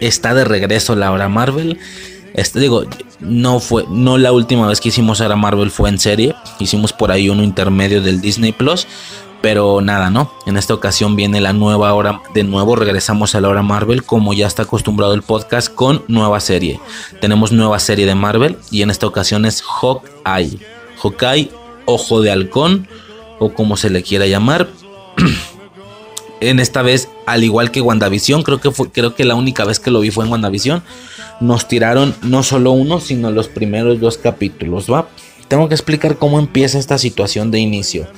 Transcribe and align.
Está 0.00 0.34
de 0.34 0.44
regreso 0.44 0.94
la 0.94 1.10
hora 1.12 1.28
Marvel. 1.28 1.78
Este, 2.34 2.60
digo, 2.60 2.84
no 3.20 3.60
fue, 3.60 3.84
no 3.88 4.18
la 4.18 4.30
última 4.32 4.66
vez 4.66 4.80
que 4.80 4.90
hicimos 4.90 5.20
hora 5.20 5.36
Marvel 5.36 5.70
fue 5.70 5.88
en 5.88 5.98
serie. 5.98 6.34
Hicimos 6.58 6.92
por 6.92 7.10
ahí 7.10 7.30
uno 7.30 7.42
intermedio 7.42 8.02
del 8.02 8.20
Disney 8.20 8.52
Plus. 8.52 8.86
Pero 9.42 9.80
nada, 9.80 10.10
¿no? 10.10 10.32
En 10.46 10.56
esta 10.56 10.74
ocasión 10.74 11.14
viene 11.14 11.40
la 11.40 11.52
nueva 11.52 11.94
hora. 11.94 12.20
De 12.34 12.42
nuevo 12.42 12.74
regresamos 12.76 13.34
a 13.34 13.40
la 13.40 13.48
hora 13.48 13.62
Marvel. 13.62 14.02
Como 14.02 14.34
ya 14.34 14.46
está 14.46 14.62
acostumbrado 14.62 15.14
el 15.14 15.22
podcast 15.22 15.72
con 15.72 16.02
nueva 16.08 16.40
serie. 16.40 16.80
Tenemos 17.20 17.52
nueva 17.52 17.78
serie 17.78 18.06
de 18.06 18.14
Marvel. 18.14 18.58
Y 18.70 18.82
en 18.82 18.90
esta 18.90 19.06
ocasión 19.06 19.46
es 19.46 19.62
Hawkeye. 19.62 20.58
Hawkeye, 21.02 21.50
Ojo 21.84 22.20
de 22.20 22.30
Halcón. 22.30 22.88
O 23.38 23.52
como 23.54 23.76
se 23.76 23.90
le 23.90 24.02
quiera 24.02 24.26
llamar. 24.26 24.68
en 26.50 26.60
esta 26.60 26.82
vez, 26.82 27.08
al 27.26 27.44
igual 27.44 27.70
que 27.70 27.80
WandaVision, 27.80 28.42
creo 28.42 28.60
que 28.60 28.70
creo 28.92 29.14
que 29.14 29.24
la 29.24 29.34
única 29.34 29.64
vez 29.64 29.80
que 29.80 29.90
lo 29.90 30.00
vi 30.00 30.10
fue 30.10 30.24
en 30.24 30.32
WandaVision. 30.32 30.82
Nos 31.40 31.68
tiraron 31.68 32.14
no 32.22 32.42
solo 32.42 32.72
uno, 32.72 33.00
sino 33.00 33.30
los 33.30 33.48
primeros 33.48 34.00
dos 34.00 34.16
capítulos, 34.16 34.90
¿va? 34.90 35.08
Tengo 35.48 35.68
que 35.68 35.74
explicar 35.74 36.16
cómo 36.16 36.38
empieza 36.38 36.78
esta 36.78 36.98
situación 36.98 37.50
de 37.50 37.58
inicio. 37.58 38.08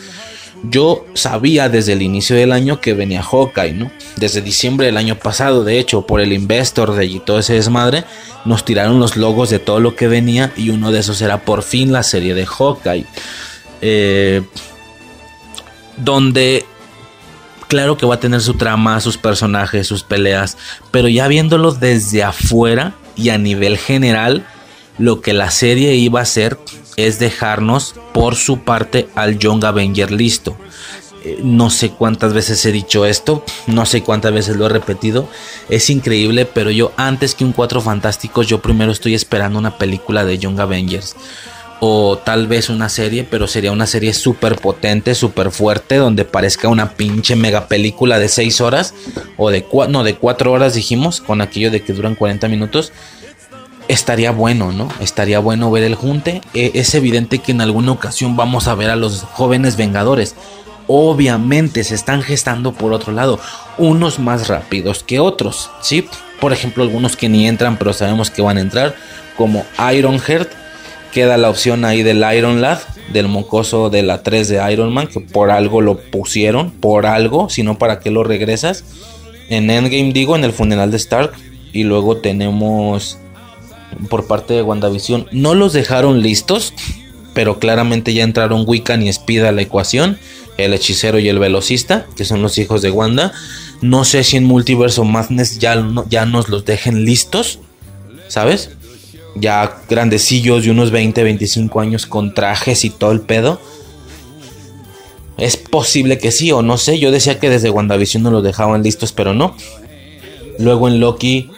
Yo 0.64 1.04
sabía 1.14 1.68
desde 1.68 1.92
el 1.92 2.02
inicio 2.02 2.34
del 2.34 2.52
año 2.52 2.80
que 2.80 2.94
venía 2.94 3.22
Hawkeye, 3.22 3.74
¿no? 3.74 3.90
Desde 4.16 4.40
diciembre 4.40 4.86
del 4.86 4.96
año 4.96 5.16
pasado, 5.16 5.64
de 5.64 5.78
hecho, 5.78 6.06
por 6.06 6.20
el 6.20 6.32
Investor 6.32 6.94
de 6.94 7.06
y 7.06 7.20
todo 7.20 7.38
ese 7.38 7.54
desmadre, 7.54 8.04
nos 8.44 8.64
tiraron 8.64 8.98
los 8.98 9.16
logos 9.16 9.50
de 9.50 9.58
todo 9.58 9.78
lo 9.78 9.94
que 9.94 10.08
venía 10.08 10.52
y 10.56 10.70
uno 10.70 10.90
de 10.90 11.00
esos 11.00 11.20
era 11.22 11.42
por 11.44 11.62
fin 11.62 11.92
la 11.92 12.02
serie 12.02 12.34
de 12.34 12.46
Hawkeye. 12.46 13.06
Eh, 13.80 14.42
donde 15.96 16.64
claro 17.68 17.96
que 17.96 18.06
va 18.06 18.16
a 18.16 18.20
tener 18.20 18.40
su 18.40 18.54
trama, 18.54 19.00
sus 19.00 19.16
personajes, 19.18 19.86
sus 19.86 20.02
peleas, 20.02 20.56
pero 20.90 21.08
ya 21.08 21.28
viéndolo 21.28 21.72
desde 21.72 22.24
afuera 22.24 22.94
y 23.14 23.28
a 23.28 23.38
nivel 23.38 23.78
general, 23.78 24.44
lo 24.98 25.20
que 25.20 25.32
la 25.32 25.50
serie 25.50 25.94
iba 25.94 26.20
a 26.20 26.24
hacer 26.24 26.58
es 26.96 27.18
dejarnos 27.20 27.94
por 28.12 28.34
su 28.34 28.60
parte 28.60 29.08
al 29.14 29.38
Young 29.38 29.64
Avenger 29.64 30.10
listo. 30.10 30.56
Eh, 31.24 31.38
No 31.42 31.70
sé 31.70 31.90
cuántas 31.90 32.32
veces 32.32 32.64
he 32.64 32.72
dicho 32.72 33.04
esto, 33.04 33.44
no 33.66 33.86
sé 33.86 34.02
cuántas 34.02 34.32
veces 34.32 34.56
lo 34.56 34.66
he 34.66 34.70
repetido, 34.70 35.28
es 35.68 35.90
increíble, 35.90 36.46
pero 36.46 36.70
yo 36.70 36.92
antes 36.96 37.34
que 37.34 37.44
un 37.44 37.52
Cuatro 37.52 37.80
Fantásticos, 37.80 38.46
yo 38.46 38.60
primero 38.60 38.90
estoy 38.90 39.14
esperando 39.14 39.58
una 39.58 39.78
película 39.78 40.24
de 40.24 40.38
Young 40.38 40.58
Avengers 40.58 41.14
o 41.80 42.18
tal 42.18 42.46
vez 42.48 42.68
una 42.70 42.88
serie, 42.88 43.22
pero 43.24 43.46
sería 43.46 43.70
una 43.72 43.86
serie 43.86 44.12
súper 44.12 44.56
potente, 44.56 45.14
súper 45.14 45.50
fuerte, 45.52 45.96
donde 45.96 46.24
parezca 46.24 46.68
una 46.68 46.90
pinche 46.94 47.36
mega 47.36 47.68
película 47.68 48.18
de 48.18 48.28
6 48.28 48.60
horas, 48.60 48.94
o 49.36 49.50
de, 49.50 49.64
cua- 49.68 49.88
no, 49.88 50.02
de 50.02 50.16
4 50.16 50.50
horas 50.50 50.74
dijimos, 50.74 51.20
con 51.20 51.40
aquello 51.40 51.70
de 51.70 51.82
que 51.82 51.92
duran 51.92 52.14
40 52.16 52.48
minutos. 52.48 52.92
Estaría 53.86 54.32
bueno, 54.32 54.70
¿no? 54.72 54.88
Estaría 55.00 55.38
bueno 55.38 55.70
ver 55.70 55.82
el 55.84 55.94
junte. 55.94 56.42
Eh, 56.52 56.72
es 56.74 56.94
evidente 56.94 57.38
que 57.38 57.52
en 57.52 57.60
alguna 57.62 57.92
ocasión 57.92 58.36
vamos 58.36 58.68
a 58.68 58.74
ver 58.74 58.90
a 58.90 58.96
los 58.96 59.22
jóvenes 59.22 59.76
vengadores. 59.76 60.34
Obviamente 60.88 61.84
se 61.84 61.94
están 61.94 62.22
gestando 62.22 62.72
por 62.72 62.92
otro 62.92 63.12
lado, 63.12 63.38
unos 63.78 64.18
más 64.18 64.48
rápidos 64.48 65.02
que 65.04 65.20
otros, 65.20 65.70
¿sí? 65.82 66.06
Por 66.40 66.52
ejemplo, 66.52 66.82
algunos 66.82 67.16
que 67.16 67.28
ni 67.28 67.46
entran, 67.46 67.76
pero 67.78 67.92
sabemos 67.92 68.30
que 68.30 68.42
van 68.42 68.56
a 68.56 68.62
entrar, 68.62 68.94
como 69.36 69.64
Ironheart, 69.94 70.50
queda 71.12 71.36
la 71.36 71.50
opción 71.50 71.84
ahí 71.84 72.02
del 72.02 72.24
Iron 72.36 72.60
Lad, 72.60 72.78
del 73.12 73.28
mocoso 73.28 73.90
de 73.90 74.02
la 74.02 74.22
3 74.22 74.48
de 74.48 74.72
Iron 74.72 74.92
Man, 74.92 75.08
que 75.08 75.20
por 75.20 75.50
algo 75.50 75.80
lo 75.80 75.98
pusieron, 75.98 76.70
por 76.70 77.06
algo, 77.06 77.48
si 77.48 77.62
no, 77.62 77.78
¿para 77.78 78.00
qué 78.00 78.10
lo 78.10 78.24
regresas? 78.24 78.84
En 79.48 79.70
Endgame, 79.70 80.12
digo, 80.12 80.36
en 80.36 80.44
el 80.44 80.52
funeral 80.52 80.90
de 80.90 80.98
Stark. 80.98 81.32
Y 81.72 81.84
luego 81.84 82.16
tenemos 82.16 83.18
por 84.08 84.26
parte 84.26 84.54
de 84.54 84.62
WandaVision, 84.62 85.26
no 85.32 85.54
los 85.54 85.72
dejaron 85.72 86.22
listos, 86.22 86.72
pero 87.34 87.58
claramente 87.58 88.14
ya 88.14 88.24
entraron 88.24 88.64
Wiccan 88.66 89.02
y 89.02 89.08
Speed 89.08 89.44
a 89.44 89.52
la 89.52 89.62
ecuación, 89.62 90.18
el 90.56 90.74
hechicero 90.74 91.18
y 91.18 91.28
el 91.28 91.38
velocista, 91.38 92.06
que 92.16 92.24
son 92.24 92.42
los 92.42 92.58
hijos 92.58 92.82
de 92.82 92.90
Wanda. 92.90 93.32
No 93.80 94.04
sé 94.04 94.24
si 94.24 94.36
en 94.36 94.44
Multiverso 94.44 95.04
Madness 95.04 95.58
ya, 95.58 95.84
ya 96.08 96.26
nos 96.26 96.48
los 96.48 96.64
dejen 96.64 97.04
listos, 97.04 97.60
¿sabes? 98.28 98.70
Ya 99.40 99.82
grandecillos 99.88 100.64
de 100.64 100.70
unos 100.70 100.90
20, 100.90 101.22
25 101.22 101.80
años 101.80 102.06
con 102.06 102.34
trajes 102.34 102.84
y 102.84 102.90
todo 102.90 103.12
el 103.12 103.20
pedo. 103.20 103.60
Es 105.36 105.56
posible 105.56 106.18
que 106.18 106.32
sí 106.32 106.50
o 106.50 106.62
no 106.62 106.78
sé. 106.78 106.98
Yo 106.98 107.10
decía 107.10 107.38
que 107.38 107.48
desde 107.48 107.70
WandaVision 107.70 108.22
no 108.22 108.30
los 108.30 108.42
dejaban 108.42 108.82
listos, 108.82 109.12
pero 109.12 109.34
no. 109.34 109.54
Luego 110.58 110.88
en 110.88 110.98
Loki, 110.98 111.50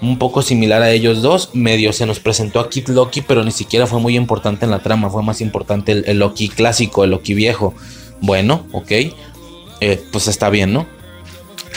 un 0.00 0.18
poco 0.18 0.42
similar 0.42 0.82
a 0.82 0.90
ellos 0.90 1.22
dos, 1.22 1.50
medio 1.54 1.92
se 1.92 2.06
nos 2.06 2.18
presentó 2.18 2.58
a 2.58 2.68
Kid 2.68 2.88
Loki, 2.88 3.22
pero 3.22 3.44
ni 3.44 3.52
siquiera 3.52 3.86
fue 3.86 4.00
muy 4.00 4.16
importante 4.16 4.64
en 4.64 4.72
la 4.72 4.80
trama. 4.80 5.08
Fue 5.08 5.22
más 5.22 5.40
importante 5.40 6.02
el, 6.04 6.18
Loki 6.18 6.48
clásico, 6.48 7.04
el 7.04 7.10
Loki 7.10 7.34
viejo. 7.34 7.74
Bueno, 8.20 8.66
ok. 8.72 8.90
Eh, 8.90 10.02
pues 10.10 10.26
está 10.26 10.50
bien, 10.50 10.72
¿no? 10.72 10.86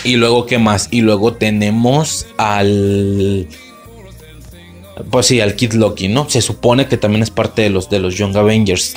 Y 0.03 0.15
luego, 0.15 0.45
¿qué 0.47 0.57
más? 0.57 0.87
Y 0.91 1.01
luego 1.01 1.33
tenemos 1.33 2.25
al 2.37 3.47
pues 5.09 5.25
sí, 5.27 5.41
al 5.41 5.55
Kid 5.55 5.73
Loki, 5.73 6.07
¿no? 6.07 6.29
Se 6.29 6.41
supone 6.41 6.87
que 6.87 6.97
también 6.97 7.23
es 7.23 7.29
parte 7.29 7.61
de 7.63 7.69
los 7.69 7.89
de 7.89 7.99
los 7.99 8.15
Young 8.15 8.35
Avengers. 8.37 8.95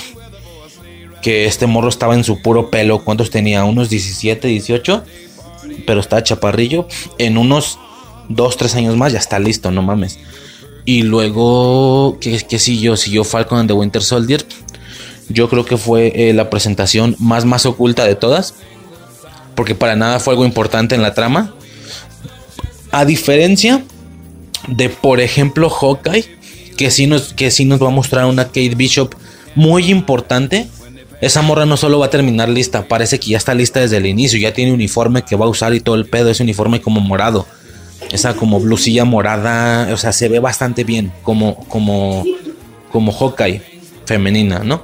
Que 1.23 1.47
este 1.47 1.67
morro 1.67 1.89
estaba 1.89 2.15
en 2.15 2.23
su 2.23 2.41
puro 2.41 2.71
pelo. 2.71 3.05
¿Cuántos 3.05 3.31
tenía? 3.31 3.65
Unos 3.65 3.91
17, 3.91 4.47
18. 4.47 5.05
Pero 5.87 6.01
está 6.01 6.23
chaparrillo. 6.23 6.87
En 7.19 7.37
unos 7.37 7.79
2, 8.29 8.57
3 8.57 8.75
años 8.77 8.97
más 8.97 9.13
ya 9.13 9.19
está 9.19 9.39
listo, 9.39 9.71
no 9.71 9.83
mames. 9.83 10.19
Y 10.85 11.03
luego, 11.03 12.19
¿qué, 12.21 12.41
qué 12.49 12.59
siguió? 12.59 12.97
Siguió 12.97 13.25
Falcon 13.25 13.59
and 13.59 13.69
the 13.69 13.75
Winter 13.75 14.03
Soldier. 14.03 14.47
Yo 15.29 15.51
creo 15.51 15.65
que 15.65 15.77
fue 15.77 16.13
eh, 16.15 16.33
la 16.33 16.49
presentación 16.49 17.17
más 17.19 17.45
más 17.45 17.67
oculta 17.67 18.05
de 18.05 18.15
todas. 18.15 18.55
Porque 19.57 19.75
para 19.75 19.97
nada 19.97 20.21
fue 20.21 20.35
algo 20.35 20.45
importante 20.45 20.95
en 20.95 21.03
la 21.03 21.15
trama. 21.15 21.55
A 22.93 23.05
diferencia 23.05 23.83
de 24.67 24.89
por 24.89 25.21
ejemplo 25.21 25.71
Hawkeye, 25.71 26.25
que 26.77 26.91
sí 26.91 27.07
nos, 27.07 27.33
que 27.35 27.51
sí 27.51 27.65
nos 27.65 27.83
va 27.83 27.89
a 27.89 27.91
mostrar 27.91 28.27
una 28.27 28.47
Kate 28.47 28.75
Bishop 28.75 29.15
muy 29.55 29.91
importante. 29.91 30.69
Esa 31.21 31.43
morra 31.43 31.67
no 31.67 31.77
solo 31.77 31.99
va 31.99 32.07
a 32.07 32.11
terminar 32.11 32.49
lista, 32.49 32.87
parece 32.87 33.19
que 33.19 33.31
ya 33.31 33.39
está 33.39 33.55
lista 33.55 33.81
desde 33.81 33.97
el 33.97 34.07
inicio, 34.07 34.39
ya 34.39 34.53
tiene 34.53 34.73
uniforme 34.73 35.23
que 35.23 35.35
va 35.35 35.47
a 35.47 35.49
usar 35.49 35.75
y 35.75 35.81
todo 35.81 35.97
el 35.97 36.07
pedo, 36.07 36.31
ese 36.31 36.43
uniforme 36.43 36.81
como 36.81 37.01
morado. 37.01 37.47
Esa 38.13 38.35
como 38.35 38.61
blusilla 38.61 39.05
morada, 39.05 39.93
o 39.93 39.97
sea, 39.97 40.13
se 40.13 40.29
ve 40.29 40.39
bastante 40.39 40.85
bien 40.85 41.13
como 41.23 41.57
como 41.67 42.25
como 42.93 43.13
Hawkeye 43.13 43.61
femenina, 44.07 44.61
¿no? 44.61 44.83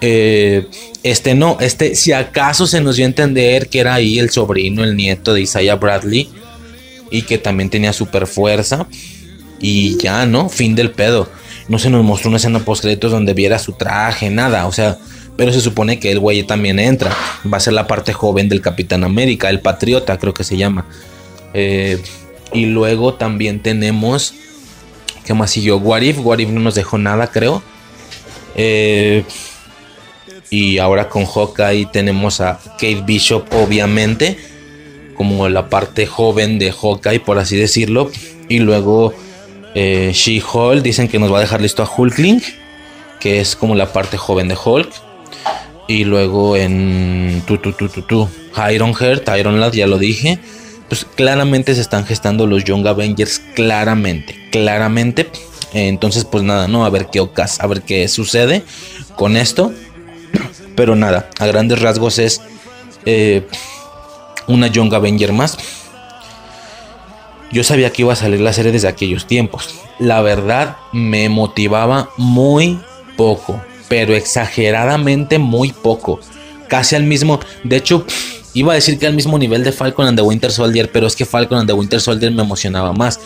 Eh, 0.00 0.68
este 1.02 1.34
no, 1.34 1.58
este 1.60 1.96
si 1.96 2.12
acaso 2.12 2.66
se 2.66 2.80
nos 2.80 2.96
dio 2.96 3.04
a 3.04 3.08
entender 3.08 3.68
que 3.68 3.80
era 3.80 3.94
ahí 3.94 4.18
el 4.18 4.30
sobrino, 4.30 4.84
el 4.84 4.96
nieto 4.96 5.34
de 5.34 5.42
Isaiah 5.42 5.74
Bradley 5.74 6.30
y 7.14 7.22
que 7.22 7.38
también 7.38 7.70
tenía 7.70 7.92
super 7.92 8.26
fuerza. 8.26 8.88
Y 9.60 9.96
ya, 9.98 10.26
¿no? 10.26 10.48
Fin 10.48 10.74
del 10.74 10.90
pedo. 10.90 11.28
No 11.68 11.78
se 11.78 11.88
nos 11.88 12.04
mostró 12.04 12.28
una 12.28 12.38
escena 12.38 12.58
post 12.58 12.84
donde 12.84 13.34
viera 13.34 13.60
su 13.60 13.72
traje, 13.74 14.30
nada. 14.30 14.66
O 14.66 14.72
sea, 14.72 14.98
pero 15.36 15.52
se 15.52 15.60
supone 15.60 16.00
que 16.00 16.10
el 16.10 16.18
güey 16.18 16.42
también 16.42 16.80
entra. 16.80 17.16
Va 17.50 17.58
a 17.58 17.60
ser 17.60 17.72
la 17.72 17.86
parte 17.86 18.12
joven 18.12 18.48
del 18.48 18.60
Capitán 18.60 19.04
América, 19.04 19.48
el 19.48 19.60
Patriota, 19.60 20.18
creo 20.18 20.34
que 20.34 20.42
se 20.42 20.56
llama. 20.56 20.86
Eh, 21.54 22.02
y 22.52 22.66
luego 22.66 23.14
también 23.14 23.60
tenemos. 23.60 24.34
¿Qué 25.24 25.34
más 25.34 25.52
siguió? 25.52 25.76
What 25.76 26.02
If. 26.02 26.18
What 26.18 26.40
If 26.40 26.48
no 26.48 26.58
nos 26.58 26.74
dejó 26.74 26.98
nada, 26.98 27.28
creo. 27.28 27.62
Eh, 28.56 29.22
y 30.50 30.78
ahora 30.78 31.08
con 31.08 31.26
Hawkeye 31.26 31.86
tenemos 31.92 32.40
a 32.40 32.58
Kate 32.72 33.04
Bishop, 33.06 33.46
obviamente 33.54 34.53
como 35.14 35.48
la 35.48 35.68
parte 35.68 36.06
joven 36.06 36.58
de 36.58 36.72
Hawkeye, 36.72 37.20
por 37.20 37.38
así 37.38 37.56
decirlo. 37.56 38.10
Y 38.48 38.58
luego 38.58 39.14
eh, 39.74 40.12
She-Hulk, 40.12 40.82
dicen 40.82 41.08
que 41.08 41.18
nos 41.18 41.32
va 41.32 41.38
a 41.38 41.40
dejar 41.40 41.60
listo 41.60 41.82
a 41.82 41.90
Hulkling, 41.90 42.42
que 43.20 43.40
es 43.40 43.56
como 43.56 43.74
la 43.74 43.92
parte 43.92 44.16
joven 44.16 44.48
de 44.48 44.56
Hulk. 44.62 44.90
Y 45.88 46.04
luego 46.04 46.56
en 46.56 47.42
tu, 47.46 47.58
tu, 47.58 47.72
tu, 47.72 47.88
tu, 47.88 48.02
tu, 48.02 48.28
Ironheart, 48.72 49.28
Iron 49.38 49.60
Lad, 49.60 49.72
ya 49.72 49.86
lo 49.86 49.98
dije. 49.98 50.38
pues 50.88 51.04
claramente 51.04 51.74
se 51.74 51.80
están 51.80 52.06
gestando 52.06 52.46
los 52.46 52.64
Young 52.64 52.86
Avengers, 52.86 53.40
claramente, 53.54 54.34
claramente. 54.50 55.28
Entonces, 55.72 56.24
pues 56.24 56.44
nada, 56.44 56.68
¿no? 56.68 56.84
A 56.84 56.90
ver 56.90 57.08
qué 57.10 57.20
ocas, 57.20 57.60
a 57.60 57.66
ver 57.66 57.82
qué 57.82 58.06
sucede 58.08 58.62
con 59.16 59.36
esto. 59.36 59.72
Pero 60.76 60.94
nada, 60.94 61.28
a 61.38 61.46
grandes 61.46 61.80
rasgos 61.80 62.18
es 62.18 62.40
eh, 63.06 63.46
una 64.46 64.68
Young 64.68 64.92
Avenger 64.94 65.32
más. 65.32 65.58
Yo 67.52 67.62
sabía 67.62 67.90
que 67.90 68.02
iba 68.02 68.12
a 68.12 68.16
salir 68.16 68.40
la 68.40 68.52
serie 68.52 68.72
desde 68.72 68.88
aquellos 68.88 69.26
tiempos. 69.26 69.68
La 69.98 70.22
verdad 70.22 70.76
me 70.92 71.28
motivaba 71.28 72.10
muy 72.16 72.80
poco, 73.16 73.60
pero 73.88 74.14
exageradamente 74.14 75.38
muy 75.38 75.72
poco. 75.72 76.18
Casi 76.68 76.96
al 76.96 77.04
mismo, 77.04 77.38
de 77.62 77.76
hecho, 77.76 78.04
iba 78.54 78.72
a 78.72 78.74
decir 78.74 78.98
que 78.98 79.06
al 79.06 79.14
mismo 79.14 79.38
nivel 79.38 79.62
de 79.62 79.72
Falcon 79.72 80.08
and 80.08 80.18
the 80.18 80.22
Winter 80.22 80.50
Soldier, 80.50 80.90
pero 80.90 81.06
es 81.06 81.14
que 81.14 81.24
Falcon 81.24 81.58
and 81.58 81.68
the 81.68 81.74
Winter 81.74 82.00
Soldier 82.00 82.32
me 82.32 82.42
emocionaba 82.42 82.92
más 82.92 83.20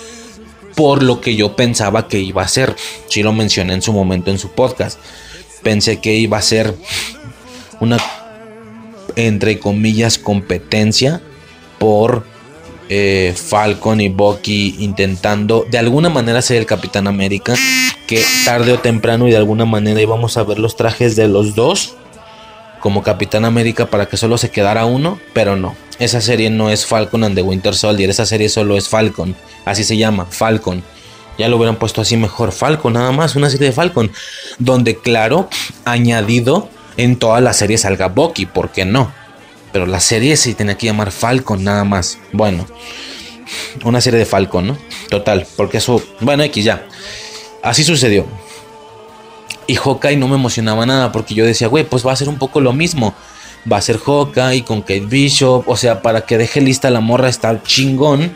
por 0.78 1.02
lo 1.02 1.20
que 1.20 1.34
yo 1.34 1.56
pensaba 1.56 2.06
que 2.06 2.20
iba 2.20 2.42
a 2.42 2.46
ser. 2.46 2.76
Si 3.08 3.24
lo 3.24 3.32
mencioné 3.32 3.74
en 3.74 3.82
su 3.82 3.92
momento 3.92 4.30
en 4.30 4.38
su 4.38 4.50
podcast. 4.50 5.00
Pensé 5.64 6.00
que 6.00 6.14
iba 6.14 6.38
a 6.38 6.42
ser 6.42 6.72
una 7.80 7.98
entre 9.18 9.58
comillas 9.58 10.16
competencia 10.16 11.20
por 11.80 12.24
eh, 12.88 13.34
Falcon 13.36 14.00
y 14.00 14.08
Bucky 14.08 14.76
intentando 14.78 15.66
de 15.68 15.76
alguna 15.76 16.08
manera 16.08 16.40
ser 16.40 16.58
el 16.58 16.66
Capitán 16.66 17.08
América, 17.08 17.54
que 18.06 18.24
tarde 18.44 18.72
o 18.72 18.78
temprano 18.78 19.26
y 19.26 19.32
de 19.32 19.36
alguna 19.36 19.64
manera 19.64 20.00
íbamos 20.00 20.36
a 20.36 20.44
ver 20.44 20.60
los 20.60 20.76
trajes 20.76 21.16
de 21.16 21.26
los 21.26 21.56
dos 21.56 21.96
como 22.78 23.02
Capitán 23.02 23.44
América 23.44 23.86
para 23.86 24.06
que 24.06 24.16
solo 24.16 24.38
se 24.38 24.52
quedara 24.52 24.86
uno, 24.86 25.18
pero 25.32 25.56
no. 25.56 25.74
Esa 25.98 26.20
serie 26.20 26.48
no 26.48 26.70
es 26.70 26.86
Falcon 26.86 27.24
and 27.24 27.34
the 27.34 27.42
Winter 27.42 27.74
Soldier, 27.74 28.08
esa 28.08 28.24
serie 28.24 28.48
solo 28.48 28.76
es 28.76 28.88
Falcon, 28.88 29.34
así 29.64 29.82
se 29.82 29.96
llama, 29.96 30.26
Falcon. 30.26 30.84
Ya 31.38 31.48
lo 31.48 31.56
hubieran 31.56 31.76
puesto 31.76 32.00
así 32.00 32.16
mejor, 32.16 32.52
Falcon, 32.52 32.92
nada 32.92 33.10
más, 33.10 33.34
una 33.34 33.50
serie 33.50 33.66
de 33.66 33.72
Falcon, 33.72 34.12
donde 34.60 34.96
claro, 34.96 35.48
añadido 35.84 36.68
en 36.98 37.16
toda 37.16 37.40
la 37.40 37.54
serie 37.54 37.78
salga 37.78 38.08
Bucky, 38.08 38.44
¿por 38.44 38.70
qué 38.70 38.84
no? 38.84 39.10
Pero 39.72 39.86
la 39.86 40.00
serie 40.00 40.36
se 40.36 40.52
tenía 40.54 40.76
que 40.76 40.86
llamar 40.86 41.12
Falcon 41.12 41.62
nada 41.62 41.84
más. 41.84 42.18
Bueno, 42.32 42.66
una 43.84 44.00
serie 44.00 44.18
de 44.18 44.26
Falcon, 44.26 44.66
¿no? 44.66 44.78
Total, 45.08 45.46
porque 45.56 45.78
eso, 45.78 46.02
bueno, 46.20 46.42
X 46.42 46.64
ya. 46.64 46.86
Así 47.62 47.84
sucedió. 47.84 48.26
Y 49.68 49.76
Hawkeye 49.76 50.16
no 50.16 50.26
me 50.26 50.34
emocionaba 50.34 50.86
nada 50.86 51.12
porque 51.12 51.34
yo 51.34 51.46
decía, 51.46 51.68
güey, 51.68 51.84
pues 51.84 52.04
va 52.04 52.12
a 52.12 52.16
ser 52.16 52.28
un 52.28 52.38
poco 52.38 52.60
lo 52.60 52.72
mismo. 52.72 53.14
Va 53.70 53.76
a 53.76 53.82
ser 53.82 53.98
Hawkeye 53.98 54.64
con 54.64 54.80
Kate 54.80 55.06
Bishop, 55.06 55.68
o 55.68 55.76
sea, 55.76 56.02
para 56.02 56.22
que 56.22 56.36
deje 56.36 56.60
lista 56.60 56.90
la 56.90 57.00
morra 57.00 57.28
está 57.28 57.62
chingón, 57.62 58.32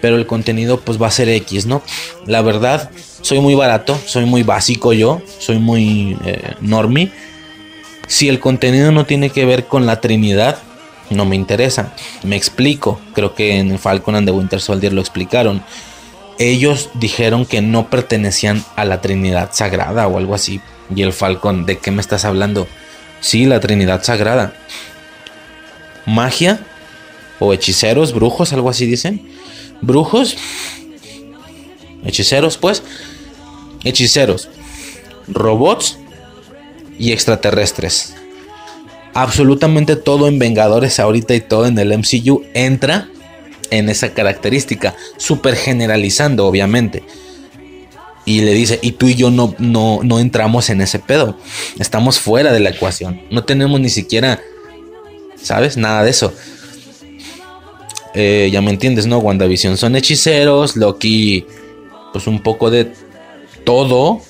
pero 0.00 0.16
el 0.16 0.26
contenido 0.26 0.80
pues 0.80 1.00
va 1.00 1.06
a 1.06 1.10
ser 1.12 1.28
X, 1.28 1.66
¿no? 1.66 1.82
La 2.26 2.42
verdad, 2.42 2.90
soy 3.20 3.38
muy 3.40 3.54
barato, 3.54 3.96
soy 4.06 4.24
muy 4.24 4.42
básico 4.42 4.92
yo, 4.92 5.20
soy 5.38 5.58
muy 5.58 6.16
eh, 6.24 6.54
si 8.12 8.28
el 8.28 8.40
contenido 8.40 8.92
no 8.92 9.06
tiene 9.06 9.30
que 9.30 9.46
ver 9.46 9.68
con 9.68 9.86
la 9.86 10.02
Trinidad, 10.02 10.58
no 11.08 11.24
me 11.24 11.34
interesa. 11.34 11.94
Me 12.24 12.36
explico. 12.36 13.00
Creo 13.14 13.34
que 13.34 13.56
en 13.56 13.78
Falcon 13.78 14.14
and 14.14 14.28
the 14.28 14.32
Winter 14.32 14.60
Soldier 14.60 14.92
lo 14.92 15.00
explicaron. 15.00 15.62
Ellos 16.38 16.90
dijeron 16.92 17.46
que 17.46 17.62
no 17.62 17.88
pertenecían 17.88 18.62
a 18.76 18.84
la 18.84 19.00
Trinidad 19.00 19.48
Sagrada 19.54 20.06
o 20.08 20.18
algo 20.18 20.34
así. 20.34 20.60
Y 20.94 21.00
el 21.00 21.14
Falcon, 21.14 21.64
¿de 21.64 21.78
qué 21.78 21.90
me 21.90 22.02
estás 22.02 22.26
hablando? 22.26 22.68
Sí, 23.22 23.46
la 23.46 23.60
Trinidad 23.60 24.04
Sagrada. 24.04 24.52
Magia 26.04 26.60
o 27.38 27.54
hechiceros, 27.54 28.12
brujos, 28.12 28.52
algo 28.52 28.68
así 28.68 28.84
dicen. 28.84 29.26
Brujos, 29.80 30.36
hechiceros, 32.04 32.58
pues. 32.58 32.82
Hechiceros, 33.84 34.50
robots 35.28 35.96
y 37.02 37.10
extraterrestres. 37.10 38.14
Absolutamente 39.12 39.96
todo 39.96 40.28
en 40.28 40.38
Vengadores 40.38 41.00
ahorita 41.00 41.34
y 41.34 41.40
todo 41.40 41.66
en 41.66 41.76
el 41.76 41.98
MCU 41.98 42.44
entra 42.54 43.08
en 43.70 43.88
esa 43.88 44.14
característica, 44.14 44.94
súper 45.16 45.56
generalizando 45.56 46.46
obviamente. 46.46 47.02
Y 48.24 48.42
le 48.42 48.54
dice, 48.54 48.78
y 48.82 48.92
tú 48.92 49.08
y 49.08 49.16
yo 49.16 49.32
no, 49.32 49.52
no, 49.58 49.98
no 50.04 50.20
entramos 50.20 50.70
en 50.70 50.80
ese 50.80 51.00
pedo. 51.00 51.36
Estamos 51.80 52.20
fuera 52.20 52.52
de 52.52 52.60
la 52.60 52.70
ecuación. 52.70 53.20
No 53.32 53.42
tenemos 53.42 53.80
ni 53.80 53.90
siquiera, 53.90 54.40
¿sabes? 55.42 55.76
Nada 55.76 56.04
de 56.04 56.10
eso. 56.10 56.32
Eh, 58.14 58.48
ya 58.52 58.62
me 58.62 58.70
entiendes, 58.70 59.06
¿no? 59.06 59.18
WandaVision 59.18 59.76
son 59.76 59.96
hechiceros, 59.96 60.76
Loki, 60.76 61.46
pues 62.12 62.28
un 62.28 62.40
poco 62.44 62.70
de 62.70 62.92
todo, 63.64 64.20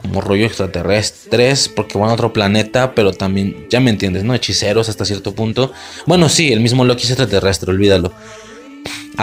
como 0.00 0.20
rollo 0.20 0.46
extraterrestres, 0.46 1.68
porque 1.68 1.98
van 1.98 2.10
a 2.10 2.14
otro 2.14 2.32
planeta, 2.32 2.94
pero 2.94 3.12
también, 3.12 3.66
ya 3.70 3.80
me 3.80 3.90
entiendes, 3.90 4.24
¿no? 4.24 4.34
Hechiceros 4.34 4.88
hasta 4.88 5.04
cierto 5.04 5.34
punto. 5.34 5.72
Bueno, 6.06 6.28
sí, 6.28 6.52
el 6.52 6.60
mismo 6.60 6.84
Loki 6.84 7.04
es 7.04 7.10
extraterrestre, 7.10 7.70
olvídalo. 7.70 8.12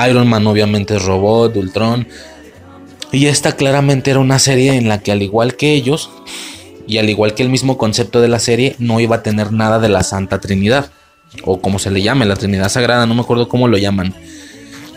Iron 0.07 0.27
Man 0.27 0.45
obviamente 0.45 0.95
es 0.95 1.03
robot, 1.03 1.55
Ultron. 1.55 2.07
Y 3.11 3.27
esta 3.27 3.55
claramente 3.55 4.11
era 4.11 4.19
una 4.19 4.39
serie 4.39 4.75
en 4.75 4.89
la 4.89 4.99
que 4.99 5.11
al 5.11 5.21
igual 5.21 5.55
que 5.55 5.73
ellos, 5.73 6.09
y 6.87 6.97
al 6.97 7.09
igual 7.09 7.33
que 7.33 7.43
el 7.43 7.49
mismo 7.49 7.77
concepto 7.77 8.21
de 8.21 8.27
la 8.27 8.39
serie, 8.39 8.75
no 8.79 8.99
iba 8.99 9.17
a 9.17 9.23
tener 9.23 9.51
nada 9.51 9.79
de 9.79 9.89
la 9.89 10.03
Santa 10.03 10.39
Trinidad. 10.39 10.91
O 11.43 11.61
como 11.61 11.79
se 11.79 11.91
le 11.91 12.01
llame, 12.01 12.25
la 12.25 12.35
Trinidad 12.35 12.69
Sagrada, 12.69 13.05
no 13.05 13.13
me 13.13 13.21
acuerdo 13.21 13.49
cómo 13.49 13.67
lo 13.67 13.77
llaman. 13.77 14.13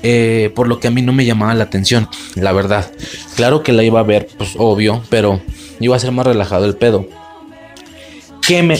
Eh, 0.02 0.50
por 0.54 0.66
lo 0.66 0.80
que 0.80 0.88
a 0.88 0.90
mí 0.90 1.02
no 1.02 1.12
me 1.12 1.26
llamaba 1.26 1.54
la 1.54 1.64
atención, 1.64 2.08
la 2.34 2.52
verdad. 2.52 2.90
Claro 3.36 3.62
que 3.62 3.72
la 3.72 3.82
iba 3.82 4.00
a 4.00 4.04
ver, 4.04 4.28
pues 4.38 4.54
obvio, 4.56 5.02
pero 5.10 5.42
iba 5.80 5.96
a 5.96 5.98
ser 5.98 6.12
más 6.12 6.26
relajado 6.26 6.64
el 6.64 6.76
pedo. 6.76 7.08
¿Qué 8.46 8.62
me... 8.62 8.78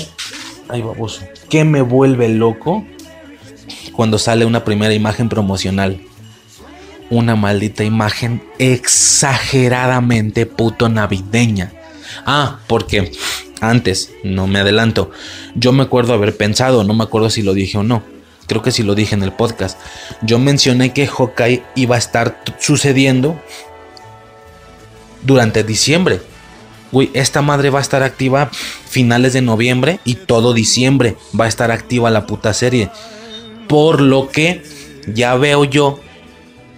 Ay, 0.69 0.82
baboso. 0.82 1.23
¿Qué 1.49 1.64
me 1.64 1.82
vuelve 1.82 2.29
loco? 2.29 2.85
Cuando 3.93 4.19
sale 4.19 4.44
una 4.44 4.64
primera 4.64 4.94
imagen 4.94 5.29
promocional. 5.29 6.00
Una 7.11 7.35
maldita 7.35 7.82
imagen 7.82 8.43
exageradamente 8.58 10.47
puto 10.47 10.88
navideña. 10.88 11.73
Ah, 12.25 12.61
porque 12.69 13.11
antes, 13.61 14.12
no 14.23 14.47
me 14.47 14.61
adelanto, 14.61 15.11
yo 15.56 15.73
me 15.73 15.82
acuerdo 15.82 16.14
haber 16.14 16.37
pensado, 16.37 16.85
no 16.85 16.94
me 16.94 17.02
acuerdo 17.02 17.31
si 17.31 17.43
lo 17.43 17.52
dije 17.52 17.79
o 17.79 17.82
no 17.82 18.02
creo 18.50 18.62
que 18.62 18.73
sí 18.73 18.82
lo 18.82 18.97
dije 18.97 19.14
en 19.14 19.23
el 19.23 19.30
podcast. 19.30 19.78
Yo 20.23 20.40
mencioné 20.40 20.92
que 20.92 21.07
Hawkeye 21.07 21.62
iba 21.76 21.95
a 21.95 22.00
estar 22.00 22.42
sucediendo 22.59 23.40
durante 25.23 25.62
diciembre. 25.62 26.21
Uy, 26.92 27.11
esta 27.14 27.42
madre 27.42 27.70
va 27.70 27.78
a 27.78 27.82
estar 27.82 28.02
activa 28.02 28.50
finales 28.88 29.32
de 29.32 29.42
noviembre 29.42 30.00
y 30.04 30.14
todo 30.14 30.52
diciembre 30.52 31.16
va 31.38 31.44
a 31.44 31.49
estar 31.49 31.70
activa 31.70 32.11
la 32.11 32.26
puta 32.26 32.52
serie. 32.52 32.90
Por 33.68 34.00
lo 34.00 34.28
que 34.28 34.62
ya 35.06 35.35
veo 35.37 35.64
yo 35.64 36.00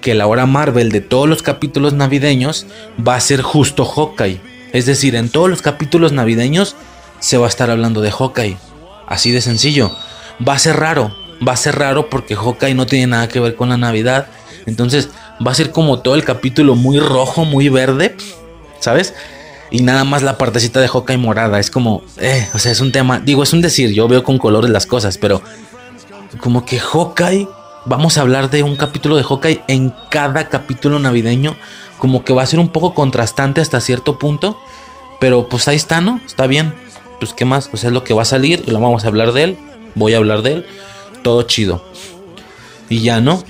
que 0.03 0.15
la 0.15 0.27
hora 0.27 0.47
Marvel 0.47 0.91
de 0.91 1.01
todos 1.01 1.29
los 1.29 1.43
capítulos 1.43 1.95
navideños 1.95 2.67
va 3.07 3.15
a 3.15 3.21
ser 3.21 3.41
justo 3.41 3.87
Hawkeye. 3.87 4.41
Es 4.73 4.85
decir, 4.85 5.15
en 5.15 5.31
todos 5.31 5.49
los 5.49 5.63
capítulos 5.63 6.13
navideños 6.13 6.77
se 7.21 7.39
va 7.39 7.47
a 7.47 7.49
estar 7.49 7.71
hablando 7.71 8.01
de 8.01 8.11
Hawkeye. 8.11 8.59
Así 9.07 9.31
de 9.31 9.41
sencillo. 9.41 9.93
Va 10.47 10.55
a 10.55 10.59
ser 10.59 10.77
raro, 10.77 11.15
va 11.47 11.53
a 11.53 11.57
ser 11.57 11.79
raro 11.79 12.11
porque 12.11 12.35
Hawkeye 12.35 12.75
no 12.75 12.87
tiene 12.87 13.07
nada 13.07 13.29
que 13.29 13.41
ver 13.41 13.55
con 13.55 13.69
la 13.69 13.77
Navidad. 13.77 14.27
Entonces 14.67 15.11
va 15.45 15.53
a 15.53 15.55
ser 15.55 15.71
como 15.71 16.01
todo 16.01 16.15
el 16.15 16.25
capítulo 16.25 16.75
muy 16.75 16.99
rojo, 16.99 17.45
muy 17.45 17.69
verde, 17.69 18.17
¿sabes? 18.81 19.15
Y 19.73 19.83
nada 19.83 20.05
más 20.05 20.23
la 20.23 20.39
partecita 20.39 20.81
de 20.81 20.87
Hawkeye 20.87 21.17
morada. 21.17 21.59
Es 21.59 21.71
como, 21.71 22.03
eh, 22.19 22.49
o 22.55 22.59
sea, 22.59 22.71
es 22.71 22.81
un 22.81 22.93
tema, 22.93 23.19
digo, 23.19 23.43
es 23.43 23.53
un 23.53 23.63
decir, 23.63 23.91
yo 23.93 24.07
veo 24.07 24.23
con 24.23 24.39
colores 24.39 24.71
las 24.71 24.87
cosas, 24.87 25.19
pero 25.19 25.43
como 26.39 26.65
que 26.65 26.79
Hawkeye, 26.79 27.49
vamos 27.87 28.19
a 28.19 28.21
hablar 28.21 28.51
de 28.51 28.63
un 28.63 28.77
capítulo 28.77 29.17
de 29.17 29.25
Hawkeye 29.25 29.63
en 29.69 29.93
cada 30.11 30.49
capítulo 30.49 30.99
navideño, 30.99 31.57
como 31.99 32.23
que 32.23 32.33
va 32.33 32.43
a 32.43 32.47
ser 32.47 32.61
un 32.61 32.69
poco 32.69 32.95
contrastante 32.95 33.61
hasta 33.61 33.81
cierto 33.81 34.19
punto, 34.19 34.59
pero 35.19 35.49
pues 35.49 35.67
ahí 35.69 35.77
está, 35.77 36.01
¿no? 36.01 36.21
Está 36.25 36.47
bien. 36.47 36.75
Pues 37.19 37.33
qué 37.33 37.45
más, 37.45 37.69
pues 37.69 37.85
es 37.85 37.93
lo 37.93 38.05
que 38.05 38.15
va 38.15 38.23
a 38.23 38.27
salir 38.27 38.69
lo 38.69 38.81
vamos 38.81 39.05
a 39.05 39.09
hablar 39.09 39.33
de 39.33 39.45
él, 39.45 39.59
voy 39.95 40.15
a 40.15 40.19
hablar 40.19 40.43
de 40.43 40.53
él 40.53 40.67
todo 41.23 41.43
chido. 41.45 41.83
Y 42.89 43.01
ya 43.01 43.21
no. 43.21 43.43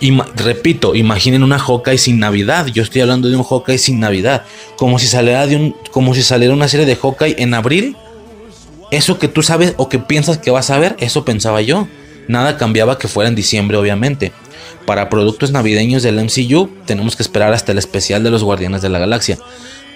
Y 0.00 0.16
repito, 0.36 0.94
imaginen 0.94 1.42
una 1.42 1.58
Hawkeye 1.58 1.98
sin 1.98 2.20
Navidad. 2.20 2.66
Yo 2.66 2.82
estoy 2.82 3.00
hablando 3.00 3.28
de 3.28 3.36
un 3.36 3.42
Hawkeye 3.42 3.78
sin 3.78 3.98
Navidad. 3.98 4.44
Como 4.76 4.98
si 4.98 5.06
saliera 5.06 5.46
de 5.46 5.56
un. 5.56 5.76
Como 5.90 6.14
si 6.14 6.22
saliera 6.22 6.54
una 6.54 6.68
serie 6.68 6.86
de 6.86 6.96
Hawkeye 6.96 7.36
en 7.38 7.54
abril. 7.54 7.96
Eso 8.90 9.18
que 9.18 9.28
tú 9.28 9.42
sabes 9.42 9.74
o 9.76 9.88
que 9.88 9.98
piensas 9.98 10.38
que 10.38 10.50
vas 10.50 10.70
a 10.70 10.78
ver, 10.78 10.96
eso 10.98 11.24
pensaba 11.24 11.60
yo. 11.60 11.88
Nada 12.26 12.56
cambiaba 12.56 12.98
que 12.98 13.08
fuera 13.08 13.28
en 13.28 13.34
diciembre, 13.34 13.76
obviamente. 13.76 14.32
Para 14.86 15.10
productos 15.10 15.50
navideños 15.50 16.02
del 16.02 16.22
MCU, 16.24 16.70
tenemos 16.86 17.16
que 17.16 17.22
esperar 17.22 17.52
hasta 17.52 17.72
el 17.72 17.78
especial 17.78 18.22
de 18.22 18.30
los 18.30 18.44
Guardianes 18.44 18.80
de 18.80 18.88
la 18.88 18.98
Galaxia. 18.98 19.38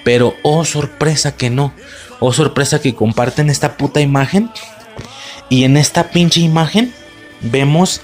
Pero, 0.05 0.35
oh 0.43 0.65
sorpresa 0.65 1.37
que 1.37 1.49
no. 1.49 1.73
Oh 2.21 2.33
sorpresa 2.33 2.81
que 2.81 2.95
comparten 2.95 3.49
esta 3.49 3.77
puta 3.77 4.01
imagen 4.01 4.51
y 5.49 5.65
en 5.65 5.77
esta 5.77 6.11
pinche 6.11 6.41
imagen 6.41 6.93
vemos 7.41 8.01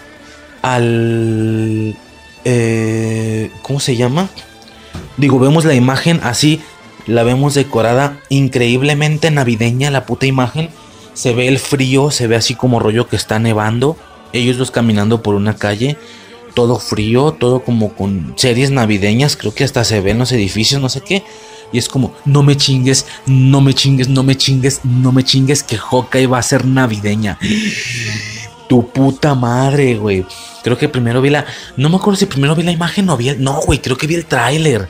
al... 0.75 1.96
Eh, 2.44 3.50
¿Cómo 3.62 3.80
se 3.80 3.96
llama? 3.96 4.28
Digo, 5.16 5.38
vemos 5.38 5.64
la 5.64 5.75
imagen 5.75 6.20
así, 6.22 6.60
la 7.06 7.22
vemos 7.22 7.54
decorada 7.54 8.20
increíblemente 8.28 9.30
navideña, 9.30 9.90
la 9.90 10.06
puta 10.06 10.26
imagen. 10.26 10.70
Se 11.14 11.32
ve 11.32 11.48
el 11.48 11.58
frío, 11.58 12.10
se 12.10 12.26
ve 12.26 12.37
así 12.37 12.54
como 12.54 12.78
rollo 12.78 13.08
que 13.08 13.16
está 13.16 13.38
nevando. 13.38 13.96
Ellos 14.32 14.58
dos 14.58 14.70
caminando 14.70 15.22
por 15.22 15.34
una 15.34 15.56
calle, 15.56 15.96
todo 16.54 16.78
frío, 16.78 17.32
todo 17.32 17.60
como 17.60 17.94
con 17.94 18.34
series 18.37 18.70
navideñas, 18.70 19.37
creo 19.37 19.54
que 19.54 19.64
hasta 19.64 19.84
se 19.84 20.00
ven 20.00 20.18
los 20.18 20.32
edificios, 20.32 20.80
no 20.80 20.88
sé 20.88 21.00
qué. 21.00 21.25
Y 21.72 21.78
es 21.78 21.88
como, 21.88 22.14
no 22.25 22.42
me 22.42 22.56
chingues, 22.56 23.06
no 23.26 23.60
me 23.60 23.75
chingues, 23.75 24.08
no 24.08 24.22
me 24.22 24.37
chingues, 24.37 24.80
no 24.84 25.12
me 25.12 25.25
chingues 25.25 25.62
que 25.62 25.76
Hawkeye 25.76 26.26
va 26.26 26.38
a 26.38 26.42
ser 26.42 26.64
navideña. 26.64 27.38
Tu 28.68 28.87
puta 28.87 29.34
madre, 29.34 29.96
güey. 29.96 30.26
Creo 30.62 30.78
que 30.78 30.88
primero 30.88 31.20
vi 31.20 31.30
la. 31.30 31.44
No 31.76 31.88
me 31.88 31.96
acuerdo 31.96 32.16
si 32.16 32.26
primero 32.26 32.54
vi 32.54 32.62
la 32.62 32.72
imagen 32.72 33.08
o 33.10 33.16
vi 33.16 33.30
el. 33.30 33.42
No, 33.42 33.60
güey, 33.60 33.80
creo 33.80 33.96
que 33.96 34.06
vi 34.06 34.14
el 34.14 34.26
tráiler. 34.26 34.88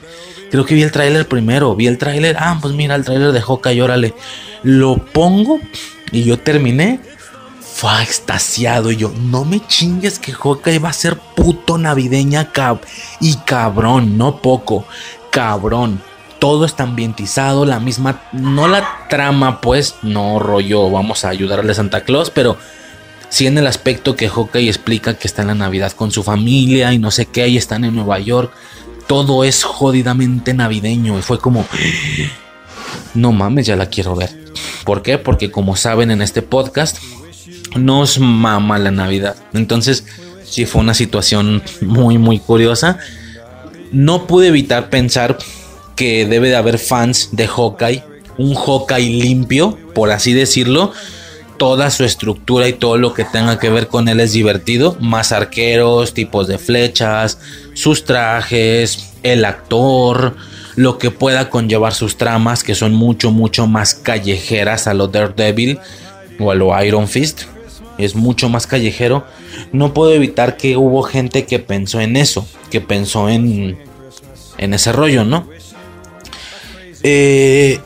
Creo 0.50 0.64
que 0.64 0.74
vi 0.74 0.82
el 0.82 0.92
tráiler 0.92 1.26
primero. 1.28 1.74
Vi 1.74 1.86
el 1.86 1.98
tráiler. 1.98 2.36
Ah, 2.38 2.58
pues 2.60 2.74
mira, 2.74 2.94
el 2.94 3.04
tráiler 3.04 3.32
de 3.32 3.40
Hawkeye, 3.40 3.82
órale. 3.82 4.14
Lo 4.62 4.96
pongo 4.96 5.60
y 6.10 6.24
yo 6.24 6.38
terminé. 6.38 7.00
Fue 7.60 8.02
extasiado. 8.02 8.90
Y 8.90 8.96
yo, 8.96 9.12
no 9.20 9.44
me 9.44 9.64
chingues 9.66 10.18
que 10.18 10.32
Hawkeye 10.32 10.78
va 10.78 10.88
a 10.88 10.94
ser 10.94 11.16
puto 11.16 11.78
navideña 11.78 12.50
cab 12.50 12.80
y 13.20 13.36
cabrón, 13.36 14.18
no 14.18 14.42
poco. 14.42 14.86
Cabrón 15.30 16.00
todo 16.38 16.64
está 16.64 16.84
ambientizado, 16.84 17.64
la 17.64 17.80
misma, 17.80 18.22
no 18.32 18.68
la 18.68 19.06
trama, 19.08 19.60
pues, 19.60 19.96
no 20.02 20.38
rollo, 20.38 20.90
vamos 20.90 21.24
a 21.24 21.30
ayudarle 21.30 21.72
a 21.72 21.74
Santa 21.74 22.02
Claus, 22.02 22.30
pero 22.30 22.56
sí 23.30 23.46
en 23.46 23.58
el 23.58 23.66
aspecto 23.66 24.16
que 24.16 24.28
Hawkeye 24.28 24.68
explica 24.68 25.14
que 25.14 25.28
está 25.28 25.42
en 25.42 25.48
la 25.48 25.54
Navidad 25.54 25.92
con 25.92 26.10
su 26.10 26.22
familia 26.22 26.92
y 26.92 26.98
no 26.98 27.10
sé 27.10 27.26
qué, 27.26 27.48
y 27.48 27.56
están 27.56 27.84
en 27.84 27.94
Nueva 27.94 28.18
York, 28.18 28.52
todo 29.06 29.44
es 29.44 29.64
jodidamente 29.64 30.54
navideño 30.54 31.18
y 31.18 31.22
fue 31.22 31.38
como, 31.38 31.66
no 33.14 33.32
mames, 33.32 33.66
ya 33.66 33.76
la 33.76 33.86
quiero 33.86 34.14
ver. 34.14 34.30
¿Por 34.84 35.02
qué? 35.02 35.18
Porque 35.18 35.50
como 35.50 35.76
saben 35.76 36.10
en 36.10 36.22
este 36.22 36.42
podcast, 36.42 36.98
nos 37.76 38.18
mama 38.18 38.78
la 38.78 38.90
Navidad. 38.90 39.36
Entonces, 39.52 40.04
sí 40.44 40.66
fue 40.66 40.80
una 40.80 40.94
situación 40.94 41.62
muy, 41.80 42.18
muy 42.18 42.38
curiosa. 42.38 42.98
No 43.92 44.26
pude 44.26 44.48
evitar 44.48 44.90
pensar 44.90 45.38
que 45.96 46.26
debe 46.26 46.48
de 46.48 46.56
haber 46.56 46.78
fans 46.78 47.30
de 47.32 47.46
Hawkeye, 47.46 48.04
un 48.38 48.54
Hawkeye 48.54 49.22
limpio, 49.22 49.78
por 49.94 50.10
así 50.10 50.32
decirlo. 50.32 50.92
Toda 51.58 51.90
su 51.90 52.04
estructura 52.04 52.68
y 52.68 52.72
todo 52.72 52.96
lo 52.98 53.14
que 53.14 53.24
tenga 53.24 53.58
que 53.58 53.68
ver 53.68 53.88
con 53.88 54.08
él 54.08 54.20
es 54.20 54.32
divertido. 54.32 54.96
Más 55.00 55.32
arqueros, 55.32 56.14
tipos 56.14 56.46
de 56.46 56.58
flechas, 56.58 57.38
sus 57.74 58.04
trajes, 58.04 59.12
el 59.22 59.44
actor, 59.44 60.36
lo 60.76 60.98
que 60.98 61.10
pueda 61.10 61.50
conllevar 61.50 61.92
sus 61.92 62.16
tramas, 62.16 62.62
que 62.62 62.76
son 62.76 62.94
mucho, 62.94 63.32
mucho 63.32 63.66
más 63.66 63.94
callejeras 63.94 64.86
a 64.86 64.94
lo 64.94 65.08
Daredevil 65.08 65.80
o 66.38 66.52
a 66.52 66.54
lo 66.54 66.82
Iron 66.84 67.08
Fist. 67.08 67.42
Es 67.98 68.14
mucho 68.14 68.48
más 68.48 68.68
callejero. 68.68 69.26
No 69.72 69.92
puedo 69.92 70.12
evitar 70.12 70.56
que 70.56 70.76
hubo 70.76 71.02
gente 71.02 71.46
que 71.46 71.58
pensó 71.58 72.00
en 72.00 72.16
eso, 72.16 72.46
que 72.70 72.80
pensó 72.80 73.28
en, 73.28 73.76
en 74.56 74.74
ese 74.74 74.92
rollo, 74.92 75.24
¿no? 75.24 75.48
Eh, 77.02 77.80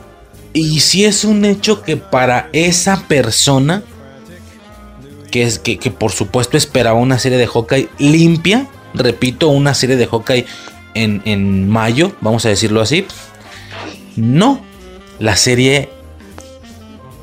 y 0.53 0.79
si 0.79 1.05
es 1.05 1.25
un 1.25 1.45
hecho 1.45 1.81
que 1.81 1.97
para 1.97 2.49
esa 2.53 3.07
persona, 3.07 3.83
que, 5.31 5.43
es, 5.43 5.57
que, 5.59 5.77
por 5.89 6.11
supuesto 6.11 6.57
esperaba 6.57 6.99
una 6.99 7.17
serie 7.17 7.39
de 7.39 7.47
Hawkeye 7.47 7.89
limpia, 7.97 8.67
repito, 8.93 9.49
una 9.49 9.73
serie 9.73 9.95
de 9.95 10.05
Hawkeye 10.05 10.45
en, 10.93 11.23
en 11.25 11.67
mayo, 11.67 12.15
vamos 12.21 12.45
a 12.45 12.49
decirlo 12.49 12.81
así, 12.81 13.05
no, 14.15 14.63
la 15.19 15.35
serie 15.35 15.89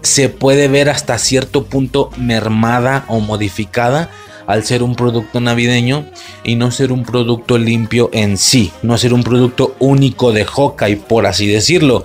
se 0.03 0.29
puede 0.29 0.67
ver 0.67 0.89
hasta 0.89 1.19
cierto 1.19 1.67
punto 1.67 2.11
mermada 2.17 3.05
o 3.09 3.21
modificada 3.21 4.11
al 4.47 4.65
ser 4.65 4.83
un 4.83 4.97
producto 4.97 5.39
navideño 5.39 6.07
y 6.43 6.57
no 6.57 6.73
ser 6.73 6.91
un 6.91 7.05
producto 7.05 7.59
limpio 7.59 8.11
en 8.13 8.37
sí, 8.37 8.73
no 8.83 8.99
ser 8.99 9.15
un 9.15 9.23
producto 9.23 9.77
único 9.79 10.33
de 10.33 10.45
Hawkeye, 10.45 10.97
por 10.97 11.27
así 11.27 11.47
decirlo. 11.47 12.03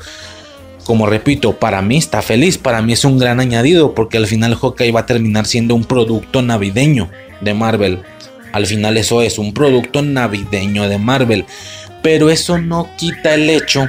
Como 0.85 1.07
repito, 1.07 1.53
para 1.53 1.81
mí 1.81 1.97
está 1.97 2.21
feliz, 2.21 2.59
para 2.59 2.81
mí 2.81 2.93
es 2.93 3.03
un 3.05 3.17
gran 3.17 3.39
añadido, 3.39 3.95
porque 3.95 4.17
al 4.17 4.27
final 4.27 4.55
Hawkeye 4.55 4.91
va 4.91 5.01
a 5.01 5.05
terminar 5.05 5.47
siendo 5.47 5.73
un 5.73 5.83
producto 5.83 6.43
navideño 6.43 7.09
de 7.41 7.53
Marvel. 7.55 8.03
Al 8.53 8.67
final 8.67 8.95
eso 8.95 9.21
es 9.21 9.39
un 9.39 9.53
producto 9.53 10.03
navideño 10.03 10.87
de 10.87 10.99
Marvel. 10.99 11.45
Pero 12.03 12.29
eso 12.29 12.59
no 12.59 12.87
quita 12.97 13.33
el 13.33 13.49
hecho 13.49 13.87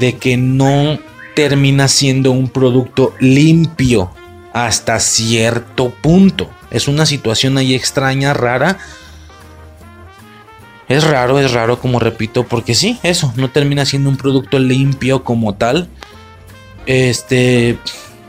de 0.00 0.16
que 0.16 0.36
no 0.36 0.98
termina 1.36 1.86
siendo 1.86 2.32
un 2.32 2.48
producto 2.48 3.14
limpio 3.20 4.10
hasta 4.52 4.98
cierto 4.98 5.90
punto. 6.02 6.50
Es 6.70 6.88
una 6.88 7.06
situación 7.06 7.56
ahí 7.58 7.74
extraña, 7.74 8.34
rara. 8.34 8.78
Es 10.92 11.04
raro, 11.04 11.38
es 11.38 11.52
raro, 11.52 11.78
como 11.78 11.98
repito, 11.98 12.44
porque 12.44 12.74
sí, 12.74 12.98
eso, 13.02 13.32
no 13.36 13.48
termina 13.48 13.86
siendo 13.86 14.10
un 14.10 14.18
producto 14.18 14.58
limpio 14.58 15.24
como 15.24 15.54
tal. 15.54 15.88
Este, 16.84 17.78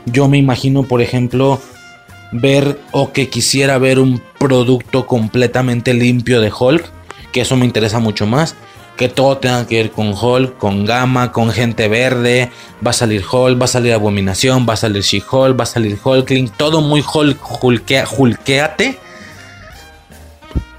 yo 0.06 0.28
me 0.28 0.38
imagino, 0.38 0.84
por 0.84 1.02
ejemplo, 1.02 1.60
ver 2.32 2.80
o 2.90 3.12
que 3.12 3.28
quisiera 3.28 3.76
ver 3.76 3.98
un 3.98 4.22
producto 4.38 5.06
completamente 5.06 5.92
limpio 5.92 6.40
de 6.40 6.50
Hulk, 6.58 6.90
que 7.32 7.42
eso 7.42 7.54
me 7.58 7.66
interesa 7.66 7.98
mucho 7.98 8.24
más. 8.24 8.56
Que 8.96 9.10
todo 9.10 9.36
tenga 9.36 9.66
que 9.66 9.76
ver 9.76 9.90
con 9.90 10.14
Hulk, 10.14 10.56
con 10.56 10.86
Gamma, 10.86 11.32
con 11.32 11.50
gente 11.50 11.86
verde. 11.88 12.50
Va 12.84 12.92
a 12.92 12.94
salir 12.94 13.22
Hulk, 13.30 13.60
va 13.60 13.66
a 13.66 13.68
salir 13.68 13.92
Abominación, 13.92 14.64
va 14.66 14.72
a 14.72 14.76
salir 14.78 15.02
She-Hulk, 15.02 15.58
va 15.60 15.64
a 15.64 15.66
salir 15.66 15.98
Hulkling. 16.02 16.48
Todo 16.48 16.80
muy 16.80 17.02
Hulk, 17.02 17.62
Hulkea. 17.62 18.06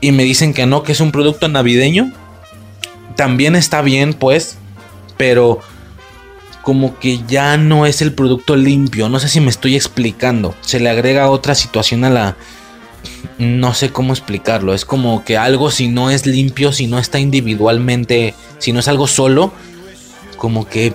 Y 0.02 0.12
me 0.12 0.24
dicen 0.24 0.54
que 0.54 0.66
no, 0.66 0.84
que 0.84 0.92
es 0.92 1.00
un 1.00 1.12
producto 1.12 1.48
navideño. 1.48 2.12
También 3.16 3.56
está 3.56 3.82
bien, 3.82 4.14
pues. 4.14 4.58
Pero 5.18 5.60
como 6.62 6.98
que 7.00 7.22
ya 7.28 7.58
no 7.58 7.86
es 7.86 8.02
el 8.02 8.14
producto 8.14 8.56
limpio. 8.56 9.08
No 9.10 9.20
sé 9.20 9.30
si 9.30 9.40
me 9.40 9.50
estoy 9.50 9.76
explicando. 9.76 10.56
Se 10.62 10.80
le 10.80 10.90
agrega 10.90 11.30
otra 11.30 11.56
situación 11.56 12.04
a 12.04 12.10
la, 12.10 12.38
no 13.38 13.74
sé 13.74 13.90
cómo 13.92 14.14
explicarlo. 14.14 14.74
Es 14.74 14.86
como 14.86 15.24
que 15.24 15.38
algo 15.38 15.72
si 15.72 15.88
no 15.88 16.10
es 16.10 16.26
limpio, 16.26 16.72
si 16.72 16.88
no 16.88 17.00
está 17.00 17.20
individualmente, 17.20 18.34
si 18.58 18.72
no 18.72 18.80
es 18.80 18.88
algo 18.88 19.08
solo, 19.08 19.54
como 20.38 20.68
que 20.68 20.94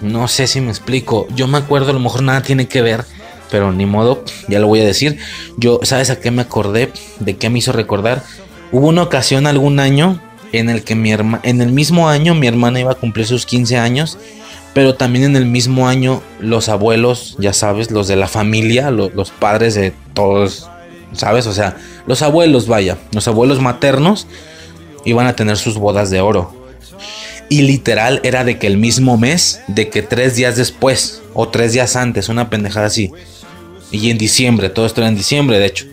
no 0.00 0.28
sé 0.28 0.46
si 0.46 0.60
me 0.60 0.70
explico. 0.70 1.26
Yo 1.34 1.46
me 1.46 1.58
acuerdo, 1.58 1.90
a 1.90 1.94
lo 1.94 2.00
mejor 2.00 2.22
nada 2.22 2.42
tiene 2.42 2.66
que 2.66 2.82
ver, 2.82 3.04
pero 3.52 3.70
ni 3.70 3.86
modo, 3.86 4.24
ya 4.48 4.58
lo 4.58 4.66
voy 4.66 4.80
a 4.80 4.84
decir. 4.84 5.18
Yo, 5.56 5.78
¿sabes 5.84 6.10
a 6.10 6.18
qué 6.18 6.32
me 6.32 6.42
acordé? 6.42 6.90
¿De 7.20 7.36
qué 7.36 7.50
me 7.50 7.60
hizo 7.60 7.70
recordar? 7.70 8.24
Hubo 8.72 8.88
una 8.88 9.02
ocasión 9.02 9.46
algún 9.46 9.78
año 9.78 10.20
en 10.50 10.68
el 10.68 10.82
que 10.82 10.96
mi 10.96 11.12
hermana, 11.12 11.40
en 11.44 11.60
el 11.60 11.70
mismo 11.70 12.08
año 12.08 12.34
mi 12.34 12.48
hermana 12.48 12.80
iba 12.80 12.90
a 12.90 12.96
cumplir 12.96 13.26
sus 13.26 13.46
15 13.46 13.78
años, 13.78 14.18
pero 14.74 14.96
también 14.96 15.24
en 15.24 15.36
el 15.36 15.46
mismo 15.46 15.86
año 15.86 16.20
los 16.40 16.68
abuelos, 16.68 17.36
ya 17.38 17.52
sabes, 17.52 17.92
los 17.92 18.08
de 18.08 18.16
la 18.16 18.26
familia, 18.26 18.90
los 18.90 19.30
padres 19.30 19.76
de 19.76 19.92
todos 20.14 20.68
¿sabes? 21.12 21.46
O 21.46 21.52
sea, 21.52 21.76
los 22.06 22.22
abuelos, 22.22 22.66
vaya, 22.66 22.98
los 23.12 23.28
abuelos 23.28 23.60
maternos 23.60 24.26
iban 25.04 25.26
a 25.26 25.36
tener 25.36 25.56
sus 25.56 25.76
bodas 25.76 26.10
de 26.10 26.20
oro. 26.20 26.54
Y 27.48 27.62
literal 27.62 28.20
era 28.22 28.44
de 28.44 28.58
que 28.58 28.66
el 28.66 28.78
mismo 28.78 29.18
mes, 29.18 29.60
de 29.68 29.90
que 29.90 30.02
tres 30.02 30.36
días 30.36 30.56
después 30.56 31.20
o 31.34 31.48
tres 31.48 31.72
días 31.72 31.96
antes, 31.96 32.28
una 32.28 32.48
pendejada 32.48 32.86
así. 32.86 33.12
Y 33.92 34.10
en 34.10 34.18
diciembre, 34.18 34.70
todo 34.70 34.86
esto 34.86 35.00
era 35.00 35.08
en 35.08 35.16
diciembre, 35.16 35.58
de 35.58 35.66
hecho. 35.66 35.86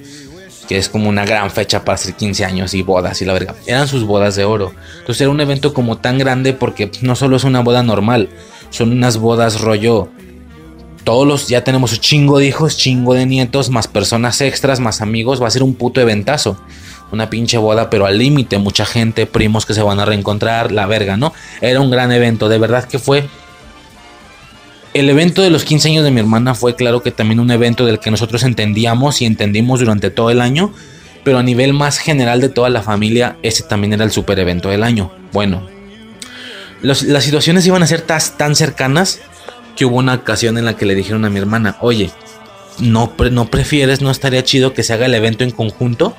Que 0.68 0.78
es 0.78 0.90
como 0.90 1.10
una 1.10 1.26
gran 1.26 1.52
fecha 1.52 1.84
para 1.84 1.96
hacer 1.96 2.16
15 2.16 2.46
años 2.46 2.74
y 2.74 2.82
bodas 2.82 3.22
y 3.22 3.26
la 3.26 3.34
verga. 3.34 3.56
Eran 3.66 3.88
sus 3.88 4.04
bodas 4.04 4.36
de 4.36 4.46
oro. 4.46 4.74
Entonces 5.00 5.22
era 5.22 5.30
un 5.30 5.42
evento 5.42 5.74
como 5.74 5.98
tan 5.98 6.18
grande 6.18 6.54
porque 6.54 6.90
no 7.02 7.16
solo 7.16 7.38
es 7.38 7.44
una 7.44 7.62
boda 7.62 7.84
normal, 7.84 8.30
son 8.70 8.92
unas 8.92 9.18
bodas 9.18 9.62
rollo 9.62 10.10
todos 11.04 11.28
los, 11.28 11.48
ya 11.48 11.64
tenemos 11.64 11.94
un 11.94 12.00
chingo 12.00 12.38
de 12.38 12.46
hijos, 12.46 12.78
chingo 12.78 13.16
de 13.16 13.26
nietos, 13.26 13.72
más 13.72 13.88
personas 13.88 14.42
extras, 14.42 14.80
más 14.80 15.02
amigos, 15.02 15.42
va 15.42 15.48
a 15.48 15.52
ser 15.52 15.64
un 15.64 15.74
puto 15.74 16.02
eventazo. 16.02 16.56
Una 17.12 17.32
pinche 17.32 17.58
boda, 17.58 17.90
pero 17.90 18.06
al 18.06 18.20
límite, 18.20 18.60
mucha 18.60 18.86
gente, 18.86 19.26
primos 19.26 19.66
que 19.66 19.74
se 19.74 19.82
van 19.82 20.00
a 20.00 20.06
reencontrar, 20.06 20.72
la 20.72 20.86
verga, 20.86 21.18
¿no? 21.18 21.34
Era 21.62 21.82
un 21.82 21.90
gran 21.90 22.12
evento, 22.12 22.48
de 22.50 22.60
verdad 22.60 22.84
que 22.84 23.00
fue. 23.00 23.28
El 24.94 25.10
evento 25.10 25.42
de 25.44 25.52
los 25.52 25.66
15 25.66 25.90
años 25.90 26.04
de 26.04 26.12
mi 26.12 26.20
hermana 26.20 26.56
fue, 26.56 26.76
claro 26.76 27.02
que 27.02 27.12
también 27.12 27.40
un 27.40 27.52
evento 27.52 27.86
del 27.86 28.00
que 28.00 28.10
nosotros 28.10 28.44
entendíamos 28.44 29.22
y 29.22 29.26
entendimos 29.26 29.80
durante 29.80 30.10
todo 30.10 30.32
el 30.32 30.42
año, 30.42 30.74
pero 31.24 31.38
a 31.38 31.44
nivel 31.44 31.74
más 31.74 32.00
general 32.00 32.42
de 32.42 32.50
toda 32.50 32.70
la 32.70 32.82
familia, 32.82 33.38
ese 33.44 33.64
también 33.64 33.94
era 33.94 34.04
el 34.04 34.12
super 34.12 34.40
evento 34.40 34.70
del 34.70 34.84
año. 34.84 35.12
Bueno, 35.32 35.68
las 36.82 37.24
situaciones 37.24 37.68
iban 37.68 37.84
a 37.84 37.88
ser 37.88 38.02
tan 38.02 38.56
cercanas 38.56 39.20
que 39.76 39.86
hubo 39.86 39.98
una 39.98 40.16
ocasión 40.16 40.58
en 40.58 40.66
la 40.66 40.76
que 40.76 40.86
le 40.86 40.96
dijeron 40.96 41.24
a 41.24 41.30
mi 41.30 41.40
hermana, 41.40 41.78
oye, 41.82 42.10
no, 42.80 43.14
no 43.32 43.46
prefieres, 43.46 44.02
no 44.02 44.10
estaría 44.10 44.44
chido 44.44 44.74
que 44.74 44.84
se 44.84 44.94
haga 44.94 45.06
el 45.06 45.14
evento 45.14 45.44
en 45.44 45.52
conjunto, 45.52 46.16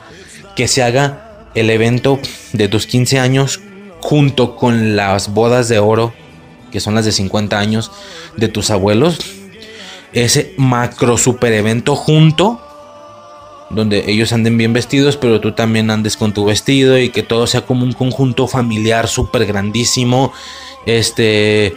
que 0.54 0.68
se 0.68 0.82
haga 0.82 1.48
el 1.54 1.70
evento 1.70 2.20
de 2.52 2.68
tus 2.68 2.86
15 2.86 3.18
años 3.18 3.60
junto 4.00 4.56
con 4.56 4.96
las 4.96 5.34
bodas 5.34 5.68
de 5.68 5.78
oro, 5.78 6.14
que 6.70 6.80
son 6.80 6.94
las 6.94 7.04
de 7.04 7.12
50 7.12 7.58
años 7.58 7.90
de 8.36 8.48
tus 8.48 8.70
abuelos, 8.70 9.18
ese 10.12 10.54
macro 10.56 11.18
super 11.18 11.52
evento 11.52 11.94
junto 11.94 12.60
donde 13.70 14.10
ellos 14.10 14.32
anden 14.32 14.58
bien 14.58 14.72
vestidos, 14.72 15.16
pero 15.16 15.40
tú 15.40 15.52
también 15.52 15.90
andes 15.90 16.16
con 16.16 16.34
tu 16.34 16.44
vestido 16.44 16.98
y 16.98 17.10
que 17.10 17.22
todo 17.22 17.46
sea 17.46 17.62
como 17.62 17.84
un 17.84 17.92
conjunto 17.92 18.48
familiar 18.48 19.06
súper 19.06 19.46
grandísimo. 19.46 20.32
Este, 20.86 21.76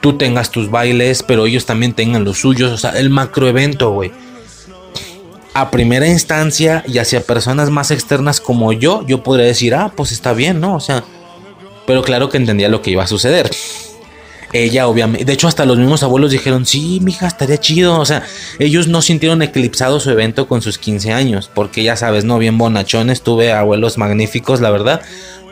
tú 0.00 0.18
tengas 0.18 0.50
tus 0.50 0.70
bailes, 0.70 1.22
pero 1.22 1.46
ellos 1.46 1.64
también 1.64 1.94
tengan 1.94 2.24
los 2.24 2.38
suyos, 2.38 2.70
o 2.70 2.76
sea, 2.76 2.90
el 2.90 3.08
macro 3.08 3.48
evento, 3.48 3.90
güey. 3.90 4.12
A 5.54 5.70
primera 5.70 6.06
instancia 6.06 6.84
y 6.86 6.98
hacia 6.98 7.22
personas 7.22 7.70
más 7.70 7.90
externas 7.90 8.40
como 8.40 8.72
yo, 8.72 9.04
yo 9.06 9.22
podría 9.22 9.46
decir, 9.46 9.74
ah, 9.74 9.90
pues 9.96 10.12
está 10.12 10.34
bien, 10.34 10.60
¿no? 10.60 10.76
O 10.76 10.80
sea, 10.80 11.02
pero 11.86 12.02
claro 12.02 12.28
que 12.28 12.36
entendía 12.36 12.68
lo 12.68 12.82
que 12.82 12.90
iba 12.90 13.04
a 13.04 13.08
suceder 13.08 13.50
ella 14.52 14.88
obviamente, 14.88 15.24
de 15.24 15.32
hecho 15.32 15.48
hasta 15.48 15.66
los 15.66 15.78
mismos 15.78 16.02
abuelos 16.02 16.30
dijeron, 16.30 16.64
sí, 16.64 17.00
mija, 17.02 17.26
estaría 17.26 17.58
chido, 17.58 17.98
o 17.98 18.04
sea, 18.06 18.24
ellos 18.58 18.88
no 18.88 19.02
sintieron 19.02 19.42
eclipsado 19.42 20.00
su 20.00 20.10
evento 20.10 20.48
con 20.48 20.62
sus 20.62 20.78
15 20.78 21.12
años, 21.12 21.50
porque 21.52 21.82
ya 21.82 21.96
sabes, 21.96 22.24
no, 22.24 22.38
bien 22.38 22.56
bonachones, 22.56 23.22
tuve 23.22 23.52
abuelos 23.52 23.98
magníficos, 23.98 24.60
la 24.60 24.70
verdad, 24.70 25.02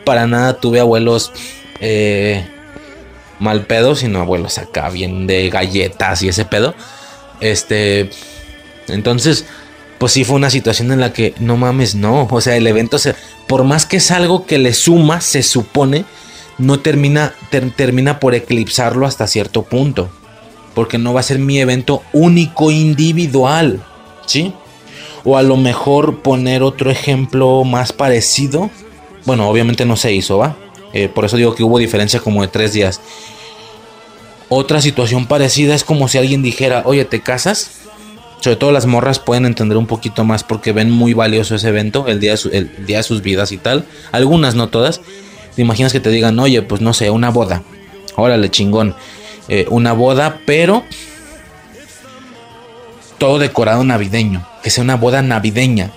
para 0.05 0.25
nada 0.25 0.59
tuve 0.59 0.79
abuelos 0.79 1.31
eh, 1.79 2.47
mal 3.39 3.65
pedo, 3.65 3.95
sino 3.95 4.19
abuelos 4.19 4.57
acá 4.57 4.89
bien 4.89 5.27
de 5.27 5.49
galletas 5.49 6.23
y 6.23 6.29
ese 6.29 6.45
pedo, 6.45 6.73
este, 7.39 8.09
entonces, 8.87 9.45
pues 9.99 10.11
sí 10.11 10.23
fue 10.23 10.35
una 10.35 10.49
situación 10.49 10.91
en 10.91 10.99
la 10.99 11.13
que, 11.13 11.35
no 11.39 11.55
mames, 11.55 11.93
no, 11.93 12.27
o 12.31 12.41
sea, 12.41 12.55
el 12.55 12.65
evento, 12.65 12.97
se, 12.97 13.13
por 13.47 13.63
más 13.63 13.85
que 13.85 13.97
es 13.97 14.09
algo 14.09 14.45
que 14.47 14.57
le 14.57 14.73
suma, 14.73 15.21
se 15.21 15.43
supone, 15.43 16.05
no 16.57 16.79
termina, 16.79 17.33
termina 17.75 18.19
por 18.19 18.35
eclipsarlo 18.35 19.05
hasta 19.05 19.27
cierto 19.27 19.63
punto. 19.63 20.09
Porque 20.73 20.97
no 20.97 21.13
va 21.13 21.21
a 21.21 21.23
ser 21.23 21.39
mi 21.39 21.59
evento 21.59 22.03
único, 22.13 22.71
individual. 22.71 23.83
¿Sí? 24.25 24.53
O 25.23 25.37
a 25.37 25.43
lo 25.43 25.57
mejor 25.57 26.21
poner 26.21 26.63
otro 26.63 26.91
ejemplo 26.91 27.63
más 27.63 27.93
parecido. 27.93 28.69
Bueno, 29.25 29.49
obviamente 29.49 29.85
no 29.85 29.95
se 29.97 30.13
hizo, 30.13 30.37
¿va? 30.37 30.55
Eh, 30.93 31.09
por 31.09 31.25
eso 31.25 31.37
digo 31.37 31.53
que 31.53 31.63
hubo 31.63 31.79
diferencia 31.79 32.19
como 32.19 32.41
de 32.41 32.47
tres 32.47 32.73
días. 32.73 33.01
Otra 34.49 34.81
situación 34.81 35.25
parecida 35.25 35.75
es 35.75 35.83
como 35.83 36.07
si 36.07 36.17
alguien 36.17 36.41
dijera, 36.41 36.83
oye, 36.85 37.03
¿te 37.03 37.21
casas? 37.21 37.71
Sobre 38.39 38.55
todo 38.55 38.71
las 38.71 38.85
morras 38.85 39.19
pueden 39.19 39.45
entender 39.45 39.77
un 39.77 39.87
poquito 39.87 40.23
más 40.23 40.43
porque 40.43 40.71
ven 40.71 40.89
muy 40.89 41.13
valioso 41.13 41.55
ese 41.55 41.67
evento, 41.69 42.07
el 42.07 42.19
día 42.19 42.35
el 42.51 42.85
día 42.85 42.97
de 42.97 43.03
sus 43.03 43.21
vidas 43.21 43.51
y 43.51 43.57
tal. 43.57 43.85
Algunas, 44.11 44.55
no 44.55 44.69
todas. 44.69 45.01
¿Te 45.57 45.63
imaginas 45.63 45.91
que 45.91 45.99
te 45.99 46.11
digan, 46.11 46.37
oye, 46.37 46.61
pues 46.61 46.81
no 46.81 46.93
sé, 46.93 47.09
una 47.09 47.31
boda? 47.31 47.63
Órale, 48.15 48.51
chingón. 48.51 48.95
Eh, 49.49 49.65
una 49.71 49.91
boda, 49.91 50.41
pero 50.45 50.83
todo 53.17 53.39
decorado 53.39 53.83
navideño. 53.83 54.47
Que 54.61 54.69
sea 54.69 54.83
una 54.83 54.97
boda 54.97 55.23
navideña. 55.23 55.89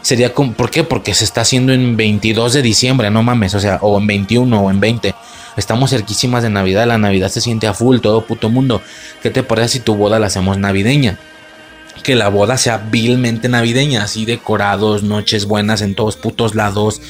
Sería 0.00 0.32
como, 0.32 0.54
¿por 0.54 0.70
qué? 0.70 0.84
Porque 0.84 1.12
se 1.12 1.24
está 1.24 1.42
haciendo 1.42 1.74
en 1.74 1.98
22 1.98 2.54
de 2.54 2.62
diciembre, 2.62 3.10
no 3.10 3.22
mames, 3.22 3.54
o 3.54 3.60
sea, 3.60 3.78
o 3.82 3.98
en 3.98 4.06
21 4.06 4.58
o 4.58 4.70
en 4.70 4.80
20. 4.80 5.14
Estamos 5.58 5.90
cerquísimas 5.90 6.42
de 6.42 6.48
Navidad, 6.48 6.86
la 6.86 6.96
Navidad 6.96 7.28
se 7.28 7.42
siente 7.42 7.66
a 7.66 7.74
full, 7.74 7.98
todo 7.98 8.24
puto 8.24 8.48
mundo. 8.48 8.80
¿Qué 9.22 9.28
te 9.28 9.42
parece 9.42 9.68
si 9.68 9.80
tu 9.80 9.96
boda 9.96 10.18
la 10.18 10.28
hacemos 10.28 10.56
navideña? 10.56 11.18
Que 12.02 12.14
la 12.14 12.28
boda 12.28 12.56
sea 12.56 12.78
vilmente 12.78 13.50
navideña, 13.50 14.04
así 14.04 14.24
decorados, 14.24 15.02
noches 15.02 15.44
buenas 15.44 15.82
en 15.82 15.94
todos 15.94 16.16
putos 16.16 16.54
lados, 16.54 17.02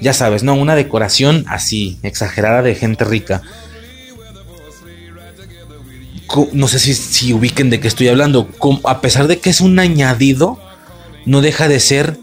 ya 0.00 0.12
sabes, 0.12 0.42
¿no? 0.42 0.54
Una 0.54 0.74
decoración 0.74 1.44
así, 1.48 1.98
exagerada 2.02 2.62
de 2.62 2.74
gente 2.74 3.04
rica. 3.04 3.42
No 6.52 6.68
sé 6.68 6.78
si, 6.78 7.32
ubiquen 7.32 7.70
de 7.70 7.80
qué 7.80 7.88
estoy 7.88 8.08
hablando. 8.08 8.48
A 8.84 9.00
pesar 9.00 9.26
de 9.26 9.38
que 9.38 9.50
es 9.50 9.60
un 9.60 9.78
añadido, 9.78 10.58
no 11.26 11.40
deja 11.40 11.68
de 11.68 11.80
ser 11.80 12.18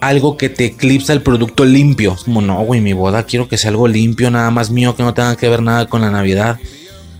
algo 0.00 0.36
que 0.36 0.48
te 0.48 0.66
eclipsa 0.66 1.12
el 1.12 1.22
producto 1.22 1.64
limpio. 1.64 2.16
como, 2.24 2.40
no, 2.40 2.60
güey, 2.62 2.80
mi 2.80 2.92
boda 2.92 3.24
quiero 3.24 3.48
que 3.48 3.58
sea 3.58 3.70
algo 3.70 3.86
limpio, 3.86 4.30
nada 4.30 4.50
más 4.50 4.70
mío, 4.70 4.96
que 4.96 5.02
no 5.02 5.14
tenga 5.14 5.36
que 5.36 5.48
ver 5.48 5.62
nada 5.62 5.86
con 5.86 6.00
la 6.00 6.10
Navidad. 6.10 6.58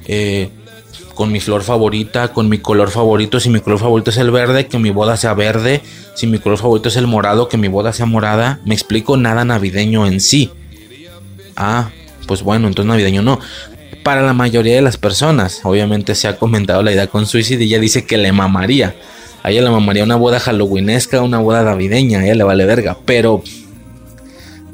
Eh, 0.06 0.50
con 1.14 1.32
mi 1.32 1.40
flor 1.40 1.62
favorita, 1.62 2.32
con 2.32 2.48
mi 2.48 2.58
color 2.58 2.90
favorito. 2.90 3.40
Si 3.40 3.50
mi 3.50 3.60
color 3.60 3.78
favorito 3.78 4.10
es 4.10 4.16
el 4.16 4.30
verde, 4.30 4.66
que 4.66 4.78
mi 4.78 4.90
boda 4.90 5.16
sea 5.16 5.34
verde. 5.34 5.82
Si 6.14 6.26
mi 6.26 6.38
color 6.38 6.58
favorito 6.58 6.88
es 6.88 6.96
el 6.96 7.06
morado, 7.06 7.48
que 7.48 7.56
mi 7.56 7.68
boda 7.68 7.92
sea 7.92 8.06
morada. 8.06 8.60
Me 8.64 8.74
explico 8.74 9.16
nada 9.16 9.44
navideño 9.44 10.06
en 10.06 10.20
sí. 10.20 10.50
Ah, 11.56 11.90
pues 12.26 12.42
bueno, 12.42 12.68
entonces 12.68 12.88
navideño 12.88 13.22
no. 13.22 13.38
Para 14.02 14.22
la 14.22 14.32
mayoría 14.32 14.74
de 14.74 14.82
las 14.82 14.96
personas, 14.96 15.60
obviamente 15.64 16.14
se 16.14 16.26
ha 16.28 16.36
comentado 16.36 16.82
la 16.82 16.92
idea 16.92 17.06
con 17.06 17.26
Suicide 17.26 17.64
y 17.64 17.68
ella 17.68 17.80
dice 17.80 18.06
que 18.06 18.16
le 18.16 18.32
mamaría. 18.32 18.94
A 19.42 19.50
ella 19.50 19.62
le 19.62 19.70
mamaría 19.70 20.04
una 20.04 20.16
boda 20.16 20.40
halloweenesca, 20.40 21.22
una 21.22 21.38
boda 21.38 21.62
navideña, 21.62 22.20
a 22.20 22.24
ella 22.24 22.34
le 22.34 22.44
vale 22.44 22.66
verga. 22.66 22.96
Pero, 23.04 23.42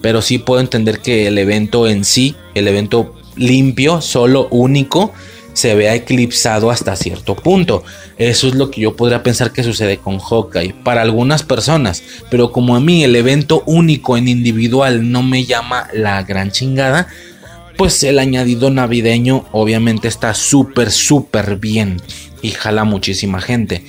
pero 0.00 0.22
sí 0.22 0.38
puedo 0.38 0.60
entender 0.60 1.00
que 1.00 1.26
el 1.26 1.38
evento 1.38 1.88
en 1.88 2.04
sí, 2.04 2.36
el 2.54 2.68
evento 2.68 3.14
limpio, 3.36 4.00
solo, 4.00 4.48
único, 4.50 5.12
se 5.56 5.74
vea 5.74 5.94
eclipsado 5.94 6.70
hasta 6.70 6.94
cierto 6.96 7.34
punto. 7.34 7.82
Eso 8.18 8.46
es 8.46 8.54
lo 8.54 8.70
que 8.70 8.82
yo 8.82 8.94
podría 8.94 9.22
pensar 9.22 9.52
que 9.52 9.62
sucede 9.62 9.96
con 9.96 10.18
Hawkeye 10.18 10.74
para 10.84 11.00
algunas 11.00 11.42
personas, 11.44 12.02
pero 12.30 12.52
como 12.52 12.76
a 12.76 12.80
mí 12.80 13.02
el 13.02 13.16
evento 13.16 13.62
único 13.64 14.18
en 14.18 14.28
individual 14.28 15.10
no 15.10 15.22
me 15.22 15.46
llama 15.46 15.88
la 15.94 16.22
gran 16.24 16.50
chingada, 16.50 17.08
pues 17.78 18.02
el 18.02 18.18
añadido 18.18 18.68
navideño 18.68 19.46
obviamente 19.50 20.08
está 20.08 20.34
súper 20.34 20.90
súper 20.90 21.56
bien 21.56 22.02
y 22.42 22.50
jala 22.50 22.84
muchísima 22.84 23.40
gente. 23.40 23.82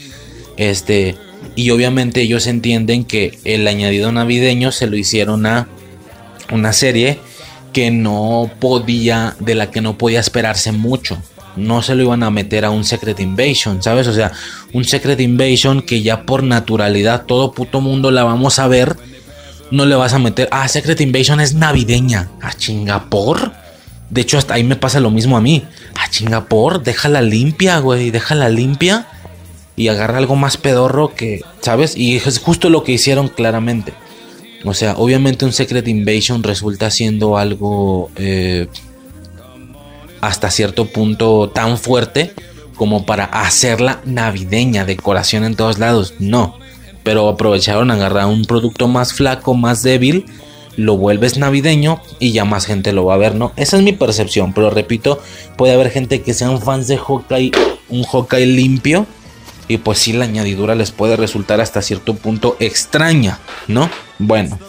Este, 0.56 1.17
y 1.58 1.71
obviamente 1.71 2.21
ellos 2.21 2.47
entienden 2.47 3.03
que 3.03 3.39
el 3.43 3.67
añadido 3.67 4.13
navideño 4.13 4.71
se 4.71 4.88
lo 4.88 4.95
hicieron 4.95 5.45
a 5.45 5.67
una 6.49 6.71
serie 6.71 7.19
que 7.73 7.91
no 7.91 8.49
podía, 8.62 9.36
de 9.41 9.53
la 9.56 9.69
que 9.69 9.82
no 9.82 9.97
podía 9.97 10.21
esperarse 10.21 10.71
mucho 10.71 11.21
no 11.58 11.82
se 11.82 11.96
lo 11.96 12.04
iban 12.04 12.24
a 12.24 12.30
meter 12.30 12.65
a 12.65 12.70
un 12.70 12.84
Secret 12.84 13.20
Invasion, 13.20 13.82
¿sabes? 13.84 14.08
O 14.08 14.13
sea, 14.13 14.32
un 14.74 14.86
Secret 14.86 15.20
Invasion 15.20 15.82
que 15.82 16.02
ya 16.02 16.24
por 16.24 16.43
naturalidad 16.43 17.26
todo 17.26 17.52
puto 17.52 17.82
mundo 17.82 18.12
la 18.12 18.24
vamos 18.24 18.60
a 18.60 18.67
ver, 18.67 18.96
no 19.72 19.86
le 19.86 19.96
vas 19.96 20.13
a 20.13 20.20
meter, 20.20 20.48
ah, 20.52 20.67
Secret 20.67 21.02
Invasion 21.02 21.39
es 21.39 21.54
navideña, 21.54 22.30
a 22.41 22.54
Chingapor. 22.54 23.54
De 24.10 24.22
hecho, 24.22 24.38
hasta 24.38 24.54
ahí 24.54 24.63
me 24.63 24.78
pasa 24.78 25.02
lo 25.02 25.12
mismo 25.12 25.36
a 25.36 25.41
mí. 25.41 25.63
A 25.96 26.10
Chingapor, 26.10 26.82
déjala 26.82 27.22
limpia, 27.22 27.80
güey, 27.80 28.10
déjala 28.10 28.48
limpia 28.48 29.08
y 29.76 29.89
agarra 29.89 30.17
algo 30.17 30.36
más 30.36 30.58
pedorro 30.58 31.13
que, 31.13 31.41
¿sabes? 31.62 31.98
Y 31.98 32.15
es 32.15 32.39
justo 32.39 32.70
lo 32.70 32.84
que 32.84 32.93
hicieron 32.93 33.28
claramente. 33.28 33.93
O 34.65 34.74
sea, 34.74 34.96
obviamente 34.98 35.46
un 35.46 35.54
Secret 35.54 35.88
Invasion 35.88 36.43
resulta 36.43 36.89
siendo 36.89 37.38
algo... 37.38 38.10
Eh, 38.15 38.67
hasta 40.21 40.51
cierto 40.51 40.86
punto 40.86 41.49
tan 41.49 41.77
fuerte 41.77 42.34
como 42.75 43.06
para 43.06 43.25
hacerla 43.25 44.01
navideña, 44.06 44.86
decoración 44.86 45.43
en 45.43 45.56
todos 45.56 45.80
lados. 45.80 46.13
No, 46.19 46.58
pero 47.03 47.27
aprovecharon 47.27 47.91
agarrar 47.91 48.27
un 48.27 48.45
producto 48.45 48.88
más 48.88 49.13
flaco, 49.13 49.53
más 49.56 49.82
débil, 49.82 50.25
lo 50.75 50.95
vuelves 50.95 51.38
navideño 51.38 52.01
y 52.19 52.32
ya 52.32 52.45
más 52.45 52.65
gente 52.65 52.93
lo 52.93 53.06
va 53.06 53.15
a 53.15 53.17
ver, 53.17 53.36
¿no? 53.36 53.51
Esa 53.56 53.77
es 53.77 53.84
mi 53.84 53.93
percepción, 53.93 54.53
pero 54.53 54.69
repito, 54.69 55.19
puede 55.58 55.73
haber 55.73 55.89
gente 55.89 56.21
que 56.21 56.34
sean 56.34 56.62
fans 56.62 56.88
de 56.88 56.97
Hawkeye, 56.97 57.51
un 57.89 58.03
Hawkeye 58.03 58.45
limpio, 58.45 59.08
y 59.67 59.77
pues 59.77 59.99
sí, 59.99 60.13
la 60.13 60.25
añadidura 60.25 60.75
les 60.75 60.91
puede 60.91 61.17
resultar 61.17 61.60
hasta 61.60 61.82
cierto 61.82 62.13
punto 62.15 62.56
extraña, 62.60 63.39
¿no? 63.67 63.89
Bueno. 64.19 64.60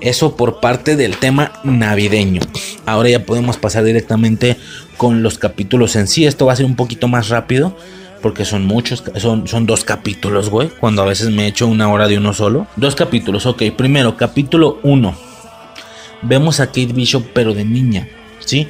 Eso 0.00 0.36
por 0.36 0.60
parte 0.60 0.96
del 0.96 1.16
tema 1.18 1.52
navideño. 1.62 2.40
Ahora 2.86 3.10
ya 3.10 3.24
podemos 3.24 3.56
pasar 3.56 3.84
directamente 3.84 4.56
con 4.96 5.22
los 5.22 5.38
capítulos 5.38 5.96
en 5.96 6.06
sí. 6.06 6.26
Esto 6.26 6.46
va 6.46 6.54
a 6.54 6.56
ser 6.56 6.66
un 6.66 6.76
poquito 6.76 7.08
más 7.08 7.28
rápido. 7.28 7.76
Porque 8.22 8.44
son 8.44 8.66
muchos, 8.66 9.02
son, 9.16 9.48
son 9.48 9.64
dos 9.64 9.82
capítulos, 9.82 10.50
güey. 10.50 10.68
Cuando 10.68 11.00
a 11.02 11.06
veces 11.06 11.30
me 11.30 11.44
he 11.44 11.48
hecho 11.48 11.66
una 11.66 11.90
hora 11.90 12.06
de 12.06 12.18
uno 12.18 12.34
solo. 12.34 12.66
Dos 12.76 12.94
capítulos, 12.94 13.46
ok. 13.46 13.62
Primero, 13.76 14.16
capítulo 14.18 14.78
1. 14.82 15.16
Vemos 16.22 16.60
a 16.60 16.66
Kate 16.66 16.92
Bishop, 16.92 17.24
pero 17.32 17.54
de 17.54 17.64
niña, 17.64 18.08
¿sí? 18.40 18.68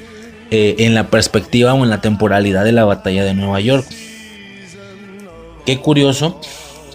Eh, 0.53 0.77
en 0.79 0.95
la 0.95 1.09
perspectiva 1.09 1.75
o 1.75 1.83
en 1.83 1.91
la 1.91 2.01
temporalidad 2.01 2.65
de 2.65 2.73
la 2.73 2.85
batalla 2.85 3.25
de 3.25 3.35
Nueva 3.35 3.61
York. 3.61 3.87
Qué 5.67 5.79
curioso, 5.79 6.41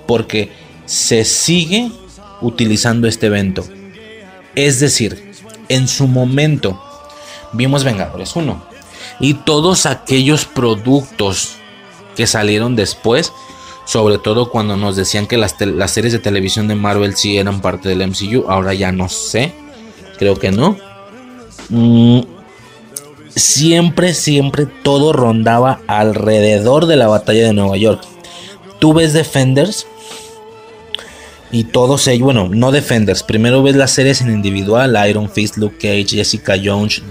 porque 0.08 0.52
se 0.86 1.26
sigue 1.26 1.92
utilizando 2.42 3.08
este 3.08 3.28
evento. 3.28 3.66
Es 4.56 4.80
decir, 4.80 5.34
en 5.70 5.88
su 5.88 6.08
momento 6.08 6.82
vimos 7.54 7.84
Vengadores 7.84 8.36
1 8.36 8.64
y 9.20 9.34
todos 9.34 9.86
aquellos 9.86 10.46
productos 10.46 11.56
que 12.16 12.28
salieron 12.28 12.76
después 12.76 13.32
Sobre 13.86 14.18
todo 14.18 14.50
cuando 14.50 14.76
nos 14.76 14.96
decían 14.96 15.28
que 15.28 15.38
las, 15.38 15.56
series 15.92 16.12
de 16.12 16.20
televisión 16.20 16.68
de 16.68 16.76
Marvel 16.76 17.16
sí 17.16 17.38
eran 17.38 17.62
parte 17.62 17.88
del 17.88 18.08
MCU. 18.08 18.50
Ahora 18.50 18.74
ya 18.74 18.92
no 18.92 19.10
sé. 19.10 19.54
Creo 20.18 20.36
que 20.36 20.52
no. 20.52 20.76
Mm, 21.70 22.22
siempre, 23.36 24.16
siempre 24.16 24.66
todo 24.66 25.14
rondaba 25.14 25.82
alrededor 25.88 26.88
de 26.88 26.96
la 26.96 27.08
batalla 27.08 27.46
de 27.46 27.54
Nueva 27.54 27.78
York. 27.78 28.02
Tú 28.80 28.94
ves 28.94 29.14
Defenders 29.14 29.86
y 31.52 31.66
todos 31.66 32.08
ellos, 32.08 32.26
bueno, 32.26 32.50
no 32.50 32.72
Defenders, 32.72 33.24
primero 33.24 33.64
ves 33.64 33.76
las 33.76 33.92
series 33.92 34.22
en 34.22 34.32
individual, 34.32 34.98
Iron 35.10 35.30
Fist, 35.30 35.58
Luke 35.58 35.78
Cage, 35.78 36.18
Jessica 36.18 36.56
Jones, 36.62 37.02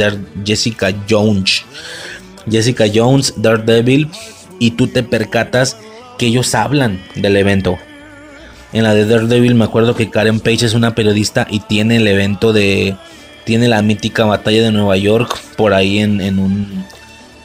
Jessica 0.44 0.94
Jones, 1.09 1.64
Jessica 2.51 2.85
Jones, 2.92 3.35
Daredevil, 3.37 4.11
y 4.59 4.73
tú 4.73 4.87
te 4.88 5.03
percatas 5.03 5.77
que 6.18 6.27
ellos 6.27 6.55
hablan 6.55 7.01
del 7.14 7.37
evento. 7.37 7.79
En 8.73 8.83
la 8.83 8.94
de 8.94 9.07
Daredevil 9.07 9.55
me 9.55 9.64
acuerdo 9.64 9.94
que 9.94 10.11
Karen 10.11 10.40
Page 10.40 10.66
es 10.66 10.75
una 10.75 10.94
periodista 10.94 11.47
y 11.49 11.61
tiene 11.61 11.97
el 11.97 12.07
evento 12.07 12.53
de 12.53 12.97
tiene 13.44 13.68
la 13.68 13.83
mítica 13.83 14.25
batalla 14.25 14.62
de 14.62 14.73
Nueva 14.73 14.97
York 14.97 15.38
por 15.57 15.75
ahí 15.75 15.99
en, 15.99 16.38
un 16.38 16.85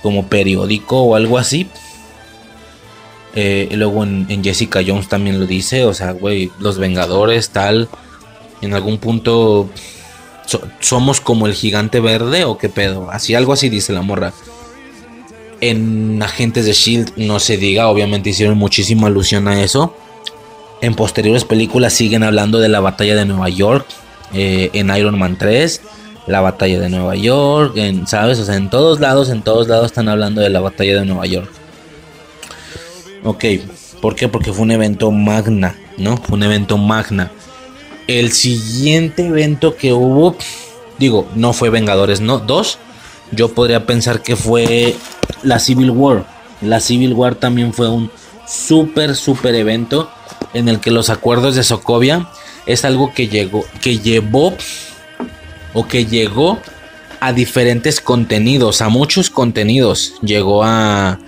como 0.02 0.28
periódico 0.28 1.02
o 1.02 1.16
algo 1.16 1.38
así. 1.38 1.68
Eh, 3.36 3.70
luego 3.74 4.04
en, 4.04 4.44
Jessica 4.44 4.82
Jones 4.86 5.08
también 5.08 5.40
lo 5.40 5.46
dice, 5.46 5.86
o 5.86 5.94
sea, 5.94 6.12
güey, 6.12 6.52
los 6.60 6.78
Vengadores, 6.78 7.50
tal. 7.50 7.90
En 8.62 8.74
algún 8.74 8.98
punto 8.98 9.70
somos 10.80 11.22
como 11.22 11.46
el 11.46 11.54
gigante 11.54 12.00
verde 12.00 12.44
o 12.46 12.58
qué 12.58 12.70
pedo. 12.70 13.10
Así, 13.12 13.36
algo 13.36 13.54
así 13.54 13.70
dice 13.70 13.94
la 13.94 14.02
morra. 14.02 14.34
En 15.62 16.22
Agentes 16.24 16.66
de 16.66 16.74
Shield 16.74 17.14
no 17.18 17.40
se 17.40 17.58
diga, 17.58 17.88
obviamente 17.88 18.30
hicieron 18.30 18.58
muchísima 18.58 19.08
alusión 19.08 19.48
a 19.48 19.62
eso. 19.62 19.96
En 20.82 20.96
posteriores 20.96 21.44
películas 21.44 21.94
siguen 21.94 22.24
hablando 22.24 22.60
de 22.60 22.70
la 22.70 22.80
batalla 22.80 23.16
de 23.16 23.26
Nueva 23.26 23.50
York. 23.50 23.86
Eh, 24.34 24.70
en 24.74 24.96
Iron 24.96 25.18
Man 25.18 25.38
3, 25.38 25.82
la 26.28 26.42
batalla 26.42 26.80
de 26.80 26.90
Nueva 26.90 27.16
York, 27.16 27.76
en, 27.78 28.06
¿sabes? 28.08 28.40
O 28.40 28.46
sea, 28.46 28.56
en 28.56 28.70
todos 28.70 29.00
lados, 29.00 29.30
en 29.30 29.42
todos 29.42 29.68
lados 29.68 29.88
están 29.88 30.08
hablando 30.08 30.42
de 30.42 30.50
la 30.50 30.60
batalla 30.60 31.00
de 31.00 31.06
Nueva 31.06 31.26
York. 31.26 31.50
Ok, 33.24 33.46
¿por 34.02 34.16
qué? 34.16 34.28
Porque 34.28 34.54
fue 34.54 34.64
un 34.64 34.72
evento 34.72 35.12
magna, 35.12 35.76
¿no? 35.98 36.22
Un 36.30 36.44
evento 36.44 36.78
magna. 36.78 37.32
El 38.08 38.32
siguiente 38.32 39.28
evento 39.28 39.76
que 39.76 39.94
hubo, 39.94 40.36
digo, 40.98 41.28
no 41.36 41.54
fue 41.54 41.70
Vengadores, 41.70 42.22
¿no? 42.22 42.40
Dos, 42.40 42.80
yo 43.32 43.54
podría 43.54 43.86
pensar 43.86 44.22
que 44.22 44.36
fue 44.36 44.96
la 45.44 45.60
Civil 45.60 45.92
War. 45.92 46.26
La 46.62 46.80
Civil 46.80 47.14
War 47.14 47.36
también 47.36 47.74
fue 47.74 47.90
un 47.90 48.10
súper, 48.48 49.16
súper 49.16 49.56
evento 49.56 50.10
en 50.54 50.68
el 50.68 50.80
que 50.80 50.92
los 50.92 51.10
acuerdos 51.10 51.56
de 51.56 51.64
Sokovia 51.64 52.30
es 52.66 52.86
algo 52.86 53.14
que 53.14 53.28
llegó, 53.28 53.66
que 53.82 54.00
llevó 54.00 54.54
o 55.74 55.88
que 55.88 56.06
llegó 56.06 56.60
a 57.20 57.34
diferentes 57.34 58.02
contenidos, 58.02 58.82
a 58.82 58.90
muchos 58.90 59.30
contenidos. 59.30 60.14
Llegó 60.22 60.64
a. 60.64 61.20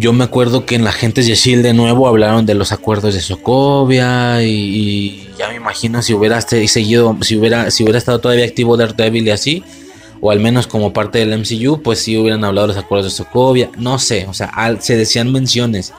Yo 0.00 0.14
me 0.14 0.24
acuerdo 0.24 0.64
que 0.64 0.76
en 0.76 0.84
la 0.84 0.92
gente 0.92 1.22
de 1.22 1.34
Shield 1.34 1.62
de 1.62 1.74
nuevo 1.74 2.08
hablaron 2.08 2.46
de 2.46 2.54
los 2.54 2.72
acuerdos 2.72 3.12
de 3.12 3.20
Sokovia 3.20 4.42
y, 4.42 5.28
ya 5.36 5.48
me 5.48 5.56
imagino 5.56 6.00
si 6.00 6.14
hubiera 6.14 6.40
seguido, 6.40 7.18
si 7.20 7.36
hubiera, 7.36 7.70
si 7.70 7.82
hubiera 7.82 7.98
estado 7.98 8.18
todavía 8.18 8.46
activo 8.46 8.78
Daredevil 8.78 9.26
y 9.26 9.30
así, 9.30 9.62
o 10.22 10.30
al 10.30 10.40
menos 10.40 10.66
como 10.66 10.94
parte 10.94 11.18
del 11.18 11.38
MCU, 11.38 11.82
pues 11.82 11.98
sí 11.98 12.16
hubieran 12.16 12.44
hablado 12.44 12.68
de 12.68 12.74
los 12.74 12.82
acuerdos 12.82 13.12
de 13.12 13.16
Sokovia, 13.18 13.70
no 13.76 13.98
sé, 13.98 14.24
o 14.26 14.32
sea, 14.32 14.50
se 14.80 14.96
decían 14.96 15.30
menciones. 15.32 15.92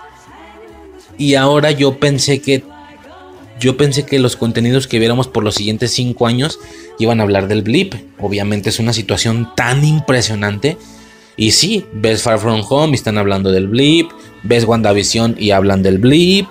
Y 1.20 1.36
ahora 1.36 1.70
yo 1.70 2.00
pensé 2.00 2.42
que 2.42 2.64
yo 3.60 3.78
pensé 3.78 4.08
que 4.08 4.18
los 4.18 4.36
contenidos 4.36 4.88
que 4.88 4.98
viéramos 4.98 5.28
por 5.28 5.44
los 5.44 5.54
siguientes 5.54 5.92
cinco 5.92 6.26
años 6.26 6.58
iban 6.98 7.20
a 7.20 7.24
hablar 7.24 7.48
del 7.48 7.62
blip. 7.62 7.94
Obviamente 8.18 8.70
es 8.70 8.80
una 8.80 8.94
situación 8.94 9.50
tan 9.56 9.86
impresionante. 9.86 10.78
Y 11.42 11.50
sí, 11.50 11.88
ves 11.92 12.22
Far 12.22 12.38
From 12.38 12.62
Home 12.70 12.92
y 12.92 12.96
están 12.98 13.18
hablando 13.18 13.52
del 13.52 13.68
blip. 13.68 14.12
Ves 14.44 14.64
WandaVision 14.64 15.38
y 15.40 15.50
hablan 15.50 15.82
del 15.82 15.98
blip. 15.98 16.46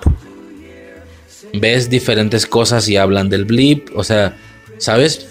Ves 1.55 1.89
diferentes 1.89 2.45
cosas 2.45 2.89
y 2.89 2.97
hablan 2.97 3.29
del 3.29 3.45
blip. 3.45 3.89
O 3.95 4.03
sea, 4.03 4.37
¿sabes? 4.79 5.29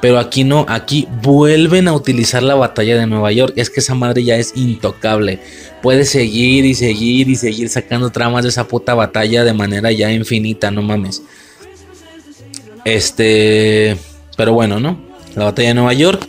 Pero 0.00 0.18
aquí 0.18 0.44
no, 0.44 0.64
aquí 0.66 1.06
vuelven 1.20 1.88
a 1.88 1.92
utilizar 1.92 2.42
la 2.42 2.54
batalla 2.54 2.96
de 2.98 3.06
Nueva 3.06 3.30
York. 3.32 3.52
Es 3.56 3.68
que 3.68 3.80
esa 3.80 3.94
madre 3.94 4.24
ya 4.24 4.36
es 4.38 4.52
intocable. 4.56 5.40
Puede 5.82 6.06
seguir 6.06 6.64
y 6.64 6.72
seguir 6.72 7.28
y 7.28 7.36
seguir 7.36 7.68
sacando 7.68 8.08
tramas 8.08 8.44
de 8.44 8.48
esa 8.48 8.66
puta 8.66 8.94
batalla 8.94 9.44
de 9.44 9.52
manera 9.52 9.92
ya 9.92 10.10
infinita, 10.10 10.70
no 10.70 10.80
mames. 10.80 11.22
Este. 12.86 13.98
Pero 14.38 14.54
bueno, 14.54 14.80
¿no? 14.80 14.98
La 15.34 15.44
batalla 15.44 15.68
de 15.68 15.74
Nueva 15.74 15.92
York. 15.92 16.26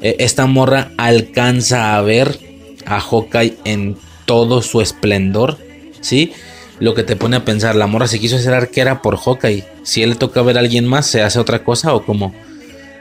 Eh, 0.00 0.16
esta 0.18 0.46
morra 0.46 0.92
alcanza 0.96 1.96
a 1.96 2.02
ver 2.02 2.38
a 2.86 3.00
Hawkeye 3.00 3.56
en 3.64 3.96
todo 4.24 4.62
su 4.62 4.80
esplendor. 4.80 5.58
¿Sí? 6.00 6.32
Lo 6.80 6.94
que 6.94 7.02
te 7.02 7.16
pone 7.16 7.36
a 7.36 7.44
pensar, 7.44 7.74
la 7.74 7.88
morra 7.88 8.06
se 8.06 8.20
quiso 8.20 8.36
hacer 8.36 8.54
arquera 8.54 9.02
por 9.02 9.16
Hawkeye. 9.16 9.64
Si 9.82 10.02
él 10.02 10.10
le 10.10 10.16
toca 10.16 10.42
ver 10.42 10.56
a 10.56 10.60
alguien 10.60 10.86
más, 10.86 11.06
¿se 11.06 11.22
hace 11.22 11.40
otra 11.40 11.64
cosa 11.64 11.94
o 11.94 12.04
cómo? 12.04 12.32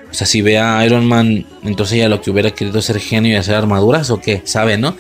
O 0.10 0.14
sea, 0.14 0.26
si 0.26 0.42
ve 0.42 0.58
a 0.58 0.84
Iron 0.86 1.06
Man, 1.06 1.46
entonces 1.64 2.00
ya 2.00 2.10
lo 2.10 2.22
que 2.22 2.32
hubiera 2.32 2.52
querido 2.52 2.82
ser 2.82 3.00
genio 3.00 3.34
y 3.34 3.36
hacer 3.36 3.56
armaduras 3.56 4.10
o 4.10 4.20
qué, 4.20 4.42
sabe, 4.46 4.78
¿no? 4.78 4.96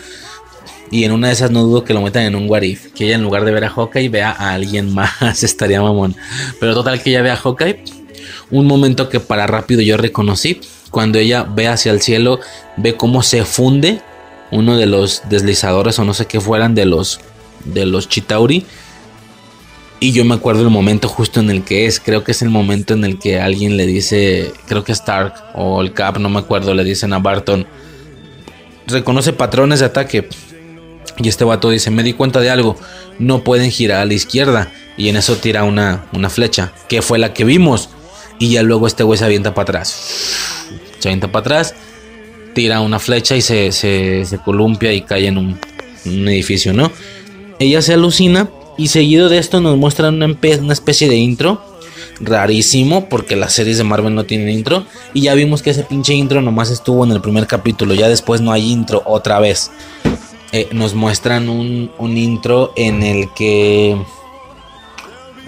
Y 0.92 1.04
en 1.04 1.12
una 1.12 1.28
de 1.28 1.34
esas 1.34 1.52
no 1.52 1.64
dudo 1.64 1.84
que 1.84 1.94
lo 1.94 2.02
metan 2.02 2.24
en 2.24 2.36
un 2.36 2.50
Warif. 2.50 2.94
Que 2.94 3.06
ella 3.06 3.16
en 3.16 3.24
lugar 3.24 3.44
de 3.46 3.52
ver 3.52 3.66
a 3.66 3.70
Hawkeye 3.70 4.10
vea 4.10 4.32
a 4.32 4.54
alguien 4.54 4.94
más. 4.94 5.44
Estaría 5.44 5.82
mamón. 5.82 6.16
Pero 6.60 6.74
total 6.74 7.02
que 7.02 7.10
ella 7.10 7.22
vea 7.22 7.34
a 7.34 7.38
Hawkeye. 7.38 7.84
Un 8.52 8.66
momento 8.68 9.10
que 9.10 9.20
para 9.20 9.48
rápido 9.48 9.82
yo 9.82 9.98
reconocí. 9.98 10.62
Cuando 10.98 11.20
ella 11.20 11.44
ve 11.44 11.68
hacia 11.68 11.92
el 11.92 12.02
cielo. 12.02 12.40
Ve 12.76 12.96
cómo 12.96 13.22
se 13.22 13.46
funde. 13.46 14.02
Uno 14.50 14.78
de 14.78 14.88
los 14.88 15.22
deslizadores 15.30 16.00
o 16.00 16.06
no 16.06 16.16
sé 16.16 16.26
qué 16.26 16.42
fueran 16.42 16.74
de 16.74 16.86
los. 16.86 17.20
De 17.66 17.86
los 17.86 18.10
Chitauri 18.10 18.66
y 20.00 20.12
yo 20.12 20.26
me 20.26 20.34
acuerdo 20.34 20.64
el 20.64 20.72
momento 20.72 21.08
justo 21.08 21.40
en 21.40 21.52
el 21.52 21.64
que 21.64 21.86
es. 21.86 22.00
Creo 22.00 22.24
que 22.24 22.32
es 22.32 22.42
el 22.42 22.50
momento 22.50 22.96
en 22.96 23.04
el 23.04 23.20
que 23.20 23.40
alguien 23.40 23.78
le 23.78 23.86
dice, 23.86 24.52
creo 24.68 24.84
que 24.84 24.92
Stark 24.92 25.36
o 25.54 25.84
el 25.84 25.94
Cap, 25.94 26.18
no 26.18 26.30
me 26.30 26.40
acuerdo, 26.40 26.74
le 26.74 26.84
dicen 26.84 27.14
a 27.14 27.20
Barton, 27.20 27.68
reconoce 28.88 29.34
patrones 29.34 29.82
de 29.82 29.86
ataque. 29.86 30.28
Y 31.20 31.30
este 31.30 31.44
vato 31.44 31.70
dice, 31.70 31.92
me 31.92 32.02
di 32.02 32.14
cuenta 32.14 32.40
de 32.40 32.50
algo, 32.50 32.76
no 33.20 33.44
pueden 33.44 33.70
girar 33.70 34.02
a 34.02 34.06
la 34.06 34.16
izquierda. 34.16 34.72
Y 34.98 35.10
en 35.10 35.18
eso 35.18 35.36
tira 35.36 35.64
una, 35.64 36.08
una 36.12 36.32
flecha, 36.32 36.74
que 36.90 37.04
fue 37.04 37.20
la 37.20 37.36
que 37.36 37.44
vimos. 37.44 37.90
Y 38.40 38.50
ya 38.50 38.64
luego 38.64 38.88
este 38.88 39.04
güey 39.04 39.20
se 39.20 39.26
avienta 39.26 39.54
para 39.54 39.64
atrás. 39.64 40.47
Se 41.00 41.10
avienta 41.10 41.32
para 41.32 41.42
atrás, 41.42 41.76
tira 42.54 42.82
una 42.82 43.00
flecha 43.00 43.36
y 43.36 43.42
se, 43.42 43.72
se, 43.72 44.40
columpia 44.44 44.94
y 44.94 45.02
cae 45.02 45.28
en 45.28 45.38
un, 45.38 45.60
un 46.06 46.28
edificio, 46.28 46.74
¿no? 46.74 46.92
Ella 47.60 47.82
se 47.82 47.94
alucina 47.94 48.50
y 48.78 48.90
seguido 48.90 49.28
de 49.28 49.40
esto 49.40 49.60
nos 49.60 49.76
muestran 49.78 50.22
una, 50.22 50.74
especie 50.74 51.10
de 51.10 51.16
intro. 51.16 51.62
Rarísimo, 52.20 53.10
porque 53.10 53.36
las 53.36 53.54
series 53.54 53.78
de 53.78 53.84
Marvel 53.84 54.16
no 54.16 54.24
tienen 54.24 54.50
intro. 54.50 54.86
Y 55.14 55.22
ya 55.22 55.34
vimos 55.34 55.62
que 55.62 55.72
ese 55.72 55.84
pinche 55.84 56.14
intro 56.14 56.42
nomás 56.42 56.70
estuvo 56.70 57.04
en 57.04 57.12
el 57.12 57.22
primer 57.22 57.48
capítulo. 57.48 57.94
Ya 57.94 58.08
después 58.08 58.42
no 58.42 58.52
hay 58.52 58.72
intro 58.72 59.02
otra 59.06 59.40
vez. 59.40 59.72
Eh, 60.52 60.68
nos 60.72 60.94
muestran 60.94 61.50
un, 61.50 61.92
un 61.98 62.18
intro 62.18 62.72
en 62.76 63.04
el 63.04 63.30
que 63.36 63.98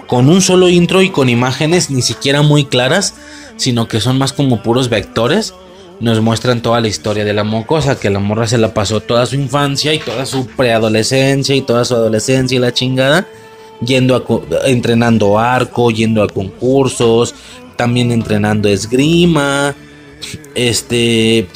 con 0.06 0.28
un 0.28 0.42
solo 0.42 0.68
intro 0.68 1.02
y 1.02 1.10
con 1.10 1.28
imágenes 1.28 1.88
ni 1.90 2.02
siquiera 2.02 2.42
muy 2.42 2.64
claras, 2.64 3.14
sino 3.60 3.86
que 3.88 4.00
son 4.00 4.18
más 4.18 4.32
como 4.32 4.62
puros 4.62 4.88
vectores 4.88 5.54
nos 6.00 6.20
muestran 6.22 6.62
toda 6.62 6.80
la 6.80 6.88
historia 6.88 7.24
de 7.24 7.34
la 7.34 7.44
mocosa, 7.44 8.00
que 8.00 8.08
la 8.08 8.18
morra 8.18 8.46
se 8.46 8.58
la 8.58 8.72
pasó 8.72 9.00
toda 9.00 9.26
su 9.26 9.36
infancia 9.36 9.92
y 9.92 9.98
toda 9.98 10.24
su 10.24 10.46
preadolescencia 10.46 11.54
y 11.54 11.60
toda 11.60 11.84
su 11.84 11.94
adolescencia 11.94 12.56
y 12.56 12.58
la 12.58 12.72
chingada, 12.72 13.26
yendo 13.84 14.16
a, 14.16 14.66
entrenando 14.66 15.38
arco, 15.38 15.90
yendo 15.90 16.22
a 16.22 16.28
concursos, 16.28 17.34
también 17.76 18.12
entrenando 18.12 18.68
esgrima, 18.70 19.74
este, 20.54 21.46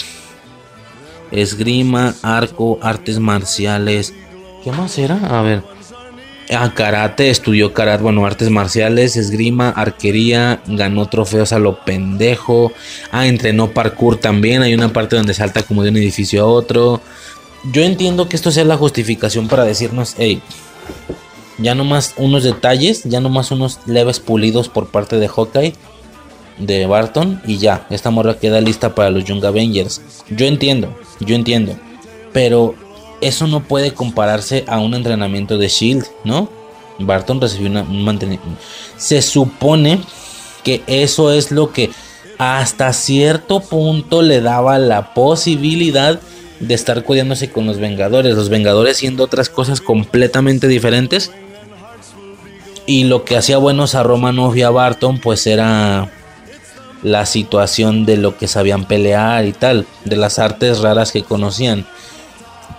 esgrima, 1.30 2.14
arco, 2.22 2.78
artes 2.82 3.18
marciales, 3.18 4.12
¿qué 4.62 4.72
más 4.72 4.98
era? 4.98 5.16
A 5.38 5.40
ver, 5.40 5.62
a 6.50 6.74
karate, 6.74 7.30
estudió 7.30 7.72
karate, 7.72 8.02
bueno, 8.02 8.26
artes 8.26 8.50
marciales, 8.50 9.16
esgrima, 9.16 9.70
arquería, 9.70 10.60
ganó 10.66 11.06
trofeos 11.06 11.52
a 11.52 11.58
lo 11.58 11.84
pendejo. 11.84 12.72
Ah, 13.10 13.26
entrenó 13.26 13.70
parkour 13.70 14.16
también. 14.16 14.62
Hay 14.62 14.74
una 14.74 14.92
parte 14.92 15.16
donde 15.16 15.34
salta 15.34 15.62
como 15.62 15.82
de 15.82 15.90
un 15.90 15.96
edificio 15.96 16.42
a 16.42 16.46
otro. 16.46 17.00
Yo 17.72 17.82
entiendo 17.82 18.28
que 18.28 18.36
esto 18.36 18.50
sea 18.50 18.64
la 18.64 18.76
justificación 18.76 19.48
para 19.48 19.64
decirnos, 19.64 20.14
hey, 20.18 20.42
ya 21.58 21.74
nomás 21.74 22.14
unos 22.16 22.42
detalles, 22.44 23.04
ya 23.04 23.20
nomás 23.20 23.50
unos 23.50 23.80
leves 23.86 24.20
pulidos 24.20 24.68
por 24.68 24.88
parte 24.88 25.18
de 25.18 25.28
Hawkeye, 25.28 25.74
de 26.58 26.86
Barton, 26.86 27.40
y 27.46 27.58
ya, 27.58 27.86
esta 27.90 28.10
morra 28.10 28.38
queda 28.38 28.60
lista 28.60 28.94
para 28.94 29.10
los 29.10 29.24
Young 29.24 29.44
Avengers. 29.44 30.02
Yo 30.28 30.46
entiendo, 30.46 30.94
yo 31.20 31.34
entiendo. 31.34 31.74
Pero 32.32 32.74
eso 33.26 33.46
no 33.46 33.60
puede 33.60 33.94
compararse 33.94 34.64
a 34.66 34.78
un 34.78 34.94
entrenamiento 34.94 35.58
de 35.58 35.68
Shield, 35.68 36.06
¿no? 36.24 36.48
Barton 36.98 37.40
recibió 37.40 37.68
un 37.68 38.04
mantenimiento. 38.04 38.60
Se 38.96 39.22
supone 39.22 40.00
que 40.62 40.82
eso 40.86 41.32
es 41.32 41.50
lo 41.50 41.72
que 41.72 41.90
hasta 42.38 42.92
cierto 42.92 43.60
punto 43.60 44.22
le 44.22 44.40
daba 44.40 44.78
la 44.78 45.14
posibilidad 45.14 46.20
de 46.60 46.74
estar 46.74 47.04
cuidándose 47.04 47.50
con 47.50 47.66
los 47.66 47.78
Vengadores. 47.78 48.34
Los 48.34 48.48
Vengadores 48.48 48.98
siendo 48.98 49.24
otras 49.24 49.48
cosas 49.48 49.80
completamente 49.80 50.68
diferentes. 50.68 51.32
Y 52.86 53.04
lo 53.04 53.24
que 53.24 53.36
hacía 53.36 53.58
buenos 53.58 53.94
a 53.94 54.02
Romanoff 54.02 54.56
y 54.56 54.62
a 54.62 54.70
Barton, 54.70 55.18
pues 55.18 55.46
era 55.46 56.10
la 57.02 57.26
situación 57.26 58.04
de 58.06 58.16
lo 58.16 58.36
que 58.36 58.48
sabían 58.48 58.86
pelear 58.86 59.44
y 59.46 59.52
tal, 59.52 59.86
de 60.04 60.16
las 60.16 60.38
artes 60.38 60.80
raras 60.80 61.12
que 61.12 61.22
conocían. 61.22 61.86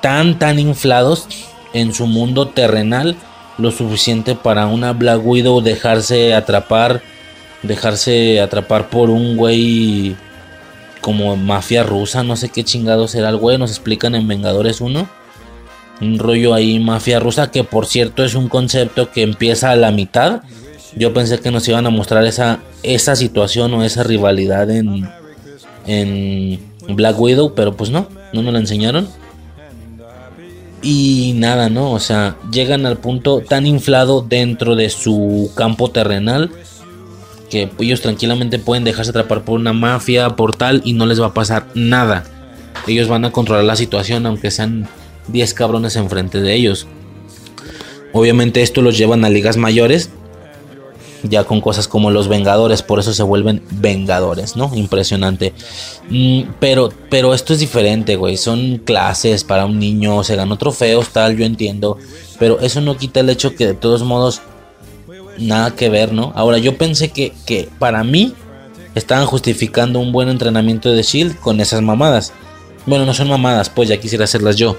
Tan, 0.02 0.40
tan 0.40 0.60
inflados 0.60 1.28
en 1.74 1.94
su 1.94 2.08
mundo 2.08 2.48
terrenal, 2.48 3.16
lo 3.58 3.72
suficiente 3.72 4.36
para 4.36 4.68
una 4.68 4.94
Black 4.94 5.22
Widow 5.26 5.62
dejarse 5.62 6.34
atrapar, 6.34 7.02
dejarse 7.64 8.42
atrapar 8.42 8.90
por 8.90 9.10
un 9.10 9.38
güey 9.38 10.16
como 11.02 11.36
mafia 11.36 11.84
rusa, 11.84 12.24
no 12.24 12.36
sé 12.36 12.50
qué 12.50 12.64
chingados 12.64 13.16
era 13.16 13.30
el 13.30 13.38
güey, 13.38 13.58
nos 13.58 13.72
explican 13.72 14.16
en 14.16 14.28
Vengadores 14.28 14.82
1. 14.82 15.08
Un 16.02 16.20
rollo 16.20 16.54
ahí 16.54 16.80
mafia 16.80 17.20
rusa 17.20 17.52
que 17.52 17.64
por 17.64 17.86
cierto 17.86 18.24
es 18.24 18.36
un 18.36 18.50
concepto 18.50 19.12
que 19.12 19.22
empieza 19.22 19.72
a 19.72 19.76
la 19.76 19.92
mitad. 19.92 20.42
Yo 20.96 21.14
pensé 21.14 21.40
que 21.40 21.52
nos 21.52 21.68
iban 21.68 21.86
a 21.86 21.90
mostrar 21.90 22.26
esa, 22.26 22.60
esa 22.84 23.16
situación 23.16 23.74
o 23.74 23.84
esa 23.84 24.04
rivalidad 24.04 24.70
en, 24.72 25.10
en 25.86 26.60
Black 26.88 27.20
Widow, 27.20 27.54
pero 27.54 27.76
pues 27.76 27.90
no, 27.90 28.08
no 28.34 28.42
nos 28.42 28.54
la 28.54 28.60
enseñaron. 28.60 29.08
Y 30.88 31.34
nada, 31.36 31.68
¿no? 31.68 31.92
O 31.94 32.00
sea, 32.00 32.38
llegan 32.52 32.86
al 32.86 32.98
punto 32.98 33.42
tan 33.42 33.66
inflado 33.66 34.22
dentro 34.22 34.76
de 34.76 34.92
su 34.92 35.52
campo 35.56 35.90
terrenal 35.90 36.52
que 37.50 37.72
ellos 37.80 38.02
tranquilamente 38.02 38.60
pueden 38.60 38.84
dejarse 38.84 39.10
atrapar 39.10 39.44
por 39.44 39.60
una 39.60 39.74
mafia, 39.74 40.36
por 40.36 40.56
tal, 40.56 40.84
y 40.86 40.94
no 40.94 41.08
les 41.08 41.20
va 41.20 41.28
a 41.28 41.34
pasar 41.34 41.66
nada. 41.74 42.24
Ellos 42.86 43.08
van 43.08 43.26
a 43.26 43.32
controlar 43.32 43.64
la 43.64 43.76
situación, 43.76 44.28
aunque 44.28 44.52
sean 44.52 44.88
10 45.30 45.56
cabrones 45.56 45.96
enfrente 45.96 46.40
de 46.40 46.54
ellos. 46.54 46.86
Obviamente 48.14 48.62
esto 48.62 48.84
los 48.84 48.96
llevan 48.96 49.26
a 49.26 49.30
ligas 49.30 49.58
mayores, 49.58 50.12
ya 51.30 51.44
con 51.44 51.62
cosas 51.62 51.88
como 51.88 52.12
los 52.12 52.28
Vengadores, 52.28 52.82
por 52.82 53.00
eso 53.00 53.14
se 53.14 53.24
vuelven 53.24 53.64
Vengadores, 53.72 54.56
¿no? 54.56 54.72
Impresionante. 54.76 55.54
Mm, 56.10 56.42
pero, 56.60 56.92
pero 57.10 57.34
esto 57.34 57.54
es 57.54 57.60
diferente, 57.60 58.16
güey. 58.16 58.38
Son 58.38 58.78
clases 58.78 59.44
para 59.44 59.66
un 59.66 59.80
niño, 59.80 60.24
se 60.24 60.36
ganó 60.36 60.58
trofeos, 60.58 61.10
tal, 61.10 61.38
yo 61.38 61.46
entiendo. 61.46 61.98
Pero 62.40 62.60
eso 62.60 62.82
no 62.82 62.98
quita 62.98 63.20
el 63.20 63.30
hecho 63.30 63.56
que 63.56 63.68
de 63.68 63.74
todos 63.74 64.04
modos 64.04 64.42
nada 65.38 65.76
que 65.76 65.90
ver, 65.90 66.14
¿no? 66.14 66.32
Ahora 66.36 66.58
yo 66.58 66.78
pensé 66.78 67.10
que, 67.10 67.34
que 67.46 67.70
para 67.80 68.04
mí 68.04 68.34
estaban 68.96 69.26
justificando 69.26 70.00
un 70.00 70.12
buen 70.12 70.30
entrenamiento 70.30 70.92
de 70.92 71.04
Shield 71.04 71.40
con 71.40 71.60
esas 71.60 71.82
mamadas. 71.82 72.34
Bueno, 72.86 73.06
no 73.06 73.14
son 73.14 73.30
mamadas, 73.30 73.70
pues 73.70 73.90
ya 73.90 73.98
quisiera 73.98 74.26
hacerlas 74.26 74.56
yo. 74.56 74.78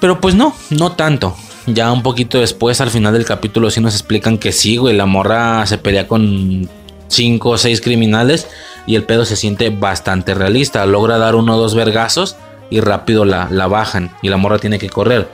Pero 0.00 0.20
pues 0.20 0.34
no, 0.34 0.54
no 0.70 0.92
tanto. 0.92 1.34
Ya 1.66 1.90
un 1.90 2.02
poquito 2.02 2.40
después, 2.40 2.80
al 2.80 2.90
final 2.90 3.14
del 3.14 3.24
capítulo, 3.24 3.70
sí 3.70 3.80
nos 3.80 3.94
explican 3.94 4.36
que 4.36 4.52
sí, 4.52 4.76
güey, 4.76 4.94
la 4.94 5.06
morra 5.06 5.66
se 5.66 5.78
pelea 5.78 6.06
con 6.06 6.68
5 7.08 7.48
o 7.48 7.58
6 7.58 7.80
criminales 7.80 8.46
y 8.86 8.96
el 8.96 9.04
pedo 9.04 9.24
se 9.24 9.36
siente 9.36 9.70
bastante 9.70 10.34
realista. 10.34 10.84
Logra 10.84 11.16
dar 11.16 11.34
uno 11.34 11.56
o 11.56 11.58
dos 11.58 11.74
vergazos 11.74 12.36
y 12.68 12.80
rápido 12.80 13.24
la, 13.24 13.48
la 13.50 13.66
bajan 13.66 14.10
y 14.20 14.28
la 14.28 14.36
morra 14.36 14.58
tiene 14.58 14.78
que 14.78 14.90
correr. 14.90 15.28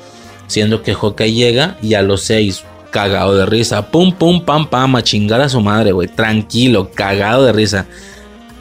Siendo 0.47 0.83
que 0.83 0.95
Hawkeye 0.95 1.33
llega 1.33 1.77
y 1.83 1.95
a 1.95 2.03
los 2.03 2.23
6 2.23 2.65
cagado 2.91 3.37
de 3.37 3.47
risa. 3.47 3.91
Pum, 3.91 4.13
pum, 4.13 4.45
pam, 4.45 4.69
pam, 4.69 4.97
a 4.97 5.03
chingar 5.03 5.41
a 5.41 5.49
su 5.49 5.61
madre, 5.61 5.93
güey. 5.93 6.09
Tranquilo, 6.09 6.91
cagado 6.93 7.45
de 7.45 7.53
risa. 7.53 7.87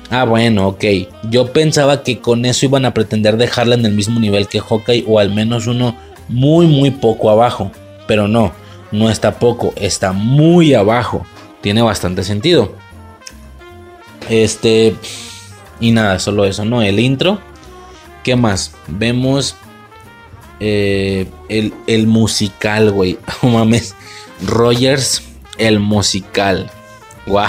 Ah, 0.09 0.23
bueno, 0.23 0.67
ok. 0.69 0.85
Yo 1.29 1.51
pensaba 1.51 2.01
que 2.01 2.19
con 2.19 2.45
eso 2.45 2.65
iban 2.65 2.85
a 2.85 2.93
pretender 2.93 3.37
dejarla 3.37 3.75
en 3.75 3.85
el 3.85 3.93
mismo 3.93 4.19
nivel 4.19 4.47
que 4.47 4.59
Hawkeye 4.59 5.05
o 5.07 5.19
al 5.19 5.33
menos 5.33 5.67
uno 5.67 5.95
muy, 6.29 6.67
muy 6.67 6.91
poco 6.91 7.29
abajo. 7.29 7.71
Pero 8.07 8.27
no, 8.27 8.53
no 8.91 9.09
está 9.09 9.37
poco, 9.39 9.73
está 9.75 10.13
muy 10.13 10.73
abajo. 10.73 11.25
Tiene 11.61 11.81
bastante 11.81 12.23
sentido. 12.23 12.73
Este... 14.29 14.95
Y 15.81 15.91
nada, 15.91 16.19
solo 16.19 16.45
eso, 16.45 16.65
¿no? 16.65 16.81
El 16.81 16.99
intro. 16.99 17.39
¿Qué 18.23 18.35
más? 18.35 18.73
Vemos 18.87 19.55
eh, 20.59 21.27
el, 21.47 21.73
el, 21.87 22.05
musical, 22.07 22.91
güey. 22.91 23.17
mames. 23.41 23.95
Rogers, 24.45 25.23
el 25.57 25.79
musical. 25.79 26.69
Guau. 27.25 27.47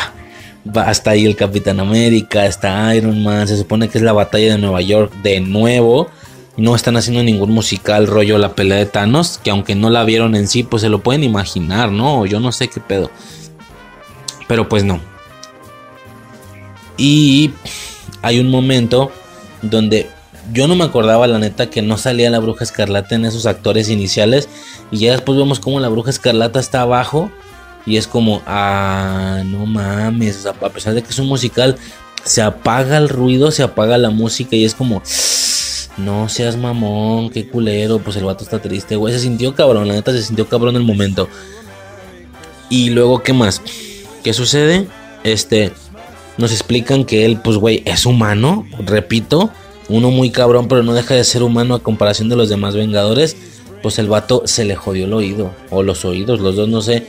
Hasta 0.74 1.10
ahí 1.10 1.24
el 1.24 1.36
Capitán 1.36 1.80
América, 1.80 2.46
está 2.46 2.94
Iron 2.94 3.22
Man. 3.22 3.48
Se 3.48 3.56
supone 3.56 3.88
que 3.88 3.98
es 3.98 4.04
la 4.04 4.12
batalla 4.12 4.52
de 4.52 4.58
Nueva 4.58 4.80
York 4.80 5.12
de 5.22 5.40
nuevo. 5.40 6.08
No 6.60 6.76
están 6.76 6.98
haciendo 6.98 7.22
ningún 7.22 7.52
musical 7.52 8.06
rollo 8.06 8.36
la 8.36 8.54
pelea 8.54 8.76
de 8.76 8.84
Thanos. 8.84 9.40
Que 9.42 9.50
aunque 9.50 9.74
no 9.74 9.88
la 9.88 10.04
vieron 10.04 10.34
en 10.34 10.46
sí, 10.46 10.62
pues 10.62 10.82
se 10.82 10.90
lo 10.90 11.02
pueden 11.02 11.24
imaginar, 11.24 11.90
¿no? 11.90 12.26
Yo 12.26 12.38
no 12.38 12.52
sé 12.52 12.68
qué 12.68 12.80
pedo. 12.80 13.10
Pero 14.46 14.68
pues 14.68 14.84
no. 14.84 15.00
Y 16.98 17.52
hay 18.20 18.40
un 18.40 18.50
momento 18.50 19.10
donde 19.62 20.10
yo 20.52 20.68
no 20.68 20.74
me 20.74 20.84
acordaba, 20.84 21.26
la 21.26 21.38
neta, 21.38 21.70
que 21.70 21.80
no 21.80 21.96
salía 21.96 22.28
la 22.28 22.40
bruja 22.40 22.62
escarlata 22.62 23.14
en 23.14 23.24
esos 23.24 23.46
actores 23.46 23.88
iniciales. 23.88 24.50
Y 24.90 24.98
ya 24.98 25.12
después 25.12 25.38
vemos 25.38 25.60
como 25.60 25.80
la 25.80 25.88
bruja 25.88 26.10
escarlata 26.10 26.60
está 26.60 26.82
abajo. 26.82 27.30
Y 27.86 27.96
es 27.96 28.06
como, 28.06 28.42
ah, 28.46 29.42
no 29.46 29.64
mames. 29.64 30.44
a 30.44 30.52
pesar 30.52 30.92
de 30.92 31.02
que 31.02 31.08
es 31.08 31.18
un 31.18 31.28
musical, 31.28 31.78
se 32.22 32.42
apaga 32.42 32.98
el 32.98 33.08
ruido, 33.08 33.50
se 33.50 33.62
apaga 33.62 33.96
la 33.96 34.10
música. 34.10 34.56
Y 34.56 34.66
es 34.66 34.74
como, 34.74 35.02
no 36.04 36.28
seas 36.28 36.56
mamón, 36.56 37.30
qué 37.30 37.48
culero. 37.48 37.98
Pues 37.98 38.16
el 38.16 38.24
vato 38.24 38.44
está 38.44 38.60
triste, 38.60 38.96
güey. 38.96 39.14
Se 39.14 39.20
sintió 39.20 39.54
cabrón, 39.54 39.88
la 39.88 39.94
neta 39.94 40.12
se 40.12 40.22
sintió 40.22 40.48
cabrón 40.48 40.76
en 40.76 40.82
el 40.82 40.86
momento. 40.86 41.28
Y 42.68 42.90
luego, 42.90 43.22
¿qué 43.22 43.32
más? 43.32 43.62
¿Qué 44.22 44.32
sucede? 44.32 44.86
Este, 45.24 45.72
nos 46.38 46.52
explican 46.52 47.04
que 47.04 47.24
él, 47.24 47.40
pues, 47.42 47.56
güey, 47.56 47.82
es 47.84 48.06
humano, 48.06 48.66
repito 48.78 49.50
uno 49.90 50.10
muy 50.10 50.30
cabrón, 50.30 50.68
pero 50.68 50.82
no 50.82 50.94
deja 50.94 51.14
de 51.14 51.24
ser 51.24 51.42
humano 51.42 51.74
a 51.74 51.82
comparación 51.82 52.28
de 52.28 52.36
los 52.36 52.48
demás 52.48 52.76
Vengadores, 52.76 53.36
pues 53.82 53.98
el 53.98 54.08
vato 54.08 54.42
se 54.46 54.64
le 54.64 54.76
jodió 54.76 55.04
el 55.04 55.12
oído, 55.12 55.50
o 55.68 55.82
los 55.82 56.04
oídos, 56.04 56.40
los 56.40 56.54
dos, 56.54 56.68
no 56.68 56.80
sé. 56.80 57.06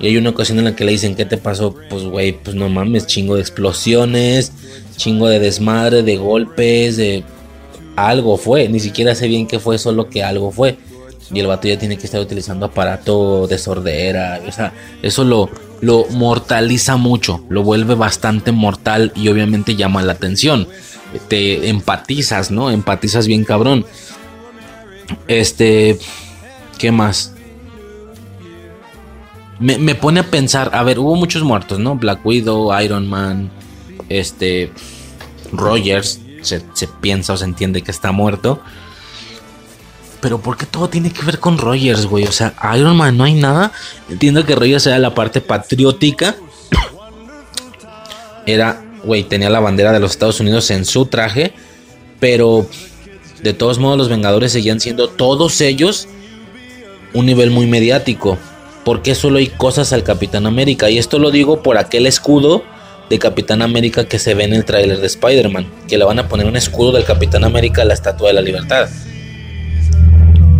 Y 0.00 0.08
hay 0.08 0.16
una 0.16 0.30
ocasión 0.30 0.58
en 0.58 0.64
la 0.64 0.74
que 0.74 0.84
le 0.84 0.92
dicen, 0.92 1.14
¿qué 1.14 1.24
te 1.24 1.38
pasó? 1.38 1.74
Pues, 1.88 2.02
güey, 2.02 2.32
pues 2.32 2.56
no 2.56 2.68
mames, 2.68 3.06
chingo 3.06 3.36
de 3.36 3.40
explosiones, 3.40 4.52
chingo 4.96 5.28
de 5.28 5.38
desmadre, 5.38 6.02
de 6.02 6.16
golpes, 6.16 6.96
de... 6.96 7.22
Algo 7.96 8.36
fue, 8.36 8.68
ni 8.68 8.80
siquiera 8.80 9.14
sé 9.14 9.28
bien 9.28 9.46
qué 9.46 9.58
fue, 9.58 9.78
solo 9.78 10.08
que 10.08 10.22
algo 10.22 10.50
fue. 10.50 10.76
Y 11.32 11.40
el 11.40 11.46
vato 11.46 11.68
ya 11.68 11.78
tiene 11.78 11.96
que 11.96 12.06
estar 12.06 12.20
utilizando 12.20 12.66
aparato 12.66 13.46
de 13.46 13.58
sordera, 13.58 14.40
o 14.46 14.52
sea, 14.52 14.74
eso 15.02 15.24
lo, 15.24 15.48
lo 15.80 16.04
mortaliza 16.10 16.96
mucho, 16.96 17.44
lo 17.48 17.62
vuelve 17.62 17.94
bastante 17.94 18.52
mortal 18.52 19.10
y 19.16 19.28
obviamente 19.28 19.74
llama 19.74 20.02
la 20.02 20.12
atención 20.12 20.68
te 21.18 21.68
empatizas, 21.68 22.50
¿no? 22.50 22.70
Empatizas 22.70 23.26
bien 23.26 23.44
cabrón. 23.44 23.84
Este, 25.28 25.98
¿qué 26.78 26.92
más? 26.92 27.32
Me, 29.60 29.94
pone 29.94 30.20
a 30.20 30.30
pensar, 30.30 30.70
a 30.74 30.82
ver, 30.82 30.98
hubo 30.98 31.14
muchos 31.14 31.42
muertos, 31.42 31.78
¿no? 31.78 31.96
Black 31.96 32.24
Widow, 32.26 32.78
Iron 32.82 33.06
Man, 33.08 33.50
este, 34.08 34.70
Rogers, 35.52 36.20
se, 36.44 36.62
piensa 37.00 37.32
o 37.32 37.36
se 37.36 37.44
entiende 37.44 37.82
que 37.82 37.90
está 37.90 38.12
muerto. 38.12 38.60
Pero 40.20 40.40
¿por 40.40 40.56
qué 40.56 40.66
todo 40.66 40.88
tiene 40.88 41.10
que 41.10 41.22
ver 41.22 41.38
con 41.38 41.58
Rogers, 41.58 42.06
güey? 42.06 42.24
O 42.24 42.32
sea, 42.32 42.54
Iron 42.76 42.96
Man 42.96 43.16
no 43.16 43.24
hay 43.24 43.34
nada. 43.34 43.72
Entiendo 44.08 44.44
que 44.44 44.54
Rogers 44.54 44.86
era 44.86 44.98
la 44.98 45.14
parte 45.14 45.40
patriótica. 45.40 46.36
Era 48.46 48.84
güey, 49.04 49.22
tenía 49.22 49.50
la 49.50 49.60
bandera 49.60 49.92
de 49.92 50.00
los 50.00 50.12
Estados 50.12 50.40
Unidos 50.40 50.70
en 50.70 50.84
su 50.84 51.06
traje, 51.06 51.52
pero 52.20 52.66
de 53.42 53.52
todos 53.52 53.78
modos 53.78 53.98
los 53.98 54.08
Vengadores 54.08 54.52
seguían 54.52 54.80
siendo 54.80 55.08
todos 55.08 55.60
ellos 55.60 56.08
un 57.12 57.26
nivel 57.26 57.50
muy 57.50 57.66
mediático. 57.66 58.38
Porque 58.84 59.14
solo 59.14 59.38
hay 59.38 59.46
cosas 59.48 59.92
al 59.94 60.02
Capitán 60.02 60.46
América? 60.46 60.90
Y 60.90 60.98
esto 60.98 61.18
lo 61.18 61.30
digo 61.30 61.62
por 61.62 61.78
aquel 61.78 62.06
escudo 62.06 62.64
de 63.10 63.18
Capitán 63.18 63.62
América 63.62 64.06
que 64.06 64.18
se 64.18 64.34
ve 64.34 64.44
en 64.44 64.54
el 64.54 64.64
tráiler 64.64 64.98
de 64.98 65.06
Spider-Man. 65.06 65.66
Que 65.88 65.98
le 65.98 66.04
van 66.04 66.18
a 66.18 66.28
poner 66.28 66.46
un 66.46 66.56
escudo 66.56 66.92
del 66.92 67.04
Capitán 67.04 67.44
América 67.44 67.82
a 67.82 67.84
la 67.84 67.94
Estatua 67.94 68.28
de 68.28 68.34
la 68.34 68.42
Libertad. 68.42 68.88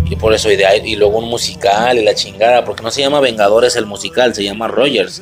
Y 0.09 0.15
por 0.15 0.33
eso, 0.33 0.51
y, 0.51 0.57
y 0.85 0.95
luego 0.95 1.17
un 1.17 1.29
musical 1.29 1.97
y 1.97 2.03
la 2.03 2.13
chingada. 2.13 2.63
Porque 2.65 2.83
no 2.83 2.91
se 2.91 3.01
llama 3.01 3.19
Vengadores 3.19 3.75
el 3.75 3.85
musical, 3.85 4.33
se 4.35 4.43
llama 4.43 4.67
Rogers. 4.67 5.21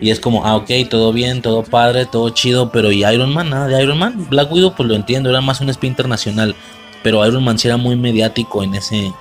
Y 0.00 0.10
es 0.10 0.20
como, 0.20 0.44
ah, 0.44 0.56
ok, 0.56 0.70
todo 0.88 1.12
bien, 1.12 1.42
todo 1.42 1.64
padre, 1.64 2.06
todo 2.06 2.30
chido, 2.30 2.70
pero 2.70 2.92
¿y 2.92 3.04
Iron 3.04 3.32
Man? 3.32 3.50
Nada 3.50 3.66
de 3.66 3.82
Iron 3.82 3.98
Man. 3.98 4.28
Black 4.28 4.52
Widow, 4.52 4.74
pues 4.76 4.88
lo 4.88 4.94
entiendo, 4.94 5.28
era 5.28 5.40
más 5.40 5.60
un 5.60 5.70
espía 5.70 5.90
internacional. 5.90 6.54
Pero 7.02 7.26
Iron 7.26 7.42
Man 7.42 7.58
sí 7.58 7.66
era 7.66 7.76
muy 7.76 7.96
mediático 7.96 8.62
en 8.62 8.74
ese, 8.74 9.12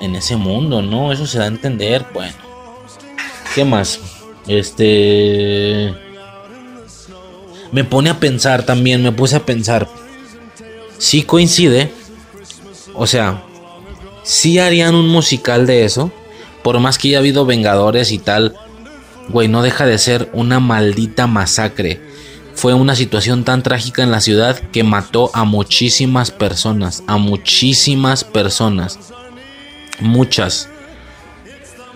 en 0.00 0.16
ese 0.16 0.36
mundo, 0.36 0.82
¿no? 0.82 1.12
Eso 1.12 1.26
se 1.26 1.38
da 1.38 1.44
a 1.44 1.48
entender. 1.48 2.04
Bueno, 2.12 2.34
¿qué 3.54 3.64
más? 3.64 4.00
Este. 4.48 5.94
Me 7.72 7.84
pone 7.84 8.10
a 8.10 8.20
pensar 8.20 8.64
también, 8.64 9.02
me 9.02 9.12
puse 9.12 9.36
a 9.36 9.46
pensar. 9.46 9.88
Si 10.98 11.22
coincide. 11.22 11.90
O 12.94 13.06
sea, 13.06 13.42
si 14.22 14.58
harían 14.58 14.94
un 14.94 15.08
musical 15.08 15.66
de 15.66 15.84
eso. 15.84 16.12
Por 16.62 16.78
más 16.78 16.98
que 16.98 17.08
haya 17.08 17.18
habido 17.18 17.46
Vengadores 17.46 18.12
y 18.12 18.18
tal. 18.18 18.54
Güey, 19.28 19.48
no 19.48 19.62
deja 19.62 19.86
de 19.86 19.98
ser 19.98 20.28
una 20.32 20.60
maldita 20.60 21.26
masacre. 21.26 22.00
Fue 22.54 22.74
una 22.74 22.94
situación 22.94 23.44
tan 23.44 23.62
trágica 23.62 24.02
en 24.02 24.10
la 24.10 24.20
ciudad 24.20 24.58
que 24.70 24.84
mató 24.84 25.30
a 25.32 25.44
muchísimas 25.44 26.30
personas. 26.30 27.02
A 27.06 27.16
muchísimas 27.16 28.22
personas. 28.22 28.98
Muchas. 29.98 30.68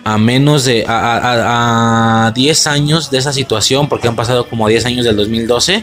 A 0.06 0.18
menos 0.18 0.64
de. 0.64 0.84
A, 0.86 2.30
10 2.32 2.66
años 2.68 3.10
de 3.10 3.18
esa 3.18 3.32
situación. 3.32 3.88
Porque 3.88 4.06
han 4.06 4.14
pasado 4.14 4.48
como 4.48 4.68
10 4.68 4.86
años 4.86 5.04
del 5.04 5.16
2012. 5.16 5.82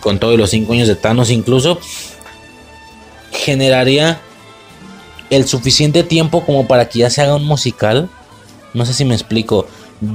Con 0.00 0.18
todos 0.18 0.36
los 0.36 0.50
5 0.50 0.72
años 0.72 0.88
de 0.88 0.96
Thanos 0.96 1.30
incluso. 1.30 1.78
Generaría 3.30 4.18
el 5.30 5.46
suficiente 5.46 6.02
tiempo 6.02 6.44
como 6.44 6.66
para 6.66 6.88
que 6.88 6.98
ya 6.98 7.10
se 7.10 7.22
haga 7.22 7.36
un 7.36 7.44
musical. 7.44 8.08
No 8.74 8.84
sé 8.84 8.92
si 8.92 9.04
me 9.04 9.14
explico. 9.14 9.68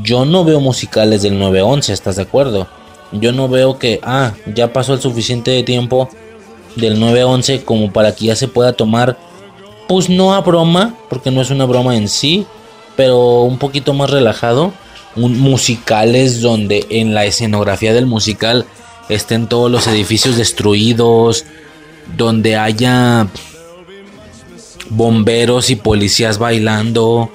Yo 0.03 0.25
no 0.25 0.43
veo 0.43 0.59
musicales 0.59 1.21
del 1.21 1.39
911, 1.39 1.93
¿estás 1.93 2.17
de 2.17 2.23
acuerdo? 2.23 2.67
Yo 3.13 3.31
no 3.31 3.47
veo 3.47 3.79
que, 3.79 4.01
ah, 4.03 4.33
ya 4.53 4.73
pasó 4.73 4.93
el 4.93 5.01
suficiente 5.01 5.63
tiempo 5.63 6.09
del 6.75 6.99
911 6.99 7.63
como 7.63 7.91
para 7.91 8.13
que 8.13 8.25
ya 8.25 8.35
se 8.35 8.49
pueda 8.49 8.73
tomar, 8.73 9.17
pues 9.87 10.09
no 10.09 10.33
a 10.33 10.41
broma, 10.41 10.93
porque 11.09 11.31
no 11.31 11.41
es 11.41 11.49
una 11.49 11.65
broma 11.65 11.95
en 11.95 12.09
sí, 12.09 12.45
pero 13.01 13.41
un 13.41 13.57
poquito 13.57 13.95
más 13.95 14.11
relajado. 14.11 14.73
Un 15.15 15.39
musicales 15.39 16.39
donde 16.39 16.85
en 16.91 17.15
la 17.15 17.25
escenografía 17.25 17.95
del 17.95 18.05
musical 18.05 18.67
estén 19.09 19.47
todos 19.47 19.71
los 19.71 19.87
edificios 19.87 20.37
destruidos, 20.37 21.45
donde 22.15 22.57
haya 22.57 23.25
bomberos 24.91 25.71
y 25.71 25.77
policías 25.77 26.37
bailando, 26.37 27.31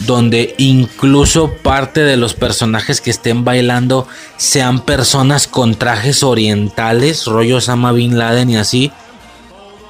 donde 0.00 0.56
incluso 0.58 1.52
parte 1.62 2.02
de 2.02 2.16
los 2.16 2.34
personajes 2.34 3.00
que 3.00 3.10
estén 3.10 3.44
bailando 3.44 4.08
sean 4.36 4.80
personas 4.80 5.46
con 5.46 5.76
trajes 5.76 6.24
orientales, 6.24 7.26
rollo 7.26 7.60
Sama 7.60 7.92
Bin 7.92 8.18
Laden 8.18 8.50
y 8.50 8.56
así. 8.56 8.90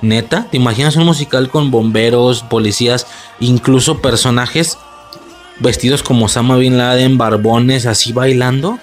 Neta, 0.02 0.48
¿te 0.50 0.56
imaginas 0.56 0.96
un 0.96 1.04
musical 1.04 1.48
con 1.48 1.70
bomberos, 1.70 2.42
policías, 2.42 3.06
incluso 3.38 4.02
personajes 4.02 4.76
vestidos 5.60 6.02
como 6.02 6.28
Sama 6.28 6.56
Bin 6.56 6.76
Laden, 6.76 7.18
barbones, 7.18 7.86
así 7.86 8.12
bailando? 8.12 8.80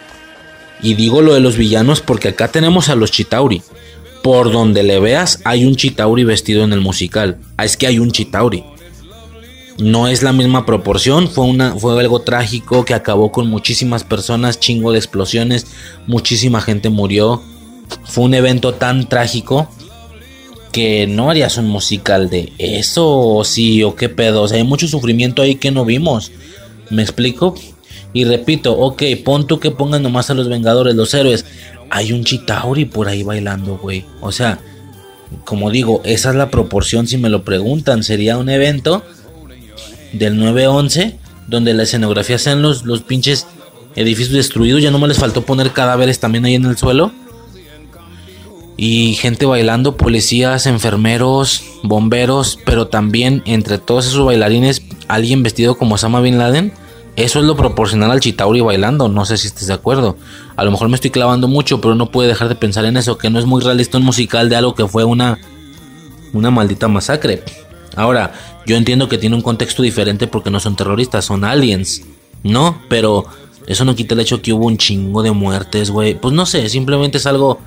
Y 0.82 0.94
digo 0.94 1.22
lo 1.22 1.34
de 1.34 1.42
los 1.42 1.58
villanos 1.58 2.00
porque 2.00 2.30
acá 2.30 2.48
tenemos 2.48 2.88
a 2.88 2.96
los 2.96 3.12
Chitauri. 3.12 3.62
Por 4.24 4.52
donde 4.52 4.82
le 4.82 5.02
veas, 5.02 5.42
hay 5.44 5.66
un 5.66 5.76
Chitauri 5.76 6.24
vestido 6.24 6.64
en 6.64 6.72
el 6.72 6.80
musical. 6.80 7.38
Ah, 7.58 7.66
es 7.66 7.76
que 7.76 7.88
hay 7.88 8.00
un 8.00 8.12
Chitauri. 8.12 8.64
No 9.78 10.08
es 10.08 10.24
la 10.24 10.32
misma 10.32 10.66
proporción, 10.66 11.30
fue, 11.30 11.46
una, 11.46 11.74
fue 11.76 12.00
algo 12.00 12.22
trágico 12.22 12.86
que 12.86 12.94
acabó 12.94 13.32
con 13.32 13.50
muchísimas 13.50 14.06
personas, 14.06 14.60
chingo 14.60 14.94
de 14.94 15.00
explosiones, 15.00 15.68
muchísima 16.08 16.62
gente 16.62 16.90
murió. 16.90 17.42
Fue 18.06 18.24
un 18.24 18.34
evento 18.34 18.74
tan 18.74 19.10
trágico 19.10 19.70
que 20.72 21.08
no 21.08 21.30
harías 21.30 21.58
un 21.58 21.68
musical 21.68 22.30
de 22.30 22.54
eso, 22.58 23.42
sí, 23.44 23.84
o 23.84 23.96
qué 23.96 24.10
pedo. 24.10 24.44
O 24.44 24.48
sea, 24.48 24.58
hay 24.58 24.64
mucho 24.64 24.88
sufrimiento 24.88 25.42
ahí 25.42 25.56
que 25.56 25.72
no 25.72 25.86
vimos. 25.86 26.32
¿Me 26.90 27.02
explico? 27.02 27.56
Y 28.14 28.26
repito, 28.26 28.78
ok, 28.78 29.04
pon 29.24 29.46
tú 29.48 29.60
que 29.60 29.72
pongan 29.72 30.02
nomás 30.02 30.30
a 30.30 30.34
los 30.34 30.50
Vengadores, 30.50 30.96
los 30.96 31.14
héroes 31.14 31.46
hay 31.90 32.12
un 32.12 32.24
Chitauri 32.24 32.86
por 32.86 33.08
ahí 33.08 33.24
bailando, 33.24 33.78
güey. 33.78 34.06
O 34.22 34.32
sea, 34.32 34.60
como 35.44 35.72
digo, 35.72 36.02
esa 36.06 36.30
es 36.30 36.36
la 36.36 36.50
proporción 36.50 37.08
si 37.08 37.18
me 37.18 37.30
lo 37.30 37.44
preguntan. 37.44 38.04
Sería 38.04 38.38
un 38.38 38.50
evento 38.50 39.04
del 40.14 40.40
9-11 40.40 41.16
donde 41.48 41.74
la 41.74 41.84
escenografía 41.84 42.38
sean 42.38 42.62
los, 42.62 42.86
los 42.86 43.02
pinches 43.02 43.48
edificios 43.96 44.36
destruidos. 44.36 44.82
Ya 44.82 44.92
no 44.92 45.00
me 45.00 45.08
les 45.08 45.18
faltó 45.18 45.44
poner 45.44 45.72
cadáveres 45.72 46.20
también 46.20 46.46
ahí 46.46 46.56
en 46.56 46.66
el 46.66 46.78
suelo. 46.78 47.12
Y 48.82 49.16
gente 49.16 49.46
bailando, 49.46 49.98
policías, 49.98 50.66
enfermeros, 50.66 51.64
bomberos, 51.84 52.58
pero 52.66 52.88
también 52.88 53.44
entre 53.46 53.78
todos 53.78 54.08
esos 54.08 54.26
bailarines, 54.26 54.84
alguien 55.08 55.44
vestido 55.44 55.78
como 55.78 55.96
Osama 55.96 56.22
Bin 56.22 56.38
Laden 56.38 56.72
eso 57.20 57.40
es 57.40 57.46
lo 57.46 57.58
proporcional 57.58 58.12
al 58.12 58.22
Chitauri 58.22 58.62
bailando, 58.62 59.10
no 59.10 59.26
sé 59.26 59.36
si 59.36 59.48
estés 59.48 59.68
de 59.68 59.74
acuerdo. 59.74 60.16
A 60.56 60.64
lo 60.64 60.72
mejor 60.72 60.88
me 60.88 60.96
estoy 60.96 61.10
clavando 61.10 61.50
mucho, 61.50 61.82
pero 61.82 61.94
no 61.94 62.12
puede 62.12 62.30
dejar 62.30 62.48
de 62.48 62.56
pensar 62.56 62.86
en 62.86 62.96
eso, 62.96 63.18
que 63.18 63.30
no 63.30 63.40
es 63.40 63.46
muy 63.46 63.62
realista 63.62 63.98
un 63.98 64.06
musical 64.06 64.48
de 64.48 64.56
algo 64.56 64.74
que 64.74 64.88
fue 64.88 65.04
una 65.04 65.38
una 66.32 66.50
maldita 66.50 66.88
masacre. 66.88 67.44
Ahora, 67.98 68.32
yo 68.66 68.78
entiendo 68.78 69.10
que 69.10 69.18
tiene 69.18 69.36
un 69.36 69.42
contexto 69.42 69.84
diferente 69.84 70.28
porque 70.28 70.50
no 70.50 70.62
son 70.62 70.78
terroristas, 70.78 71.26
son 71.26 71.44
aliens, 71.44 72.04
¿no? 72.44 72.82
Pero 72.88 73.26
eso 73.68 73.84
no 73.84 73.96
quita 73.96 74.14
el 74.14 74.22
hecho 74.22 74.42
que 74.42 74.54
hubo 74.54 74.68
un 74.68 74.78
chingo 74.78 75.22
de 75.22 75.32
muertes, 75.32 75.92
güey. 75.92 76.14
Pues 76.14 76.34
no 76.34 76.46
sé, 76.46 76.70
simplemente 76.70 77.18
es 77.18 77.26
algo 77.26 77.60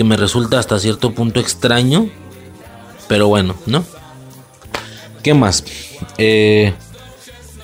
que 0.00 0.04
me 0.04 0.16
resulta 0.16 0.58
hasta 0.58 0.78
cierto 0.78 1.12
punto 1.12 1.40
extraño. 1.40 2.08
Pero 3.06 3.28
bueno, 3.28 3.54
¿no? 3.66 3.84
¿Qué 5.22 5.34
más? 5.34 5.62
Eh, 6.16 6.72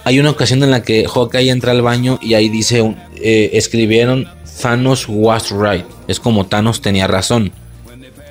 hay 0.05 0.21
una 0.21 0.29
ocasión 0.29 0.63
en 0.63 0.71
la 0.71 0.83
que 0.83 1.09
Hawkeye 1.09 1.49
entra 1.49 1.73
al 1.73 1.81
baño 1.81 2.19
y 2.21 2.35
ahí 2.35 2.51
dice, 2.51 2.95
eh, 3.15 3.53
escribieron 3.55 4.29
Thanos 4.61 5.07
was 5.09 5.51
right. 5.51 5.87
Es 6.09 6.21
como 6.21 6.45
Thanos 6.45 6.83
tenía 6.83 7.07
razón. 7.07 7.53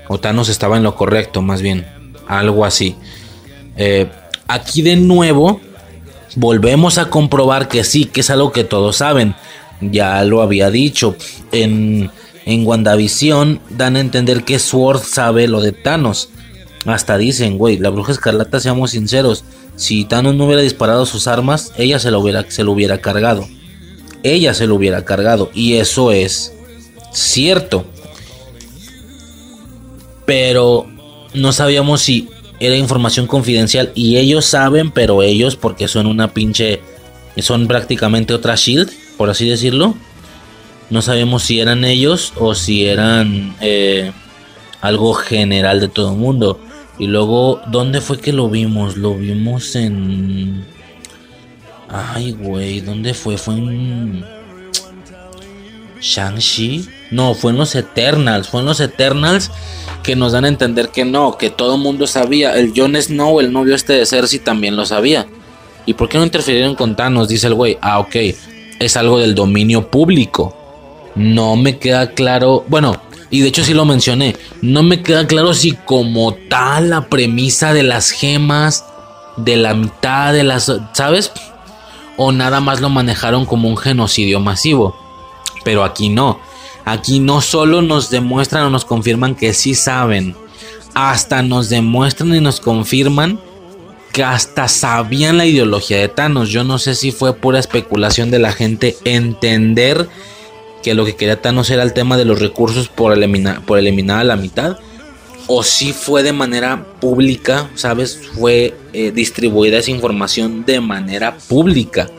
O 0.07 0.19
Thanos 0.19 0.49
estaba 0.49 0.77
en 0.77 0.83
lo 0.83 0.95
correcto, 0.95 1.41
más 1.41 1.63
bien. 1.63 1.87
Algo 2.27 2.63
así. 2.63 2.95
Eh, 3.75 4.07
aquí 4.47 4.83
de 4.83 4.97
nuevo, 4.97 5.61
volvemos 6.35 6.99
a 6.99 7.09
comprobar 7.09 7.67
que 7.67 7.83
sí, 7.83 8.05
que 8.05 8.21
es 8.21 8.29
algo 8.29 8.51
que 8.51 8.65
todos 8.65 8.97
saben. 8.97 9.33
Ya 9.81 10.23
lo 10.25 10.43
había 10.43 10.69
dicho. 10.69 11.15
En, 11.51 12.11
en 12.45 12.65
WandaVision 12.65 13.59
dan 13.71 13.95
a 13.95 13.99
entender 13.99 14.43
que 14.43 14.59
Sword 14.59 15.01
sabe 15.01 15.47
lo 15.47 15.61
de 15.61 15.71
Thanos. 15.71 16.29
Hasta 16.85 17.17
dicen, 17.17 17.57
güey, 17.57 17.77
la 17.77 17.89
bruja 17.89 18.11
escarlata, 18.11 18.59
seamos 18.59 18.91
sinceros 18.91 19.43
si 19.75 20.05
Thanos 20.05 20.35
no 20.35 20.45
hubiera 20.45 20.61
disparado 20.61 21.05
sus 21.05 21.27
armas, 21.27 21.73
ella 21.77 21.99
se 21.99 22.11
lo 22.11 22.19
hubiera, 22.19 22.49
se 22.49 22.63
lo 22.63 22.71
hubiera 22.71 22.99
cargado. 22.99 23.47
Ella 24.23 24.53
se 24.53 24.67
lo 24.67 24.75
hubiera 24.75 25.03
cargado. 25.03 25.51
Y 25.53 25.75
eso 25.75 26.11
es 26.11 26.53
cierto. 27.11 27.85
Pero 30.25 30.87
no 31.33 31.51
sabíamos 31.51 32.01
si 32.01 32.29
era 32.59 32.77
información 32.77 33.27
confidencial. 33.27 33.91
Y 33.95 34.17
ellos 34.17 34.45
saben, 34.45 34.91
pero 34.91 35.21
ellos, 35.21 35.55
porque 35.55 35.87
son 35.87 36.07
una 36.07 36.33
pinche. 36.33 36.81
Son 37.37 37.67
prácticamente 37.67 38.33
otra 38.33 38.55
Shield, 38.55 38.89
por 39.17 39.29
así 39.29 39.47
decirlo. 39.47 39.95
No 40.89 41.01
sabemos 41.01 41.43
si 41.43 41.59
eran 41.59 41.83
ellos 41.83 42.33
o 42.37 42.53
si 42.53 42.85
eran 42.85 43.55
eh, 43.61 44.11
algo 44.81 45.13
general 45.13 45.79
de 45.79 45.87
todo 45.87 46.11
el 46.11 46.17
mundo. 46.17 46.59
Y 46.97 47.07
luego, 47.07 47.61
¿dónde 47.67 48.01
fue 48.01 48.19
que 48.19 48.31
lo 48.31 48.49
vimos? 48.49 48.95
Lo 48.97 49.15
vimos 49.15 49.75
en... 49.75 50.65
Ay, 51.89 52.31
güey, 52.31 52.81
¿dónde 52.81 53.13
fue? 53.13 53.37
Fue 53.37 53.55
en... 53.55 54.23
Shang-Chi. 55.99 56.87
No, 57.11 57.33
fue 57.33 57.51
en 57.51 57.57
los 57.57 57.75
Eternals. 57.75 58.47
Fue 58.47 58.61
en 58.61 58.67
los 58.67 58.79
Eternals 58.79 59.51
que 60.03 60.15
nos 60.15 60.33
dan 60.33 60.45
a 60.45 60.49
entender 60.49 60.89
que 60.89 61.03
no, 61.03 61.37
que 61.37 61.49
todo 61.49 61.75
el 61.75 61.81
mundo 61.81 62.05
sabía. 62.05 62.55
El 62.57 62.73
Jon 62.75 62.95
Snow, 62.95 63.39
el 63.39 63.51
novio 63.51 63.75
este 63.75 63.93
de 63.93 64.05
Cersei, 64.05 64.39
también 64.39 64.75
lo 64.75 64.85
sabía. 64.85 65.25
¿Y 65.85 65.95
por 65.95 66.09
qué 66.09 66.17
no 66.17 66.23
interfirieron 66.23 66.75
con 66.75 66.95
Thanos? 66.95 67.27
Dice 67.27 67.47
el 67.47 67.55
güey. 67.55 67.77
Ah, 67.81 67.99
ok. 67.99 68.15
Es 68.79 68.97
algo 68.97 69.19
del 69.19 69.35
dominio 69.35 69.89
público. 69.89 70.64
No 71.15 71.55
me 71.55 71.77
queda 71.77 72.11
claro. 72.11 72.65
Bueno, 72.67 73.01
y 73.29 73.41
de 73.41 73.47
hecho 73.47 73.63
sí 73.63 73.73
lo 73.73 73.85
mencioné, 73.85 74.35
no 74.61 74.83
me 74.83 75.01
queda 75.01 75.27
claro 75.27 75.53
si 75.53 75.73
como 75.73 76.33
tal 76.49 76.89
la 76.89 77.07
premisa 77.09 77.73
de 77.73 77.83
las 77.83 78.11
gemas, 78.11 78.85
de 79.37 79.57
la 79.57 79.73
mitad 79.73 80.33
de 80.33 80.43
las, 80.43 80.71
¿sabes? 80.93 81.31
O 82.17 82.31
nada 82.31 82.59
más 82.59 82.81
lo 82.81 82.89
manejaron 82.89 83.45
como 83.45 83.67
un 83.67 83.77
genocidio 83.77 84.39
masivo. 84.39 84.95
Pero 85.63 85.83
aquí 85.83 86.09
no. 86.09 86.39
Aquí 86.85 87.19
no 87.19 87.41
solo 87.41 87.81
nos 87.81 88.09
demuestran 88.11 88.65
o 88.65 88.69
nos 88.69 88.85
confirman 88.85 89.33
que 89.33 89.53
sí 89.53 89.73
saben, 89.73 90.35
hasta 90.93 91.41
nos 91.41 91.69
demuestran 91.69 92.35
y 92.35 92.41
nos 92.41 92.59
confirman 92.59 93.39
que 94.13 94.23
hasta 94.23 94.67
sabían 94.67 95.37
la 95.37 95.45
ideología 95.45 95.97
de 95.97 96.07
Thanos. 96.07 96.49
Yo 96.49 96.63
no 96.63 96.77
sé 96.77 96.93
si 96.93 97.11
fue 97.11 97.33
pura 97.33 97.59
especulación 97.59 98.29
de 98.29 98.39
la 98.39 98.53
gente 98.53 98.95
entender 99.03 100.07
que 100.83 100.93
lo 100.93 101.05
que 101.05 101.15
quería 101.15 101.41
Thanos 101.41 101.69
era 101.69 101.83
el 101.83 101.93
tema 101.93 102.17
de 102.17 102.25
los 102.25 102.39
recursos 102.39 102.87
por 102.87 103.13
eliminar, 103.13 103.61
por 103.61 103.79
eliminar 103.79 104.19
a 104.19 104.23
la 104.23 104.35
mitad. 104.35 104.77
o 105.47 105.61
si 105.61 105.93
fue 105.93 106.23
de 106.23 106.33
manera 106.33 106.85
pública, 106.99 107.69
¿sabes? 107.75 108.19
Fue 108.33 108.73
eh, 108.93 109.11
distribuida 109.11 109.77
esa 109.77 109.91
información 109.91 110.65
de 110.65 110.81
manera 110.81 111.37
pública. 111.37 112.09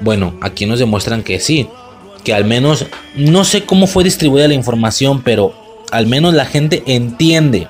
Bueno, 0.00 0.38
aquí 0.40 0.64
nos 0.64 0.78
demuestran 0.78 1.22
que 1.22 1.38
sí, 1.38 1.68
que 2.24 2.32
al 2.32 2.44
menos, 2.44 2.86
no 3.14 3.44
sé 3.44 3.64
cómo 3.64 3.86
fue 3.86 4.04
distribuida 4.04 4.48
la 4.48 4.54
información, 4.54 5.22
pero 5.22 5.54
al 5.90 6.06
menos 6.06 6.34
la 6.34 6.46
gente 6.46 6.82
entiende, 6.86 7.68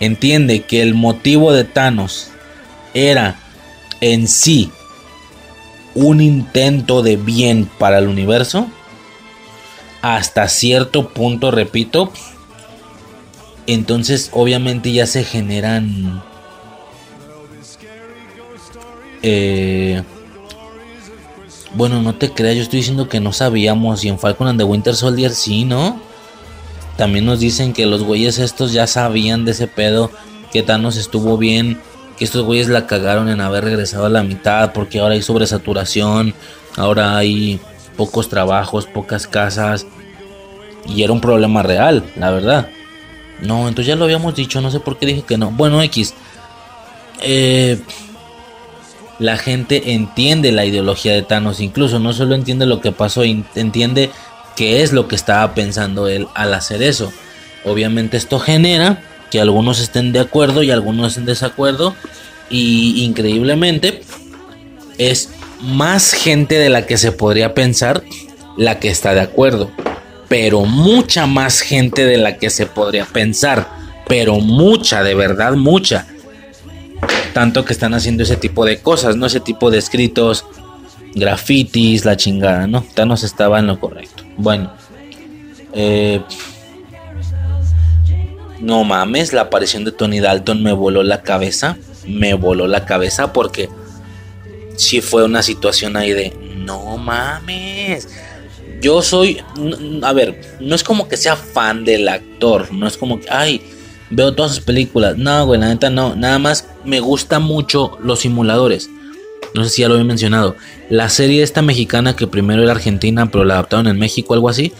entiende 0.00 0.62
que 0.62 0.80
el 0.82 0.94
motivo 0.94 1.52
de 1.52 1.64
Thanos 1.64 2.28
era 2.94 3.38
en 4.00 4.28
sí 4.28 4.70
un 5.94 6.20
intento 6.20 7.02
de 7.02 7.16
bien 7.16 7.68
para 7.78 7.98
el 7.98 8.08
universo. 8.08 8.68
Hasta 10.14 10.48
cierto 10.48 11.08
punto, 11.08 11.50
repito, 11.50 12.12
entonces 13.66 14.30
obviamente 14.32 14.92
ya 14.92 15.04
se 15.04 15.24
generan... 15.24 16.22
Eh, 19.24 20.04
bueno, 21.74 22.02
no 22.02 22.14
te 22.14 22.30
creas, 22.30 22.54
yo 22.54 22.62
estoy 22.62 22.78
diciendo 22.78 23.08
que 23.08 23.18
no 23.18 23.32
sabíamos. 23.32 24.04
Y 24.04 24.08
en 24.08 24.20
Falcon 24.20 24.46
and 24.46 24.60
the 24.60 24.64
Winter 24.64 24.94
Soldier 24.94 25.32
sí, 25.32 25.64
¿no? 25.64 26.00
También 26.96 27.26
nos 27.26 27.40
dicen 27.40 27.72
que 27.72 27.86
los 27.86 28.04
güeyes 28.04 28.38
estos 28.38 28.72
ya 28.72 28.86
sabían 28.86 29.44
de 29.44 29.50
ese 29.50 29.66
pedo. 29.66 30.12
Que 30.52 30.62
Thanos 30.62 30.96
estuvo 30.96 31.36
bien. 31.36 31.80
Que 32.16 32.24
estos 32.24 32.44
güeyes 32.44 32.68
la 32.68 32.86
cagaron 32.86 33.28
en 33.28 33.40
haber 33.40 33.64
regresado 33.64 34.06
a 34.06 34.10
la 34.10 34.22
mitad. 34.22 34.72
Porque 34.72 35.00
ahora 35.00 35.14
hay 35.14 35.22
sobresaturación. 35.22 36.32
Ahora 36.76 37.16
hay 37.16 37.58
pocos 37.96 38.28
trabajos, 38.28 38.86
pocas 38.86 39.26
casas. 39.26 39.84
Y 40.88 41.02
era 41.02 41.12
un 41.12 41.20
problema 41.20 41.62
real, 41.62 42.04
la 42.16 42.30
verdad. 42.30 42.68
No, 43.40 43.68
entonces 43.68 43.86
ya 43.86 43.96
lo 43.96 44.04
habíamos 44.04 44.34
dicho, 44.34 44.60
no 44.60 44.70
sé 44.70 44.80
por 44.80 44.98
qué 44.98 45.06
dije 45.06 45.22
que 45.22 45.36
no. 45.36 45.50
Bueno, 45.50 45.82
X. 45.82 46.14
Eh, 47.22 47.78
la 49.18 49.36
gente 49.36 49.92
entiende 49.92 50.52
la 50.52 50.64
ideología 50.64 51.14
de 51.14 51.22
Thanos, 51.22 51.60
incluso 51.60 51.98
no 51.98 52.12
solo 52.12 52.34
entiende 52.34 52.66
lo 52.66 52.80
que 52.80 52.92
pasó, 52.92 53.22
entiende 53.24 54.10
qué 54.56 54.82
es 54.82 54.92
lo 54.92 55.08
que 55.08 55.16
estaba 55.16 55.54
pensando 55.54 56.08
él 56.08 56.28
al 56.34 56.52
hacer 56.54 56.82
eso. 56.82 57.12
Obviamente 57.64 58.16
esto 58.16 58.38
genera 58.38 59.02
que 59.30 59.40
algunos 59.40 59.80
estén 59.80 60.12
de 60.12 60.20
acuerdo 60.20 60.62
y 60.62 60.70
algunos 60.70 61.16
en 61.16 61.24
desacuerdo. 61.24 61.94
Y 62.48 63.04
increíblemente 63.04 64.02
es 64.98 65.30
más 65.60 66.12
gente 66.12 66.58
de 66.58 66.68
la 66.68 66.86
que 66.86 66.96
se 66.96 67.10
podría 67.10 67.54
pensar 67.54 68.04
la 68.56 68.78
que 68.78 68.88
está 68.88 69.14
de 69.14 69.20
acuerdo 69.20 69.70
pero 70.28 70.64
mucha 70.64 71.26
más 71.26 71.60
gente 71.60 72.04
de 72.04 72.18
la 72.18 72.38
que 72.38 72.50
se 72.50 72.66
podría 72.66 73.04
pensar, 73.04 73.68
pero 74.08 74.40
mucha, 74.40 75.02
de 75.02 75.14
verdad 75.14 75.52
mucha. 75.52 76.06
Tanto 77.32 77.64
que 77.64 77.72
están 77.72 77.94
haciendo 77.94 78.22
ese 78.22 78.36
tipo 78.36 78.64
de 78.64 78.80
cosas, 78.80 79.16
¿no? 79.16 79.26
Ese 79.26 79.40
tipo 79.40 79.70
de 79.70 79.78
escritos, 79.78 80.44
grafitis, 81.14 82.04
la 82.04 82.16
chingada, 82.16 82.66
¿no? 82.66 82.84
Thanos 82.94 83.22
estaba 83.24 83.58
en 83.58 83.66
lo 83.66 83.78
correcto. 83.78 84.24
Bueno. 84.36 84.72
Eh, 85.72 86.22
no 88.60 88.84
mames, 88.84 89.34
la 89.34 89.42
aparición 89.42 89.84
de 89.84 89.92
Tony 89.92 90.20
Dalton 90.20 90.62
me 90.62 90.72
voló 90.72 91.02
la 91.02 91.22
cabeza. 91.22 91.76
Me 92.06 92.34
voló 92.34 92.66
la 92.66 92.86
cabeza 92.86 93.32
porque 93.32 93.68
sí 94.76 95.00
fue 95.00 95.24
una 95.24 95.42
situación 95.42 95.96
ahí 95.96 96.12
de, 96.12 96.32
no 96.56 96.96
mames 96.96 98.08
yo 98.80 99.02
soy, 99.02 99.42
a 100.02 100.12
ver, 100.12 100.40
no 100.60 100.74
es 100.74 100.82
como 100.82 101.08
que 101.08 101.16
sea 101.16 101.36
fan 101.36 101.84
del 101.84 102.08
actor, 102.08 102.72
no 102.72 102.86
es 102.86 102.96
como 102.96 103.20
que, 103.20 103.28
ay, 103.30 103.60
veo 104.10 104.34
todas 104.34 104.54
sus 104.54 104.64
películas. 104.64 105.16
No, 105.16 105.46
güey, 105.46 105.60
la 105.60 105.68
neta 105.68 105.90
no. 105.90 106.14
Nada 106.14 106.38
más 106.38 106.68
me 106.84 107.00
gustan 107.00 107.42
mucho 107.42 107.98
los 108.02 108.20
simuladores. 108.20 108.88
No 109.54 109.64
sé 109.64 109.70
si 109.70 109.82
ya 109.82 109.88
lo 109.88 109.94
había 109.94 110.04
mencionado. 110.04 110.56
La 110.90 111.08
serie 111.08 111.42
esta 111.42 111.62
mexicana 111.62 112.14
que 112.14 112.26
primero 112.26 112.62
era 112.62 112.72
argentina, 112.72 113.30
pero 113.30 113.44
la 113.44 113.54
adaptaron 113.54 113.86
en 113.86 113.98
México, 113.98 114.34
algo 114.34 114.48
así. 114.48 114.72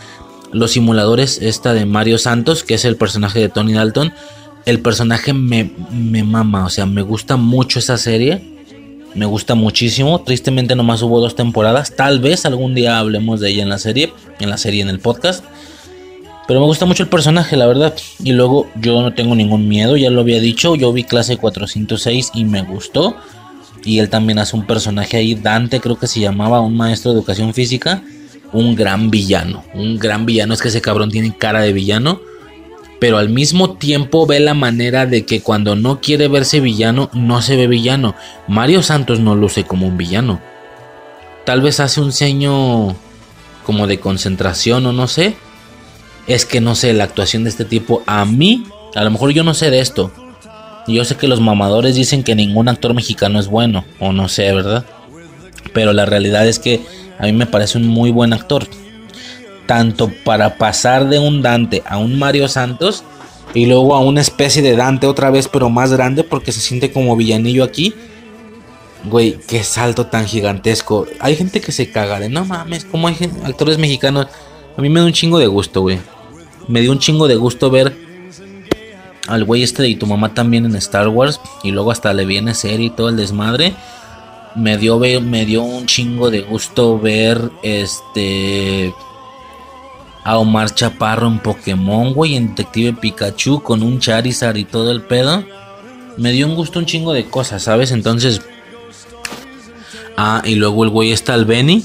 Los 0.53 0.73
simuladores, 0.73 1.41
esta 1.43 1.75
de 1.75 1.87
Mario 1.87 2.19
Santos, 2.19 2.63
que 2.63 2.75
es 2.75 2.85
el 2.85 2.97
personaje 2.97 3.41
de 3.41 3.49
Tony 3.49 3.73
Dalton. 3.73 4.13
El 4.65 4.81
personaje 4.81 5.33
me, 5.33 5.71
me 5.93 6.25
mama, 6.25 6.67
o 6.67 6.71
sea, 6.71 6.87
me 6.87 7.03
gusta 7.03 7.37
mucho 7.37 7.79
esa 7.79 7.97
serie. 7.97 8.56
Me 9.17 9.25
gusta 9.25 9.55
muchísimo. 9.55 10.21
Tristemente 10.21 10.77
nomás 10.77 11.01
hubo 11.01 11.21
dos 11.21 11.35
temporadas. 11.35 11.97
Tal 11.97 12.21
vez 12.21 12.45
algún 12.45 12.75
día 12.75 12.99
hablemos 12.99 13.41
de 13.41 13.51
ella 13.51 13.63
en 13.63 13.71
la 13.71 13.79
serie. 13.79 14.13
En 14.41 14.51
la 14.51 14.59
serie, 14.59 14.83
en 14.83 14.91
el 14.91 15.01
podcast. 15.01 15.43
Pero 16.47 16.61
me 16.61 16.67
gusta 16.67 16.85
mucho 16.85 17.03
el 17.03 17.09
personaje, 17.09 17.57
la 17.57 17.67
verdad. 17.67 17.95
Y 18.23 18.33
luego 18.33 18.69
yo 18.77 19.01
no 19.01 19.15
tengo 19.15 19.35
ningún 19.35 19.69
miedo, 19.69 19.97
ya 19.97 20.11
lo 20.11 20.21
había 20.21 20.39
dicho. 20.39 20.77
Yo 20.77 20.93
vi 20.93 21.03
clase 21.03 21.39
406 21.39 22.33
y 22.35 22.45
me 22.45 22.61
gustó. 22.61 23.17
Y 23.85 24.01
él 24.01 24.11
también 24.11 24.39
hace 24.39 24.55
un 24.55 24.67
personaje 24.67 25.17
ahí, 25.17 25.35
Dante 25.35 25.81
creo 25.81 25.99
que 25.99 26.09
se 26.09 26.21
llamaba, 26.21 26.61
un 26.61 26.77
maestro 26.77 27.13
de 27.13 27.19
educación 27.19 27.55
física. 27.55 28.03
Un 28.53 28.77
gran 28.77 29.11
villano. 29.11 29.65
Un 29.73 29.99
gran 29.99 30.27
villano. 30.27 30.53
Es 30.53 30.61
que 30.61 30.69
ese 30.69 30.83
cabrón 30.83 31.11
tiene 31.11 31.35
cara 31.35 31.61
de 31.61 31.73
villano 31.73 32.21
pero 32.99 33.19
al 33.19 33.29
mismo 33.29 33.75
tiempo 33.75 34.27
ve 34.27 34.41
la 34.41 34.55
manera 34.55 35.07
de 35.07 35.25
que 35.25 35.43
cuando 35.43 35.77
no 35.77 36.01
quiere 36.01 36.29
verse 36.29 36.61
villano, 36.61 37.11
no 37.13 37.43
se 37.43 37.57
ve 37.57 37.67
villano. 37.67 38.15
Mario 38.49 38.83
Santos 38.83 39.21
no 39.21 39.35
luce 39.35 39.65
como 39.65 39.87
un 39.87 39.97
villano. 39.97 40.41
Tal 41.45 41.61
vez 41.61 41.81
hace 41.81 42.01
un 42.01 42.13
ceño 42.13 42.97
como 43.65 43.87
de 43.87 44.01
concentración 44.01 44.87
o 44.87 44.93
no 44.93 45.09
sé. 45.09 45.37
Es 46.27 46.47
que 46.47 46.61
no 46.61 46.75
sé, 46.75 46.93
la 46.93 47.05
actuación 47.05 47.45
de 47.45 47.51
este 47.51 47.65
tipo 47.65 48.03
a 48.07 48.25
mí, 48.25 48.65
a 48.95 49.05
lo 49.05 49.11
mejor 49.11 49.31
yo 49.31 49.45
no 49.45 49.55
sé 49.55 49.71
de 49.71 49.81
esto. 49.81 50.11
Yo 50.89 51.05
sé 51.05 51.17
que 51.17 51.29
los 51.29 51.41
mamadores 51.41 51.97
dicen 51.97 52.23
que 52.23 52.35
ningún 52.35 52.69
actor 52.69 52.95
mexicano 52.95 53.39
es 53.41 53.49
bueno, 53.49 53.85
o 53.99 54.13
no 54.13 54.29
sé, 54.29 54.53
¿verdad? 54.53 54.87
Pero 55.73 55.93
la 55.93 56.07
realidad 56.07 56.47
es 56.47 56.59
que 56.59 56.81
a 57.19 57.25
mí 57.25 57.33
me 57.33 57.47
parece 57.47 57.79
un 57.79 57.87
muy 57.89 58.11
buen 58.11 58.33
actor 58.33 58.67
tanto 59.67 60.11
para 60.25 60.57
pasar 60.57 61.09
de 61.09 61.19
un 61.19 61.43
Dante 61.43 61.83
a 61.87 61.99
un 61.99 62.19
Mario 62.19 62.49
Santos 62.49 63.05
y 63.55 63.67
luego 63.67 63.95
a 63.95 64.01
una 64.01 64.21
especie 64.21 64.63
de 64.63 64.77
Dante 64.77 65.07
otra 65.07 65.31
vez, 65.31 65.49
pero 65.49 65.71
más 65.71 65.93
grande 65.93 66.25
porque 66.25 66.53
se 66.53 66.61
siente 66.61 66.93
como 66.93 67.17
villanillo 67.17 67.65
aquí. 67.65 67.95
Güey, 69.05 69.39
qué 69.47 69.63
salto 69.63 70.07
tan 70.07 70.27
gigantesco. 70.27 71.07
Hay 71.21 71.37
gente 71.37 71.61
que 71.61 71.73
se 71.73 71.91
caga 71.91 72.19
de 72.19 72.29
no 72.29 72.45
mames, 72.45 72.85
como 72.85 73.09
hay 73.09 73.17
actores 73.45 73.79
mexicanos. 73.79 74.27
A 74.77 74.83
mí 74.83 74.89
me 74.89 75.01
da 75.01 75.07
un 75.07 75.13
chingo 75.13 75.39
de 75.39 75.47
gusto, 75.47 75.81
güey. 75.81 75.99
Me 76.69 76.81
dio 76.81 76.93
un 76.93 76.99
chingo 76.99 77.29
de 77.29 77.37
gusto 77.37 77.71
ver 77.71 77.97
al 79.29 79.45
güey 79.45 79.63
este 79.63 79.89
y 79.89 79.97
tu 79.97 80.07
mamá 80.07 80.35
también 80.35 80.67
en 80.67 80.77
Star 80.77 81.09
Wars. 81.09 81.41
Y 81.63 81.71
luego 81.71 81.93
hasta 81.93 82.13
le 82.13 82.27
viene 82.27 82.55
serie 82.55 82.87
y 82.87 82.91
todo 82.91 83.09
el 83.09 83.17
desmadre. 83.17 83.75
Me 84.55 84.77
dio, 84.77 84.99
me 84.99 85.47
dio 85.47 85.63
un 85.63 85.87
chingo 85.87 86.31
de 86.31 86.41
gusto 86.41 86.99
ver 86.99 87.51
este 87.63 88.93
a 90.27 90.39
Omar 90.39 90.75
Chaparro 90.75 91.29
en 91.29 91.39
Pokémon, 91.39 92.13
güey, 92.13 92.35
en 92.35 92.49
Detective 92.49 92.95
Pikachu 92.95 93.63
con 93.63 93.85
un 93.85 94.01
Charizard 94.01 94.57
y 94.57 94.65
todo 94.65 94.91
el 94.91 95.03
pedo. 95.03 95.45
Me 96.17 96.33
dio 96.33 96.49
un 96.49 96.57
gusto 96.57 96.81
un 96.81 96.85
chingo 96.85 97.13
de 97.13 97.27
cosas, 97.27 97.63
¿sabes? 97.63 97.93
Entonces. 97.93 98.43
Ah, 100.17 100.43
y 100.45 100.57
luego 100.57 100.83
el 100.83 100.91
güey 100.91 101.13
está 101.13 101.35
al 101.35 101.45
Benny. 101.45 101.85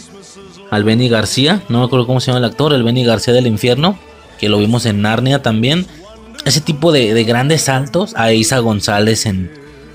Al 0.72 0.84
Benny 0.84 1.08
García. 1.08 1.62
No 1.70 1.82
me 1.82 1.86
acuerdo 1.86 2.08
cómo 2.08 2.20
se 2.20 2.32
llama 2.32 2.40
el 2.40 2.46
actor. 2.46 2.74
El 2.74 2.82
Benny 2.82 3.04
García 3.04 3.32
del 3.32 3.46
infierno. 3.46 4.00
Que 4.40 4.50
lo 4.50 4.58
vimos 4.58 4.88
en 4.88 5.04
Narnia 5.04 5.44
también. 5.44 5.86
Ese 6.44 6.62
tipo 6.62 6.92
de, 6.92 7.24
grandes 7.24 7.62
saltos. 7.62 8.16
A 8.16 8.34
Isa 8.34 8.58
González 8.58 9.28
en, 9.28 9.52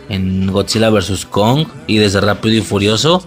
en 0.08 0.52
Godzilla 0.52 0.90
vs. 0.90 1.26
Kong. 1.26 1.66
Y 1.88 1.98
desde 1.98 2.20
Rápido 2.20 2.54
y 2.54 2.60
Furioso. 2.60 3.26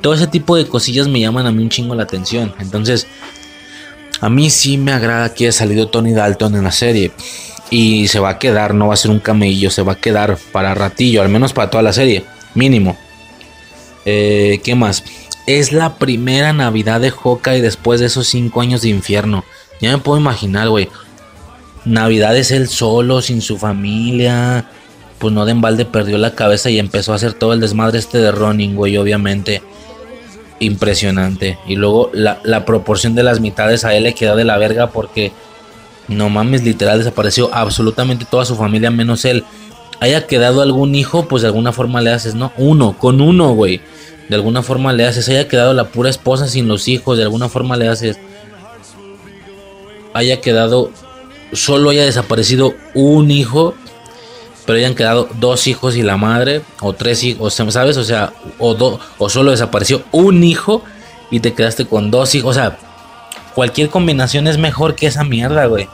Todo 0.00 0.14
ese 0.14 0.28
tipo 0.28 0.54
de 0.54 0.68
cosillas 0.68 1.08
me 1.08 1.18
llaman 1.18 1.46
a 1.46 1.50
mí 1.50 1.60
un 1.60 1.70
chingo 1.70 1.96
la 1.96 2.04
atención. 2.04 2.54
Entonces, 2.60 3.08
a 4.24 4.30
mí 4.30 4.48
sí 4.48 4.78
me 4.78 4.90
agrada 4.90 5.34
que 5.34 5.44
haya 5.44 5.52
salido 5.52 5.88
Tony 5.88 6.14
Dalton 6.14 6.54
en 6.54 6.64
la 6.64 6.72
serie. 6.72 7.12
Y 7.68 8.08
se 8.08 8.20
va 8.20 8.30
a 8.30 8.38
quedar, 8.38 8.72
no 8.72 8.88
va 8.88 8.94
a 8.94 8.96
ser 8.96 9.10
un 9.10 9.20
camello, 9.20 9.70
se 9.70 9.82
va 9.82 9.92
a 9.92 10.00
quedar 10.00 10.38
para 10.50 10.74
ratillo, 10.74 11.20
al 11.20 11.28
menos 11.28 11.52
para 11.52 11.68
toda 11.68 11.82
la 11.82 11.92
serie, 11.92 12.24
mínimo. 12.54 12.96
Eh, 14.06 14.62
¿Qué 14.64 14.74
más? 14.74 15.04
Es 15.46 15.72
la 15.72 15.96
primera 15.96 16.54
Navidad 16.54 17.02
de 17.02 17.10
Hawkeye 17.10 17.60
después 17.60 18.00
de 18.00 18.06
esos 18.06 18.26
5 18.28 18.62
años 18.62 18.80
de 18.80 18.88
infierno. 18.88 19.44
Ya 19.82 19.92
me 19.92 19.98
puedo 19.98 20.18
imaginar, 20.18 20.70
güey. 20.70 20.88
Navidad 21.84 22.34
es 22.34 22.50
él 22.50 22.68
solo, 22.68 23.20
sin 23.20 23.42
su 23.42 23.58
familia. 23.58 24.70
Pues 25.18 25.34
no 25.34 25.44
de 25.44 25.52
embalde 25.52 25.84
perdió 25.84 26.16
la 26.16 26.34
cabeza 26.34 26.70
y 26.70 26.78
empezó 26.78 27.12
a 27.12 27.16
hacer 27.16 27.34
todo 27.34 27.52
el 27.52 27.60
desmadre 27.60 27.98
este 27.98 28.16
de 28.16 28.32
Ronin, 28.32 28.74
güey, 28.74 28.96
obviamente 28.96 29.60
impresionante. 30.60 31.58
Y 31.66 31.76
luego 31.76 32.10
la, 32.12 32.64
proporción 32.64 33.14
de 33.14 33.22
las 33.22 33.40
mitades 33.40 33.84
a 33.84 33.94
él 33.94 34.04
le 34.04 34.14
queda 34.14 34.36
de 34.36 34.44
la 34.44 34.58
verga 34.58 34.90
porque 34.90 35.32
no 36.08 36.28
mames, 36.28 36.62
literal 36.62 36.98
desapareció 36.98 37.50
absolutamente 37.52 38.26
toda 38.30 38.44
su 38.44 38.56
familia 38.56 38.90
menos 38.90 39.24
él. 39.24 39.44
Haya 40.00 40.26
quedado 40.26 40.60
algún 40.60 40.94
hijo, 40.94 41.26
pues 41.28 41.42
de 41.42 41.48
alguna 41.48 41.72
forma 41.72 42.00
le 42.00 42.10
haces, 42.10 42.34
¿no? 42.34 42.52
Uno, 42.56 42.96
con 42.98 43.20
uno, 43.20 43.54
güey. 43.54 43.80
De 44.28 44.36
alguna 44.36 44.62
forma 44.62 44.92
le 44.92 45.06
haces. 45.06 45.28
Haya 45.28 45.48
quedado 45.48 45.74
la 45.74 45.84
pura 45.84 46.10
esposa 46.10 46.48
sin 46.48 46.68
los 46.68 46.88
hijos, 46.88 47.16
de 47.16 47.24
alguna 47.24 47.48
forma 47.48 47.76
le 47.76 47.88
haces. 47.88 48.18
Haya 50.12 50.40
quedado 50.40 50.90
solo 51.54 51.90
haya 51.90 52.04
desaparecido 52.04 52.74
un 52.94 53.30
hijo, 53.30 53.74
pero 54.66 54.78
hayan 54.78 54.94
quedado 54.94 55.28
dos 55.38 55.66
hijos 55.66 55.96
y 55.96 56.02
la 56.02 56.16
madre, 56.16 56.62
o 56.80 56.92
tres 56.92 57.22
hijos, 57.24 57.54
¿sabes? 57.54 57.96
O 57.96 58.04
sea, 58.04 58.32
o, 58.58 58.98
o 59.18 59.28
solo 59.28 59.50
desapareció 59.50 60.02
un 60.10 60.42
hijo 60.42 60.82
y 61.30 61.40
te 61.40 61.52
quedaste 61.52 61.86
con 61.86 62.10
dos 62.10 62.34
hijos. 62.34 62.56
O 62.56 62.60
sea, 62.60 62.78
cualquier 63.54 63.90
combinación 63.90 64.46
es 64.46 64.58
mejor 64.58 64.94
que 64.94 65.06
esa 65.06 65.24
mierda, 65.24 65.66
güey. 65.66 65.88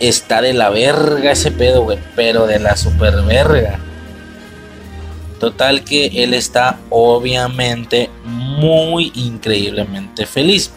Está 0.00 0.42
de 0.42 0.52
la 0.52 0.70
verga 0.70 1.30
ese 1.32 1.52
pedo, 1.52 1.82
güey, 1.82 1.98
pero 2.16 2.46
de 2.46 2.58
la 2.58 2.76
super 2.76 3.22
verga. 3.22 3.78
Total 5.38 5.84
que 5.84 6.06
él 6.06 6.34
está 6.34 6.78
obviamente 6.90 8.10
muy 8.24 9.12
increíblemente 9.14 10.26
feliz. 10.26 10.70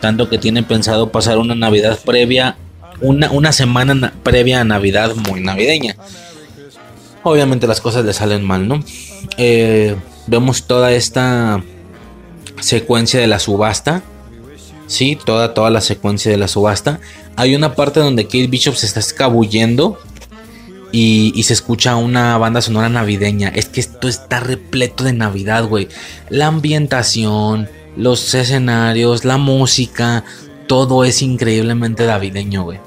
Tanto 0.00 0.28
que 0.28 0.38
tiene 0.38 0.62
pensado 0.62 1.10
pasar 1.10 1.38
una 1.38 1.54
Navidad 1.54 1.98
previa 2.04 2.56
una, 3.00 3.52
semana 3.52 4.12
previa 4.22 4.60
a 4.60 4.64
Navidad 4.64 5.14
muy 5.14 5.40
navideña. 5.40 5.96
Obviamente 7.22 7.66
las 7.66 7.80
cosas 7.80 8.04
le 8.04 8.12
salen 8.12 8.44
mal, 8.44 8.68
¿no? 8.68 8.82
Eh, 9.36 9.96
vemos 10.26 10.64
toda 10.66 10.92
esta 10.92 11.62
secuencia 12.60 13.20
de 13.20 13.26
la 13.26 13.38
subasta. 13.38 14.02
Sí, 14.86 15.18
toda, 15.24 15.52
toda 15.52 15.70
la 15.70 15.80
secuencia 15.80 16.30
de 16.30 16.38
la 16.38 16.48
subasta. 16.48 17.00
Hay 17.34 17.54
una 17.54 17.74
parte 17.74 18.00
donde 18.00 18.24
Kate 18.24 18.46
Bishop 18.46 18.76
se 18.76 18.86
está 18.86 19.00
escabullendo 19.00 19.98
y, 20.92 21.32
y, 21.34 21.42
se 21.42 21.52
escucha 21.52 21.96
una 21.96 22.38
banda 22.38 22.62
sonora 22.62 22.88
navideña. 22.88 23.48
Es 23.48 23.68
que 23.68 23.80
esto 23.80 24.06
está 24.06 24.38
repleto 24.38 25.02
de 25.02 25.12
Navidad, 25.12 25.66
güey. 25.66 25.88
La 26.30 26.46
ambientación, 26.46 27.68
los 27.96 28.32
escenarios, 28.34 29.24
la 29.24 29.36
música, 29.36 30.24
todo 30.66 31.04
es 31.04 31.22
increíblemente 31.22 32.06
navideño, 32.06 32.64
güey. 32.64 32.78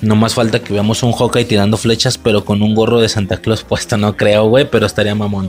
No 0.00 0.16
más 0.16 0.34
falta 0.34 0.62
que 0.62 0.72
veamos 0.72 1.02
un 1.02 1.12
Hawkeye 1.12 1.44
tirando 1.44 1.76
flechas, 1.76 2.18
pero 2.18 2.44
con 2.44 2.60
un 2.62 2.74
gorro 2.74 3.00
de 3.00 3.08
Santa 3.08 3.36
Claus 3.36 3.62
puesto, 3.62 3.96
no 3.96 4.16
creo, 4.16 4.48
güey, 4.48 4.68
pero 4.68 4.86
estaría 4.86 5.14
mamón. 5.14 5.46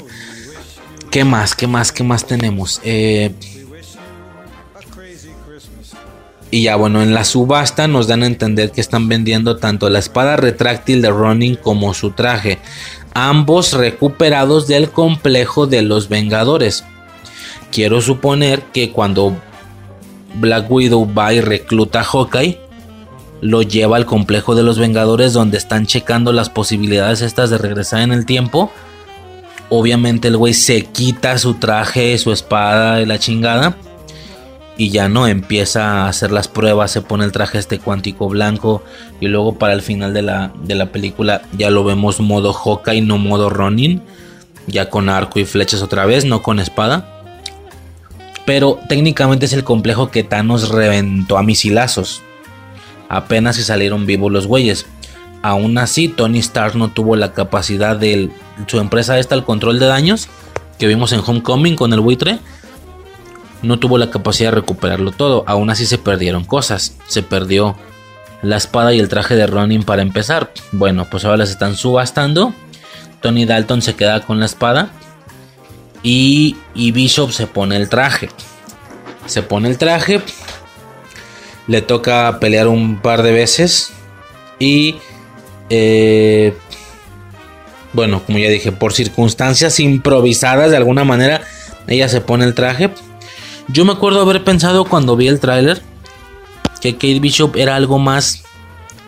¿Qué 1.10 1.24
más? 1.24 1.56
¿Qué 1.56 1.68
más? 1.68 1.92
¿Qué 1.92 2.04
más 2.04 2.26
tenemos? 2.26 2.82
Eh, 2.84 3.32
y 6.54 6.62
ya 6.62 6.76
bueno, 6.76 7.02
en 7.02 7.16
la 7.16 7.24
subasta 7.24 7.88
nos 7.88 8.06
dan 8.06 8.22
a 8.22 8.28
entender 8.28 8.70
que 8.70 8.80
están 8.80 9.10
vendiendo 9.10 9.58
tanto 9.58 9.90
la 9.90 9.98
espada 9.98 10.38
retráctil 10.38 11.02
de 11.02 11.10
Ronin 11.10 11.56
como 11.56 11.96
su 11.96 12.12
traje. 12.12 12.60
Ambos 13.16 13.74
recuperados 13.74 14.68
del 14.68 14.92
complejo 14.92 15.66
de 15.66 15.82
los 15.82 16.10
Vengadores. 16.10 16.84
Quiero 17.72 18.02
suponer 18.02 18.62
que 18.72 18.92
cuando 18.92 19.36
Black 20.36 20.70
Widow 20.70 21.12
va 21.14 21.34
y 21.34 21.42
recluta 21.42 22.02
a 22.02 22.04
Hawkeye, 22.04 22.60
lo 23.44 23.62
lleva 23.62 23.98
al 23.98 24.06
complejo 24.06 24.56
de 24.56 24.64
los 24.64 24.80
Vengadores 24.80 25.34
donde 25.34 25.58
están 25.58 25.86
checando 25.86 26.32
las 26.32 26.50
posibilidades 26.50 27.22
estas 27.22 27.50
de 27.50 27.58
regresar 27.58 28.02
en 28.02 28.14
el 28.14 28.26
tiempo. 28.26 28.72
Obviamente 29.70 30.30
el 30.30 30.38
güey 30.38 30.54
se 30.54 30.86
quita 30.86 31.38
su 31.38 31.56
traje, 31.56 32.18
su 32.18 32.32
espada 32.32 33.02
y 33.02 33.06
la 33.06 33.20
chingada. 33.20 33.76
Y 34.78 34.90
ya 34.90 35.10
no 35.10 35.28
empieza 35.28 36.06
a 36.06 36.08
hacer 36.08 36.32
las 36.32 36.48
pruebas, 36.48 36.92
se 36.92 37.02
pone 37.02 37.26
el 37.26 37.32
traje 37.32 37.60
este 37.60 37.80
cuántico 37.80 38.30
blanco. 38.30 38.82
Y 39.20 39.28
luego 39.28 39.56
para 39.58 39.74
el 39.74 39.82
final 39.82 40.14
de 40.14 40.22
la, 40.22 40.54
de 40.64 40.76
la 40.76 40.88
película 40.88 41.42
ya 41.58 41.70
lo 41.70 41.84
vemos 41.84 42.22
modo 42.22 42.54
Hawkeye, 42.54 43.02
no 43.02 43.18
modo 43.18 43.50
Ronin. 43.50 44.02
Ya 44.68 44.90
con 44.90 45.10
arco 45.10 45.40
y 45.40 45.46
flechas 45.46 45.82
otra 45.82 46.06
vez, 46.06 46.24
no 46.24 46.42
con 46.42 46.60
espada. 46.60 47.13
Pero 48.46 48.80
técnicamente 48.90 49.46
es 49.46 49.54
el 49.54 49.64
complejo 49.64 50.12
que 50.12 50.24
Thanos 50.24 50.70
reventó 50.70 51.38
a 51.38 51.44
misilazos. 51.44 52.22
Apenas 53.10 53.56
se 53.56 53.64
salieron 53.64 54.06
vivos 54.06 54.32
los 54.32 54.48
güeyes. 54.48 54.86
Aún 55.42 55.78
así, 55.78 56.08
Tony 56.08 56.40
Stark 56.40 56.76
no 56.76 56.90
tuvo 56.90 57.16
la 57.16 57.34
capacidad 57.34 57.96
de 57.96 58.30
su 58.68 58.80
empresa 58.80 59.20
esta, 59.20 59.36
el 59.36 59.44
control 59.44 59.80
de 59.80 59.88
daños, 59.88 60.28
que 60.80 60.88
vimos 60.88 61.12
en 61.12 61.22
Homecoming 61.26 61.76
con 61.76 61.94
el 61.94 62.00
buitre. 62.00 62.40
No 63.62 63.80
tuvo 63.80 63.98
la 63.98 64.10
capacidad 64.10 64.52
de 64.52 64.56
recuperarlo 64.56 65.12
todo. 65.12 65.44
Aún 65.48 65.70
así 65.70 65.86
se 65.86 65.98
perdieron 65.98 66.44
cosas. 66.44 66.98
Se 67.08 67.24
perdió 67.24 67.76
la 68.42 68.58
espada 68.58 68.94
y 68.94 69.00
el 69.00 69.08
traje 69.08 69.36
de 69.36 69.48
Ronin 69.48 69.84
para 69.84 70.02
empezar. 70.02 70.52
Bueno, 70.72 71.08
pues 71.10 71.24
ahora 71.24 71.38
las 71.38 71.50
están 71.50 71.76
subastando. 71.76 72.54
Tony 73.22 73.46
Dalton 73.46 73.82
se 73.82 73.96
queda 73.96 74.22
con 74.22 74.40
la 74.40 74.46
espada. 74.46 74.92
Y, 76.04 76.58
y 76.76 76.92
Bishop 76.92 77.32
se 77.32 77.48
pone 77.48 77.78
el 77.78 77.90
traje. 77.90 78.30
Se 79.26 79.42
pone 79.42 79.70
el 79.70 79.78
traje. 79.78 80.22
Le 81.68 81.82
toca 81.82 82.38
pelear 82.40 82.68
un 82.68 83.02
par 83.02 83.24
de 83.24 83.32
veces. 83.32 83.92
Y... 84.60 84.98
Eh, 85.70 86.54
bueno, 87.94 88.24
como 88.26 88.40
ya 88.40 88.50
dije, 88.50 88.72
por 88.72 88.92
circunstancias 88.92 89.80
improvisadas 89.80 90.72
de 90.72 90.78
alguna 90.78 91.04
manera, 91.04 91.42
ella 91.88 92.10
se 92.10 92.22
pone 92.22 92.44
el 92.44 92.56
traje. 92.56 92.90
Yo 93.68 93.86
me 93.86 93.94
acuerdo 93.94 94.22
haber 94.22 94.44
pensado 94.44 94.86
cuando 94.86 95.16
vi 95.16 95.28
el 95.28 95.40
tráiler 95.40 95.82
que 96.82 96.96
Kate 96.96 97.20
Bishop 97.20 97.56
era 97.56 97.76
algo 97.76 97.98
más 97.98 98.44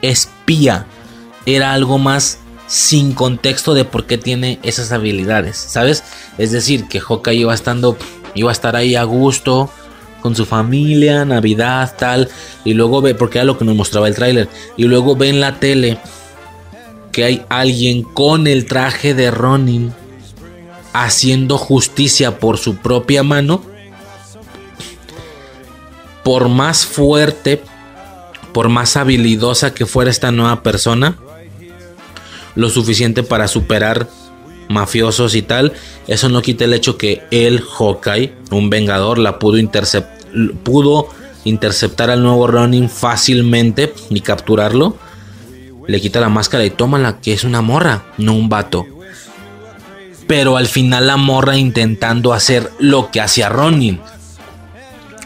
espía, 0.02 0.86
era 1.46 1.74
algo 1.74 1.98
más 1.98 2.40
sin 2.68 3.14
contexto 3.14 3.74
de 3.74 3.86
por 3.86 4.06
qué 4.06 4.18
tiene 4.18 4.60
esas 4.64 4.92
habilidades, 4.92 5.58
¿sabes? 5.58 6.04
Es 6.38 6.52
decir, 6.52 6.88
que 6.88 7.00
Hawkeye 7.00 7.42
iba 7.42 7.54
estando 7.54 7.98
iba 8.34 8.50
a 8.50 8.54
estar 8.54 8.76
ahí 8.76 8.96
a 8.96 9.04
gusto 9.04 9.70
con 10.22 10.36
su 10.36 10.46
familia, 10.46 11.24
Navidad, 11.24 11.96
tal, 11.98 12.30
y 12.64 12.74
luego 12.74 13.02
ve 13.02 13.16
porque 13.16 13.38
era 13.38 13.46
lo 13.46 13.58
que 13.58 13.66
nos 13.66 13.76
mostraba 13.76 14.08
el 14.08 14.16
tráiler, 14.16 14.50
y 14.76 14.86
luego 14.86 15.16
ve 15.16 15.30
en 15.30 15.40
la 15.40 15.60
tele 15.60 16.00
que 17.12 17.24
hay 17.24 17.46
alguien 17.48 18.04
con 18.04 18.46
el 18.48 18.66
traje 18.66 19.14
de 19.14 19.32
Ronin 19.32 19.94
haciendo 20.94 21.58
justicia 21.58 22.40
por 22.40 22.58
su 22.58 22.78
propia 22.78 23.24
mano. 23.24 23.62
Por 26.24 26.50
más 26.50 26.86
fuerte, 26.86 27.62
por 28.52 28.70
más 28.70 28.98
habilidosa 28.98 29.74
que 29.74 29.86
fuera 29.86 30.10
esta 30.10 30.32
nueva 30.32 30.64
persona, 30.64 31.18
lo 32.56 32.70
suficiente 32.70 33.24
para 33.24 33.48
superar 33.48 34.10
mafiosos 34.70 35.36
y 35.36 35.42
tal, 35.42 35.74
eso 36.08 36.30
no 36.30 36.42
quita 36.42 36.66
el 36.66 36.74
hecho 36.74 36.98
que 36.98 37.24
el 37.32 37.62
Hawkeye, 37.62 38.34
un 38.52 38.70
vengador, 38.70 39.20
la 39.20 39.38
pudo, 39.38 39.60
pudo 40.64 41.10
interceptar 41.44 42.10
al 42.10 42.24
nuevo 42.24 42.48
Ronin 42.48 42.90
fácilmente 42.90 43.94
y 44.10 44.22
capturarlo 44.22 44.98
le 45.88 46.02
quita 46.02 46.20
la 46.20 46.30
máscara 46.30 46.66
y 46.66 46.72
toma 46.72 46.98
la 46.98 47.20
que 47.20 47.34
es 47.34 47.44
una 47.44 47.62
morra, 47.62 48.06
no 48.18 48.34
un 48.34 48.50
vato. 48.50 48.86
Pero 50.28 50.58
al 50.58 50.68
final 50.68 51.08
la 51.08 51.18
morra 51.18 51.58
intentando 51.58 52.34
hacer 52.34 52.72
lo 52.80 53.12
que 53.12 53.22
hacía 53.22 53.50
Ronin. 53.50 54.00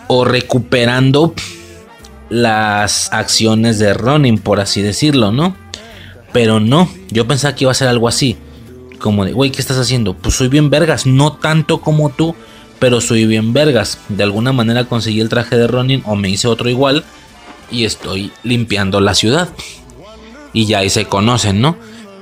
O 0.08 0.26
recuperando 0.26 1.34
las 2.30 3.14
acciones 3.14 3.80
de 3.80 3.94
Ronin, 3.94 4.38
por 4.38 4.60
así 4.60 4.82
decirlo, 4.82 5.32
¿no? 5.32 5.56
Pero 6.32 6.60
no, 6.60 6.90
yo 7.10 7.28
pensaba 7.28 7.56
que 7.56 7.64
iba 7.64 7.72
a 7.72 7.76
ser 7.76 7.88
algo 7.88 8.08
así. 8.08 8.38
Como 9.00 9.26
de, 9.26 9.32
güey, 9.32 9.52
¿qué 9.52 9.62
estás 9.62 9.78
haciendo? 9.78 10.14
Pues 10.14 10.36
soy 10.36 10.50
bien 10.50 10.70
vergas, 10.70 11.06
no 11.06 11.34
tanto 11.34 11.80
como 11.80 12.10
tú, 12.10 12.36
pero 12.80 13.02
soy 13.02 13.26
bien 13.26 13.54
vergas. 13.54 14.00
De 14.10 14.24
alguna 14.24 14.52
manera 14.52 14.86
conseguí 14.86 15.22
el 15.22 15.30
traje 15.30 15.58
de 15.58 15.68
Ronin 15.68 16.04
o 16.06 16.16
me 16.16 16.30
hice 16.30 16.48
otro 16.48 16.70
igual 16.70 17.04
y 17.72 17.86
estoy 17.86 18.32
limpiando 18.44 19.00
la 19.00 19.16
ciudad 19.16 19.50
y 20.54 20.66
ya 20.66 20.80
ahí 20.80 20.90
se 20.90 21.06
conocen, 21.06 21.62
¿no? 21.62 21.76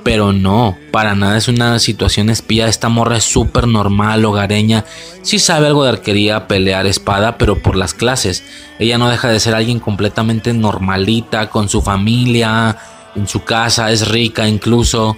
Pero 0.04 0.32
no, 0.32 0.76
para 0.90 1.14
nada 1.14 1.36
es 1.36 1.48
una 1.48 1.78
situación 1.78 2.30
espía. 2.30 2.68
Esta 2.68 2.88
morra 2.88 3.16
es 3.16 3.24
súper 3.24 3.66
normal, 3.66 4.24
hogareña. 4.24 4.84
Sí 5.22 5.38
sabe 5.38 5.66
algo 5.66 5.82
de 5.82 5.90
arquería, 5.90 6.46
pelear 6.46 6.86
espada, 6.86 7.36
pero 7.36 7.60
por 7.60 7.76
las 7.76 7.94
clases. 7.94 8.42
Ella 8.78 8.96
no 8.96 9.10
deja 9.10 9.28
de 9.28 9.40
ser 9.40 9.54
alguien 9.54 9.80
completamente 9.80 10.54
normalita, 10.54 11.50
con 11.50 11.68
su 11.68 11.82
familia, 11.82 12.78
en 13.14 13.28
su 13.28 13.44
casa, 13.44 13.90
es 13.90 14.08
rica 14.08 14.48
incluso. 14.48 15.16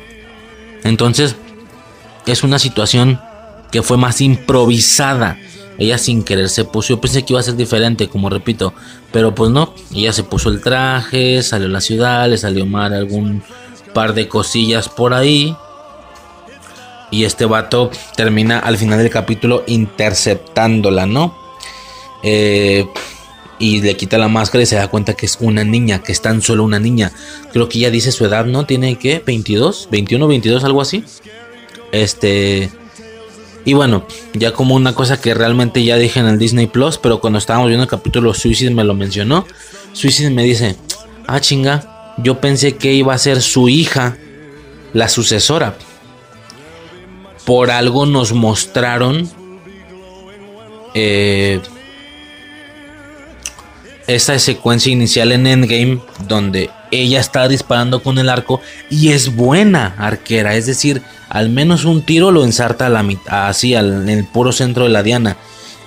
Entonces, 0.85 1.37
es 2.27 2.43
una 2.43 2.59
situación 2.59 3.21
que 3.71 3.83
fue 3.83 3.97
más 3.97 4.21
improvisada. 4.21 5.39
Ella 5.79 5.97
sin 5.97 6.23
querer 6.25 6.49
se 6.49 6.65
puso, 6.65 6.91
yo 6.91 7.01
pensé 7.01 7.25
que 7.25 7.33
iba 7.33 7.41
a 7.41 7.45
ser 7.45 7.57
diferente, 7.57 8.09
como 8.09 8.29
repito, 8.29 8.75
pero 9.13 9.35
pues 9.35 9.51
no, 9.51 9.75
ella 9.95 10.13
se 10.13 10.25
puso 10.25 10.51
el 10.51 10.61
traje, 10.61 11.43
salió 11.43 11.69
a 11.69 11.71
la 11.71 11.81
ciudad, 11.81 12.29
le 12.29 12.37
salió 12.37 12.67
mal 12.67 12.93
algún 12.93 13.43
par 13.95 14.13
de 14.13 14.29
cosillas 14.29 14.89
por 14.89 15.15
ahí. 15.15 15.57
Y 17.11 17.25
este 17.25 17.45
vato 17.45 17.91
termina 18.15 18.59
al 18.61 18.77
final 18.77 18.99
del 18.99 19.11
capítulo 19.11 19.65
interceptándola, 19.67 21.07
¿no? 21.07 21.35
Eh, 22.23 22.87
y 23.61 23.83
le 23.83 23.95
quita 23.95 24.17
la 24.19 24.29
máscara 24.29 24.63
y 24.63 24.67
se 24.67 24.77
da 24.77 24.89
cuenta 24.89 25.15
que 25.15 25.27
es 25.27 25.37
una 25.39 25.63
niña, 25.63 26.03
que 26.03 26.13
es 26.13 26.23
tan 26.23 26.41
solo 26.41 26.65
una 26.65 26.81
niña. 26.81 27.13
Creo 27.53 27.69
que 27.69 27.79
ella 27.79 27.91
dice 27.91 28.11
su 28.11 28.25
edad, 28.25 28.47
¿no? 28.47 28.65
Tiene 28.65 28.97
que 28.97 29.23
22, 29.25 29.89
21, 29.93 30.27
22, 30.27 30.65
algo 30.65 30.81
así. 30.81 31.05
Este. 31.93 32.71
Y 33.67 33.75
bueno, 33.75 34.07
ya 34.33 34.53
como 34.53 34.75
una 34.75 34.95
cosa 34.95 35.21
que 35.21 35.35
realmente 35.35 35.85
ya 35.85 35.97
dije 35.97 36.19
en 36.19 36.27
el 36.27 36.39
Disney 36.39 36.67
Plus, 36.67 36.97
pero 36.97 37.21
cuando 37.21 37.39
estábamos 37.39 37.69
viendo 37.69 37.85
el 37.85 37.91
capítulo 37.91 38.33
Suicide 38.33 38.71
me 38.71 38.83
lo 38.83 38.95
mencionó. 38.95 39.47
Suicide 39.93 40.31
me 40.31 40.43
dice, 40.43 40.77
ah 41.27 41.41
chinga, 41.41 42.15
yo 42.17 42.41
pensé 42.41 42.77
que 42.77 42.95
iba 42.95 43.13
a 43.13 43.19
ser 43.19 43.43
su 43.43 43.69
hija 43.69 44.17
la 44.95 45.11
sucesora. 45.11 45.77
Por 47.45 47.71
algo 47.71 48.07
nos 48.07 48.33
mostraron 48.33 49.29
eh, 50.95 51.61
esa 54.15 54.39
secuencia 54.39 54.93
inicial 54.93 55.33
en 55.33 55.47
Endgame 55.47 56.01
donde 56.27 56.71
ella 56.91 57.21
está 57.21 57.49
disparando 57.49 58.03
con 58.03 58.19
el 58.19 58.29
arco 58.29 58.61
y 58.91 59.11
es 59.11 59.35
buena 59.35 59.95
arquera, 59.99 60.57
es 60.57 60.67
decir, 60.67 61.03
al 61.29 61.49
menos 61.49 61.85
un 61.85 62.03
tiro 62.03 62.31
lo 62.31 62.45
ensarta 62.45 62.87
a 62.87 62.91
la 62.91 63.03
mitad, 63.03 63.49
así 63.49 63.75
en 63.75 64.09
el 64.09 64.25
puro 64.25 64.53
centro 64.53 64.85
de 64.85 64.91
la 64.91 65.03
diana. 65.03 65.37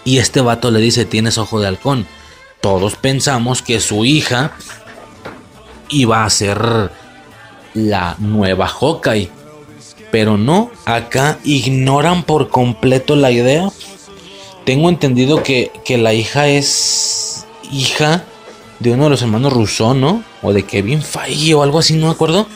Y 0.05 0.17
este 0.17 0.41
vato 0.41 0.71
le 0.71 0.79
dice, 0.79 1.05
tienes 1.05 1.37
ojo 1.37 1.59
de 1.59 1.67
halcón. 1.67 2.07
Todos 2.61 2.95
pensamos 2.95 3.61
que 3.61 3.79
su 3.79 4.05
hija 4.05 4.53
iba 5.89 6.23
a 6.23 6.29
ser 6.29 6.91
la 7.73 8.15
nueva 8.19 8.67
Hawkeye. 8.67 9.29
Pero 10.11 10.37
no, 10.37 10.71
acá 10.85 11.39
ignoran 11.43 12.23
por 12.23 12.49
completo 12.49 13.15
la 13.15 13.31
idea. 13.31 13.69
Tengo 14.65 14.89
entendido 14.89 15.43
que, 15.43 15.71
que 15.83 15.97
la 15.97 16.13
hija 16.13 16.47
es 16.47 17.22
hija 17.73 18.23
de 18.79 18.91
uno 18.91 19.05
de 19.05 19.09
los 19.11 19.21
hermanos 19.21 19.53
Rousseau, 19.53 19.93
¿no? 19.93 20.23
O 20.41 20.53
de 20.53 20.63
Kevin 20.63 21.01
Feige 21.01 21.53
o 21.53 21.63
algo 21.63 21.79
así, 21.79 21.95
no 21.95 22.07
me 22.07 22.11
acuerdo. 22.11 22.47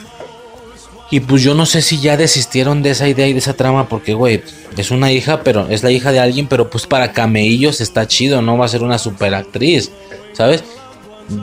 Y 1.09 1.21
pues 1.21 1.41
yo 1.41 1.53
no 1.53 1.65
sé 1.65 1.81
si 1.81 1.99
ya 1.99 2.17
desistieron 2.17 2.83
de 2.83 2.89
esa 2.91 3.07
idea 3.07 3.27
y 3.27 3.33
de 3.33 3.39
esa 3.39 3.53
trama, 3.53 3.87
porque, 3.87 4.13
güey, 4.13 4.43
es 4.75 4.91
una 4.91 5.11
hija, 5.11 5.41
pero 5.41 5.67
es 5.69 5.81
la 5.81 5.91
hija 5.91 6.11
de 6.11 6.19
alguien, 6.19 6.47
pero 6.47 6.69
pues 6.69 6.85
para 6.85 7.13
cameillos 7.13 7.79
está 7.79 8.07
chido, 8.07 8.41
no 8.41 8.57
va 8.57 8.65
a 8.65 8.69
ser 8.69 8.83
una 8.83 8.97
super 8.97 9.33
actriz, 9.33 9.91
¿sabes? 10.33 10.65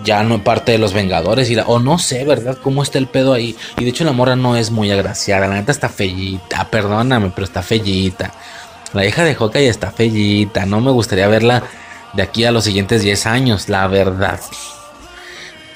Ya 0.04 0.22
no 0.22 0.44
parte 0.44 0.72
de 0.72 0.78
los 0.78 0.92
Vengadores, 0.92 1.50
y 1.50 1.56
o 1.66 1.78
no 1.78 1.98
sé, 1.98 2.24
¿verdad? 2.24 2.58
¿Cómo 2.62 2.82
está 2.82 2.98
el 2.98 3.06
pedo 3.06 3.32
ahí? 3.32 3.56
Y 3.78 3.84
de 3.84 3.90
hecho 3.90 4.04
la 4.04 4.12
morra 4.12 4.36
no 4.36 4.54
es 4.54 4.70
muy 4.70 4.90
agraciada, 4.90 5.46
la 5.46 5.54
neta 5.54 5.72
está 5.72 5.88
fellita, 5.88 6.68
perdóname, 6.70 7.32
pero 7.34 7.46
está 7.46 7.62
fellita. 7.62 8.32
La 8.92 9.06
hija 9.06 9.24
de 9.24 9.34
Hawkeye 9.34 9.68
está 9.68 9.90
fellita, 9.90 10.66
no 10.66 10.82
me 10.82 10.90
gustaría 10.90 11.26
verla 11.26 11.64
de 12.16 12.22
aquí 12.22 12.44
a 12.44 12.52
los 12.52 12.64
siguientes 12.64 13.02
10 13.02 13.26
años, 13.26 13.68
la 13.68 13.86
verdad. 13.86 14.40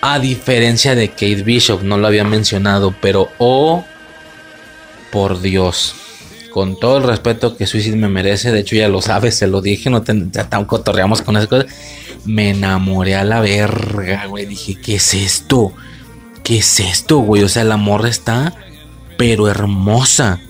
A 0.00 0.18
diferencia 0.18 0.94
de 0.94 1.10
Kate 1.10 1.42
Bishop, 1.42 1.82
no 1.82 1.98
lo 1.98 2.06
había 2.06 2.24
mencionado, 2.24 2.94
pero 3.00 3.28
oh, 3.38 3.84
por 5.10 5.40
Dios, 5.40 5.94
con 6.52 6.78
todo 6.78 6.98
el 6.98 7.04
respeto 7.04 7.56
que 7.56 7.66
Suicide 7.66 7.96
me 7.96 8.08
merece, 8.08 8.52
de 8.52 8.60
hecho 8.60 8.76
ya 8.76 8.88
lo 8.88 9.02
sabes, 9.02 9.36
se 9.36 9.46
lo 9.46 9.60
dije, 9.60 9.90
no 9.90 10.04
ya 10.04 10.48
tan 10.48 10.64
cotorreamos 10.64 11.22
con 11.22 11.36
esas 11.36 11.48
cosas. 11.48 11.66
Me 12.24 12.50
enamoré 12.50 13.16
a 13.16 13.24
la 13.24 13.40
verga, 13.40 14.26
güey. 14.26 14.46
Dije, 14.46 14.76
¿qué 14.80 14.96
es 14.96 15.14
esto? 15.14 15.72
¿Qué 16.44 16.58
es 16.58 16.80
esto, 16.80 17.18
güey? 17.18 17.42
O 17.42 17.48
sea, 17.48 17.64
la 17.64 17.76
morra 17.76 18.08
está, 18.08 18.54
pero 19.16 19.48
hermosa, 19.48 20.40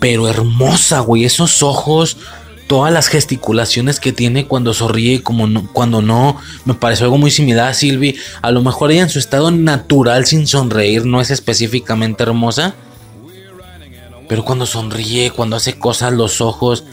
pero 0.00 0.28
hermosa, 0.28 1.00
güey. 1.00 1.24
Esos 1.24 1.62
ojos, 1.62 2.16
todas 2.68 2.92
las 2.92 3.08
gesticulaciones 3.08 3.98
que 3.98 4.12
tiene 4.12 4.46
cuando 4.46 4.74
sonríe 4.74 5.22
como 5.22 5.48
cuando 5.72 6.02
no, 6.02 6.36
me 6.64 6.74
parece 6.74 7.02
algo 7.02 7.18
muy 7.18 7.32
similar 7.32 7.68
a 7.68 7.74
Sylvie. 7.74 8.14
A 8.42 8.52
lo 8.52 8.62
mejor 8.62 8.92
ella 8.92 9.02
en 9.02 9.08
su 9.08 9.18
estado 9.18 9.50
natural 9.50 10.26
sin 10.26 10.46
sonreír 10.46 11.04
no 11.04 11.20
es 11.20 11.30
específicamente 11.30 12.22
hermosa. 12.22 12.74
Pero 14.28 14.44
cuando 14.44 14.66
sonríe, 14.66 15.30
cuando 15.30 15.56
hace 15.56 15.78
cosas, 15.78 16.12
los 16.12 16.42
ojos, 16.42 16.84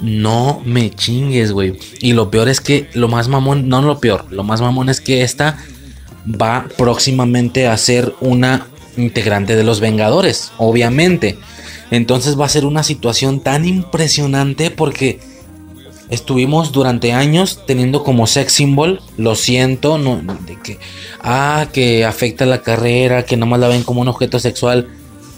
no 0.00 0.60
me 0.64 0.90
chingues, 0.90 1.52
güey. 1.52 1.78
Y 2.00 2.12
lo 2.12 2.30
peor 2.30 2.48
es 2.48 2.60
que, 2.60 2.90
lo 2.94 3.06
más 3.06 3.28
mamón, 3.28 3.68
no 3.68 3.80
lo 3.80 4.00
peor, 4.00 4.26
lo 4.30 4.42
más 4.42 4.60
mamón 4.60 4.88
es 4.88 5.00
que 5.00 5.22
esta 5.22 5.56
va 6.26 6.66
próximamente 6.76 7.68
a 7.68 7.76
ser 7.76 8.12
una 8.20 8.66
integrante 8.96 9.54
de 9.54 9.62
los 9.62 9.78
Vengadores, 9.78 10.50
obviamente. 10.58 11.38
Entonces 11.90 12.38
va 12.38 12.46
a 12.46 12.50
ser 12.50 12.64
una 12.64 12.82
situación 12.82 13.40
tan 13.40 13.64
impresionante 13.64 14.70
porque 14.70 15.20
estuvimos 16.10 16.72
durante 16.72 17.12
años 17.12 17.60
teniendo 17.66 18.02
como 18.04 18.26
sex 18.26 18.52
symbol, 18.52 19.00
lo 19.16 19.34
siento, 19.34 19.98
no, 19.98 20.20
de 20.46 20.58
que, 20.60 20.78
ah, 21.20 21.66
que 21.72 22.04
afecta 22.04 22.46
la 22.46 22.62
carrera, 22.62 23.24
que 23.24 23.36
nomás 23.36 23.60
la 23.60 23.68
ven 23.68 23.82
como 23.82 24.00
un 24.00 24.08
objeto 24.08 24.38
sexual. 24.38 24.88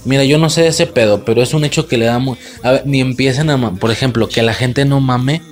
Mira, 0.05 0.24
yo 0.24 0.38
no 0.38 0.51
sé 0.51 0.62
de 0.62 0.68
ese 0.68 0.86
pedo, 0.86 1.24
pero 1.24 1.42
es 1.42 1.53
un 1.53 1.64
hecho 1.64 1.88
que 1.88 1.99
le 1.99 2.07
damos. 2.07 2.38
A 2.62 2.72
ver, 2.72 2.86
ni 2.86 3.01
empiecen 3.01 3.51
a. 3.51 3.72
Por 3.72 3.90
ejemplo, 3.90 4.28
que 4.28 4.42
la 4.42 4.55
gente 4.55 4.84
no 4.84 5.01
mame. 5.01 5.42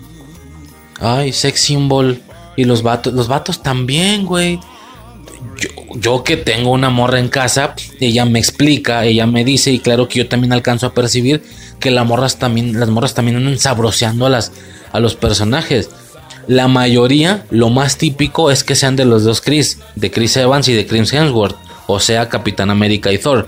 Ay, 1.00 1.32
sex 1.32 1.60
symbol. 1.60 2.22
Y 2.56 2.62
los 2.62 2.82
vatos. 2.82 3.12
Los 3.12 3.26
vatos 3.26 3.64
también, 3.64 4.24
güey 4.24 4.60
yo, 5.96 6.24
que 6.24 6.36
tengo 6.36 6.70
una 6.70 6.90
morra 6.90 7.18
en 7.18 7.28
casa, 7.28 7.74
ella 8.00 8.24
me 8.24 8.38
explica, 8.38 9.04
ella 9.04 9.26
me 9.26 9.44
dice, 9.44 9.70
y 9.70 9.78
claro 9.78 10.08
que 10.08 10.18
yo 10.20 10.28
también 10.28 10.52
alcanzo 10.52 10.86
a 10.86 10.94
percibir 10.94 11.42
que 11.80 11.90
las 11.90 12.06
morras 12.06 12.38
también, 12.38 12.78
las 12.78 12.88
morras 12.88 13.14
también 13.14 13.36
andan 13.36 13.58
sabroseando 13.58 14.26
a, 14.26 14.30
las, 14.30 14.52
a 14.92 15.00
los 15.00 15.14
personajes. 15.14 15.90
La 16.46 16.68
mayoría, 16.68 17.46
lo 17.50 17.70
más 17.70 17.96
típico 17.96 18.50
es 18.50 18.64
que 18.64 18.74
sean 18.74 18.96
de 18.96 19.04
los 19.04 19.24
dos 19.24 19.40
Chris, 19.40 19.78
de 19.94 20.10
Chris 20.10 20.36
Evans 20.36 20.68
y 20.68 20.74
de 20.74 20.86
Chris 20.86 21.12
Hemsworth, 21.12 21.56
o 21.86 22.00
sea, 22.00 22.28
Capitán 22.28 22.70
América 22.70 23.12
y 23.12 23.18
Thor. 23.18 23.46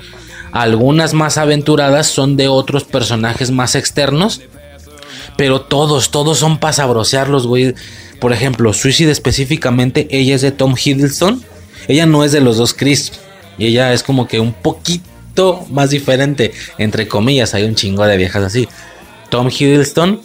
Algunas 0.53 1.13
más 1.13 1.37
aventuradas 1.37 2.07
son 2.07 2.37
de 2.37 2.49
otros 2.49 2.85
personajes 2.85 3.51
más 3.51 3.75
externos, 3.75 4.41
pero 5.37 5.61
todos, 5.61 6.11
todos 6.11 6.39
son 6.39 6.59
para 6.59 6.73
sabrosearlos, 6.73 7.47
güey. 7.47 7.75
Por 8.21 8.33
ejemplo, 8.33 8.73
Suicide 8.73 9.11
específicamente, 9.11 10.09
ella 10.11 10.35
es 10.35 10.41
de 10.41 10.53
Tom 10.53 10.75
Hiddleston 10.83 11.45
ella 11.89 12.07
no 12.07 12.25
es 12.25 12.33
de 12.33 12.41
los 12.41 12.57
dos 12.57 12.75
Chris. 12.75 13.13
Y 13.59 13.67
ella 13.67 13.93
es 13.93 14.03
como 14.03 14.29
que 14.29 14.41
un 14.41 14.53
poquito 14.53 15.67
más 15.71 15.91
diferente. 15.91 16.53
Entre 16.79 17.09
comillas, 17.09 17.55
hay 17.55 17.65
un 17.65 17.75
chingo 17.75 18.05
de 18.05 18.17
viejas 18.17 18.43
así. 18.43 18.69
Tom 19.31 19.49
Hiddleston. 19.49 20.21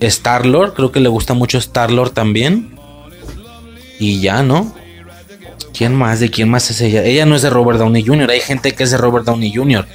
Star-Lord, 0.00 0.74
creo 0.74 0.90
que 0.90 1.00
le 1.00 1.08
gusta 1.08 1.34
mucho 1.34 1.58
Star-Lord 1.58 2.10
también. 2.10 2.76
Y 3.98 4.20
ya, 4.20 4.42
¿no? 4.42 4.74
¿Quién 5.72 5.94
más? 5.94 6.20
¿De 6.20 6.30
quién 6.30 6.50
más 6.50 6.70
es 6.70 6.80
ella? 6.80 7.04
Ella 7.04 7.24
no 7.24 7.36
es 7.36 7.42
de 7.42 7.50
Robert 7.50 7.78
Downey 7.78 8.04
Jr. 8.04 8.30
Hay 8.30 8.40
gente 8.40 8.72
que 8.72 8.82
es 8.82 8.90
de 8.90 8.98
Robert 8.98 9.24
Downey 9.24 9.52
Jr. 9.54 9.86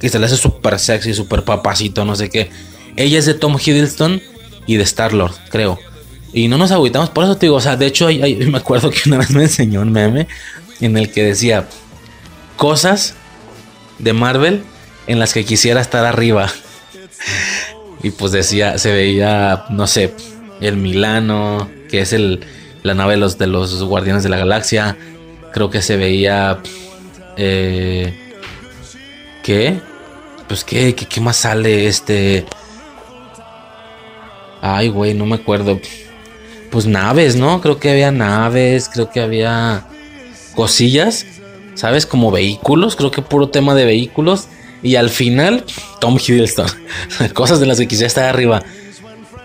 Que 0.00 0.08
se 0.08 0.18
le 0.18 0.26
hace 0.26 0.36
súper 0.36 0.78
sexy, 0.78 1.14
súper 1.14 1.42
papacito, 1.42 2.04
no 2.04 2.14
sé 2.14 2.30
qué. 2.30 2.50
Ella 2.96 3.18
es 3.18 3.26
de 3.26 3.34
Tom 3.34 3.56
Hiddleston 3.58 4.22
y 4.66 4.76
de 4.76 4.84
Star-Lord, 4.84 5.34
creo. 5.50 5.78
Y 6.36 6.48
no 6.48 6.58
nos 6.58 6.70
agüitamos, 6.70 7.08
por 7.08 7.24
eso 7.24 7.38
te 7.38 7.46
digo, 7.46 7.56
o 7.56 7.60
sea, 7.62 7.76
de 7.76 7.86
hecho, 7.86 8.08
me 8.48 8.58
acuerdo 8.58 8.90
que 8.90 9.08
una 9.08 9.16
vez 9.16 9.30
me 9.30 9.44
enseñó 9.44 9.80
un 9.80 9.90
meme 9.90 10.28
en 10.82 10.98
el 10.98 11.10
que 11.10 11.24
decía 11.24 11.66
cosas 12.58 13.14
de 13.98 14.12
Marvel 14.12 14.62
en 15.06 15.18
las 15.18 15.32
que 15.32 15.46
quisiera 15.46 15.80
estar 15.80 16.04
arriba. 16.04 16.52
y 18.02 18.10
pues 18.10 18.32
decía, 18.32 18.76
se 18.76 18.92
veía, 18.92 19.64
no 19.70 19.86
sé, 19.86 20.12
el 20.60 20.76
Milano, 20.76 21.70
que 21.88 22.02
es 22.02 22.12
el, 22.12 22.44
la 22.82 22.92
nave 22.92 23.14
de 23.14 23.20
los, 23.20 23.38
de 23.38 23.46
los 23.46 23.82
Guardianes 23.82 24.22
de 24.22 24.28
la 24.28 24.36
Galaxia. 24.36 24.94
Creo 25.54 25.70
que 25.70 25.80
se 25.80 25.96
veía. 25.96 26.58
Eh, 27.38 28.14
¿Qué? 29.42 29.80
Pues, 30.48 30.64
¿qué, 30.64 30.94
¿qué, 30.94 31.06
qué 31.06 31.20
más 31.22 31.38
sale? 31.38 31.86
Este. 31.86 32.44
Ay, 34.60 34.88
güey, 34.88 35.14
no 35.14 35.24
me 35.24 35.36
acuerdo 35.36 35.80
pues 36.76 36.84
naves, 36.84 37.36
¿no? 37.36 37.62
Creo 37.62 37.80
que 37.80 37.88
había 37.88 38.10
naves, 38.10 38.90
creo 38.92 39.08
que 39.08 39.20
había 39.20 39.86
cosillas, 40.54 41.24
¿sabes? 41.74 42.04
Como 42.04 42.30
vehículos, 42.30 42.96
creo 42.96 43.10
que 43.10 43.22
puro 43.22 43.48
tema 43.48 43.74
de 43.74 43.86
vehículos. 43.86 44.48
Y 44.82 44.96
al 44.96 45.08
final, 45.08 45.64
Tom 46.02 46.18
Hiddleston, 46.18 46.66
cosas 47.32 47.60
de 47.60 47.66
las 47.66 47.78
que 47.78 47.88
quisiera 47.88 48.08
estar 48.08 48.24
arriba. 48.26 48.62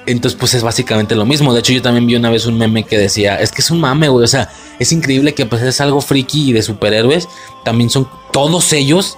Entonces, 0.07 0.37
pues 0.37 0.55
es 0.55 0.61
básicamente 0.61 1.15
lo 1.15 1.25
mismo. 1.25 1.53
De 1.53 1.61
hecho, 1.61 1.71
yo 1.71 1.81
también 1.81 2.05
vi 2.05 2.17
una 2.17 2.29
vez 2.29 2.45
un 2.47 2.57
meme 2.57 2.83
que 2.83 2.97
decía, 2.97 3.39
es 3.39 3.53
que 3.53 3.61
es 3.61 3.71
un 3.71 3.79
mame, 3.79 4.09
güey. 4.09 4.25
O 4.25 4.27
sea, 4.27 4.49
es 4.77 4.91
increíble 4.91 5.33
que 5.33 5.45
pues 5.45 5.61
es 5.61 5.79
algo 5.79 6.01
friki 6.01 6.49
y 6.49 6.51
de 6.51 6.61
superhéroes. 6.61 7.29
También 7.63 7.89
son, 7.89 8.09
todos 8.33 8.73
ellos 8.73 9.17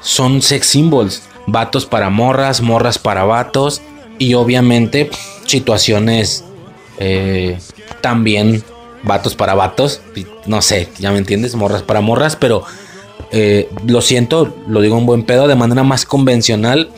son 0.00 0.42
sex 0.42 0.66
symbols. 0.66 1.22
Vatos 1.46 1.86
para 1.86 2.10
morras, 2.10 2.60
morras 2.60 2.98
para 2.98 3.22
vatos. 3.22 3.82
Y 4.18 4.34
obviamente 4.34 5.10
situaciones 5.46 6.42
eh, 6.98 7.58
también 8.00 8.62
vatos 9.02 9.34
para 9.34 9.54
vatos. 9.54 10.00
No 10.46 10.62
sé, 10.62 10.88
ya 10.98 11.10
me 11.12 11.18
entiendes, 11.18 11.54
morras 11.54 11.82
para 11.82 12.00
morras, 12.00 12.36
pero 12.36 12.64
eh, 13.30 13.68
lo 13.86 14.00
siento, 14.00 14.54
lo 14.68 14.80
digo 14.80 14.98
en 14.98 15.06
buen 15.06 15.22
pedo, 15.24 15.48
de 15.48 15.54
manera 15.54 15.82
más 15.82 16.04
convencional. 16.04 16.90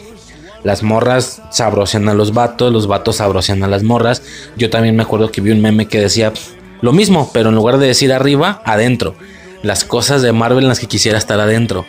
Las 0.65 0.83
morras 0.83 1.41
sabrosean 1.51 2.09
a 2.09 2.15
los 2.15 2.35
vatos, 2.35 2.73
los 2.73 2.87
vatos 2.87 3.17
sabrosean 3.17 3.63
a 3.63 3.69
las 3.69 3.83
morras. 3.83 4.23
Yo 4.57 4.71
también 4.71 4.97
me 4.97 5.03
acuerdo 5.03 5.31
que 5.31 5.41
vi 5.41 5.51
un 5.51 5.61
meme 5.61 5.87
que 5.87 6.01
decía 6.01 6.33
lo 6.81 6.93
mismo, 6.93 7.31
pero 7.33 7.51
en 7.51 7.55
lugar 7.55 7.79
de 7.79 7.87
decir 7.87 8.13
arriba, 8.13 8.63
adentro. 8.65 9.15
Las 9.63 9.85
cosas 9.85 10.23
de 10.23 10.33
Marvel 10.33 10.65
en 10.65 10.69
las 10.69 10.81
que 10.81 10.87
quisiera 10.87 11.19
estar 11.19 11.41
adentro. 11.41 11.85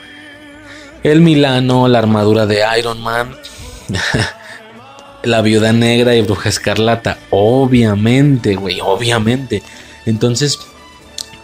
El 1.04 1.22
Milano, 1.22 1.88
la 1.88 2.00
armadura 2.00 2.46
de 2.46 2.64
Iron 2.78 3.02
Man. 3.02 3.36
La 5.24 5.42
Viuda 5.42 5.74
Negra 5.74 6.16
y 6.16 6.22
Bruja 6.22 6.50
Escarlata. 6.50 7.18
Obviamente, 7.30 8.56
güey, 8.56 8.80
obviamente. 8.82 9.62
Entonces, 10.06 10.60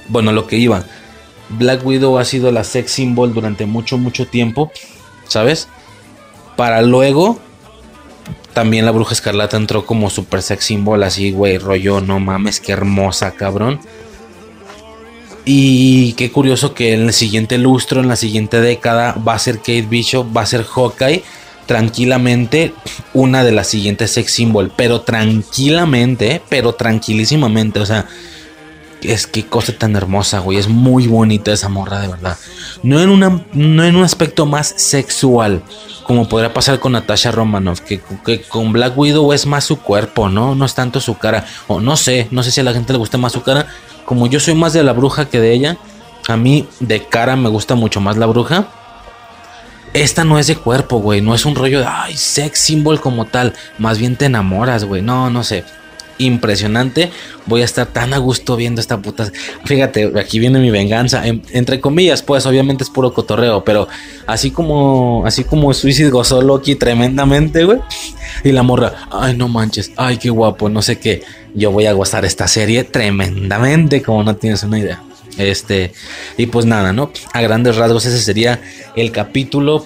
Bueno, 0.07 0.31
lo 0.31 0.45
que 0.45 0.57
iba. 0.57 0.85
Black 1.49 1.85
Widow 1.85 2.17
ha 2.17 2.25
sido 2.25 2.51
la 2.51 2.63
sex 2.63 2.91
symbol 2.91 3.33
durante 3.33 3.65
mucho, 3.65 3.97
mucho 3.97 4.27
tiempo, 4.27 4.71
¿sabes? 5.27 5.67
Para 6.55 6.81
luego, 6.81 7.39
también 8.53 8.85
la 8.85 8.91
bruja 8.91 9.13
escarlata 9.13 9.57
entró 9.57 9.85
como 9.85 10.09
super 10.09 10.41
sex 10.41 10.65
symbol, 10.65 11.03
así, 11.03 11.31
güey, 11.31 11.57
rollo, 11.57 12.01
no 12.01 12.19
mames, 12.19 12.59
qué 12.59 12.71
hermosa, 12.71 13.31
cabrón. 13.31 13.79
Y 15.43 16.13
qué 16.13 16.31
curioso 16.31 16.73
que 16.73 16.93
en 16.93 17.01
el 17.01 17.13
siguiente 17.13 17.57
lustro, 17.59 18.01
en 18.01 18.07
la 18.07 18.15
siguiente 18.15 18.59
década, 18.61 19.15
va 19.27 19.35
a 19.35 19.39
ser 19.39 19.57
Kate 19.57 19.83
Bishop, 19.83 20.35
va 20.35 20.41
a 20.41 20.45
ser 20.47 20.63
Hawkeye, 20.63 21.23
tranquilamente 21.65 22.73
una 23.13 23.43
de 23.43 23.51
las 23.51 23.67
siguientes 23.67 24.11
sex 24.11 24.31
symbol, 24.31 24.71
pero 24.75 25.01
tranquilamente, 25.01 26.41
pero 26.49 26.73
tranquilísimamente, 26.73 27.79
o 27.79 27.85
sea, 27.85 28.07
es 29.01 29.27
que 29.27 29.45
cosa 29.45 29.73
tan 29.73 29.95
hermosa, 29.95 30.39
güey. 30.39 30.57
Es 30.57 30.67
muy 30.67 31.07
bonita 31.07 31.51
esa 31.51 31.69
morra, 31.69 31.99
de 31.99 32.07
verdad. 32.07 32.37
No 32.83 33.01
en, 33.01 33.09
una, 33.09 33.45
no 33.53 33.83
en 33.83 33.95
un 33.95 34.03
aspecto 34.03 34.45
más 34.45 34.73
sexual, 34.77 35.63
como 36.03 36.27
podría 36.27 36.53
pasar 36.53 36.79
con 36.79 36.93
Natasha 36.93 37.31
Romanoff, 37.31 37.81
que, 37.81 38.01
que, 38.25 38.41
con 38.41 38.73
Black 38.73 38.97
Widow 38.97 39.33
es 39.33 39.45
más 39.45 39.63
su 39.63 39.79
cuerpo, 39.79 40.29
¿no? 40.29 40.55
No 40.55 40.65
es 40.65 40.75
tanto 40.75 40.99
su 40.99 41.17
cara. 41.17 41.45
O 41.67 41.79
no 41.79 41.97
sé, 41.97 42.27
no 42.31 42.43
sé 42.43 42.51
si 42.51 42.61
a 42.61 42.63
la 42.63 42.73
gente 42.73 42.93
le 42.93 42.99
gusta 42.99 43.17
más 43.17 43.33
su 43.33 43.41
cara. 43.41 43.67
Como 44.05 44.27
yo 44.27 44.39
soy 44.39 44.55
más 44.55 44.73
de 44.73 44.83
la 44.83 44.93
bruja 44.93 45.29
que 45.29 45.39
de 45.39 45.53
ella, 45.53 45.77
a 46.27 46.37
mí 46.37 46.67
de 46.79 47.05
cara 47.05 47.35
me 47.35 47.49
gusta 47.49 47.75
mucho 47.75 48.01
más 48.01 48.17
la 48.17 48.25
bruja. 48.25 48.67
Esta 49.95 50.25
no 50.25 50.37
es 50.37 50.47
de 50.47 50.57
cuerpo, 50.57 50.99
güey. 50.99 51.21
No 51.21 51.33
es 51.33 51.45
un 51.45 51.55
rollo 51.55 51.79
de, 51.79 51.85
ay, 51.87 52.17
sex 52.17 52.59
symbol 52.59 52.99
como 52.99 53.25
tal. 53.25 53.53
Más 53.77 53.97
bien 53.97 54.17
te 54.17 54.25
enamoras, 54.25 54.83
güey. 54.83 55.01
No, 55.01 55.29
no 55.29 55.43
sé 55.43 55.63
impresionante. 56.17 57.11
Voy 57.45 57.61
a 57.61 57.65
estar 57.65 57.87
tan 57.87 58.13
a 58.13 58.17
gusto 58.17 58.55
viendo 58.55 58.81
esta 58.81 59.01
puta. 59.01 59.31
Fíjate, 59.65 60.11
aquí 60.19 60.39
viene 60.39 60.59
mi 60.59 60.71
venganza. 60.71 61.23
entre 61.25 61.79
comillas, 61.79 62.21
pues 62.21 62.45
obviamente 62.45 62.83
es 62.83 62.89
puro 62.89 63.13
cotorreo. 63.13 63.63
Pero 63.63 63.87
así 64.27 64.51
como, 64.51 65.23
así 65.25 65.43
como 65.43 65.73
Suicide 65.73 66.09
gozó 66.09 66.41
Loki 66.41 66.75
tremendamente, 66.75 67.63
güey. 67.63 67.79
Y 68.43 68.51
la 68.51 68.63
morra, 68.63 69.07
ay, 69.11 69.35
no 69.37 69.47
manches, 69.47 69.91
ay, 69.95 70.17
qué 70.17 70.29
guapo, 70.29 70.69
no 70.69 70.81
sé 70.81 70.99
qué. 70.99 71.23
Yo 71.53 71.71
voy 71.71 71.85
a 71.85 71.93
gozar 71.93 72.25
esta 72.25 72.47
serie 72.47 72.83
tremendamente, 72.83 74.01
como 74.01 74.23
no 74.23 74.35
tienes 74.35 74.63
una 74.63 74.79
idea. 74.79 75.01
Este, 75.37 75.93
y 76.37 76.45
pues 76.47 76.65
nada, 76.65 76.93
¿no? 76.93 77.11
A 77.33 77.41
grandes 77.41 77.75
rasgos, 77.75 78.05
ese 78.05 78.19
sería 78.19 78.61
el 78.95 79.11
capítulo 79.11 79.85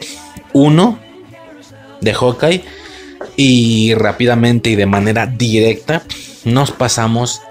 1 0.54 1.00
de 2.02 2.14
Hawkeye. 2.14 2.64
Y 3.36 3.94
rápidamente 3.96 4.70
y 4.70 4.76
de 4.76 4.86
manera 4.86 5.26
directa 5.26 6.04
nos 6.46 6.72
pasamos 6.72 7.42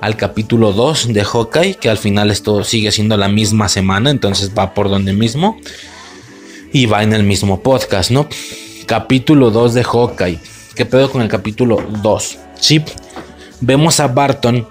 al 0.00 0.16
capítulo 0.16 0.72
2 0.72 1.12
de 1.12 1.24
Hawkeye, 1.24 1.74
que 1.74 1.90
al 1.90 1.98
final 1.98 2.30
esto 2.30 2.64
sigue 2.64 2.92
siendo 2.92 3.16
la 3.16 3.28
misma 3.28 3.68
semana, 3.68 4.10
entonces 4.10 4.52
va 4.56 4.74
por 4.74 4.88
donde 4.88 5.12
mismo. 5.12 5.58
Y 6.72 6.86
va 6.86 7.02
en 7.02 7.14
el 7.14 7.24
mismo 7.24 7.62
podcast, 7.62 8.10
¿no? 8.10 8.28
Capítulo 8.86 9.50
2 9.50 9.74
de 9.74 9.84
Hawkeye. 9.84 10.40
¿Qué 10.74 10.84
pedo 10.84 11.10
con 11.10 11.22
el 11.22 11.28
capítulo 11.28 11.82
2? 12.02 12.38
Sí, 12.60 12.82
vemos 13.60 14.00
a 14.00 14.08
Barton. 14.08 14.66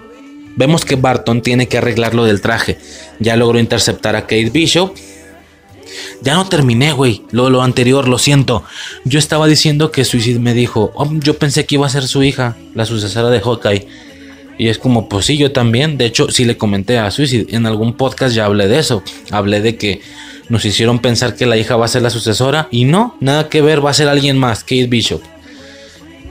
Vemos 0.58 0.84
que 0.84 0.96
Barton 0.96 1.40
tiene 1.40 1.68
que 1.68 1.78
arreglar 1.78 2.14
lo 2.14 2.24
del 2.24 2.42
traje. 2.42 2.76
Ya 3.18 3.36
logró 3.36 3.58
interceptar 3.58 4.14
a 4.14 4.22
Kate 4.22 4.50
Bishop 4.50 4.94
ya 6.22 6.34
no 6.34 6.48
terminé, 6.48 6.92
güey. 6.92 7.22
Lo, 7.30 7.50
lo 7.50 7.62
anterior, 7.62 8.08
lo 8.08 8.18
siento. 8.18 8.64
Yo 9.04 9.18
estaba 9.18 9.46
diciendo 9.46 9.90
que 9.90 10.04
Suicide 10.04 10.38
me 10.38 10.54
dijo, 10.54 10.92
oh, 10.94 11.08
yo 11.12 11.38
pensé 11.38 11.66
que 11.66 11.76
iba 11.76 11.86
a 11.86 11.90
ser 11.90 12.06
su 12.06 12.22
hija, 12.22 12.56
la 12.74 12.84
sucesora 12.84 13.30
de 13.30 13.40
Hawkeye. 13.40 13.86
Y 14.58 14.68
es 14.68 14.78
como, 14.78 15.08
pues 15.08 15.26
sí, 15.26 15.36
yo 15.36 15.52
también. 15.52 15.98
De 15.98 16.06
hecho, 16.06 16.30
sí 16.30 16.44
le 16.44 16.56
comenté 16.56 16.98
a 16.98 17.10
Suicide. 17.10 17.46
En 17.50 17.66
algún 17.66 17.94
podcast 17.94 18.34
ya 18.34 18.44
hablé 18.44 18.66
de 18.66 18.78
eso. 18.78 19.02
Hablé 19.30 19.60
de 19.60 19.76
que 19.76 20.00
nos 20.48 20.64
hicieron 20.64 20.98
pensar 20.98 21.36
que 21.36 21.46
la 21.46 21.56
hija 21.56 21.76
va 21.76 21.84
a 21.84 21.88
ser 21.88 22.02
la 22.02 22.10
sucesora. 22.10 22.68
Y 22.70 22.84
no, 22.84 23.16
nada 23.20 23.48
que 23.48 23.62
ver, 23.62 23.84
va 23.84 23.90
a 23.90 23.94
ser 23.94 24.08
alguien 24.08 24.36
más, 24.36 24.60
Kate 24.60 24.86
Bishop. 24.86 25.22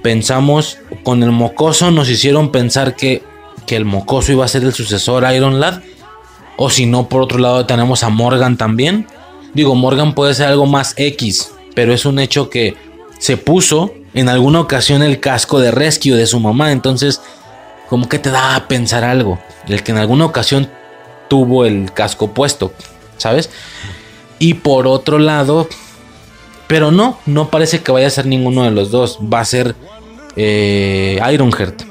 Pensamos, 0.03 0.77
con 1.03 1.23
el 1.23 1.31
mocoso 1.31 1.91
nos 1.91 2.09
hicieron 2.09 2.51
pensar 2.51 2.95
que, 2.95 3.23
que 3.67 3.75
el 3.75 3.85
mocoso 3.85 4.31
iba 4.31 4.43
a 4.43 4.47
ser 4.47 4.63
el 4.63 4.73
sucesor 4.73 5.25
a 5.25 5.35
Iron 5.35 5.59
Lad. 5.59 5.81
O 6.55 6.71
si 6.71 6.87
no, 6.87 7.07
por 7.07 7.21
otro 7.21 7.37
lado 7.37 7.67
tenemos 7.67 8.01
a 8.03 8.09
Morgan 8.09 8.57
también. 8.57 9.05
Digo, 9.53 9.75
Morgan 9.75 10.15
puede 10.15 10.33
ser 10.33 10.47
algo 10.47 10.65
más 10.65 10.95
X, 10.97 11.51
pero 11.75 11.93
es 11.93 12.05
un 12.05 12.17
hecho 12.17 12.49
que 12.49 12.75
se 13.19 13.37
puso 13.37 13.93
en 14.13 14.29
alguna 14.29 14.61
ocasión 14.61 15.03
el 15.03 15.19
casco 15.19 15.59
de 15.59 15.71
rescue 15.71 16.15
de 16.15 16.25
su 16.25 16.39
mamá, 16.39 16.71
entonces 16.71 17.21
como 17.87 18.09
que 18.09 18.19
te 18.19 18.31
da 18.31 18.55
a 18.55 18.67
pensar 18.67 19.03
algo, 19.03 19.39
el 19.67 19.83
que 19.83 19.91
en 19.91 19.97
alguna 19.97 20.25
ocasión 20.25 20.69
tuvo 21.27 21.65
el 21.65 21.91
casco 21.93 22.33
puesto, 22.33 22.73
¿sabes? 23.17 23.49
Y 24.39 24.55
por 24.55 24.87
otro 24.87 25.19
lado, 25.19 25.67
pero 26.67 26.91
no, 26.91 27.19
no 27.25 27.49
parece 27.49 27.81
que 27.81 27.91
vaya 27.91 28.07
a 28.07 28.11
ser 28.11 28.25
ninguno 28.25 28.63
de 28.63 28.71
los 28.71 28.91
dos, 28.91 29.19
va 29.21 29.39
a 29.39 29.45
ser 29.45 29.75
eh, 30.35 31.19
Ironheart, 31.31 31.83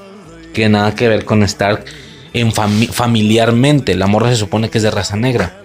que 0.56 0.70
nada 0.70 0.94
que 0.94 1.06
ver 1.06 1.26
con 1.26 1.42
Stark 1.42 1.84
en 2.32 2.50
familiarmente, 2.50 3.94
la 3.94 4.06
morra 4.06 4.30
se 4.30 4.36
supone 4.36 4.70
que 4.70 4.78
es 4.78 4.84
de 4.84 4.90
raza 4.90 5.14
negra. 5.14 5.60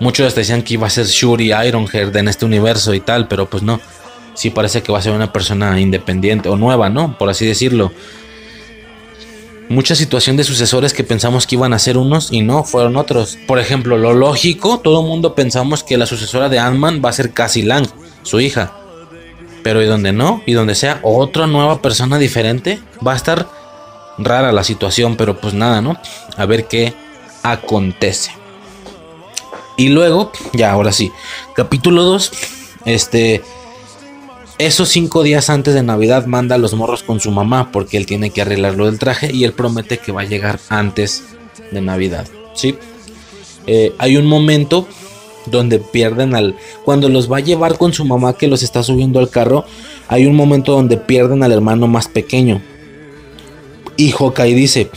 Muchos 0.00 0.34
decían 0.34 0.62
que 0.62 0.74
iba 0.74 0.86
a 0.86 0.90
ser 0.90 1.04
Shuri 1.04 1.52
Ironheart 1.52 2.16
en 2.16 2.28
este 2.28 2.46
universo 2.46 2.94
y 2.94 3.00
tal, 3.00 3.28
pero 3.28 3.48
pues 3.48 3.62
no. 3.62 3.80
Sí 4.32 4.48
parece 4.48 4.82
que 4.82 4.90
va 4.90 5.00
a 5.00 5.02
ser 5.02 5.12
una 5.12 5.34
persona 5.34 5.78
independiente 5.78 6.48
o 6.48 6.56
nueva, 6.56 6.88
¿no? 6.88 7.18
Por 7.18 7.28
así 7.28 7.44
decirlo. 7.44 7.92
Mucha 9.68 9.94
situación 9.94 10.38
de 10.38 10.44
sucesores 10.44 10.94
que 10.94 11.04
pensamos 11.04 11.46
que 11.46 11.56
iban 11.56 11.74
a 11.74 11.78
ser 11.78 11.98
unos 11.98 12.32
y 12.32 12.40
no, 12.40 12.64
fueron 12.64 12.96
otros. 12.96 13.36
Por 13.46 13.58
ejemplo, 13.58 13.98
lo 13.98 14.14
lógico, 14.14 14.80
todo 14.80 15.02
el 15.02 15.06
mundo 15.06 15.34
pensamos 15.34 15.84
que 15.84 15.98
la 15.98 16.06
sucesora 16.06 16.48
de 16.48 16.58
Ant-Man 16.58 17.02
va 17.04 17.10
a 17.10 17.14
ser 17.14 17.32
Cassie 17.32 17.64
Lang, 17.64 17.86
su 18.22 18.40
hija. 18.40 18.72
Pero 19.62 19.82
y 19.82 19.86
donde 19.86 20.12
no, 20.12 20.42
y 20.46 20.54
donde 20.54 20.74
sea 20.74 21.00
otra 21.02 21.46
nueva 21.46 21.82
persona 21.82 22.18
diferente, 22.18 22.80
va 23.06 23.12
a 23.12 23.16
estar 23.16 23.63
rara 24.18 24.52
la 24.52 24.64
situación, 24.64 25.16
pero 25.16 25.38
pues 25.38 25.54
nada, 25.54 25.80
¿no? 25.80 25.96
A 26.36 26.46
ver 26.46 26.66
qué 26.66 26.94
acontece. 27.42 28.32
Y 29.76 29.88
luego, 29.88 30.30
ya 30.52 30.70
ahora 30.70 30.92
sí, 30.92 31.10
capítulo 31.54 32.04
2, 32.04 32.30
este, 32.84 33.42
esos 34.58 34.88
cinco 34.88 35.22
días 35.22 35.50
antes 35.50 35.74
de 35.74 35.82
Navidad 35.82 36.26
manda 36.26 36.54
a 36.54 36.58
los 36.58 36.74
morros 36.74 37.02
con 37.02 37.18
su 37.18 37.32
mamá 37.32 37.72
porque 37.72 37.96
él 37.96 38.06
tiene 38.06 38.30
que 38.30 38.42
arreglar 38.42 38.76
lo 38.76 38.86
del 38.86 39.00
traje 39.00 39.32
y 39.32 39.44
él 39.44 39.52
promete 39.52 39.98
que 39.98 40.12
va 40.12 40.22
a 40.22 40.26
llegar 40.26 40.60
antes 40.68 41.24
de 41.72 41.80
Navidad, 41.80 42.26
¿sí? 42.54 42.76
Eh, 43.66 43.94
hay 43.98 44.16
un 44.16 44.26
momento 44.26 44.86
donde 45.46 45.78
pierden 45.78 46.34
al... 46.34 46.56
Cuando 46.84 47.08
los 47.08 47.30
va 47.30 47.38
a 47.38 47.40
llevar 47.40 47.78
con 47.78 47.92
su 47.92 48.04
mamá 48.04 48.34
que 48.34 48.46
los 48.46 48.62
está 48.62 48.82
subiendo 48.82 49.18
al 49.18 49.30
carro, 49.30 49.64
hay 50.08 50.26
un 50.26 50.36
momento 50.36 50.72
donde 50.72 50.96
pierden 50.96 51.42
al 51.42 51.52
hermano 51.52 51.86
más 51.86 52.08
pequeño. 52.08 52.62
Y 53.96 54.12
Hawkeye 54.12 54.54
dice, 54.54 54.90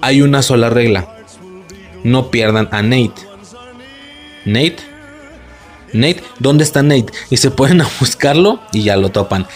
hay 0.00 0.22
una 0.22 0.42
sola 0.42 0.70
regla 0.70 1.18
no 2.04 2.30
pierdan 2.30 2.68
a 2.72 2.82
Nate. 2.82 3.14
Nate. 4.44 4.76
Nate, 5.92 6.22
¿dónde 6.38 6.64
está 6.64 6.82
Nate? 6.82 7.12
Y 7.30 7.38
se 7.38 7.50
pueden 7.50 7.80
a 7.80 7.88
buscarlo 8.00 8.60
y 8.72 8.82
ya 8.82 8.96
lo 8.96 9.10
topan. 9.10 9.46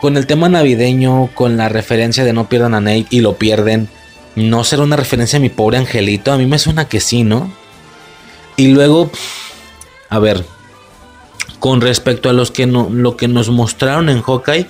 Con 0.00 0.16
el 0.16 0.26
tema 0.26 0.48
navideño, 0.48 1.30
con 1.34 1.56
la 1.56 1.68
referencia 1.68 2.24
de 2.24 2.32
no 2.32 2.48
pierdan 2.48 2.74
a 2.74 2.80
Nate 2.80 3.06
y 3.10 3.20
lo 3.20 3.36
pierden, 3.36 3.88
¿no 4.34 4.64
será 4.64 4.82
una 4.82 4.96
referencia 4.96 5.36
a 5.36 5.40
mi 5.40 5.50
pobre 5.50 5.78
angelito? 5.78 6.32
A 6.32 6.38
mí 6.38 6.46
me 6.46 6.58
suena 6.58 6.88
que 6.88 7.00
sí, 7.00 7.22
¿no? 7.22 7.52
Y 8.56 8.68
luego, 8.68 9.10
a 10.08 10.18
ver, 10.18 10.44
con 11.58 11.80
respecto 11.80 12.28
a 12.28 12.32
los 12.32 12.50
que 12.50 12.66
no, 12.66 12.88
lo 12.90 13.16
que 13.16 13.28
nos 13.28 13.50
mostraron 13.50 14.08
en 14.08 14.22
Hawkeye, 14.22 14.66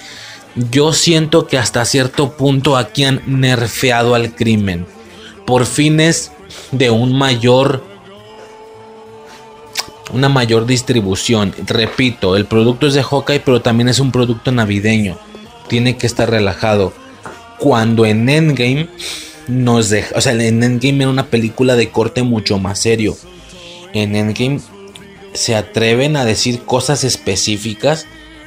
yo 0.55 0.93
siento 0.93 1.47
que 1.47 1.59
hasta 1.59 1.85
cierto 1.85 2.37
punto 2.37 2.77
aquí 2.77 3.05
han 3.05 3.23
nerfeado 3.27 4.15
al 4.15 4.35
crimen. 4.35 4.87
Por 5.47 5.67
fines 5.67 6.33
de 6.71 6.91
un 6.91 7.17
mayor 7.17 7.83
una 10.13 10.29
mayor 10.29 10.67
distribución. 10.67 11.55
Repito, 11.67 12.37
el 12.37 12.45
producto 12.45 12.87
es 12.87 12.95
de 12.95 13.03
Hawkeye, 13.03 13.41
pero 13.41 13.63
también 13.63 13.89
es 13.89 13.99
un 13.99 14.13
producto 14.13 14.53
navideño. 14.53 15.19
Tiene 15.69 15.97
que 15.97 16.07
estar 16.07 16.31
relajado. 16.31 16.93
Cuando 17.59 18.05
en 18.05 18.29
Endgame 18.29 18.89
nos 19.49 19.89
deja, 19.89 20.17
o 20.17 20.21
sea, 20.21 20.33
en 20.33 20.63
Endgame 20.63 21.05
era 21.05 21.11
una 21.11 21.27
película 21.27 21.77
de 21.77 21.91
corte 21.91 22.23
mucho 22.23 22.59
más 22.59 22.79
serio. 22.79 23.17
En 23.95 24.15
Endgame 24.15 24.61
se 25.33 25.55
atreven 25.55 26.17
a 26.17 26.25
decir 26.25 26.63
cosas 26.63 27.05
específicas, 27.05 28.07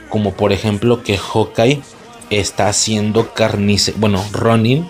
como 0.10 0.34
por 0.34 0.54
ejemplo 0.54 1.04
que 1.04 1.18
Hawkeye 1.18 1.82
está 2.30 2.68
haciendo 2.68 3.34
carnicerías, 3.34 4.00
bueno, 4.00 4.24
Ronin 4.32 4.90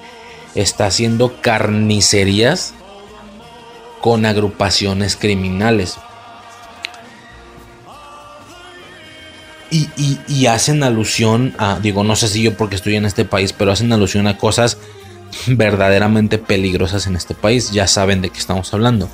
está 0.55 0.87
haciendo 0.87 1.41
carnicerías 1.41 2.73
con 4.01 4.25
agrupaciones 4.25 5.15
criminales. 5.15 5.97
Y, 9.71 10.45
hacen 10.45 10.83
alusión 10.83 11.53
a, 11.57 11.79
digo, 11.79 12.03
no 12.03 12.15
sé 12.15 12.29
si 12.29 12.41
yo 12.43 12.55
porque 12.55 12.75
estoy 12.75 12.95
en 12.95 13.05
este 13.05 13.25
país, 13.25 13.51
pero 13.51 13.71
hacen 13.71 13.91
alusión 13.91 14.27
a 14.27 14.37
cosas 14.37 14.77
verdaderamente 15.47 16.37
peligrosas 16.37 17.07
en 17.07 17.15
este 17.15 17.33
país. 17.33 17.71
Ya 17.71 17.87
saben 17.87 18.21
de 18.21 18.29
qué 18.29 18.37
estamos 18.37 18.73
hablando. 18.73 19.09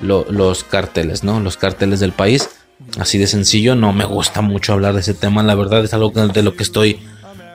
los 0.00 0.62
carteles, 0.62 1.24
¿no? 1.24 1.40
Los 1.40 1.56
carteles 1.56 1.98
del 1.98 2.12
país. 2.12 2.50
Así 2.98 3.18
de 3.18 3.26
sencillo, 3.26 3.74
no 3.74 3.92
me 3.92 4.04
gusta 4.04 4.40
mucho 4.40 4.72
hablar 4.72 4.94
de 4.94 5.00
ese 5.00 5.14
tema. 5.14 5.42
La 5.42 5.54
verdad 5.54 5.84
es 5.84 5.94
algo 5.94 6.10
de 6.10 6.42
lo 6.42 6.54
que 6.54 6.62
estoy 6.62 7.00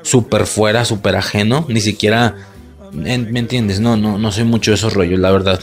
súper 0.01 0.45
fuera, 0.45 0.85
súper 0.85 1.15
ajeno. 1.15 1.65
Ni 1.67 1.81
siquiera, 1.81 2.35
¿me 2.91 3.13
entiendes? 3.13 3.79
No, 3.79 3.95
no, 3.95 4.17
no 4.17 4.31
soy 4.31 4.43
mucho 4.43 4.71
de 4.71 4.75
esos 4.75 4.93
rollos, 4.93 5.19
la 5.19 5.31
verdad. 5.31 5.59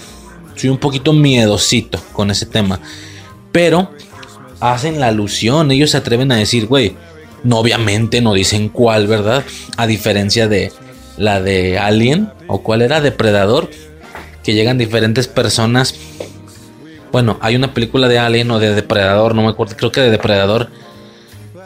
Soy 0.54 0.70
un 0.70 0.78
poquito 0.78 1.12
miedosito 1.12 2.00
con 2.12 2.30
ese 2.30 2.46
tema. 2.46 2.80
Pero 3.52 3.90
hacen 4.60 5.00
la 5.00 5.08
alusión, 5.08 5.70
ellos 5.70 5.90
se 5.90 5.98
atreven 5.98 6.32
a 6.32 6.36
decir, 6.36 6.66
güey, 6.66 6.94
no 7.44 7.58
obviamente 7.58 8.20
no 8.20 8.34
dicen 8.34 8.68
cuál, 8.68 9.06
¿verdad? 9.06 9.44
A 9.76 9.86
diferencia 9.86 10.48
de 10.48 10.72
la 11.16 11.40
de 11.40 11.78
Alien 11.78 12.30
o 12.46 12.62
cuál 12.62 12.82
era 12.82 13.00
Depredador, 13.00 13.70
que 14.42 14.54
llegan 14.54 14.78
diferentes 14.78 15.28
personas. 15.28 15.94
Bueno, 17.16 17.38
hay 17.40 17.56
una 17.56 17.72
película 17.72 18.08
de 18.08 18.18
Alien 18.18 18.50
o 18.50 18.58
de 18.58 18.74
Depredador, 18.74 19.34
no 19.34 19.40
me 19.40 19.48
acuerdo, 19.48 19.74
creo 19.74 19.90
que 19.90 20.02
de 20.02 20.10
Depredador, 20.10 20.68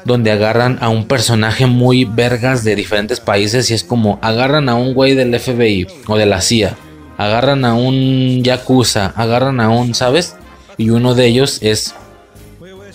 donde 0.05 0.30
agarran 0.30 0.78
a 0.80 0.90
un 0.90 1.09
personaje 1.09 1.66
muy 1.66 2.05
vergas 2.05 2.62
de 2.62 2.76
diferentes 2.76 3.18
países 3.18 3.68
y 3.68 3.74
es 3.74 3.82
como 3.82 4.20
agarran 4.22 4.68
a 4.68 4.76
un 4.76 4.94
güey 4.94 5.16
del 5.16 5.36
FBI 5.36 5.88
o 6.07 6.16
de 6.16 6.26
la 6.26 6.40
CIA, 6.40 6.76
agarran 7.18 7.64
a 7.64 7.74
un 7.74 8.44
Yakuza, 8.44 9.12
agarran 9.16 9.59
a 9.59 9.70
un, 9.70 9.92
¿sabes? 9.92 10.36
Y 10.76 10.90
uno 10.90 11.16
de 11.16 11.26
ellos 11.26 11.59
es 11.62 11.96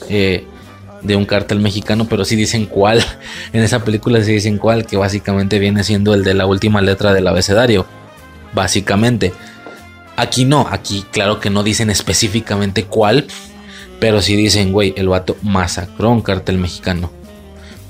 eh, 0.08 0.46
de 1.02 1.16
un 1.18 1.26
cartel 1.26 1.60
mexicano, 1.60 2.08
pero 2.10 2.24
sí 2.24 2.38
dicen 2.38 2.68
cuál. 2.68 3.04
En 3.52 3.64
esa 3.64 3.84
película 3.84 4.24
sí 4.24 4.32
dicen 4.32 4.60
cuál, 4.60 4.86
que 4.86 4.96
básicamente 4.96 5.60
viene 5.60 5.84
siendo 5.84 6.14
el 6.14 6.24
de 6.24 6.36
la 6.36 6.46
última 6.46 6.80
letra 6.80 7.14
del 7.14 7.28
abecedario. 7.28 7.86
Básicamente. 8.54 9.34
Aquí 10.16 10.46
no, 10.46 10.68
aquí 10.70 11.06
claro 11.12 11.40
que 11.40 11.50
no 11.50 11.64
dicen 11.64 11.90
específicamente 11.90 12.86
cuál, 12.86 13.28
pero 14.00 14.22
sí 14.22 14.36
dicen, 14.36 14.72
güey, 14.72 14.94
el 14.98 15.10
vato 15.10 15.36
masacró 15.42 16.10
un 16.10 16.22
cartel 16.22 16.58
mexicano. 16.58 17.12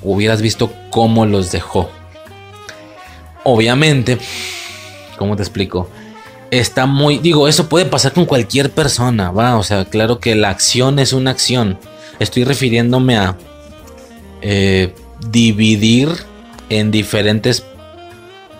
Hubieras 0.02 0.42
visto 0.42 0.72
cómo 0.90 1.26
los 1.26 1.52
dejó. 1.52 1.90
Obviamente, 3.44 4.18
¿cómo 5.16 5.36
te 5.36 5.42
explico? 5.42 5.88
Está 6.50 6.86
muy, 6.86 7.18
digo, 7.18 7.48
eso 7.48 7.68
puede 7.68 7.86
pasar 7.86 8.12
con 8.12 8.24
cualquier 8.24 8.70
persona, 8.70 9.30
va, 9.30 9.56
o 9.56 9.62
sea, 9.62 9.84
claro 9.84 10.20
que 10.20 10.34
la 10.34 10.50
acción 10.50 10.98
es 10.98 11.12
una 11.12 11.32
acción 11.32 11.78
Estoy 12.18 12.44
refiriéndome 12.44 13.16
a 13.16 13.36
eh, 14.40 14.94
dividir 15.30 16.08
en 16.68 16.90
diferentes 16.90 17.64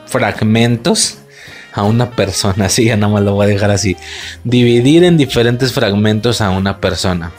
fragmentos 0.06 1.18
a 1.76 1.84
una 1.84 2.10
persona. 2.10 2.68
Sí, 2.76 2.86
ya 2.86 2.96
nada 2.96 3.12
más 3.12 3.22
lo 3.22 3.34
voy 3.34 3.46
a 3.46 3.48
dejar 3.48 3.70
así. 3.70 3.96
Dividir 4.42 5.04
en 5.04 5.16
diferentes 5.16 5.72
fragmentos 5.72 6.40
a 6.40 6.50
una 6.50 6.80
persona. 6.80 7.30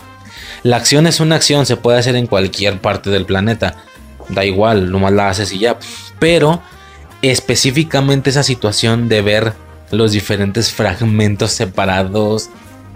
La 0.63 0.77
acción 0.77 1.05
es 1.05 1.19
una 1.19 1.35
acción, 1.35 1.65
se 1.65 1.75
puede 1.75 1.99
hacer 1.99 2.15
en 2.15 2.27
cualquier 2.27 2.79
parte 2.79 3.09
del 3.09 3.25
planeta. 3.25 3.75
Da 4.29 4.45
igual, 4.45 4.91
nomás 4.91 5.13
la 5.13 5.29
haces 5.29 5.51
y 5.51 5.59
ya. 5.59 5.77
Pero 6.19 6.61
específicamente 7.21 8.29
esa 8.29 8.43
situación 8.43 9.09
de 9.09 9.21
ver 9.21 9.53
los 9.91 10.11
diferentes 10.11 10.71
fragmentos 10.71 11.51
separados. 11.51 12.49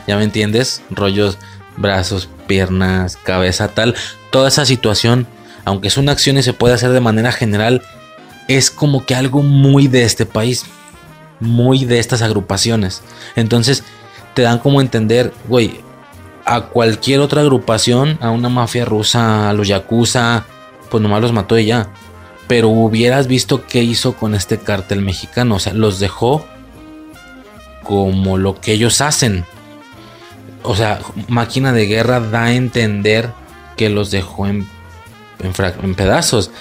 ¿Ya 0.08 0.18
me 0.18 0.24
entiendes? 0.24 0.82
Rollos 0.90 1.38
brazos, 1.78 2.30
piernas, 2.48 3.18
cabeza, 3.18 3.70
tal. 3.70 3.96
Toda 4.32 4.48
esa 4.48 4.66
situación, 4.66 5.28
aunque 5.66 5.88
es 5.88 5.98
una 5.98 6.12
acción 6.12 6.38
y 6.38 6.44
se 6.44 6.54
puede 6.54 6.74
hacer 6.74 6.92
de 6.92 7.00
manera 7.00 7.32
general, 7.32 7.82
es 8.48 8.72
como 8.72 9.06
que 9.06 9.16
algo 9.16 9.44
muy 9.44 9.88
de 9.88 10.04
este 10.04 10.26
país, 10.26 10.66
muy 11.42 11.84
de 11.84 12.00
estas 12.00 12.22
agrupaciones. 12.22 13.04
Entonces 13.36 13.84
te 14.34 14.44
dan 14.44 14.60
como 14.60 14.80
entender, 14.80 15.34
güey, 15.50 15.82
a 16.46 16.62
cualquier 16.68 17.20
otra 17.20 17.42
agrupación, 17.42 18.18
a 18.22 18.30
una 18.32 18.48
mafia 18.48 18.86
rusa, 18.86 19.50
a 19.50 19.54
los 19.54 19.68
yakuza, 19.68 20.46
pues 20.90 21.04
nomás 21.04 21.22
los 21.22 21.34
mató 21.34 21.60
y 21.60 21.66
ya. 21.66 21.90
Pero 22.48 22.70
hubieras 22.70 23.28
visto 23.28 23.66
qué 23.68 23.84
hizo 23.84 24.14
con 24.14 24.36
este 24.36 24.58
cártel 24.58 25.02
mexicano, 25.02 25.56
o 25.56 25.60
sea, 25.60 25.74
los 25.74 26.00
dejó 26.00 26.46
como 27.84 28.38
lo 28.38 28.62
que 28.62 28.72
ellos 28.72 29.02
hacen 29.02 29.46
o 30.64 30.76
sea, 30.76 31.00
máquina 31.28 31.74
de 31.74 31.86
guerra 31.86 32.20
da 32.20 32.46
a 32.46 32.54
entender 32.54 33.32
que 33.78 33.90
los 33.90 34.12
dejó 34.12 34.48
en, 34.48 34.68
en, 35.40 35.96
pedazos. 35.96 36.52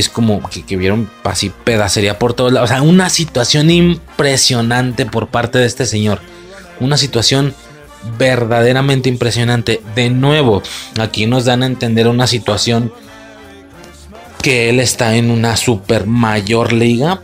Es 0.00 0.08
como 0.08 0.42
que, 0.48 0.76
vieron 0.76 1.10
así 1.24 1.52
pedacería 1.64 2.18
por 2.18 2.34
todos 2.34 2.52
lados. 2.52 2.70
O 2.70 2.72
sea, 2.72 2.82
una 2.82 3.10
situación 3.10 3.70
impresionante 3.70 5.06
por 5.06 5.28
parte 5.28 5.58
de 5.58 5.66
este 5.66 5.86
señor. 5.86 6.20
Una 6.80 6.96
situación 6.96 7.54
verdaderamente 8.18 9.08
impresionante. 9.08 9.80
De 9.94 10.10
nuevo, 10.10 10.62
aquí 10.98 11.26
nos 11.26 11.44
dan 11.44 11.62
a 11.62 11.66
entender 11.66 12.08
una 12.08 12.26
situación 12.26 12.92
que 14.42 14.70
él 14.70 14.80
está 14.80 15.16
en 15.16 15.30
una 15.30 15.56
super 15.56 16.06
mayor 16.06 16.72
liga 16.72 17.20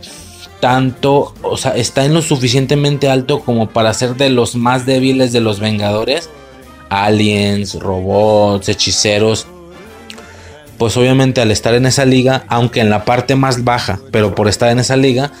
tanto, 0.59 1.33
o 1.43 1.57
sea, 1.57 1.75
está 1.75 2.05
en 2.05 2.13
lo 2.13 2.21
suficientemente 2.21 3.09
alto 3.09 3.41
como 3.41 3.69
para 3.69 3.93
ser 3.93 4.15
de 4.15 4.29
los 4.29 4.55
más 4.55 4.85
débiles 4.85 5.31
de 5.31 5.41
los 5.41 5.59
Vengadores. 5.59 6.29
Aliens, 6.89 7.75
robots, 7.75 8.69
hechiceros. 8.69 9.47
Pues 10.77 10.95
obviamente 10.97 11.41
al 11.41 11.51
estar 11.51 11.73
en 11.73 11.85
esa 11.85 12.05
liga, 12.05 12.45
aunque 12.47 12.81
en 12.81 12.89
la 12.89 13.03
parte 13.05 13.35
más 13.35 13.63
baja, 13.63 13.99
pero 14.11 14.35
por 14.35 14.47
estar 14.47 14.69
en 14.69 14.79
esa 14.79 14.95
liga, 14.95 15.31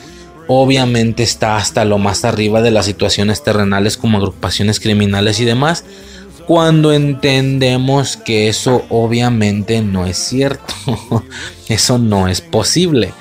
obviamente 0.47 1.23
está 1.23 1.57
hasta 1.57 1.85
lo 1.85 1.97
más 1.99 2.25
arriba 2.25 2.61
de 2.61 2.71
las 2.71 2.85
situaciones 2.85 3.43
terrenales 3.43 3.97
como 3.97 4.17
agrupaciones 4.17 4.79
criminales 4.79 5.39
y 5.39 5.45
demás. 5.45 5.83
Cuando 6.47 6.93
entendemos 6.93 8.15
que 8.15 8.47
eso 8.47 8.85
obviamente 8.89 9.81
no 9.81 10.05
es 10.05 10.17
cierto, 10.17 10.73
eso 11.67 11.97
no 11.97 12.27
es 12.27 12.41
posible. 12.41 13.13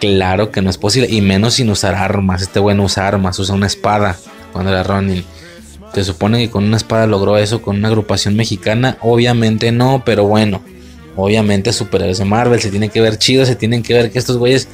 Claro 0.00 0.50
que 0.50 0.62
no 0.62 0.70
es 0.70 0.78
posible. 0.78 1.08
Y 1.08 1.20
menos 1.20 1.54
sin 1.54 1.70
usar 1.70 1.94
armas. 1.94 2.42
Este 2.42 2.58
bueno 2.58 2.82
usa 2.82 3.06
armas, 3.06 3.38
usa 3.38 3.54
una 3.54 3.66
espada 3.68 4.16
cuando 4.52 4.72
era 4.72 4.82
Ronin. 4.82 5.24
Se 5.94 6.02
supone 6.02 6.38
que 6.38 6.50
con 6.50 6.64
una 6.64 6.78
espada 6.78 7.06
logró 7.06 7.36
eso 7.36 7.62
con 7.62 7.76
una 7.76 7.88
agrupación 7.88 8.34
mexicana. 8.34 8.96
Obviamente 9.00 9.70
no, 9.70 10.02
pero 10.04 10.24
bueno. 10.24 10.62
Obviamente 11.16 11.72
superhéroes 11.72 12.18
de 12.18 12.24
Marvel. 12.24 12.60
Se 12.60 12.70
tiene 12.70 12.88
que 12.88 13.00
ver 13.00 13.18
chido. 13.18 13.44
Se 13.46 13.56
tienen 13.56 13.82
que 13.82 13.94
ver 13.94 14.10
que 14.10 14.18
estos 14.18 14.38
güeyes. 14.38 14.68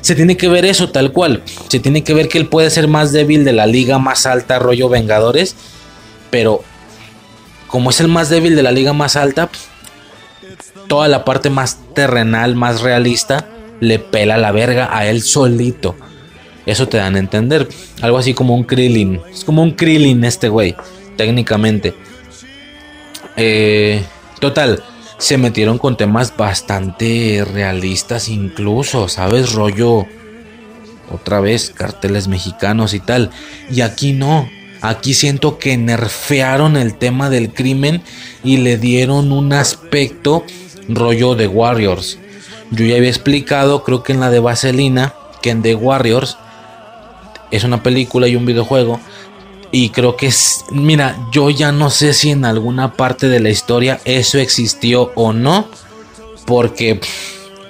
Se 0.00 0.14
tiene 0.14 0.36
que 0.36 0.48
ver 0.48 0.64
eso 0.64 0.90
tal 0.90 1.12
cual. 1.12 1.42
Se 1.68 1.80
tiene 1.80 2.04
que 2.04 2.14
ver 2.14 2.28
que 2.28 2.38
él 2.38 2.46
puede 2.46 2.70
ser 2.70 2.88
más 2.88 3.12
débil 3.12 3.44
de 3.44 3.52
la 3.52 3.66
liga 3.66 3.98
más 3.98 4.26
alta, 4.26 4.58
rollo 4.58 4.88
Vengadores. 4.88 5.56
Pero 6.30 6.62
como 7.68 7.90
es 7.90 8.00
el 8.00 8.08
más 8.08 8.28
débil 8.28 8.54
de 8.54 8.62
la 8.62 8.70
liga 8.70 8.92
más 8.92 9.16
alta, 9.16 9.48
toda 10.86 11.08
la 11.08 11.24
parte 11.24 11.50
más 11.50 11.78
terrenal, 11.94 12.54
más 12.54 12.82
realista, 12.82 13.48
le 13.80 13.98
pela 13.98 14.36
la 14.36 14.52
verga 14.52 14.96
a 14.96 15.06
él 15.06 15.22
solito. 15.22 15.96
Eso 16.66 16.88
te 16.88 16.96
dan 16.96 17.16
a 17.16 17.18
entender. 17.18 17.68
Algo 18.00 18.18
así 18.18 18.32
como 18.34 18.54
un 18.54 18.64
Krillin. 18.64 19.20
Es 19.32 19.44
como 19.44 19.62
un 19.62 19.72
Krillin 19.72 20.24
este 20.24 20.48
güey, 20.48 20.76
técnicamente. 21.16 21.94
Eh, 23.36 24.04
total, 24.38 24.82
se 25.18 25.38
metieron 25.38 25.78
con 25.78 25.96
temas 25.96 26.36
bastante 26.36 27.46
realistas 27.50 28.28
incluso, 28.28 29.08
¿sabes? 29.08 29.52
Rollo, 29.52 30.06
otra 31.10 31.40
vez, 31.40 31.70
carteles 31.70 32.28
mexicanos 32.28 32.94
y 32.94 33.00
tal. 33.00 33.30
Y 33.70 33.80
aquí 33.82 34.12
no. 34.12 34.48
Aquí 34.80 35.14
siento 35.14 35.58
que 35.58 35.78
nerfearon 35.78 36.76
el 36.76 36.94
tema 36.94 37.30
del 37.30 37.54
crimen 37.54 38.02
y 38.42 38.58
le 38.58 38.76
dieron 38.76 39.32
un 39.32 39.54
aspecto 39.54 40.44
rollo 40.88 41.34
de 41.34 41.46
Warriors. 41.46 42.18
Yo 42.70 42.84
ya 42.84 42.96
había 42.96 43.08
explicado, 43.08 43.82
creo 43.82 44.02
que 44.02 44.12
en 44.12 44.20
la 44.20 44.30
de 44.30 44.40
Vaselina, 44.40 45.14
que 45.40 45.50
en 45.50 45.62
The 45.62 45.74
Warriors 45.74 46.36
es 47.50 47.64
una 47.64 47.82
película 47.82 48.28
y 48.28 48.36
un 48.36 48.44
videojuego. 48.44 49.00
Y 49.74 49.88
creo 49.90 50.16
que 50.16 50.28
es, 50.28 50.64
mira, 50.70 51.18
yo 51.32 51.50
ya 51.50 51.72
no 51.72 51.90
sé 51.90 52.14
si 52.14 52.30
en 52.30 52.44
alguna 52.44 52.92
parte 52.92 53.28
de 53.28 53.40
la 53.40 53.50
historia 53.50 54.00
eso 54.04 54.38
existió 54.38 55.10
o 55.16 55.32
no. 55.32 55.66
Porque 56.46 57.00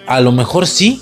a 0.07 0.21
lo 0.21 0.31
mejor 0.31 0.67
sí, 0.67 1.01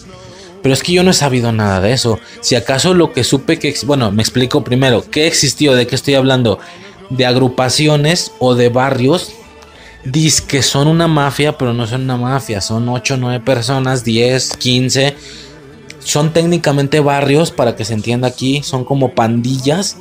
pero 0.63 0.73
es 0.73 0.81
que 0.81 0.93
yo 0.93 1.03
no 1.03 1.11
he 1.11 1.15
sabido 1.15 1.51
nada 1.51 1.81
de 1.81 1.93
eso. 1.93 2.21
Si 2.41 2.55
acaso 2.55 2.95
lo 2.95 3.13
que 3.13 3.25
supe 3.25 3.59
que... 3.59 3.75
Bueno, 3.85 4.13
me 4.13 4.23
explico 4.23 4.63
primero. 4.63 5.05
¿Qué 5.11 5.27
existió? 5.27 5.75
¿De 5.75 5.89
qué 5.89 5.97
estoy 5.97 6.15
hablando? 6.15 6.61
De 7.11 7.27
agrupaciones 7.27 8.31
o 8.39 8.55
de 8.55 8.69
barrios 8.69 9.33
Dice 10.05 10.45
que 10.47 10.63
son 10.63 10.87
una 10.87 11.09
mafia, 11.09 11.59
pero 11.59 11.73
no 11.73 11.85
son 11.89 12.03
una 12.03 12.17
mafia. 12.17 12.61
Son 12.61 12.89
8, 12.89 13.17
9 13.17 13.41
personas, 13.41 14.05
10, 14.05 14.57
15. 14.57 15.17
Son 15.99 16.33
técnicamente 16.33 17.01
barrios, 17.01 17.51
para 17.51 17.75
que 17.75 17.85
se 17.85 17.95
entienda 17.95 18.29
aquí. 18.29 18.63
Son 18.63 18.85
como 18.85 19.17
pandillas, 19.17 19.97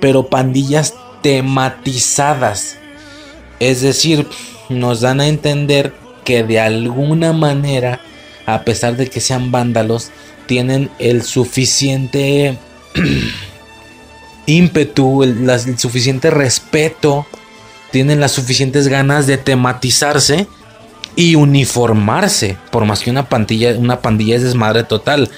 pero 0.00 0.26
pandillas 0.28 0.94
tematizadas. 1.22 2.76
Es 3.58 3.82
decir, 3.82 4.26
nos 4.68 5.00
dan 5.00 5.20
a 5.20 5.28
entender 5.28 5.94
que 6.24 6.42
de 6.42 6.60
alguna 6.60 7.32
manera, 7.32 8.00
a 8.46 8.62
pesar 8.62 8.96
de 8.96 9.08
que 9.08 9.20
sean 9.20 9.50
vándalos, 9.50 10.10
tienen 10.46 10.90
el 10.98 11.22
suficiente 11.22 12.58
ímpetu, 14.46 15.22
el, 15.22 15.78
suficiente 15.78 16.30
respeto, 16.30 17.26
tienen 17.92 18.20
las 18.20 18.32
suficientes 18.32 18.88
ganas 18.88 19.26
de 19.26 19.36
tematizarse 19.36 20.46
y 21.16 21.34
uniformarse, 21.34 22.56
por 22.70 22.84
más 22.84 23.00
que 23.00 23.10
una 23.10 23.28
pandilla, 23.28 23.76
una 23.76 24.00
pandilla 24.00 24.36
es 24.36 24.42
desmadre 24.42 24.84
total. 24.84 25.28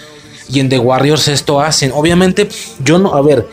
Y 0.48 0.60
en 0.60 0.68
The 0.68 0.78
Warriors 0.78 1.28
esto 1.28 1.60
hacen. 1.60 1.92
Obviamente, 1.94 2.48
yo 2.84 2.98
no, 2.98 3.14
a 3.14 3.22
ver, 3.22 3.48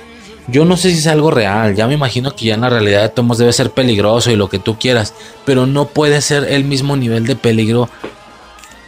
yo 0.51 0.65
no 0.65 0.77
sé 0.77 0.91
si 0.91 0.99
es 0.99 1.07
algo 1.07 1.31
real. 1.31 1.75
Ya 1.75 1.87
me 1.87 1.93
imagino 1.93 2.35
que 2.35 2.45
ya 2.45 2.55
en 2.55 2.61
la 2.61 2.69
realidad 2.69 3.01
de 3.01 3.09
Tomos 3.09 3.37
debe 3.37 3.53
ser 3.53 3.71
peligroso 3.71 4.31
y 4.31 4.35
lo 4.35 4.49
que 4.49 4.59
tú 4.59 4.77
quieras. 4.77 5.13
Pero 5.45 5.65
no 5.65 5.87
puede 5.87 6.21
ser 6.21 6.45
el 6.45 6.63
mismo 6.63 6.95
nivel 6.95 7.25
de 7.25 7.35
peligro 7.35 7.89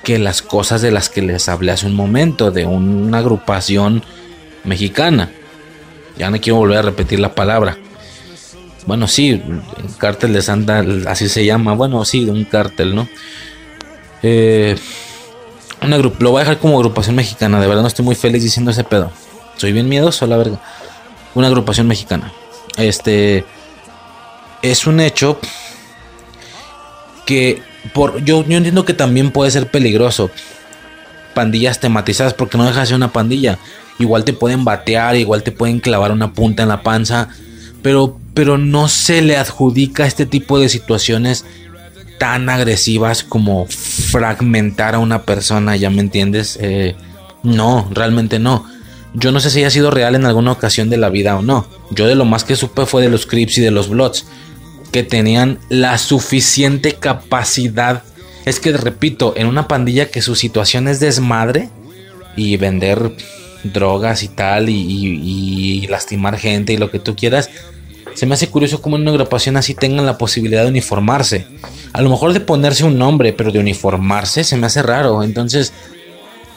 que 0.03 0.19
las 0.19 0.41
cosas 0.41 0.81
de 0.81 0.91
las 0.91 1.09
que 1.09 1.21
les 1.21 1.47
hablé 1.47 1.71
hace 1.71 1.85
un 1.85 1.95
momento, 1.95 2.51
de 2.51 2.65
una 2.65 3.19
agrupación 3.19 4.03
mexicana. 4.63 5.31
Ya 6.17 6.29
no 6.29 6.39
quiero 6.39 6.57
volver 6.57 6.79
a 6.79 6.83
repetir 6.83 7.19
la 7.19 7.35
palabra. 7.35 7.77
Bueno, 8.87 9.07
sí, 9.07 9.41
cártel 9.99 10.33
de 10.33 10.41
Santa, 10.41 10.83
así 11.07 11.29
se 11.29 11.45
llama. 11.45 11.73
Bueno, 11.73 12.03
sí, 12.03 12.25
un 12.25 12.45
cártel, 12.45 12.95
¿no? 12.95 13.07
Eh, 14.23 14.75
una 15.81 15.97
lo 15.97 16.11
voy 16.11 16.37
a 16.37 16.39
dejar 16.39 16.59
como 16.59 16.77
agrupación 16.77 17.15
mexicana. 17.15 17.59
De 17.59 17.67
verdad 17.67 17.81
no 17.81 17.87
estoy 17.87 18.05
muy 18.05 18.15
feliz 18.15 18.43
diciendo 18.43 18.71
ese 18.71 18.83
pedo. 18.83 19.11
Soy 19.57 19.71
bien 19.71 19.87
miedoso, 19.87 20.25
la 20.25 20.37
verga. 20.37 20.59
Una 21.35 21.47
agrupación 21.47 21.87
mexicana. 21.87 22.31
Este 22.77 23.45
es 24.61 24.87
un 24.87 24.99
hecho 24.99 25.39
que 27.25 27.61
por 27.93 28.23
yo, 28.23 28.45
yo 28.45 28.57
entiendo 28.57 28.85
que 28.85 28.93
también 28.93 29.31
puede 29.31 29.51
ser 29.51 29.67
peligroso. 29.69 30.29
Pandillas 31.33 31.79
tematizadas 31.79 32.33
porque 32.33 32.57
no 32.57 32.65
deja 32.65 32.81
de 32.81 32.85
ser 32.87 32.95
una 32.95 33.13
pandilla. 33.13 33.57
Igual 33.99 34.23
te 34.23 34.33
pueden 34.33 34.65
batear, 34.65 35.15
igual 35.15 35.43
te 35.43 35.51
pueden 35.51 35.79
clavar 35.79 36.11
una 36.11 36.33
punta 36.33 36.63
en 36.63 36.69
la 36.69 36.83
panza, 36.83 37.29
pero 37.81 38.17
pero 38.33 38.57
no 38.57 38.87
se 38.87 39.21
le 39.21 39.37
adjudica 39.37 40.05
este 40.05 40.25
tipo 40.25 40.59
de 40.59 40.69
situaciones 40.69 41.45
tan 42.17 42.49
agresivas 42.49 43.23
como 43.23 43.65
fragmentar 43.67 44.95
a 44.95 44.99
una 44.99 45.23
persona, 45.23 45.75
¿ya 45.75 45.89
me 45.89 46.01
entiendes? 46.01 46.57
Eh, 46.61 46.95
no, 47.43 47.89
realmente 47.91 48.39
no. 48.39 48.65
Yo 49.13 49.31
no 49.31 49.39
sé 49.39 49.49
si 49.49 49.59
haya 49.59 49.69
sido 49.69 49.91
real 49.91 50.15
en 50.15 50.25
alguna 50.25 50.51
ocasión 50.51 50.89
de 50.89 50.97
la 50.97 51.09
vida 51.09 51.37
o 51.37 51.41
no. 51.41 51.67
Yo 51.91 52.07
de 52.07 52.15
lo 52.15 52.25
más 52.25 52.43
que 52.43 52.55
supe 52.55 52.85
fue 52.85 53.01
de 53.01 53.09
los 53.09 53.25
Crips 53.25 53.57
y 53.57 53.61
de 53.61 53.71
los 53.71 53.89
Bloods, 53.89 54.25
que 54.91 55.03
tenían 55.03 55.59
la 55.69 55.97
suficiente 55.97 56.93
capacidad. 56.93 58.03
Es 58.45 58.59
que, 58.59 58.71
repito, 58.71 59.33
en 59.35 59.47
una 59.47 59.67
pandilla 59.67 60.09
que 60.09 60.21
su 60.21 60.35
situación 60.35 60.87
es 60.87 60.99
desmadre 60.99 61.69
y 62.35 62.55
vender 62.57 63.11
drogas 63.63 64.23
y 64.23 64.29
tal 64.29 64.69
y, 64.69 64.73
y 64.73 65.87
lastimar 65.87 66.37
gente 66.37 66.73
y 66.73 66.77
lo 66.77 66.89
que 66.89 66.99
tú 66.99 67.15
quieras, 67.15 67.49
se 68.13 68.25
me 68.25 68.33
hace 68.33 68.47
curioso 68.47 68.81
cómo 68.81 68.95
en 68.95 69.03
una 69.03 69.11
agrupación 69.11 69.57
así 69.57 69.73
tengan 69.73 70.05
la 70.05 70.17
posibilidad 70.17 70.63
de 70.63 70.69
uniformarse. 70.69 71.47
A 71.93 72.01
lo 72.01 72.09
mejor 72.09 72.33
de 72.33 72.39
ponerse 72.39 72.83
un 72.83 72.97
nombre, 72.97 73.33
pero 73.33 73.51
de 73.51 73.59
uniformarse 73.59 74.43
se 74.43 74.57
me 74.57 74.67
hace 74.67 74.81
raro. 74.81 75.23
Entonces, 75.23 75.73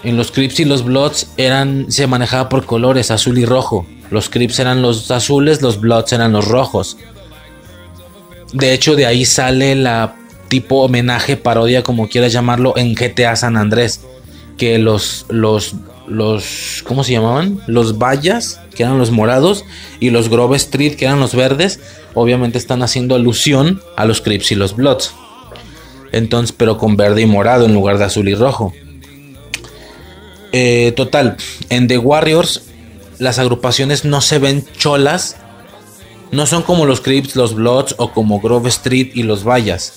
en 0.05 0.17
los 0.17 0.31
Crips 0.31 0.61
y 0.61 0.65
los 0.65 0.85
Bloods 0.85 1.29
eran, 1.37 1.91
se 1.91 2.07
manejaba 2.07 2.49
por 2.49 2.67
colores, 2.67 3.11
azul 3.11 3.39
y 3.39 3.45
rojo. 3.45 3.87
Los 4.11 4.29
Crips 4.29 4.59
eran 4.59 4.83
los 4.83 5.11
azules, 5.11 5.63
los 5.63 5.81
Bloods 5.81 6.13
eran 6.13 6.33
los 6.33 6.47
rojos. 6.47 6.97
De 8.53 8.73
hecho, 8.73 8.95
de 8.95 9.07
ahí 9.07 9.25
sale 9.25 9.75
la 9.75 10.17
tipo 10.49 10.83
homenaje, 10.83 11.37
parodia, 11.37 11.83
como 11.83 12.09
quieras 12.09 12.33
llamarlo, 12.33 12.77
en 12.77 12.95
GTA 12.95 13.35
San 13.35 13.57
Andrés. 13.57 14.03
Que 14.57 14.79
los, 14.79 15.27
los 15.31 15.75
los, 16.07 16.85
¿cómo 16.87 17.05
se 17.05 17.13
llamaban? 17.13 17.61
Los 17.67 17.99
Vallas, 17.99 18.61
que 18.75 18.83
eran 18.83 18.99
los 18.99 19.11
morados, 19.11 19.65
y 20.01 20.11
los 20.11 20.29
Grove 20.29 20.57
Street, 20.57 20.97
que 20.97 21.07
eran 21.07 21.21
los 21.21 21.35
verdes, 21.35 21.81
obviamente 22.15 22.59
están 22.59 22.83
haciendo 22.83 23.15
alusión 23.15 23.81
a 23.97 24.05
los 24.05 24.21
Crips 24.21 24.53
y 24.53 24.55
los 24.55 24.77
Bloods. 24.77 25.13
Entonces, 26.13 26.55
pero 26.57 26.79
con 26.79 26.97
verde 26.97 27.23
y 27.23 27.27
morado 27.27 27.65
en 27.65 27.75
lugar 27.75 27.99
de 27.99 28.05
azul 28.05 28.29
y 28.29 28.35
rojo. 28.35 28.73
Eh, 30.57 30.93
total, 30.95 31.37
en 31.69 31.89
The 31.89 31.99
Warriors 31.99 32.63
las 33.19 33.41
agrupaciones 33.41 34.05
no 34.05 34.21
se 34.21 34.39
ven 34.39 34.65
cholas. 34.77 35.37
No 36.31 36.47
son 36.47 36.63
como 36.63 36.87
los 36.87 37.01
Crips, 37.01 37.37
los 37.37 37.55
Bloods 37.55 37.97
o 37.99 38.13
como 38.13 38.41
Grove 38.41 38.69
Street 38.69 39.11
y 39.15 39.25
los 39.25 39.45
Vallas. 39.45 39.95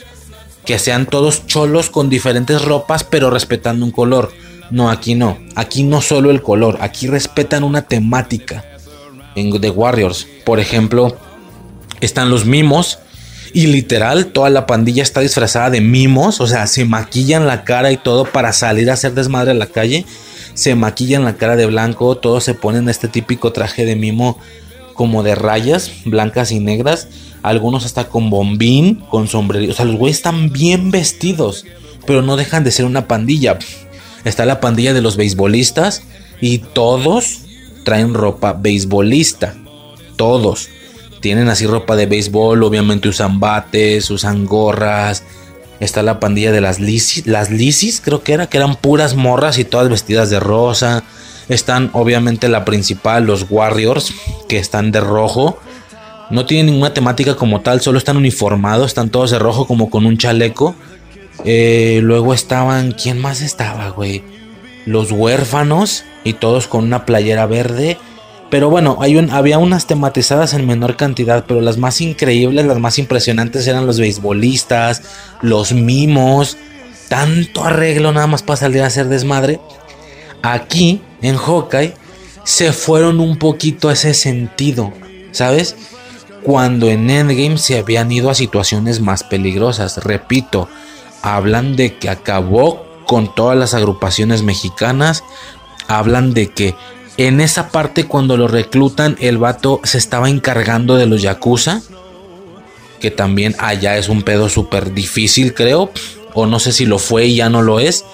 Que 0.65 0.79
sean 0.79 1.05
todos 1.05 1.45
cholos 1.47 1.89
con 1.89 2.09
diferentes 2.09 2.63
ropas 2.63 3.03
pero 3.03 3.29
respetando 3.29 3.85
un 3.85 3.91
color 3.91 4.31
no, 4.69 4.89
aquí 4.89 5.15
no. 5.15 5.37
Aquí 5.55 5.83
no 5.83 6.01
solo 6.01 6.31
el 6.31 6.41
color, 6.41 6.77
aquí 6.81 7.07
respetan 7.07 7.63
una 7.63 7.83
temática. 7.83 8.65
En 9.35 9.61
The 9.61 9.69
Warriors, 9.69 10.27
por 10.45 10.59
ejemplo, 10.59 11.17
están 12.01 12.29
los 12.29 12.45
mimos. 12.45 12.99
Y 13.53 13.67
literal, 13.67 14.27
toda 14.27 14.49
la 14.49 14.67
pandilla 14.67 15.03
está 15.03 15.21
disfrazada 15.21 15.69
de 15.69 15.81
mimos. 15.81 16.41
O 16.41 16.47
sea, 16.47 16.67
se 16.67 16.85
maquillan 16.85 17.47
la 17.47 17.63
cara 17.63 17.91
y 17.91 17.97
todo 17.97 18.25
para 18.25 18.51
salir 18.51 18.89
a 18.89 18.93
hacer 18.93 19.13
desmadre 19.13 19.51
a 19.51 19.55
la 19.55 19.67
calle. 19.67 20.05
Se 20.57 20.73
maquillan 20.73 21.23
la 21.23 21.37
cara 21.37 21.55
de 21.55 21.67
blanco. 21.67 22.17
Todos 22.17 22.43
se 22.43 22.55
ponen 22.55 22.89
este 22.89 23.07
típico 23.07 23.53
traje 23.53 23.85
de 23.85 23.95
mimo 23.95 24.39
como 24.95 25.21
de 25.21 25.35
rayas 25.35 25.91
blancas 26.05 26.51
y 26.51 26.59
negras. 26.59 27.07
Algunos 27.43 27.85
hasta 27.85 28.09
con 28.09 28.31
bombín, 28.31 29.03
con 29.09 29.27
sombrero. 29.27 29.71
O 29.71 29.75
sea, 29.75 29.85
los 29.85 29.97
güeyes 29.97 30.17
están 30.17 30.51
bien 30.51 30.89
vestidos. 30.89 31.65
Pero 32.07 32.23
no 32.23 32.35
dejan 32.37 32.63
de 32.63 32.71
ser 32.71 32.85
una 32.85 33.07
pandilla 33.07 33.59
está 34.27 34.45
la 34.45 34.59
pandilla 34.59 34.93
de 34.93 35.01
los 35.01 35.17
beisbolistas 35.17 36.03
y 36.41 36.59
todos 36.59 37.41
traen 37.83 38.13
ropa 38.13 38.53
beisbolista. 38.53 39.55
Todos 40.15 40.69
tienen 41.21 41.49
así 41.49 41.65
ropa 41.65 41.95
de 41.95 42.05
béisbol, 42.05 42.63
obviamente 42.63 43.09
usan 43.09 43.39
bates, 43.39 44.09
usan 44.11 44.45
gorras. 44.45 45.23
Está 45.79 46.01
la 46.01 46.19
pandilla 46.19 46.51
de 46.51 46.61
las 46.61 46.79
lisis, 46.79 47.27
las 47.27 47.51
lisis 47.51 48.01
creo 48.01 48.23
que 48.23 48.33
era, 48.33 48.47
que 48.47 48.57
eran 48.57 48.75
puras 48.75 49.15
morras 49.15 49.57
y 49.59 49.65
todas 49.65 49.89
vestidas 49.89 50.29
de 50.29 50.39
rosa. 50.39 51.03
Están 51.49 51.89
obviamente 51.93 52.49
la 52.49 52.65
principal, 52.65 53.25
los 53.25 53.45
Warriors, 53.49 54.13
que 54.49 54.57
están 54.57 54.91
de 54.91 55.01
rojo. 55.01 55.59
No 56.29 56.45
tienen 56.45 56.67
ninguna 56.67 56.93
temática 56.93 57.35
como 57.35 57.61
tal, 57.61 57.79
solo 57.81 57.97
están 57.97 58.17
uniformados, 58.17 58.87
están 58.87 59.09
todos 59.09 59.31
de 59.31 59.39
rojo 59.39 59.67
como 59.67 59.89
con 59.89 60.05
un 60.05 60.17
chaleco. 60.17 60.75
Eh, 61.45 61.99
luego 62.03 62.33
estaban, 62.33 62.91
¿quién 62.91 63.19
más 63.19 63.41
estaba, 63.41 63.89
güey? 63.89 64.23
Los 64.85 65.11
huérfanos 65.11 66.03
y 66.23 66.33
todos 66.33 66.67
con 66.67 66.83
una 66.83 67.05
playera 67.05 67.45
verde. 67.45 67.97
Pero 68.49 68.69
bueno, 68.69 68.97
hay 69.01 69.17
había 69.31 69.57
unas 69.57 69.87
tematizadas 69.87 70.53
en 70.53 70.65
menor 70.65 70.95
cantidad, 70.95 71.45
pero 71.47 71.59
las 71.59 71.77
más 71.77 71.99
increíbles, 71.99 72.65
las 72.65 72.79
más 72.79 72.97
impresionantes 72.97 73.67
eran 73.67 73.85
los 73.85 73.99
beisbolistas, 73.99 75.01
los 75.41 75.73
mimos, 75.73 76.57
tanto 77.09 77.65
arreglo 77.65 78.11
nada 78.13 78.27
más 78.27 78.43
para 78.43 78.57
salir 78.57 78.81
a 78.81 78.87
hacer 78.87 79.07
desmadre. 79.09 79.59
Aquí, 80.43 81.01
en 81.21 81.35
Hawkeye, 81.35 81.93
se 82.45 82.71
fueron 82.71 83.19
un 83.19 83.37
poquito 83.37 83.89
a 83.89 83.93
ese 83.93 84.13
sentido, 84.13 84.93
¿sabes? 85.31 85.75
Cuando 86.43 86.87
en 86.87 87.09
Endgame 87.09 87.57
se 87.57 87.77
habían 87.77 88.09
ido 88.11 88.29
a 88.29 88.35
situaciones 88.35 89.01
más 89.01 89.23
peligrosas. 89.23 89.97
Repito, 89.97 90.69
hablan 91.21 91.75
de 91.75 91.97
que 91.97 92.09
acabó 92.09 92.85
con 93.05 93.33
todas 93.35 93.57
las 93.57 93.73
agrupaciones 93.73 94.43
mexicanas, 94.43 95.25
hablan 95.89 96.33
de 96.33 96.47
que 96.47 96.75
en 97.17 97.41
esa 97.41 97.69
parte 97.69 98.05
cuando 98.05 98.37
lo 98.37 98.47
reclutan 98.47 99.17
el 99.19 99.37
vato 99.37 99.81
se 99.83 99.97
estaba 99.97 100.29
encargando 100.29 100.95
de 100.95 101.07
los 101.07 101.21
yakuza, 101.21 101.81
que 102.99 103.11
también 103.11 103.55
allá 103.59 103.97
es 103.97 104.09
un 104.09 104.21
pedo 104.21 104.49
súper 104.49 104.93
difícil 104.93 105.53
creo, 105.53 105.91
o 106.33 106.45
no 106.45 106.59
sé 106.59 106.71
si 106.71 106.85
lo 106.85 106.99
fue 106.99 107.25
y 107.25 107.35
ya 107.35 107.49
no 107.49 107.61
lo 107.61 107.79
es. 107.79 108.05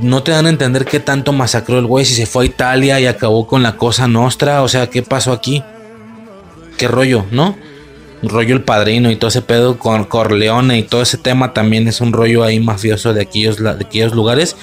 No 0.00 0.24
te 0.24 0.32
dan 0.32 0.46
a 0.46 0.50
entender 0.50 0.84
qué 0.84 0.98
tanto 0.98 1.32
masacró 1.32 1.78
el 1.78 1.86
güey, 1.86 2.04
si 2.04 2.14
se 2.14 2.26
fue 2.26 2.44
a 2.44 2.46
Italia 2.46 3.00
y 3.00 3.06
acabó 3.06 3.46
con 3.46 3.62
la 3.62 3.76
cosa 3.76 4.08
nostra, 4.08 4.62
o 4.62 4.68
sea, 4.68 4.88
¿qué 4.88 5.02
pasó 5.02 5.32
aquí? 5.32 5.62
¿Qué 6.76 6.88
rollo, 6.88 7.24
no? 7.30 7.56
rollo 8.22 8.54
el 8.54 8.62
padrino 8.62 9.10
y 9.10 9.16
todo 9.16 9.28
ese 9.28 9.42
pedo 9.42 9.78
con 9.78 10.04
Corleone 10.04 10.78
y 10.78 10.82
todo 10.82 11.02
ese 11.02 11.18
tema 11.18 11.52
también 11.52 11.86
es 11.86 12.00
un 12.00 12.12
rollo 12.12 12.42
ahí 12.42 12.58
mafioso 12.58 13.14
de 13.14 13.22
aquellos, 13.22 13.58
de 13.58 13.70
aquellos 13.70 14.12
lugares. 14.12 14.56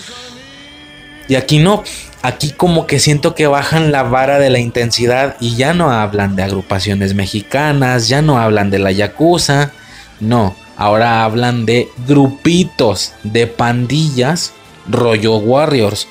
Y 1.27 1.36
aquí 1.36 1.59
no, 1.59 1.83
aquí 2.26 2.51
como 2.51 2.88
que 2.88 2.99
siento 2.99 3.36
que 3.36 3.47
bajan 3.47 3.91
la 3.91 4.03
vara 4.03 4.39
de 4.39 4.49
la 4.49 4.59
intensidad 4.59 5.36
y 5.39 5.55
ya 5.55 5.73
no 5.73 5.91
hablan 5.91 6.36
de 6.36 6.43
agrupaciones 6.43 7.13
mexicanas, 7.13 8.07
ya 8.07 8.21
no 8.21 8.39
hablan 8.39 8.71
de 8.71 8.80
la 8.80 8.91
Yakuza, 8.91 9.71
no, 10.19 10.55
ahora 10.76 11.23
hablan 11.23 11.65
de 11.65 11.89
grupitos, 12.07 13.13
de 13.23 13.47
pandillas, 13.47 14.53
rollo 14.88 15.38
Warriors. 15.38 16.07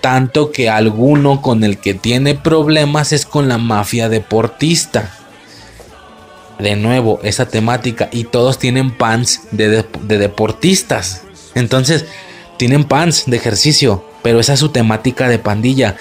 Tanto 0.00 0.52
que 0.52 0.68
alguno 0.68 1.42
con 1.42 1.64
el 1.64 1.78
que 1.78 1.94
tiene 1.94 2.34
problemas 2.34 3.12
es 3.12 3.26
con 3.26 3.48
la 3.48 3.58
mafia 3.58 4.08
deportista 4.08 5.10
de 6.58 6.76
nuevo 6.76 7.20
esa 7.22 7.46
temática 7.48 8.08
y 8.12 8.24
todos 8.24 8.58
tienen 8.58 8.90
pants 8.90 9.42
de, 9.50 9.84
deportistas. 10.06 11.22
Entonces, 11.54 12.04
tienen 12.56 12.84
pants 12.84 13.24
de 13.26 13.36
ejercicio, 13.36 14.04
pero 14.26 14.40
esa 14.40 14.54
es 14.54 14.58
su 14.58 14.70
temática 14.70 15.28
de 15.28 15.38
pandilla. 15.38 15.94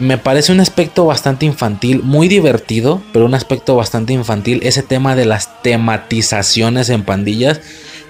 me 0.00 0.18
parece 0.18 0.50
un 0.50 0.58
aspecto 0.58 1.06
bastante 1.06 1.46
infantil, 1.46 2.02
muy 2.02 2.26
divertido, 2.26 3.00
pero 3.12 3.24
un 3.24 3.34
aspecto 3.34 3.76
bastante 3.76 4.12
infantil, 4.12 4.58
ese 4.64 4.82
tema 4.82 5.14
de 5.14 5.24
las 5.24 5.62
tematizaciones 5.62 6.90
en 6.90 7.04
pandillas. 7.04 7.60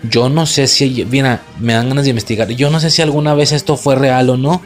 Yo 0.05 0.31
no 0.31 0.47
sé 0.47 0.69
si, 0.69 1.05
mira, 1.05 1.43
me 1.61 1.75
dan 1.75 1.91
ganas 1.91 2.05
de 2.05 2.11
investigar, 2.13 2.49
yo 2.53 2.71
no 2.71 2.81
sé 2.81 2.91
si 2.91 3.03
alguna 3.03 3.35
vez 3.35 3.53
esto 3.53 3.77
fue 3.77 3.95
real 3.95 4.31
o 4.31 4.39
no, 4.39 4.63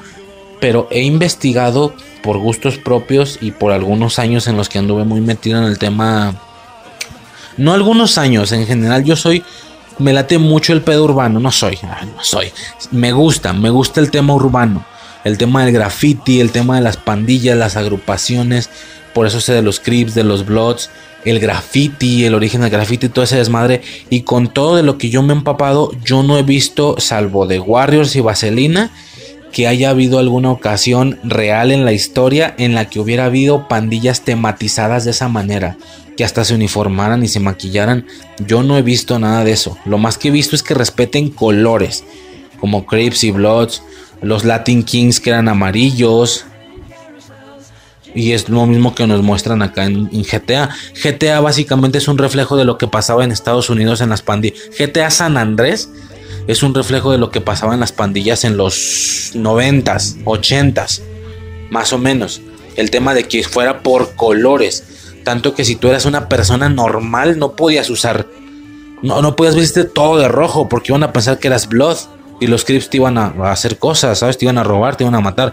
pero 0.61 0.87
he 0.93 1.03
investigado 1.03 1.93
por 2.23 2.39
gustos 2.39 2.79
propios 2.79 3.39
y 3.41 3.51
por 3.51 3.73
algunos 3.73 4.21
años 4.21 4.47
en 4.47 4.57
los 4.57 4.69
que 4.69 4.79
anduve 4.79 5.03
muy 5.03 5.21
metido 5.21 5.59
en 5.59 5.65
el 5.65 5.81
tema. 5.81 6.41
No 7.57 7.73
algunos 7.73 8.19
años, 8.19 8.53
en 8.53 8.69
general 8.69 9.03
yo 9.03 9.17
soy 9.17 9.43
me 9.99 10.13
late 10.13 10.39
mucho 10.39 10.73
el 10.73 10.83
pedo 10.83 11.05
urbano, 11.05 11.41
no 11.41 11.51
soy, 11.51 11.79
no 11.83 12.25
soy. 12.25 12.53
Me 12.91 13.13
gusta, 13.13 13.53
me 13.53 13.71
gusta 13.71 14.01
el 14.01 14.11
tema 14.11 14.35
urbano 14.35 14.85
el 15.25 15.39
tema 15.39 15.65
del 15.65 15.73
graffiti, 15.73 16.41
el 16.41 16.51
tema 16.51 16.77
de 16.77 16.83
las 16.83 16.97
pandillas, 16.97 17.57
las 17.57 17.77
agrupaciones, 17.77 18.71
por 19.15 19.27
eso 19.27 19.41
sé 19.41 19.53
de 19.53 19.63
los 19.63 19.81
Crips, 19.81 20.15
de 20.15 20.25
los 20.25 20.47
Bloods, 20.47 20.91
el 21.25 21.41
graffiti, 21.41 22.25
el 22.25 22.35
origen 22.35 22.61
del 22.61 22.71
graffiti, 22.71 23.09
todo 23.09 23.25
ese 23.25 23.37
desmadre. 23.37 23.83
Y 24.11 24.23
con 24.23 24.49
todo 24.49 24.77
de 24.77 24.83
lo 24.83 24.99
que 24.99 25.11
yo 25.11 25.23
me 25.23 25.35
he 25.35 25.37
empapado, 25.37 25.91
yo 26.05 26.23
no 26.23 26.39
he 26.39 26.43
visto, 26.43 26.97
salvo 26.99 27.47
de 27.47 27.61
Warriors 27.61 28.15
y 28.17 28.21
Vaselina, 28.21 28.91
que 29.53 29.67
haya 29.67 29.91
habido 29.91 30.19
alguna 30.19 30.51
ocasión 30.51 31.19
real 31.25 31.71
en 31.71 31.85
la 31.85 31.93
historia 31.93 32.55
en 32.59 32.75
la 32.75 32.89
que 32.89 33.01
hubiera 33.01 33.27
habido 33.27 33.69
pandillas 33.69 34.23
tematizadas 34.23 35.05
de 35.05 35.13
esa 35.13 35.29
manera, 35.29 35.77
que 36.17 36.25
hasta 36.25 36.45
se 36.45 36.55
uniformaran 36.55 37.23
y 37.23 37.29
se 37.29 37.41
maquillaran. 37.41 38.07
Yo 38.47 38.63
no 38.63 38.77
he 38.77 38.83
visto 38.83 39.19
nada 39.19 39.45
de 39.45 39.53
eso. 39.53 39.79
Lo 39.85 39.99
más 39.99 40.19
que 40.19 40.29
he 40.29 40.33
visto 40.33 40.57
es 40.57 40.63
que 40.63 40.75
respeten 40.75 41.31
colores, 41.31 42.05
como 42.61 42.87
Crips 42.87 43.25
y 43.25 43.31
Bloods, 43.31 43.83
los 44.21 44.45
Latin 44.45 44.83
Kings 44.83 45.21
que 45.21 45.31
eran 45.31 45.49
amarillos. 45.49 46.45
Y 48.15 48.33
es 48.33 48.49
lo 48.49 48.67
mismo 48.67 48.95
que 48.95 49.07
nos 49.07 49.23
muestran 49.23 49.63
acá 49.63 49.85
en, 49.85 50.09
GTA. 50.09 50.71
GTA 51.03 51.41
básicamente 51.41 51.99
es 51.99 52.09
un 52.09 52.19
reflejo 52.19 52.57
de 52.57 52.65
lo 52.65 52.79
que 52.79 52.89
pasaba 52.89 53.23
en 53.23 53.31
Estados 53.31 53.71
Unidos 53.71 54.01
en 54.01 54.09
las 54.09 54.23
pandillas. 54.23 54.59
GTA 54.77 55.11
San 55.11 55.37
Andrés 55.37 55.89
es 56.49 56.63
un 56.63 56.75
reflejo 56.75 57.13
de 57.13 57.19
lo 57.19 57.31
que 57.31 57.43
pasaba 57.43 57.75
en 57.75 57.81
las 57.81 57.93
pandillas 57.93 58.43
en 58.43 58.57
los 58.57 59.33
90s, 59.35 60.25
80s, 60.25 61.03
más 61.71 61.93
o 61.93 61.99
menos. 61.99 62.41
El 62.75 62.91
tema 62.91 63.13
de 63.13 63.25
que 63.25 63.45
fuera 63.45 63.83
por 63.83 64.15
colores. 64.15 64.83
Tanto 65.25 65.55
que 65.55 65.67
si 65.67 65.77
tú 65.77 65.89
eras 65.89 66.07
una 66.07 66.29
persona 66.29 66.71
normal 66.71 67.39
no 67.39 67.55
podías 67.55 67.91
usar... 67.91 68.27
No, 69.03 69.21
no 69.21 69.37
podías 69.37 69.57
vestirte 69.57 69.91
todo 69.91 70.19
de 70.19 70.27
rojo 70.27 70.71
porque 70.71 70.91
iban 70.91 71.03
a 71.03 71.13
pensar 71.13 71.39
que 71.39 71.49
eras 71.49 71.69
Blood. 71.69 71.99
Y 72.41 72.47
los 72.47 72.65
Crips 72.65 72.89
te 72.89 72.97
iban 72.97 73.19
a, 73.19 73.27
hacer 73.51 73.77
cosas, 73.77 74.19
¿sabes? 74.19 74.39
Te 74.39 74.47
iban 74.47 74.57
a 74.57 74.65
robar, 74.65 74.97
te 74.97 75.05
iban 75.05 75.17
a 75.17 75.21
matar. 75.21 75.53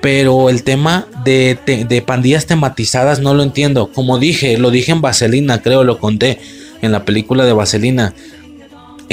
Pero 0.00 0.48
el 0.48 0.62
tema 0.62 1.06
de, 1.24 2.04
pandillas 2.06 2.46
tematizadas 2.46 3.18
no 3.18 3.34
lo 3.34 3.42
entiendo. 3.42 3.90
Como 3.92 4.20
dije, 4.20 4.58
lo 4.58 4.70
dije 4.70 4.92
en 4.92 5.00
Vaselina, 5.00 5.60
creo, 5.60 5.82
lo 5.82 5.98
conté 5.98 6.38
en 6.82 6.92
la 6.92 7.04
película 7.04 7.44
de 7.44 7.52
Vaselina. 7.52 8.14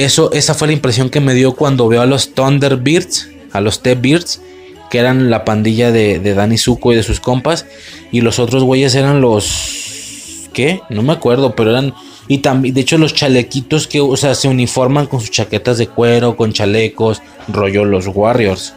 Eso, 0.04 0.32
esa 0.32 0.56
fue 0.56 0.68
la 0.68 0.74
impresión 0.74 1.12
que 1.12 1.20
me 1.20 1.36
dio 1.36 1.54
cuando 1.54 1.88
veo 1.88 2.02
a 2.02 2.08
los 2.08 2.34
Thunderbirds, 2.34 3.30
a 3.52 3.62
los 3.62 3.84
T-Birds, 3.84 4.42
que 4.90 4.98
eran 4.98 5.30
la 5.30 5.46
pandilla 5.46 5.92
de, 5.92 6.20
Danny 6.20 6.58
Zuko 6.58 6.92
y 6.92 6.96
de 6.96 7.04
sus 7.04 7.20
compas. 7.20 7.68
Y 8.12 8.22
los 8.22 8.40
otros 8.40 8.64
güeyes 8.64 8.96
eran 8.96 9.22
los. 9.22 10.50
¿Qué? 10.54 10.82
No 10.90 11.04
me 11.04 11.14
acuerdo, 11.14 11.56
pero 11.56 11.70
eran 11.70 11.94
y 12.28 12.40
también, 12.40 12.74
de 12.74 12.82
hecho, 12.82 12.98
los 12.98 13.14
chalequitos 13.14 13.88
que, 13.88 14.02
o 14.02 14.18
sea, 14.18 14.34
se 14.34 14.48
uniforman 14.48 15.06
con 15.06 15.20
sus 15.20 15.30
chaquetas 15.30 15.78
de 15.78 15.88
cuero, 15.88 16.36
con 16.36 16.52
chalecos, 16.52 17.22
rollo 17.48 17.86
los 17.86 18.08
Warriors. 18.08 18.74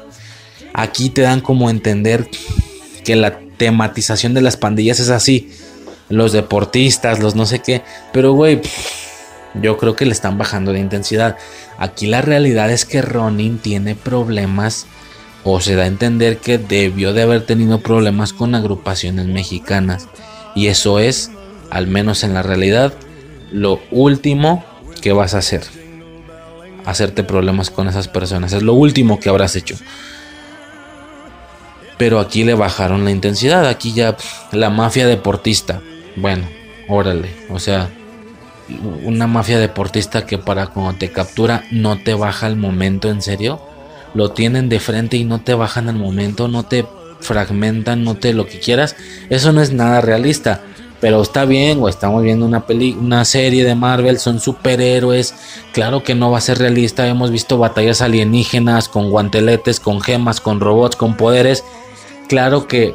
Aquí 0.75 1.09
te 1.09 1.23
dan 1.23 1.41
como 1.41 1.71
entender 1.71 2.29
que 3.03 3.17
la 3.17 3.39
tematización 3.57 4.35
de 4.35 4.43
las 4.43 4.59
pandillas 4.59 5.01
es 5.01 5.09
así. 5.09 5.51
Los 6.11 6.33
deportistas, 6.33 7.21
los 7.21 7.35
no 7.35 7.47
sé 7.47 7.61
qué. 7.61 7.83
Pero, 8.13 8.33
güey, 8.33 8.61
yo 9.55 9.77
creo 9.79 9.97
que 9.97 10.07
le 10.07 10.13
están 10.13 10.39
bajando 10.39 10.73
de 10.73 10.81
intensidad. 10.81 11.37
Aquí 11.79 12.07
la 12.07 12.23
realidad 12.23 12.71
es 12.71 12.85
que 12.85 13.03
Ronin 13.03 13.59
tiene 13.59 13.95
problemas 13.95 14.87
o 15.45 15.61
se 15.61 15.77
da 15.77 15.85
a 15.85 15.87
entender 15.87 16.39
que 16.39 16.59
debió 16.59 17.13
de 17.13 17.23
haber 17.23 17.45
tenido 17.45 17.81
problemas 17.81 18.33
con 18.33 18.55
agrupaciones 18.55 19.27
mexicanas. 19.27 20.09
Y 20.55 20.69
eso 20.69 20.99
es, 20.99 21.31
al 21.71 21.87
menos 21.87 22.25
en 22.25 22.35
la 22.35 22.43
realidad, 22.43 22.95
lo 23.53 23.81
último 23.91 24.65
que 25.01 25.13
vas 25.13 25.35
a 25.35 25.39
hacer. 25.39 25.63
Hacerte 26.87 27.25
problemas 27.25 27.71
con 27.71 27.89
esas 27.89 28.09
personas. 28.09 28.53
Es 28.53 28.63
lo 28.63 28.75
último 28.75 29.21
que 29.21 29.29
habrás 29.29 29.57
hecho. 29.57 29.77
Pero 31.99 32.21
aquí 32.21 32.45
le 32.45 32.55
bajaron 32.55 33.05
la 33.05 33.11
intensidad. 33.11 33.67
Aquí 33.69 33.93
ya 33.93 34.17
la 34.53 34.71
mafia 34.71 35.07
deportista. 35.07 35.81
Bueno, 36.17 36.49
órale. 36.89 37.31
O 37.51 37.59
sea, 37.59 37.91
una 39.05 39.27
mafia 39.27 39.59
deportista 39.59 40.27
que 40.27 40.39
para 40.39 40.69
cuando 40.69 40.99
te 40.99 41.13
captura 41.13 41.65
no 41.71 41.99
te 42.03 42.15
baja 42.15 42.47
el 42.47 42.57
momento 42.57 43.11
en 43.11 43.23
serio. 43.23 43.61
Lo 44.15 44.31
tienen 44.31 44.69
de 44.69 44.81
frente 44.81 45.17
y 45.17 45.25
no 45.25 45.41
te 45.41 45.55
bajan 45.55 45.89
el 45.89 45.97
momento. 45.97 46.49
No 46.49 46.65
te 46.65 46.87
fragmentan, 47.21 48.05
no 48.05 48.15
te 48.15 48.33
lo 48.33 48.47
que 48.47 48.61
quieras. 48.61 48.97
Eso 49.29 49.53
no 49.53 49.61
es 49.61 49.73
nada 49.73 50.01
realista. 50.01 50.63
Pero 51.01 51.21
está 51.21 51.45
bien, 51.45 51.79
o 51.83 51.89
estamos 51.89 52.23
viendo 52.23 52.47
una, 52.47 52.65
peli 52.65 52.97
una 52.99 53.27
serie 53.27 53.65
de 53.65 53.75
Marvel, 53.75 54.19
son 54.19 54.41
superhéroes. 54.41 55.35
Claro 55.73 56.03
que 56.03 56.15
no 56.15 56.31
va 56.31 56.39
a 56.39 56.41
ser 56.41 56.59
realista. 56.59 57.07
Hemos 57.07 57.31
visto 57.31 57.59
batallas 57.59 58.01
alienígenas 58.01 58.89
con 58.89 59.11
guanteletes, 59.11 59.81
con 59.81 60.01
gemas, 60.01 60.41
con 60.41 60.61
robots, 60.61 60.97
con 60.97 61.17
poderes. 61.17 61.63
Claro 62.29 62.69
que, 62.69 62.95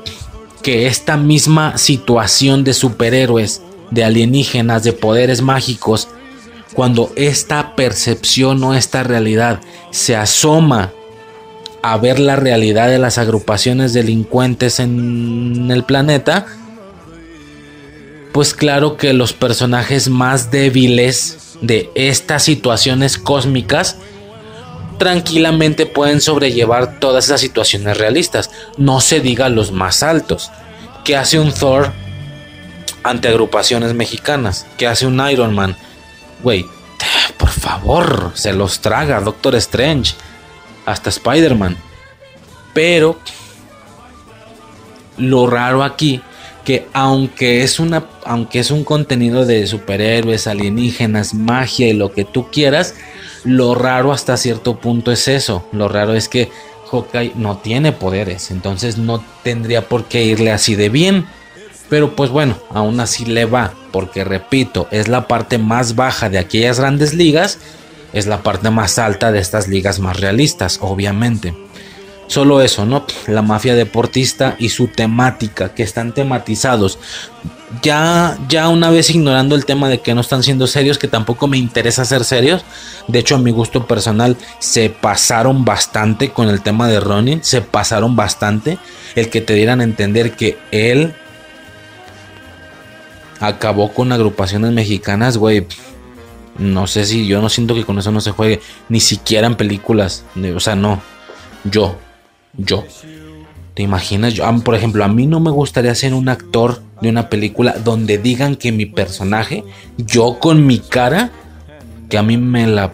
que 0.64 0.88
esta 0.88 1.18
misma 1.18 1.78
situación 1.78 2.64
de 2.64 2.74
superhéroes, 2.74 3.62
de 3.92 4.04
alienígenas, 4.04 4.84
de 4.84 4.94
poderes 4.94 5.42
mágicos, 5.42 6.08
cuando 6.74 7.12
esta 7.16 7.76
percepción 7.76 8.64
o 8.64 8.74
esta 8.74 9.04
realidad 9.04 9.60
se 9.92 10.16
asoma 10.16 10.94
a 11.82 11.98
ver 11.98 12.20
la 12.20 12.36
realidad 12.36 12.90
de 12.90 13.00
las 13.00 13.18
agrupaciones 13.18 13.94
delincuentes 13.94 14.80
en 14.80 15.70
el 15.72 15.84
planeta, 15.84 16.46
pues 18.32 18.54
claro 18.54 18.98
que 18.98 19.14
los 19.14 19.34
personajes 19.34 20.10
más 20.10 20.52
débiles 20.52 21.58
de 21.62 21.90
estas 21.96 22.44
situaciones 22.44 23.18
cósmicas 23.18 23.98
tranquilamente 24.98 25.86
pueden 25.86 26.22
sobrellevar 26.22 27.00
todas 27.00 27.26
esas 27.26 27.42
situaciones 27.42 27.98
realistas. 27.98 28.52
No 28.78 29.02
se 29.02 29.22
diga 29.22 29.50
los 29.50 29.72
más 29.72 30.04
altos. 30.04 30.52
¿Qué 31.04 31.16
hace 31.16 31.40
un 31.40 31.52
Thor 31.52 31.92
ante 33.04 33.28
agrupaciones 33.28 33.94
mexicanas? 33.94 34.66
¿Qué 34.78 34.88
hace 34.88 35.06
un 35.06 35.20
Iron 35.30 35.54
Man? 35.56 35.76
Güey, 36.44 36.66
por 37.38 37.50
favor, 37.50 38.32
se 38.36 38.54
los 38.54 38.80
traga 38.82 39.22
Doctor 39.22 39.56
Strange, 39.56 40.14
hasta 40.86 41.10
Spider-Man. 41.10 41.78
Pero 42.74 43.20
lo 45.18 45.48
raro 45.48 45.84
aquí 45.84 46.22
que 46.64 46.88
aunque 46.94 47.64
es 47.64 47.80
una 47.80 48.06
aunque 48.26 48.60
es 48.60 48.70
un 48.70 48.84
contenido 48.84 49.46
de 49.46 49.66
superhéroes, 49.66 50.46
alienígenas, 50.46 51.34
magia 51.34 51.88
y 51.88 51.94
lo 51.94 52.12
que 52.12 52.26
tú 52.26 52.52
quieras, 52.52 52.94
lo 53.44 53.74
raro 53.74 54.12
hasta 54.12 54.38
cierto 54.38 54.80
punto 54.80 55.12
es 55.12 55.28
eso. 55.28 55.66
Lo 55.72 55.88
raro 55.88 56.14
es 56.14 56.30
que 56.30 56.52
Hawkeye 56.92 57.34
no 57.36 57.58
tiene 57.58 57.92
poderes, 57.92 58.52
entonces 58.52 58.98
no 58.98 59.24
tendría 59.44 59.88
por 59.88 60.06
qué 60.06 60.24
irle 60.24 60.52
así 60.52 60.76
de 60.76 60.90
bien. 60.90 61.26
Pero 61.90 62.16
pues 62.16 62.30
bueno, 62.30 62.58
aún 62.70 63.00
así 63.00 63.26
le 63.26 63.46
va, 63.46 63.74
porque 63.92 64.24
repito, 64.24 64.88
es 64.92 65.08
la 65.08 65.28
parte 65.28 65.58
más 65.58 65.96
baja 65.96 66.30
de 66.30 66.38
aquellas 66.38 66.80
grandes 66.80 67.14
ligas, 67.14 67.58
es 68.14 68.28
la 68.28 68.44
parte 68.44 68.70
más 68.70 69.00
alta 69.00 69.32
de 69.32 69.40
estas 69.40 69.68
ligas 69.68 70.00
más 70.00 70.20
realistas, 70.20 70.80
obviamente. 70.82 71.54
Solo 72.30 72.62
eso, 72.62 72.86
¿no? 72.86 73.08
La 73.26 73.42
mafia 73.42 73.74
deportista 73.74 74.56
y 74.60 74.70
su 74.70 74.88
temática, 74.88 75.74
que 75.74 75.82
están 75.82 76.14
tematizados. 76.14 77.00
Ya, 77.82 78.38
ya 78.48 78.70
una 78.70 78.92
vez 78.92 79.10
ignorando 79.10 79.56
el 79.56 79.66
tema 79.66 79.90
de 79.90 80.02
que 80.02 80.14
no 80.14 80.22
están 80.22 80.44
siendo 80.44 80.68
serios, 80.68 81.00
que 81.00 81.08
tampoco 81.08 81.48
me 81.48 81.58
interesa 81.58 82.06
ser 82.06 82.24
serios. 82.24 82.64
De 83.08 83.18
hecho, 83.18 83.34
a 83.36 83.40
mi 83.40 83.50
gusto 83.50 83.88
personal, 83.88 84.38
se 84.60 84.92
pasaron 84.92 85.66
bastante 85.66 86.30
con 86.30 86.50
el 86.50 86.62
tema 86.62 86.88
de 86.88 87.00
Ronin. 87.00 87.44
Se 87.44 87.62
pasaron 87.62 88.16
bastante. 88.16 88.78
El 89.16 89.32
que 89.32 89.42
te 89.42 89.56
dieran 89.56 89.82
a 89.82 89.86
entender 89.86 90.34
que 90.34 90.60
él 90.72 91.16
acabó 93.40 93.94
con 93.94 94.12
agrupaciones 94.12 94.72
mexicanas, 94.72 95.38
güey. 95.38 95.66
No 96.58 96.88
sé 96.88 97.06
si 97.06 97.26
yo 97.26 97.42
no 97.42 97.50
siento 97.50 97.74
que 97.74 97.86
con 97.86 97.98
eso 98.00 98.12
no 98.12 98.22
se 98.22 98.32
juegue. 98.32 98.60
Ni 98.90 99.00
siquiera 99.00 99.48
en 99.48 99.56
películas. 99.56 100.26
O 100.56 100.60
sea, 100.60 100.76
no. 100.76 101.02
Yo, 101.64 101.98
yo. 102.58 102.86
¿Te 103.74 103.84
imaginas? 103.84 104.34
Yo, 104.34 104.46
por 104.64 104.76
ejemplo, 104.76 105.04
a 105.04 105.08
mí 105.08 105.26
no 105.26 105.40
me 105.40 105.52
gustaría 105.52 105.96
ser 105.96 106.14
un 106.14 106.28
actor 106.28 106.82
de 107.02 107.10
una 107.10 107.30
película 107.30 107.76
donde 107.84 108.18
digan 108.18 108.56
que 108.56 108.72
mi 108.72 108.86
personaje, 108.86 109.64
yo 109.98 110.38
con 110.40 110.66
mi 110.66 110.80
cara, 110.80 111.32
que 112.10 112.18
a 112.18 112.24
mí 112.24 112.38
me 112.38 112.68
la, 112.68 112.92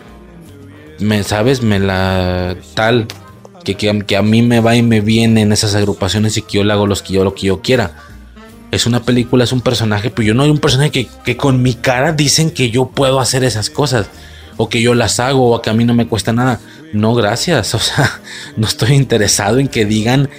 me 1.00 1.24
sabes, 1.24 1.64
me 1.64 1.80
la 1.80 2.56
tal, 2.76 3.08
que, 3.64 3.76
que, 3.76 4.16
a 4.16 4.22
mí 4.22 4.42
me 4.44 4.60
va 4.60 4.76
y 4.76 4.84
me 4.84 5.02
viene 5.02 5.42
en 5.42 5.52
esas 5.52 5.74
agrupaciones 5.74 6.38
y 6.38 6.44
que 6.44 6.58
yo 6.58 6.64
le 6.64 6.74
hago 6.74 6.86
los 6.86 7.02
que 7.02 7.14
yo, 7.14 7.24
lo 7.24 7.34
que 7.34 7.48
yo 7.48 7.62
quiera. 7.62 7.96
Es 8.76 8.86
una 8.86 9.02
película, 9.02 9.44
es 9.44 9.52
un 9.52 9.62
personaje, 9.62 10.10
pero 10.10 10.28
yo 10.28 10.34
no 10.34 10.44
hay 10.44 10.50
un 10.50 10.60
personaje 10.60 10.92
que, 10.92 11.08
que 11.24 11.38
con 11.38 11.62
mi 11.62 11.74
cara 11.74 12.12
dicen 12.12 12.52
que 12.52 12.70
yo 12.70 12.88
puedo 12.88 13.20
hacer 13.20 13.44
esas 13.44 13.70
cosas 13.70 14.08
o 14.58 14.70
que 14.70 14.82
yo 14.82 14.96
las 14.96 15.20
hago 15.20 15.52
o 15.52 15.62
que 15.62 15.70
a 15.70 15.74
mí 15.74 15.86
no 15.86 15.94
me 15.94 16.08
cuesta 16.08 16.34
nada. 16.34 16.60
No, 16.94 17.14
gracias. 17.14 17.74
O 17.76 17.80
sea, 17.80 18.22
no 18.58 18.68
estoy 18.68 18.94
interesado 18.94 19.60
en 19.60 19.68
que 19.68 19.86
digan 19.86 20.30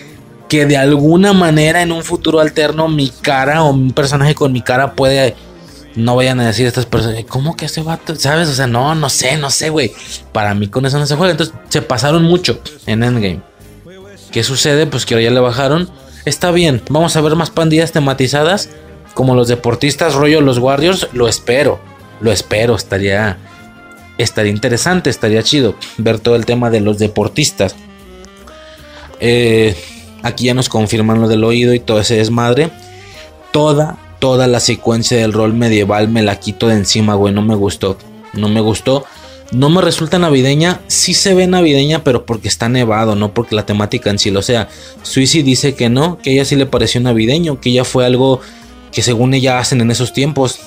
que 0.49 0.65
de 0.67 0.77
alguna 0.77 1.33
manera 1.33 1.83
en 1.83 1.93
un 1.93 2.05
futuro 2.05 2.41
alterno 2.41 2.89
mi 2.89 3.09
cara 3.09 3.63
o 3.65 3.71
un 3.71 3.93
personaje 3.93 4.35
con 4.35 4.53
mi 4.53 4.63
cara 4.63 4.95
puede 4.95 5.35
no 5.97 6.15
vayan 6.15 6.39
a 6.41 6.47
decir 6.47 6.67
estas 6.67 6.87
personas, 6.87 7.25
¿cómo 7.27 7.57
que 7.57 7.65
ese 7.65 7.83
vato? 7.83 8.15
¿Sabes? 8.17 8.49
O 8.49 8.53
sea, 8.53 8.67
no, 8.67 8.95
no 8.95 9.09
sé, 9.09 9.39
no 9.39 9.51
sé, 9.51 9.71
güey. 9.71 9.93
Para 10.31 10.55
mí 10.55 10.69
con 10.69 10.85
eso 10.85 10.99
no 10.99 11.07
se 11.07 11.17
juega. 11.17 11.33
Entonces 11.33 11.55
se 11.71 11.83
pasaron 11.83 12.23
mucho 12.23 12.61
en 12.87 13.03
Endgame. 13.03 13.41
¿Qué 14.31 14.45
sucede? 14.45 14.87
Pues 14.87 15.07
que 15.07 15.15
ahora 15.15 15.25
ya 15.25 15.31
le 15.31 15.41
bajaron. 15.41 15.91
Está 16.27 16.51
bien, 16.51 16.83
vamos 16.91 17.17
a 17.17 17.23
ver 17.23 17.37
más 17.37 17.51
pandillas 17.51 17.93
tematizadas. 17.93 18.69
Como 19.15 19.35
los 19.35 19.49
deportistas, 19.49 20.15
rollo 20.15 20.43
los 20.43 20.59
Warriors. 20.59 21.09
Lo 21.15 21.29
espero, 21.29 21.81
lo 22.21 22.31
espero. 22.31 22.77
Estaría, 22.77 23.39
estaría 24.19 24.53
interesante, 24.53 25.09
estaría 25.09 25.43
chido 25.43 25.75
ver 25.97 26.19
todo 26.19 26.37
el 26.37 26.45
tema 26.45 26.69
de 26.69 26.81
los 26.81 26.99
deportistas. 26.99 27.75
Eh, 29.21 29.75
aquí 30.23 30.45
ya 30.45 30.55
nos 30.55 30.69
confirman 30.69 31.23
lo 31.23 31.29
del 31.29 31.45
oído 31.45 31.73
y 31.73 31.81
todo 31.81 32.01
ese 32.01 32.17
desmadre. 32.17 32.71
Toda 33.53 33.97
toda 34.19 34.47
la 34.47 34.61
secuencia 34.61 35.19
del 35.19 35.33
rol 35.33 35.55
medieval 35.55 36.09
me 36.09 36.23
la 36.23 36.41
quito 36.41 36.69
de 36.69 36.75
encima, 36.75 37.15
güey. 37.15 37.33
No 37.33 37.43
me 37.43 37.55
gustó. 37.55 37.97
No 38.33 38.49
me 38.49 38.61
gustó. 38.61 39.05
No 39.53 39.71
me 39.71 39.81
resulta 39.81 40.19
navideña. 40.19 40.81
Sí 40.89 41.15
se 41.15 41.35
ve 41.35 41.47
navideña, 41.47 42.03
pero 42.03 42.27
porque 42.27 42.49
está 42.49 42.69
nevado, 42.69 43.15
no 43.15 43.33
porque 43.33 43.55
la 43.55 43.67
temática 43.67 44.11
en 44.11 44.19
sí 44.19 44.31
lo 44.31 44.43
sea. 44.43 44.69
Suicy 45.03 45.43
dice 45.43 45.75
que 45.75 45.89
no, 45.89 46.19
que 46.19 46.33
ella 46.33 46.45
sí 46.45 46.57
le 46.57 46.67
pareció 46.67 47.01
navideño, 47.01 47.61
que 47.61 47.73
ya 47.73 47.85
fue 47.85 48.05
algo 48.05 48.41
que 48.93 49.03
según 49.03 49.35
ella 49.35 49.59
hacen 49.59 49.81
en 49.81 49.91
esos 49.91 50.13
tiempos. 50.13 50.59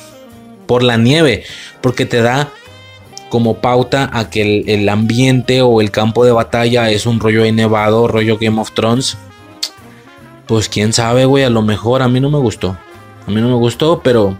Por 0.65 0.83
la 0.83 0.97
nieve. 0.97 1.43
Porque 1.81 2.05
te 2.05 2.21
da 2.21 2.51
como 3.29 3.57
pauta 3.57 4.09
a 4.11 4.29
que 4.29 4.63
el, 4.67 4.89
ambiente 4.89 5.61
o 5.61 5.81
el 5.81 5.91
campo 5.91 6.25
de 6.25 6.31
batalla 6.31 6.89
es 6.89 7.05
un 7.05 7.19
rollo 7.19 7.43
ahí 7.43 7.51
nevado, 7.51 8.07
rollo 8.07 8.37
Game 8.37 8.59
of 8.59 8.71
Thrones. 8.73 9.17
Pues 10.47 10.67
quién 10.67 10.93
sabe, 10.93 11.25
güey, 11.25 11.43
a 11.43 11.49
lo 11.49 11.61
mejor 11.61 12.01
a 12.01 12.07
mí 12.07 12.19
no 12.19 12.29
me 12.29 12.39
gustó. 12.39 12.77
A 13.27 13.31
mí 13.31 13.39
no 13.39 13.49
me 13.49 13.55
gustó, 13.55 14.01
pero. 14.03 14.37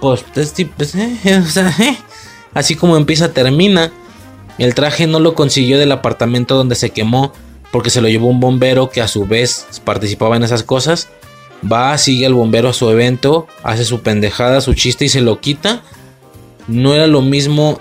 Pues, 0.00 0.24
pues 0.32 0.54
eh, 0.94 1.18
eh, 1.24 1.42
así 2.54 2.76
como 2.76 2.96
empieza, 2.96 3.32
termina. 3.32 3.92
El 4.58 4.74
traje 4.74 5.06
no 5.06 5.18
lo 5.18 5.34
consiguió 5.34 5.78
del 5.78 5.92
apartamento 5.92 6.56
donde 6.56 6.74
se 6.74 6.90
quemó, 6.90 7.32
porque 7.70 7.90
se 7.90 8.00
lo 8.00 8.08
llevó 8.08 8.28
un 8.28 8.40
bombero 8.40 8.90
que 8.90 9.00
a 9.00 9.08
su 9.08 9.26
vez 9.26 9.66
participaba 9.84 10.36
en 10.36 10.44
esas 10.44 10.62
cosas. 10.62 11.08
Va, 11.70 11.96
sigue 11.96 12.26
al 12.26 12.34
bombero 12.34 12.68
a 12.68 12.72
su 12.72 12.90
evento, 12.90 13.46
hace 13.62 13.84
su 13.84 14.00
pendejada, 14.00 14.60
su 14.60 14.74
chiste 14.74 15.04
y 15.04 15.08
se 15.08 15.20
lo 15.20 15.40
quita. 15.40 15.82
No 16.68 16.94
era 16.94 17.06
lo 17.06 17.22
mismo 17.22 17.80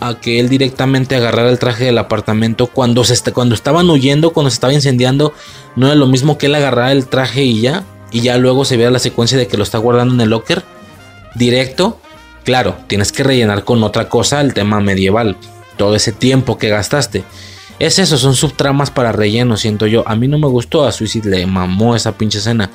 a 0.00 0.18
que 0.18 0.40
él 0.40 0.48
directamente 0.48 1.16
agarrara 1.16 1.50
el 1.50 1.58
traje 1.58 1.84
del 1.84 1.98
apartamento 1.98 2.66
cuando, 2.66 3.04
se 3.04 3.32
cuando 3.32 3.54
estaban 3.54 3.88
huyendo, 3.88 4.32
cuando 4.32 4.50
se 4.50 4.54
estaba 4.54 4.72
incendiando. 4.72 5.32
No 5.76 5.86
era 5.86 5.96
lo 5.96 6.06
mismo 6.06 6.38
que 6.38 6.46
él 6.46 6.54
agarrara 6.54 6.92
el 6.92 7.06
traje 7.06 7.42
y 7.42 7.60
ya 7.60 7.84
y 8.12 8.20
ya 8.20 8.36
luego 8.36 8.64
se 8.64 8.76
vea 8.76 8.90
la 8.90 8.98
secuencia 8.98 9.38
de 9.38 9.48
que 9.48 9.56
lo 9.56 9.62
está 9.62 9.78
guardando 9.78 10.14
en 10.14 10.20
el 10.20 10.28
locker 10.28 10.62
directo. 11.34 11.98
Claro, 12.44 12.76
tienes 12.86 13.12
que 13.12 13.22
rellenar 13.22 13.64
con 13.64 13.82
otra 13.84 14.08
cosa 14.08 14.40
el 14.40 14.54
tema 14.54 14.80
medieval, 14.80 15.36
todo 15.76 15.94
ese 15.94 16.12
tiempo 16.12 16.58
que 16.58 16.68
gastaste. 16.68 17.24
Es 17.78 17.98
eso, 17.98 18.16
son 18.18 18.34
subtramas 18.34 18.90
para 18.90 19.12
relleno, 19.12 19.56
siento 19.56 19.86
yo. 19.86 20.06
A 20.06 20.16
mí 20.16 20.28
no 20.28 20.38
me 20.38 20.46
gustó, 20.46 20.84
a 20.84 20.92
Suicide 20.92 21.30
le 21.30 21.46
mamó 21.46 21.96
esa 21.96 22.12
pinche 22.12 22.38
escena. 22.38 22.70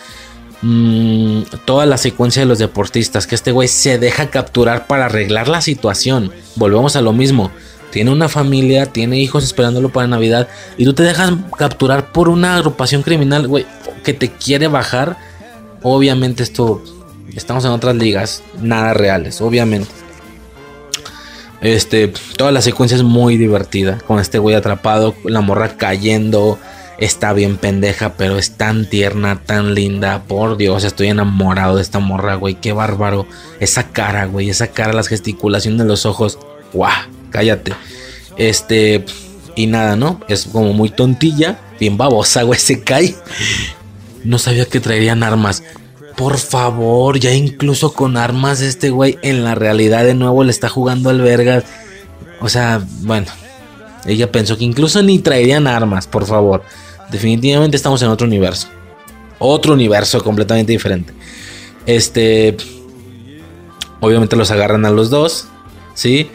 Mm, 0.61 1.43
toda 1.65 1.85
la 1.85 1.97
secuencia 1.97 2.41
de 2.41 2.47
los 2.47 2.59
deportistas, 2.59 3.27
que 3.27 3.35
este 3.35 3.51
güey 3.51 3.67
se 3.67 3.99
deja 3.99 4.29
capturar 4.29 4.87
para 4.87 5.05
arreglar 5.05 5.47
la 5.47 5.61
situación. 5.61 6.31
Volvemos 6.55 6.95
a 6.95 7.01
lo 7.01 7.13
mismo. 7.13 7.51
Tiene 7.91 8.11
una 8.11 8.27
familia, 8.27 8.87
tiene 8.87 9.19
hijos 9.19 9.43
esperándolo 9.43 9.89
para 9.89 10.07
Navidad 10.07 10.49
y 10.77 10.83
tú 10.83 10.93
te 10.93 11.03
dejas 11.03 11.33
capturar 11.57 12.11
por 12.11 12.27
una 12.27 12.55
agrupación 12.55 13.01
criminal, 13.01 13.47
güey, 13.47 13.65
que 14.03 14.13
te 14.13 14.29
quiere 14.29 14.67
bajar 14.67 15.17
Obviamente 15.83 16.43
esto, 16.43 16.83
estamos 17.37 17.63
en 17.65 17.71
otras 17.71 17.95
ligas, 17.95 18.43
nada 18.61 18.93
reales, 18.93 19.41
obviamente. 19.41 19.91
Este, 21.61 22.11
toda 22.35 22.51
la 22.51 22.61
secuencia 22.61 22.95
es 22.95 23.03
muy 23.03 23.37
divertida, 23.37 23.99
con 23.99 24.19
este 24.19 24.39
güey 24.39 24.55
atrapado, 24.55 25.15
la 25.23 25.41
morra 25.41 25.77
cayendo, 25.77 26.59
está 26.97 27.33
bien 27.33 27.57
pendeja, 27.57 28.13
pero 28.13 28.37
es 28.37 28.51
tan 28.51 28.89
tierna, 28.89 29.41
tan 29.43 29.73
linda, 29.73 30.23
por 30.27 30.57
Dios, 30.57 30.83
estoy 30.83 31.07
enamorado 31.07 31.77
de 31.77 31.81
esta 31.81 31.99
morra, 31.99 32.35
güey, 32.35 32.55
qué 32.55 32.73
bárbaro, 32.73 33.25
esa 33.59 33.89
cara, 33.89 34.25
güey, 34.25 34.49
esa 34.49 34.67
cara, 34.67 34.93
las 34.93 35.07
gesticulaciones 35.07 35.79
de 35.79 35.85
los 35.85 36.05
ojos, 36.05 36.37
guau, 36.73 36.91
cállate. 37.31 37.73
Este, 38.37 39.03
y 39.55 39.67
nada, 39.67 39.95
¿no? 39.95 40.19
Es 40.27 40.45
como 40.45 40.73
muy 40.73 40.89
tontilla, 40.89 41.59
bien 41.79 41.97
babosa, 41.97 42.43
güey, 42.43 42.59
se 42.59 42.83
cae 42.83 43.15
no 44.27 44.39
sabía 44.39 44.65
que 44.65 44.79
traerían 44.79 45.23
armas. 45.23 45.63
Por 46.17 46.39
favor, 46.39 47.19
ya 47.19 47.31
incluso 47.31 47.93
con 47.93 48.17
armas 48.17 48.61
este 48.61 48.89
güey 48.89 49.19
en 49.21 49.43
la 49.43 49.53
realidad 49.53 50.03
de 50.03 50.15
nuevo 50.15 50.43
le 50.43 50.49
está 50.49 50.67
jugando 50.67 51.11
al 51.11 51.21
verga. 51.21 51.63
O 52.41 52.49
sea, 52.49 52.83
bueno, 53.01 53.27
ella 54.07 54.31
pensó 54.31 54.57
que 54.57 54.63
incluso 54.63 55.03
ni 55.03 55.19
traerían 55.19 55.67
armas, 55.67 56.07
por 56.07 56.25
favor. 56.25 56.63
Definitivamente 57.11 57.77
estamos 57.77 58.01
en 58.01 58.09
otro 58.09 58.25
universo. 58.25 58.67
Otro 59.37 59.73
universo 59.73 60.23
completamente 60.23 60.71
diferente. 60.71 61.13
Este, 61.85 62.57
obviamente 63.99 64.35
los 64.35 64.49
agarran 64.49 64.85
a 64.85 64.89
los 64.89 65.11
dos, 65.11 65.47
¿sí? 65.93 66.31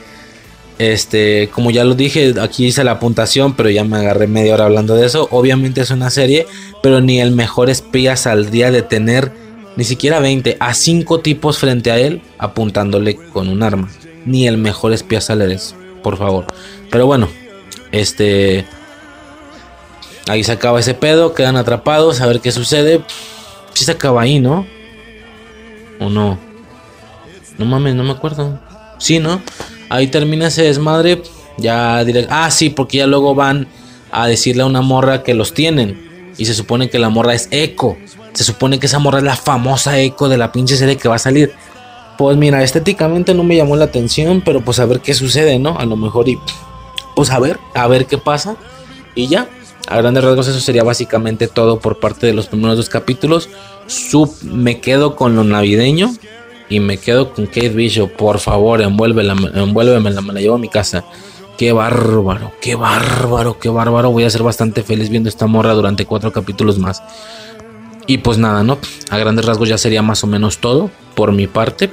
Este, 0.78 1.50
como 1.52 1.72
ya 1.72 1.82
lo 1.82 1.96
dije, 1.96 2.34
aquí 2.40 2.66
hice 2.66 2.84
la 2.84 3.00
puntuación, 3.00 3.54
pero 3.54 3.68
ya 3.68 3.82
me 3.82 3.96
agarré 3.96 4.28
media 4.28 4.54
hora 4.54 4.66
hablando 4.66 4.94
de 4.94 5.06
eso. 5.06 5.26
Obviamente 5.32 5.80
es 5.80 5.90
una 5.90 6.10
serie, 6.10 6.46
pero 6.84 7.00
ni 7.00 7.20
el 7.20 7.32
mejor 7.32 7.68
espía 7.68 8.16
saldría 8.16 8.70
de 8.70 8.82
tener 8.82 9.41
ni 9.76 9.84
siquiera 9.84 10.20
20 10.20 10.56
a 10.60 10.74
5 10.74 11.20
tipos 11.20 11.58
frente 11.58 11.90
a 11.90 11.98
él 11.98 12.22
apuntándole 12.38 13.16
con 13.16 13.48
un 13.48 13.62
arma. 13.62 13.88
Ni 14.24 14.46
el 14.46 14.58
mejor 14.58 14.92
espía 14.92 15.20
sale 15.20 15.46
de 15.46 15.54
eso, 15.54 15.74
por 16.02 16.16
favor. 16.16 16.46
Pero 16.90 17.06
bueno, 17.06 17.28
este. 17.90 18.66
Ahí 20.28 20.44
se 20.44 20.52
acaba 20.52 20.78
ese 20.78 20.94
pedo, 20.94 21.34
quedan 21.34 21.56
atrapados, 21.56 22.20
a 22.20 22.26
ver 22.26 22.40
qué 22.40 22.52
sucede. 22.52 23.00
Si 23.74 23.84
se 23.84 23.92
acaba 23.92 24.22
ahí, 24.22 24.38
¿no? 24.38 24.66
¿O 25.98 26.08
no? 26.08 26.38
No 27.58 27.64
mames, 27.66 27.94
no 27.94 28.04
me 28.04 28.12
acuerdo. 28.12 28.60
Sí, 28.98 29.18
¿no? 29.18 29.42
Ahí 29.88 30.06
termina 30.06 30.48
ese 30.48 30.62
desmadre. 30.62 31.22
Ya 31.58 32.04
diré, 32.04 32.26
ah, 32.30 32.50
sí, 32.50 32.70
porque 32.70 32.98
ya 32.98 33.06
luego 33.06 33.34
van 33.34 33.66
a 34.10 34.26
decirle 34.26 34.62
a 34.62 34.66
una 34.66 34.80
morra 34.80 35.22
que 35.22 35.34
los 35.34 35.54
tienen. 35.54 36.32
Y 36.38 36.44
se 36.44 36.54
supone 36.54 36.88
que 36.88 36.98
la 36.98 37.08
morra 37.08 37.34
es 37.34 37.48
Echo. 37.50 37.96
Se 38.32 38.44
supone 38.44 38.78
que 38.78 38.86
esa 38.86 38.98
morra 38.98 39.18
es 39.18 39.24
la 39.24 39.36
famosa 39.36 39.98
Echo 39.98 40.28
de 40.28 40.38
la 40.38 40.52
pinche 40.52 40.76
serie 40.76 40.96
que 40.96 41.08
va 41.08 41.16
a 41.16 41.18
salir. 41.18 41.54
Pues 42.18 42.36
mira, 42.36 42.62
estéticamente 42.62 43.34
no 43.34 43.42
me 43.42 43.56
llamó 43.56 43.76
la 43.76 43.86
atención, 43.86 44.42
pero 44.44 44.60
pues 44.62 44.78
a 44.78 44.86
ver 44.86 45.00
qué 45.00 45.14
sucede, 45.14 45.58
¿no? 45.58 45.78
A 45.78 45.84
lo 45.84 45.96
mejor 45.96 46.28
y 46.28 46.38
pues 47.14 47.30
a 47.30 47.38
ver, 47.38 47.58
a 47.74 47.86
ver 47.88 48.06
qué 48.06 48.18
pasa. 48.18 48.56
Y 49.14 49.28
ya, 49.28 49.48
a 49.88 49.96
grandes 49.98 50.24
rasgos 50.24 50.48
eso 50.48 50.60
sería 50.60 50.84
básicamente 50.84 51.48
todo 51.48 51.80
por 51.80 52.00
parte 52.00 52.26
de 52.26 52.32
los 52.32 52.46
primeros 52.46 52.76
dos 52.76 52.88
capítulos. 52.88 53.48
Sub, 53.86 54.30
me 54.42 54.80
quedo 54.80 55.16
con 55.16 55.36
lo 55.36 55.44
navideño 55.44 56.12
y 56.68 56.80
me 56.80 56.98
quedo 56.98 57.32
con 57.32 57.46
Kate 57.46 57.70
Bishop. 57.70 58.12
Por 58.12 58.38
favor, 58.38 58.80
envuélvela, 58.80 59.34
envuélvemela, 59.54 60.20
me 60.22 60.32
la 60.32 60.40
llevo 60.40 60.54
a 60.54 60.58
mi 60.58 60.68
casa. 60.68 61.04
Qué 61.58 61.72
bárbaro, 61.72 62.52
qué 62.60 62.74
bárbaro, 62.74 63.58
qué 63.58 63.68
bárbaro. 63.68 64.10
Voy 64.10 64.24
a 64.24 64.30
ser 64.30 64.42
bastante 64.42 64.82
feliz 64.82 65.10
viendo 65.10 65.28
esta 65.28 65.46
morra 65.46 65.74
durante 65.74 66.06
cuatro 66.06 66.32
capítulos 66.32 66.78
más. 66.78 67.02
Y 68.06 68.18
pues 68.18 68.38
nada, 68.38 68.62
¿no? 68.62 68.78
A 69.10 69.18
grandes 69.18 69.44
rasgos 69.44 69.68
ya 69.68 69.78
sería 69.78 70.02
más 70.02 70.24
o 70.24 70.26
menos 70.26 70.58
todo 70.58 70.90
por 71.14 71.32
mi 71.32 71.46
parte. 71.46 71.90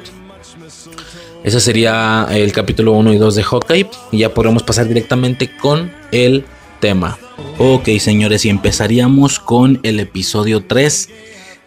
Ese 1.44 1.60
sería 1.60 2.27
el 2.31 2.52
capítulo 2.52 2.94
1 2.94 3.14
y 3.14 3.18
2 3.18 3.36
de 3.36 3.44
Hawkeye. 3.44 3.90
Y 4.11 4.19
ya 4.19 4.34
podremos 4.34 4.64
pasar 4.64 4.88
directamente 4.88 5.56
con 5.57 5.91
el 6.11 6.45
tema. 6.80 7.18
Ok, 7.57 7.90
señores, 7.99 8.45
y 8.45 8.49
empezaríamos 8.49 9.40
con 9.40 9.80
el 9.84 9.99
episodio 9.99 10.65
3 10.65 11.10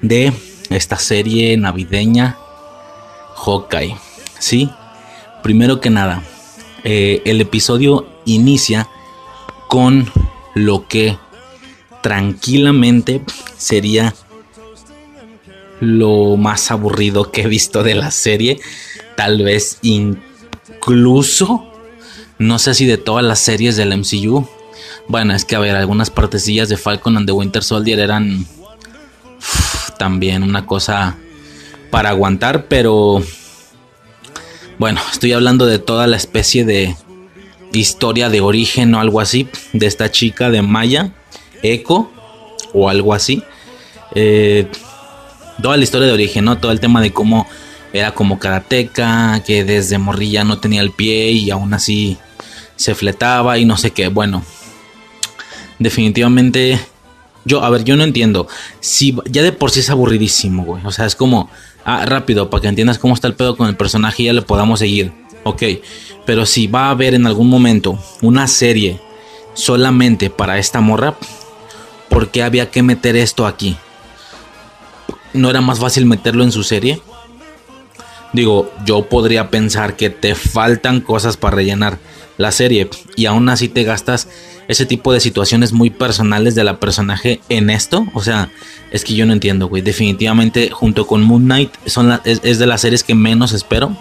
de 0.01 0.33
esta 0.71 0.99
serie 0.99 1.57
navideña 1.57 2.37
Hawkeye. 3.37 3.97
Sí, 4.39 4.71
primero 5.43 5.81
que 5.81 5.91
nada, 5.91 6.23
eh, 6.85 7.23
el 7.25 7.41
episodio 7.41 8.07
inicia 8.25 8.89
con 9.69 10.11
lo 10.55 10.87
que 10.89 11.17
tranquilamente 12.03 13.23
sería 13.57 14.15
lo 15.83 16.37
más 16.37 16.71
aburrido 16.71 17.33
que 17.33 17.43
he 17.43 17.49
visto 17.49 17.83
de 17.83 17.97
la 17.97 18.13
serie. 18.13 18.61
Tal 19.17 19.43
vez 19.43 19.79
incluso, 19.83 21.69
no 22.39 22.61
sé 22.61 22.75
si 22.75 22.87
de 22.87 22.99
todas 22.99 23.25
las 23.25 23.41
series 23.41 23.77
del 23.77 23.99
MCU, 23.99 24.47
Bueno, 25.09 25.35
es 25.35 25.45
que 25.45 25.57
a 25.57 25.59
ver, 25.59 25.75
algunas 25.75 26.11
partecillas 26.11 26.69
de 26.69 26.77
Falcon 26.77 27.17
and 27.17 27.27
the 27.27 27.33
Winter 27.33 27.65
Soldier 27.65 27.99
eran 27.99 28.47
también 29.99 30.45
una 30.45 30.67
cosa 30.67 31.19
para 31.91 32.11
aguantar, 32.11 32.67
pero 32.69 33.21
bueno, 34.79 35.01
estoy 35.11 35.33
hablando 35.33 35.67
de 35.67 35.81
toda 35.81 36.07
la 36.07 36.17
especie 36.17 36.65
de 36.65 36.97
historia 37.73 38.29
de 38.29 38.41
origen 38.41 38.95
o 38.95 39.01
algo 39.01 39.21
así 39.21 39.49
de 39.73 39.87
esta 39.87 40.13
chica 40.13 40.49
de 40.49 40.63
Maya, 40.63 41.13
Echo 41.61 42.09
o 42.73 42.89
algo 42.89 43.15
así. 43.15 43.43
Eh, 44.15 44.69
toda 45.63 45.77
la 45.77 45.85
historia 45.85 46.09
de 46.09 46.13
origen, 46.13 46.45
¿no? 46.45 46.59
Todo 46.59 46.73
el 46.73 46.81
tema 46.81 47.01
de 47.01 47.13
cómo 47.13 47.47
era 47.93 48.13
como 48.13 48.39
karateca, 48.39 49.43
que 49.47 49.65
desde 49.65 49.99
morrilla 49.99 50.45
no 50.45 50.59
tenía 50.59 50.81
el 50.81 50.91
pie 50.91 51.31
y 51.31 51.51
aún 51.51 51.73
así 51.73 52.19
se 52.77 52.95
fletaba 52.95 53.59
y 53.59 53.65
no 53.65 53.77
sé 53.77 53.93
qué. 53.93 54.09
Bueno, 54.09 54.45
definitivamente 55.79 56.81
yo, 57.45 57.63
a 57.63 57.71
ver, 57.71 57.85
yo 57.85 57.97
no 57.97 58.05
entiendo. 58.05 58.49
Si 58.81 59.17
ya 59.27 59.43
de 59.43 59.53
por 59.53 59.71
sí 59.71 59.81
es 59.81 59.91
aburridísimo, 59.91 60.65
güey. 60.65 60.85
O 60.85 60.91
sea, 60.91 61.07
es 61.07 61.17
como, 61.17 61.51
ah, 61.85 62.05
rápido, 62.07 62.51
para 62.51 62.63
que 62.63 62.69
entiendas 62.69 62.99
cómo 62.99 63.15
está 63.15 63.29
el 63.29 63.35
pedo 63.35 63.57
con 63.57 63.69
el 63.69 63.77
personaje 63.77 64.23
y 64.23 64.27
ya 64.27 64.33
le 64.33 64.43
podamos 64.43 64.79
seguir. 64.79 65.13
Ok, 65.45 65.63
pero 66.25 66.47
si 66.47 66.69
va 66.69 66.87
a 66.87 66.91
haber 66.91 67.15
en 67.15 67.27
algún 67.27 67.49
momento 67.49 67.99
una 68.21 68.47
serie 68.47 69.01
solamente 69.55 70.31
para 70.31 70.59
esta 70.59 70.81
morra, 70.81 71.17
¿por 72.09 72.31
qué 72.31 72.43
había 72.43 72.71
que 72.71 72.83
meter 72.83 73.17
esto 73.17 73.47
aquí? 73.47 73.77
¿No 75.33 75.51
era 75.51 75.61
más 75.61 75.79
fácil 75.79 76.07
meterlo 76.07 76.45
en 76.45 76.53
su 76.53 76.63
serie? 76.63 77.01
Digo, 78.33 78.73
yo 78.87 79.09
podría 79.09 79.51
pensar 79.51 79.97
que 79.97 80.11
te 80.11 80.35
faltan 80.35 81.01
cosas 81.01 81.37
para 81.37 81.57
rellenar 81.57 81.99
la 82.39 82.51
serie 82.51 82.89
y 83.15 83.27
aún 83.27 83.49
así 83.49 83.69
te 83.69 83.85
gastas 83.85 84.29
ese 84.69 84.87
tipo 84.87 85.13
de 85.13 85.21
situaciones 85.21 85.73
muy 85.73 85.91
personales 85.91 86.55
de 86.55 86.65
la 86.65 86.79
personaje 86.79 87.41
en 87.49 87.71
esto. 87.71 88.07
O 88.15 88.23
sea, 88.23 88.51
es 88.91 89.05
que 89.05 89.15
yo 89.15 89.27
no 89.27 89.33
entiendo, 89.33 89.69
güey. 89.69 89.83
Definitivamente, 89.83 90.71
junto 90.71 91.07
con 91.07 91.23
Moon 91.23 91.45
Knight, 91.45 91.73
son 91.87 92.21
es, 92.25 92.59
de 92.59 92.67
las 92.67 92.81
series 92.81 93.05
que 93.05 93.15
menos 93.15 93.53
espero. 93.53 93.97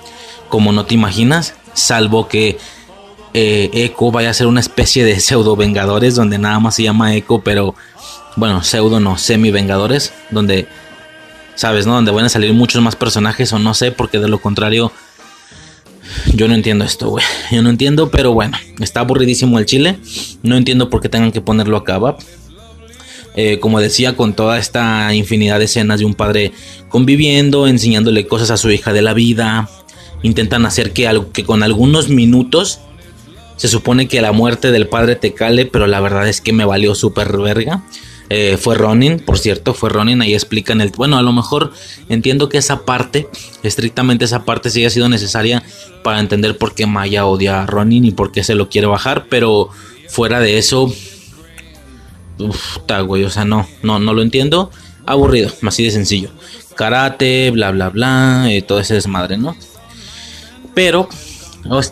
Como 0.49 0.72
no 0.72 0.86
te 0.86 0.94
imaginas. 0.94 1.56
Salvo 1.74 2.28
que 2.28 2.58
eh, 3.34 3.70
Echo 3.74 4.12
vaya 4.12 4.30
a 4.30 4.34
ser 4.34 4.48
una 4.48 4.60
especie 4.60 5.03
de 5.03 5.20
pseudo 5.20 5.56
Vengadores. 5.56 6.16
Donde 6.16 6.38
nada 6.38 6.60
más 6.60 6.76
se 6.76 6.84
llama 6.84 7.16
Echo, 7.16 7.40
pero 7.40 7.76
bueno, 8.36 8.64
pseudo 8.64 8.99
no, 8.99 9.18
semi 9.18 9.52
Vengadores. 9.52 10.14
Donde, 10.30 10.68
¿sabes? 11.56 11.86
¿No? 11.86 11.94
Donde 11.94 12.11
van 12.11 12.26
a 12.26 12.30
salir 12.30 12.53
muchos 12.53 12.82
más 12.82 12.95
personajes 12.95 13.52
o 13.53 13.60
no 13.60 13.73
sé, 13.73 13.91
porque 13.91 14.19
de 14.19 14.28
lo 14.28 14.40
contrario 14.40 14.91
yo 16.34 16.48
no 16.48 16.53
entiendo 16.53 16.86
esto, 16.86 17.10
güey. 17.10 17.23
Yo 17.52 17.61
no 17.61 17.69
entiendo, 17.69 18.10
pero 18.10 18.34
bueno, 18.34 18.57
está 18.80 19.02
aburridísimo 19.02 19.60
el 19.60 19.65
chile. 19.65 19.98
No 20.44 20.57
entiendo 20.57 20.90
por 20.90 21.02
qué 21.02 21.10
tengan 21.10 21.32
que 21.32 21.41
ponerlo 21.41 21.78
acá, 21.78 21.98
¿va? 21.98 22.18
Eh, 23.36 23.60
como 23.60 23.80
decía, 23.80 24.15
con 24.15 24.34
toda 24.34 24.57
esta 24.60 25.14
infinidad 25.14 25.60
de 25.60 25.65
escenas 25.65 25.99
de 25.99 26.06
un 26.06 26.15
padre 26.15 26.52
conviviendo, 26.90 27.68
enseñándole 27.68 28.28
cosas 28.28 28.52
a 28.52 28.57
su 28.57 28.69
hija 28.72 28.94
de 28.94 29.02
la 29.02 29.14
vida. 29.14 29.69
Intentan 30.23 30.65
hacer 30.65 30.91
que, 30.91 31.10
que 31.34 31.44
con 31.44 31.64
algunos 31.64 32.10
minutos 32.10 32.80
se 33.56 33.68
supone 33.68 34.07
que 34.07 34.22
la 34.22 34.32
muerte 34.32 34.72
del 34.72 34.88
padre 34.88 35.15
te 35.15 35.34
cale, 35.34 35.65
pero 35.65 35.88
la 35.88 35.99
verdad 36.02 36.28
es 36.28 36.41
que 36.41 36.53
me 36.53 36.65
valió 36.65 36.95
súper 36.95 37.38
verga. 37.38 37.84
Eh, 38.34 38.56
fue 38.56 38.76
Ronin, 38.76 39.20
por 39.20 39.38
cierto, 39.38 39.74
fue 39.74 39.90
Ronin, 39.90 40.22
ahí 40.22 40.34
explican 40.34 40.80
el... 40.80 40.91
Bueno, 40.91 41.18
a 41.18 41.22
lo 41.22 41.34
mejor 41.34 41.74
entiendo 42.08 42.48
que 42.48 42.58
esa 42.58 42.86
parte, 42.86 43.28
estrictamente 43.62 44.24
esa 44.24 44.45
parte 44.45 44.70
sí 44.70 44.86
ha 44.86 44.90
sido 44.90 45.10
necesaria 45.10 45.62
para 46.02 46.22
entender 46.22 46.58
por 46.58 46.74
qué 46.74 46.86
Maya 46.86 47.26
odia 47.26 47.62
a 47.62 47.66
Ronin 47.66 48.06
y 48.06 48.12
por 48.12 48.32
qué 48.32 48.45
se 48.45 48.56
lo 48.56 48.70
quiere 48.70 48.88
bajar, 48.88 49.26
pero 49.30 49.68
fuera 50.08 50.40
de 50.40 50.58
eso... 50.58 50.94
Uf, 52.40 52.78
güey, 53.06 53.26
o 53.26 53.30
sea, 53.30 53.44
no, 53.44 53.68
no, 53.84 53.99
no 53.99 54.14
lo 54.14 54.22
entiendo. 54.22 54.72
Aburrido, 55.06 55.52
así 55.68 55.84
de 55.84 55.91
sencillo. 55.91 56.30
Karate, 56.76 57.52
bla, 57.52 57.72
bla, 57.72 57.90
bla, 57.90 58.45
eh, 58.48 58.62
todo 58.62 58.80
ese 58.80 58.94
desmadre, 58.94 59.38
¿no? 59.38 59.58
Pero 60.74 61.10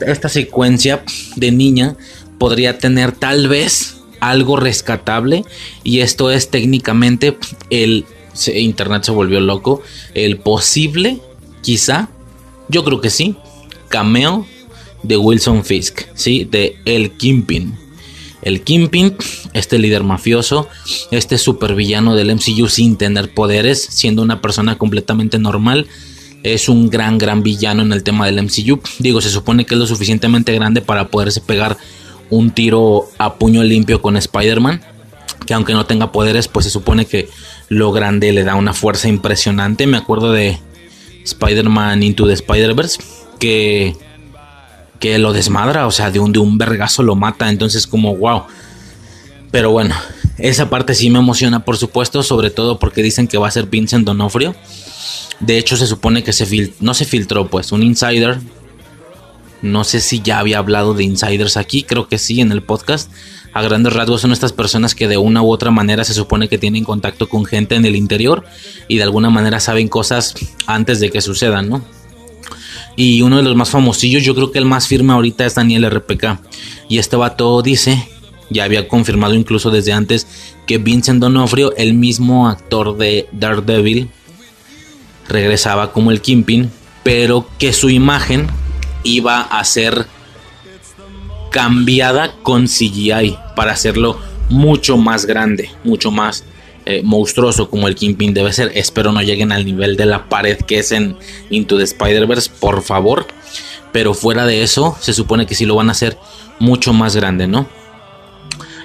esta 0.07 0.29
secuencia 0.29 1.03
de 1.35 1.51
niña 1.51 1.97
podría 2.37 2.77
tener 2.77 3.11
tal 3.11 3.49
vez 3.49 3.98
algo 4.19 4.57
rescatable 4.57 5.43
y 5.83 5.99
esto 5.99 6.31
es 6.31 6.49
técnicamente 6.49 7.37
el 7.69 8.05
internet 8.53 9.03
se 9.03 9.11
volvió 9.11 9.39
loco 9.39 9.81
el 10.13 10.37
posible 10.37 11.19
quizá 11.61 12.09
yo 12.69 12.83
creo 12.83 13.01
que 13.01 13.09
sí 13.09 13.35
cameo 13.89 14.45
de 15.03 15.17
Wilson 15.17 15.63
Fisk 15.65 16.03
sí 16.13 16.47
de 16.49 16.77
el 16.85 17.11
Kimpin 17.11 17.75
el 18.41 18.61
Kimpin 18.61 19.15
este 19.53 19.79
líder 19.79 20.03
mafioso 20.03 20.67
este 21.11 21.37
supervillano 21.37 22.15
del 22.15 22.33
MCU 22.35 22.67
sin 22.67 22.97
tener 22.97 23.33
poderes 23.33 23.81
siendo 23.81 24.21
una 24.21 24.41
persona 24.41 24.77
completamente 24.77 25.39
normal 25.39 25.87
es 26.43 26.69
un 26.69 26.89
gran 26.89 27.17
gran 27.17 27.43
villano 27.43 27.81
en 27.81 27.91
el 27.91 28.03
tema 28.03 28.25
del 28.25 28.41
MCU 28.43 28.79
digo 28.99 29.21
se 29.21 29.29
supone 29.29 29.65
que 29.65 29.75
es 29.75 29.79
lo 29.79 29.87
suficientemente 29.87 30.53
grande 30.53 30.81
para 30.81 31.09
poderse 31.09 31.41
pegar 31.41 31.77
un 32.29 32.51
tiro 32.51 33.09
a 33.17 33.35
puño 33.35 33.63
limpio 33.63 34.01
con 34.01 34.17
Spider-Man. 34.17 34.81
Que 35.45 35.53
aunque 35.53 35.73
no 35.73 35.85
tenga 35.85 36.11
poderes, 36.11 36.47
pues 36.47 36.65
se 36.65 36.69
supone 36.69 37.05
que 37.05 37.29
lo 37.69 37.91
grande 37.91 38.31
le 38.33 38.43
da 38.43 38.55
una 38.55 38.73
fuerza 38.73 39.07
impresionante. 39.07 39.87
Me 39.87 39.97
acuerdo 39.97 40.31
de 40.31 40.59
Spider-Man 41.23 42.03
Into 42.03 42.27
the 42.27 42.33
Spider-Verse. 42.33 42.99
Que, 43.39 43.95
que 44.99 45.17
lo 45.17 45.33
desmadra, 45.33 45.87
o 45.87 45.91
sea, 45.91 46.11
de 46.11 46.19
un, 46.19 46.31
de 46.33 46.39
un 46.39 46.57
vergazo 46.57 47.03
lo 47.03 47.15
mata. 47.15 47.49
Entonces, 47.49 47.87
como 47.87 48.15
wow. 48.15 48.43
Pero 49.51 49.71
bueno, 49.71 49.95
esa 50.37 50.69
parte 50.69 50.93
sí 50.93 51.09
me 51.09 51.19
emociona, 51.19 51.65
por 51.65 51.77
supuesto, 51.77 52.21
sobre 52.21 52.49
todo 52.49 52.79
porque 52.79 53.01
dicen 53.01 53.27
que 53.27 53.37
va 53.37 53.47
a 53.47 53.51
ser 53.51 53.65
Vincent 53.65 54.05
Donofrio. 54.05 54.55
De 55.39 55.57
hecho, 55.57 55.77
se 55.77 55.87
supone 55.87 56.23
que 56.23 56.33
se 56.33 56.73
no 56.81 56.93
se 56.93 57.05
filtró, 57.05 57.47
pues, 57.47 57.71
un 57.71 57.81
insider 57.81 58.39
no 59.61 59.83
sé 59.83 59.99
si 59.99 60.21
ya 60.21 60.39
había 60.39 60.59
hablado 60.59 60.93
de 60.93 61.03
insiders 61.03 61.57
aquí, 61.57 61.83
creo 61.83 62.07
que 62.07 62.17
sí 62.17 62.41
en 62.41 62.51
el 62.51 62.63
podcast. 62.63 63.11
A 63.53 63.61
grandes 63.61 63.93
rasgos 63.93 64.21
son 64.21 64.31
estas 64.31 64.53
personas 64.53 64.93
que 64.93 65.07
de 65.07 65.17
una 65.17 65.41
u 65.41 65.51
otra 65.51 65.71
manera 65.71 66.03
se 66.03 66.13
supone 66.13 66.47
que 66.47 66.57
tienen 66.57 66.83
contacto 66.83 67.27
con 67.27 67.45
gente 67.45 67.75
en 67.75 67.85
el 67.85 67.95
interior 67.95 68.45
y 68.87 68.97
de 68.97 69.03
alguna 69.03 69.29
manera 69.29 69.59
saben 69.59 69.87
cosas 69.87 70.35
antes 70.67 70.99
de 70.99 71.09
que 71.09 71.21
sucedan, 71.21 71.69
¿no? 71.69 71.83
Y 72.95 73.21
uno 73.21 73.37
de 73.37 73.43
los 73.43 73.55
más 73.55 73.69
famosillos, 73.69 74.23
yo 74.23 74.35
creo 74.35 74.51
que 74.51 74.59
el 74.59 74.65
más 74.65 74.87
firme 74.87 75.13
ahorita 75.13 75.45
es 75.45 75.55
Daniel 75.55 75.89
RPK. 75.89 76.39
Y 76.89 76.97
este 76.97 77.15
vato 77.15 77.61
dice, 77.61 78.07
ya 78.49 78.65
había 78.65 78.87
confirmado 78.87 79.33
incluso 79.33 79.71
desde 79.71 79.93
antes, 79.93 80.27
que 80.65 80.77
Vincent 80.77 81.21
Donofrio, 81.21 81.73
el 81.77 81.93
mismo 81.93 82.47
actor 82.47 82.97
de 82.97 83.27
Daredevil, 83.31 84.09
regresaba 85.27 85.91
como 85.91 86.11
el 86.11 86.21
Kimpin, 86.21 86.71
pero 87.03 87.47
que 87.57 87.73
su 87.73 87.89
imagen 87.89 88.47
iba 89.03 89.41
a 89.41 89.63
ser 89.63 90.05
cambiada 91.51 92.33
con 92.43 92.67
CGI 92.67 93.37
para 93.55 93.71
hacerlo 93.71 94.19
mucho 94.49 94.97
más 94.97 95.25
grande, 95.25 95.71
mucho 95.83 96.11
más 96.11 96.43
eh, 96.85 97.01
monstruoso 97.03 97.69
como 97.69 97.87
el 97.87 97.95
Kingpin 97.95 98.33
debe 98.33 98.53
ser. 98.53 98.71
Espero 98.75 99.11
no 99.11 99.21
lleguen 99.21 99.51
al 99.51 99.65
nivel 99.65 99.95
de 99.95 100.05
la 100.05 100.27
pared 100.29 100.57
que 100.57 100.79
es 100.79 100.91
en 100.91 101.17
Into 101.49 101.77
the 101.77 101.83
Spider-Verse, 101.83 102.51
por 102.59 102.81
favor. 102.81 103.27
Pero 103.91 104.13
fuera 104.13 104.45
de 104.45 104.63
eso, 104.63 104.95
se 104.99 105.13
supone 105.13 105.45
que 105.45 105.55
sí 105.55 105.65
lo 105.65 105.75
van 105.75 105.89
a 105.89 105.93
hacer 105.93 106.17
mucho 106.59 106.93
más 106.93 107.15
grande, 107.15 107.47
¿no? 107.47 107.67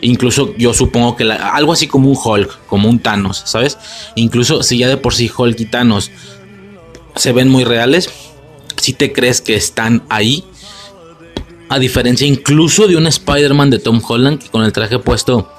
Incluso 0.00 0.54
yo 0.56 0.74
supongo 0.74 1.16
que 1.16 1.24
algo 1.30 1.72
así 1.72 1.86
como 1.86 2.10
un 2.10 2.18
Hulk, 2.22 2.66
como 2.66 2.88
un 2.88 2.98
Thanos, 2.98 3.42
¿sabes? 3.46 3.78
Incluso 4.16 4.62
si 4.62 4.78
ya 4.78 4.88
de 4.88 4.96
por 4.96 5.14
sí 5.14 5.30
Hulk 5.34 5.58
y 5.60 5.64
Thanos 5.66 6.10
se 7.16 7.32
ven 7.32 7.48
muy 7.48 7.64
reales, 7.64 8.10
si 8.84 8.92
te 8.92 9.12
crees 9.12 9.40
que 9.40 9.56
están 9.56 10.04
ahí. 10.08 10.44
A 11.70 11.78
diferencia 11.78 12.26
incluso 12.26 12.86
de 12.86 12.96
un 12.96 13.06
Spider-Man 13.06 13.70
de 13.70 13.78
Tom 13.78 14.00
Holland 14.06 14.38
que 14.38 14.48
con 14.48 14.62
el 14.62 14.72
traje 14.72 14.98
puesto 14.98 15.50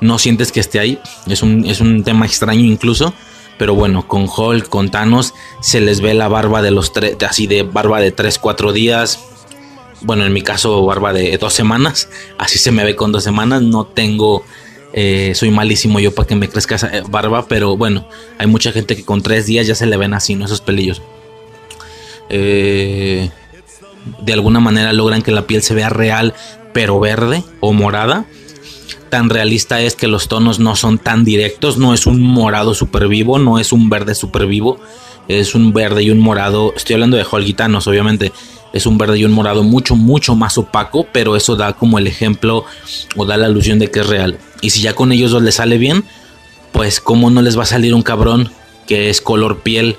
no 0.00 0.18
sientes 0.18 0.50
que 0.50 0.60
esté 0.60 0.78
ahí. 0.80 0.98
Es 1.26 1.42
un, 1.42 1.66
es 1.66 1.80
un 1.80 2.02
tema 2.02 2.26
extraño 2.26 2.64
incluso. 2.64 3.14
Pero 3.58 3.74
bueno, 3.74 4.08
con 4.08 4.28
Hulk, 4.28 4.68
con 4.68 4.90
Thanos, 4.90 5.34
se 5.60 5.80
les 5.80 6.00
ve 6.00 6.14
la 6.14 6.26
barba 6.26 6.60
de 6.60 6.72
los 6.72 6.92
tres, 6.92 7.16
así 7.28 7.46
de 7.46 7.62
barba 7.62 8.00
de 8.00 8.10
3, 8.10 8.38
4 8.38 8.72
días. 8.72 9.20
Bueno, 10.00 10.26
en 10.26 10.32
mi 10.32 10.42
caso, 10.42 10.84
barba 10.84 11.12
de 11.12 11.38
dos 11.38 11.52
semanas. 11.52 12.08
Así 12.36 12.58
se 12.58 12.72
me 12.72 12.84
ve 12.84 12.96
con 12.96 13.12
dos 13.12 13.22
semanas. 13.22 13.62
No 13.62 13.86
tengo, 13.86 14.44
eh, 14.92 15.32
soy 15.36 15.50
malísimo 15.50 16.00
yo 16.00 16.12
para 16.12 16.26
que 16.26 16.34
me 16.34 16.48
crezca 16.48 16.74
esa 16.74 16.88
eh, 16.96 17.02
barba. 17.08 17.46
Pero 17.46 17.76
bueno, 17.76 18.08
hay 18.38 18.48
mucha 18.48 18.72
gente 18.72 18.96
que 18.96 19.04
con 19.04 19.22
tres 19.22 19.46
días 19.46 19.66
ya 19.68 19.76
se 19.76 19.86
le 19.86 19.96
ven 19.96 20.14
así, 20.14 20.34
¿no? 20.34 20.46
Esos 20.46 20.60
pelillos. 20.60 21.00
Eh, 22.28 23.30
de 24.20 24.32
alguna 24.32 24.60
manera 24.60 24.92
logran 24.92 25.22
que 25.22 25.32
la 25.32 25.46
piel 25.46 25.62
se 25.62 25.74
vea 25.74 25.88
real, 25.88 26.34
pero 26.72 27.00
verde 27.00 27.42
o 27.60 27.72
morada. 27.72 28.26
Tan 29.08 29.30
realista 29.30 29.80
es 29.80 29.94
que 29.94 30.08
los 30.08 30.28
tonos 30.28 30.58
no 30.58 30.76
son 30.76 30.98
tan 30.98 31.24
directos, 31.24 31.78
no 31.78 31.94
es 31.94 32.06
un 32.06 32.20
morado 32.20 32.74
super 32.74 33.08
vivo, 33.08 33.38
no 33.38 33.58
es 33.58 33.72
un 33.72 33.88
verde 33.88 34.14
super 34.14 34.46
vivo, 34.46 34.80
es 35.28 35.54
un 35.54 35.72
verde 35.72 36.02
y 36.02 36.10
un 36.10 36.18
morado. 36.18 36.72
Estoy 36.76 36.94
hablando 36.94 37.16
de 37.16 37.26
Holgitanos, 37.28 37.86
obviamente. 37.86 38.32
es 38.72 38.86
un 38.86 38.98
verde 38.98 39.18
y 39.18 39.24
un 39.24 39.30
morado 39.30 39.62
mucho, 39.62 39.94
mucho 39.94 40.34
más 40.34 40.58
opaco, 40.58 41.06
pero 41.12 41.36
eso 41.36 41.54
da 41.54 41.74
como 41.74 41.96
el 41.98 42.08
ejemplo 42.08 42.64
o 43.14 43.24
da 43.24 43.36
la 43.36 43.46
alusión 43.46 43.78
de 43.78 43.88
que 43.88 44.00
es 44.00 44.06
real. 44.08 44.38
Y 44.62 44.70
si 44.70 44.82
ya 44.82 44.94
con 44.94 45.12
ellos 45.12 45.30
dos 45.30 45.44
les 45.44 45.54
sale 45.54 45.78
bien, 45.78 46.04
pues 46.72 46.98
cómo 47.00 47.30
no 47.30 47.40
les 47.40 47.56
va 47.56 47.62
a 47.62 47.66
salir 47.66 47.94
un 47.94 48.02
cabrón 48.02 48.50
que 48.88 49.10
es 49.10 49.20
color 49.20 49.60
piel 49.60 49.96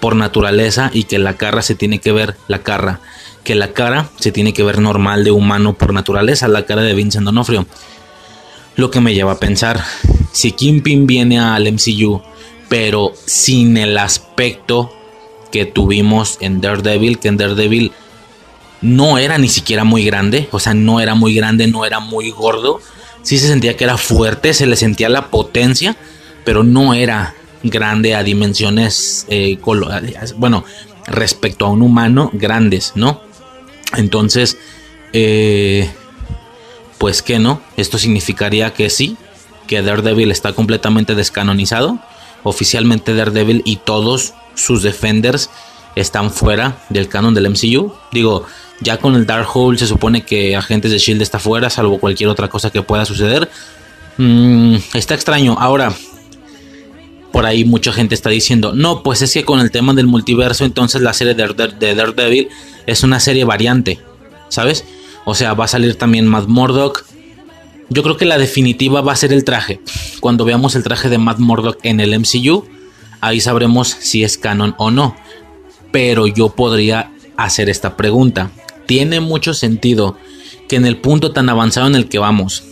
por 0.00 0.16
naturaleza 0.16 0.90
y 0.92 1.04
que 1.04 1.18
la 1.18 1.36
cara 1.36 1.62
se 1.62 1.74
tiene 1.74 1.98
que 1.98 2.12
ver, 2.12 2.36
la 2.48 2.60
cara, 2.60 3.00
que 3.44 3.54
la 3.54 3.72
cara 3.72 4.10
se 4.18 4.32
tiene 4.32 4.52
que 4.52 4.62
ver 4.62 4.80
normal 4.80 5.24
de 5.24 5.30
humano 5.30 5.74
por 5.74 5.92
naturaleza, 5.92 6.48
la 6.48 6.66
cara 6.66 6.82
de 6.82 6.94
Vincent 6.94 7.24
Donofrio. 7.24 7.66
Lo 8.76 8.90
que 8.90 9.00
me 9.00 9.14
lleva 9.14 9.32
a 9.32 9.40
pensar, 9.40 9.82
si 10.32 10.52
Kingpin 10.52 11.06
viene 11.06 11.38
al 11.38 11.70
MCU, 11.72 12.22
pero 12.68 13.12
sin 13.24 13.76
el 13.76 13.96
aspecto 13.96 14.92
que 15.50 15.64
tuvimos 15.64 16.38
en 16.40 16.60
Daredevil, 16.60 17.18
que 17.18 17.28
en 17.28 17.36
Daredevil 17.36 17.92
no 18.82 19.18
era 19.18 19.38
ni 19.38 19.48
siquiera 19.48 19.84
muy 19.84 20.04
grande, 20.04 20.48
o 20.50 20.60
sea, 20.60 20.74
no 20.74 21.00
era 21.00 21.14
muy 21.14 21.34
grande, 21.34 21.66
no 21.66 21.84
era 21.84 22.00
muy 22.00 22.30
gordo, 22.30 22.80
sí 23.22 23.38
se 23.38 23.48
sentía 23.48 23.76
que 23.76 23.84
era 23.84 23.96
fuerte, 23.96 24.52
se 24.52 24.66
le 24.66 24.76
sentía 24.76 25.08
la 25.08 25.28
potencia, 25.28 25.96
pero 26.44 26.62
no 26.62 26.94
era 26.94 27.34
grande 27.70 28.14
a 28.14 28.22
dimensiones, 28.22 29.26
eh, 29.28 29.58
bueno, 30.36 30.64
respecto 31.06 31.66
a 31.66 31.70
un 31.70 31.82
humano, 31.82 32.30
grandes, 32.32 32.92
¿no? 32.94 33.20
Entonces, 33.96 34.56
eh, 35.12 35.90
pues 36.98 37.22
que 37.22 37.38
no, 37.38 37.60
esto 37.76 37.98
significaría 37.98 38.72
que 38.72 38.90
sí, 38.90 39.16
que 39.66 39.82
Daredevil 39.82 40.30
está 40.30 40.52
completamente 40.52 41.14
descanonizado, 41.14 41.98
oficialmente 42.42 43.14
Daredevil 43.14 43.62
y 43.64 43.76
todos 43.76 44.34
sus 44.54 44.82
defenders 44.82 45.50
están 45.94 46.30
fuera 46.30 46.78
del 46.90 47.08
canon 47.08 47.34
del 47.34 47.50
MCU. 47.50 47.92
Digo, 48.12 48.46
ya 48.80 48.98
con 48.98 49.14
el 49.14 49.26
Darkhold 49.26 49.78
se 49.78 49.86
supone 49.86 50.24
que 50.24 50.54
Agentes 50.54 50.90
de 50.90 50.98
Shield 50.98 51.22
está 51.22 51.38
fuera, 51.38 51.70
salvo 51.70 51.98
cualquier 51.98 52.28
otra 52.28 52.48
cosa 52.48 52.70
que 52.70 52.82
pueda 52.82 53.04
suceder. 53.04 53.50
Mm, 54.18 54.76
está 54.94 55.14
extraño. 55.14 55.56
Ahora, 55.58 55.92
por 57.32 57.46
ahí 57.46 57.64
mucha 57.64 57.92
gente 57.92 58.14
está 58.14 58.30
diciendo, 58.30 58.72
no, 58.74 59.02
pues 59.02 59.22
es 59.22 59.32
que 59.32 59.44
con 59.44 59.60
el 59.60 59.70
tema 59.70 59.92
del 59.94 60.06
multiverso, 60.06 60.64
entonces 60.64 61.02
la 61.02 61.12
serie 61.12 61.34
de, 61.34 61.94
Daredevil 61.94 62.48
es 62.86 63.02
una 63.02 63.20
serie 63.20 63.44
variante, 63.44 63.98
¿sabes? 64.48 64.84
O 65.24 65.34
sea, 65.34 65.54
va 65.54 65.64
a 65.64 65.68
salir 65.68 65.96
también 65.96 66.26
Matt 66.26 66.48
Murdock. 66.48 67.04
Yo 67.88 68.02
creo 68.02 68.16
que 68.16 68.24
la 68.24 68.38
definitiva 68.38 69.00
va 69.00 69.12
a 69.12 69.16
ser 69.16 69.32
el 69.32 69.44
traje. 69.44 69.80
Cuando 70.20 70.44
veamos 70.44 70.74
el 70.76 70.82
traje 70.82 71.08
de 71.08 71.18
Matt 71.18 71.38
Murdock 71.38 71.78
en 71.82 72.00
el 72.00 72.18
MCU, 72.18 72.64
ahí 73.20 73.40
sabremos 73.40 73.88
si 73.88 74.24
es 74.24 74.38
canon 74.38 74.74
o 74.78 74.90
no. 74.90 75.16
Pero 75.92 76.26
yo 76.26 76.50
podría 76.50 77.12
hacer 77.36 77.68
esta 77.68 77.96
pregunta. 77.96 78.50
Tiene 78.86 79.20
mucho 79.20 79.52
sentido 79.52 80.16
que 80.68 80.76
en 80.76 80.86
el 80.86 80.96
punto 80.96 81.32
tan 81.32 81.48
avanzado 81.48 81.86
en 81.86 81.96
el 81.96 82.08
que 82.08 82.18
vamos, 82.18 82.62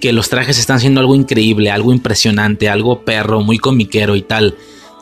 que 0.00 0.12
los 0.12 0.28
trajes 0.28 0.58
están 0.58 0.80
siendo 0.80 1.00
algo 1.00 1.14
increíble, 1.14 1.70
algo 1.70 1.92
impresionante, 1.92 2.68
algo 2.68 3.02
perro, 3.02 3.42
muy 3.42 3.58
comiquero 3.58 4.16
y 4.16 4.22
tal. 4.22 4.56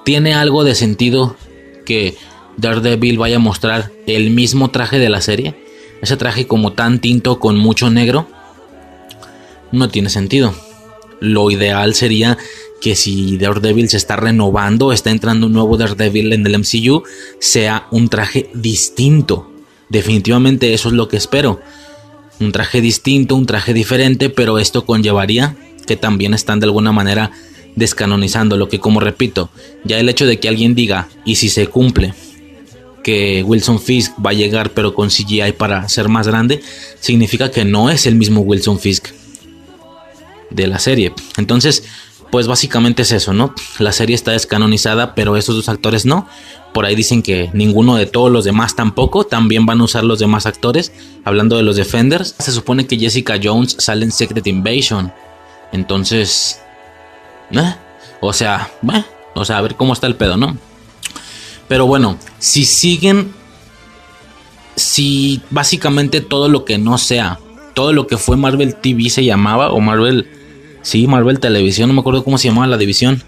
Tiene 0.04 0.34
algo 0.34 0.64
de 0.64 0.74
sentido 0.74 1.36
que 1.84 2.16
Daredevil 2.56 3.18
vaya 3.18 3.36
a 3.36 3.40
mostrar 3.40 3.92
el 4.06 4.30
mismo 4.30 4.70
traje 4.70 4.98
de 4.98 5.08
la 5.08 5.20
serie. 5.20 5.54
Ese 6.02 6.16
traje 6.16 6.46
como 6.46 6.72
tan 6.72 7.00
tinto 7.00 7.38
con 7.38 7.56
mucho 7.56 7.90
negro. 7.90 8.28
No 9.70 9.88
tiene 9.88 10.10
sentido. 10.10 10.54
Lo 11.20 11.50
ideal 11.50 11.94
sería 11.94 12.36
que 12.80 12.94
si 12.94 13.36
Daredevil 13.38 13.88
se 13.88 13.96
está 13.96 14.16
renovando, 14.16 14.92
está 14.92 15.10
entrando 15.10 15.46
un 15.46 15.52
nuevo 15.52 15.76
Daredevil 15.76 16.32
en 16.32 16.46
el 16.46 16.58
MCU, 16.58 17.02
sea 17.38 17.86
un 17.90 18.08
traje 18.08 18.50
distinto. 18.54 19.50
Definitivamente 19.88 20.74
eso 20.74 20.88
es 20.88 20.94
lo 20.94 21.08
que 21.08 21.16
espero. 21.16 21.60
Un 22.40 22.52
traje 22.52 22.80
distinto, 22.80 23.34
un 23.34 23.46
traje 23.46 23.72
diferente, 23.72 24.30
pero 24.30 24.58
esto 24.58 24.86
conllevaría 24.86 25.56
que 25.86 25.96
también 25.96 26.34
están 26.34 26.60
de 26.60 26.66
alguna 26.66 26.92
manera 26.92 27.30
descanonizando 27.74 28.56
lo 28.56 28.68
que 28.68 28.80
como 28.80 29.00
repito, 29.00 29.50
ya 29.84 29.98
el 29.98 30.08
hecho 30.08 30.26
de 30.26 30.38
que 30.38 30.48
alguien 30.48 30.74
diga 30.74 31.08
y 31.24 31.36
si 31.36 31.48
se 31.48 31.66
cumple 31.66 32.12
que 33.02 33.42
Wilson 33.42 33.80
Fisk 33.80 34.12
va 34.24 34.30
a 34.30 34.34
llegar 34.34 34.70
pero 34.70 34.94
con 34.94 35.08
CGI 35.08 35.52
para 35.56 35.88
ser 35.88 36.08
más 36.08 36.26
grande, 36.26 36.60
significa 37.00 37.50
que 37.50 37.64
no 37.64 37.90
es 37.90 38.06
el 38.06 38.16
mismo 38.16 38.40
Wilson 38.40 38.78
Fisk 38.78 39.08
de 40.50 40.66
la 40.66 40.78
serie. 40.78 41.12
Entonces, 41.36 41.84
pues 42.30 42.46
básicamente 42.46 43.02
es 43.02 43.12
eso, 43.12 43.32
¿no? 43.32 43.54
La 43.78 43.92
serie 43.92 44.14
está 44.14 44.32
descanonizada, 44.32 45.14
pero 45.14 45.36
esos 45.36 45.56
dos 45.56 45.68
actores 45.68 46.04
no. 46.04 46.28
Por 46.74 46.84
ahí 46.84 46.94
dicen 46.94 47.22
que 47.22 47.50
ninguno 47.54 47.96
de 47.96 48.06
todos 48.06 48.30
los 48.30 48.44
demás 48.44 48.76
tampoco. 48.76 49.24
También 49.24 49.64
van 49.64 49.80
a 49.80 49.84
usar 49.84 50.04
los 50.04 50.18
demás 50.18 50.46
actores. 50.46 50.92
Hablando 51.24 51.56
de 51.56 51.62
los 51.62 51.76
Defenders, 51.76 52.34
se 52.38 52.52
supone 52.52 52.86
que 52.86 52.98
Jessica 52.98 53.38
Jones 53.42 53.76
sale 53.78 54.04
en 54.04 54.12
Secret 54.12 54.46
Invasion. 54.46 55.12
Entonces, 55.72 56.60
¿eh? 57.52 57.74
o 58.20 58.32
sea, 58.32 58.70
¿eh? 58.92 59.04
o 59.34 59.44
sea, 59.44 59.58
a 59.58 59.62
ver 59.62 59.76
cómo 59.76 59.92
está 59.94 60.06
el 60.06 60.16
pedo, 60.16 60.36
¿no? 60.36 60.56
Pero 61.66 61.86
bueno, 61.86 62.18
si 62.38 62.64
siguen, 62.64 63.32
si 64.76 65.42
básicamente 65.50 66.20
todo 66.20 66.48
lo 66.48 66.64
que 66.64 66.78
no 66.78 66.98
sea, 66.98 67.38
todo 67.74 67.92
lo 67.92 68.06
que 68.06 68.16
fue 68.16 68.36
Marvel 68.36 68.74
TV 68.74 69.10
se 69.10 69.24
llamaba, 69.24 69.70
o 69.70 69.80
Marvel 69.80 70.37
Sí, 70.88 71.06
Marvel 71.06 71.38
Televisión, 71.38 71.90
no 71.90 71.94
me 71.94 72.00
acuerdo 72.00 72.24
cómo 72.24 72.38
se 72.38 72.48
llamaba 72.48 72.66
la 72.66 72.78
división. 72.78 73.22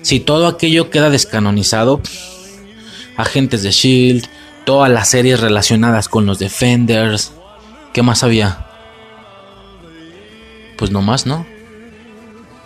Si 0.00 0.20
todo 0.20 0.46
aquello 0.46 0.88
queda 0.88 1.10
descanonizado, 1.10 2.00
agentes 3.18 3.62
de 3.62 3.72
Shield, 3.72 4.26
todas 4.64 4.90
las 4.90 5.10
series 5.10 5.40
relacionadas 5.40 6.08
con 6.08 6.24
los 6.24 6.38
Defenders, 6.38 7.32
¿qué 7.92 8.02
más 8.02 8.24
había? 8.24 8.64
Pues 10.78 10.92
no 10.92 11.02
más, 11.02 11.26
¿no? 11.26 11.44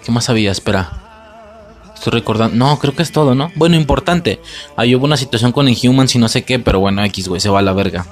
¿Qué 0.05 0.13
más 0.13 0.31
había? 0.31 0.53
Espera. 0.53 1.83
Estoy 1.97 2.13
recordando. 2.13 2.55
No, 2.55 2.79
creo 2.79 2.95
que 2.95 3.03
es 3.03 3.11
todo, 3.11 3.35
¿no? 3.35 3.51
Bueno, 3.57 3.75
importante. 3.75 4.41
Ahí 4.77 4.95
hubo 4.95 5.05
una 5.05 5.17
situación 5.17 5.51
con 5.51 5.69
Inhumans 5.69 6.15
y 6.15 6.21
no 6.21 6.29
sé 6.29 6.45
qué, 6.45 6.61
pero 6.61 6.79
bueno, 6.79 7.05
X, 7.07 7.27
güey, 7.27 7.41
se 7.41 7.49
va 7.49 7.59
a 7.59 7.63
la 7.63 7.73
verga. 7.73 8.07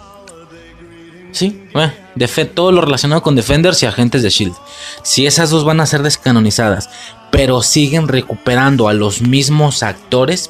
Sí, 1.37 1.63
eh, 1.75 2.45
todo 2.47 2.73
lo 2.73 2.81
relacionado 2.81 3.23
con 3.23 3.37
Defenders 3.37 3.83
y 3.83 3.87
Agentes 3.87 4.23
de 4.23 4.31
Shield. 4.31 4.55
Si 5.03 5.27
esas 5.27 5.51
dos 5.51 5.65
van 5.65 5.81
a 5.81 5.87
ser 5.87 6.03
descanonizadas, 6.03 6.89
pero 7.31 7.61
siguen 7.61 8.09
recuperando 8.09 8.89
a 8.89 8.95
los 8.95 9.21
mismos 9.21 9.83
actores, 9.83 10.49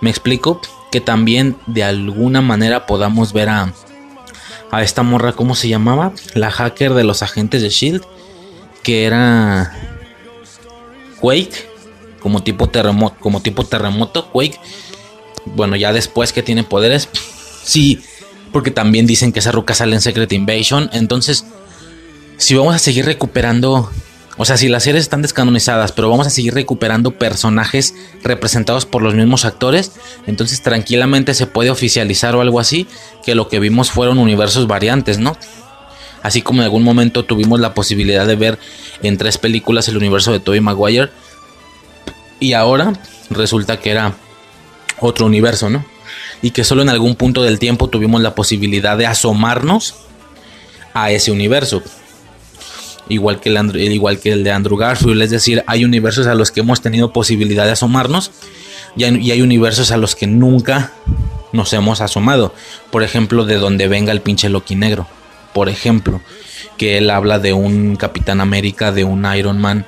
me 0.00 0.08
explico 0.08 0.62
que 0.90 1.02
también 1.02 1.58
de 1.66 1.84
alguna 1.84 2.40
manera 2.40 2.86
podamos 2.86 3.34
ver 3.34 3.50
a, 3.50 3.74
a 4.70 4.82
esta 4.82 5.02
morra, 5.02 5.32
¿cómo 5.34 5.54
se 5.54 5.68
llamaba? 5.68 6.14
La 6.32 6.50
hacker 6.50 6.94
de 6.94 7.04
los 7.04 7.22
Agentes 7.22 7.60
de 7.60 7.68
Shield, 7.68 8.06
que 8.82 9.04
era 9.04 9.70
Quake, 11.20 11.68
como 12.20 12.42
tipo 12.42 12.70
terremoto, 12.70 13.16
como 13.20 13.42
tipo 13.42 13.66
terremoto, 13.66 14.30
Quake. 14.30 14.58
Bueno, 15.44 15.76
ya 15.76 15.92
después 15.92 16.32
que 16.32 16.42
tiene 16.42 16.64
poderes, 16.64 17.10
sí 17.64 18.02
porque 18.54 18.70
también 18.70 19.04
dicen 19.04 19.32
que 19.32 19.40
esa 19.40 19.50
ruca 19.50 19.74
sale 19.74 19.96
en 19.96 20.00
Secret 20.00 20.32
Invasion. 20.32 20.88
Entonces, 20.92 21.44
si 22.36 22.54
vamos 22.54 22.72
a 22.72 22.78
seguir 22.78 23.04
recuperando, 23.04 23.90
o 24.36 24.44
sea, 24.44 24.56
si 24.56 24.68
las 24.68 24.84
series 24.84 25.02
están 25.02 25.22
descanonizadas, 25.22 25.90
pero 25.90 26.08
vamos 26.08 26.28
a 26.28 26.30
seguir 26.30 26.54
recuperando 26.54 27.18
personajes 27.18 27.96
representados 28.22 28.86
por 28.86 29.02
los 29.02 29.16
mismos 29.16 29.44
actores, 29.44 29.90
entonces 30.28 30.62
tranquilamente 30.62 31.34
se 31.34 31.48
puede 31.48 31.70
oficializar 31.70 32.36
o 32.36 32.42
algo 32.42 32.60
así, 32.60 32.86
que 33.24 33.34
lo 33.34 33.48
que 33.48 33.58
vimos 33.58 33.90
fueron 33.90 34.18
universos 34.18 34.68
variantes, 34.68 35.18
¿no? 35.18 35.36
Así 36.22 36.40
como 36.40 36.60
en 36.60 36.66
algún 36.66 36.84
momento 36.84 37.24
tuvimos 37.24 37.58
la 37.58 37.74
posibilidad 37.74 38.24
de 38.24 38.36
ver 38.36 38.60
en 39.02 39.18
tres 39.18 39.36
películas 39.36 39.88
el 39.88 39.96
universo 39.96 40.30
de 40.30 40.38
Tobey 40.38 40.60
Maguire. 40.60 41.10
Y 42.38 42.52
ahora 42.52 42.92
resulta 43.30 43.80
que 43.80 43.90
era 43.90 44.14
otro 45.00 45.26
universo, 45.26 45.70
¿no? 45.70 45.84
Y 46.42 46.50
que 46.50 46.64
solo 46.64 46.82
en 46.82 46.88
algún 46.88 47.14
punto 47.14 47.42
del 47.42 47.58
tiempo 47.58 47.88
tuvimos 47.88 48.20
la 48.20 48.34
posibilidad 48.34 48.96
de 48.96 49.06
asomarnos 49.06 49.94
a 50.92 51.10
ese 51.10 51.30
universo. 51.30 51.82
Igual 53.08 53.40
que, 53.40 53.50
el, 53.50 53.92
igual 53.92 54.18
que 54.18 54.32
el 54.32 54.44
de 54.44 54.52
Andrew 54.52 54.78
Garfield, 54.78 55.20
es 55.22 55.30
decir, 55.30 55.62
hay 55.66 55.84
universos 55.84 56.26
a 56.26 56.34
los 56.34 56.50
que 56.50 56.60
hemos 56.60 56.80
tenido 56.80 57.12
posibilidad 57.12 57.66
de 57.66 57.72
asomarnos 57.72 58.30
y 58.96 59.04
hay, 59.04 59.16
y 59.16 59.30
hay 59.30 59.42
universos 59.42 59.90
a 59.90 59.96
los 59.96 60.14
que 60.14 60.26
nunca 60.26 60.92
nos 61.52 61.72
hemos 61.72 62.00
asomado. 62.00 62.54
Por 62.90 63.02
ejemplo, 63.02 63.44
de 63.44 63.56
donde 63.56 63.88
venga 63.88 64.12
el 64.12 64.20
pinche 64.20 64.48
Loki 64.48 64.74
negro. 64.74 65.06
Por 65.52 65.68
ejemplo, 65.68 66.20
que 66.76 66.98
él 66.98 67.10
habla 67.10 67.38
de 67.38 67.52
un 67.52 67.96
Capitán 67.96 68.40
América, 68.40 68.90
de 68.90 69.04
un 69.04 69.24
Iron 69.34 69.60
Man, 69.60 69.86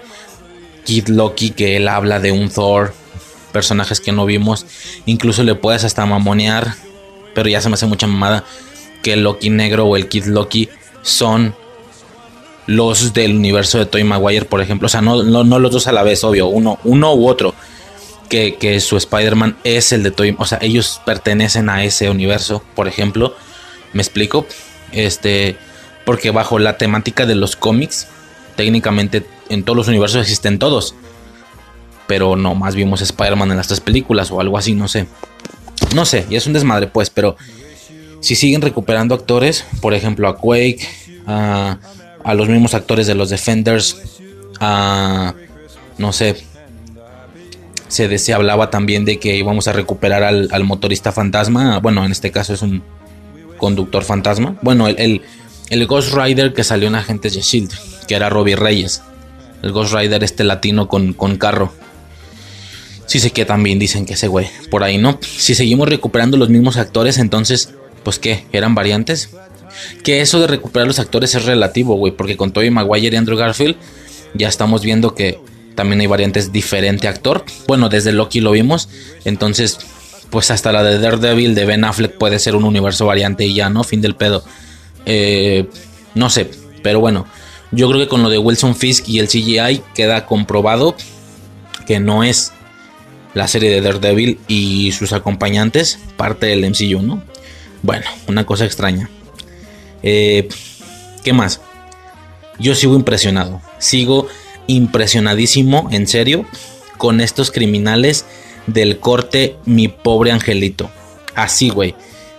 Kid 0.85 1.09
Loki, 1.09 1.51
que 1.51 1.77
él 1.77 1.89
habla 1.89 2.20
de 2.20 2.32
un 2.32 2.48
Thor, 2.48 2.94
personajes 3.57 4.01
que 4.01 4.12
no 4.12 4.27
vimos. 4.27 4.66
Incluso 5.07 5.43
le 5.43 5.55
puedes 5.55 5.83
hasta 5.83 6.05
mamonear, 6.05 6.74
pero 7.35 7.49
ya 7.49 7.62
se 7.62 7.70
me 7.70 7.74
hace 7.74 7.87
mucha 7.87 8.07
mamada, 8.07 8.45
que 9.03 9.15
el 9.15 9.23
Loki 9.23 9.49
negro 9.49 9.87
o 9.87 9.97
el 9.97 10.09
Kid 10.09 10.27
Loki 10.27 10.69
son 11.01 11.55
los 12.66 13.15
del 13.15 13.35
universo 13.35 13.78
de 13.78 13.87
Toy 13.87 14.05
Maguire, 14.05 14.45
por 14.45 14.61
ejemplo. 14.61 14.87
O 14.87 14.89
sea, 14.91 15.01
no, 15.01 15.23
no, 15.23 15.59
los 15.59 15.73
dos 15.73 15.87
a 15.87 15.93
la 15.93 16.03
vez, 16.03 16.23
obvio, 16.23 16.49
uno, 16.49 16.78
uno 16.85 17.15
u 17.15 17.27
otro. 17.27 17.55
que, 18.28 18.57
que 18.57 18.78
su 18.81 18.99
Spider-Man 18.99 19.57
es 19.65 19.91
el 19.93 20.03
de 20.03 20.11
Toy, 20.11 20.37
o 20.39 20.45
sea, 20.45 20.59
ellos 20.61 21.01
pertenecen 21.07 21.70
a 21.70 21.83
ese 21.83 22.11
universo, 22.11 22.62
por 22.74 22.89
ejemplo. 22.89 23.35
¿Me 23.95 24.03
explico? 24.03 24.47
Este, 24.93 25.57
porque 26.05 26.31
bajo 26.31 26.59
la 26.59 26.77
temática 26.77 27.24
de 27.24 27.37
los 27.37 27.57
cómics, 27.57 28.07
técnicamente 28.55 29.24
en 29.49 29.62
todos 29.62 29.78
los 29.78 29.89
universos 29.89 30.20
existen 30.20 30.59
todos. 30.59 30.95
Pero 32.07 32.37
no, 32.37 32.55
más 32.55 32.74
vimos 32.74 33.01
Spider-Man 33.03 33.51
en 33.51 33.57
las 33.57 33.69
tres 33.69 33.81
películas 33.81 34.31
o 34.31 34.41
algo 34.41 34.59
así, 34.59 34.74
no 34.74 34.89
sé. 34.89 35.07
No 35.95 36.05
sé, 36.05 36.27
y 36.31 36.37
es 36.37 36.47
un 36.47 36.53
desmadre, 36.53 36.87
pues, 36.87 37.11
pero 37.11 37.37
si 38.20 38.35
siguen 38.35 38.62
recuperando 38.62 39.15
actores, 39.15 39.65
por 39.81 39.95
ejemplo, 39.95 40.28
a 40.28 40.37
Quake, 40.37 40.81
a, 41.27 41.78
los 42.35 42.49
mismos 42.49 42.74
actores 42.74 43.07
de 43.07 43.15
los 43.15 43.31
Defenders, 43.31 44.20
a. 44.61 45.35
No 45.99 46.12
sé. 46.12 46.37
Se, 47.89 48.19
se 48.19 48.35
hablaba 48.35 48.69
también 48.69 49.05
de 49.05 49.20
que 49.20 49.37
íbamos 49.37 49.69
a 49.69 49.73
recuperar 49.73 50.24
al, 50.24 50.65
motorista 50.65 51.12
fantasma. 51.12 51.78
Bueno, 51.78 52.05
en 52.05 52.11
este 52.11 52.33
caso 52.33 52.53
es 52.53 52.62
un 52.62 52.83
conductor 53.59 54.03
fantasma. 54.03 54.57
Bueno, 54.61 54.89
el, 54.89 55.23
el, 55.70 55.87
Ghost 55.87 56.12
Rider 56.12 56.53
que 56.53 56.65
salió 56.65 56.89
en 56.89 56.97
Agentes 56.97 57.35
de 57.35 57.43
Shield, 57.43 57.73
que 58.09 58.16
era 58.16 58.28
Robbie 58.28 58.57
Reyes. 58.57 59.03
El 59.62 59.70
Ghost 59.70 59.95
Rider 59.95 60.24
este 60.24 60.43
latino 60.43 60.89
con, 60.89 61.12
con 61.12 61.37
carro. 61.37 61.73
Sí 63.07 63.20
sé 63.20 63.31
que 63.31 63.45
también 63.45 63.78
dicen 63.78 64.05
que 64.05 64.15
ese 64.15 64.28
güey, 64.28 64.49
por 64.70 64.83
ahí 64.83 64.99
no. 64.99 65.19
Si 65.23 65.55
seguimos 65.55 65.89
recuperando 65.89 66.37
los 66.37 66.49
mismos 66.49 66.77
actores, 66.77 67.19
entonces, 67.19 67.70
pues 68.03 68.19
qué, 68.19 68.45
eran 68.53 68.74
variantes. 68.74 69.31
Que 70.03 70.20
eso 70.20 70.41
de 70.41 70.47
recuperar 70.47 70.89
los 70.89 70.99
actores 70.99 71.35
es 71.35 71.45
relativo, 71.45 71.97
güey, 71.97 72.12
porque 72.12 72.37
con 72.37 72.53
Tobey 72.53 72.70
Maguire 72.70 73.15
y 73.15 73.16
Andrew 73.16 73.37
Garfield 73.37 73.77
ya 74.35 74.49
estamos 74.49 74.83
viendo 74.83 75.15
que 75.15 75.39
también 75.74 76.01
hay 76.01 76.07
variantes 76.07 76.53
diferente 76.53 77.09
actor. 77.09 77.45
Bueno, 77.69 77.89
desde 77.89 78.12
Loki 78.12 78.41
lo 78.41 78.51
vimos, 78.51 78.89
entonces 79.24 79.78
pues 80.31 80.51
hasta 80.51 80.73
la 80.73 80.83
de 80.83 80.99
Daredevil 80.99 81.55
de 81.55 81.65
Ben 81.65 81.85
Affleck 81.85 82.19
puede 82.19 82.39
ser 82.39 82.57
un 82.57 82.65
universo 82.65 83.07
variante 83.07 83.45
y 83.45 83.55
ya, 83.55 83.70
¿no? 83.70 83.85
Fin 83.85 84.01
del 84.01 84.16
pedo. 84.16 84.45
Eh, 85.05 85.69
no 86.15 86.31
sé, 86.31 86.51
pero 86.83 86.99
bueno, 86.99 87.27
yo 87.70 87.89
creo 87.89 88.01
que 88.01 88.09
con 88.09 88.23
lo 88.23 88.28
de 88.28 88.39
Wilson 88.39 88.74
Fisk 88.74 89.09
y 89.09 89.20
el 89.20 89.28
CGI 89.28 89.83
queda 89.95 90.27
comprobado 90.27 90.97
que 91.87 92.01
no 92.01 92.24
es 92.24 92.53
la 93.37 93.49
serie 93.49 93.69
de 93.69 93.83
Daredevil 93.83 94.39
y 94.49 94.93
sus 94.93 95.13
acompañantes 95.13 95.99
parte 96.17 96.47
del 96.47 96.65
MCU, 96.71 97.03
¿no? 97.03 97.23
Bueno, 97.83 98.07
una 98.29 98.47
cosa 98.47 98.65
extraña. 98.65 99.11
Eh, 100.03 100.49
¿Qué 101.23 101.35
más? 101.35 101.61
Yo 102.59 102.75
sigo 102.75 102.97
impresionado, 102.97 103.61
sigo 103.79 104.27
impresionadísimo, 104.69 105.91
en 105.93 106.07
serio, 106.07 106.47
con 106.97 107.21
estos 107.21 107.51
criminales 107.51 108.25
del 108.67 109.01
corte 109.01 109.57
Mi 109.67 109.89
pobre 109.89 110.33
angelito. 110.33 110.91
Así, 111.35 111.69
güey. 111.69 111.95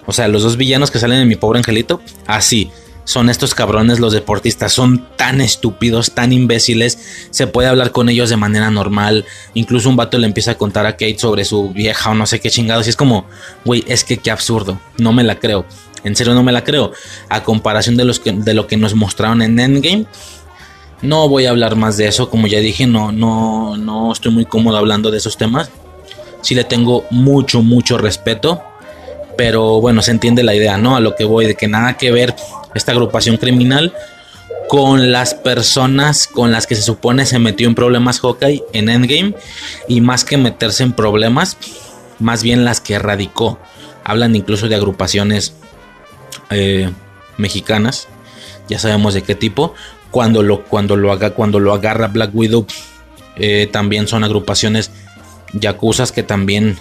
O 0.08 0.14
sea, 0.14 0.28
los 0.28 0.42
dos 0.42 0.58
villanos 0.58 0.90
que 0.90 0.98
salen 0.98 1.20
en 1.22 1.28
Mi 1.28 1.36
pobre 1.36 1.60
angelito, 1.60 2.02
así. 2.26 2.72
Son 3.08 3.30
estos 3.30 3.56
cabrones 3.56 4.02
los 4.02 4.12
deportistas, 4.12 4.74
son 4.74 5.08
tan 5.16 5.40
estúpidos, 5.40 6.12
tan 6.12 6.34
imbéciles, 6.34 7.30
se 7.30 7.48
puede 7.48 7.70
hablar 7.70 7.94
con 7.94 8.10
ellos 8.10 8.30
de 8.30 8.36
manera 8.36 8.70
normal, 8.70 9.24
incluso 9.54 9.88
un 9.88 9.96
vato 9.96 10.18
le 10.18 10.28
empieza 10.28 10.52
a 10.52 10.58
contar 10.58 10.86
a 10.86 10.92
Kate 10.92 11.18
sobre 11.18 11.46
su 11.46 11.70
vieja 11.70 12.12
o 12.12 12.16
no 12.16 12.26
sé 12.26 12.42
qué 12.42 12.50
chingados, 12.50 12.86
y 12.86 12.90
es 12.90 12.98
como, 12.98 13.26
güey, 13.64 13.86
es 13.88 14.04
que 14.04 14.18
qué 14.18 14.30
absurdo, 14.30 14.82
no 14.98 15.14
me 15.14 15.24
la 15.24 15.40
creo, 15.40 15.66
en 16.04 16.18
serio 16.18 16.34
no 16.34 16.44
me 16.44 16.52
la 16.52 16.66
creo, 16.66 16.92
a 17.30 17.44
comparación 17.44 17.96
de, 17.96 18.14
de 18.34 18.54
lo 18.54 18.68
que 18.68 18.76
nos 18.76 18.94
mostraron 18.94 19.42
en 19.42 19.58
Endgame, 19.58 20.06
no 21.02 21.30
voy 21.30 21.46
a 21.46 21.52
hablar 21.52 21.78
más 21.78 21.96
de 21.96 22.10
eso, 22.10 22.30
como 22.30 22.48
ya 22.48 22.60
dije, 22.60 22.88
no, 22.88 23.14
no, 23.14 23.78
no 23.78 24.12
estoy 24.12 24.34
muy 24.34 24.44
cómodo 24.44 24.76
hablando 24.76 25.12
de 25.12 25.20
esos 25.20 25.38
temas, 25.38 25.70
sí 26.42 26.56
le 26.56 26.66
tengo 26.66 27.06
mucho, 27.10 27.62
mucho 27.62 27.98
respeto. 27.98 28.62
Pero 29.38 29.80
bueno, 29.80 30.02
se 30.02 30.12
entiende 30.12 30.44
la 30.44 30.56
idea, 30.56 30.78
¿no? 30.78 30.96
A 30.96 31.00
lo 31.00 31.16
que 31.16 31.24
voy, 31.24 31.46
de 31.46 31.56
que 31.56 31.68
nada 31.68 31.98
que 31.98 32.12
ver 32.12 32.36
esta 32.74 32.92
agrupación 32.92 33.38
criminal 33.38 33.94
con 34.68 35.12
las 35.12 35.34
personas 35.34 36.28
con 36.28 36.52
las 36.52 36.68
que 36.68 36.76
se 36.76 36.82
supone 36.82 37.26
se 37.26 37.40
metió 37.40 37.68
en 37.68 37.76
problemas 37.76 38.20
Hawkeye 38.20 38.64
en 38.74 38.90
Endgame. 38.90 39.34
Y 39.88 40.02
más 40.02 40.26
que 40.26 40.38
meterse 40.38 40.84
en 40.84 40.94
problemas, 40.94 41.58
más 42.20 42.44
bien 42.44 42.66
las 42.66 42.82
que 42.82 42.96
erradicó. 42.96 43.60
Hablan 44.04 44.36
incluso 44.36 44.68
de 44.68 44.76
agrupaciones 44.76 45.56
eh, 46.50 46.90
mexicanas. 47.38 48.08
Ya 48.70 48.80
sabemos 48.80 49.14
de 49.14 49.22
qué 49.22 49.36
tipo. 49.36 49.74
Cuando 50.12 50.44
lo, 50.44 50.64
cuando 50.64 50.96
lo, 50.96 51.12
haga, 51.12 51.32
cuando 51.32 51.60
lo 51.60 51.74
agarra 51.74 52.08
Black 52.08 52.32
Widow, 52.34 52.66
eh, 53.36 53.70
también 53.72 54.08
son 54.08 54.24
agrupaciones 54.24 54.92
Yacuzas 55.54 56.12
que 56.12 56.24
también 56.24 56.78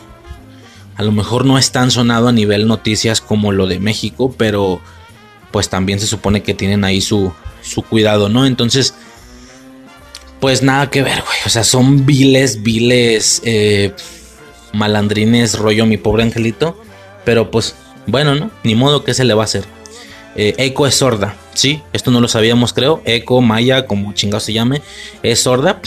a 0.96 1.02
lo 1.02 1.12
mejor 1.12 1.44
no 1.44 1.58
es 1.58 1.70
tan 1.72 1.90
sonado 1.90 2.28
a 2.28 2.32
nivel 2.32 2.66
noticias 2.66 3.20
como 3.20 3.52
lo 3.52 3.66
de 3.66 3.78
México, 3.80 4.34
pero 4.36 4.80
pues 5.50 5.68
también 5.68 6.00
se 6.00 6.06
supone 6.06 6.42
que 6.42 6.54
tienen 6.54 6.84
ahí 6.84 7.00
su, 7.00 7.32
su 7.62 7.82
cuidado, 7.82 8.28
¿no? 8.28 8.46
Entonces, 8.46 8.94
pues 10.40 10.62
nada 10.62 10.90
que 10.90 11.02
ver, 11.02 11.22
güey. 11.22 11.38
O 11.44 11.48
sea, 11.48 11.64
son 11.64 12.06
viles, 12.06 12.62
viles, 12.62 13.42
eh, 13.44 13.94
malandrines, 14.72 15.58
rollo 15.58 15.86
mi 15.86 15.96
pobre 15.96 16.22
angelito. 16.22 16.80
Pero 17.24 17.50
pues, 17.50 17.74
bueno, 18.06 18.34
¿no? 18.34 18.50
Ni 18.62 18.74
modo 18.74 19.04
que 19.04 19.14
se 19.14 19.24
le 19.24 19.34
va 19.34 19.42
a 19.42 19.46
hacer. 19.46 19.64
Eh, 20.36 20.74
es 20.86 20.94
sorda, 20.94 21.34
¿sí? 21.54 21.82
Esto 21.92 22.10
no 22.10 22.20
lo 22.20 22.28
sabíamos, 22.28 22.72
creo. 22.72 23.02
Echo, 23.04 23.40
Maya, 23.40 23.86
como 23.86 24.12
chingado 24.12 24.40
se 24.40 24.52
llame, 24.52 24.82
es 25.22 25.40
sorda. 25.40 25.80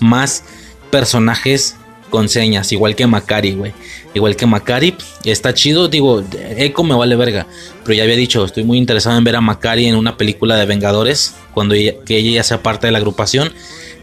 Más 0.00 0.44
personajes 0.90 1.76
con 2.14 2.28
señas, 2.28 2.70
igual 2.70 2.94
que 2.94 3.08
Macari, 3.08 3.54
güey. 3.54 3.72
Igual 4.14 4.36
que 4.36 4.46
Macari, 4.46 4.94
está 5.24 5.52
chido, 5.52 5.88
digo, 5.88 6.22
Echo 6.56 6.84
me 6.84 6.94
vale 6.94 7.16
verga, 7.16 7.48
pero 7.82 7.94
ya 7.94 8.04
había 8.04 8.14
dicho, 8.14 8.44
estoy 8.44 8.62
muy 8.62 8.78
interesado 8.78 9.18
en 9.18 9.24
ver 9.24 9.34
a 9.34 9.40
Macari 9.40 9.86
en 9.86 9.96
una 9.96 10.16
película 10.16 10.54
de 10.54 10.64
Vengadores, 10.64 11.34
cuando 11.52 11.74
ella, 11.74 11.94
que 12.06 12.16
ella 12.16 12.30
ya 12.30 12.44
sea 12.44 12.62
parte 12.62 12.86
de 12.86 12.92
la 12.92 12.98
agrupación. 12.98 13.52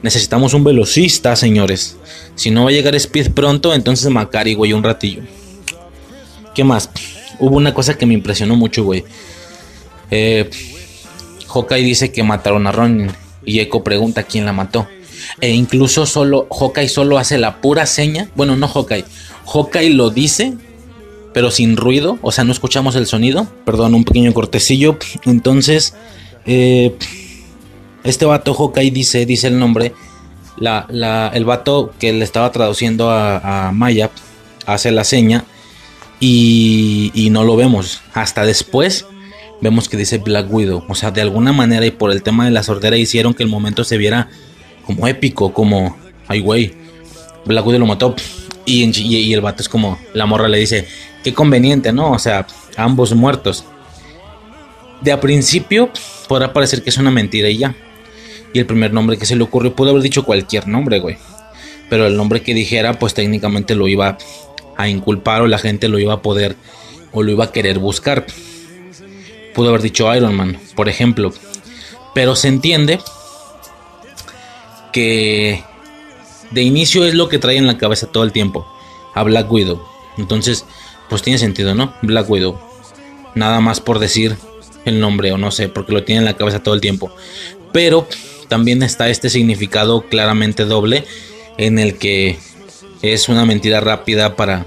Necesitamos 0.04 0.54
un 0.54 0.66
velocista, 0.66 1.38
señores. 1.38 1.96
Si 2.36 2.52
no 2.52 2.66
va 2.66 2.72
a 2.72 2.74
llegar 2.74 2.96
Speed 2.96 3.32
pronto, 3.32 3.74
entonces 3.74 4.12
Macari, 4.12 4.56
güey, 4.56 4.74
un 4.74 4.84
ratillo. 4.84 5.22
¿Qué 6.54 6.66
más? 6.66 6.90
Hubo 7.40 7.56
una 7.56 7.74
cosa 7.74 7.98
que 7.98 8.06
me 8.06 8.14
impresionó 8.14 8.58
mucho, 8.58 8.84
güey. 8.84 9.06
Eh, 10.10 10.50
Hawkeye 11.48 11.86
dice 11.86 12.12
que 12.12 12.24
mataron 12.24 12.68
a 12.68 12.74
Ron 12.74 13.10
y 13.46 13.62
Echo 13.62 13.86
pregunta 13.86 14.24
quién 14.24 14.46
la 14.46 14.52
mató. 14.52 14.86
E 15.40 15.52
incluso 15.52 16.06
solo 16.06 16.48
Hawkeye 16.52 16.90
solo 16.90 17.18
hace 17.18 17.38
la 17.38 17.62
pura 17.62 17.86
seña. 17.86 18.30
Bueno, 18.36 18.56
no 18.56 18.68
Hawkeye. 18.68 19.06
Hawkeye 19.45 19.91
lo 19.91 20.10
dice, 20.10 20.53
pero 21.34 21.52
sin 21.52 21.78
ruido. 21.78 22.20
O 22.22 22.32
sea, 22.32 22.44
no 22.44 22.52
escuchamos 22.52 22.95
el 22.95 23.08
sonido. 23.08 23.48
Perdón, 23.66 23.95
un 23.95 24.03
pequeño 24.03 24.34
cortecillo. 24.34 24.98
Entonces, 25.26 25.95
eh, 26.45 26.95
este 28.03 28.26
vato 28.26 28.53
Hawkeye 28.53 28.91
dice, 28.91 29.26
dice 29.26 29.48
el 29.48 29.60
nombre. 29.60 29.94
La, 30.58 31.32
el 31.34 31.45
vato 31.45 31.91
que 31.98 32.14
le 32.14 32.24
estaba 32.24 32.52
traduciendo 32.52 33.10
a, 33.10 33.72
Maya 33.74 34.12
hace 34.68 34.91
la 34.91 35.03
seña 35.03 35.44
y, 36.20 37.12
y 37.16 37.32
no 37.32 37.44
lo 37.44 37.56
vemos. 37.56 38.02
Hasta 38.14 38.45
después 38.45 39.06
vemos 39.62 39.90
que 39.90 39.98
dice 39.98 40.20
Black 40.20 40.52
Widow. 40.52 40.84
O 40.88 40.94
sea, 40.94 41.10
de 41.10 41.22
alguna 41.22 41.52
manera 41.52 41.86
y 41.86 41.91
por 41.91 42.12
el 42.12 42.22
tema 42.22 42.45
de 42.45 42.52
la 42.52 42.62
sordera 42.62 42.98
hicieron 42.98 43.34
que 43.34 43.41
el 43.41 43.49
momento 43.49 43.84
se 43.84 43.98
viera 43.98 44.30
como 44.86 45.08
épico, 45.08 45.53
como, 45.53 45.98
ay 46.28 46.40
güey, 46.40 46.74
Black 47.45 47.66
lo 47.66 47.86
mató. 47.86 48.16
Y, 48.66 48.84
y, 49.02 49.34
el 49.34 49.41
vato 49.41 49.64
es 49.64 49.70
como, 49.70 49.98
la 50.14 50.26
morra 50.26 50.48
le 50.48 50.60
dice, 50.60 50.88
qué 51.24 51.34
conveniente, 51.34 51.91
¿no? 51.91 52.12
O 52.12 52.20
sea, 52.20 52.45
ambos 52.78 53.14
muertos. 53.16 53.66
De 55.02 55.12
a 55.12 55.20
principio 55.20 55.90
podrá 56.28 56.53
parecer 56.53 56.84
que 56.84 56.91
es 56.91 56.98
una 56.98 57.12
mentira 57.12 57.49
y 57.49 57.58
ya. 57.58 57.76
Y 58.53 58.60
el 58.60 58.66
primer 58.66 58.94
nombre 58.94 59.18
que 59.18 59.26
se 59.26 59.36
le 59.36 59.44
ocurrió 59.44 59.76
pudo 59.76 59.90
haber 59.91 60.03
dicho 60.03 60.24
cualquier 60.24 60.68
nombre, 60.68 60.99
güey. 60.99 61.18
Pero 61.90 62.06
el 62.06 62.16
nombre 62.16 62.41
que 62.41 62.53
dijera, 62.53 62.99
pues 62.99 63.14
técnicamente 63.14 63.76
lo 63.76 63.88
iba 63.88 64.18
a 64.78 64.88
inculpar 64.88 65.41
o 65.41 65.48
la 65.48 65.58
gente 65.58 65.88
lo 65.88 65.99
iba 65.99 66.14
a 66.14 66.22
poder 66.22 66.56
o 67.12 67.24
lo 67.24 67.32
iba 67.32 67.45
a 67.45 67.52
querer 67.52 67.80
buscar. 67.80 68.26
Pudo 69.53 69.70
haber 69.70 69.82
dicho 69.82 70.14
Iron 70.16 70.36
Man, 70.36 70.60
por 70.76 70.88
ejemplo. 70.88 71.34
Pero 72.14 72.36
se 72.36 72.48
entiende 72.48 72.99
que 74.91 75.63
de 76.51 76.61
inicio 76.61 77.05
es 77.05 77.13
lo 77.13 77.30
que 77.30 77.39
trae 77.39 77.57
en 77.57 77.68
la 77.68 77.77
cabeza 77.77 78.07
todo 78.07 78.23
el 78.23 78.31
tiempo, 78.31 78.68
a 79.13 79.23
Black 79.23 79.51
Widow. 79.51 79.81
Entonces, 80.18 80.65
pues 81.09 81.22
tiene 81.22 81.39
sentido, 81.39 81.76
¿no? 81.76 81.93
Black 82.01 82.30
Widow. 82.30 82.59
Nada 83.35 83.59
más 83.61 83.80
por 83.80 83.99
decir 83.99 84.38
el 84.85 84.99
nombre 84.99 85.31
o 85.31 85.38
no 85.38 85.51
sé, 85.51 85.69
porque 85.69 85.93
lo 85.93 86.03
tiene 86.03 86.19
en 86.19 86.26
la 86.26 86.35
cabeza 86.35 86.63
todo 86.63 86.73
el 86.73 86.81
tiempo. 86.81 87.11
Pero 87.72 88.07
también 88.47 88.84
está 88.84 89.09
este 89.09 89.30
significado 89.30 90.01
claramente 90.01 90.65
doble 90.65 91.05
en 91.57 91.80
el 91.80 91.97
que 91.97 92.38
es 93.01 93.30
una 93.30 93.45
mentira 93.45 93.80
rápida 93.80 94.35
para 94.35 94.65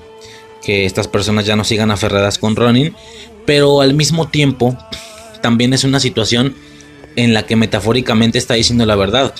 que 0.62 0.86
estas 0.86 1.08
personas 1.08 1.44
ya 1.44 1.56
no 1.56 1.64
sigan 1.64 1.90
aferradas 1.90 2.38
con 2.38 2.56
Ronin, 2.56 2.94
pero 3.44 3.82
al 3.82 3.94
mismo 3.94 4.28
tiempo 4.28 4.76
también 5.42 5.74
es 5.74 5.84
una 5.84 6.00
situación 6.00 6.54
en 7.16 7.34
la 7.34 7.44
que 7.44 7.56
metafóricamente 7.56 8.38
está 8.38 8.54
diciendo 8.54 8.86
la 8.86 8.96
verdad. 8.96 9.34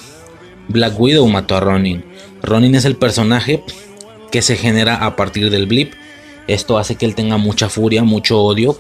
Black 0.68 0.98
Widow 0.98 1.26
mató 1.28 1.56
a 1.56 1.60
Ronin. 1.60 2.04
Ronin 2.42 2.74
es 2.74 2.84
el 2.84 2.96
personaje 2.96 3.62
que 4.30 4.42
se 4.42 4.56
genera 4.56 4.96
a 5.04 5.16
partir 5.16 5.50
del 5.50 5.66
blip. 5.66 5.92
Esto 6.46 6.78
hace 6.78 6.96
que 6.96 7.06
él 7.06 7.14
tenga 7.14 7.36
mucha 7.36 7.68
furia, 7.68 8.02
mucho 8.02 8.40
odio 8.40 8.76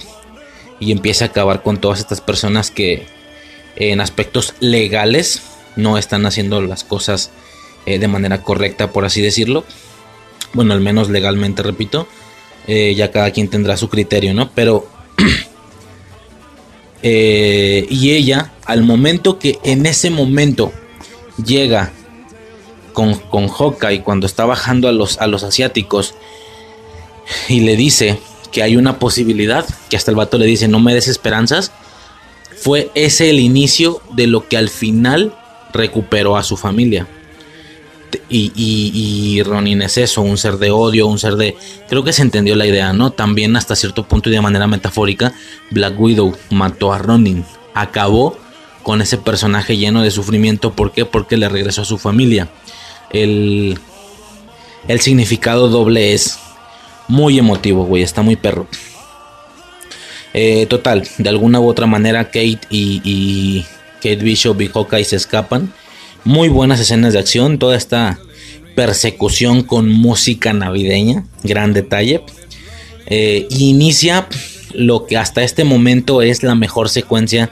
y 0.80 0.92
empiece 0.92 1.24
a 1.24 1.28
acabar 1.28 1.62
con 1.62 1.78
todas 1.78 2.00
estas 2.00 2.20
personas 2.20 2.70
que 2.70 3.06
en 3.76 4.00
aspectos 4.00 4.54
legales 4.60 5.42
no 5.76 5.98
están 5.98 6.26
haciendo 6.26 6.60
las 6.60 6.84
cosas 6.84 7.30
eh, 7.86 7.98
de 7.98 8.08
manera 8.08 8.42
correcta, 8.42 8.92
por 8.92 9.04
así 9.04 9.20
decirlo. 9.20 9.64
Bueno, 10.52 10.72
al 10.72 10.80
menos 10.80 11.10
legalmente, 11.10 11.62
repito. 11.62 12.06
Eh, 12.66 12.94
ya 12.94 13.10
cada 13.10 13.30
quien 13.30 13.48
tendrá 13.48 13.76
su 13.76 13.88
criterio, 13.88 14.34
¿no? 14.34 14.50
Pero... 14.54 14.86
Eh, 17.06 17.86
y 17.90 18.12
ella, 18.12 18.54
al 18.64 18.82
momento 18.82 19.38
que 19.38 19.58
en 19.62 19.84
ese 19.84 20.08
momento 20.08 20.72
llega 21.36 21.92
con, 22.92 23.14
con 23.14 23.48
cuando 24.02 24.26
está 24.26 24.44
bajando 24.46 24.88
a 24.88 24.92
los, 24.92 25.18
a 25.18 25.26
los 25.26 25.42
asiáticos 25.42 26.14
y 27.48 27.60
le 27.60 27.76
dice 27.76 28.18
que 28.52 28.62
hay 28.62 28.76
una 28.76 28.98
posibilidad, 28.98 29.66
que 29.90 29.96
hasta 29.96 30.10
el 30.10 30.16
vato 30.16 30.38
le 30.38 30.46
dice 30.46 30.68
no 30.68 30.80
me 30.80 30.94
des 30.94 31.08
esperanzas, 31.08 31.72
fue 32.56 32.90
ese 32.94 33.30
el 33.30 33.40
inicio 33.40 34.00
de 34.12 34.26
lo 34.26 34.48
que 34.48 34.56
al 34.56 34.68
final 34.68 35.36
recuperó 35.72 36.36
a 36.36 36.42
su 36.42 36.56
familia. 36.56 37.06
Y, 38.28 38.52
y, 38.54 39.42
Ronin 39.42 39.82
es 39.82 39.98
eso, 39.98 40.22
un 40.22 40.38
ser 40.38 40.58
de 40.58 40.70
odio, 40.70 41.08
un 41.08 41.18
ser 41.18 41.34
de... 41.34 41.56
Creo 41.88 42.04
que 42.04 42.12
se 42.12 42.22
entendió 42.22 42.54
la 42.54 42.64
idea, 42.64 42.92
¿no? 42.92 43.10
También 43.10 43.56
hasta 43.56 43.74
cierto 43.74 44.04
punto 44.04 44.28
y 44.28 44.32
de 44.32 44.40
manera 44.40 44.68
metafórica, 44.68 45.34
Black 45.72 45.98
Widow 45.98 46.36
mató 46.50 46.92
a 46.92 46.98
Ronin. 46.98 47.44
Acabó 47.74 48.38
con 48.84 49.02
ese 49.02 49.18
personaje 49.18 49.76
lleno 49.76 50.02
de 50.02 50.12
sufrimiento. 50.12 50.72
¿Por 50.74 50.92
qué? 50.92 51.04
Porque 51.04 51.36
le 51.36 51.48
regresó 51.48 51.82
a 51.82 51.86
su 51.86 51.98
familia. 51.98 52.48
El, 53.10 53.78
el 54.86 55.00
significado 55.00 55.68
doble 55.68 56.12
es 56.12 56.38
muy 57.08 57.38
emotivo, 57.38 57.84
güey. 57.84 58.04
Está 58.04 58.22
muy 58.22 58.36
perro. 58.36 58.68
Eh, 60.34 60.66
total, 60.66 61.08
de 61.18 61.28
alguna 61.28 61.60
u 61.60 61.68
otra 61.68 61.86
manera 61.86 62.26
Kate 62.26 62.60
y, 62.68 63.64
Kate 63.96 64.16
Bishop 64.16 64.60
y 64.60 64.68
Hawkeye 64.68 65.04
se 65.04 65.16
escapan. 65.16 65.72
Muy 66.24 66.48
buenas 66.48 66.78
escenas 66.78 67.14
de 67.14 67.18
acción. 67.18 67.58
Toda 67.58 67.76
esta 67.76 68.18
persecución 68.74 69.62
con 69.62 69.88
música 69.88 70.52
navideña. 70.52 71.24
Gran 71.42 71.72
detalle. 71.72 72.22
Eh, 73.06 73.46
inicia 73.50 74.28
lo 74.74 75.06
que 75.06 75.16
hasta 75.16 75.42
este 75.42 75.64
momento 75.64 76.20
es 76.20 76.42
la 76.42 76.54
mejor 76.54 76.90
secuencia 76.90 77.50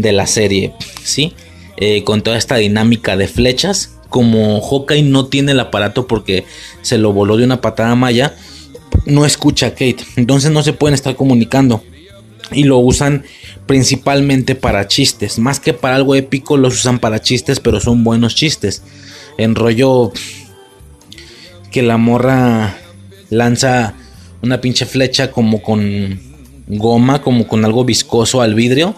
de 0.00 0.12
la 0.12 0.26
serie. 0.26 0.72
¿sí? 1.02 1.34
Eh, 1.76 2.04
con 2.04 2.22
toda 2.22 2.36
esta 2.36 2.56
dinámica 2.56 3.16
de 3.16 3.28
flechas. 3.28 3.96
Como 4.08 4.60
Hawkeye 4.60 5.02
no 5.02 5.26
tiene 5.26 5.52
el 5.52 5.60
aparato 5.60 6.06
porque 6.06 6.44
se 6.82 6.98
lo 6.98 7.12
voló 7.12 7.36
de 7.36 7.44
una 7.44 7.60
patada 7.60 7.94
maya, 7.94 8.34
no 9.06 9.24
escucha 9.24 9.68
a 9.68 9.70
Kate. 9.70 9.98
Entonces 10.16 10.50
no 10.50 10.62
se 10.62 10.72
pueden 10.72 10.94
estar 10.94 11.16
comunicando. 11.16 11.82
Y 12.52 12.64
lo 12.64 12.78
usan 12.78 13.24
principalmente 13.66 14.56
para 14.56 14.88
chistes. 14.88 15.38
Más 15.38 15.60
que 15.60 15.72
para 15.72 15.94
algo 15.94 16.16
épico, 16.16 16.56
los 16.56 16.74
usan 16.74 16.98
para 16.98 17.20
chistes, 17.20 17.60
pero 17.60 17.80
son 17.80 18.02
buenos 18.02 18.34
chistes. 18.34 18.82
En 19.38 19.54
rollo 19.54 20.12
que 21.70 21.82
la 21.82 21.96
morra 21.96 22.76
lanza 23.30 23.94
una 24.42 24.60
pinche 24.60 24.86
flecha 24.86 25.30
como 25.30 25.62
con 25.62 26.20
goma, 26.66 27.22
como 27.22 27.46
con 27.46 27.64
algo 27.64 27.84
viscoso 27.84 28.42
al 28.42 28.54
vidrio. 28.54 28.94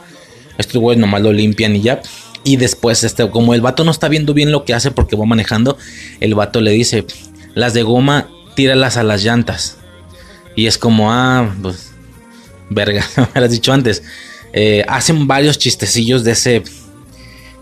Estos 0.62 0.80
güeyes 0.80 1.01
nomás 1.01 1.22
lo 1.22 1.32
limpian 1.32 1.76
y 1.76 1.82
ya. 1.82 2.02
Y 2.44 2.56
después, 2.56 3.05
este, 3.05 3.28
como 3.30 3.55
el 3.55 3.60
vato 3.60 3.84
no 3.84 3.90
está 3.90 4.09
viendo 4.09 4.34
bien 4.34 4.51
lo 4.51 4.64
que 4.64 4.74
hace 4.74 4.90
porque 4.90 5.16
va 5.16 5.26
manejando, 5.26 5.76
el 6.20 6.34
vato 6.34 6.60
le 6.60 6.72
dice: 6.72 7.06
Las 7.55 7.74
de 7.74 7.82
goma, 7.82 8.28
tíralas 8.56 8.97
a 8.97 9.02
las 9.02 9.22
llantas. 9.22 9.78
Y 10.56 10.66
es 10.66 10.78
como, 10.78 11.12
ah, 11.12 11.55
pues, 11.62 11.93
verga, 12.70 13.06
me 13.34 13.40
has 13.40 13.51
dicho 13.51 13.72
antes. 13.72 14.02
Eh, 14.52 14.84
hacen 14.89 15.26
varios 15.26 15.59
chistecillos 15.59 16.24
de 16.24 16.32
ese, 16.32 16.62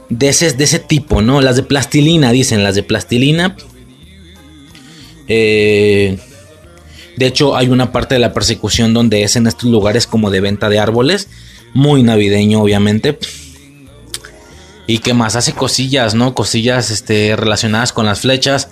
de 0.09 0.28
ese, 0.28 0.52
de 0.52 0.64
ese 0.64 0.78
tipo, 0.78 1.22
¿no? 1.22 1.40
Las 1.40 1.56
de 1.56 1.62
plastilina, 1.62 2.32
dicen, 2.32 2.64
las 2.64 2.74
de 2.74 2.82
plastilina. 2.82 3.56
Eh, 5.28 6.18
de 7.16 7.27
hecho, 7.27 7.56
hay 7.56 7.68
una 7.68 7.93
parte 7.93 8.14
de 8.14 8.18
la 8.18 8.32
persecución 8.32 8.93
donde 8.94 9.22
es 9.22 9.36
en 9.36 9.47
estos 9.47 9.70
lugares 9.70 10.06
como 10.06 10.31
de 10.31 10.40
venta 10.40 10.68
de 10.68 10.78
árboles. 10.78 11.28
Muy 11.74 12.02
navideño, 12.02 12.62
obviamente. 12.62 13.18
Y 14.86 14.98
que 14.98 15.14
más 15.14 15.36
hace 15.36 15.52
cosillas, 15.52 16.14
¿no? 16.14 16.34
Cosillas 16.34 16.90
este, 16.90 17.36
relacionadas 17.36 17.92
con 17.92 18.06
las 18.06 18.20
flechas. 18.20 18.68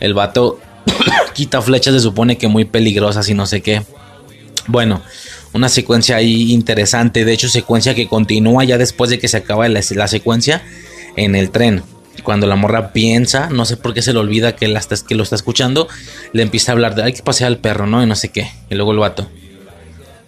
El 0.00 0.14
vato 0.14 0.60
quita 1.34 1.60
flechas, 1.62 1.94
se 1.94 2.00
supone 2.00 2.38
que 2.38 2.48
muy 2.48 2.64
peligrosas 2.64 3.28
y 3.28 3.34
no 3.34 3.46
sé 3.46 3.62
qué. 3.62 3.82
Bueno, 4.68 5.02
una 5.52 5.68
secuencia 5.68 6.16
ahí 6.16 6.52
interesante. 6.52 7.24
De 7.24 7.32
hecho, 7.32 7.48
secuencia 7.48 7.94
que 7.94 8.08
continúa 8.08 8.64
ya 8.64 8.78
después 8.78 9.10
de 9.10 9.18
que 9.18 9.28
se 9.28 9.38
acaba 9.38 9.68
la, 9.68 9.82
secuencia 9.82 10.62
en 11.16 11.34
el 11.34 11.50
tren. 11.50 11.82
Cuando 12.22 12.46
la 12.46 12.56
morra 12.56 12.92
piensa, 12.92 13.50
no 13.50 13.64
sé 13.66 13.76
por 13.76 13.92
qué 13.94 14.02
se 14.02 14.12
le 14.12 14.18
olvida 14.18 14.56
que, 14.56 14.68
la, 14.68 14.80
que 14.80 15.14
lo 15.14 15.22
está 15.22 15.36
escuchando, 15.36 15.86
le 16.32 16.42
empieza 16.42 16.72
a 16.72 16.74
hablar 16.74 16.94
de 16.94 17.02
hay 17.02 17.12
que 17.12 17.22
pasear 17.22 17.48
al 17.48 17.58
perro, 17.58 17.86
¿no? 17.86 18.02
Y 18.02 18.06
no 18.06 18.16
sé 18.16 18.30
qué. 18.30 18.50
Y 18.70 18.74
luego 18.74 18.92
el 18.92 18.98
vato. 18.98 19.28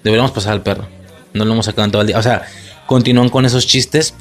Deberíamos 0.04 0.32
pasar 0.32 0.52
al 0.52 0.62
perro. 0.62 0.97
No 1.34 1.44
lo 1.44 1.52
hemos 1.52 1.66
sacado 1.66 1.84
en 1.84 1.90
todo 1.90 2.02
el 2.02 2.08
día. 2.08 2.18
O 2.18 2.22
sea, 2.22 2.42
continúan 2.86 3.28
con 3.28 3.44
esos 3.44 3.66
chistes. 3.66 4.14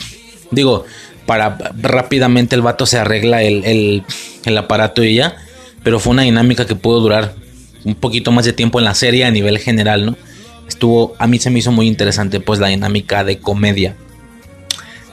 Digo, 0.52 0.86
para 1.26 1.58
rápidamente 1.82 2.56
el 2.56 2.62
vato 2.62 2.86
se 2.86 2.98
arregla 2.98 3.44
el, 3.44 4.04
el, 4.46 4.58
aparato 4.58 5.04
y 5.04 5.16
ya. 5.16 5.36
Pero 5.84 6.00
fue 6.00 6.12
una 6.12 6.24
dinámica 6.24 6.66
que 6.66 6.76
pudo 6.76 7.00
durar 7.00 7.36
un 7.84 7.96
poquito 7.96 8.32
más 8.32 8.46
de 8.46 8.54
tiempo 8.54 8.80
en 8.80 8.86
la 8.86 8.94
serie 8.94 9.26
a 9.26 9.32
nivel 9.32 9.58
general, 9.60 10.06
¿no? 10.06 10.18
estuvo, 10.68 11.16
a 11.18 11.28
mí 11.28 11.40
se 11.40 11.50
me 11.50 11.60
hizo 11.60 11.72
muy 11.72 11.88
interesante 11.88 12.40
pues 12.40 12.60
la 12.60 12.68
dinámica 12.68 13.24
de 13.24 13.40
comedia. 13.40 13.96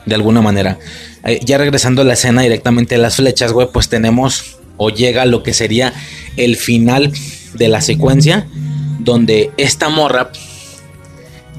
De 0.04 0.14
alguna 0.14 0.42
manera. 0.42 0.78
Eh, 1.24 1.40
ya 1.42 1.56
regresando 1.56 2.02
a 2.02 2.04
la 2.04 2.12
escena 2.12 2.42
directamente 2.42 2.96
de 2.96 3.00
las 3.00 3.16
flechas, 3.16 3.52
güey, 3.52 3.68
pues 3.72 3.88
tenemos 3.88 4.58
o 4.76 4.90
llega 4.90 5.24
lo 5.24 5.42
que 5.42 5.54
sería 5.54 5.94
el 6.36 6.56
final 6.56 7.12
de 7.54 7.68
la 7.68 7.80
secuencia 7.80 8.46
donde 8.98 9.50
esta 9.56 9.88
morra 9.88 10.30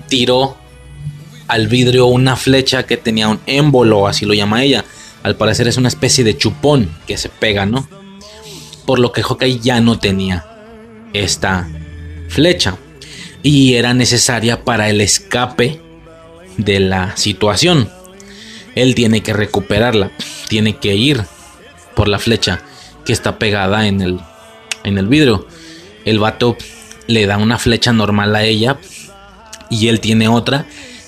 tiró 0.07 0.57
al 1.47 1.67
vidrio 1.67 2.07
una 2.07 2.35
flecha 2.35 2.83
que 2.83 2.97
tenía 2.97 3.27
un 3.27 3.39
émbolo, 3.45 4.07
así 4.07 4.25
lo 4.25 4.33
llama 4.33 4.63
ella. 4.63 4.85
Al 5.23 5.35
parecer 5.35 5.67
es 5.67 5.77
una 5.77 5.87
especie 5.87 6.23
de 6.23 6.37
chupón 6.37 6.89
que 7.07 7.17
se 7.17 7.29
pega, 7.29 7.65
¿no? 7.65 7.87
Por 8.85 8.99
lo 8.99 9.11
que 9.11 9.23
Hawkeye 9.23 9.59
ya 9.59 9.81
no 9.81 9.99
tenía 9.99 10.45
esta 11.13 11.67
flecha 12.29 12.77
y 13.41 13.75
era 13.75 13.93
necesaria 13.93 14.63
para 14.63 14.89
el 14.89 15.01
escape 15.01 15.79
de 16.57 16.79
la 16.79 17.15
situación. 17.15 17.89
Él 18.75 18.95
tiene 18.95 19.21
que 19.21 19.33
recuperarla, 19.33 20.11
tiene 20.47 20.77
que 20.77 20.95
ir 20.95 21.23
por 21.95 22.07
la 22.07 22.19
flecha 22.19 22.61
que 23.05 23.13
está 23.13 23.39
pegada 23.39 23.87
en 23.87 24.01
el, 24.01 24.19
en 24.83 24.97
el 24.97 25.07
vidrio. 25.07 25.47
El 26.05 26.19
vato 26.19 26.57
le 27.07 27.25
da 27.25 27.37
una 27.37 27.57
flecha 27.57 27.93
normal 27.93 28.35
a 28.35 28.43
ella 28.43 28.77
y 29.69 29.87
él 29.87 29.99
tiene 29.99 30.27
otra 30.27 30.65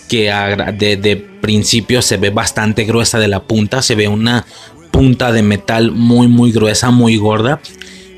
que 0.09 0.31
de, 0.77 1.27
principio 1.41 2.01
se 2.01 2.17
ve 2.17 2.29
bastante 2.29 2.83
gruesa 2.83 3.19
de 3.19 3.27
la 3.27 3.43
punta, 3.43 3.81
se 3.81 3.95
ve 3.95 4.07
una 4.07 4.45
punta 4.91 5.31
de 5.31 5.43
metal 5.43 5.91
muy 5.91 6.27
muy 6.27 6.51
gruesa, 6.51 6.91
muy 6.91 7.17
gorda, 7.17 7.61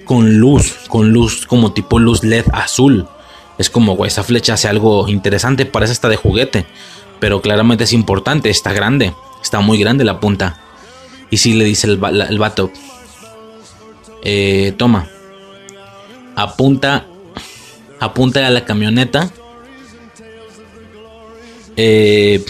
con 0.06 0.38
luz, 0.38 0.76
con 0.88 1.12
luz 1.12 1.46
como 1.46 1.74
tipo 1.74 2.00
luz 2.00 2.24
LED 2.24 2.46
azul 2.54 3.08
es 3.60 3.70
como, 3.70 3.98
güey, 3.98 4.08
esa 4.08 4.24
flecha 4.24 4.54
hace 4.54 4.70
algo 4.70 5.10
interesante, 5.10 5.66
parece 5.66 5.92
hasta 5.92 6.08
de 6.08 6.16
juguete, 6.16 6.66
pero 7.20 7.42
claramente 7.42 7.84
es 7.84 7.92
importante, 7.92 8.50
está 8.50 8.72
grande, 8.72 9.14
está 9.44 9.60
muy 9.60 9.78
grande 9.78 10.06
la 10.06 10.22
punta. 10.22 10.62
Y 11.30 11.38
si 11.38 11.54
le 11.54 11.66
dice 11.66 11.88
el, 11.88 12.00
el 12.02 12.40
vato, 12.40 12.72
eh, 14.24 14.74
toma, 14.78 15.10
apunta, 16.38 17.06
apunta 18.00 18.48
a 18.48 18.50
la 18.50 18.64
camioneta. 18.64 19.30
Eh, 21.82 22.44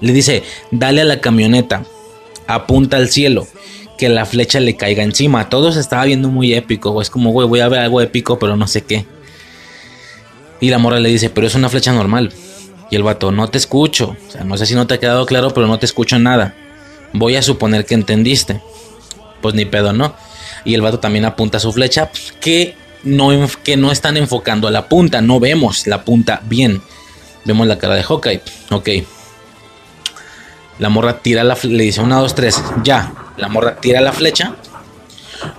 le 0.00 0.12
dice, 0.14 0.42
dale 0.70 1.02
a 1.02 1.04
la 1.04 1.20
camioneta, 1.20 1.84
apunta 2.46 2.96
al 2.96 3.10
cielo, 3.10 3.46
que 3.98 4.08
la 4.08 4.24
flecha 4.24 4.60
le 4.60 4.76
caiga 4.76 5.02
encima. 5.02 5.50
Todo 5.50 5.72
se 5.72 5.80
estaba 5.80 6.06
viendo 6.06 6.28
muy 6.28 6.54
épico, 6.54 7.02
es 7.02 7.10
como, 7.10 7.32
güey, 7.32 7.46
voy 7.46 7.60
a 7.60 7.68
ver 7.68 7.80
algo 7.80 8.00
épico, 8.00 8.38
pero 8.38 8.56
no 8.56 8.66
sé 8.66 8.80
qué. 8.80 9.04
Y 10.58 10.70
la 10.70 10.78
morra 10.78 11.00
le 11.00 11.10
dice, 11.10 11.28
pero 11.28 11.46
es 11.46 11.54
una 11.54 11.68
flecha 11.68 11.92
normal. 11.92 12.32
Y 12.90 12.96
el 12.96 13.02
vato, 13.02 13.30
no 13.30 13.48
te 13.48 13.58
escucho. 13.58 14.16
O 14.26 14.30
sea, 14.30 14.42
no 14.42 14.56
sé 14.56 14.64
si 14.64 14.74
no 14.74 14.86
te 14.86 14.94
ha 14.94 15.00
quedado 15.00 15.26
claro, 15.26 15.52
pero 15.52 15.66
no 15.66 15.78
te 15.78 15.84
escucho 15.86 16.18
nada. 16.18 16.54
Voy 17.12 17.36
a 17.36 17.42
suponer 17.42 17.84
que 17.84 17.94
entendiste. 17.94 18.60
Pues 19.42 19.54
ni 19.54 19.66
pedo, 19.66 19.92
¿no? 19.92 20.14
Y 20.64 20.74
el 20.74 20.82
vato 20.82 20.98
también 20.98 21.26
apunta 21.26 21.60
su 21.60 21.72
flecha 21.72 22.10
que 22.40 22.74
no, 23.04 23.30
que 23.62 23.76
no 23.76 23.92
están 23.92 24.16
enfocando 24.16 24.66
a 24.66 24.70
la 24.70 24.88
punta. 24.88 25.20
No 25.20 25.40
vemos 25.40 25.86
la 25.86 26.04
punta 26.04 26.42
bien. 26.44 26.82
Vemos 27.44 27.66
la 27.66 27.78
cara 27.78 27.94
de 27.94 28.02
Hawkeye. 28.02 28.42
Ok. 28.70 28.88
La 30.78 30.88
morra 30.88 31.18
tira 31.18 31.44
la 31.44 31.56
le 31.62 31.84
dice 31.84 32.00
una, 32.00 32.18
dos, 32.20 32.34
tres, 32.34 32.62
ya. 32.82 33.12
La 33.36 33.48
morra 33.48 33.76
tira 33.76 34.00
la 34.00 34.12
flecha. 34.12 34.54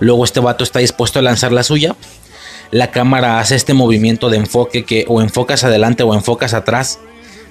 Luego 0.00 0.24
este 0.24 0.40
vato 0.40 0.64
está 0.64 0.80
dispuesto 0.80 1.18
a 1.18 1.22
lanzar 1.22 1.52
la 1.52 1.62
suya. 1.62 1.94
La 2.70 2.90
cámara 2.90 3.38
hace 3.38 3.54
este 3.54 3.74
movimiento 3.74 4.30
de 4.30 4.38
enfoque 4.38 4.84
que 4.84 5.04
o 5.08 5.20
enfocas 5.20 5.64
adelante 5.64 6.02
o 6.02 6.14
enfocas 6.14 6.54
atrás. 6.54 6.98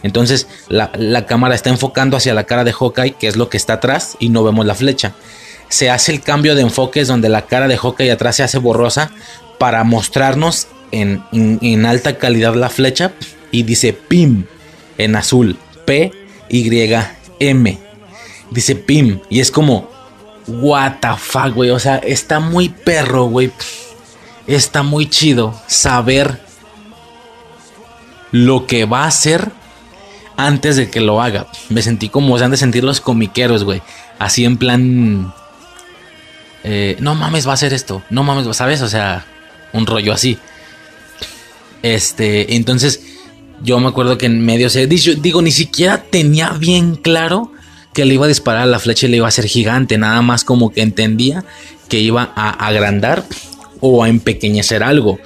Entonces 0.04 0.48
la, 0.68 0.92
la 0.96 1.26
cámara 1.26 1.56
está 1.56 1.70
enfocando 1.70 2.18
hacia 2.18 2.34
la 2.34 2.46
cara 2.46 2.64
de 2.64 2.74
Hawkeye, 2.74 3.14
que 3.14 3.28
es 3.28 3.36
lo 3.36 3.50
que 3.50 3.58
está 3.58 3.74
atrás, 3.74 4.18
y 4.20 4.30
no 4.30 4.44
vemos 4.44 4.66
la 4.66 4.76
flecha. 4.76 5.14
Se 5.70 5.90
hace 5.90 6.12
el 6.12 6.22
cambio 6.22 6.56
de 6.56 6.62
enfoques 6.62 7.08
donde 7.08 7.30
la 7.30 7.44
cara 7.44 7.68
de 7.68 7.78
Hawkeye 7.78 8.12
atrás 8.12 8.38
se 8.38 8.44
hace 8.44 8.58
borrosa 8.58 9.12
para 9.60 9.84
mostrarnos 9.84 10.68
en, 10.92 11.24
en 11.32 11.86
alta 11.86 12.18
calidad 12.18 12.56
la 12.56 12.70
flecha 12.70 13.14
y 13.52 13.64
dice 13.64 13.94
PIM 13.94 14.46
en 14.98 15.16
azul. 15.16 15.58
P, 15.86 16.12
Y, 16.50 16.94
M. 17.40 17.78
Dice 18.50 18.76
PIM. 18.76 19.20
Y 19.30 19.40
es 19.40 19.52
como, 19.52 19.90
what 20.48 21.00
the 21.02 21.16
fuck, 21.18 21.54
güey. 21.54 21.70
O 21.70 21.80
sea, 21.80 21.98
está 21.98 22.40
muy 22.40 22.70
perro, 22.70 23.26
güey. 23.26 23.52
Está 24.48 24.84
muy 24.84 25.10
chido 25.10 25.60
saber 25.68 26.42
lo 28.32 28.66
que 28.68 28.86
va 28.86 29.04
a 29.04 29.08
hacer 29.08 29.52
antes 30.38 30.76
de 30.76 30.90
que 30.90 31.02
lo 31.02 31.22
haga. 31.22 31.48
Me 31.70 31.82
sentí 31.82 32.10
como 32.10 32.38
se 32.38 32.46
han 32.46 32.52
de 32.52 32.58
sentir 32.58 32.84
los 32.84 33.02
comiqueros, 33.02 33.64
güey. 33.64 33.82
Así 34.20 34.46
en 34.46 34.58
plan. 34.58 35.34
Eh, 36.64 36.96
no 37.00 37.16
mames, 37.16 37.48
va 37.48 37.52
a 37.52 37.54
hacer 37.56 37.74
esto. 37.74 38.04
No 38.10 38.24
mames, 38.24 38.56
¿sabes? 38.56 38.82
O 38.82 38.90
sea, 38.90 39.26
un 39.74 39.86
rollo 39.86 40.14
así. 40.14 40.38
Este, 41.82 42.56
entonces 42.56 43.02
yo 43.64 43.80
me 43.80 43.88
acuerdo 43.88 44.18
que 44.18 44.26
en 44.26 44.44
medio 44.44 44.70
se 44.70 44.88
digo, 44.88 45.42
ni 45.42 45.52
siquiera 45.52 46.04
tenía 46.10 46.50
bien 46.52 46.96
claro 46.96 47.52
que 47.94 48.06
le 48.06 48.14
iba 48.14 48.26
a 48.26 48.30
disparar 48.30 48.68
la 48.68 48.80
flecha 48.80 49.06
y 49.06 49.10
le 49.10 49.18
iba 49.18 49.26
a 49.26 49.30
hacer 49.30 49.46
gigante, 49.46 49.98
nada 49.98 50.22
más 50.22 50.44
como 50.44 50.72
que 50.72 50.82
entendía 50.82 51.44
que 51.90 52.00
iba 52.00 52.32
a 52.36 52.68
agrandar 52.68 53.26
o 53.82 54.04
a 54.04 54.10
empequeñecer 54.10 54.84
algo, 54.84 55.20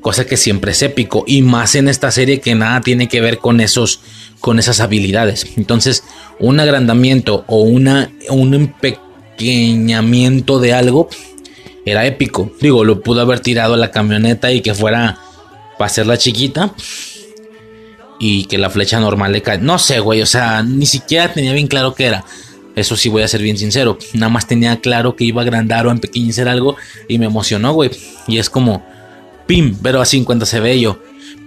cosa 0.00 0.26
que 0.26 0.36
siempre 0.36 0.72
es 0.72 0.82
épico 0.82 1.24
y 1.26 1.42
más 1.42 1.74
en 1.74 1.88
esta 1.88 2.10
serie 2.10 2.40
que 2.40 2.54
nada 2.54 2.80
tiene 2.80 3.08
que 3.08 3.20
ver 3.20 3.38
con 3.38 3.60
esos 3.60 4.00
con 4.40 4.58
esas 4.58 4.80
habilidades. 4.80 5.46
Entonces, 5.56 6.04
un 6.38 6.60
agrandamiento 6.60 7.44
o 7.46 7.62
una 7.62 8.10
un 8.28 8.54
empequeñamiento 8.54 10.58
de 10.58 10.74
algo 10.74 11.08
era 11.86 12.06
épico. 12.06 12.50
Digo, 12.60 12.84
lo 12.84 13.02
pudo 13.02 13.20
haber 13.20 13.40
tirado 13.40 13.74
a 13.74 13.78
la 13.78 13.90
camioneta 13.90 14.52
y 14.52 14.60
que 14.60 14.74
fuera 14.74 15.18
para 15.78 15.86
hacerla 15.86 16.16
chiquita 16.16 16.74
y 18.18 18.44
que 18.44 18.58
la 18.58 18.70
flecha 18.70 19.00
normal 19.00 19.32
le 19.32 19.42
cae. 19.42 19.58
No 19.58 19.78
sé, 19.78 20.00
güey, 20.00 20.22
o 20.22 20.26
sea, 20.26 20.62
ni 20.62 20.86
siquiera 20.86 21.32
tenía 21.32 21.52
bien 21.52 21.66
claro 21.66 21.94
qué 21.94 22.06
era. 22.06 22.24
Eso 22.76 22.96
sí 22.96 23.08
voy 23.08 23.22
a 23.22 23.28
ser 23.28 23.42
bien 23.42 23.56
sincero. 23.56 23.98
Nada 24.14 24.30
más 24.30 24.46
tenía 24.46 24.80
claro 24.80 25.14
que 25.14 25.24
iba 25.24 25.40
a 25.40 25.44
agrandar 25.44 25.86
o 25.86 25.90
a 25.90 25.92
empequeñecer 25.92 26.48
algo 26.48 26.76
y 27.08 27.18
me 27.18 27.26
emocionó, 27.26 27.72
güey. 27.72 27.90
Y 28.26 28.38
es 28.38 28.50
como, 28.50 28.84
pim, 29.46 29.76
pero 29.80 30.00
así 30.00 30.16
en 30.16 30.24
cuanto 30.24 30.46
se 30.46 30.60
ve 30.60 30.80
yo. 30.80 30.98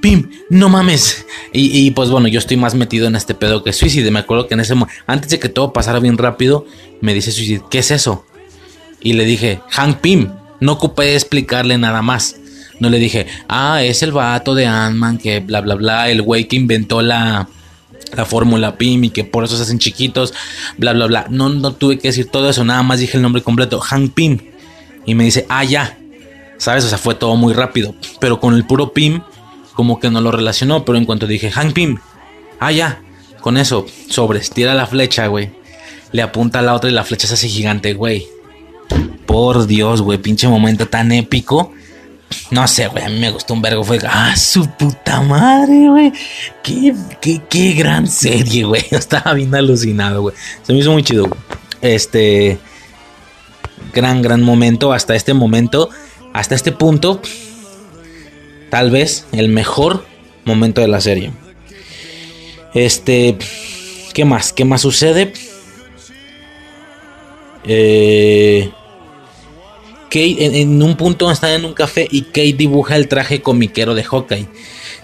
Pim, 0.01 0.29
no 0.49 0.69
mames. 0.69 1.25
Y, 1.51 1.89
pues 1.91 2.09
bueno, 2.09 2.27
yo 2.27 2.39
estoy 2.39 2.55
más 2.55 2.75
metido 2.75 3.07
en 3.07 3.15
este 3.15 3.33
pedo 3.33 3.63
que 3.63 3.73
Suicide. 3.73 4.11
Me 4.11 4.19
acuerdo 4.19 4.47
que 4.47 4.53
en 4.53 4.59
ese 4.59 4.75
momento, 4.75 5.01
antes 5.07 5.31
de 5.31 5.39
que 5.39 5.49
todo 5.49 5.73
pasara 5.73 5.99
bien 5.99 6.17
rápido, 6.17 6.65
me 7.01 7.13
dice 7.13 7.31
Suicide, 7.31 7.63
¿qué 7.69 7.79
es 7.79 7.91
eso? 7.91 8.25
Y 9.01 9.13
le 9.13 9.25
dije, 9.25 9.59
Hank 9.69 9.97
Pim. 9.97 10.29
No 10.59 10.73
ocupé 10.73 11.13
explicarle 11.13 11.77
nada 11.77 12.01
más. 12.01 12.35
No 12.79 12.89
le 12.89 12.99
dije, 12.99 13.27
ah, 13.47 13.81
es 13.83 14.03
el 14.03 14.11
vato 14.11 14.53
de 14.53 14.65
Ant-Man 14.65 15.17
que 15.17 15.39
bla, 15.39 15.61
bla, 15.61 15.75
bla, 15.75 16.09
el 16.09 16.21
güey 16.21 16.47
que 16.47 16.55
inventó 16.55 17.01
la, 17.01 17.47
la 18.15 18.25
fórmula 18.25 18.77
PIM 18.77 19.05
y 19.05 19.09
que 19.09 19.23
por 19.23 19.43
eso 19.43 19.57
se 19.57 19.63
hacen 19.63 19.79
chiquitos, 19.79 20.33
bla, 20.77 20.93
bla, 20.93 21.07
bla. 21.07 21.25
No, 21.29 21.49
no 21.49 21.73
tuve 21.73 21.97
que 21.97 22.09
decir 22.09 22.29
todo 22.29 22.49
eso, 22.49 22.63
nada 22.63 22.83
más 22.83 22.99
dije 22.99 23.17
el 23.17 23.23
nombre 23.23 23.41
completo, 23.41 23.79
Hank 23.79 24.13
Pym. 24.13 24.39
Y 25.05 25.15
me 25.15 25.23
dice, 25.23 25.45
ah, 25.49 25.63
ya. 25.63 25.97
¿Sabes? 26.57 26.83
O 26.85 26.89
sea, 26.89 26.97
fue 26.97 27.15
todo 27.15 27.35
muy 27.35 27.53
rápido. 27.53 27.95
Pero 28.19 28.39
con 28.39 28.53
el 28.53 28.65
puro 28.65 28.93
Pim, 28.93 29.21
como 29.73 29.99
que 29.99 30.09
no 30.09 30.21
lo 30.21 30.31
relacionó. 30.31 30.83
Pero 30.85 30.97
en 30.97 31.05
cuanto 31.05 31.27
dije, 31.27 31.49
Hank 31.49 31.73
Pym, 31.73 31.97
ah, 32.59 32.71
ya. 32.71 33.01
Con 33.41 33.57
eso, 33.57 33.85
sobres, 34.09 34.49
tira 34.49 34.73
la 34.73 34.85
flecha, 34.85 35.27
güey. 35.27 35.51
Le 36.11 36.21
apunta 36.21 36.59
a 36.59 36.61
la 36.61 36.73
otra 36.73 36.89
y 36.89 36.93
la 36.93 37.03
flecha 37.03 37.27
se 37.27 37.35
hace 37.35 37.47
gigante, 37.47 37.93
güey. 37.93 38.27
Por 39.25 39.67
Dios, 39.67 40.01
güey, 40.01 40.17
pinche 40.17 40.47
momento 40.47 40.87
tan 40.87 41.11
épico 41.11 41.71
no 42.49 42.67
sé, 42.67 42.87
güey, 42.87 43.03
a 43.03 43.09
mí 43.09 43.19
me 43.19 43.31
gustó 43.31 43.53
un 43.53 43.61
vergo. 43.61 43.83
Fue, 43.83 43.99
ah, 44.07 44.35
su 44.37 44.69
puta 44.69 45.21
madre, 45.21 45.89
güey. 45.89 46.13
Qué, 46.63 46.93
qué, 47.21 47.41
qué 47.49 47.73
gran 47.73 48.07
serie, 48.07 48.63
güey. 48.63 48.85
Estaba 48.91 49.33
bien 49.33 49.53
alucinado, 49.53 50.21
güey. 50.21 50.35
Se 50.63 50.73
me 50.73 50.79
hizo 50.79 50.91
muy 50.91 51.03
chido. 51.03 51.27
Este. 51.81 52.57
Gran, 53.93 54.21
gran 54.21 54.41
momento. 54.41 54.93
Hasta 54.93 55.15
este 55.15 55.33
momento, 55.33 55.89
hasta 56.33 56.55
este 56.55 56.71
punto, 56.71 57.21
tal 58.69 58.91
vez 58.91 59.25
el 59.31 59.49
mejor 59.49 60.05
momento 60.45 60.81
de 60.81 60.87
la 60.87 61.01
serie. 61.01 61.31
Este. 62.73 63.37
¿Qué 64.13 64.23
más? 64.23 64.53
¿Qué 64.53 64.63
más 64.63 64.81
sucede? 64.81 65.33
Eh. 67.65 68.71
Kate 70.09 70.61
en, 70.61 70.81
un 70.81 70.95
punto 70.95 71.29
está 71.29 71.53
en 71.53 71.65
un 71.65 71.73
café 71.73 72.07
y 72.09 72.23
Kate 72.23 72.53
dibuja 72.53 72.95
el 72.95 73.07
traje 73.07 73.41
comiquero 73.41 73.95
de 73.95 74.03
Hawkeye. 74.03 74.47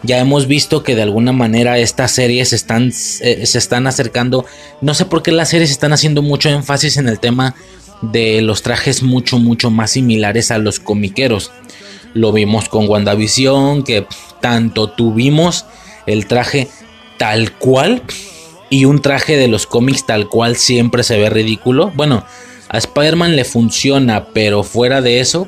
Ya 0.03 0.19
hemos 0.19 0.47
visto 0.47 0.83
que 0.83 0.95
de 0.95 1.01
alguna 1.01 1.31
manera 1.31 1.77
estas 1.77 2.11
series 2.11 2.53
están, 2.53 2.91
eh, 3.21 3.45
se 3.45 3.57
están 3.57 3.87
acercando. 3.87 4.45
No 4.81 4.93
sé 4.93 5.05
por 5.05 5.23
qué 5.23 5.31
las 5.31 5.49
series 5.49 5.71
están 5.71 5.93
haciendo 5.93 6.21
mucho 6.21 6.49
énfasis 6.49 6.97
en 6.97 7.07
el 7.07 7.19
tema 7.19 7.55
de 8.01 8.41
los 8.41 8.63
trajes 8.63 9.01
mucho, 9.01 9.39
mucho 9.39 9.69
más 9.71 9.91
similares 9.91 10.51
a 10.51 10.57
los 10.57 10.79
comiqueros. 10.79 11.51
Lo 12.13 12.31
vimos 12.31 12.69
con 12.69 12.89
WandaVision, 12.89 13.83
que 13.83 14.05
tanto 14.41 14.89
tuvimos 14.89 15.65
el 16.05 16.27
traje 16.27 16.67
tal 17.17 17.53
cual 17.53 18.03
y 18.69 18.85
un 18.85 19.01
traje 19.01 19.37
de 19.37 19.47
los 19.47 19.67
cómics 19.67 20.05
tal 20.05 20.27
cual 20.27 20.57
siempre 20.57 21.03
se 21.03 21.17
ve 21.17 21.29
ridículo. 21.29 21.91
Bueno, 21.95 22.25
a 22.73 22.77
Spider-Man 22.79 23.35
le 23.35 23.45
funciona, 23.45 24.25
pero 24.33 24.63
fuera 24.63 25.01
de 25.01 25.19
eso, 25.19 25.47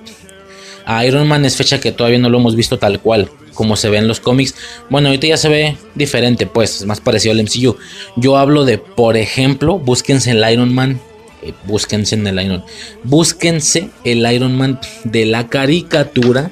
a 0.86 1.04
Iron 1.06 1.28
Man 1.28 1.44
es 1.44 1.58
fecha 1.58 1.80
que 1.80 1.92
todavía 1.92 2.20
no 2.20 2.30
lo 2.30 2.38
hemos 2.38 2.56
visto 2.56 2.78
tal 2.78 3.02
cual, 3.02 3.32
como 3.56 3.76
se 3.76 3.90
ve 3.90 3.98
en 3.98 4.08
los 4.08 4.20
cómics. 4.20 4.54
Bueno, 4.92 5.08
ahorita 5.08 5.26
ya 5.26 5.38
se 5.38 5.50
ve 5.50 5.76
diferente, 5.96 6.46
pues, 6.46 6.82
es 6.82 6.86
más 6.86 7.02
parecido 7.02 7.34
al 7.34 7.42
MCU. 7.42 7.78
Yo 8.16 8.38
hablo 8.38 8.64
de, 8.64 8.78
por 8.78 9.18
ejemplo, 9.18 9.80
búsquense 9.80 10.32
el 10.32 10.50
Iron 10.52 10.74
Man. 10.76 11.02
Eh, 11.42 11.54
búsquense 11.66 12.14
en 12.14 12.28
el 12.28 12.40
Iron. 12.40 12.64
Búsquense 13.04 13.90
el 14.04 14.32
Iron 14.32 14.56
Man 14.56 14.80
de 15.04 15.26
la 15.26 15.48
caricatura 15.48 16.52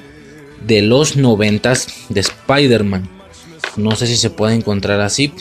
de 0.66 0.82
los 0.82 1.16
noventas 1.16 1.86
de 2.08 2.18
Spider-Man. 2.18 3.08
No 3.76 3.94
sé 3.94 4.08
si 4.08 4.16
se 4.16 4.30
puede 4.30 4.56
encontrar 4.56 5.00
así. 5.00 5.32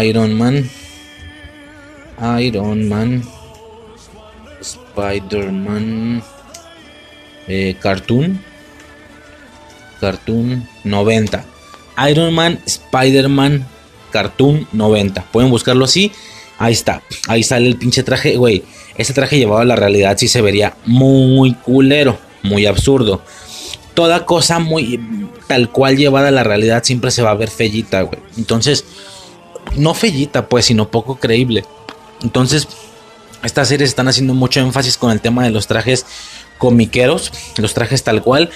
Iron 0.00 0.34
Man. 0.34 0.70
Iron 2.40 2.88
Man. 2.88 3.37
Spider-Man 4.98 6.22
eh, 7.46 7.76
Cartoon. 7.80 8.40
Cartoon 10.00 10.68
90. 10.84 11.44
Iron 12.10 12.34
Man, 12.34 12.60
Spider-Man, 12.66 13.66
Cartoon 14.10 14.66
90. 14.72 15.22
Pueden 15.32 15.50
buscarlo 15.50 15.84
así. 15.84 16.12
Ahí 16.58 16.72
está. 16.72 17.02
Ahí 17.28 17.42
sale 17.42 17.68
el 17.68 17.76
pinche 17.76 18.02
traje. 18.02 18.36
Güey, 18.36 18.64
ese 18.96 19.12
traje 19.12 19.38
llevado 19.38 19.60
a 19.60 19.64
la 19.64 19.76
realidad 19.76 20.16
sí 20.18 20.28
se 20.28 20.42
vería 20.42 20.76
muy 20.84 21.54
culero. 21.54 22.18
Muy 22.42 22.66
absurdo. 22.66 23.22
Toda 23.94 24.24
cosa 24.24 24.60
muy 24.60 25.00
tal 25.48 25.70
cual 25.70 25.96
llevada 25.96 26.28
a 26.28 26.32
la 26.32 26.44
realidad 26.44 26.84
siempre 26.84 27.10
se 27.10 27.22
va 27.22 27.30
a 27.30 27.34
ver 27.34 27.50
fellita, 27.50 28.02
güey. 28.02 28.20
Entonces, 28.36 28.84
no 29.76 29.94
fellita, 29.94 30.48
pues, 30.48 30.66
sino 30.66 30.88
poco 30.88 31.16
creíble. 31.16 31.64
Entonces, 32.22 32.68
estas 33.42 33.68
series 33.68 33.90
están 33.90 34.08
haciendo 34.08 34.34
mucho 34.34 34.60
énfasis 34.60 34.96
con 34.96 35.10
el 35.10 35.20
tema 35.20 35.44
de 35.44 35.50
los 35.50 35.66
trajes 35.66 36.06
comiqueros, 36.58 37.32
los 37.58 37.74
trajes 37.74 38.02
tal 38.02 38.22
cual. 38.22 38.50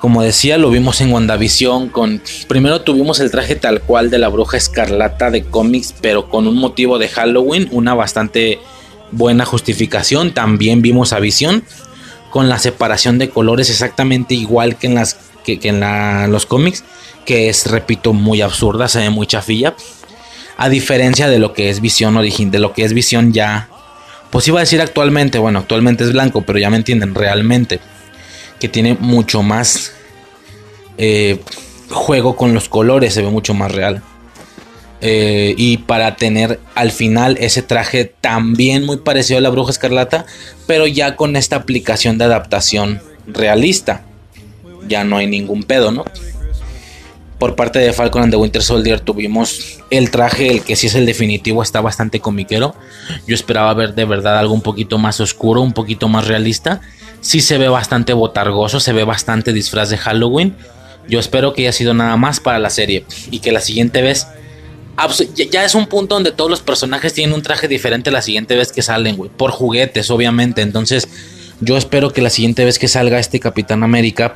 Como 0.00 0.22
decía, 0.22 0.58
lo 0.58 0.68
vimos 0.68 1.00
en 1.00 1.10
WandaVision 1.12 1.88
con... 1.88 2.20
Primero 2.46 2.82
tuvimos 2.82 3.20
el 3.20 3.30
traje 3.30 3.56
tal 3.56 3.80
cual 3.80 4.10
de 4.10 4.18
la 4.18 4.28
bruja 4.28 4.58
escarlata 4.58 5.30
de 5.30 5.44
cómics, 5.44 5.94
pero 6.02 6.28
con 6.28 6.46
un 6.46 6.56
motivo 6.56 6.98
de 6.98 7.08
Halloween, 7.08 7.68
una 7.70 7.94
bastante 7.94 8.58
buena 9.12 9.46
justificación. 9.46 10.34
También 10.34 10.82
vimos 10.82 11.14
a 11.14 11.20
Visión 11.20 11.64
con 12.30 12.50
la 12.50 12.58
separación 12.58 13.16
de 13.16 13.30
colores 13.30 13.70
exactamente 13.70 14.34
igual 14.34 14.76
que 14.76 14.88
en, 14.88 14.96
las, 14.96 15.16
que, 15.42 15.58
en 15.62 15.80
los 16.30 16.44
cómics, 16.44 16.84
que 17.24 17.48
es, 17.48 17.70
repito, 17.70 18.12
muy 18.12 18.42
absurda, 18.42 18.88
se 18.88 18.98
ve 18.98 19.08
muy 19.08 19.26
chafilla. 19.26 19.74
A 20.58 20.68
diferencia 20.68 21.28
de 21.28 21.38
lo 21.38 21.54
que 21.54 21.70
es 21.70 21.80
Visión 21.80 22.18
original, 22.18 22.50
de 22.50 22.58
lo 22.58 22.74
que 22.74 22.84
es 22.84 22.92
Visión 22.92 23.32
ya 23.32 23.70
pues 24.34 24.48
iba 24.48 24.58
a 24.58 24.62
decir 24.62 24.80
actualmente, 24.80 25.38
bueno, 25.38 25.60
actualmente 25.60 26.02
es 26.02 26.12
blanco, 26.12 26.42
pero 26.42 26.58
ya 26.58 26.68
me 26.68 26.76
entienden, 26.76 27.14
realmente, 27.14 27.78
que 28.58 28.68
tiene 28.68 28.94
mucho 28.98 29.44
más 29.44 29.92
eh, 30.98 31.38
juego 31.88 32.34
con 32.34 32.52
los 32.52 32.68
colores, 32.68 33.14
se 33.14 33.22
ve 33.22 33.30
mucho 33.30 33.54
más 33.54 33.70
real. 33.70 34.02
Eh, 35.00 35.54
y 35.56 35.76
para 35.76 36.16
tener 36.16 36.58
al 36.74 36.90
final 36.90 37.36
ese 37.38 37.62
traje 37.62 38.06
también 38.06 38.84
muy 38.84 38.96
parecido 38.96 39.38
a 39.38 39.40
la 39.40 39.50
bruja 39.50 39.70
escarlata, 39.70 40.26
pero 40.66 40.88
ya 40.88 41.14
con 41.14 41.36
esta 41.36 41.54
aplicación 41.54 42.18
de 42.18 42.24
adaptación 42.24 43.00
realista. 43.28 44.02
Ya 44.88 45.04
no 45.04 45.16
hay 45.16 45.28
ningún 45.28 45.62
pedo, 45.62 45.92
¿no? 45.92 46.04
Por 47.38 47.56
parte 47.56 47.78
de 47.78 47.92
Falcon 47.92 48.22
and 48.22 48.32
the 48.32 48.36
Winter 48.36 48.62
Soldier 48.62 49.00
tuvimos 49.00 49.80
el 49.90 50.10
traje, 50.10 50.50
el 50.50 50.62
que 50.62 50.76
sí 50.76 50.86
es 50.86 50.94
el 50.94 51.04
definitivo, 51.04 51.62
está 51.62 51.80
bastante 51.80 52.20
comiquero. 52.20 52.74
Yo 53.26 53.34
esperaba 53.34 53.74
ver 53.74 53.94
de 53.94 54.04
verdad 54.04 54.38
algo 54.38 54.54
un 54.54 54.62
poquito 54.62 54.98
más 54.98 55.20
oscuro, 55.20 55.60
un 55.60 55.72
poquito 55.72 56.08
más 56.08 56.26
realista. 56.26 56.80
Sí 57.20 57.40
se 57.40 57.58
ve 57.58 57.68
bastante 57.68 58.12
botargoso, 58.12 58.80
se 58.80 58.92
ve 58.92 59.04
bastante 59.04 59.52
disfraz 59.52 59.90
de 59.90 59.98
Halloween. 59.98 60.54
Yo 61.08 61.18
espero 61.18 61.52
que 61.52 61.62
haya 61.62 61.72
sido 61.72 61.92
nada 61.92 62.16
más 62.16 62.40
para 62.40 62.58
la 62.58 62.70
serie 62.70 63.04
y 63.30 63.40
que 63.40 63.52
la 63.52 63.60
siguiente 63.60 64.00
vez 64.00 64.26
ya 65.50 65.64
es 65.64 65.74
un 65.74 65.86
punto 65.86 66.14
donde 66.14 66.30
todos 66.30 66.48
los 66.48 66.60
personajes 66.60 67.12
tienen 67.12 67.34
un 67.34 67.42
traje 67.42 67.66
diferente 67.66 68.10
la 68.10 68.22
siguiente 68.22 68.56
vez 68.56 68.72
que 68.72 68.80
salen, 68.80 69.16
güey. 69.16 69.30
Por 69.30 69.50
juguetes, 69.50 70.10
obviamente. 70.10 70.62
Entonces, 70.62 71.08
yo 71.60 71.76
espero 71.76 72.12
que 72.12 72.22
la 72.22 72.30
siguiente 72.30 72.64
vez 72.64 72.78
que 72.78 72.88
salga 72.88 73.18
este 73.18 73.40
Capitán 73.40 73.82
América 73.82 74.34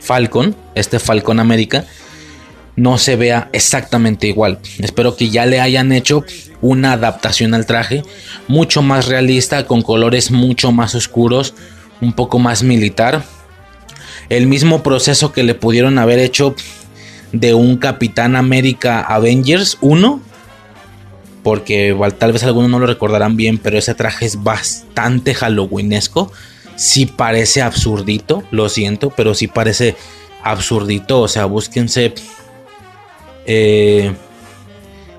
Falcon, 0.00 0.56
este 0.74 0.98
Falcon 0.98 1.40
América, 1.40 1.84
no 2.76 2.98
se 2.98 3.16
vea 3.16 3.48
exactamente 3.52 4.26
igual. 4.26 4.58
Espero 4.78 5.16
que 5.16 5.30
ya 5.30 5.46
le 5.46 5.60
hayan 5.60 5.92
hecho 5.92 6.24
una 6.60 6.92
adaptación 6.94 7.54
al 7.54 7.66
traje 7.66 8.02
mucho 8.48 8.82
más 8.82 9.06
realista, 9.06 9.66
con 9.66 9.82
colores 9.82 10.30
mucho 10.30 10.72
más 10.72 10.94
oscuros, 10.94 11.54
un 12.00 12.12
poco 12.12 12.38
más 12.38 12.62
militar. 12.62 13.22
El 14.28 14.46
mismo 14.46 14.82
proceso 14.82 15.32
que 15.32 15.42
le 15.42 15.54
pudieron 15.54 15.98
haber 15.98 16.18
hecho 16.18 16.54
de 17.32 17.52
un 17.54 17.76
Capitán 17.76 18.36
América 18.36 19.00
Avengers 19.00 19.78
1. 19.80 20.20
Porque 21.42 21.94
tal 22.16 22.32
vez 22.32 22.42
algunos 22.42 22.70
no 22.70 22.78
lo 22.78 22.86
recordarán 22.86 23.36
bien, 23.36 23.58
pero 23.58 23.76
ese 23.76 23.94
traje 23.94 24.24
es 24.24 24.42
bastante 24.42 25.34
halloweenesco. 25.34 26.32
Sí 26.76 27.04
parece 27.04 27.60
absurdito, 27.60 28.44
lo 28.50 28.70
siento, 28.70 29.10
pero 29.10 29.34
sí 29.34 29.46
parece 29.46 29.94
absurdito. 30.42 31.20
O 31.20 31.28
sea, 31.28 31.44
búsquense 31.44 32.14
eh, 33.46 34.12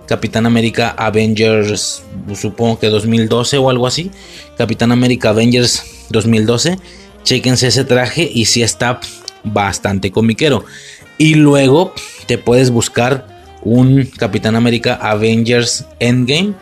Capitán 0.07 0.45
América 0.45 0.89
Avengers, 0.89 2.03
supongo 2.35 2.80
que 2.80 2.88
2012 2.88 3.57
o 3.57 3.69
algo 3.69 3.88
así. 3.88 4.11
Capitán 4.57 4.91
América 4.91 5.30
Avengers 5.30 6.07
2012. 6.10 6.77
Chequense 7.23 7.68
ese 7.68 7.85
traje 7.85 8.30
y 8.31 8.45
si 8.45 8.61
está 8.61 8.99
bastante 9.43 10.11
comiquero. 10.11 10.64
Y 11.18 11.35
luego 11.35 11.93
te 12.27 12.38
puedes 12.38 12.69
buscar 12.69 13.27
un 13.64 14.06
Capitán 14.18 14.56
América 14.56 14.95
Avengers 15.02 15.85
Endgame. 15.99 16.53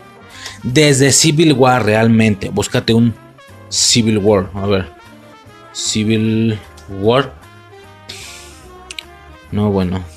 Desde 0.62 1.12
Civil 1.12 1.52
War 1.52 1.84
realmente. 1.84 2.48
Búscate 2.48 2.94
un 2.94 3.14
Civil 3.68 4.18
War. 4.18 4.48
A 4.54 4.66
ver. 4.66 4.86
Civil 5.72 6.58
War. 7.00 7.34
No, 9.52 9.70
bueno. 9.70 10.13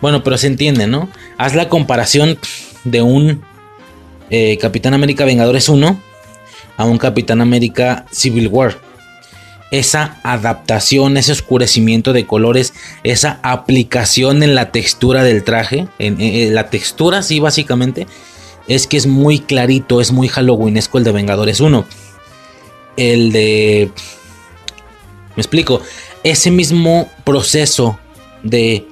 Bueno, 0.00 0.22
pero 0.22 0.38
se 0.38 0.46
entiende, 0.46 0.86
¿no? 0.86 1.08
Haz 1.38 1.54
la 1.54 1.68
comparación 1.68 2.38
de 2.84 3.02
un 3.02 3.42
eh, 4.30 4.58
Capitán 4.58 4.94
América 4.94 5.24
Vengadores 5.24 5.68
1 5.68 6.00
a 6.76 6.84
un 6.84 6.98
Capitán 6.98 7.40
América 7.40 8.06
Civil 8.10 8.48
War 8.48 8.88
esa 9.70 10.18
adaptación, 10.22 11.16
ese 11.16 11.32
oscurecimiento 11.32 12.12
de 12.12 12.26
colores, 12.26 12.72
esa 13.04 13.38
aplicación 13.42 14.42
en 14.42 14.54
la 14.54 14.70
textura 14.72 15.22
del 15.22 15.44
traje, 15.44 15.88
en, 15.98 16.54
la 16.54 16.70
textura 16.70 17.22
sí 17.22 17.40
básicamente, 17.40 18.06
es 18.66 18.86
que 18.86 18.96
es 18.96 19.06
muy 19.06 19.40
clarito, 19.40 20.00
es 20.00 20.12
muy 20.12 20.28
halloweenesco 20.28 20.98
el 20.98 21.04
de 21.04 21.12
Vengadores 21.12 21.60
1. 21.60 21.84
El 22.96 23.32
de... 23.32 23.90
Me 25.36 25.42
explico, 25.42 25.80
ese 26.24 26.50
mismo 26.50 27.08
proceso 27.24 27.98
de, 28.42 28.86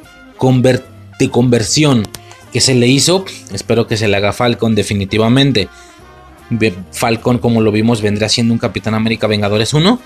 de 1.19 1.31
conversión 1.31 2.07
que 2.53 2.61
se 2.61 2.75
le 2.75 2.87
hizo, 2.87 3.25
espero 3.53 3.87
que 3.87 3.97
se 3.97 4.09
le 4.09 4.17
haga 4.17 4.33
Falcon 4.33 4.75
definitivamente. 4.75 5.69
Falcon, 6.93 7.39
como 7.39 7.61
lo 7.61 7.73
vimos, 7.73 8.03
vendrá 8.03 8.29
siendo 8.29 8.53
un 8.53 8.59
Capitán 8.59 8.95
América 8.95 9.27
Vengadores 9.27 9.75
1 9.75 10.01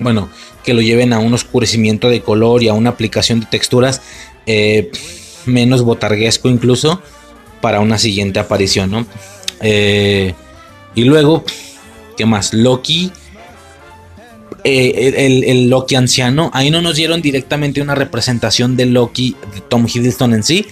bueno, 0.00 0.28
que 0.64 0.74
lo 0.74 0.80
lleven 0.80 1.12
a 1.12 1.18
un 1.18 1.34
oscurecimiento 1.34 2.08
de 2.08 2.20
color 2.20 2.62
y 2.62 2.68
a 2.68 2.74
una 2.74 2.90
aplicación 2.90 3.40
de 3.40 3.46
texturas 3.46 4.00
eh, 4.46 4.90
menos 5.46 5.82
botarguesco 5.82 6.48
incluso 6.48 7.02
para 7.60 7.80
una 7.80 7.98
siguiente 7.98 8.38
aparición. 8.38 9.06
Eh, 9.60 10.34
y 10.94 11.04
luego, 11.04 11.44
¿qué 12.16 12.26
más? 12.26 12.54
Loki, 12.54 13.12
eh, 14.68 15.46
el, 15.50 15.68
Loki 15.68 15.94
anciano, 15.94 16.50
ahí 16.52 16.70
no 16.70 16.82
nos 16.82 16.96
dieron 16.96 17.22
directamente 17.22 17.80
una 17.80 17.94
representación 17.94 18.76
de 18.76 18.86
Loki, 18.86 19.36
de 19.54 19.60
Tom 19.60 19.86
Hiddleston 19.86 20.34
en 20.34 20.42
sí, 20.42 20.66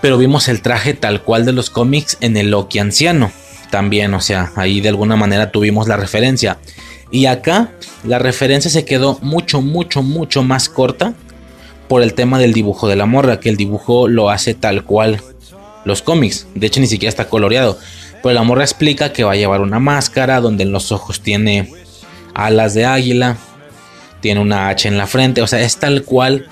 pero 0.00 0.18
vimos 0.18 0.48
el 0.48 0.62
traje 0.62 0.94
tal 0.94 1.22
cual 1.22 1.44
de 1.44 1.52
los 1.52 1.70
cómics 1.70 2.16
en 2.20 2.36
el 2.36 2.50
Loki 2.50 2.78
anciano. 2.78 3.30
También, 3.70 4.12
o 4.14 4.20
sea, 4.20 4.52
ahí 4.56 4.80
de 4.80 4.90
alguna 4.90 5.16
manera 5.16 5.50
tuvimos 5.50 5.88
la 5.88 5.96
referencia. 5.96 6.58
Y 7.10 7.26
acá 7.26 7.72
la 8.04 8.18
referencia 8.18 8.70
se 8.70 8.84
quedó 8.84 9.18
mucho, 9.22 9.62
mucho, 9.62 10.02
mucho 10.02 10.42
más 10.42 10.68
corta 10.68 11.14
por 11.88 12.02
el 12.02 12.14
tema 12.14 12.38
del 12.38 12.52
dibujo 12.52 12.88
de 12.88 12.96
la 12.96 13.06
morra, 13.06 13.40
que 13.40 13.48
el 13.48 13.56
dibujo 13.56 14.08
lo 14.08 14.30
hace 14.30 14.54
tal 14.54 14.84
cual 14.84 15.22
los 15.84 16.02
cómics. 16.02 16.46
De 16.54 16.66
hecho, 16.66 16.80
ni 16.80 16.86
siquiera 16.86 17.10
está 17.10 17.28
coloreado. 17.28 17.78
Pero 18.22 18.34
la 18.34 18.42
morra 18.42 18.62
explica 18.62 19.12
que 19.12 19.24
va 19.24 19.32
a 19.32 19.36
llevar 19.36 19.60
una 19.60 19.78
máscara 19.78 20.40
donde 20.40 20.62
en 20.62 20.72
los 20.72 20.92
ojos 20.92 21.20
tiene 21.20 21.70
alas 22.34 22.74
de 22.74 22.84
águila, 22.84 23.36
tiene 24.20 24.40
una 24.40 24.68
H 24.68 24.88
en 24.88 24.98
la 24.98 25.06
frente, 25.06 25.42
o 25.42 25.46
sea, 25.46 25.60
es 25.60 25.76
tal 25.76 26.04
cual, 26.04 26.46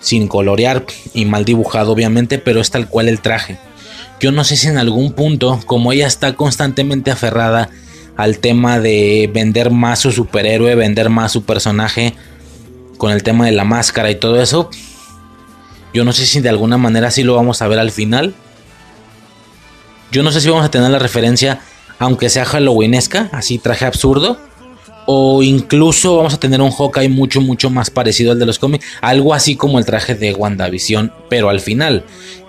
sin 0.00 0.28
colorear 0.28 0.84
y 1.14 1.24
mal 1.24 1.44
dibujado 1.44 1.92
obviamente, 1.92 2.38
pero 2.38 2.60
es 2.60 2.70
tal 2.70 2.88
cual 2.88 3.08
el 3.08 3.20
traje. 3.20 3.58
Yo 4.20 4.32
no 4.32 4.44
sé 4.44 4.56
si 4.56 4.68
en 4.68 4.78
algún 4.78 5.12
punto, 5.12 5.60
como 5.66 5.92
ella 5.92 6.06
está 6.06 6.34
constantemente 6.34 7.10
aferrada 7.10 7.70
al 8.16 8.38
tema 8.38 8.80
de 8.80 9.30
vender 9.32 9.70
más 9.70 10.00
su 10.00 10.12
superhéroe, 10.12 10.74
vender 10.74 11.10
más 11.10 11.32
su 11.32 11.44
personaje 11.44 12.14
con 12.96 13.12
el 13.12 13.22
tema 13.22 13.46
de 13.46 13.52
la 13.52 13.64
máscara 13.64 14.10
y 14.10 14.14
todo 14.14 14.40
eso. 14.40 14.70
Yo 15.92 16.04
no 16.04 16.12
sé 16.12 16.26
si 16.26 16.40
de 16.40 16.48
alguna 16.48 16.78
manera 16.78 17.10
sí 17.10 17.22
lo 17.22 17.34
vamos 17.34 17.62
a 17.62 17.68
ver 17.68 17.78
al 17.78 17.90
final. 17.90 18.34
Yo 20.10 20.22
no 20.22 20.32
sé 20.32 20.40
si 20.40 20.48
vamos 20.48 20.64
a 20.64 20.70
tener 20.70 20.90
la 20.90 20.98
referencia, 20.98 21.60
aunque 21.98 22.30
sea 22.30 22.44
halloweenesca, 22.44 23.28
así 23.32 23.58
traje 23.58 23.84
absurdo. 23.84 24.38
O 25.06 25.42
incluso 25.42 26.16
vamos 26.16 26.34
a 26.34 26.40
tener 26.40 26.60
un 26.60 26.70
Hawkeye 26.70 27.08
mucho, 27.08 27.40
mucho 27.40 27.70
más 27.70 27.90
parecido 27.90 28.32
al 28.32 28.38
de 28.38 28.46
los 28.46 28.58
cómics. 28.58 28.84
Algo 29.00 29.34
así 29.34 29.56
como 29.56 29.78
el 29.78 29.84
traje 29.84 30.14
de 30.14 30.34
WandaVision, 30.34 31.12
pero 31.30 31.48
al 31.48 31.60
final. 31.60 32.04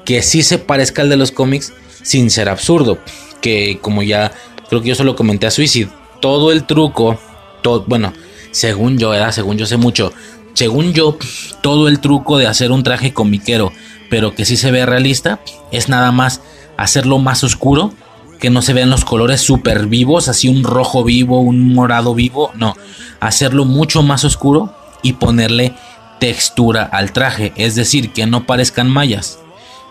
Que 0.05 0.21
sí 0.21 0.41
se 0.41 0.57
parezca 0.57 1.01
al 1.01 1.09
de 1.09 1.17
los 1.17 1.31
cómics 1.31 1.73
sin 2.01 2.31
ser 2.31 2.49
absurdo. 2.49 2.97
Que 3.41 3.77
como 3.81 4.01
ya 4.01 4.31
creo 4.69 4.81
que 4.81 4.89
yo 4.89 4.95
solo 4.95 5.15
comenté 5.15 5.47
a 5.47 5.51
Suicide, 5.51 5.89
todo 6.19 6.51
el 6.51 6.65
truco, 6.65 7.19
todo, 7.61 7.85
bueno, 7.87 8.13
según 8.51 8.97
yo, 8.97 9.09
¿verdad? 9.09 9.31
según 9.31 9.57
yo 9.57 9.65
sé 9.65 9.77
mucho, 9.77 10.11
según 10.53 10.93
yo, 10.93 11.17
todo 11.61 11.87
el 11.87 11.99
truco 11.99 12.37
de 12.37 12.47
hacer 12.47 12.71
un 12.71 12.83
traje 12.83 13.13
comiquero, 13.13 13.71
pero 14.09 14.33
que 14.35 14.45
sí 14.45 14.57
se 14.57 14.71
ve 14.71 14.85
realista, 14.85 15.39
es 15.71 15.89
nada 15.89 16.11
más 16.11 16.41
hacerlo 16.77 17.19
más 17.19 17.43
oscuro, 17.43 17.93
que 18.39 18.49
no 18.49 18.61
se 18.61 18.73
vean 18.73 18.89
los 18.89 19.05
colores 19.05 19.41
súper 19.41 19.87
vivos, 19.87 20.27
así 20.27 20.47
un 20.47 20.63
rojo 20.63 21.03
vivo, 21.03 21.39
un 21.39 21.73
morado 21.73 22.13
vivo, 22.13 22.51
no, 22.55 22.75
hacerlo 23.19 23.65
mucho 23.65 24.03
más 24.03 24.23
oscuro 24.23 24.73
y 25.01 25.13
ponerle 25.13 25.73
textura 26.19 26.83
al 26.83 27.11
traje, 27.11 27.53
es 27.55 27.75
decir, 27.75 28.11
que 28.11 28.25
no 28.25 28.45
parezcan 28.45 28.89
mallas, 28.89 29.39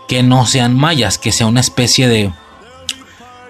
que 0.07 0.23
no 0.23 0.45
sean 0.45 0.75
mallas, 0.75 1.17
que 1.17 1.31
sea 1.31 1.47
una 1.47 1.61
especie 1.61 2.07
de 2.07 2.31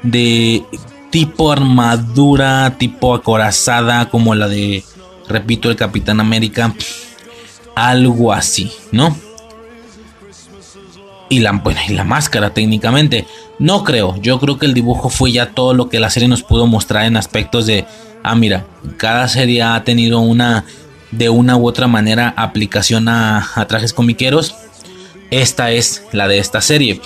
de 0.03 0.63
tipo 1.09 1.51
armadura, 1.51 2.75
tipo 2.77 3.13
acorazada, 3.13 4.09
como 4.09 4.35
la 4.35 4.47
de, 4.47 4.83
repito, 5.27 5.69
el 5.69 5.75
Capitán 5.75 6.19
América. 6.19 6.73
Algo 7.75 8.33
así, 8.33 8.71
¿no? 8.91 9.15
Y 11.29 11.39
la, 11.39 11.51
bueno, 11.51 11.79
y 11.87 11.93
la 11.93 12.03
máscara 12.03 12.51
técnicamente. 12.51 13.25
No 13.59 13.83
creo, 13.83 14.15
yo 14.21 14.39
creo 14.39 14.57
que 14.57 14.65
el 14.65 14.73
dibujo 14.73 15.09
fue 15.09 15.31
ya 15.31 15.51
todo 15.51 15.73
lo 15.73 15.89
que 15.89 15.99
la 15.99 16.09
serie 16.09 16.29
nos 16.29 16.43
pudo 16.43 16.67
mostrar 16.67 17.05
en 17.05 17.17
aspectos 17.17 17.65
de, 17.65 17.85
ah, 18.23 18.35
mira, 18.35 18.65
cada 18.97 19.27
serie 19.27 19.63
ha 19.63 19.83
tenido 19.83 20.19
una, 20.19 20.65
de 21.11 21.29
una 21.29 21.57
u 21.57 21.67
otra 21.67 21.87
manera, 21.87 22.33
aplicación 22.37 23.09
a, 23.09 23.45
a 23.55 23.67
trajes 23.67 23.93
comiqueros. 23.93 24.55
Esta 25.31 25.71
es 25.71 26.03
la 26.13 26.27
de 26.27 26.39
esta 26.39 26.61
serie. 26.61 27.01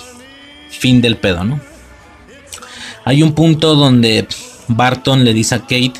Fin 0.70 1.00
del 1.00 1.16
pedo, 1.16 1.44
¿no? 1.44 1.60
Hay 3.04 3.22
un 3.22 3.32
punto 3.32 3.74
donde 3.74 4.28
Barton 4.68 5.24
le 5.24 5.34
dice 5.34 5.56
a 5.56 5.60
Kate 5.60 5.94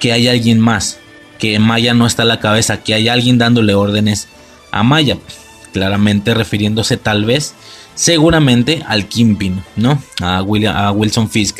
que 0.00 0.12
hay 0.12 0.26
alguien 0.26 0.58
más, 0.58 0.98
que 1.38 1.58
Maya 1.58 1.94
no 1.94 2.06
está 2.06 2.22
a 2.22 2.26
la 2.26 2.40
cabeza, 2.40 2.82
que 2.82 2.94
hay 2.94 3.08
alguien 3.08 3.38
dándole 3.38 3.74
órdenes 3.74 4.28
a 4.72 4.82
Maya, 4.82 5.18
claramente 5.72 6.34
refiriéndose 6.34 6.96
tal 6.96 7.24
vez 7.24 7.54
seguramente 7.94 8.82
al 8.86 9.06
Kimpin, 9.06 9.62
¿no? 9.76 10.02
A, 10.20 10.38
a 10.38 10.92
Wilson 10.92 11.28
Fisk. 11.28 11.58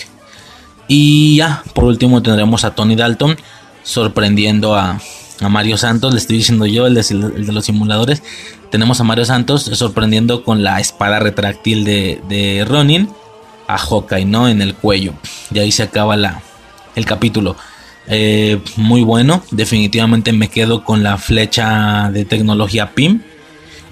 Y 0.89 1.37
ya, 1.37 1.63
por 1.75 1.85
último 1.85 2.23
tendremos 2.23 2.65
a 2.65 2.75
Tony 2.75 2.97
Dalton 2.97 3.37
sorprendiendo 3.83 4.75
a, 4.75 5.01
Mario 5.49 5.77
Santos, 5.77 6.13
le 6.13 6.21
estoy 6.21 6.37
diciendo 6.37 6.67
yo, 6.67 6.87
el 6.87 6.95
de, 6.95 7.53
los 7.53 7.65
simuladores. 7.65 8.23
Tenemos 8.71 9.01
a 9.01 9.05
Mario 9.05 9.25
Santos 9.25 9.63
sorprendiendo 9.63 10.45
con 10.45 10.63
la 10.63 10.79
espada 10.79 11.19
retráctil 11.19 11.85
de, 11.85 12.21
de 12.29 12.65
Ronin 12.65 13.09
a 13.67 13.77
Hawkeye, 13.77 14.25
¿no? 14.25 14.49
En 14.49 14.63
el 14.63 14.77
cuello. 14.77 15.15
Y 15.53 15.59
ahí 15.59 15.73
se 15.73 15.83
acaba 15.83 16.17
la, 16.17 16.43
el 16.95 17.07
capítulo. 17.07 17.57
Eh, 18.07 18.61
muy 18.77 19.03
bueno, 19.03 19.43
definitivamente 19.51 20.33
me 20.33 20.49
quedo 20.49 20.85
con 20.85 21.03
la 21.03 21.19
flecha 21.19 22.11
de 22.13 22.25
tecnología 22.25 22.95
PIM. 22.95 23.23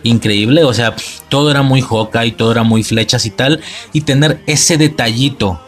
Increíble, 0.02 0.64
o 0.64 0.72
sea, 0.72 0.94
todo 1.28 1.50
era 1.50 1.62
muy 1.62 1.82
Hawkeye, 1.82 2.32
todo 2.32 2.52
era 2.52 2.62
muy 2.62 2.82
flechas 2.82 3.26
y 3.26 3.30
tal. 3.30 3.60
Y 3.92 4.02
tener 4.02 4.40
ese 4.46 4.78
detallito 4.78 5.60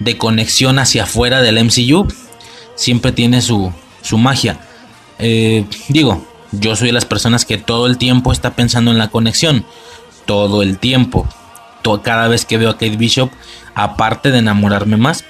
de 0.00 0.16
conexión 0.16 0.78
hacia 0.78 1.04
afuera 1.04 1.42
del 1.42 1.62
MCU 1.64 2.08
siempre 2.74 3.12
tiene 3.12 3.40
su, 3.42 3.72
su 4.02 4.18
magia. 4.18 4.60
Eh, 5.18 5.64
digo, 5.88 6.26
yo 6.52 6.74
soy 6.74 6.88
de 6.88 6.92
las 6.92 7.04
personas 7.04 7.44
que 7.44 7.58
todo 7.58 7.86
el 7.86 7.98
tiempo 7.98 8.32
está 8.32 8.56
pensando 8.56 8.90
en 8.90 8.98
la 8.98 9.08
conexión. 9.08 9.64
Todo 10.26 10.62
el 10.62 10.78
tiempo. 10.78 11.28
cada 12.02 12.28
vez 12.28 12.44
que 12.44 12.58
veo 12.58 12.70
a 12.70 12.74
Kate 12.74 12.96
Bishop, 12.96 13.30
aparte 13.74 14.30
de 14.30 14.38
enamorarme 14.38 14.96
más, 14.96 15.24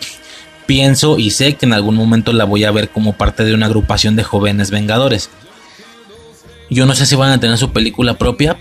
pienso 0.66 1.18
y 1.18 1.30
sé 1.30 1.56
que 1.56 1.66
en 1.66 1.72
algún 1.72 1.96
momento 1.96 2.32
la 2.32 2.44
voy 2.44 2.64
a 2.64 2.70
ver 2.70 2.90
como 2.90 3.14
parte 3.14 3.44
de 3.44 3.54
una 3.54 3.66
agrupación 3.66 4.16
de 4.16 4.24
jóvenes 4.24 4.70
vengadores. 4.70 5.30
Yo 6.70 6.86
no 6.86 6.94
sé 6.94 7.04
si 7.06 7.16
van 7.16 7.32
a 7.32 7.40
tener 7.40 7.58
su 7.58 7.70
película 7.70 8.16
propia 8.16 8.56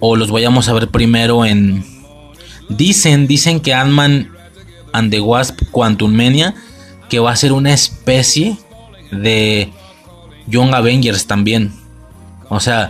o 0.00 0.16
los 0.16 0.30
vayamos 0.30 0.68
a 0.68 0.72
ver 0.72 0.88
primero 0.88 1.44
en... 1.44 1.84
Dicen, 2.68 3.26
dicen 3.26 3.60
que 3.60 3.74
Ant-Man 3.74 4.30
and 4.92 5.10
the 5.10 5.20
Wasp 5.20 5.60
Quantum 5.70 6.12
Mania, 6.12 6.54
que 7.08 7.18
va 7.18 7.30
a 7.30 7.36
ser 7.36 7.52
una 7.52 7.72
especie 7.72 8.56
de 9.10 9.70
Young 10.46 10.74
Avengers 10.74 11.26
también. 11.26 11.72
O 12.48 12.60
sea, 12.60 12.88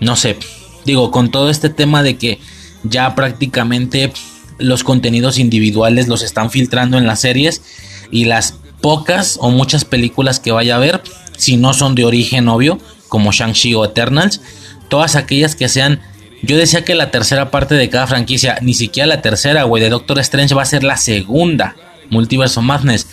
no 0.00 0.16
sé. 0.16 0.36
Digo, 0.84 1.10
con 1.10 1.30
todo 1.30 1.50
este 1.50 1.70
tema 1.70 2.02
de 2.02 2.16
que 2.16 2.38
ya 2.84 3.14
prácticamente 3.14 4.12
los 4.58 4.84
contenidos 4.84 5.38
individuales 5.38 6.08
los 6.08 6.22
están 6.22 6.50
filtrando 6.50 6.98
en 6.98 7.06
las 7.06 7.20
series 7.20 7.62
y 8.10 8.26
las 8.26 8.54
pocas 8.80 9.38
o 9.40 9.50
muchas 9.50 9.84
películas 9.84 10.40
que 10.40 10.52
vaya 10.52 10.76
a 10.76 10.78
ver, 10.78 11.02
si 11.36 11.56
no 11.56 11.72
son 11.72 11.94
de 11.94 12.04
origen 12.04 12.48
obvio, 12.48 12.78
como 13.14 13.30
Shang-Chi 13.30 13.76
o 13.76 13.84
Eternals, 13.84 14.40
todas 14.88 15.14
aquellas 15.14 15.54
que 15.54 15.68
sean... 15.68 16.00
Yo 16.42 16.58
decía 16.58 16.84
que 16.84 16.96
la 16.96 17.12
tercera 17.12 17.52
parte 17.52 17.76
de 17.76 17.88
cada 17.88 18.08
franquicia, 18.08 18.58
ni 18.60 18.74
siquiera 18.74 19.06
la 19.06 19.22
tercera, 19.22 19.62
güey, 19.62 19.80
de 19.80 19.88
Doctor 19.88 20.18
Strange 20.18 20.52
va 20.52 20.62
a 20.62 20.66
ser 20.66 20.82
la 20.82 20.96
segunda, 20.96 21.76
Multiverso 22.10 22.60
Madness. 22.60 23.06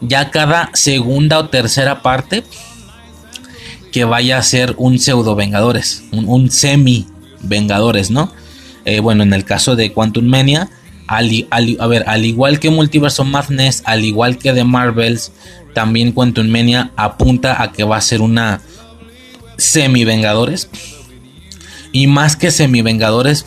Ya 0.00 0.32
cada 0.32 0.70
segunda 0.74 1.38
o 1.38 1.50
tercera 1.50 2.02
parte 2.02 2.42
que 3.92 4.02
vaya 4.04 4.38
a 4.38 4.42
ser 4.42 4.74
un 4.76 4.98
pseudo 4.98 5.36
Vengadores, 5.36 6.02
un, 6.10 6.50
semi 6.50 7.06
Vengadores, 7.40 8.10
¿no? 8.10 8.32
Eh, 8.84 8.98
bueno, 8.98 9.22
en 9.22 9.34
el 9.34 9.44
caso 9.44 9.76
de 9.76 9.92
Quantum 9.92 10.24
Mania, 10.24 10.68
al, 11.06 11.30
a 11.78 11.86
ver, 11.86 12.02
al 12.08 12.24
igual 12.24 12.58
que 12.58 12.70
Multiverso 12.70 13.24
Madness, 13.24 13.84
al 13.86 14.04
igual 14.04 14.36
que 14.36 14.52
The 14.52 14.64
Marvels, 14.64 15.30
también 15.74 16.10
Quantum 16.10 16.48
Mania 16.48 16.90
apunta 16.96 17.62
a 17.62 17.70
que 17.70 17.84
va 17.84 17.98
a 17.98 18.00
ser 18.00 18.20
una 18.20 18.60
semi 19.64 20.04
Vengadores. 20.04 20.68
Y 21.92 22.06
más 22.06 22.36
que 22.36 22.50
semi 22.50 22.82
Vengadores, 22.82 23.44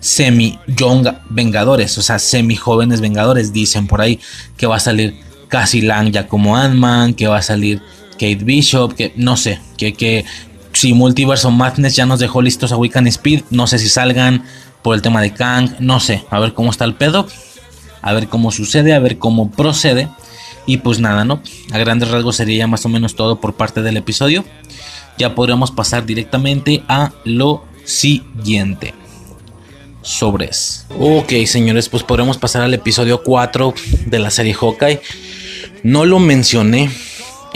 semi 0.00 0.58
young 0.66 1.08
Vengadores, 1.30 1.98
o 1.98 2.02
sea, 2.02 2.18
semi 2.18 2.56
jóvenes 2.56 3.00
Vengadores, 3.00 3.52
dicen 3.52 3.86
por 3.86 4.00
ahí 4.00 4.20
que 4.56 4.66
va 4.66 4.76
a 4.76 4.80
salir 4.80 5.16
Cassie 5.48 5.82
Lang 5.82 6.10
ya 6.10 6.28
como 6.28 6.56
Ant-Man, 6.56 7.14
que 7.14 7.26
va 7.26 7.38
a 7.38 7.42
salir 7.42 7.82
Kate 8.12 8.44
Bishop, 8.44 8.94
que 8.94 9.12
no 9.16 9.36
sé, 9.36 9.60
que, 9.76 9.92
que 9.94 10.24
si 10.72 10.92
Multiverso 10.92 11.50
Madness 11.50 11.96
ya 11.96 12.06
nos 12.06 12.20
dejó 12.20 12.40
listos 12.40 12.72
a 12.72 12.76
Wiccan 12.76 13.06
Speed, 13.06 13.42
no 13.50 13.66
sé 13.66 13.78
si 13.78 13.88
salgan 13.88 14.44
por 14.82 14.94
el 14.94 15.02
tema 15.02 15.20
de 15.20 15.32
Kang, 15.32 15.70
no 15.80 16.00
sé, 16.00 16.24
a 16.30 16.38
ver 16.38 16.54
cómo 16.54 16.70
está 16.70 16.84
el 16.84 16.94
pedo, 16.94 17.26
a 18.00 18.12
ver 18.12 18.28
cómo 18.28 18.52
sucede, 18.52 18.94
a 18.94 19.00
ver 19.00 19.18
cómo 19.18 19.50
procede. 19.50 20.08
Y 20.68 20.78
pues 20.78 20.98
nada, 20.98 21.24
¿no? 21.24 21.40
A 21.72 21.78
grandes 21.78 22.10
rasgos 22.10 22.36
sería 22.36 22.58
ya 22.58 22.66
más 22.66 22.84
o 22.84 22.88
menos 22.88 23.14
todo 23.14 23.40
por 23.40 23.54
parte 23.54 23.82
del 23.82 23.96
episodio. 23.96 24.44
Ya 25.18 25.34
podríamos 25.34 25.70
pasar 25.70 26.04
directamente 26.04 26.82
a 26.88 27.12
lo 27.24 27.64
siguiente. 27.84 28.94
Sobres. 30.02 30.86
Ok, 30.98 31.32
señores, 31.46 31.88
pues 31.88 32.02
podremos 32.02 32.38
pasar 32.38 32.62
al 32.62 32.74
episodio 32.74 33.22
4 33.22 33.74
de 34.06 34.18
la 34.18 34.30
serie 34.30 34.54
Hawkeye. 34.54 35.00
No 35.82 36.04
lo 36.04 36.18
mencioné 36.18 36.90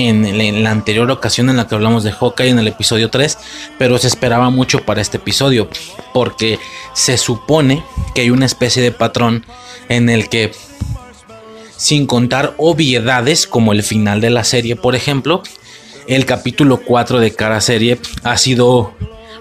en, 0.09 0.62
la 0.62 0.70
anterior 0.70 1.11
ocasión 1.11 1.51
en 1.51 1.57
la 1.57 1.69
que 1.69 1.74
hablamos 1.74 2.05
de 2.05 2.12
Hawkeye 2.12 2.51
en 2.51 2.59
el 2.59 2.69
episodio 2.69 3.11
3, 3.11 3.39
pero 3.78 3.99
se 3.99 4.09
esperaba 4.09 4.51
mucho 4.51 4.85
para 4.85 5.01
este 5.01 5.19
episodio, 5.19 5.69
porque 6.12 6.59
se 6.95 7.19
supone 7.19 7.85
que 8.15 8.23
hay 8.23 8.31
una 8.31 8.47
especie 8.47 8.82
de 8.82 8.93
patrón 8.93 9.45
en 9.89 10.09
el 10.09 10.28
que, 10.28 10.53
sin 11.77 12.07
contar 12.07 12.55
obviedades 12.57 13.47
como 13.47 13.73
el 13.73 13.82
final 13.82 14.20
de 14.20 14.31
la 14.31 14.45
serie, 14.45 14.77
por 14.77 14.95
ejemplo, 14.95 15.43
el 16.06 16.27
capítulo 16.27 16.81
4 16.85 17.20
de 17.20 17.32
cada 17.32 17.60
serie 17.60 17.98
ha 18.22 18.36
sido 18.36 18.94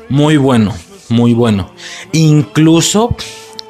muy 0.10 0.38
bueno, 0.38 0.76
muy 1.10 1.34
bueno. 1.34 1.74
Incluso 2.12 3.16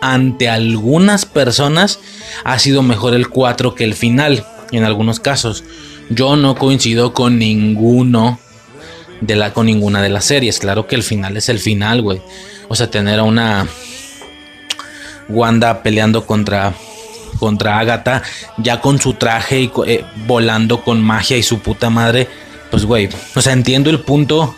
ante 0.01 0.49
algunas 0.49 1.25
personas 1.25 1.99
ha 2.43 2.59
sido 2.59 2.81
mejor 2.81 3.13
el 3.13 3.29
4 3.29 3.75
que 3.75 3.83
el 3.83 3.93
final, 3.93 4.45
en 4.71 4.83
algunos 4.83 5.19
casos. 5.19 5.63
Yo 6.09 6.35
no 6.35 6.55
coincido 6.55 7.13
con 7.13 7.37
ninguno 7.37 8.39
de 9.21 9.35
la 9.35 9.53
con 9.53 9.65
ninguna 9.65 10.01
de 10.01 10.09
las 10.09 10.25
series. 10.25 10.59
Claro 10.59 10.87
que 10.87 10.95
el 10.95 11.03
final 11.03 11.37
es 11.37 11.49
el 11.49 11.59
final, 11.59 12.01
güey. 12.01 12.21
O 12.67 12.75
sea, 12.75 12.89
tener 12.89 13.19
a 13.19 13.23
una 13.23 13.67
Wanda 15.27 15.83
peleando 15.83 16.25
contra 16.25 16.73
contra 17.39 17.79
Agatha 17.79 18.23
ya 18.57 18.81
con 18.81 18.99
su 18.99 19.13
traje 19.13 19.61
y 19.61 19.71
eh, 19.85 20.03
volando 20.25 20.81
con 20.83 21.01
magia 21.01 21.37
y 21.37 21.43
su 21.43 21.59
puta 21.59 21.89
madre, 21.89 22.27
pues 22.71 22.85
güey, 22.85 23.09
o 23.35 23.41
sea, 23.41 23.53
entiendo 23.53 23.89
el 23.89 24.01
punto 24.01 24.55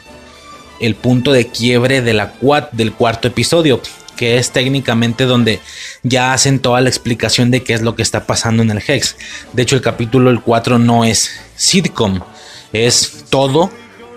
el 0.81 0.95
punto 0.95 1.31
de 1.31 1.47
quiebre 1.47 2.01
de 2.01 2.13
la 2.13 2.33
del 2.71 2.91
cuarto 2.93 3.27
episodio, 3.27 3.79
que 4.17 4.37
es 4.37 4.51
técnicamente 4.51 5.25
donde 5.25 5.61
ya 6.03 6.33
hacen 6.33 6.59
toda 6.59 6.81
la 6.81 6.89
explicación 6.89 7.51
de 7.51 7.63
qué 7.63 7.73
es 7.73 7.81
lo 7.81 7.95
que 7.95 8.01
está 8.01 8.25
pasando 8.25 8.63
en 8.63 8.71
el 8.71 8.83
Hex. 8.85 9.15
De 9.53 9.61
hecho, 9.61 9.75
el 9.75 9.81
capítulo 9.81 10.31
el 10.31 10.41
4 10.41 10.79
no 10.79 11.05
es 11.05 11.31
sitcom, 11.55 12.19
es 12.73 13.25
todo 13.29 13.69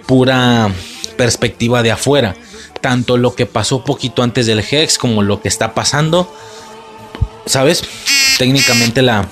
pura 0.07 0.71
perspectiva 1.17 1.83
de 1.83 1.93
afuera. 1.93 2.35
Tanto 2.81 3.17
lo 3.17 3.35
que 3.35 3.47
pasó 3.47 3.85
poquito 3.85 4.23
antes 4.23 4.47
del 4.47 4.61
Hex 4.61 4.99
como 4.99 5.23
lo 5.23 5.41
que 5.41 5.49
está 5.49 5.75
pasando. 5.75 6.35
¿Sabes? 7.47 7.83
Técnicamente 8.39 9.03
la... 9.03 9.29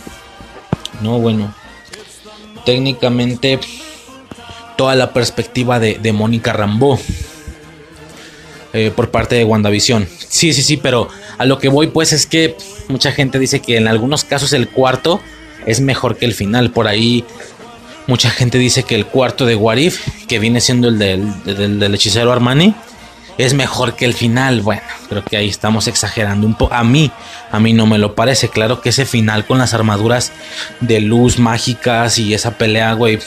No, 1.01 1.19
bueno. 1.19 1.55
Técnicamente 2.65 3.59
toda 4.77 4.95
la 4.95 5.13
perspectiva 5.13 5.79
de, 5.81 5.99
de 6.01 6.13
Mónica 6.13 6.53
Rambeau 6.53 6.99
eh, 8.75 8.91
por 8.95 9.11
parte 9.11 9.35
de 9.35 9.45
WandaVision. 9.45 10.09
Sí, 10.29 10.55
sí, 10.55 10.63
sí, 10.63 10.79
pero 10.79 11.09
a 11.37 11.45
lo 11.45 11.59
que 11.59 11.69
voy 11.69 11.89
pues 11.89 12.15
es 12.15 12.25
que 12.25 12.57
mucha 12.89 13.13
gente 13.13 13.39
dice 13.39 13.61
que 13.61 13.77
en 13.77 13.87
algunos 13.87 14.25
casos 14.25 14.55
el 14.55 14.69
cuarto 14.69 15.21
es 15.67 15.81
mejor 15.81 16.17
que 16.17 16.25
el 16.25 16.33
final. 16.33 16.71
Por 16.71 16.89
ahí 16.89 17.23
mucha 18.07 18.31
gente 18.31 18.57
dice 18.57 18.83
que 18.83 18.95
el 18.95 19.05
cuarto 19.05 19.45
de 19.45 19.57
Warif, 19.57 20.01
que 20.27 20.39
viene 20.39 20.63
siendo 20.63 20.89
el 20.89 20.99
del, 20.99 21.95
hechicero 21.95 22.33
Armani, 22.33 22.75
es 23.39 23.55
mejor 23.55 23.95
que 23.95 24.05
el 24.05 24.15
final. 24.15 24.61
Bueno, 24.63 24.83
creo 25.09 25.25
que 25.25 25.37
ahí 25.37 25.49
estamos 25.49 25.89
exagerando 25.89 26.47
un 26.47 26.55
poco. 26.55 26.75
A 26.75 26.85
mí, 26.85 27.11
a 27.51 27.61
mí 27.61 27.73
no 27.73 27.87
me 27.87 27.99
lo 27.99 28.15
parece. 28.15 28.49
Claro 28.49 28.81
que 28.81 28.91
ese 28.91 29.07
final 29.07 29.47
con 29.47 29.59
las 29.59 29.75
armaduras 29.75 30.33
de 30.81 31.01
luz 31.01 31.39
mágicas 31.39 32.19
y 32.19 32.35
esa 32.35 32.59
pelea, 32.59 32.93
güey, 32.95 33.19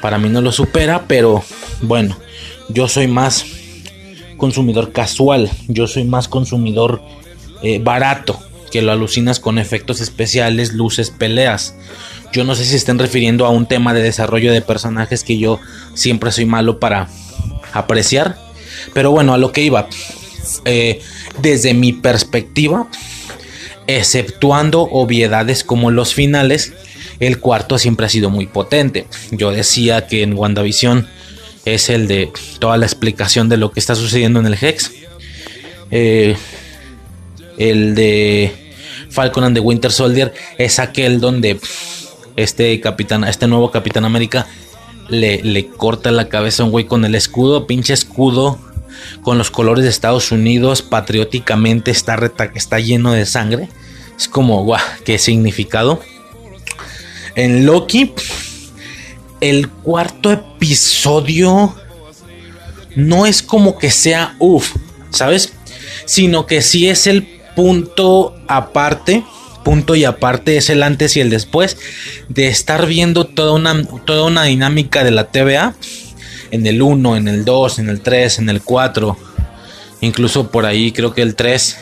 para 0.00 0.18
mí 0.18 0.28
no 0.28 0.40
lo 0.40 0.52
supera, 0.52 1.04
pero 1.06 1.42
bueno, 1.82 2.16
yo 2.68 2.88
soy 2.88 3.06
más 3.06 3.44
consumidor 4.36 4.92
casual, 4.92 5.50
yo 5.68 5.86
soy 5.86 6.04
más 6.04 6.28
consumidor 6.28 7.02
eh, 7.62 7.78
barato, 7.82 8.38
que 8.70 8.82
lo 8.82 8.92
alucinas 8.92 9.40
con 9.40 9.58
efectos 9.58 10.00
especiales, 10.00 10.72
luces, 10.72 11.10
peleas. 11.10 11.74
Yo 12.32 12.44
no 12.44 12.54
sé 12.56 12.64
si 12.64 12.74
estén 12.74 12.98
refiriendo 12.98 13.46
a 13.46 13.50
un 13.50 13.66
tema 13.66 13.94
de 13.94 14.02
desarrollo 14.02 14.52
de 14.52 14.60
personajes 14.60 15.22
que 15.22 15.38
yo 15.38 15.60
siempre 15.94 16.32
soy 16.32 16.46
malo 16.46 16.80
para 16.80 17.08
apreciar. 17.72 18.43
Pero 18.92 19.10
bueno, 19.10 19.34
a 19.34 19.38
lo 19.38 19.52
que 19.52 19.62
iba. 19.62 19.88
Eh, 20.64 21.00
desde 21.40 21.74
mi 21.74 21.92
perspectiva, 21.92 22.88
exceptuando 23.86 24.82
obviedades 24.82 25.64
como 25.64 25.90
los 25.90 26.14
finales, 26.14 26.72
el 27.20 27.38
cuarto 27.38 27.78
siempre 27.78 28.06
ha 28.06 28.08
sido 28.08 28.30
muy 28.30 28.46
potente. 28.46 29.06
Yo 29.30 29.50
decía 29.50 30.06
que 30.06 30.22
en 30.22 30.34
WandaVision 30.34 31.08
es 31.64 31.88
el 31.88 32.06
de 32.08 32.30
toda 32.58 32.76
la 32.76 32.86
explicación 32.86 33.48
de 33.48 33.56
lo 33.56 33.72
que 33.72 33.80
está 33.80 33.94
sucediendo 33.94 34.40
en 34.40 34.46
el 34.46 34.58
Hex. 34.60 34.90
Eh, 35.90 36.36
El 37.56 37.94
de 37.94 38.52
Falcon 39.10 39.44
and 39.44 39.56
the 39.56 39.60
Winter 39.60 39.92
Soldier 39.92 40.34
es 40.58 40.78
aquel 40.78 41.20
donde 41.20 41.60
este 42.36 42.80
capitán, 42.80 43.22
este 43.24 43.46
nuevo 43.46 43.70
Capitán 43.70 44.04
América 44.04 44.46
le, 45.08 45.42
le 45.42 45.68
corta 45.68 46.10
la 46.10 46.28
cabeza 46.28 46.62
a 46.62 46.66
un 46.66 46.72
güey 46.72 46.86
con 46.86 47.04
el 47.04 47.14
escudo, 47.14 47.66
pinche 47.66 47.92
escudo 47.92 48.58
con 49.22 49.38
los 49.38 49.50
colores 49.50 49.84
de 49.84 49.90
Estados 49.90 50.32
Unidos, 50.32 50.82
patrióticamente 50.82 51.90
está, 51.90 52.18
está 52.54 52.78
lleno 52.78 53.12
de 53.12 53.26
sangre. 53.26 53.68
Es 54.16 54.28
como, 54.28 54.62
guau, 54.64 54.80
qué 55.04 55.18
significado. 55.18 56.00
En 57.34 57.66
Loki, 57.66 58.12
el 59.40 59.68
cuarto 59.68 60.30
episodio 60.30 61.74
no 62.94 63.26
es 63.26 63.42
como 63.42 63.76
que 63.76 63.90
sea 63.90 64.36
uff, 64.38 64.76
¿sabes? 65.10 65.52
Sino 66.04 66.46
que 66.46 66.62
sí 66.62 66.88
es 66.88 67.06
el 67.06 67.26
punto 67.56 68.36
aparte, 68.46 69.24
punto 69.64 69.96
y 69.96 70.04
aparte 70.04 70.56
es 70.56 70.70
el 70.70 70.82
antes 70.82 71.16
y 71.16 71.20
el 71.20 71.30
después 71.30 71.76
de 72.28 72.46
estar 72.46 72.86
viendo 72.86 73.24
toda 73.24 73.52
una, 73.52 73.82
toda 74.04 74.24
una 74.24 74.44
dinámica 74.44 75.02
de 75.02 75.10
la 75.10 75.24
TVA 75.24 75.74
en 76.52 76.66
el 76.66 76.82
1, 76.82 77.16
en 77.16 77.26
el 77.26 77.44
2, 77.44 77.80
en 77.80 77.88
el 77.88 78.00
3, 78.00 78.38
en 78.38 78.48
el 78.50 78.62
4, 78.62 79.16
incluso 80.02 80.50
por 80.50 80.66
ahí 80.66 80.92
creo 80.92 81.12
que 81.12 81.22
el 81.22 81.34
3 81.34 81.78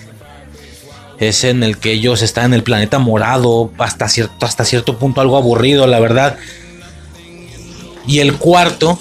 es 1.18 1.44
en 1.44 1.62
el 1.62 1.78
que 1.78 1.92
ellos 1.92 2.22
están 2.22 2.46
en 2.46 2.54
el 2.54 2.62
planeta 2.62 2.98
morado, 2.98 3.70
hasta 3.78 4.08
cierto, 4.08 4.46
hasta 4.46 4.64
cierto 4.64 4.98
punto 4.98 5.20
algo 5.20 5.36
aburrido, 5.36 5.86
la 5.86 6.00
verdad. 6.00 6.36
Y 8.06 8.18
el 8.18 8.34
cuarto 8.36 8.98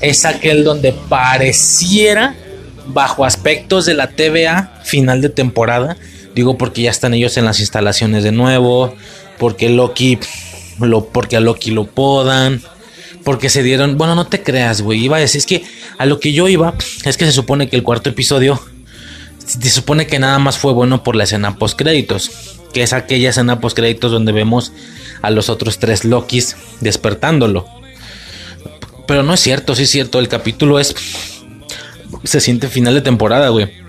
es 0.00 0.24
aquel 0.24 0.64
donde 0.64 0.92
pareciera, 0.92 2.34
bajo 2.86 3.24
aspectos 3.24 3.86
de 3.86 3.94
la 3.94 4.08
TVA, 4.08 4.80
final 4.84 5.20
de 5.20 5.28
temporada, 5.28 5.96
digo 6.38 6.56
porque 6.56 6.82
ya 6.82 6.92
están 6.92 7.14
ellos 7.14 7.36
en 7.36 7.44
las 7.44 7.58
instalaciones 7.58 8.22
de 8.22 8.30
nuevo, 8.30 8.94
porque 9.38 9.68
Loki, 9.68 10.20
lo, 10.78 11.06
porque 11.06 11.36
a 11.36 11.40
Loki 11.40 11.72
lo 11.72 11.86
podan, 11.86 12.62
porque 13.24 13.50
se 13.50 13.64
dieron, 13.64 13.98
bueno, 13.98 14.14
no 14.14 14.28
te 14.28 14.40
creas, 14.40 14.80
güey, 14.80 15.02
iba 15.02 15.16
a 15.16 15.20
decir, 15.20 15.40
es 15.40 15.46
que 15.46 15.64
a 15.98 16.06
lo 16.06 16.20
que 16.20 16.32
yo 16.32 16.46
iba, 16.46 16.74
es 17.04 17.16
que 17.16 17.24
se 17.24 17.32
supone 17.32 17.68
que 17.68 17.74
el 17.74 17.82
cuarto 17.82 18.10
episodio 18.10 18.62
se 19.44 19.68
supone 19.68 20.06
que 20.06 20.20
nada 20.20 20.38
más 20.38 20.58
fue 20.58 20.72
bueno 20.72 21.02
por 21.02 21.16
la 21.16 21.24
escena 21.24 21.56
post 21.56 21.76
créditos, 21.76 22.30
que 22.72 22.84
es 22.84 22.92
aquella 22.92 23.30
escena 23.30 23.58
post 23.58 23.74
créditos 23.76 24.12
donde 24.12 24.30
vemos 24.30 24.70
a 25.22 25.30
los 25.30 25.48
otros 25.48 25.80
tres 25.80 26.04
Lokis 26.04 26.56
despertándolo. 26.80 27.66
Pero 29.08 29.24
no 29.24 29.34
es 29.34 29.40
cierto, 29.40 29.74
sí 29.74 29.82
es 29.82 29.90
cierto, 29.90 30.20
el 30.20 30.28
capítulo 30.28 30.78
es 30.78 30.94
se 32.22 32.40
siente 32.40 32.68
final 32.68 32.94
de 32.94 33.00
temporada, 33.00 33.48
güey. 33.48 33.87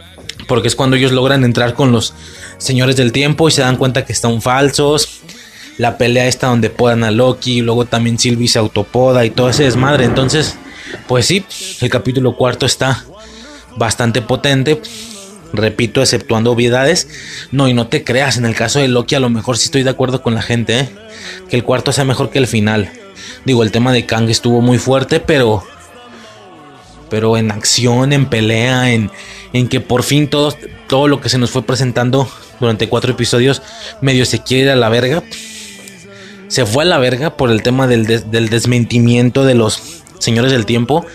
Porque 0.49 0.67
es 0.67 0.75
cuando 0.75 0.97
ellos 0.97 1.13
logran 1.13 1.45
entrar 1.45 1.73
con 1.75 1.93
los 1.93 2.13
señores 2.57 2.97
del 2.97 3.13
tiempo 3.13 3.47
y 3.47 3.51
se 3.51 3.61
dan 3.61 3.77
cuenta 3.77 4.03
que 4.03 4.11
están 4.11 4.41
falsos. 4.41 5.21
La 5.77 5.97
pelea 5.97 6.27
está 6.27 6.47
donde 6.47 6.69
podan 6.69 7.05
a 7.05 7.11
Loki. 7.11 7.61
Luego 7.61 7.85
también 7.85 8.19
Sylvie 8.19 8.49
se 8.49 8.59
autopoda 8.59 9.23
y 9.23 9.29
todo 9.29 9.49
ese 9.49 9.63
desmadre. 9.63 10.03
Entonces, 10.03 10.57
pues 11.07 11.25
sí, 11.25 11.45
el 11.79 11.89
capítulo 11.89 12.35
cuarto 12.35 12.65
está 12.65 13.05
bastante 13.77 14.21
potente 14.21 14.81
repito, 15.53 16.01
exceptuando 16.01 16.51
obviedades. 16.51 17.07
No, 17.51 17.67
y 17.67 17.73
no 17.73 17.87
te 17.87 18.03
creas, 18.03 18.37
en 18.37 18.45
el 18.45 18.55
caso 18.55 18.79
de 18.79 18.87
Loki 18.87 19.15
a 19.15 19.19
lo 19.19 19.29
mejor 19.29 19.57
sí 19.57 19.65
estoy 19.65 19.83
de 19.83 19.89
acuerdo 19.89 20.21
con 20.21 20.35
la 20.35 20.41
gente, 20.41 20.79
¿eh? 20.79 20.89
que 21.49 21.55
el 21.55 21.63
cuarto 21.63 21.91
sea 21.91 22.05
mejor 22.05 22.29
que 22.29 22.39
el 22.39 22.47
final. 22.47 22.91
Digo, 23.45 23.63
el 23.63 23.71
tema 23.71 23.91
de 23.91 24.05
Kang 24.05 24.29
estuvo 24.29 24.61
muy 24.61 24.77
fuerte, 24.77 25.19
pero... 25.19 25.63
Pero 27.09 27.37
en 27.37 27.49
acción, 27.49 28.13
en 28.13 28.27
pelea, 28.27 28.91
en, 28.91 29.09
en 29.53 29.67
que 29.67 29.79
por 29.79 30.03
fin 30.03 30.29
todo, 30.29 30.55
lo 31.07 31.21
que 31.21 31.29
se 31.29 31.37
nos 31.37 31.51
fue 31.51 31.63
presentando 31.63 32.29
durante 32.59 32.89
cuatro 32.89 33.11
episodios 33.11 33.61
medio 34.01 34.25
se 34.25 34.43
quiere 34.43 34.63
ir 34.63 34.69
a 34.69 34.75
la 34.75 34.89
verga. 34.89 35.23
Se 36.47 36.65
fue 36.65 36.83
a 36.83 36.87
la 36.87 36.97
verga 36.97 37.37
por 37.37 37.51
el 37.51 37.61
tema 37.61 37.87
del, 37.87 38.05
del 38.05 38.49
desmentimiento 38.49 39.45
de 39.45 39.55
los 39.55 40.03
señores 40.19 40.51
del 40.51 40.65
tiempo. 40.65 41.05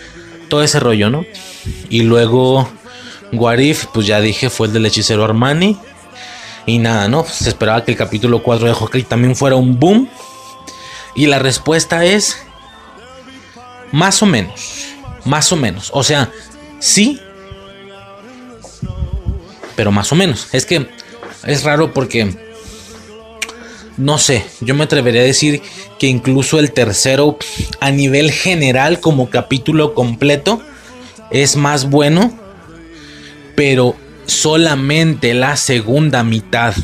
Todo 0.49 0.63
ese 0.63 0.79
rollo, 0.79 1.09
¿no? 1.09 1.25
Y 1.89 2.03
luego 2.03 2.69
Warif, 3.33 3.85
pues 3.93 4.07
ya 4.07 4.21
dije, 4.21 4.49
fue 4.49 4.67
el 4.67 4.73
del 4.73 4.85
hechicero 4.85 5.23
Armani. 5.23 5.77
Y 6.65 6.79
nada, 6.79 7.07
¿no? 7.07 7.23
Se 7.25 7.49
esperaba 7.49 7.83
que 7.83 7.91
el 7.91 7.97
capítulo 7.97 8.41
4 8.41 8.67
de 8.67 8.73
Hawkeye 8.73 9.03
también 9.03 9.35
fuera 9.35 9.55
un 9.55 9.79
boom. 9.79 10.09
Y 11.15 11.27
la 11.27 11.39
respuesta 11.39 12.05
es 12.05 12.37
más 13.91 14.21
o 14.21 14.25
menos. 14.25 14.87
Más 15.25 15.51
o 15.51 15.55
menos. 15.55 15.91
O 15.93 16.03
sea, 16.03 16.31
sí. 16.79 17.21
Pero 19.75 19.91
más 19.91 20.11
o 20.11 20.15
menos. 20.15 20.47
Es 20.51 20.65
que 20.65 20.87
es 21.45 21.63
raro 21.63 21.93
porque... 21.93 22.33
No 23.97 24.17
sé, 24.17 24.45
yo 24.59 24.75
me 24.75 24.83
atrevería 24.83 25.21
a 25.21 25.25
decir 25.25 25.61
que 25.99 26.07
incluso 26.07 26.59
el 26.59 26.73
tercero 26.73 27.37
a 27.79 27.91
nivel 27.91 28.29
general 28.29 28.99
como 28.99 29.29
capítulo 29.29 29.93
completo 29.93 30.61
es 31.31 31.55
más 31.55 31.89
bueno 31.89 32.37
pero 33.55 33.95
solamente 34.25 35.33
la 35.33 35.55
segunda 35.55 36.23
mitad 36.23 36.75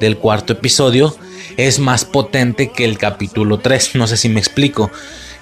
del 0.00 0.18
cuarto 0.18 0.52
episodio 0.52 1.16
es 1.56 1.78
más 1.78 2.04
potente 2.04 2.70
que 2.70 2.84
el 2.84 2.98
capítulo 2.98 3.58
3. 3.58 3.94
No 3.94 4.06
sé 4.06 4.16
si 4.16 4.28
me 4.28 4.40
explico. 4.40 4.90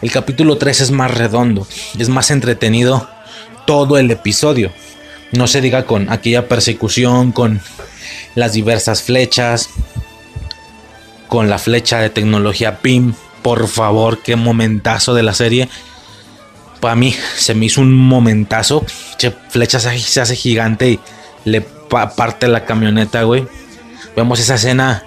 El 0.00 0.10
capítulo 0.10 0.56
3 0.56 0.80
es 0.80 0.90
más 0.90 1.16
redondo, 1.16 1.66
es 1.98 2.08
más 2.08 2.30
entretenido 2.30 3.08
todo 3.66 3.98
el 3.98 4.10
episodio. 4.10 4.72
No 5.32 5.46
se 5.46 5.60
diga 5.60 5.84
con 5.84 6.10
aquella 6.10 6.48
persecución, 6.48 7.32
con 7.32 7.60
las 8.34 8.52
diversas 8.52 9.02
flechas, 9.02 9.70
con 11.28 11.48
la 11.50 11.58
flecha 11.58 11.98
de 11.98 12.10
tecnología 12.10 12.78
PIM. 12.78 13.14
Por 13.42 13.66
favor, 13.66 14.22
qué 14.22 14.36
momentazo 14.36 15.14
de 15.14 15.22
la 15.22 15.34
serie 15.34 15.68
para 16.82 16.96
mí 16.96 17.14
se 17.36 17.54
me 17.54 17.66
hizo 17.66 17.80
un 17.80 17.94
momentazo. 17.94 18.84
Che, 19.16 19.32
flecha 19.48 19.78
se, 19.78 20.20
hace 20.20 20.34
gigante 20.34 20.90
y 20.90 21.00
le 21.44 21.60
parte 21.60 22.48
la 22.48 22.64
camioneta, 22.64 23.22
güey. 23.22 23.46
Vemos 24.16 24.40
esa 24.40 24.56
escena 24.56 25.04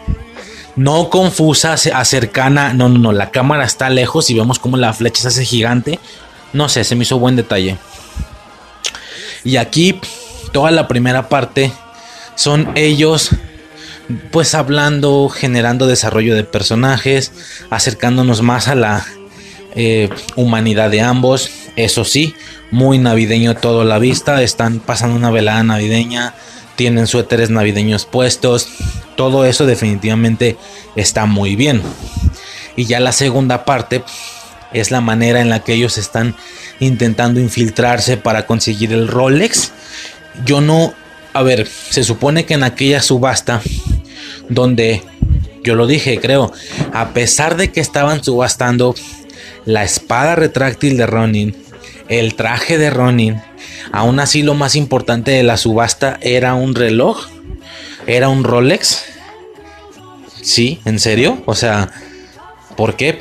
no 0.77 1.09
confusa, 1.09 1.75
cercana. 1.75 2.73
No, 2.73 2.87
no, 2.87 2.97
no. 2.97 3.11
La 3.11 3.29
cámara 3.29 3.65
está 3.65 3.89
lejos 3.89 4.29
y 4.29 4.35
vemos 4.35 4.57
cómo 4.57 4.77
la 4.77 4.93
flecha 4.93 5.23
se 5.23 5.27
hace 5.27 5.43
gigante. 5.43 5.99
No 6.53 6.69
sé, 6.69 6.85
se 6.85 6.95
me 6.95 7.03
hizo 7.03 7.19
buen 7.19 7.35
detalle. 7.35 7.77
Y 9.45 9.57
aquí, 9.57 10.01
toda 10.51 10.71
la 10.71 10.87
primera 10.87 11.29
parte 11.29 11.71
son 12.35 12.67
ellos, 12.75 13.29
pues 14.31 14.55
hablando, 14.55 15.29
generando 15.29 15.87
desarrollo 15.87 16.35
de 16.35 16.43
personajes, 16.43 17.31
acercándonos 17.69 18.41
más 18.41 18.67
a 18.67 18.75
la 18.75 19.05
eh, 19.75 20.09
humanidad 20.35 20.89
de 20.89 21.01
ambos. 21.01 21.49
Eso 21.75 22.03
sí, 22.05 22.33
muy 22.71 22.97
navideño 22.97 23.55
todo 23.55 23.83
la 23.83 23.99
vista. 23.99 24.41
Están 24.41 24.79
pasando 24.79 25.15
una 25.15 25.29
velada 25.29 25.63
navideña. 25.63 26.33
Tienen 26.75 27.05
suéteres 27.05 27.51
navideños 27.51 28.05
puestos. 28.05 28.67
Todo 29.15 29.45
eso 29.45 29.65
definitivamente 29.65 30.57
está 30.95 31.25
muy 31.25 31.55
bien. 31.55 31.81
Y 32.75 32.85
ya 32.85 32.99
la 32.99 33.11
segunda 33.11 33.63
parte 33.63 34.03
es 34.73 34.91
la 34.91 35.01
manera 35.01 35.41
en 35.41 35.49
la 35.49 35.61
que 35.61 35.73
ellos 35.73 35.97
están 35.97 36.35
intentando 36.79 37.39
infiltrarse 37.39 38.17
para 38.17 38.45
conseguir 38.45 38.93
el 38.93 39.07
Rolex. 39.07 39.71
Yo 40.45 40.61
no... 40.61 40.93
A 41.33 41.43
ver, 41.43 41.67
se 41.67 42.03
supone 42.03 42.45
que 42.45 42.53
en 42.53 42.63
aquella 42.63 43.01
subasta 43.01 43.61
donde 44.47 45.01
yo 45.63 45.75
lo 45.75 45.87
dije, 45.87 46.19
creo, 46.21 46.53
a 46.93 47.09
pesar 47.09 47.57
de 47.57 47.71
que 47.71 47.81
estaban 47.81 48.23
subastando 48.23 48.95
la 49.65 49.83
espada 49.83 50.35
retráctil 50.35 50.95
de 50.95 51.07
Ronin, 51.07 51.55
el 52.07 52.35
traje 52.35 52.77
de 52.77 52.89
Ronin. 52.89 53.41
Aún 53.91 54.19
así 54.19 54.43
lo 54.43 54.53
más 54.53 54.75
importante 54.75 55.31
de 55.31 55.43
la 55.43 55.57
subasta 55.57 56.17
era 56.21 56.53
un 56.53 56.75
reloj. 56.75 57.27
Era 58.07 58.29
un 58.29 58.43
Rolex. 58.43 59.03
Sí, 60.41 60.79
¿en 60.85 60.99
serio? 60.99 61.41
O 61.45 61.55
sea, 61.55 61.91
¿por 62.77 62.95
qué? 62.95 63.17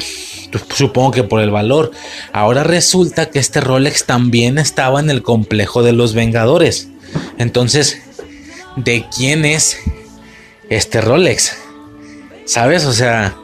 Supongo 0.74 1.10
que 1.10 1.24
por 1.24 1.40
el 1.40 1.50
valor. 1.50 1.90
Ahora 2.32 2.64
resulta 2.64 3.30
que 3.30 3.38
este 3.38 3.60
Rolex 3.60 4.04
también 4.04 4.58
estaba 4.58 5.00
en 5.00 5.10
el 5.10 5.22
complejo 5.22 5.82
de 5.82 5.92
los 5.92 6.14
Vengadores. 6.14 6.88
Entonces, 7.38 8.02
¿de 8.76 9.04
quién 9.14 9.44
es 9.44 9.78
este 10.70 11.00
Rolex? 11.00 11.56
¿Sabes? 12.44 12.84
O 12.84 12.92
sea, 12.92 13.36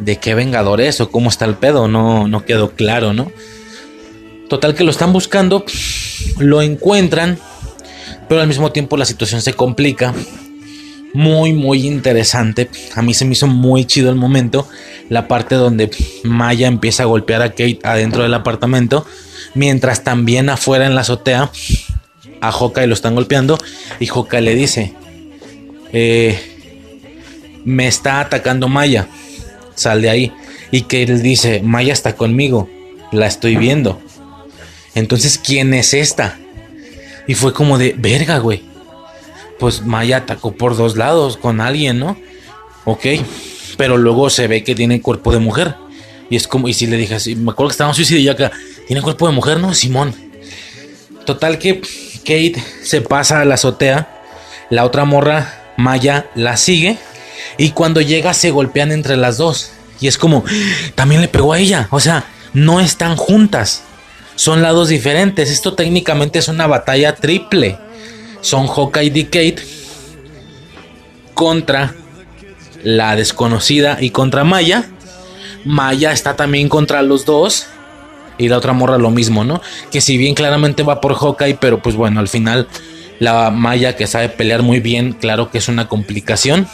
de 0.00 0.16
qué 0.16 0.34
Vengador 0.34 0.80
es 0.80 1.00
o 1.00 1.10
cómo 1.10 1.28
está 1.28 1.44
el 1.44 1.54
pedo, 1.54 1.88
no, 1.88 2.26
no 2.26 2.44
quedó 2.44 2.72
claro, 2.72 3.12
¿no? 3.12 3.30
Total 4.48 4.74
que 4.74 4.84
lo 4.84 4.90
están 4.90 5.12
buscando, 5.12 5.64
lo 6.38 6.60
encuentran, 6.62 7.38
pero 8.28 8.40
al 8.40 8.48
mismo 8.48 8.72
tiempo 8.72 8.96
la 8.96 9.04
situación 9.04 9.42
se 9.42 9.52
complica. 9.52 10.12
Muy, 11.12 11.52
muy 11.52 11.86
interesante. 11.86 12.68
A 12.94 13.02
mí 13.02 13.14
se 13.14 13.24
me 13.24 13.32
hizo 13.32 13.46
muy 13.46 13.84
chido 13.84 14.10
el 14.10 14.16
momento. 14.16 14.68
La 15.08 15.26
parte 15.28 15.56
donde 15.56 15.90
Maya 16.22 16.68
empieza 16.68 17.02
a 17.02 17.06
golpear 17.06 17.42
a 17.42 17.50
Kate 17.50 17.80
adentro 17.82 18.22
del 18.22 18.34
apartamento. 18.34 19.04
Mientras 19.54 20.04
también 20.04 20.48
afuera 20.48 20.86
en 20.86 20.94
la 20.94 21.00
azotea 21.00 21.50
a 22.40 22.52
Hawkeye 22.52 22.86
lo 22.86 22.94
están 22.94 23.14
golpeando 23.14 23.58
y 23.98 24.06
Hawkeye 24.06 24.40
le 24.40 24.54
dice, 24.54 24.94
eh, 25.92 26.38
me 27.64 27.86
está 27.86 28.20
atacando 28.20 28.68
Maya, 28.68 29.08
sal 29.74 30.02
de 30.02 30.10
ahí. 30.10 30.32
Y 30.70 30.86
él 30.90 31.22
dice, 31.22 31.60
Maya 31.62 31.92
está 31.92 32.14
conmigo, 32.14 32.68
la 33.12 33.26
estoy 33.26 33.56
viendo. 33.56 34.00
Entonces, 34.94 35.38
¿quién 35.38 35.74
es 35.74 35.94
esta? 35.94 36.38
Y 37.26 37.34
fue 37.34 37.52
como 37.52 37.78
de, 37.78 37.94
verga, 37.96 38.38
güey. 38.38 38.62
Pues 39.60 39.82
Maya 39.82 40.16
atacó 40.16 40.52
por 40.52 40.76
dos 40.76 40.96
lados 40.96 41.36
con 41.36 41.60
alguien, 41.60 42.00
¿no? 42.00 42.16
Ok. 42.84 43.06
Pero 43.76 43.96
luego 43.96 44.28
se 44.30 44.48
ve 44.48 44.64
que 44.64 44.74
tiene 44.74 45.00
cuerpo 45.00 45.32
de 45.32 45.38
mujer. 45.38 45.76
Y 46.28 46.36
es 46.36 46.48
como, 46.48 46.68
y 46.68 46.74
si 46.74 46.86
le 46.86 46.96
dije 46.96 47.14
así, 47.14 47.36
me 47.36 47.52
acuerdo 47.52 47.68
que 47.68 47.74
estábamos 47.74 47.96
suicidio 47.96 48.22
y 48.22 48.28
acá, 48.28 48.50
¿tiene 48.86 49.02
cuerpo 49.02 49.28
de 49.28 49.34
mujer? 49.34 49.60
No, 49.60 49.74
Simón. 49.74 50.14
Total 51.26 51.58
que 51.58 51.80
Kate 52.20 52.62
se 52.82 53.00
pasa 53.00 53.40
a 53.40 53.44
la 53.44 53.54
azotea. 53.54 54.22
La 54.70 54.84
otra 54.84 55.04
morra, 55.04 55.72
Maya, 55.76 56.30
la 56.34 56.56
sigue. 56.56 56.98
Y 57.58 57.70
cuando 57.70 58.00
llega 58.00 58.32
se 58.32 58.50
golpean 58.50 58.92
entre 58.92 59.16
las 59.16 59.36
dos. 59.36 59.72
Y 60.00 60.06
es 60.06 60.16
como, 60.16 60.44
también 60.94 61.20
le 61.20 61.28
pegó 61.28 61.52
a 61.52 61.58
ella. 61.58 61.88
O 61.90 62.00
sea, 62.00 62.24
no 62.54 62.80
están 62.80 63.16
juntas. 63.16 63.82
Son 64.36 64.62
lados 64.62 64.88
diferentes. 64.88 65.50
Esto 65.50 65.74
técnicamente 65.74 66.38
es 66.38 66.48
una 66.48 66.66
batalla 66.66 67.14
triple. 67.16 67.78
Son 68.40 68.66
Hawkeye 68.66 69.24
Kate 69.24 69.62
contra 71.34 71.94
la 72.82 73.16
desconocida 73.16 73.98
y 74.00 74.10
contra 74.10 74.44
Maya. 74.44 74.88
Maya 75.64 76.12
está 76.12 76.36
también 76.36 76.68
contra 76.68 77.02
los 77.02 77.24
dos. 77.24 77.66
Y 78.38 78.48
la 78.48 78.56
otra 78.56 78.72
morra 78.72 78.96
lo 78.96 79.10
mismo, 79.10 79.44
¿no? 79.44 79.60
Que 79.90 80.00
si 80.00 80.16
bien 80.16 80.34
claramente 80.34 80.82
va 80.82 81.02
por 81.02 81.14
Hawkeye, 81.14 81.56
pero 81.60 81.82
pues 81.82 81.94
bueno, 81.94 82.20
al 82.20 82.28
final 82.28 82.68
la 83.18 83.50
Maya 83.50 83.96
que 83.96 84.06
sabe 84.06 84.30
pelear 84.30 84.62
muy 84.62 84.80
bien, 84.80 85.12
claro 85.12 85.50
que 85.50 85.58
es 85.58 85.68
una 85.68 85.88
complicación. 85.88 86.66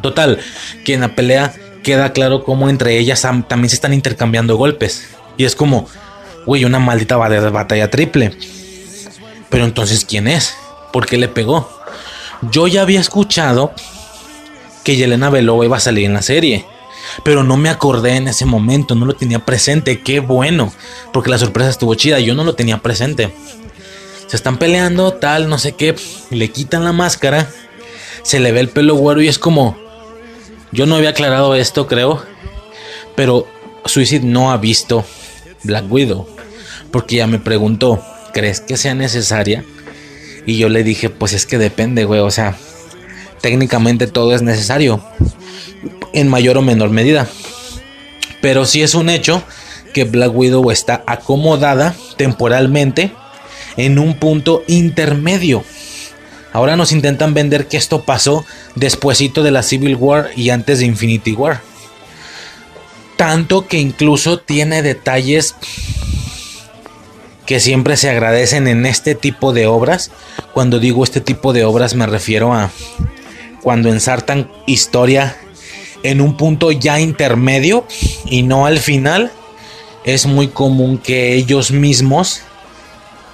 Total, 0.00 0.38
que 0.84 0.94
en 0.94 1.02
la 1.02 1.14
pelea 1.14 1.54
queda 1.82 2.12
claro 2.12 2.42
cómo 2.44 2.70
entre 2.70 2.98
ellas 2.98 3.20
también 3.20 3.68
se 3.68 3.76
están 3.76 3.92
intercambiando 3.92 4.56
golpes. 4.56 5.08
Y 5.36 5.44
es 5.44 5.54
como, 5.54 5.88
güey, 6.46 6.64
una 6.64 6.78
maldita 6.78 7.16
batalla 7.16 7.90
triple. 7.90 8.32
Pero 9.50 9.64
entonces, 9.64 10.06
¿quién 10.06 10.26
es? 10.26 10.54
¿Por 10.92 11.06
qué 11.06 11.16
le 11.16 11.28
pegó? 11.28 11.70
Yo 12.50 12.66
ya 12.66 12.82
había 12.82 13.00
escuchado 13.00 13.72
que 14.84 14.96
Yelena 14.96 15.30
Belova 15.30 15.64
iba 15.64 15.76
a 15.76 15.80
salir 15.80 16.04
en 16.04 16.14
la 16.14 16.22
serie. 16.22 16.66
Pero 17.24 17.42
no 17.42 17.56
me 17.56 17.68
acordé 17.68 18.16
en 18.16 18.28
ese 18.28 18.46
momento, 18.46 18.94
no 18.94 19.06
lo 19.06 19.14
tenía 19.14 19.44
presente. 19.44 20.00
Qué 20.00 20.20
bueno, 20.20 20.72
porque 21.12 21.30
la 21.30 21.38
sorpresa 21.38 21.70
estuvo 21.70 21.94
chida. 21.94 22.20
Yo 22.20 22.34
no 22.34 22.44
lo 22.44 22.54
tenía 22.54 22.78
presente. 22.78 23.34
Se 24.26 24.36
están 24.36 24.56
peleando, 24.56 25.12
tal, 25.14 25.48
no 25.48 25.58
sé 25.58 25.72
qué. 25.72 25.94
Le 26.30 26.50
quitan 26.50 26.84
la 26.84 26.92
máscara. 26.92 27.48
Se 28.22 28.40
le 28.40 28.52
ve 28.52 28.60
el 28.60 28.68
pelo 28.68 28.94
güero 28.94 29.20
y 29.20 29.28
es 29.28 29.38
como. 29.38 29.76
Yo 30.70 30.86
no 30.86 30.96
había 30.96 31.10
aclarado 31.10 31.54
esto, 31.54 31.86
creo. 31.86 32.22
Pero 33.14 33.46
Suicide 33.84 34.24
no 34.24 34.52
ha 34.52 34.56
visto 34.56 35.04
Black 35.64 35.84
Widow. 35.90 36.26
Porque 36.90 37.16
ya 37.16 37.26
me 37.26 37.38
preguntó, 37.38 38.02
¿crees 38.32 38.60
que 38.60 38.76
sea 38.76 38.94
necesaria? 38.94 39.64
Y 40.46 40.58
yo 40.58 40.68
le 40.68 40.82
dije, 40.82 41.10
pues 41.10 41.32
es 41.32 41.46
que 41.46 41.58
depende, 41.58 42.04
güey. 42.04 42.20
O 42.20 42.30
sea, 42.30 42.56
técnicamente 43.40 44.06
todo 44.06 44.34
es 44.34 44.42
necesario. 44.42 45.04
En 46.12 46.28
mayor 46.28 46.58
o 46.58 46.62
menor 46.62 46.90
medida. 46.90 47.28
Pero 48.40 48.64
sí 48.64 48.82
es 48.82 48.94
un 48.94 49.08
hecho 49.08 49.42
que 49.94 50.04
Black 50.04 50.34
Widow 50.34 50.70
está 50.70 51.04
acomodada 51.06 51.94
temporalmente 52.16 53.12
en 53.76 53.98
un 53.98 54.14
punto 54.14 54.62
intermedio. 54.66 55.64
Ahora 56.52 56.76
nos 56.76 56.92
intentan 56.92 57.34
vender 57.34 57.66
que 57.66 57.76
esto 57.76 58.02
pasó 58.02 58.44
despuesito 58.74 59.42
de 59.42 59.50
la 59.50 59.62
Civil 59.62 59.96
War 59.96 60.30
y 60.36 60.50
antes 60.50 60.80
de 60.80 60.86
Infinity 60.86 61.32
War. 61.32 61.60
Tanto 63.16 63.66
que 63.66 63.78
incluso 63.78 64.38
tiene 64.38 64.82
detalles 64.82 65.54
que 67.46 67.60
siempre 67.60 67.96
se 67.96 68.10
agradecen 68.10 68.68
en 68.68 68.86
este 68.86 69.14
tipo 69.14 69.52
de 69.52 69.66
obras. 69.66 70.10
Cuando 70.52 70.78
digo 70.78 71.04
este 71.04 71.20
tipo 71.20 71.52
de 71.52 71.64
obras 71.64 71.94
me 71.94 72.06
refiero 72.06 72.52
a 72.52 72.70
cuando 73.62 73.88
ensartan 73.90 74.50
historia 74.66 75.36
en 76.02 76.20
un 76.20 76.36
punto 76.36 76.72
ya 76.72 77.00
intermedio 77.00 77.86
y 78.26 78.42
no 78.42 78.66
al 78.66 78.78
final. 78.78 79.30
Es 80.04 80.26
muy 80.26 80.48
común 80.48 80.98
que 80.98 81.34
ellos 81.34 81.70
mismos 81.70 82.42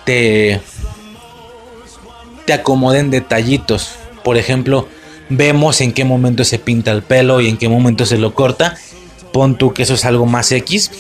te, 0.05 0.61
te 2.45 2.53
acomoden 2.53 3.11
detallitos. 3.11 3.93
Por 4.23 4.37
ejemplo, 4.37 4.87
vemos 5.31 5.81
en 5.81 5.93
qué 5.93 6.05
momento 6.05 6.45
se 6.45 6.59
pinta 6.59 6.93
el 6.93 7.03
pelo 7.03 7.41
y 7.41 7.49
en 7.49 7.57
qué 7.57 7.71
momento 7.71 8.05
se 8.05 8.19
lo 8.19 8.35
corta. 8.35 8.77
Pon 9.33 9.57
tú 9.57 9.73
que 9.73 9.83
eso 9.83 9.95
es 9.95 10.05
algo 10.05 10.27
más 10.27 10.53
X. 10.53 10.91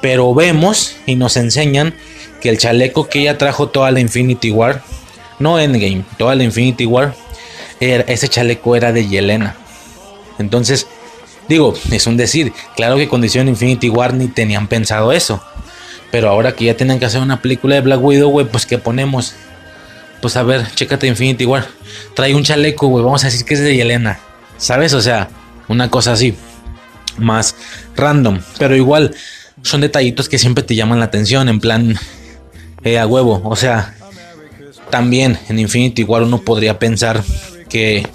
Pero 0.00 0.34
vemos 0.34 0.96
y 1.06 1.16
nos 1.16 1.36
enseñan 1.36 1.94
que 2.40 2.48
el 2.50 2.58
chaleco 2.58 3.08
que 3.08 3.20
ella 3.20 3.38
trajo 3.38 3.68
toda 3.68 3.90
la 3.90 4.00
Infinity 4.00 4.50
War, 4.50 4.82
no 5.38 5.58
Endgame, 5.58 6.04
toda 6.18 6.34
la 6.34 6.44
Infinity 6.44 6.86
War, 6.86 7.14
ese 7.80 8.28
chaleco 8.28 8.76
era 8.76 8.92
de 8.92 9.06
Yelena. 9.08 9.56
Entonces, 10.38 10.86
digo, 11.48 11.74
es 11.90 12.06
un 12.06 12.16
decir, 12.16 12.52
claro 12.76 12.96
que 12.96 13.08
hicieron 13.26 13.48
Infinity 13.48 13.88
War 13.88 14.14
ni 14.14 14.28
tenían 14.28 14.68
pensado 14.68 15.12
eso. 15.12 15.42
Pero 16.10 16.28
ahora 16.28 16.52
que 16.52 16.64
ya 16.64 16.76
tienen 16.76 16.98
que 16.98 17.04
hacer 17.04 17.20
una 17.20 17.42
película 17.42 17.74
de 17.74 17.82
Black 17.82 18.02
Widow, 18.02 18.30
güey, 18.30 18.46
pues 18.46 18.66
¿qué 18.66 18.78
ponemos? 18.78 19.34
Pues 20.22 20.36
a 20.36 20.42
ver, 20.42 20.66
chécate 20.74 21.06
Infinity 21.06 21.44
War. 21.44 21.66
Trae 22.14 22.34
un 22.34 22.44
chaleco, 22.44 22.88
güey, 22.88 23.04
vamos 23.04 23.24
a 23.24 23.26
decir 23.26 23.44
que 23.44 23.54
es 23.54 23.60
de 23.60 23.76
Yelena. 23.76 24.18
¿Sabes? 24.56 24.94
O 24.94 25.00
sea, 25.00 25.28
una 25.68 25.90
cosa 25.90 26.12
así. 26.12 26.34
Más 27.18 27.56
random. 27.94 28.40
Pero 28.58 28.74
igual, 28.74 29.14
son 29.62 29.80
detallitos 29.80 30.28
que 30.28 30.38
siempre 30.38 30.64
te 30.64 30.74
llaman 30.74 30.98
la 30.98 31.06
atención. 31.06 31.48
En 31.48 31.60
plan, 31.60 31.98
eh, 32.84 32.98
a 32.98 33.06
huevo. 33.06 33.40
O 33.44 33.56
sea, 33.56 33.94
también 34.90 35.38
en 35.48 35.58
Infinity 35.58 36.04
War 36.04 36.22
uno 36.22 36.40
podría 36.42 36.78
pensar 36.78 37.22
que 37.68 38.06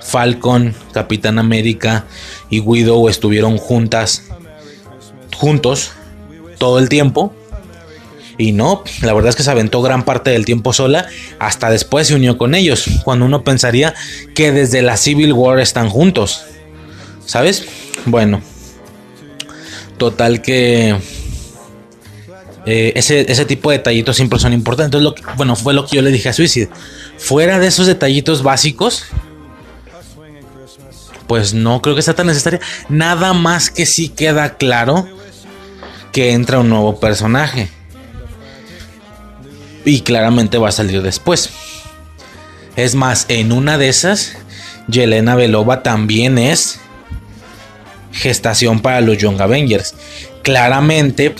Falcon, 0.00 0.74
Capitán 0.92 1.38
América 1.38 2.04
y 2.48 2.60
Widow 2.60 3.08
estuvieron 3.08 3.58
juntas, 3.58 4.24
juntos, 5.36 5.92
todo 6.58 6.78
el 6.78 6.88
tiempo. 6.88 7.34
Y 8.38 8.52
no, 8.52 8.84
la 9.00 9.14
verdad 9.14 9.30
es 9.30 9.36
que 9.36 9.42
se 9.42 9.50
aventó 9.50 9.80
gran 9.80 10.04
parte 10.04 10.30
del 10.30 10.44
tiempo 10.44 10.74
sola, 10.74 11.06
hasta 11.38 11.70
después 11.70 12.08
se 12.08 12.14
unió 12.14 12.36
con 12.36 12.54
ellos, 12.54 12.84
cuando 13.02 13.24
uno 13.24 13.44
pensaría 13.44 13.94
que 14.34 14.52
desde 14.52 14.82
la 14.82 14.98
Civil 14.98 15.32
War 15.32 15.58
están 15.58 15.88
juntos. 15.88 16.42
¿Sabes? 17.24 17.64
Bueno, 18.04 18.42
total 19.96 20.42
que 20.42 20.96
eh, 22.66 22.92
ese, 22.96 23.30
ese, 23.30 23.44
tipo 23.44 23.70
de 23.70 23.78
detallitos 23.78 24.16
siempre 24.16 24.38
son 24.38 24.52
importantes. 24.52 25.00
Bueno, 25.36 25.54
fue 25.56 25.72
lo 25.72 25.86
que 25.86 25.96
yo 25.96 26.02
le 26.02 26.10
dije 26.10 26.28
a 26.28 26.32
Suicide. 26.32 26.68
Fuera 27.18 27.58
de 27.58 27.68
esos 27.68 27.86
detallitos 27.86 28.42
básicos, 28.42 29.04
pues 31.26 31.54
no 31.54 31.80
creo 31.82 31.94
que 31.94 32.02
sea 32.02 32.14
tan 32.14 32.26
necesaria. 32.26 32.60
Nada 32.88 33.32
más 33.32 33.70
que 33.70 33.86
sí 33.86 34.08
queda 34.08 34.56
claro 34.56 35.08
que 36.12 36.32
entra 36.32 36.60
un 36.60 36.68
nuevo 36.68 36.98
personaje. 36.98 37.68
Y 39.84 40.00
claramente 40.00 40.58
va 40.58 40.70
a 40.70 40.72
salir 40.72 41.02
después. 41.02 41.50
Es 42.74 42.94
más, 42.94 43.26
en 43.28 43.52
una 43.52 43.78
de 43.78 43.88
esas, 43.88 44.32
Yelena 44.88 45.36
Belova 45.36 45.82
también 45.82 46.38
es 46.38 46.80
gestación 48.16 48.80
para 48.80 49.00
los 49.00 49.18
Young 49.18 49.40
Avengers. 49.40 49.94
Claramente, 50.42 51.34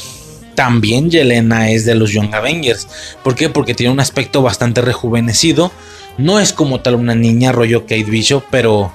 también 0.54 1.10
Yelena 1.10 1.70
es 1.70 1.84
de 1.84 1.94
los 1.94 2.12
Young 2.12 2.34
Avengers. 2.34 2.88
¿Por 3.22 3.34
qué? 3.34 3.48
Porque 3.48 3.74
tiene 3.74 3.92
un 3.92 4.00
aspecto 4.00 4.42
bastante 4.42 4.80
rejuvenecido. 4.80 5.72
No 6.18 6.40
es 6.40 6.52
como 6.52 6.80
tal 6.80 6.94
una 6.94 7.14
niña 7.14 7.52
rollo 7.52 7.82
Kate 7.82 8.04
Bishop, 8.04 8.44
pero 8.50 8.92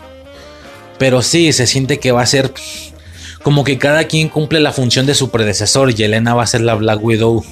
pero 0.98 1.24
sí, 1.24 1.52
se 1.52 1.66
siente 1.66 2.00
que 2.00 2.12
va 2.12 2.22
a 2.22 2.28
ser 2.28 2.54
como 3.42 3.64
que 3.64 3.80
cada 3.80 4.04
quien 4.04 4.30
cumple 4.30 4.60
la 4.60 4.72
función 4.72 5.08
de 5.08 5.16
su 5.16 5.32
predecesor. 5.32 5.92
Y 5.92 6.04
Elena 6.04 6.36
va 6.36 6.44
a 6.44 6.48
ser 6.48 6.62
la 6.62 6.76
Black 6.76 7.04
Widow 7.04 7.44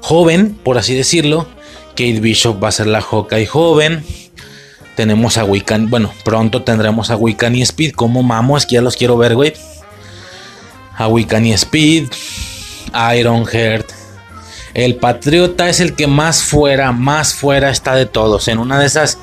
joven, 0.00 0.56
por 0.62 0.78
así 0.78 0.94
decirlo. 0.94 1.48
Kate 1.90 2.20
Bishop 2.20 2.62
va 2.62 2.68
a 2.68 2.72
ser 2.72 2.86
la 2.86 3.00
Hawkeye 3.00 3.46
joven. 3.46 4.04
Tenemos 4.96 5.38
a 5.38 5.44
Wiccan, 5.44 5.90
bueno, 5.90 6.12
pronto 6.24 6.62
tendremos 6.62 7.10
a 7.10 7.16
Wiccan 7.16 7.54
y 7.54 7.62
Speed. 7.62 7.92
Como 7.92 8.22
mamos, 8.22 8.66
que 8.66 8.74
ya 8.74 8.82
los 8.82 8.96
quiero 8.96 9.16
ver, 9.16 9.34
güey. 9.34 9.52
A 10.96 11.06
Wiccan 11.06 11.46
y 11.46 11.52
Speed. 11.52 12.08
Ironheart. 13.16 13.90
El 14.74 14.96
Patriota 14.96 15.68
es 15.68 15.80
el 15.80 15.94
que 15.94 16.06
más 16.06 16.42
fuera, 16.42 16.92
más 16.92 17.34
fuera 17.34 17.70
está 17.70 17.94
de 17.94 18.06
todos. 18.06 18.48
En 18.48 18.58
una 18.58 18.78
de 18.78 18.86
esas 18.86 19.18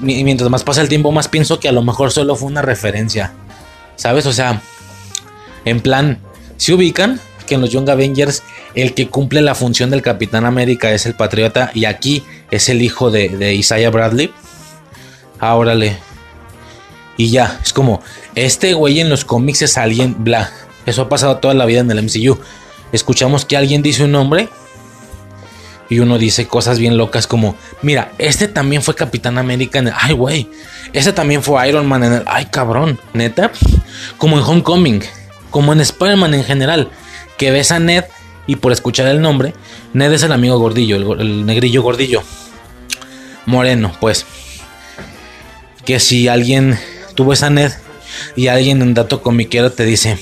mientras 0.00 0.50
más 0.50 0.64
pasa 0.64 0.80
el 0.80 0.88
tiempo, 0.88 1.12
más 1.12 1.28
pienso 1.28 1.60
que 1.60 1.68
a 1.68 1.72
lo 1.72 1.82
mejor 1.82 2.12
solo 2.12 2.36
fue 2.36 2.48
una 2.48 2.62
referencia. 2.62 3.32
¿Sabes? 3.96 4.26
O 4.26 4.32
sea, 4.32 4.62
en 5.64 5.80
plan, 5.80 6.18
se 6.56 6.74
ubican 6.74 7.20
que 7.46 7.54
en 7.54 7.60
los 7.60 7.70
Young 7.70 7.88
Avengers 7.88 8.42
el 8.74 8.94
que 8.94 9.08
cumple 9.08 9.40
la 9.40 9.54
función 9.54 9.90
del 9.90 10.02
Capitán 10.02 10.44
América 10.44 10.92
es 10.92 11.06
el 11.06 11.14
Patriota 11.14 11.70
y 11.74 11.86
aquí 11.86 12.22
es 12.50 12.68
el 12.68 12.82
hijo 12.82 13.10
de, 13.10 13.28
de 13.28 13.54
Isaiah 13.54 13.90
Bradley. 13.90 14.32
Árale. 15.40 15.98
Y 17.16 17.30
ya, 17.30 17.58
es 17.62 17.72
como, 17.72 18.00
este 18.34 18.74
güey 18.74 19.00
en 19.00 19.10
los 19.10 19.24
cómics 19.24 19.62
es 19.62 19.76
alguien, 19.76 20.16
bla. 20.22 20.50
Eso 20.86 21.02
ha 21.02 21.08
pasado 21.08 21.38
toda 21.38 21.54
la 21.54 21.66
vida 21.66 21.80
en 21.80 21.90
el 21.90 22.02
MCU. 22.02 22.38
Escuchamos 22.92 23.44
que 23.44 23.56
alguien 23.56 23.82
dice 23.82 24.04
un 24.04 24.12
nombre 24.12 24.48
y 25.88 26.00
uno 26.00 26.18
dice 26.18 26.46
cosas 26.46 26.78
bien 26.78 26.96
locas 26.96 27.26
como, 27.26 27.56
mira, 27.82 28.12
este 28.18 28.48
también 28.48 28.82
fue 28.82 28.94
Capitán 28.94 29.38
América 29.38 29.78
en 29.78 29.88
el, 29.88 29.94
ay 29.96 30.14
güey, 30.14 30.48
este 30.92 31.12
también 31.12 31.42
fue 31.42 31.66
Iron 31.68 31.86
Man 31.86 32.04
en 32.04 32.12
el, 32.14 32.22
ay 32.26 32.46
cabrón, 32.46 32.98
neta, 33.14 33.50
como 34.18 34.38
en 34.38 34.44
Homecoming, 34.44 35.02
como 35.50 35.72
en 35.72 35.80
Spider-Man 35.80 36.34
en 36.34 36.44
general, 36.44 36.90
que 37.36 37.50
ves 37.50 37.72
a 37.72 37.78
Ned 37.78 38.04
y 38.46 38.56
por 38.56 38.72
escuchar 38.72 39.06
el 39.08 39.20
nombre, 39.20 39.54
Ned 39.94 40.12
es 40.12 40.22
el 40.22 40.32
amigo 40.32 40.58
gordillo, 40.58 40.96
el, 40.96 41.46
negrillo 41.46 41.82
gordillo, 41.82 42.22
moreno, 43.46 43.92
pues, 44.00 44.26
que 45.88 46.00
si 46.00 46.28
alguien 46.28 46.78
tuvo 47.14 47.32
esa 47.32 47.48
Ned 47.48 47.72
y 48.36 48.48
alguien 48.48 48.82
en 48.82 48.92
dato 48.92 49.22
comiquero 49.22 49.72
te 49.72 49.86
dice, 49.86 50.18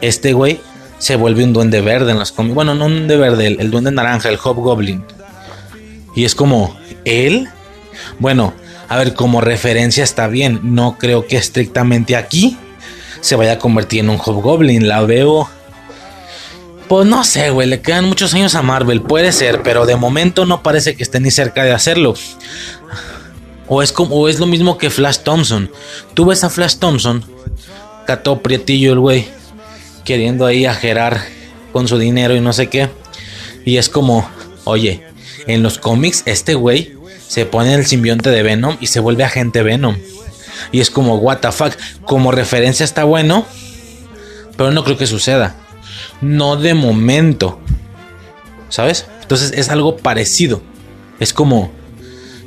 este 0.00 0.32
güey 0.32 0.62
se 0.96 1.14
vuelve 1.16 1.44
un 1.44 1.52
duende 1.52 1.82
verde 1.82 2.12
en 2.12 2.18
las 2.18 2.32
cómics. 2.32 2.54
Bueno, 2.54 2.74
no 2.74 2.86
un 2.86 3.06
duende 3.06 3.18
verde, 3.18 3.46
el, 3.48 3.70
duende 3.70 3.90
naranja, 3.90 4.30
el 4.30 4.38
Hobgoblin. 4.42 5.04
Y 6.16 6.24
es 6.24 6.34
como, 6.34 6.74
¿él? 7.04 7.50
Bueno, 8.18 8.54
a 8.88 8.96
ver, 8.96 9.12
como 9.12 9.42
referencia 9.42 10.02
está 10.02 10.26
bien. 10.26 10.58
No 10.62 10.96
creo 10.98 11.26
que 11.26 11.36
estrictamente 11.36 12.16
aquí 12.16 12.56
se 13.20 13.36
vaya 13.36 13.52
a 13.52 13.58
convertir 13.58 14.00
en 14.00 14.08
un 14.08 14.18
Hobgoblin. 14.18 14.88
La 14.88 15.02
veo. 15.02 15.50
Pues 16.88 17.06
no 17.06 17.24
sé, 17.24 17.50
güey, 17.50 17.68
le 17.68 17.82
quedan 17.82 18.06
muchos 18.06 18.32
años 18.32 18.54
a 18.54 18.62
Marvel, 18.62 19.02
puede 19.02 19.32
ser, 19.32 19.62
pero 19.62 19.84
de 19.84 19.96
momento 19.96 20.46
no 20.46 20.62
parece 20.62 20.96
que 20.96 21.02
esté 21.02 21.20
ni 21.20 21.30
cerca 21.30 21.62
de 21.62 21.72
hacerlo. 21.72 22.14
O 23.72 23.82
es, 23.82 23.92
como, 23.92 24.16
o 24.16 24.28
es 24.28 24.40
lo 24.40 24.46
mismo 24.46 24.78
que 24.78 24.90
Flash 24.90 25.18
Thompson. 25.18 25.70
Tú 26.14 26.26
ves 26.26 26.42
a 26.42 26.50
Flash 26.50 26.76
Thompson, 26.78 27.24
cató 28.04 28.42
prietillo 28.42 28.92
el 28.92 28.98
güey 28.98 29.28
queriendo 30.04 30.44
ahí 30.44 30.66
ajerar 30.66 31.22
con 31.72 31.86
su 31.86 31.96
dinero 31.96 32.34
y 32.34 32.40
no 32.40 32.52
sé 32.52 32.68
qué. 32.68 32.90
Y 33.64 33.76
es 33.76 33.88
como, 33.88 34.28
oye, 34.64 35.04
en 35.46 35.62
los 35.62 35.78
cómics 35.78 36.24
este 36.26 36.54
güey 36.54 36.96
se 37.28 37.46
pone 37.46 37.72
el 37.74 37.86
simbionte 37.86 38.30
de 38.30 38.42
Venom 38.42 38.76
y 38.80 38.88
se 38.88 38.98
vuelve 38.98 39.22
agente 39.22 39.62
Venom. 39.62 39.96
Y 40.72 40.80
es 40.80 40.90
como, 40.90 41.18
what 41.18 41.38
the 41.38 41.52
fuck, 41.52 41.72
como 42.04 42.32
referencia 42.32 42.82
está 42.82 43.04
bueno, 43.04 43.46
pero 44.56 44.72
no 44.72 44.82
creo 44.82 44.98
que 44.98 45.06
suceda. 45.06 45.54
No 46.20 46.56
de 46.56 46.74
momento. 46.74 47.60
¿Sabes? 48.68 49.06
Entonces 49.22 49.52
es 49.54 49.68
algo 49.68 49.96
parecido. 49.96 50.60
Es 51.20 51.32
como, 51.32 51.70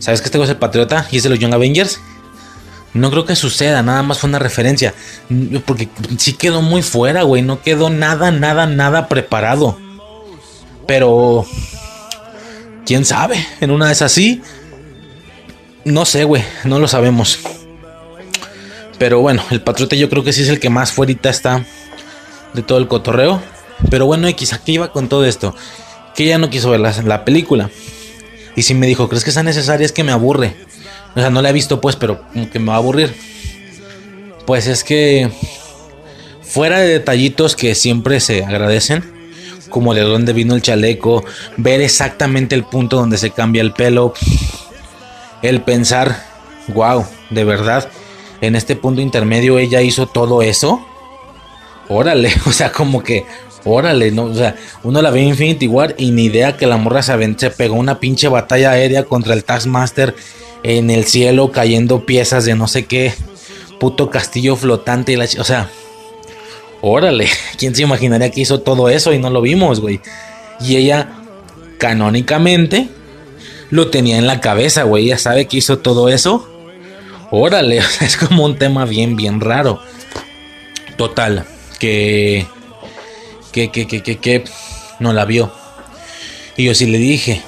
¿sabes 0.03 0.19
que 0.19 0.25
este 0.25 0.37
güey 0.37 0.49
es 0.49 0.51
el 0.51 0.57
patriota 0.57 1.07
y 1.11 1.17
es 1.17 1.23
de 1.23 1.29
los 1.29 1.39
Young 1.39 1.53
Avengers? 1.53 2.01
No 2.93 3.09
creo 3.09 3.25
que 3.25 3.37
suceda, 3.37 3.81
nada 3.81 4.03
más 4.03 4.19
fue 4.19 4.27
una 4.27 4.37
referencia. 4.37 4.93
Porque 5.65 5.87
sí 6.17 6.33
quedó 6.33 6.61
muy 6.61 6.81
fuera, 6.81 7.23
güey. 7.23 7.41
No 7.41 7.61
quedó 7.61 7.89
nada, 7.89 8.31
nada, 8.31 8.67
nada 8.67 9.07
preparado. 9.07 9.79
Pero... 10.85 11.45
¿Quién 12.85 13.05
sabe? 13.05 13.43
En 13.61 13.71
una 13.71 13.87
vez 13.87 14.01
así... 14.01 14.41
No 15.85 16.05
sé, 16.05 16.25
güey. 16.25 16.43
No 16.65 16.79
lo 16.79 16.87
sabemos. 16.87 17.39
Pero 18.99 19.21
bueno, 19.21 19.43
el 19.51 19.61
patriota 19.61 19.95
yo 19.95 20.09
creo 20.09 20.23
que 20.23 20.33
sí 20.33 20.43
es 20.43 20.49
el 20.49 20.59
que 20.59 20.69
más 20.69 20.91
fuera 20.91 21.13
está 21.23 21.65
de 22.53 22.61
todo 22.61 22.77
el 22.77 22.87
cotorreo. 22.87 23.41
Pero 23.89 24.05
bueno, 24.05 24.27
X, 24.27 24.53
aquí 24.53 24.73
iba 24.73 24.91
con 24.91 25.07
todo 25.09 25.25
esto. 25.25 25.55
Que 26.13 26.25
ella 26.25 26.37
no 26.37 26.49
quiso 26.49 26.69
ver 26.69 26.81
la 26.81 27.25
película. 27.25 27.69
Y 28.55 28.63
si 28.63 28.73
me 28.73 28.87
dijo, 28.87 29.09
¿crees 29.09 29.23
que 29.23 29.31
sea 29.31 29.43
necesaria? 29.43 29.85
Es 29.85 29.91
que 29.91 30.03
me 30.03 30.11
aburre. 30.11 30.55
O 31.15 31.19
sea, 31.19 31.29
no 31.29 31.41
la 31.41 31.49
he 31.49 31.53
visto 31.53 31.81
pues, 31.81 31.95
pero 31.95 32.21
como 32.33 32.49
que 32.49 32.59
me 32.59 32.67
va 32.67 32.75
a 32.75 32.77
aburrir. 32.77 33.13
Pues 34.45 34.67
es 34.67 34.83
que 34.83 35.31
fuera 36.41 36.79
de 36.79 36.87
detallitos 36.87 37.55
que 37.55 37.73
siempre 37.75 38.19
se 38.19 38.43
agradecen, 38.43 39.03
como 39.69 39.93
de 39.93 40.01
dónde 40.01 40.33
vino 40.33 40.53
el 40.53 40.61
chaleco, 40.61 41.23
ver 41.57 41.81
exactamente 41.81 42.55
el 42.55 42.63
punto 42.63 42.97
donde 42.97 43.17
se 43.17 43.31
cambia 43.31 43.61
el 43.61 43.73
pelo, 43.73 44.13
el 45.41 45.61
pensar, 45.61 46.23
wow, 46.67 47.05
de 47.29 47.43
verdad, 47.43 47.89
en 48.41 48.55
este 48.55 48.75
punto 48.75 49.01
intermedio 49.01 49.57
ella 49.57 49.81
hizo 49.81 50.05
todo 50.05 50.41
eso. 50.41 50.85
Órale, 51.89 52.33
o 52.45 52.51
sea, 52.51 52.71
como 52.71 53.01
que, 53.03 53.25
órale, 53.65 54.11
¿no? 54.11 54.25
O 54.25 54.35
sea, 54.35 54.55
uno 54.83 55.01
la 55.01 55.11
ve 55.11 55.21
en 55.21 55.29
Infinity 55.29 55.67
War 55.67 55.95
y 55.97 56.11
ni 56.11 56.25
idea 56.25 56.57
que 56.57 56.67
la 56.67 56.77
morra 56.77 57.01
se, 57.01 57.13
se 57.37 57.49
pegó 57.49 57.75
una 57.75 57.99
pinche 57.99 58.27
batalla 58.27 58.71
aérea 58.71 59.03
contra 59.03 59.33
el 59.33 59.43
Taskmaster 59.43 60.15
en 60.63 60.89
el 60.89 61.05
cielo 61.05 61.51
cayendo 61.51 62.05
piezas 62.05 62.45
de 62.45 62.55
no 62.55 62.67
sé 62.67 62.85
qué 62.85 63.13
puto 63.79 64.09
castillo 64.09 64.55
flotante 64.55 65.11
y 65.11 65.15
la 65.17 65.25
o 65.25 65.43
sea, 65.43 65.69
órale, 66.81 67.27
¿quién 67.57 67.75
se 67.75 67.83
imaginaría 67.83 68.31
que 68.31 68.41
hizo 68.41 68.61
todo 68.61 68.89
eso 68.89 69.13
y 69.13 69.19
no 69.19 69.29
lo 69.29 69.41
vimos, 69.41 69.79
güey? 69.79 69.99
Y 70.61 70.77
ella 70.77 71.09
canónicamente 71.77 72.87
lo 73.69 73.89
tenía 73.89 74.17
en 74.17 74.27
la 74.27 74.39
cabeza, 74.39 74.83
güey, 74.83 75.07
ella 75.07 75.17
sabe 75.17 75.47
que 75.47 75.57
hizo 75.57 75.79
todo 75.79 76.09
eso. 76.09 76.47
Órale, 77.31 77.81
es 78.01 78.17
como 78.17 78.45
un 78.45 78.57
tema 78.57 78.85
bien 78.85 79.15
bien 79.15 79.41
raro. 79.41 79.81
Total, 80.95 81.45
que 81.79 82.45
que 83.53 83.71
que 83.71 83.87
que 83.87 84.03
que, 84.03 84.17
que 84.17 84.43
no 84.99 85.13
la 85.13 85.23
vio. 85.23 85.53
Y 86.57 86.65
yo 86.65 86.75
sí 86.75 86.85
le 86.85 86.97
dije, 86.97 87.41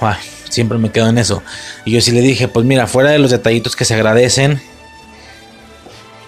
siempre 0.48 0.78
me 0.78 0.90
quedo 0.90 1.08
en 1.08 1.18
eso. 1.18 1.42
Y 1.84 1.92
yo 1.92 2.00
sí 2.00 2.12
le 2.12 2.22
dije, 2.22 2.48
pues 2.48 2.64
mira, 2.64 2.86
fuera 2.86 3.10
de 3.10 3.18
los 3.18 3.30
detallitos 3.30 3.76
que 3.76 3.84
se 3.84 3.94
agradecen, 3.94 4.60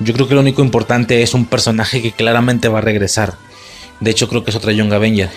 yo 0.00 0.12
creo 0.14 0.28
que 0.28 0.34
lo 0.34 0.40
único 0.40 0.62
importante 0.62 1.22
es 1.22 1.34
un 1.34 1.46
personaje 1.46 2.02
que 2.02 2.12
claramente 2.12 2.68
va 2.68 2.78
a 2.78 2.82
regresar. 2.82 3.34
De 4.00 4.10
hecho, 4.10 4.28
creo 4.28 4.44
que 4.44 4.50
es 4.50 4.56
otra 4.56 4.72
Young 4.72 4.92
Avenger. 4.92 5.30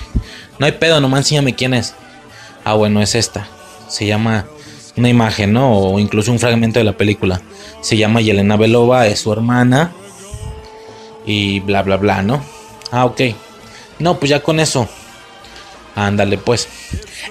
No 0.59 0.65
hay 0.65 0.73
pedo, 0.73 0.99
nomás 1.01 1.21
enséñame 1.21 1.55
quién 1.55 1.73
es. 1.73 1.95
Ah, 2.63 2.73
bueno, 2.73 3.01
es 3.01 3.15
esta. 3.15 3.47
Se 3.87 4.05
llama 4.05 4.45
una 4.95 5.09
imagen, 5.09 5.53
¿no? 5.53 5.71
O 5.75 5.99
incluso 5.99 6.31
un 6.31 6.39
fragmento 6.39 6.79
de 6.79 6.85
la 6.85 6.97
película. 6.97 7.41
Se 7.81 7.97
llama 7.97 8.21
Yelena 8.21 8.57
Belova, 8.57 9.07
es 9.07 9.21
su 9.21 9.33
hermana. 9.33 9.91
Y 11.25 11.59
bla, 11.61 11.81
bla, 11.81 11.97
bla, 11.97 12.21
¿no? 12.21 12.43
Ah, 12.91 13.05
ok. 13.05 13.21
No, 14.01 14.19
pues 14.19 14.29
ya 14.29 14.41
con 14.41 14.59
eso. 14.59 14.89
Ándale, 15.95 16.37
pues. 16.37 16.67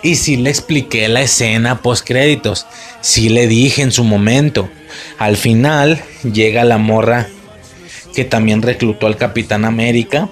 Y 0.02 0.16
sí 0.16 0.36
le 0.36 0.50
expliqué 0.50 1.08
la 1.08 1.22
escena 1.22 1.82
post 1.82 2.06
créditos. 2.06 2.66
Sí 3.00 3.28
le 3.28 3.46
dije 3.46 3.82
en 3.82 3.92
su 3.92 4.04
momento. 4.04 4.68
Al 5.18 5.36
final 5.36 6.02
llega 6.22 6.64
la 6.64 6.78
morra 6.78 7.28
que 8.14 8.24
también 8.24 8.62
reclutó 8.62 9.06
al 9.06 9.16
Capitán 9.16 9.64
América. 9.64 10.28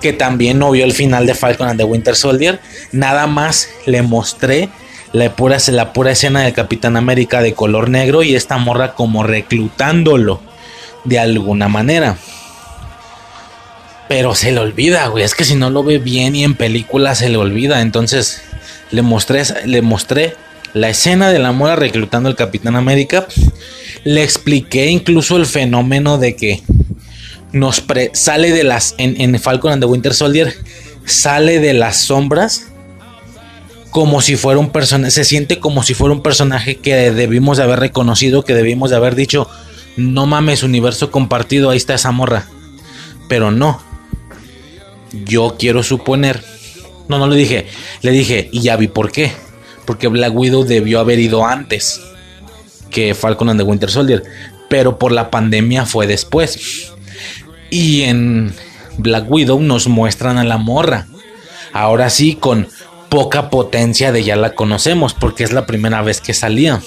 Que 0.00 0.12
también 0.12 0.58
no 0.58 0.70
vio 0.70 0.84
el 0.84 0.92
final 0.92 1.26
de 1.26 1.34
Falcon 1.34 1.68
and 1.68 1.78
the 1.78 1.84
Winter 1.84 2.16
Soldier. 2.16 2.60
Nada 2.92 3.26
más 3.26 3.68
le 3.86 4.02
mostré 4.02 4.68
la 5.12 5.34
pura, 5.34 5.58
la 5.68 5.92
pura 5.92 6.12
escena 6.12 6.42
del 6.42 6.52
Capitán 6.52 6.96
América 6.96 7.40
de 7.40 7.54
color 7.54 7.88
negro 7.88 8.22
y 8.22 8.34
esta 8.34 8.58
morra 8.58 8.94
como 8.94 9.22
reclutándolo 9.22 10.40
de 11.04 11.18
alguna 11.18 11.68
manera. 11.68 12.18
Pero 14.08 14.34
se 14.34 14.52
le 14.52 14.60
olvida, 14.60 15.06
güey. 15.08 15.22
Es 15.22 15.34
que 15.34 15.44
si 15.44 15.54
no 15.54 15.68
lo 15.68 15.84
ve 15.84 15.98
bien 15.98 16.34
y 16.34 16.42
en 16.42 16.54
película 16.54 17.14
se 17.14 17.28
le 17.28 17.36
olvida. 17.36 17.82
Entonces 17.82 18.40
le 18.90 19.02
mostré, 19.02 19.42
le 19.66 19.82
mostré 19.82 20.34
la 20.72 20.88
escena 20.88 21.30
de 21.30 21.38
la 21.38 21.52
mora 21.52 21.76
reclutando 21.76 22.28
al 22.28 22.36
Capitán 22.36 22.74
América. 22.74 23.26
Le 24.04 24.22
expliqué 24.22 24.86
incluso 24.86 25.36
el 25.36 25.44
fenómeno 25.44 26.16
de 26.16 26.36
que 26.36 26.62
nos 27.52 27.84
sale 28.14 28.52
de 28.52 28.64
las. 28.64 28.94
En, 28.96 29.20
en 29.20 29.38
Falcon 29.38 29.72
and 29.72 29.82
the 29.82 29.86
Winter 29.86 30.14
Soldier. 30.14 30.54
Sale 31.04 31.60
de 31.60 31.74
las 31.74 31.98
sombras. 31.98 32.68
Como 33.90 34.22
si 34.22 34.36
fuera 34.36 34.58
un 34.58 34.70
personaje. 34.70 35.10
Se 35.10 35.24
siente 35.24 35.60
como 35.60 35.82
si 35.82 35.92
fuera 35.92 36.14
un 36.14 36.22
personaje 36.22 36.76
que 36.76 37.10
debimos 37.10 37.58
de 37.58 37.64
haber 37.64 37.80
reconocido. 37.80 38.42
Que 38.42 38.54
debimos 38.54 38.88
de 38.88 38.96
haber 38.96 39.14
dicho. 39.14 39.50
No 39.98 40.24
mames, 40.24 40.62
universo 40.62 41.10
compartido. 41.10 41.68
Ahí 41.68 41.76
está 41.76 41.92
esa 41.92 42.10
morra. 42.10 42.46
Pero 43.28 43.50
no 43.50 43.87
yo 45.12 45.56
quiero 45.58 45.82
suponer. 45.82 46.42
No, 47.08 47.18
no 47.18 47.26
le 47.26 47.36
dije. 47.36 47.66
Le 48.02 48.10
dije, 48.10 48.48
y 48.52 48.60
ya 48.60 48.76
vi 48.76 48.88
por 48.88 49.10
qué. 49.10 49.32
Porque 49.86 50.08
Black 50.08 50.34
Widow 50.34 50.64
debió 50.64 51.00
haber 51.00 51.18
ido 51.18 51.46
antes 51.46 52.00
que 52.90 53.14
Falcon 53.14 53.48
and 53.48 53.60
the 53.60 53.64
Winter 53.64 53.90
Soldier. 53.90 54.22
Pero 54.68 54.98
por 54.98 55.12
la 55.12 55.30
pandemia 55.30 55.86
fue 55.86 56.06
después. 56.06 56.92
Y 57.70 58.02
en 58.02 58.52
Black 58.98 59.30
Widow 59.30 59.60
nos 59.60 59.88
muestran 59.88 60.38
a 60.38 60.44
la 60.44 60.58
morra. 60.58 61.06
Ahora 61.72 62.10
sí, 62.10 62.34
con 62.34 62.68
poca 63.08 63.48
potencia 63.48 64.12
de 64.12 64.24
ya 64.24 64.36
la 64.36 64.54
conocemos. 64.54 65.14
Porque 65.14 65.44
es 65.44 65.52
la 65.52 65.66
primera 65.66 66.02
vez 66.02 66.20
que 66.20 66.34
salía. 66.34 66.82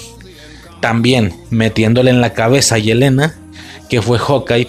También 0.80 1.34
metiéndole 1.50 2.10
en 2.10 2.20
la 2.20 2.32
cabeza 2.34 2.76
a 2.76 2.78
Yelena. 2.78 3.34
Que 3.88 4.00
fue 4.00 4.18
Hawkeye 4.18 4.68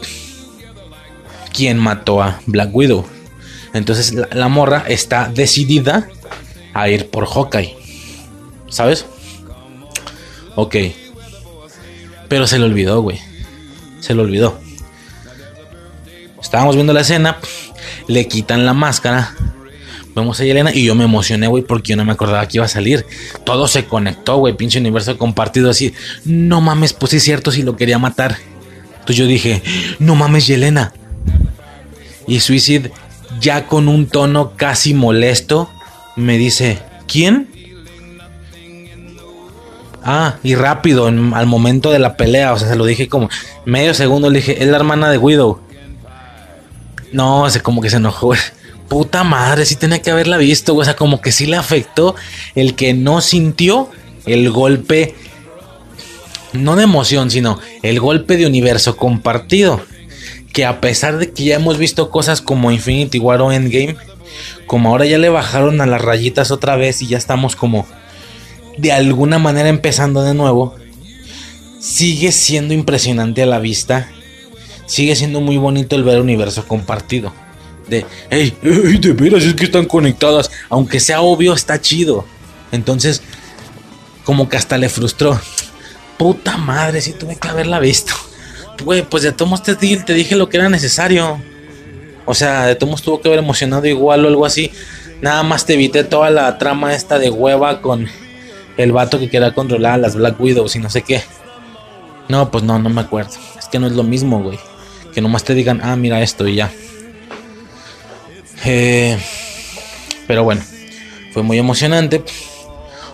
quien 1.54 1.78
mató 1.78 2.22
a 2.22 2.42
Black 2.48 2.76
Widow. 2.76 3.06
Entonces 3.74 4.14
la, 4.14 4.48
morra 4.48 4.86
está 4.88 5.30
decidida 5.34 6.08
a 6.74 6.90
ir 6.90 7.10
por 7.10 7.28
Hawkeye. 7.28 7.76
¿Sabes? 8.70 9.06
Ok. 10.56 10.76
Pero 12.28 12.48
se 12.48 12.60
le 12.60 12.66
olvidó, 12.66 13.02
güey. 13.02 13.20
Se 14.00 14.14
le 14.14 14.22
olvidó. 14.22 14.60
Estábamos 16.42 16.76
viendo 16.76 16.94
la 16.94 17.02
escena. 17.02 17.38
Le 18.08 18.28
quitan 18.28 18.66
la 18.66 18.74
máscara. 18.74 19.36
Vemos 20.16 20.40
a 20.40 20.44
Yelena 20.44 20.72
y 20.74 20.86
yo 20.86 20.94
me 20.94 21.06
emocioné, 21.06 21.48
güey, 21.48 21.64
porque 21.64 21.92
yo 21.92 21.96
no 21.96 22.06
me 22.06 22.12
acordaba 22.12 22.48
que 22.48 22.58
iba 22.58 22.66
a 22.66 22.70
salir. 22.70 23.06
Todo 23.44 23.68
se 23.68 23.86
conectó, 23.86 24.38
güey, 24.38 24.56
pinche 24.56 24.80
universo 24.80 25.18
compartido 25.18 25.72
así. 25.72 25.94
No 26.24 26.62
mames, 26.62 26.94
pues 26.94 27.14
es 27.14 27.24
cierto 27.24 27.52
si 27.52 27.64
lo 27.64 27.76
quería 27.76 27.98
matar. 27.98 28.38
Entonces 28.94 29.16
yo 29.16 29.26
dije, 29.26 29.64
no 29.98 30.14
mames, 30.16 30.46
Yelena. 30.46 30.94
Y 32.28 32.40
Suicide, 32.40 32.92
ya 33.40 33.68
con 33.68 33.88
un 33.88 34.08
tono 34.08 34.54
casi 34.56 34.94
molesto, 34.94 35.70
me 36.16 36.38
dice, 36.38 36.80
¿quién? 37.08 37.50
Ah, 40.04 40.36
y 40.44 40.56
rápido, 40.56 41.08
al 41.08 41.46
momento 41.46 41.92
de 41.92 42.00
la 42.00 42.18
pelea, 42.18 42.52
o 42.52 42.60
sea, 42.60 42.68
se 42.68 42.76
lo 42.76 42.86
dije 42.86 43.08
como 43.08 43.30
medio 43.66 43.94
segundo, 43.94 44.30
le 44.30 44.40
dije, 44.40 44.62
es 44.62 44.68
la 44.68 44.76
hermana 44.76 45.10
de 45.10 45.18
Guido. 45.18 45.62
No, 47.14 47.48
como 47.62 47.82
que 47.82 47.90
se 47.90 47.98
enojó. 47.98 48.34
Puta 48.90 49.24
madre, 49.24 49.66
sí 49.66 49.76
tenía 49.76 50.02
que 50.02 50.12
haberla 50.12 50.38
visto, 50.38 50.76
o 50.76 50.84
sea, 50.84 50.96
como 50.96 51.22
que 51.22 51.32
sí 51.32 51.46
le 51.46 51.56
afectó 51.56 52.16
el 52.54 52.76
que 52.76 52.94
no 52.94 53.22
sintió 53.22 53.90
el 54.26 54.52
golpe, 54.52 55.16
no 56.52 56.76
de 56.76 56.84
emoción, 56.84 57.32
sino 57.32 57.60
el 57.82 58.00
golpe 58.00 58.36
de 58.36 58.46
universo 58.46 58.98
compartido. 58.98 59.82
Que 60.54 60.66
a 60.66 60.80
pesar 60.80 61.18
de 61.18 61.32
que 61.32 61.44
ya 61.44 61.56
hemos 61.56 61.78
visto 61.78 62.10
cosas 62.10 62.40
como 62.40 62.72
Infinity 62.72 63.20
War 63.20 63.42
o 63.42 63.52
Endgame, 63.52 63.98
como 64.66 64.90
ahora 64.90 65.06
ya 65.06 65.18
le 65.18 65.30
bajaron 65.30 65.82
a 65.82 65.86
las 65.86 66.02
rayitas 66.02 66.52
otra 66.52 66.78
vez 66.78 67.02
y 67.02 67.08
ya 67.08 67.18
estamos 67.18 67.58
como 67.58 67.86
de 68.78 68.92
alguna 68.92 69.40
manera 69.40 69.70
empezando 69.70 70.24
de 70.24 70.34
nuevo, 70.34 70.76
sigue 71.80 72.32
siendo 72.32 72.74
impresionante 72.74 73.44
a 73.44 73.46
la 73.46 73.60
vista. 73.60 74.10
Sigue 74.86 75.16
siendo 75.16 75.42
muy 75.42 75.58
bonito 75.58 75.96
el 75.96 76.04
ver 76.04 76.16
el 76.16 76.22
universo 76.22 76.68
compartido. 76.68 77.34
De, 77.88 78.06
hey, 78.30 78.56
hey, 78.62 78.98
de 79.00 79.14
veras 79.14 79.44
es 79.44 79.54
que 79.54 79.66
están 79.66 79.86
conectadas. 79.86 80.52
Aunque 80.70 81.00
sea 81.00 81.22
obvio, 81.22 81.54
está 81.54 81.80
chido. 81.82 82.26
Entonces, 82.72 83.22
como 84.24 84.50
que 84.50 84.58
hasta 84.58 84.78
le 84.78 84.90
frustró. 84.90 85.40
Puta 86.18 86.58
madre, 86.58 87.02
si 87.02 87.14
tuve 87.14 87.38
que 87.38 87.48
haberla 87.48 87.80
visto. 87.80 88.14
Güey, 88.84 89.04
pues 89.04 89.24
de 89.24 89.32
todos 89.32 89.64
te, 89.64 89.76
te 89.76 90.14
dije 90.14 90.36
lo 90.36 90.50
que 90.50 90.58
era 90.58 90.70
necesario. 90.70 91.40
O 92.26 92.34
sea, 92.34 92.66
de 92.66 92.76
todos 92.76 93.02
tuvo 93.02 93.22
que 93.22 93.28
haber 93.28 93.40
emocionado 93.40 93.86
igual 93.86 94.26
o 94.26 94.28
algo 94.28 94.46
así. 94.46 94.72
Nada 95.22 95.44
más 95.44 95.66
te 95.66 95.74
evité 95.74 96.04
toda 96.04 96.30
la 96.30 96.58
trama 96.58 96.94
esta 96.94 97.18
de 97.18 97.30
hueva 97.30 97.82
con 97.82 98.08
el 98.78 98.92
vato 98.92 99.20
que 99.20 99.30
quería 99.30 99.54
controlar 99.54 99.94
a 99.94 99.98
las 99.98 100.16
Black 100.16 100.40
Widows 100.40 100.76
y 100.76 100.80
no 100.80 100.90
sé 100.90 101.02
qué. 101.02 101.24
No, 102.28 102.52
pues 102.52 102.64
no, 102.64 102.80
no 102.80 102.90
me 102.90 103.02
acuerdo. 103.02 103.32
Es 103.58 103.68
que 103.68 103.80
no 103.80 103.88
es 103.88 103.94
lo 103.94 104.04
mismo, 104.04 104.42
güey. 104.42 104.60
Que 105.14 105.22
nomás 105.22 105.44
te 105.44 105.54
digan, 105.54 105.82
ah, 105.84 105.96
mira 105.96 106.22
esto 106.22 106.48
y 106.48 106.56
ya. 106.56 106.72
Eh, 108.66 109.18
pero 110.28 110.44
bueno, 110.44 110.62
fue 111.34 111.44
muy 111.44 111.58
emocionante. 111.58 112.24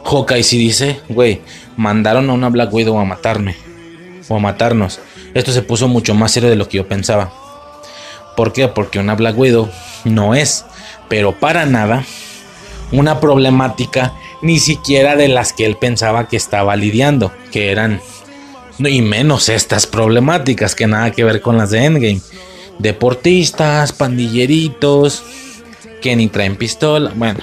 Hawkeye 0.05 0.43
sí 0.43 0.57
dice, 0.57 0.99
güey, 1.09 1.41
mandaron 1.75 2.29
a 2.29 2.33
una 2.33 2.49
Black 2.49 2.73
Widow 2.73 2.97
a 2.99 3.05
matarme. 3.05 3.55
O 4.29 4.35
a 4.35 4.39
matarnos. 4.39 4.99
Esto 5.34 5.51
se 5.51 5.61
puso 5.61 5.88
mucho 5.88 6.14
más 6.14 6.31
serio 6.31 6.49
de 6.49 6.56
lo 6.56 6.68
que 6.68 6.77
yo 6.77 6.88
pensaba. 6.88 7.31
¿Por 8.35 8.53
qué? 8.53 8.68
Porque 8.68 8.99
una 8.99 9.15
Black 9.15 9.38
Widow 9.38 9.69
no 10.06 10.34
es, 10.34 10.65
pero 11.07 11.34
para 11.38 11.65
nada, 11.65 12.06
una 12.91 13.19
problemática 13.19 14.14
ni 14.41 14.60
siquiera 14.60 15.15
de 15.15 15.27
las 15.27 15.53
que 15.53 15.65
él 15.65 15.76
pensaba 15.76 16.27
que 16.27 16.38
estaba 16.38 16.76
lidiando, 16.76 17.31
que 17.51 17.72
eran, 17.72 18.01
y 18.80 19.01
menos 19.01 19.49
estas 19.49 19.85
problemáticas 19.85 20.76
que 20.76 20.88
nada 20.88 21.11
que 21.11 21.23
ver 21.23 21.41
con 21.41 21.57
las 21.57 21.72
de 21.72 21.84
Endgame. 21.84 22.22
Deportistas, 22.77 23.91
pandilleritos, 23.91 25.23
que 26.01 26.15
ni 26.15 26.27
traen 26.27 26.56
pistola, 26.56 27.11
bueno. 27.14 27.41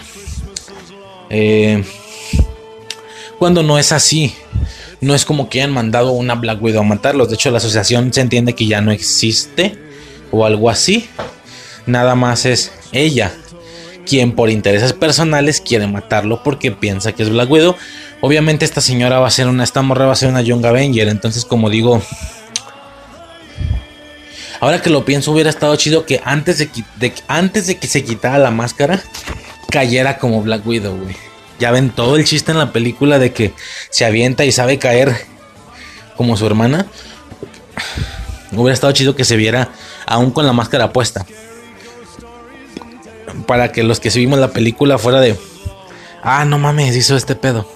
Eh, 1.28 1.84
cuando 3.38 3.62
no 3.62 3.78
es 3.78 3.92
así, 3.92 4.34
no 5.00 5.14
es 5.14 5.24
como 5.24 5.48
que 5.48 5.60
hayan 5.60 5.72
mandado 5.72 6.12
una 6.12 6.34
Black 6.34 6.62
Widow 6.62 6.80
a 6.80 6.84
matarlos. 6.84 7.28
De 7.28 7.34
hecho, 7.34 7.50
la 7.50 7.58
asociación 7.58 8.12
se 8.12 8.20
entiende 8.20 8.54
que 8.54 8.66
ya 8.66 8.80
no 8.80 8.92
existe 8.92 9.76
o 10.30 10.44
algo 10.44 10.70
así. 10.70 11.08
Nada 11.86 12.14
más 12.14 12.46
es 12.46 12.72
ella 12.92 13.32
quien 14.06 14.32
por 14.32 14.48
intereses 14.48 14.92
personales 14.92 15.60
quiere 15.60 15.86
matarlo 15.86 16.42
porque 16.42 16.70
piensa 16.70 17.12
que 17.12 17.22
es 17.22 17.30
Black 17.30 17.50
Widow. 17.50 17.76
Obviamente 18.20 18.64
esta 18.64 18.80
señora 18.80 19.18
va 19.18 19.26
a 19.26 19.30
ser 19.30 19.48
una, 19.48 19.64
esta 19.64 19.82
morra 19.82 20.06
va 20.06 20.12
a 20.12 20.16
ser 20.16 20.30
una 20.30 20.40
Young 20.40 20.64
Avenger, 20.64 21.08
entonces 21.08 21.44
como 21.44 21.68
digo, 21.68 22.00
ahora 24.60 24.80
que 24.80 24.88
lo 24.88 25.04
pienso 25.04 25.32
hubiera 25.32 25.50
estado 25.50 25.76
chido 25.76 26.06
que 26.06 26.22
antes 26.24 26.58
de, 26.58 27.12
antes 27.28 27.66
de 27.66 27.76
que 27.78 27.88
se 27.88 28.04
quitara 28.04 28.38
la 28.38 28.50
máscara 28.50 29.02
cayera 29.70 30.18
como 30.18 30.42
Black 30.42 30.66
Widow, 30.66 30.96
güey. 30.96 31.16
Ya 31.58 31.70
ven 31.70 31.90
todo 31.90 32.16
el 32.16 32.24
chiste 32.24 32.52
en 32.52 32.58
la 32.58 32.72
película 32.72 33.18
de 33.18 33.32
que 33.32 33.54
se 33.90 34.04
avienta 34.04 34.44
y 34.44 34.52
sabe 34.52 34.78
caer 34.78 35.16
como 36.16 36.36
su 36.36 36.46
hermana. 36.46 36.86
Hubiera 38.52 38.74
estado 38.74 38.92
chido 38.92 39.16
que 39.16 39.24
se 39.24 39.36
viera 39.36 39.70
aún 40.06 40.30
con 40.30 40.46
la 40.46 40.52
máscara 40.52 40.92
puesta 40.92 41.26
para 43.46 43.72
que 43.72 43.82
los 43.82 44.00
que 44.00 44.10
subimos 44.10 44.38
la 44.38 44.48
película 44.48 44.98
fuera 44.98 45.20
de, 45.20 45.36
ah, 46.22 46.44
no 46.44 46.58
mames, 46.58 46.96
hizo 46.96 47.16
este 47.16 47.34
pedo. 47.34 47.68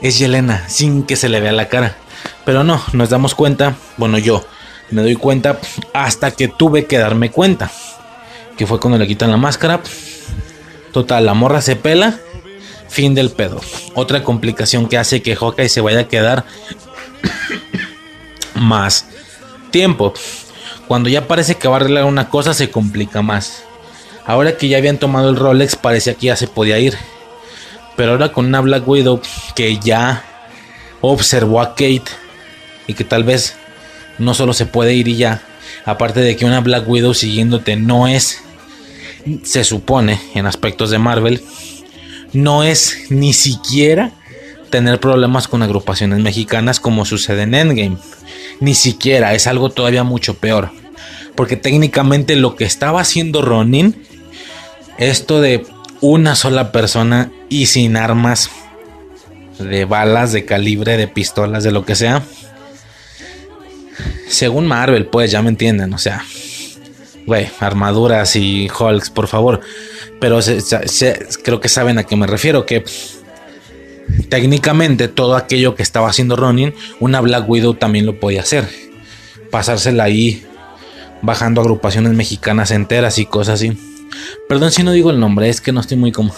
Es 0.00 0.18
Yelena, 0.18 0.68
sin 0.68 1.04
que 1.04 1.16
se 1.16 1.28
le 1.28 1.40
vea 1.40 1.52
la 1.52 1.68
cara. 1.68 1.96
Pero 2.44 2.64
no, 2.64 2.82
nos 2.92 3.10
damos 3.10 3.34
cuenta, 3.34 3.76
bueno, 3.96 4.18
yo 4.18 4.44
me 4.90 5.02
doy 5.02 5.16
cuenta 5.16 5.58
hasta 5.92 6.30
que 6.30 6.48
tuve 6.48 6.86
que 6.86 6.98
darme 6.98 7.30
cuenta. 7.30 7.70
Que 8.56 8.66
fue 8.66 8.80
cuando 8.80 8.98
le 8.98 9.06
quitan 9.06 9.30
la 9.30 9.36
máscara. 9.36 9.80
Total, 10.92 11.24
la 11.24 11.34
morra 11.34 11.60
se 11.60 11.76
pela. 11.76 12.18
Fin 12.90 13.14
del 13.14 13.30
pedo. 13.30 13.60
Otra 13.94 14.24
complicación 14.24 14.88
que 14.88 14.98
hace 14.98 15.22
que 15.22 15.36
Hawkeye 15.36 15.68
se 15.68 15.80
vaya 15.80 16.00
a 16.00 16.08
quedar 16.08 16.44
más 18.54 19.06
tiempo. 19.70 20.12
Cuando 20.88 21.08
ya 21.08 21.28
parece 21.28 21.54
que 21.54 21.68
va 21.68 21.76
a 21.76 21.80
arreglar 21.80 22.04
una 22.04 22.28
cosa, 22.28 22.52
se 22.52 22.68
complica 22.68 23.22
más. 23.22 23.62
Ahora 24.26 24.56
que 24.56 24.68
ya 24.68 24.78
habían 24.78 24.98
tomado 24.98 25.30
el 25.30 25.36
Rolex, 25.36 25.76
parecía 25.76 26.14
que 26.14 26.26
ya 26.26 26.36
se 26.36 26.48
podía 26.48 26.80
ir. 26.80 26.98
Pero 27.96 28.12
ahora 28.12 28.32
con 28.32 28.46
una 28.46 28.60
Black 28.60 28.86
Widow 28.88 29.20
que 29.54 29.78
ya 29.78 30.24
observó 31.00 31.60
a 31.60 31.70
Kate 31.70 32.10
y 32.88 32.94
que 32.94 33.04
tal 33.04 33.22
vez 33.22 33.54
no 34.18 34.34
solo 34.34 34.52
se 34.52 34.66
puede 34.66 34.94
ir 34.94 35.06
y 35.06 35.16
ya. 35.16 35.42
Aparte 35.84 36.20
de 36.20 36.36
que 36.36 36.44
una 36.44 36.60
Black 36.60 36.88
Widow 36.88 37.14
siguiéndote 37.14 37.76
no 37.76 38.08
es, 38.08 38.42
se 39.44 39.62
supone, 39.62 40.20
en 40.34 40.46
aspectos 40.46 40.90
de 40.90 40.98
Marvel, 40.98 41.42
no 42.32 42.62
es 42.62 43.06
ni 43.10 43.32
siquiera 43.32 44.12
tener 44.70 45.00
problemas 45.00 45.48
con 45.48 45.62
agrupaciones 45.62 46.20
mexicanas 46.20 46.80
como 46.80 47.04
sucede 47.04 47.42
en 47.42 47.54
Endgame. 47.54 47.96
Ni 48.60 48.74
siquiera, 48.74 49.34
es 49.34 49.46
algo 49.46 49.70
todavía 49.70 50.04
mucho 50.04 50.34
peor. 50.34 50.70
Porque 51.34 51.56
técnicamente 51.56 52.36
lo 52.36 52.56
que 52.56 52.64
estaba 52.64 53.00
haciendo 53.00 53.42
Ronin 53.42 53.96
esto 55.00 55.40
de 55.40 55.66
una 56.02 56.36
sola 56.36 56.72
persona 56.72 57.32
y 57.48 57.66
sin 57.66 57.96
armas 57.96 58.50
de 59.58 59.86
balas, 59.86 60.32
de 60.32 60.44
calibre, 60.44 60.96
de 60.96 61.08
pistolas, 61.08 61.64
de 61.64 61.72
lo 61.72 61.84
que 61.84 61.96
sea. 61.96 62.22
Según 64.28 64.66
Marvel, 64.66 65.06
pues 65.06 65.30
ya 65.30 65.42
me 65.42 65.48
entienden, 65.48 65.92
o 65.92 65.98
sea, 65.98 66.22
güey, 67.26 67.48
armaduras 67.60 68.36
y 68.36 68.68
Hulks, 68.68 69.10
por 69.10 69.26
favor. 69.26 69.60
Pero 70.20 70.40
creo 71.42 71.60
que 71.60 71.68
saben 71.68 71.98
a 71.98 72.04
qué 72.04 72.16
me 72.16 72.26
refiero, 72.26 72.66
que 72.66 72.84
técnicamente 74.28 75.08
todo 75.08 75.36
aquello 75.36 75.74
que 75.74 75.82
estaba 75.82 76.08
haciendo 76.08 76.36
Ronin, 76.36 76.74
una 76.98 77.20
Black 77.20 77.48
Widow 77.48 77.74
también 77.74 78.06
lo 78.06 78.18
podía 78.18 78.40
hacer. 78.40 78.68
Pasársela 79.50 80.04
ahí 80.04 80.44
bajando 81.22 81.60
agrupaciones 81.60 82.12
mexicanas 82.12 82.70
enteras 82.70 83.18
y 83.18 83.26
cosas 83.26 83.54
así. 83.54 83.76
Perdón 84.48 84.72
si 84.72 84.82
no 84.82 84.92
digo 84.92 85.10
el 85.10 85.20
nombre, 85.20 85.48
es 85.48 85.60
que 85.60 85.72
no 85.72 85.80
estoy 85.80 85.96
muy 85.96 86.12
como. 86.12 86.34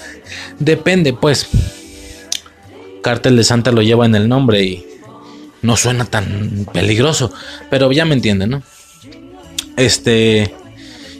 Depende, 0.59 1.12
pues. 1.12 1.48
Cártel 3.02 3.36
de 3.36 3.44
Santa 3.44 3.72
lo 3.72 3.82
lleva 3.82 4.06
en 4.06 4.14
el 4.14 4.28
nombre 4.28 4.62
y 4.62 4.86
no 5.62 5.76
suena 5.76 6.04
tan 6.04 6.66
peligroso. 6.72 7.32
Pero 7.70 7.90
ya 7.92 8.04
me 8.04 8.14
entienden, 8.14 8.50
¿no? 8.50 8.62
Este. 9.76 10.54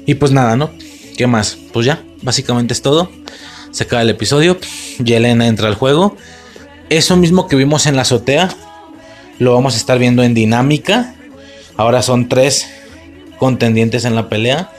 Y 0.07 0.15
pues 0.15 0.33
nada, 0.33 0.57
¿no? 0.57 0.71
¿Qué 1.17 1.27
más? 1.27 1.59
Pues 1.73 1.87
ya, 1.87 2.03
básicamente 2.23 2.75
es 2.75 2.83
todo. 2.83 3.11
Se 3.71 3.85
acaba 3.85 4.03
el 4.03 4.11
episodio. 4.11 4.59
Yelena 5.03 5.47
entra 5.47 5.69
al 5.69 5.75
juego. 5.75 6.17
Eso 6.89 7.17
mismo 7.17 7.47
que 7.47 7.57
vimos 7.57 7.87
en 7.87 7.97
la 7.97 8.03
azotea. 8.03 8.55
Lo 9.39 9.55
vamos 9.55 9.75
a 9.75 9.77
estar 9.79 9.99
viendo 9.99 10.23
en 10.23 10.35
dinámica. 10.35 11.15
Ahora 11.77 12.03
son 12.03 12.29
tres 12.29 12.67
contendientes 13.39 14.05
en 14.05 14.15
la 14.15 14.29
pelea 14.29 14.71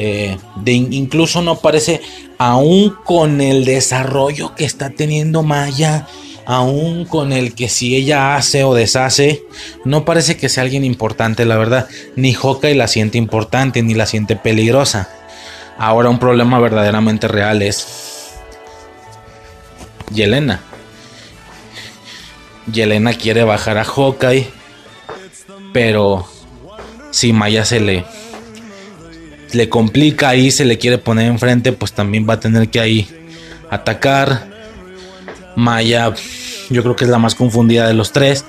Eh, 0.00 0.36
de, 0.62 0.72
incluso 0.72 1.42
no 1.42 1.56
parece, 1.56 2.00
aún 2.38 2.94
con 3.04 3.40
el 3.40 3.64
desarrollo 3.64 4.54
que 4.54 4.64
está 4.64 4.90
teniendo 4.90 5.42
Maya, 5.42 6.06
aún 6.48 7.04
con 7.04 7.34
el 7.34 7.54
que 7.54 7.68
si 7.68 7.94
ella 7.94 8.34
hace 8.34 8.64
o 8.64 8.74
deshace, 8.74 9.44
no 9.84 10.06
parece 10.06 10.38
que 10.38 10.48
sea 10.48 10.62
alguien 10.62 10.82
importante, 10.82 11.44
la 11.44 11.58
verdad. 11.58 11.88
Ni 12.16 12.32
Hawkeye 12.32 12.74
la 12.74 12.88
siente 12.88 13.18
importante, 13.18 13.82
ni 13.82 13.92
la 13.92 14.06
siente 14.06 14.34
peligrosa. 14.34 15.10
Ahora 15.76 16.08
un 16.08 16.18
problema 16.18 16.58
verdaderamente 16.58 17.28
real 17.28 17.60
es 17.60 17.86
Yelena. 20.10 20.62
Yelena 22.72 23.12
quiere 23.12 23.44
bajar 23.44 23.76
a 23.76 23.84
Hawkeye, 23.84 24.48
pero 25.74 26.26
si 27.10 27.34
Maya 27.34 27.66
se 27.66 27.80
le 27.80 28.06
le 29.52 29.68
complica 29.68 30.30
ahí, 30.30 30.50
se 30.50 30.64
le 30.64 30.78
quiere 30.78 30.96
poner 30.96 31.26
enfrente, 31.26 31.72
pues 31.72 31.92
también 31.92 32.26
va 32.26 32.34
a 32.34 32.40
tener 32.40 32.70
que 32.70 32.80
ahí 32.80 33.06
atacar. 33.70 34.48
Maya, 35.56 36.12
yo 36.70 36.82
creo 36.82 36.96
que 36.96 37.04
es 37.04 37.10
la 37.10 37.18
más 37.18 37.34
confundida 37.34 37.86
de 37.86 37.94
los 37.94 38.12
tres. 38.12 38.44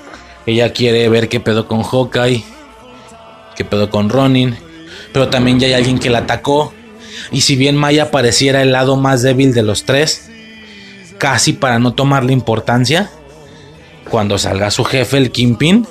Ella 0.46 0.72
quiere 0.72 1.08
ver 1.08 1.28
qué 1.28 1.40
pedo 1.40 1.66
con 1.66 1.82
Hawkeye, 1.82 2.44
qué 3.56 3.64
pedo 3.64 3.90
con 3.90 4.08
Ronin, 4.08 4.56
pero 5.12 5.28
también 5.28 5.60
ya 5.60 5.66
hay 5.66 5.74
alguien 5.74 5.98
que 5.98 6.10
la 6.10 6.18
atacó. 6.18 6.72
Y 7.30 7.42
si 7.42 7.56
bien 7.56 7.76
Maya 7.76 8.10
pareciera 8.10 8.62
el 8.62 8.72
lado 8.72 8.96
más 8.96 9.22
débil 9.22 9.52
de 9.52 9.62
los 9.62 9.84
tres, 9.84 10.30
casi 11.18 11.52
para 11.52 11.78
no 11.78 11.92
tomarle 11.92 12.32
importancia, 12.32 13.10
cuando 14.10 14.38
salga 14.38 14.70
su 14.70 14.84
jefe, 14.84 15.18
el 15.18 15.30
Kingpin, 15.30 15.86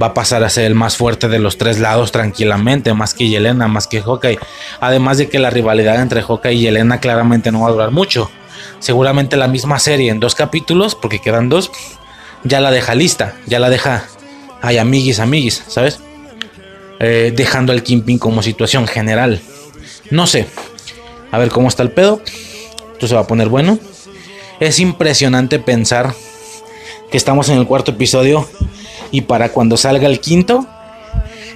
va 0.00 0.08
a 0.08 0.14
pasar 0.14 0.44
a 0.44 0.50
ser 0.50 0.66
el 0.66 0.74
más 0.74 0.96
fuerte 0.96 1.28
de 1.28 1.38
los 1.38 1.58
tres 1.58 1.78
lados 1.78 2.12
tranquilamente, 2.12 2.92
más 2.94 3.14
que 3.14 3.28
Yelena, 3.28 3.68
más 3.68 3.86
que 3.86 4.02
Hawkeye. 4.02 4.38
Además 4.80 5.18
de 5.18 5.28
que 5.28 5.38
la 5.38 5.50
rivalidad 5.50 6.00
entre 6.00 6.22
Hawkeye 6.22 6.54
y 6.54 6.60
Yelena 6.60 7.00
claramente 7.00 7.50
no 7.50 7.62
va 7.62 7.68
a 7.68 7.72
durar 7.72 7.90
mucho. 7.90 8.30
Seguramente 8.84 9.38
la 9.38 9.48
misma 9.48 9.78
serie 9.78 10.10
en 10.10 10.20
dos 10.20 10.34
capítulos, 10.34 10.94
porque 10.94 11.18
quedan 11.18 11.48
dos, 11.48 11.70
ya 12.42 12.60
la 12.60 12.70
deja 12.70 12.94
lista, 12.94 13.34
ya 13.46 13.58
la 13.58 13.70
deja, 13.70 14.04
ay, 14.60 14.76
amiguis, 14.76 15.20
amiguis, 15.20 15.64
¿sabes? 15.68 16.00
Eh, 17.00 17.32
dejando 17.34 17.72
al 17.72 17.82
Kingpin 17.82 18.18
como 18.18 18.42
situación 18.42 18.86
general. 18.86 19.40
No 20.10 20.26
sé, 20.26 20.48
a 21.32 21.38
ver 21.38 21.48
cómo 21.48 21.68
está 21.68 21.82
el 21.82 21.92
pedo. 21.92 22.20
Esto 22.92 23.08
se 23.08 23.14
va 23.14 23.22
a 23.22 23.26
poner 23.26 23.48
bueno. 23.48 23.78
Es 24.60 24.78
impresionante 24.78 25.58
pensar 25.58 26.12
que 27.10 27.16
estamos 27.16 27.48
en 27.48 27.56
el 27.56 27.66
cuarto 27.66 27.92
episodio 27.92 28.46
y 29.10 29.22
para 29.22 29.48
cuando 29.48 29.78
salga 29.78 30.08
el 30.08 30.20
quinto, 30.20 30.66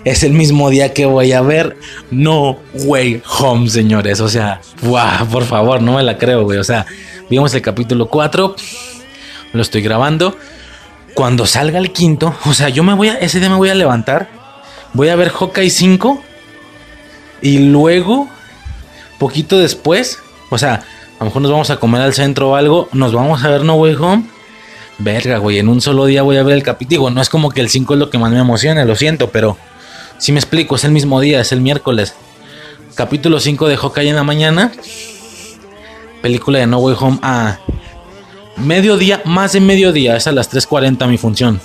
es 0.06 0.22
el 0.22 0.32
mismo 0.32 0.70
día 0.70 0.94
que 0.94 1.04
voy 1.04 1.32
a 1.32 1.42
ver 1.42 1.76
No 2.10 2.56
Way 2.72 3.20
Home, 3.38 3.68
señores. 3.68 4.18
O 4.20 4.30
sea, 4.30 4.62
wow, 4.84 5.28
por 5.30 5.44
favor, 5.44 5.82
no 5.82 5.96
me 5.96 6.02
la 6.02 6.16
creo, 6.16 6.44
güey. 6.44 6.58
O 6.58 6.64
sea, 6.64 6.86
vimos 7.30 7.54
el 7.54 7.62
capítulo 7.62 8.06
4, 8.06 8.56
lo 9.52 9.62
estoy 9.62 9.82
grabando. 9.82 10.36
Cuando 11.14 11.46
salga 11.46 11.78
el 11.78 11.92
quinto, 11.92 12.34
o 12.46 12.54
sea, 12.54 12.68
yo 12.68 12.82
me 12.82 12.94
voy 12.94 13.08
a, 13.08 13.14
ese 13.14 13.40
día 13.40 13.48
me 13.48 13.56
voy 13.56 13.70
a 13.70 13.74
levantar, 13.74 14.28
voy 14.92 15.08
a 15.08 15.16
ver 15.16 15.30
Hawkeye 15.30 15.70
5 15.70 16.22
y 17.42 17.58
luego, 17.58 18.28
poquito 19.18 19.58
después, 19.58 20.18
o 20.50 20.58
sea, 20.58 20.74
a 20.74 21.20
lo 21.20 21.26
mejor 21.26 21.42
nos 21.42 21.50
vamos 21.50 21.70
a 21.70 21.78
comer 21.78 22.02
al 22.02 22.14
centro 22.14 22.50
o 22.50 22.54
algo, 22.54 22.88
nos 22.92 23.12
vamos 23.12 23.42
a 23.44 23.48
ver 23.48 23.64
No 23.64 23.74
Way 23.74 23.94
Home 23.96 24.38
verga, 24.98 25.38
güey, 25.38 25.58
en 25.58 25.68
un 25.68 25.80
solo 25.80 26.06
día 26.06 26.22
voy 26.22 26.36
a 26.36 26.42
ver 26.42 26.54
el 26.54 26.62
capítulo. 26.62 27.10
No 27.10 27.22
es 27.22 27.28
como 27.28 27.50
que 27.50 27.60
el 27.60 27.68
5 27.68 27.94
es 27.94 28.00
lo 28.00 28.10
que 28.10 28.18
más 28.18 28.32
me 28.32 28.40
emociona, 28.40 28.84
lo 28.84 28.96
siento, 28.96 29.30
pero 29.30 29.56
si 30.18 30.32
me 30.32 30.38
explico, 30.38 30.76
es 30.76 30.84
el 30.84 30.90
mismo 30.90 31.20
día, 31.20 31.40
es 31.40 31.52
el 31.52 31.60
miércoles. 31.60 32.14
Capítulo 32.94 33.38
5 33.38 33.68
de 33.68 33.76
Hawkeye 33.76 34.10
en 34.10 34.16
la 34.16 34.24
mañana. 34.24 34.72
Película 36.22 36.58
de 36.58 36.66
No 36.66 36.78
Way 36.78 36.96
Home 36.98 37.18
a 37.22 37.58
mediodía, 38.56 39.22
más 39.24 39.52
de 39.52 39.60
mediodía, 39.60 40.16
es 40.16 40.26
a 40.26 40.32
las 40.32 40.52
3.40 40.52 41.06
mi 41.08 41.18
función. 41.18 41.60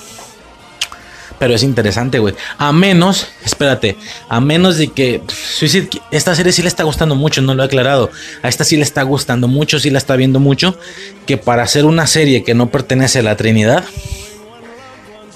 Pero 1.39 1.55
es 1.55 1.63
interesante, 1.63 2.19
güey. 2.19 2.35
A 2.57 2.71
menos, 2.71 3.27
espérate, 3.43 3.97
a 4.29 4.39
menos 4.39 4.77
de 4.77 4.89
que 4.89 5.21
esta 6.11 6.35
serie 6.35 6.53
sí 6.53 6.61
le 6.61 6.67
está 6.67 6.83
gustando 6.83 7.15
mucho, 7.15 7.41
no 7.41 7.53
lo 7.53 7.63
he 7.63 7.65
aclarado. 7.65 8.11
A 8.43 8.47
esta 8.47 8.63
sí 8.63 8.77
le 8.77 8.83
está 8.83 9.03
gustando 9.03 9.47
mucho, 9.47 9.79
sí 9.79 9.89
la 9.89 9.97
está 9.97 10.15
viendo 10.15 10.39
mucho. 10.39 10.77
Que 11.25 11.37
para 11.37 11.63
hacer 11.63 11.85
una 11.85 12.07
serie 12.07 12.43
que 12.43 12.53
no 12.53 12.69
pertenece 12.69 13.19
a 13.19 13.23
la 13.23 13.35
Trinidad, 13.35 13.83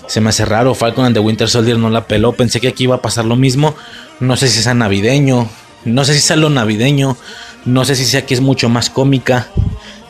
se 0.08 0.22
me 0.22 0.30
hace 0.30 0.46
raro. 0.46 0.74
Falcon 0.74 1.06
and 1.06 1.16
the 1.16 1.20
Winter 1.20 1.50
Soldier 1.50 1.78
no 1.78 1.90
la 1.90 2.08
peló. 2.08 2.32
Pensé 2.34 2.62
que 2.62 2.70
aquí 2.70 2.86
iba 2.86 2.96
a 2.96 3.02
pasar 3.02 3.26
lo 3.26 3.36
mismo. 3.36 3.76
No 4.20 4.38
sé 4.38 4.48
si 4.48 4.62
sea 4.62 4.74
navideño. 4.74 5.50
No 5.84 6.06
sé 6.06 6.14
si 6.14 6.22
sea 6.22 6.38
lo 6.38 6.50
navideño. 6.50 7.18
No 7.66 7.86
sé 7.86 7.96
si 7.96 8.06
sea 8.06 8.26
que 8.26 8.34
es 8.34 8.42
mucho 8.42 8.70
más 8.70 8.90
cómica. 8.90 9.48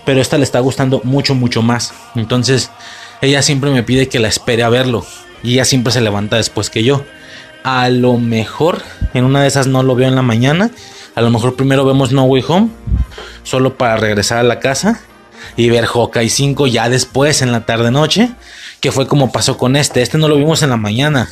Pero 0.06 0.22
esta 0.22 0.38
le 0.38 0.44
está 0.46 0.60
gustando 0.60 1.02
mucho, 1.04 1.36
mucho 1.36 1.62
más. 1.62 1.94
Entonces, 2.16 2.72
ella 3.22 3.42
siempre 3.42 3.72
me 3.72 3.84
pide 3.84 4.08
que 4.08 4.20
la 4.20 4.28
espere 4.28 4.64
a 4.64 4.70
verlo 4.70 5.06
y 5.44 5.54
ella 5.54 5.66
siempre 5.66 5.92
se 5.92 6.02
levanta 6.02 6.38
después 6.38 6.70
que 6.70 6.84
yo. 6.84 7.04
A 7.64 7.90
lo 7.90 8.18
mejor 8.18 8.82
en 9.14 9.26
una 9.26 9.42
de 9.42 9.48
esas 9.48 9.68
no 9.68 9.84
lo 9.84 9.96
veo 9.96 10.08
en 10.08 10.16
la 10.16 10.22
mañana. 10.22 10.72
A 11.16 11.22
lo 11.22 11.30
mejor 11.30 11.56
primero 11.56 11.86
vemos 11.86 12.12
No 12.12 12.24
Way 12.26 12.44
Home, 12.48 12.70
solo 13.44 13.78
para 13.78 13.98
regresar 13.98 14.38
a 14.38 14.44
la 14.44 14.60
casa 14.60 15.02
y 15.56 15.70
ver 15.70 15.86
Hawkeye 15.86 16.30
5 16.30 16.68
ya 16.68 16.90
después 16.90 17.42
en 17.42 17.52
la 17.52 17.66
tarde 17.66 17.92
noche, 17.92 18.30
que 18.80 18.92
fue 18.92 19.08
como 19.08 19.32
pasó 19.32 19.58
con 19.58 19.76
este. 19.76 20.02
Este 20.02 20.18
no 20.18 20.28
lo 20.28 20.36
vimos 20.36 20.62
en 20.62 20.70
la 20.70 20.78
mañana. 20.78 21.30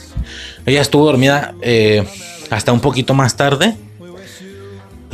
Ella 0.66 0.82
estuvo 0.82 1.06
dormida 1.06 1.54
eh, 1.62 2.04
hasta 2.50 2.72
un 2.72 2.80
poquito 2.80 3.14
más 3.14 3.36
tarde. 3.36 3.76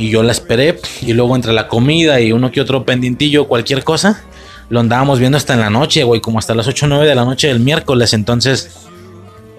Y 0.02 0.10
yo 0.10 0.24
la 0.24 0.32
esperé. 0.32 0.80
Y 1.00 1.12
luego 1.12 1.36
entre 1.36 1.52
la 1.52 1.68
comida 1.68 2.20
y 2.20 2.32
uno 2.32 2.50
que 2.50 2.60
otro 2.60 2.84
pendientillo, 2.84 3.46
cualquier 3.46 3.84
cosa, 3.84 4.24
lo 4.68 4.80
andábamos 4.80 5.20
viendo 5.20 5.38
hasta 5.38 5.54
en 5.54 5.60
la 5.60 5.70
noche, 5.70 6.02
güey, 6.02 6.20
como 6.20 6.40
hasta 6.40 6.56
las 6.56 6.66
8 6.66 6.86
o 6.86 6.88
9 6.88 7.06
de 7.06 7.14
la 7.14 7.24
noche 7.24 7.46
del 7.46 7.60
miércoles. 7.60 8.12
Entonces, 8.12 8.70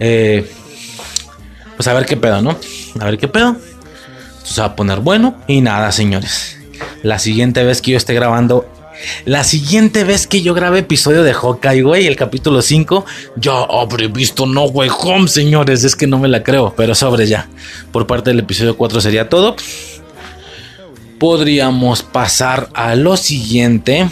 eh, 0.02 0.46
pues 1.78 1.88
a 1.88 1.94
ver 1.94 2.06
qué 2.06 2.18
pedo, 2.18 2.42
¿no? 2.42 2.58
A 3.00 3.06
ver 3.06 3.18
qué 3.18 3.30
pedo. 3.30 3.56
se 4.44 4.60
va 4.60 4.68
a 4.68 4.76
poner 4.76 5.00
bueno. 5.00 5.38
Y 5.48 5.62
nada, 5.62 5.94
señores. 5.94 6.58
La 7.04 7.20
siguiente 7.20 7.64
vez 7.64 7.82
que 7.82 7.92
yo 7.92 7.98
esté 7.98 8.14
grabando. 8.14 8.70
La 9.24 9.46
siguiente 9.46 10.04
vez 10.04 10.28
que 10.28 10.42
yo 10.42 10.54
grabe 10.54 10.80
episodio 10.80 11.24
de 11.24 11.34
Hawkeye, 11.34 11.84
güey, 11.84 12.06
el 12.06 12.18
capítulo 12.18 12.62
5, 12.62 13.06
yo 13.38 13.80
habré 13.80 14.08
visto 14.08 14.46
No 14.46 14.66
Way 14.66 14.90
Home, 15.00 15.28
señores. 15.30 15.86
Es 15.86 15.96
que 15.96 16.06
no 16.06 16.20
me 16.20 16.28
la 16.28 16.44
creo, 16.44 16.74
pero 16.76 16.96
sobre 16.96 17.28
ya. 17.28 17.48
Por 17.94 18.08
parte 18.08 18.32
del 18.32 18.40
episodio 18.40 18.76
4 18.76 19.00
sería 19.00 19.30
todo. 19.30 19.56
Podríamos 21.24 22.04
pasar 22.04 22.68
a 22.74 22.96
lo 22.96 23.16
siguiente. 23.16 24.10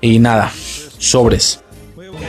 Y 0.00 0.20
nada, 0.20 0.52
sobres. 0.98 1.58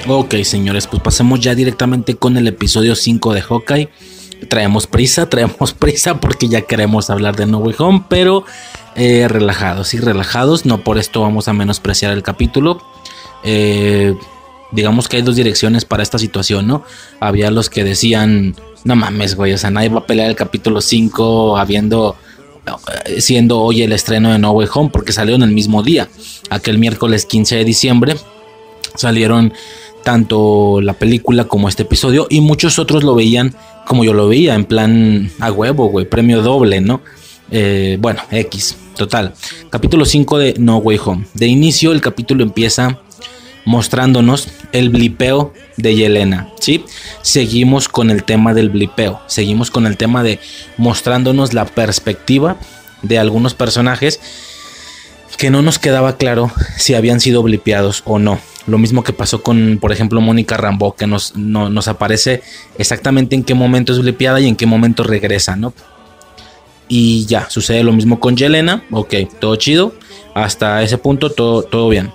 Ok, 0.08 0.34
señores, 0.42 0.88
pues 0.88 1.04
pasemos 1.04 1.40
ya 1.40 1.54
directamente 1.54 2.16
con 2.16 2.36
el 2.38 2.48
episodio 2.48 2.96
5 2.96 3.36
de 3.36 3.42
Hawkeye. 3.44 3.90
Traemos 4.50 4.88
prisa, 4.88 5.30
traemos 5.30 5.74
prisa 5.74 6.20
porque 6.20 6.48
ya 6.48 6.62
queremos 6.62 7.12
hablar 7.12 7.36
de 7.36 7.46
No 7.46 7.60
Way 7.60 7.76
Home, 7.78 8.06
pero 8.10 8.44
eh, 8.96 9.28
relajados 9.28 9.94
y 9.94 10.00
relajados. 10.00 10.66
No 10.66 10.84
por 10.84 10.98
esto 10.98 11.22
vamos 11.22 11.48
a 11.48 11.54
menospreciar 11.54 12.14
el 12.14 12.24
capítulo. 12.24 12.82
Eh, 13.44 14.16
digamos 14.72 15.08
que 15.08 15.18
hay 15.18 15.22
dos 15.22 15.36
direcciones 15.36 15.86
para 15.86 16.02
esta 16.02 16.18
situación, 16.18 16.66
¿no? 16.66 16.84
Había 17.20 17.52
los 17.52 17.70
que 17.70 17.84
decían, 17.84 18.56
no 18.84 18.96
mames, 18.96 19.36
güey, 19.36 19.54
o 19.54 19.60
sea, 19.60 19.70
nadie 19.70 19.90
va 19.90 20.00
a 20.00 20.08
pelear 20.08 20.28
el 20.28 20.36
capítulo 20.36 20.82
5 20.82 21.60
habiendo 21.60 22.16
siendo 23.20 23.60
hoy 23.62 23.82
el 23.82 23.92
estreno 23.92 24.32
de 24.32 24.40
No 24.40 24.52
Way 24.52 24.68
Home 24.74 24.90
porque 24.92 25.12
salió 25.12 25.36
el 25.36 25.52
mismo 25.52 25.84
día, 25.84 26.10
aquel 26.50 26.78
miércoles 26.78 27.26
15 27.26 27.58
de 27.58 27.66
diciembre 27.66 28.16
salieron 28.96 29.54
tanto 30.04 30.80
la 30.82 30.94
película 30.94 31.46
como 31.46 31.70
este 31.70 31.84
episodio 31.84 32.28
y 32.30 32.42
muchos 32.42 32.80
otros 32.80 33.04
lo 33.04 33.16
veían 33.16 33.56
como 33.86 34.04
yo 34.04 34.14
lo 34.14 34.28
veía, 34.28 34.56
en 34.56 34.66
plan 34.66 35.32
a 35.40 35.52
huevo, 35.52 35.88
güey, 35.88 36.06
premio 36.06 36.42
doble, 36.42 36.82
¿no? 36.82 37.02
Eh, 37.52 37.98
bueno, 38.00 38.22
X, 38.32 38.76
total. 38.96 39.34
Capítulo 39.70 40.06
5 40.06 40.38
de 40.38 40.54
No 40.58 40.78
Way 40.78 41.00
Home. 41.06 41.26
De 41.34 41.48
inicio 41.48 41.94
el 41.94 42.02
capítulo 42.02 42.44
empieza 42.44 43.00
mostrándonos 43.68 44.48
el 44.72 44.90
blipeo 44.90 45.54
de 45.76 45.94
Yelena, 45.94 46.48
¿sí? 46.58 46.86
Seguimos 47.22 47.90
con 47.90 48.10
el 48.10 48.24
tema 48.24 48.54
del 48.54 48.70
blipeo, 48.70 49.20
seguimos 49.28 49.72
con 49.72 49.86
el 49.86 49.98
tema 49.98 50.24
de 50.24 50.40
mostrándonos 50.78 51.54
la 51.54 51.66
perspectiva 51.66 52.56
de 53.02 53.20
algunos 53.20 53.56
personajes 53.56 54.22
que 55.38 55.50
no 55.50 55.62
nos 55.62 55.80
quedaba 55.80 56.16
claro 56.16 56.50
si 56.78 56.94
habían 56.94 57.20
sido 57.20 57.44
blipeados 57.44 58.04
o 58.06 58.20
no. 58.20 58.40
Lo 58.68 58.78
mismo 58.78 59.04
que 59.04 59.12
pasó 59.12 59.44
con, 59.44 59.80
por 59.82 59.92
ejemplo, 59.92 60.22
Mónica 60.22 60.56
Rambo, 60.56 60.96
que 60.96 61.06
nos, 61.06 61.36
nos 61.36 61.88
aparece 61.90 62.44
exactamente 62.78 63.36
en 63.36 63.44
qué 63.44 63.54
momento 63.54 63.92
es 63.92 64.00
blipeada 64.00 64.40
y 64.40 64.48
en 64.48 64.56
qué 64.56 64.66
momento 64.66 65.04
regresa, 65.04 65.58
¿no? 65.58 65.74
Y 66.88 67.26
ya, 67.26 67.50
sucede 67.50 67.84
lo 67.84 67.92
mismo 67.92 68.22
con 68.22 68.38
Yelena, 68.38 68.86
ok, 68.92 69.14
todo 69.40 69.58
chido, 69.58 69.94
hasta 70.34 70.82
ese 70.84 70.98
punto 70.98 71.30
todo, 71.30 71.64
todo 71.64 71.90
bien. 71.90 72.14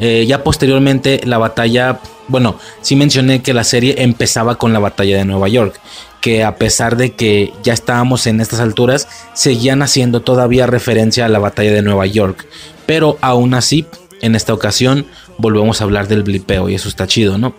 Eh, 0.00 0.24
ya 0.26 0.42
posteriormente 0.42 1.20
la 1.24 1.38
batalla 1.38 2.00
bueno, 2.30 2.56
sí 2.80 2.94
mencioné 2.94 3.42
que 3.42 3.52
la 3.52 3.64
serie 3.64 3.96
empezaba 3.98 4.54
con 4.54 4.72
la 4.72 4.78
batalla 4.78 5.16
de 5.16 5.24
Nueva 5.24 5.48
York, 5.48 5.80
que 6.20 6.44
a 6.44 6.56
pesar 6.56 6.96
de 6.96 7.12
que 7.12 7.52
ya 7.64 7.72
estábamos 7.72 8.26
en 8.28 8.40
estas 8.40 8.60
alturas, 8.60 9.08
seguían 9.34 9.82
haciendo 9.82 10.20
todavía 10.20 10.66
referencia 10.66 11.24
a 11.24 11.28
la 11.28 11.40
batalla 11.40 11.72
de 11.72 11.82
Nueva 11.82 12.06
York. 12.06 12.46
Pero 12.86 13.18
aún 13.20 13.54
así, 13.54 13.84
en 14.22 14.36
esta 14.36 14.54
ocasión, 14.54 15.06
volvemos 15.38 15.80
a 15.80 15.84
hablar 15.84 16.06
del 16.06 16.22
blipeo 16.22 16.68
y 16.68 16.76
eso 16.76 16.88
está 16.88 17.08
chido, 17.08 17.36
¿no? 17.36 17.52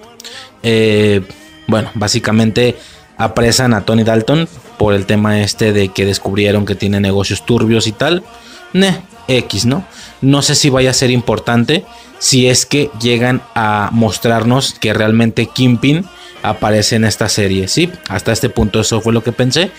Eh, 0.64 1.22
bueno, 1.68 1.92
básicamente 1.94 2.78
apresan 3.18 3.74
a 3.74 3.82
Tony 3.82 4.04
Dalton 4.04 4.48
por 4.78 4.94
el 4.94 5.06
tema 5.06 5.42
este 5.42 5.74
de 5.74 5.90
que 5.90 6.06
descubrieron 6.06 6.66
que 6.66 6.76
tiene 6.76 7.02
negocios 7.02 7.46
turbios 7.46 7.88
y 7.88 7.92
tal. 7.92 8.24
Ne, 8.72 9.02
X, 9.28 9.66
¿no? 9.66 9.86
No 10.22 10.42
sé 10.42 10.56
si 10.56 10.70
vaya 10.70 10.92
a 10.92 10.94
ser 10.94 11.12
importante 11.12 11.86
si 12.20 12.48
es 12.48 12.66
que 12.66 12.92
llegan 13.02 13.42
a 13.56 13.90
mostrarnos 13.92 14.74
que 14.74 14.94
realmente 14.94 15.48
Kimpin 15.48 16.06
aparece 16.44 16.96
en 16.96 17.06
esta 17.06 17.30
serie, 17.30 17.68
¿sí? 17.68 17.90
Hasta 18.10 18.32
este 18.32 18.50
punto 18.50 18.82
eso 18.82 19.02
fue 19.02 19.14
lo 19.14 19.24
que 19.24 19.32
pensé, 19.32 19.72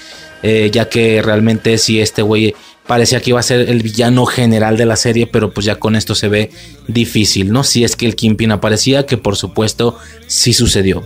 eh, 0.43 0.71
ya 0.73 0.89
que 0.89 1.23
realmente 1.23 1.79
si 1.79 2.01
este 2.01 2.23
güey 2.23 2.55
parecía 2.87 3.21
que 3.21 3.31
iba 3.31 3.41
a 3.41 3.45
ser 3.45 3.69
el 3.71 3.83
villano 3.83 4.27
general 4.27 4.77
de 4.77 4.87
la 4.87 4.97
serie, 4.97 5.27
pero 5.27 5.53
pues 5.53 5.67
ya 5.67 5.77
con 5.77 5.95
esto 5.95 6.15
se 6.15 6.29
ve 6.29 6.51
difícil, 6.89 7.53
¿no? 7.53 7.65
Si 7.65 7.85
es 7.85 7.97
que 7.97 8.07
el 8.07 8.17
Kimpin 8.17 8.51
aparecía, 8.51 9.07
que 9.07 9.17
por 9.17 9.37
supuesto 9.37 9.97
sí 10.27 10.53
sucedió. 10.53 11.05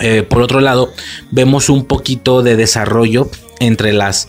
Eh, 0.00 0.22
por 0.22 0.42
otro 0.42 0.60
lado, 0.60 0.92
vemos 1.30 1.68
un 1.68 1.84
poquito 1.84 2.42
de 2.42 2.56
desarrollo 2.56 3.30
entre 3.60 3.92
las, 3.92 4.28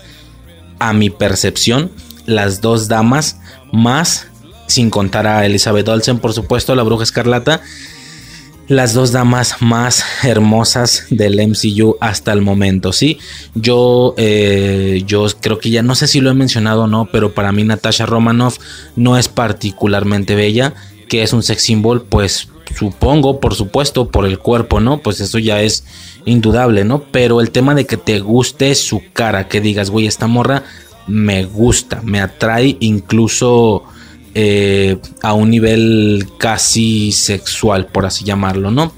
a 0.79 0.93
mi 0.93 1.09
percepción, 1.09 1.91
las 2.27 2.61
dos 2.61 2.87
damas 2.87 3.39
más, 3.71 4.27
sin 4.67 4.91
contar 4.91 5.25
a 5.25 5.45
Elizabeth 5.45 5.87
Olsen, 5.87 6.19
por 6.19 6.33
supuesto, 6.33 6.75
la 6.75 6.83
bruja 6.83 7.03
escarlata, 7.03 7.61
las 8.67 8.93
dos 8.93 9.13
damas 9.13 9.55
más 9.61 10.03
hermosas 10.23 11.05
del 11.09 11.39
MCU 11.47 11.95
hasta 12.01 12.33
el 12.33 12.41
momento, 12.41 12.91
¿sí? 12.91 13.17
Yo, 13.55 14.13
eh, 14.17 15.03
yo 15.07 15.25
creo 15.41 15.57
que 15.57 15.69
ya 15.69 15.81
no 15.81 15.95
sé 15.95 16.07
si 16.07 16.19
lo 16.19 16.29
he 16.29 16.33
mencionado 16.33 16.83
o 16.83 16.87
no, 16.87 17.07
pero 17.11 17.33
para 17.33 17.53
mí 17.53 17.63
Natasha 17.63 18.05
Romanoff 18.05 18.59
no 18.97 19.17
es 19.17 19.29
particularmente 19.29 20.35
bella, 20.35 20.73
que 21.07 21.23
es 21.23 21.31
un 21.31 21.43
sex 21.43 21.63
symbol, 21.63 22.03
pues 22.03 22.49
supongo, 22.77 23.39
por 23.39 23.55
supuesto, 23.55 24.09
por 24.09 24.25
el 24.25 24.37
cuerpo, 24.37 24.81
¿no? 24.81 24.99
Pues 24.99 25.21
eso 25.21 25.39
ya 25.39 25.61
es 25.61 25.85
indudable, 26.25 26.83
¿no? 26.83 27.03
Pero 27.11 27.39
el 27.39 27.51
tema 27.51 27.73
de 27.73 27.85
que 27.85 27.95
te 27.95 28.19
guste 28.19 28.75
su 28.75 29.01
cara, 29.13 29.47
que 29.47 29.61
digas, 29.61 29.89
güey, 29.89 30.07
esta 30.07 30.27
morra 30.27 30.63
me 31.07 31.45
gusta, 31.45 32.01
me 32.03 32.19
atrae 32.19 32.77
incluso 32.79 33.83
eh, 34.33 34.97
a 35.21 35.33
un 35.33 35.49
nivel 35.49 36.27
casi 36.37 37.11
sexual, 37.11 37.87
por 37.87 38.05
así 38.05 38.23
llamarlo, 38.23 38.71
¿no? 38.71 38.93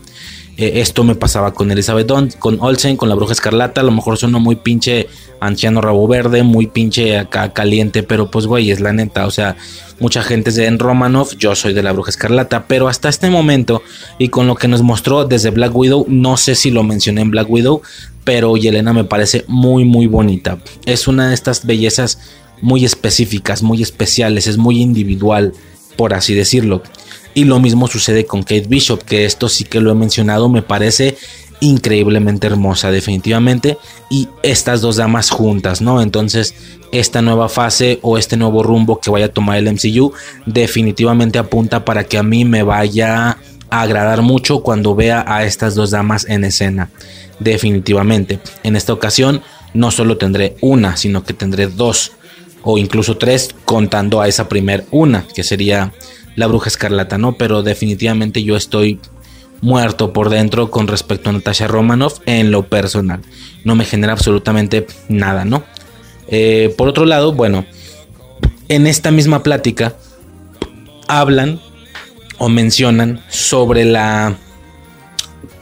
Eh, 0.60 0.81
esto 0.81 1.06
me 1.06 1.15
pasaba 1.15 1.53
con 1.53 1.72
Elizabeth 1.72 2.38
con 2.38 2.57
Olsen, 2.60 2.98
con 2.98 3.07
la 3.07 3.15
bruja 3.15 3.31
escarlata. 3.31 3.80
A 3.80 3.84
lo 3.86 3.91
mejor 3.91 4.18
suena 4.18 4.40
muy 4.40 4.57
pinche 4.57 5.07
anciano 5.40 5.80
rabo 5.80 6.06
verde, 6.06 6.44
muy 6.44 6.68
pinche 6.68 7.18
acá 7.18 7.53
caliente, 7.53 8.03
pero 8.03 8.30
pues 8.30 8.45
güey, 8.45 8.69
es 8.69 8.81
la 8.81 8.91
neta. 8.91 9.26
O 9.26 9.31
sea, 9.31 9.56
mucha 10.02 10.22
gente 10.22 10.49
es 10.49 10.57
de 10.57 10.65
en 10.65 10.77
Romanoff, 10.77 11.38
yo 11.38 11.56
soy 11.56 11.73
de 11.73 11.81
la 11.81 11.94
bruja 11.94 12.10
escarlata, 12.10 12.65
pero 12.68 12.90
hasta 12.90 13.07
este 13.07 13.30
momento 13.30 13.81
y 14.18 14.27
con 14.27 14.48
lo 14.48 14.56
que 14.56 14.68
nos 14.68 14.81
mostró 14.81 15.23
desde 15.23 15.49
Black 15.49 15.73
Widow, 15.73 16.06
no 16.10 16.36
sé 16.36 16.56
si 16.56 16.72
lo 16.72 16.84
mencioné 16.84 17.22
en 17.22 17.31
Black 17.31 17.49
Widow, 17.49 17.81
pero 18.26 18.57
Yelena 18.57 18.91
me 18.91 19.06
parece 19.06 19.45
muy, 19.48 19.86
muy 19.86 20.07
bonita. 20.07 20.57
Es 20.86 21.07
una 21.07 21.30
de 21.30 21.36
estas 21.36 21.65
bellezas 21.65 22.19
muy 22.61 22.84
específicas, 22.84 23.64
muy 23.64 23.81
especiales, 23.81 24.45
es 24.45 24.57
muy 24.57 24.81
individual, 24.81 25.53
por 26.00 26.14
así 26.14 26.34
decirlo. 26.34 26.82
Y 27.34 27.44
lo 27.44 27.60
mismo 27.60 27.90
sucede 27.90 28.26
con 28.26 28.44
Kate 28.44 28.68
Bishop, 28.70 29.04
que 29.04 29.26
esto 29.26 29.50
sí 29.50 29.66
que 29.66 29.82
lo 29.82 29.92
he 29.92 29.96
mencionado, 29.96 30.48
me 30.48 30.62
parece 30.62 31.18
increíblemente 31.60 32.48
hermosa 32.48 32.90
definitivamente 32.90 33.78
y 34.10 34.30
estas 34.42 34.80
dos 34.80 34.96
damas 34.96 35.30
juntas, 35.30 35.82
¿no? 35.82 36.02
Entonces 36.02 36.56
esta 36.94 37.22
nueva 37.22 37.50
fase 37.50 38.00
o 38.02 38.18
este 38.18 38.38
nuevo 38.38 38.64
rumbo 38.64 39.02
que 39.02 39.10
vaya 39.10 39.26
a 39.26 39.34
tomar 39.34 39.58
el 39.58 39.70
MCU 39.74 40.14
definitivamente 40.46 41.38
apunta 41.38 41.84
para 41.84 42.06
que 42.06 42.18
a 42.18 42.24
mí 42.24 42.46
me 42.46 42.64
vaya 42.64 43.38
a 43.70 43.82
agradar 43.82 44.22
mucho 44.22 44.62
cuando 44.62 44.96
vea 44.96 45.26
a 45.28 45.44
estas 45.44 45.76
dos 45.76 45.92
damas 45.92 46.26
en 46.30 46.46
escena, 46.46 46.92
definitivamente. 47.42 48.40
En 48.64 48.78
esta 48.78 48.94
ocasión 48.94 49.42
no 49.74 49.92
solo 49.92 50.16
tendré 50.16 50.56
una, 50.62 50.96
sino 50.96 51.26
que 51.26 51.34
tendré 51.34 51.68
dos 51.68 52.14
o 52.64 52.77
incluso 52.77 53.18
tres 53.18 53.56
contando 53.65 54.22
a 54.22 54.27
esa 54.27 54.50
primer 54.50 54.85
una, 54.92 55.25
que 55.27 55.43
sería 55.43 55.93
la 56.35 56.48
bruja 56.48 56.69
escarlata, 56.69 57.17
¿no? 57.17 57.34
Pero 57.34 57.64
definitivamente 57.64 58.43
yo 58.43 58.56
estoy 58.56 59.00
muerto 59.61 60.14
por 60.14 60.30
dentro 60.30 60.72
con 60.72 60.88
respecto 60.88 61.30
a 61.30 61.34
Natasha 61.34 61.67
Romanoff 61.67 62.19
en 62.25 62.51
lo 62.51 62.67
personal. 62.67 63.22
No 63.64 63.75
me 63.75 63.85
genera 63.85 64.14
absolutamente 64.14 64.88
nada, 65.09 65.45
¿no? 65.45 65.64
Eh, 66.27 66.74
por 66.77 66.88
otro 66.88 67.06
lado, 67.06 67.34
bueno, 67.34 67.66
en 68.67 68.88
esta 68.88 69.11
misma 69.11 69.43
plática 69.43 69.95
hablan 71.08 71.59
o 72.38 72.50
mencionan 72.50 73.24
sobre 73.30 73.84
la 73.84 74.38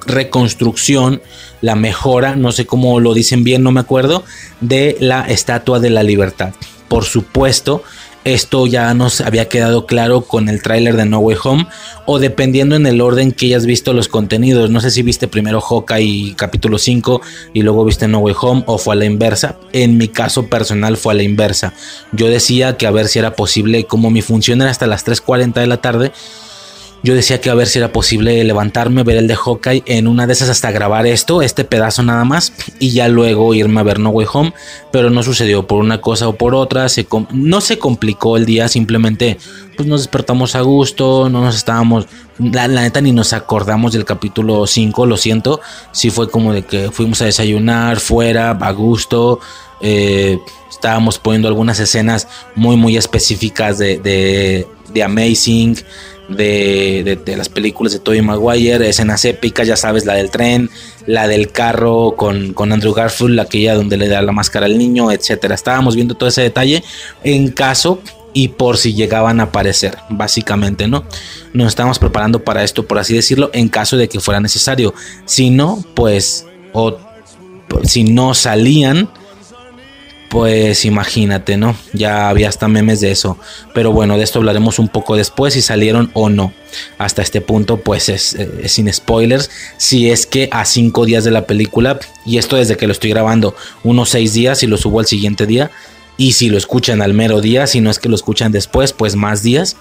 reconstrucción, 0.06 1.22
la 1.62 1.76
mejora, 1.76 2.36
no 2.36 2.52
sé 2.52 2.66
cómo 2.66 3.00
lo 3.00 3.14
dicen 3.14 3.44
bien, 3.44 3.64
no 3.64 3.72
me 3.72 3.80
acuerdo, 3.80 4.24
de 4.62 4.98
la 5.00 5.22
Estatua 5.28 5.80
de 5.80 5.90
la 5.90 6.04
Libertad. 6.04 6.54
Por 6.88 7.04
supuesto, 7.06 7.84
esto 8.28 8.68
ya 8.68 8.94
nos 8.94 9.22
había 9.22 9.48
quedado 9.48 9.86
claro 9.86 10.22
con 10.22 10.50
el 10.50 10.62
tráiler 10.62 10.98
de 10.98 11.06
No 11.06 11.20
Way 11.20 11.38
Home 11.46 11.68
o 12.06 12.20
dependiendo 12.20 12.76
en 12.76 12.86
el 12.86 13.00
orden 13.00 13.32
que 13.32 13.46
hayas 13.46 13.66
visto 13.66 13.94
los 13.94 14.10
contenidos. 14.10 14.70
No 14.70 14.82
sé 14.82 14.92
si 14.92 15.02
viste 15.02 15.30
primero 15.30 15.62
Hawkeye 15.62 16.36
capítulo 16.36 16.78
5 16.78 17.22
y 17.54 17.62
luego 17.62 17.86
viste 17.86 18.10
No 18.10 18.20
Way 18.20 18.36
Home 18.42 18.64
o 18.66 18.78
fue 18.78 18.96
a 18.96 18.98
la 18.98 19.06
inversa. 19.06 19.56
En 19.72 19.98
mi 19.98 20.10
caso 20.10 20.48
personal 20.48 20.98
fue 20.98 21.14
a 21.14 21.16
la 21.16 21.24
inversa. 21.24 21.74
Yo 22.12 22.28
decía 22.28 22.76
que 22.76 22.86
a 22.86 22.92
ver 22.92 23.08
si 23.08 23.20
era 23.20 23.34
posible, 23.34 23.86
como 23.86 24.10
mi 24.10 24.22
función 24.22 24.62
era 24.62 24.72
hasta 24.72 24.88
las 24.88 25.06
3.40 25.06 25.54
de 25.54 25.68
la 25.68 25.78
tarde, 25.78 26.12
yo 27.04 27.14
decía 27.14 27.40
que 27.40 27.50
a 27.50 27.54
ver 27.54 27.68
si 27.68 27.80
era 27.80 27.92
posible 27.92 28.44
levantarme, 28.44 29.04
ver 29.04 29.18
el 29.18 29.28
de 29.28 29.36
Hawkeye, 29.36 29.84
en 29.86 30.08
una 30.08 30.28
de 30.28 30.34
esas 30.34 30.50
hasta 30.50 30.72
grabar 30.72 31.06
esto, 31.06 31.42
este 31.42 31.64
pedazo 31.64 32.04
nada 32.04 32.24
más, 32.26 32.54
y 32.80 32.92
ya 32.92 33.08
luego 33.08 33.54
irme 33.54 33.80
a 33.80 33.84
ver 33.84 34.00
No 34.00 34.10
Way 34.10 34.28
Home, 34.34 34.54
pero 34.92 35.10
no 35.10 35.24
sucedió 35.24 35.68
por 35.68 35.80
una 35.80 36.02
cosa 36.02 36.28
o 36.28 36.34
por 36.34 36.56
otra, 36.56 36.88
no 37.32 37.62
se 37.62 37.80
complicó 37.80 38.38
el 38.38 38.46
día, 38.46 38.68
simplemente 38.68 39.38
pues 39.76 39.88
nos 39.88 40.02
despertamos 40.02 40.56
a 40.56 40.62
gusto, 40.62 41.30
no 41.30 41.42
nos 41.42 41.56
estábamos, 41.56 42.08
la, 42.40 42.68
neta 42.68 43.00
ni 43.00 43.12
nos 43.12 43.32
acordamos 43.32 43.94
del 43.94 44.06
capítulo 44.06 44.66
5, 44.66 45.06
lo 45.06 45.18
siento, 45.18 45.62
sí 45.92 46.10
fue 46.10 46.30
como 46.30 46.52
de 46.52 46.64
que 46.64 46.92
fuimos 46.92 47.22
a 47.22 47.26
desayunar 47.26 48.00
fuera, 48.00 48.52
a 48.52 48.72
gusto, 48.72 49.40
eh, 49.82 50.40
estábamos 50.70 51.20
poniendo 51.20 51.48
algunas 51.48 51.80
escenas 51.80 52.28
muy 52.56 52.76
muy 52.76 52.98
específicas 52.98 53.78
de, 53.78 54.00
de, 54.00 54.68
de 54.92 55.04
Amazing, 55.04 55.78
de, 56.30 57.20
las 57.38 57.50
películas 57.50 57.94
de 57.94 58.00
Tobey 58.00 58.22
Maguire, 58.22 58.90
escenas 58.90 59.24
épicas, 59.26 59.68
ya 59.68 59.76
sabes, 59.76 60.06
la 60.06 60.14
del 60.14 60.30
tren, 60.30 60.70
la 61.06 61.28
del 61.28 61.52
carro 61.52 62.16
con, 62.16 62.54
con, 62.54 62.72
Andrew 62.72 62.94
Garfield, 62.94 63.40
aquella 63.40 63.76
donde 63.76 63.98
le 63.98 64.08
da 64.08 64.22
la 64.22 64.32
máscara 64.32 64.66
al 64.66 64.78
niño, 64.78 65.12
etcétera. 65.12 65.56
Estábamos 65.56 65.96
viendo 65.96 66.16
todo 66.16 66.30
ese 66.30 66.42
detalle 66.42 66.84
en 67.24 67.50
caso 67.50 68.02
y 68.34 68.50
por 68.50 68.78
si 68.78 68.94
llegaban 68.94 69.40
a 69.40 69.44
aparecer, 69.44 69.98
básicamente, 70.10 70.88
¿no? 70.88 71.04
Nos 71.54 71.70
estábamos 71.70 71.98
preparando 71.98 72.44
para 72.44 72.64
esto, 72.64 72.86
por 72.86 73.00
así 73.00 73.16
decirlo, 73.16 73.50
en 73.54 73.68
caso 73.70 73.98
de 73.98 74.08
que 74.08 74.20
fuera 74.20 74.40
necesario. 74.40 74.94
Si 75.26 75.50
no, 75.50 75.84
pues, 75.96 76.46
o 76.74 77.00
si 77.84 78.04
no 78.04 78.34
salían, 78.34 79.10
pues 80.30 80.84
imagínate, 80.84 81.56
¿no? 81.58 81.76
Ya 81.94 82.30
había 82.30 82.50
hasta 82.50 82.68
memes 82.68 83.00
de 83.00 83.12
eso. 83.12 83.38
Pero 83.74 83.92
bueno, 83.92 84.18
de 84.18 84.24
esto 84.24 84.40
hablaremos 84.40 84.78
un 84.80 84.90
poco 84.90 85.16
después, 85.16 85.54
si 85.54 85.62
salieron 85.62 86.12
o 86.14 86.30
no. 86.30 86.54
Hasta 86.98 87.22
este 87.22 87.40
punto, 87.40 87.78
pues 87.78 88.10
es, 88.10 88.36
sin 88.66 88.92
spoilers. 88.92 89.50
Si 89.78 90.10
es 90.10 90.26
que 90.26 90.50
a 90.52 90.66
cinco 90.66 91.06
días 91.06 91.24
de 91.24 91.32
la 91.32 91.48
película, 91.48 92.00
y 92.26 92.38
esto 92.38 92.58
desde 92.58 92.76
que 92.76 92.88
lo 92.88 92.92
estoy 92.92 93.12
grabando, 93.12 93.56
unos 93.84 94.10
seis 94.10 94.34
días 94.34 94.64
y 94.64 94.68
lo 94.68 94.78
subo 94.78 95.00
al 95.00 95.06
siguiente 95.06 95.46
día. 95.46 95.72
Y 96.18 96.34
si 96.34 96.50
lo 96.50 96.58
escuchan 96.58 97.02
al 97.02 97.14
mero 97.14 97.42
día, 97.42 97.68
si 97.68 97.80
no 97.80 97.90
es 97.90 98.00
que 98.00 98.10
lo 98.10 98.16
escuchan 98.16 98.52
después, 98.52 98.92
pues 98.92 99.16
más 99.16 99.44
días. 99.44 99.78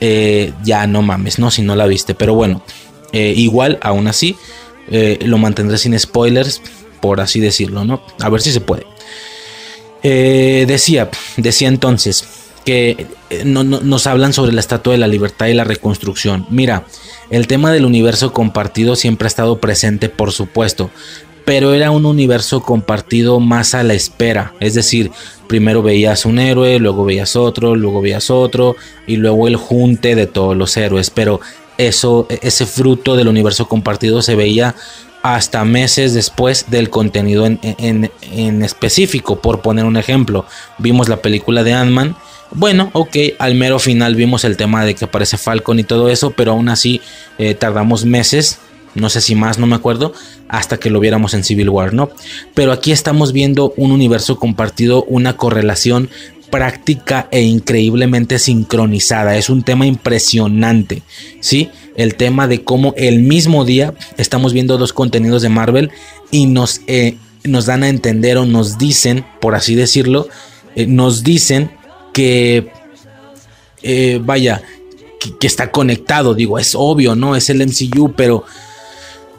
Eh, 0.00 0.52
ya 0.64 0.86
no 0.88 1.02
mames, 1.02 1.38
¿no? 1.38 1.50
Si 1.50 1.62
no 1.62 1.76
la 1.76 1.86
viste. 1.86 2.14
Pero 2.14 2.34
bueno, 2.34 2.62
eh, 3.12 3.32
igual, 3.36 3.78
aún 3.80 4.08
así, 4.08 4.34
eh, 4.90 5.20
lo 5.22 5.38
mantendré 5.38 5.78
sin 5.78 5.96
spoilers, 5.96 6.60
por 7.00 7.20
así 7.20 7.38
decirlo, 7.38 7.84
¿no? 7.84 8.02
A 8.20 8.28
ver 8.28 8.40
si 8.40 8.50
se 8.50 8.60
puede. 8.60 8.93
Eh, 10.06 10.66
decía, 10.68 11.10
decía 11.38 11.66
entonces 11.66 12.28
que 12.66 13.06
eh, 13.30 13.44
nos 13.44 14.06
hablan 14.06 14.34
sobre 14.34 14.52
la 14.52 14.60
Estatua 14.60 14.92
de 14.92 14.98
la 14.98 15.06
Libertad 15.06 15.46
y 15.46 15.54
la 15.54 15.64
reconstrucción. 15.64 16.46
Mira, 16.50 16.84
el 17.30 17.46
tema 17.46 17.72
del 17.72 17.86
universo 17.86 18.32
compartido 18.32 18.96
siempre 18.96 19.26
ha 19.26 19.28
estado 19.28 19.60
presente, 19.60 20.10
por 20.10 20.32
supuesto, 20.32 20.90
pero 21.46 21.72
era 21.72 21.90
un 21.90 22.04
universo 22.04 22.62
compartido 22.62 23.40
más 23.40 23.74
a 23.74 23.82
la 23.82 23.94
espera. 23.94 24.52
Es 24.60 24.74
decir, 24.74 25.10
primero 25.46 25.82
veías 25.82 26.26
un 26.26 26.38
héroe, 26.38 26.78
luego 26.78 27.04
veías 27.04 27.34
otro, 27.34 27.74
luego 27.74 28.02
veías 28.02 28.30
otro, 28.30 28.76
y 29.06 29.16
luego 29.16 29.48
el 29.48 29.56
junte 29.56 30.14
de 30.14 30.26
todos 30.26 30.54
los 30.54 30.76
héroes. 30.76 31.10
Pero 31.10 31.40
eso, 31.78 32.26
ese 32.42 32.66
fruto 32.66 33.16
del 33.16 33.28
universo 33.28 33.68
compartido 33.68 34.22
se 34.22 34.36
veía 34.36 34.74
hasta 35.24 35.64
meses 35.64 36.12
después 36.12 36.66
del 36.68 36.90
contenido 36.90 37.46
en, 37.46 38.62
específico. 38.62 39.40
Por 39.40 39.62
poner 39.62 39.86
un 39.86 39.96
ejemplo, 39.96 40.44
vimos 40.76 41.08
la 41.08 41.22
película 41.22 41.64
de 41.64 41.72
Ant-Man. 41.72 42.14
Bueno, 42.50 42.90
ok, 42.92 43.16
al 43.38 43.54
mero 43.54 43.78
final 43.78 44.16
vimos 44.16 44.44
el 44.44 44.58
tema 44.58 44.84
de 44.84 44.94
que 44.94 45.06
aparece 45.06 45.38
Falcon 45.38 45.78
y 45.78 45.84
todo 45.84 46.10
eso, 46.10 46.32
pero 46.32 46.52
aún 46.52 46.68
así 46.68 47.00
eh, 47.38 47.54
tardamos 47.54 48.04
meses, 48.04 48.58
no 48.94 49.08
sé 49.08 49.22
si 49.22 49.34
más, 49.34 49.58
no 49.58 49.66
me 49.66 49.76
acuerdo, 49.76 50.12
hasta 50.46 50.76
que 50.76 50.90
lo 50.90 51.00
viéramos 51.00 51.32
en 51.32 51.42
Civil 51.42 51.70
War, 51.70 51.94
¿no? 51.94 52.10
Pero 52.52 52.70
aquí 52.70 52.92
estamos 52.92 53.32
viendo 53.32 53.72
un 53.78 53.92
universo 53.92 54.38
compartido, 54.38 55.04
una 55.04 55.38
correlación 55.38 56.10
práctica 56.50 57.28
e 57.30 57.40
increíblemente 57.40 58.38
sincronizada. 58.38 59.38
Es 59.38 59.48
un 59.48 59.62
tema 59.62 59.86
impresionante, 59.86 61.02
¿sí? 61.40 61.70
El 61.96 62.16
tema 62.16 62.48
de 62.48 62.64
cómo 62.64 62.94
el 62.96 63.20
mismo 63.20 63.64
día 63.64 63.94
estamos 64.16 64.52
viendo 64.52 64.78
dos 64.78 64.92
contenidos 64.92 65.42
de 65.42 65.48
Marvel 65.48 65.90
y 66.30 66.46
nos, 66.46 66.80
eh, 66.86 67.16
nos 67.44 67.66
dan 67.66 67.82
a 67.82 67.88
entender 67.88 68.36
o 68.36 68.46
nos 68.46 68.78
dicen, 68.78 69.24
por 69.40 69.54
así 69.54 69.74
decirlo, 69.74 70.28
eh, 70.74 70.86
nos 70.86 71.22
dicen 71.22 71.70
que, 72.12 72.70
eh, 73.82 74.20
vaya, 74.22 74.62
que, 75.38 75.46
está 75.46 75.70
conectado. 75.70 76.34
Digo, 76.34 76.58
es 76.58 76.74
obvio, 76.74 77.14
¿no? 77.14 77.36
Es 77.36 77.48
el 77.50 77.60
MCU, 77.60 78.14
pero 78.16 78.44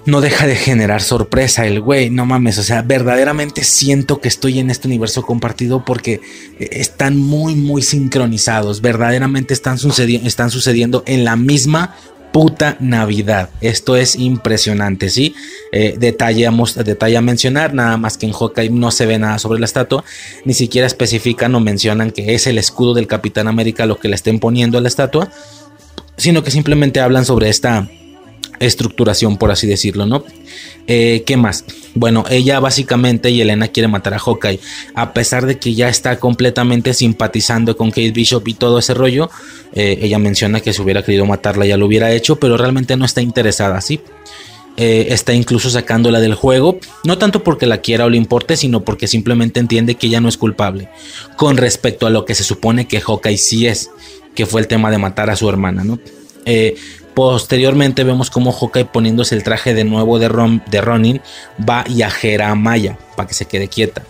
no 0.06 0.22
deja 0.22 0.46
de 0.46 0.56
generar 0.56 1.02
sorpresa 1.02 1.66
el 1.66 1.82
güey, 1.82 2.12
no 2.12 2.26
mames, 2.26 2.60
o 2.60 2.64
sea, 2.64 2.84
verdaderamente 2.84 3.64
siento 3.64 4.22
que 4.22 4.28
estoy 4.28 4.60
en 4.60 4.70
este 4.70 4.88
universo 4.88 5.24
compartido 5.24 5.84
porque 5.84 6.22
están 6.60 7.18
muy, 7.18 7.56
muy 7.56 7.82
sincronizados, 7.82 8.82
verdaderamente 8.82 9.56
están, 9.56 9.80
están 10.24 10.52
sucediendo 10.52 11.04
en 11.08 11.26
la 11.26 11.36
misma 11.36 11.96
puta 12.36 12.76
Navidad. 12.82 13.50
Esto 13.62 13.96
es 13.96 14.18
impresionante, 14.18 15.10
¿sí? 15.10 15.34
Eh, 15.72 15.96
detalle, 15.98 16.46
a 16.46 17.22
mencionar, 17.22 17.74
nada 17.74 17.96
más 17.96 18.18
que 18.18 18.26
en 18.26 18.34
Hawkeye 18.34 18.70
no 18.72 18.92
se 18.92 19.06
ve 19.06 19.18
nada 19.18 19.40
sobre 19.40 19.58
la 19.58 19.66
estatua, 19.66 20.04
ni 20.44 20.54
siquiera 20.54 20.86
especifican 20.86 21.56
o 21.56 21.62
mencionan 21.62 22.12
que 22.12 22.36
es 22.36 22.46
el 22.46 22.58
escudo 22.58 22.94
del 22.94 23.08
Capitán 23.08 23.48
América 23.48 23.86
lo 23.86 23.98
que 23.98 24.10
le 24.10 24.16
estén 24.16 24.42
poniendo 24.42 24.78
a 24.78 24.82
la 24.82 24.90
estatua, 24.90 25.32
sino 26.18 26.44
que 26.44 26.52
simplemente 26.52 27.00
hablan 27.00 27.24
sobre 27.24 27.48
esta 27.48 27.88
estructuración, 28.60 29.38
por 29.38 29.52
así 29.52 29.68
decirlo, 29.68 30.06
¿no? 30.06 30.24
Eh, 30.88 31.24
¿Qué 31.26 31.38
más? 31.38 31.66
Bueno, 31.96 32.26
ella 32.30 32.60
básicamente 32.60 33.32
y 33.32 33.42
Elena 33.42 33.70
quiere 33.70 33.88
matar 33.88 34.14
a 34.14 34.20
Hawkeye, 34.20 34.60
a 34.94 35.14
pesar 35.14 35.46
de 35.46 35.58
que 35.58 35.74
ya 35.74 35.90
está 35.90 36.20
completamente 36.20 36.94
simpatizando 36.94 37.76
con 37.76 37.90
Kate 37.90 38.12
Bishop 38.12 38.48
y 38.48 38.54
todo 38.54 38.80
ese 38.80 38.94
rollo. 38.94 39.30
Eh, 39.74 40.00
ella 40.02 40.20
menciona 40.20 40.62
que 40.62 40.74
si 40.74 40.82
hubiera 40.82 41.04
querido 41.04 41.26
matarla 41.26 41.66
ya 41.66 41.78
lo 41.78 41.86
hubiera 41.88 42.12
hecho, 42.12 42.36
pero 42.36 42.58
realmente 42.58 42.96
no 42.98 43.06
está 43.06 43.22
interesada, 43.22 43.82
¿sí? 43.82 44.02
Eh, 44.78 45.08
está 45.10 45.34
incluso 45.34 45.70
sacándola 45.70 46.20
del 46.20 46.36
juego, 46.36 46.80
no 47.06 47.18
tanto 47.18 47.44
porque 47.44 47.66
la 47.66 47.78
quiera 47.78 48.06
o 48.06 48.10
le 48.10 48.18
importe, 48.18 48.58
sino 48.58 48.84
porque 48.84 49.08
simplemente 49.08 49.62
entiende 49.62 49.96
que 49.96 50.08
ella 50.08 50.20
no 50.20 50.28
es 50.28 50.38
culpable, 50.38 50.90
con 51.38 51.56
respecto 51.56 52.06
a 52.06 52.10
lo 52.10 52.26
que 52.26 52.36
se 52.36 52.44
supone 52.44 52.86
que 52.86 53.00
Hawkeye 53.00 53.38
sí 53.38 53.68
es, 53.68 53.90
que 54.36 54.46
fue 54.46 54.60
el 54.60 54.68
tema 54.68 54.92
de 54.92 54.98
matar 54.98 55.30
a 55.30 55.38
su 55.38 55.48
hermana, 55.48 55.86
¿no? 55.86 55.98
Posteriormente 57.16 58.04
vemos 58.04 58.30
como 58.30 58.52
Hawkeye 58.52 58.86
poniéndose 58.86 59.36
el 59.36 59.44
traje 59.44 59.74
de 59.74 59.86
nuevo 59.86 60.20
de, 60.20 60.28
de 60.70 60.82
Ronin 60.82 61.22
va 61.58 61.86
y 61.88 62.02
ajera 62.02 62.52
a 62.52 62.56
Maya 62.56 63.00
para 63.16 63.28
que 63.28 63.34
se 63.34 63.46
quede 63.46 63.70
quieta. 63.70 64.04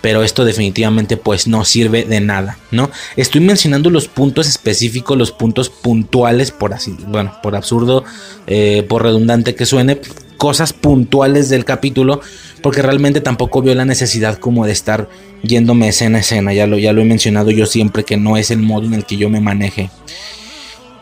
Pero 0.00 0.24
esto 0.24 0.44
definitivamente 0.44 1.16
pues 1.16 1.46
no 1.46 1.64
sirve 1.64 2.04
de 2.04 2.20
nada, 2.20 2.58
¿no? 2.72 2.90
Estoy 3.16 3.40
mencionando 3.42 3.90
los 3.90 4.08
puntos 4.08 4.48
específicos, 4.48 5.16
los 5.16 5.30
puntos 5.30 5.70
puntuales, 5.70 6.50
por 6.50 6.74
así, 6.74 6.96
bueno, 7.06 7.32
por 7.42 7.54
absurdo, 7.54 8.04
eh, 8.48 8.84
por 8.88 9.04
redundante 9.04 9.54
que 9.54 9.64
suene, 9.66 10.00
cosas 10.36 10.72
puntuales 10.72 11.48
del 11.48 11.64
capítulo, 11.64 12.20
porque 12.62 12.82
realmente 12.82 13.20
tampoco 13.20 13.62
veo 13.62 13.74
la 13.74 13.84
necesidad 13.84 14.38
como 14.38 14.66
de 14.66 14.72
estar 14.72 15.08
yéndome 15.42 15.88
escena 15.88 16.18
a 16.18 16.20
escena, 16.22 16.52
ya 16.52 16.66
lo, 16.66 16.78
ya 16.78 16.92
lo 16.92 17.02
he 17.02 17.04
mencionado 17.04 17.50
yo 17.50 17.66
siempre 17.66 18.04
que 18.04 18.16
no 18.16 18.36
es 18.36 18.50
el 18.50 18.58
modo 18.58 18.86
en 18.86 18.94
el 18.94 19.04
que 19.04 19.16
yo 19.16 19.28
me 19.28 19.40
maneje 19.40 19.90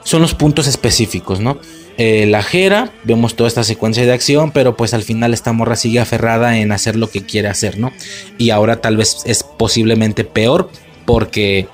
son 0.06 0.22
los 0.22 0.34
puntos 0.34 0.68
específicos, 0.68 1.40
¿no? 1.40 1.58
Eh, 1.98 2.26
la 2.26 2.40
Jera, 2.40 2.92
vemos 3.02 3.34
toda 3.34 3.48
esta 3.48 3.64
secuencia 3.64 4.04
de 4.06 4.12
acción, 4.12 4.52
pero 4.52 4.76
pues 4.76 4.94
al 4.94 5.02
final 5.02 5.34
esta 5.34 5.52
morra 5.52 5.74
sigue 5.74 5.98
aferrada 5.98 6.58
en 6.58 6.70
hacer 6.70 6.94
lo 6.94 7.10
que 7.10 7.26
quiere 7.26 7.48
hacer, 7.48 7.76
¿no? 7.76 7.90
Y 8.38 8.50
ahora 8.50 8.80
tal 8.80 8.96
vez 8.96 9.22
es 9.24 9.42
posiblemente 9.42 10.22
peor 10.22 10.70
porque 11.06 11.66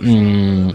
mm, 0.00 0.70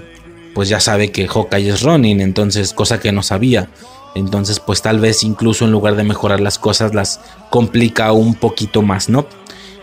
pues 0.53 0.69
ya 0.69 0.79
sabe 0.79 1.11
que 1.11 1.27
Hawkeye 1.27 1.69
es 1.69 1.81
Ronin, 1.81 2.21
entonces 2.21 2.71
cosa 2.71 2.99
que 2.99 3.11
no 3.11 3.23
sabía. 3.23 3.67
Entonces 4.13 4.59
pues 4.59 4.83
tal 4.83 4.99
vez 4.99 5.23
incluso 5.23 5.65
en 5.65 5.71
lugar 5.71 5.95
de 5.95 6.03
mejorar 6.03 6.39
las 6.39 6.59
cosas 6.59 6.93
las 6.93 7.19
complica 7.49 8.11
un 8.11 8.35
poquito 8.35 8.83
más, 8.83 9.09
¿no? 9.09 9.25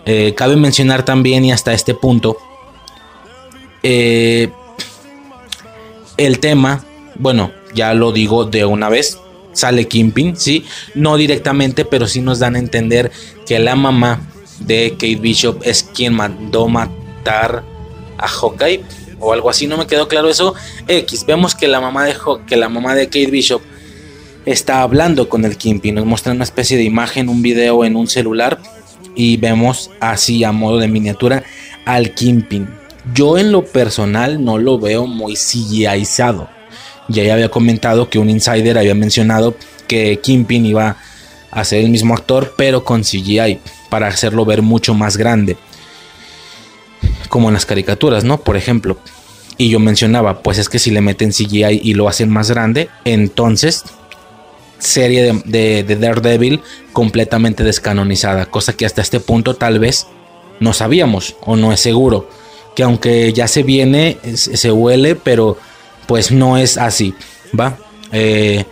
Eh, 0.07 0.35
cabe 0.37 0.55
mencionar 0.55 1.05
también 1.05 1.45
y 1.45 1.51
hasta 1.51 1.73
este 1.73 1.95
punto 1.95 2.37
eh, 3.83 4.53
el 6.17 6.39
tema 6.39 6.85
bueno, 7.19 7.53
ya 7.75 7.95
lo 7.95 8.13
digo 8.13 8.45
de 8.45 8.65
una 8.65 8.89
vez, 8.89 9.19
sale 9.53 9.89
Kimping, 9.89 10.37
¿sí? 10.37 10.65
No 10.95 11.17
directamente, 11.17 11.85
pero 11.85 12.07
sí 12.07 12.21
nos 12.21 12.39
dan 12.39 12.57
a 12.57 12.59
entender 12.59 13.11
que 13.47 13.59
la 13.59 13.77
mamá 13.77 14.21
de 14.61 14.93
Kate 14.93 15.17
Bishop 15.17 15.63
es 15.65 15.83
quien 15.83 16.15
mandó 16.15 16.69
matar 16.69 17.65
a 18.17 18.29
Hawkeye 18.29 18.83
o 19.21 19.33
algo 19.33 19.51
así, 19.51 19.67
no 19.67 19.77
me 19.77 19.87
quedó 19.87 20.09
claro 20.09 20.29
eso. 20.29 20.55
X, 20.87 21.25
vemos 21.27 21.55
que 21.55 21.69
la 21.69 21.81
mamá 21.81 22.05
de, 22.05 22.17
que 22.47 22.57
la 22.57 22.69
mamá 22.69 22.95
de 22.95 23.07
Kate 23.07 23.31
Bishop 23.31 23.63
está 24.47 24.83
hablando 24.83 25.29
con 25.29 25.45
el 25.45 25.57
Kimping, 25.57 25.95
nos 25.95 26.07
muestra 26.07 26.33
una 26.33 26.45
especie 26.45 26.77
de 26.77 26.85
imagen, 26.85 27.29
un 27.29 27.43
video 27.43 27.85
en 27.85 27.97
un 27.97 28.07
celular 28.07 28.61
y 29.15 29.37
vemos 29.37 29.91
así 30.01 30.45
a 30.45 30.53
modo 30.53 30.79
de 30.79 30.89
miniatura 30.89 31.43
al 31.85 32.15
Kimping. 32.15 32.69
Yo 33.15 33.39
en 33.39 33.53
lo 33.53 33.65
personal 33.65 34.45
no 34.45 34.59
lo 34.59 34.79
veo 34.79 35.07
muy 35.07 35.35
CGIizado 35.35 36.58
ya 37.09 37.33
había 37.33 37.49
comentado 37.51 38.09
que 38.09 38.19
un 38.19 38.31
insider 38.31 38.79
había 38.79 38.95
mencionado 38.95 39.57
que 39.87 40.21
Kimpin 40.21 40.67
iba 40.67 40.97
a 41.51 41.65
ser 41.65 41.81
el 41.81 41.91
mismo 41.91 42.15
actor, 42.15 42.55
pero 42.57 42.85
con 42.85 43.03
CGI, 43.03 43.59
para 43.89 44.09
hacerlo 44.09 44.45
ver 44.45 44.63
mucho 44.63 44.95
más 44.95 45.17
grande. 45.17 45.57
Como 47.29 47.49
en 47.49 47.55
las 47.55 47.67
caricaturas, 47.67 48.25
¿no? 48.25 48.39
Por 48.39 48.57
ejemplo. 48.57 48.99
Y 49.57 49.71
yo 49.71 49.81
mencionaba, 49.81 50.43
pues 50.43 50.59
es 50.59 50.69
que 50.69 50.79
si 50.79 50.91
le 50.91 51.01
meten 51.01 51.33
CGI 51.33 51.81
y 51.83 51.95
lo 51.95 52.09
hacen 52.09 52.29
más 52.29 52.51
grande, 52.51 52.89
entonces 53.05 53.85
serie 54.79 55.43
de, 55.45 55.83
Daredevil 55.83 56.61
completamente 56.93 57.65
descanonizada, 57.65 58.47
cosa 58.47 58.75
que 58.75 58.87
hasta 58.87 59.03
este 59.03 59.19
punto 59.19 59.55
tal 59.57 59.81
vez 59.81 60.07
no 60.61 60.73
sabíamos 60.73 61.35
o 61.41 61.57
no 61.57 61.73
es 61.73 61.81
seguro, 61.81 62.31
que 62.77 62.85
aunque 62.85 63.33
ya 63.33 63.49
se 63.49 63.65
viene, 63.65 64.19
se 64.35 64.71
huele, 64.71 65.17
pero 65.17 65.59
pues 66.09 66.33
no 66.33 66.57
es 66.57 66.79
así, 66.79 67.15
¿va? 67.59 67.77
Eh, 68.13 68.65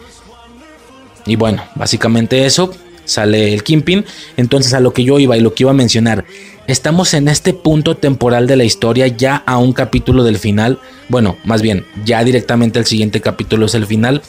y 1.27 1.37
bueno, 1.37 1.63
básicamente 1.75 2.47
eso, 2.47 2.73
sale 3.05 3.53
el 3.53 3.63
Kimpin. 3.63 4.07
Entonces 4.39 4.73
a 4.73 4.81
lo 4.81 4.95
que 4.95 5.05
yo 5.05 5.19
iba 5.19 5.37
y 5.37 5.43
lo 5.43 5.53
que 5.53 5.65
iba 5.65 5.71
a 5.71 5.75
mencionar, 5.75 6.25
estamos 6.67 7.13
en 7.13 7.29
este 7.29 7.53
punto 7.53 7.99
temporal 7.99 8.47
de 8.47 8.57
la 8.57 8.65
historia 8.65 9.07
ya 9.07 9.37
a 9.37 9.59
un 9.59 9.75
capítulo 9.75 10.25
del 10.25 10.39
final. 10.39 10.81
Bueno, 11.11 11.37
más 11.45 11.61
bien, 11.61 11.85
ya 12.07 12.25
directamente 12.25 12.79
el 12.79 12.87
siguiente 12.87 13.21
capítulo 13.21 13.67
es 13.67 13.75
el 13.75 13.85
final. 13.85 14.23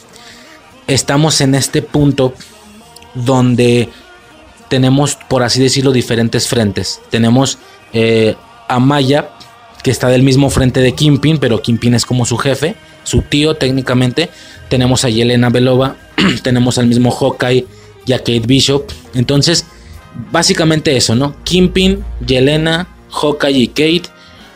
Estamos 0.88 1.40
en 1.40 1.56
este 1.56 1.82
punto 1.82 2.34
donde 3.14 3.88
tenemos, 4.68 5.18
por 5.30 5.44
así 5.44 5.62
decirlo, 5.62 5.94
diferentes 5.94 6.50
frentes. 6.50 7.00
Tenemos 7.10 7.58
eh, 7.94 8.36
a 8.68 8.80
Maya, 8.80 9.30
que 9.82 9.92
está 9.92 10.10
del 10.10 10.24
mismo 10.24 10.50
frente 10.50 10.82
de 10.82 10.92
Kimpin, 10.92 11.38
pero 11.38 11.62
Kimpin 11.62 11.94
es 11.94 12.06
como 12.06 12.26
su 12.26 12.38
jefe 12.38 12.76
su 13.08 13.22
tío 13.22 13.56
técnicamente. 13.56 14.30
Tenemos 14.70 15.06
a 15.06 15.10
Yelena 15.10 15.50
Belova, 15.50 15.96
tenemos 16.44 16.78
al 16.78 16.88
mismo 16.88 17.10
Hawkeye 17.10 17.66
y 18.06 18.14
a 18.14 18.20
Kate 18.20 18.42
Bishop. 18.46 18.92
Entonces, 19.16 19.66
básicamente 20.32 20.96
eso, 20.98 21.16
¿no? 21.16 21.36
Kimpin, 21.44 22.04
Yelena, 22.26 22.88
Hawkeye 23.10 23.58
y 23.58 23.68
Kate. 23.70 24.04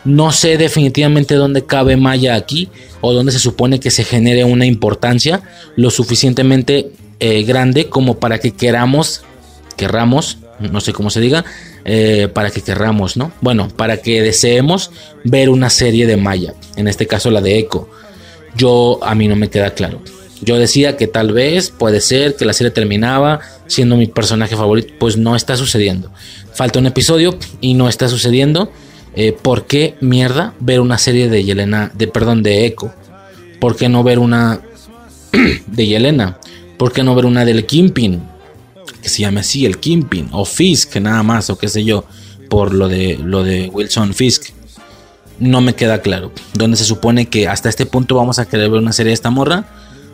No 0.04 0.32
sé 0.32 0.58
definitivamente 0.58 1.34
dónde 1.34 1.64
cabe 1.64 1.96
Maya 1.96 2.34
aquí 2.34 2.68
o 3.00 3.12
dónde 3.12 3.32
se 3.32 3.38
supone 3.38 3.80
que 3.80 3.90
se 3.90 4.04
genere 4.04 4.44
una 4.44 4.66
importancia 4.66 5.42
lo 5.76 5.90
suficientemente 5.90 6.90
eh, 7.20 7.44
grande 7.44 7.88
como 7.88 8.18
para 8.18 8.38
que 8.38 8.50
queramos, 8.50 9.22
querramos, 9.76 10.38
no 10.58 10.80
sé 10.80 10.92
cómo 10.92 11.08
se 11.08 11.20
diga, 11.20 11.44
eh, 11.84 12.28
para 12.34 12.50
que 12.50 12.62
querramos, 12.62 13.16
¿no? 13.16 13.32
Bueno, 13.40 13.68
para 13.68 13.98
que 13.98 14.22
deseemos 14.22 14.90
ver 15.22 15.50
una 15.50 15.70
serie 15.70 16.08
de 16.08 16.16
Maya, 16.16 16.54
en 16.76 16.88
este 16.88 17.06
caso 17.06 17.30
la 17.30 17.40
de 17.40 17.60
Echo 17.60 17.88
yo 18.56 18.98
a 19.02 19.14
mí 19.14 19.28
no 19.28 19.36
me 19.36 19.50
queda 19.50 19.74
claro. 19.74 20.02
Yo 20.40 20.58
decía 20.58 20.96
que 20.96 21.06
tal 21.06 21.32
vez 21.32 21.70
puede 21.70 22.00
ser 22.00 22.34
que 22.36 22.44
la 22.44 22.52
serie 22.52 22.72
terminaba 22.72 23.40
siendo 23.68 23.96
mi 23.96 24.06
personaje 24.06 24.56
favorito, 24.56 24.94
pues 24.98 25.16
no 25.16 25.36
está 25.36 25.56
sucediendo. 25.56 26.10
Falta 26.52 26.80
un 26.80 26.86
episodio 26.86 27.38
y 27.60 27.74
no 27.74 27.88
está 27.88 28.08
sucediendo. 28.08 28.72
Eh, 29.14 29.32
¿Por 29.32 29.66
qué 29.66 29.94
mierda 30.00 30.54
ver 30.58 30.80
una 30.80 30.98
serie 30.98 31.28
de 31.28 31.44
Yelena, 31.44 31.92
de 31.94 32.08
perdón, 32.08 32.42
de 32.42 32.66
Echo? 32.66 32.92
¿Por 33.60 33.76
qué 33.76 33.88
no 33.88 34.02
ver 34.02 34.18
una 34.18 34.62
de 35.66 35.86
Yelena. 35.86 36.38
¿Por 36.76 36.92
qué 36.92 37.02
no 37.02 37.14
ver 37.14 37.26
una 37.26 37.44
del 37.44 37.66
Kimpin? 37.66 38.22
Que 39.02 39.08
se 39.08 39.22
llame 39.22 39.40
así, 39.40 39.66
el 39.66 39.78
Kimpin. 39.78 40.28
O 40.32 40.44
Fisk, 40.44 40.96
nada 40.96 41.22
más, 41.22 41.50
o 41.50 41.58
qué 41.58 41.68
sé 41.68 41.84
yo. 41.84 42.04
Por 42.48 42.74
lo 42.74 42.88
de, 42.88 43.18
lo 43.22 43.42
de 43.42 43.68
Wilson 43.68 44.14
Fisk. 44.14 44.50
No 45.42 45.60
me 45.60 45.74
queda 45.74 46.00
claro. 46.00 46.30
Donde 46.54 46.76
se 46.76 46.84
supone 46.84 47.26
que 47.26 47.48
hasta 47.48 47.68
este 47.68 47.84
punto 47.84 48.14
vamos 48.14 48.38
a 48.38 48.46
querer 48.46 48.70
ver 48.70 48.80
una 48.80 48.92
serie 48.92 49.10
de 49.10 49.14
esta 49.14 49.30
morra. 49.30 49.64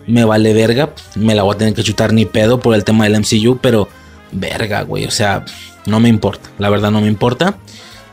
Me 0.06 0.24
vale 0.24 0.54
verga. 0.54 0.94
Me 1.16 1.34
la 1.34 1.42
voy 1.42 1.54
a 1.54 1.58
tener 1.58 1.74
que 1.74 1.82
chutar 1.82 2.14
ni 2.14 2.24
pedo 2.24 2.60
por 2.60 2.74
el 2.74 2.82
tema 2.82 3.04
del 3.04 3.20
MCU. 3.20 3.58
Pero 3.60 3.88
verga, 4.32 4.82
güey. 4.82 5.04
O 5.04 5.10
sea, 5.10 5.44
no 5.84 6.00
me 6.00 6.08
importa. 6.08 6.48
La 6.56 6.70
verdad 6.70 6.90
no 6.90 7.02
me 7.02 7.08
importa. 7.08 7.58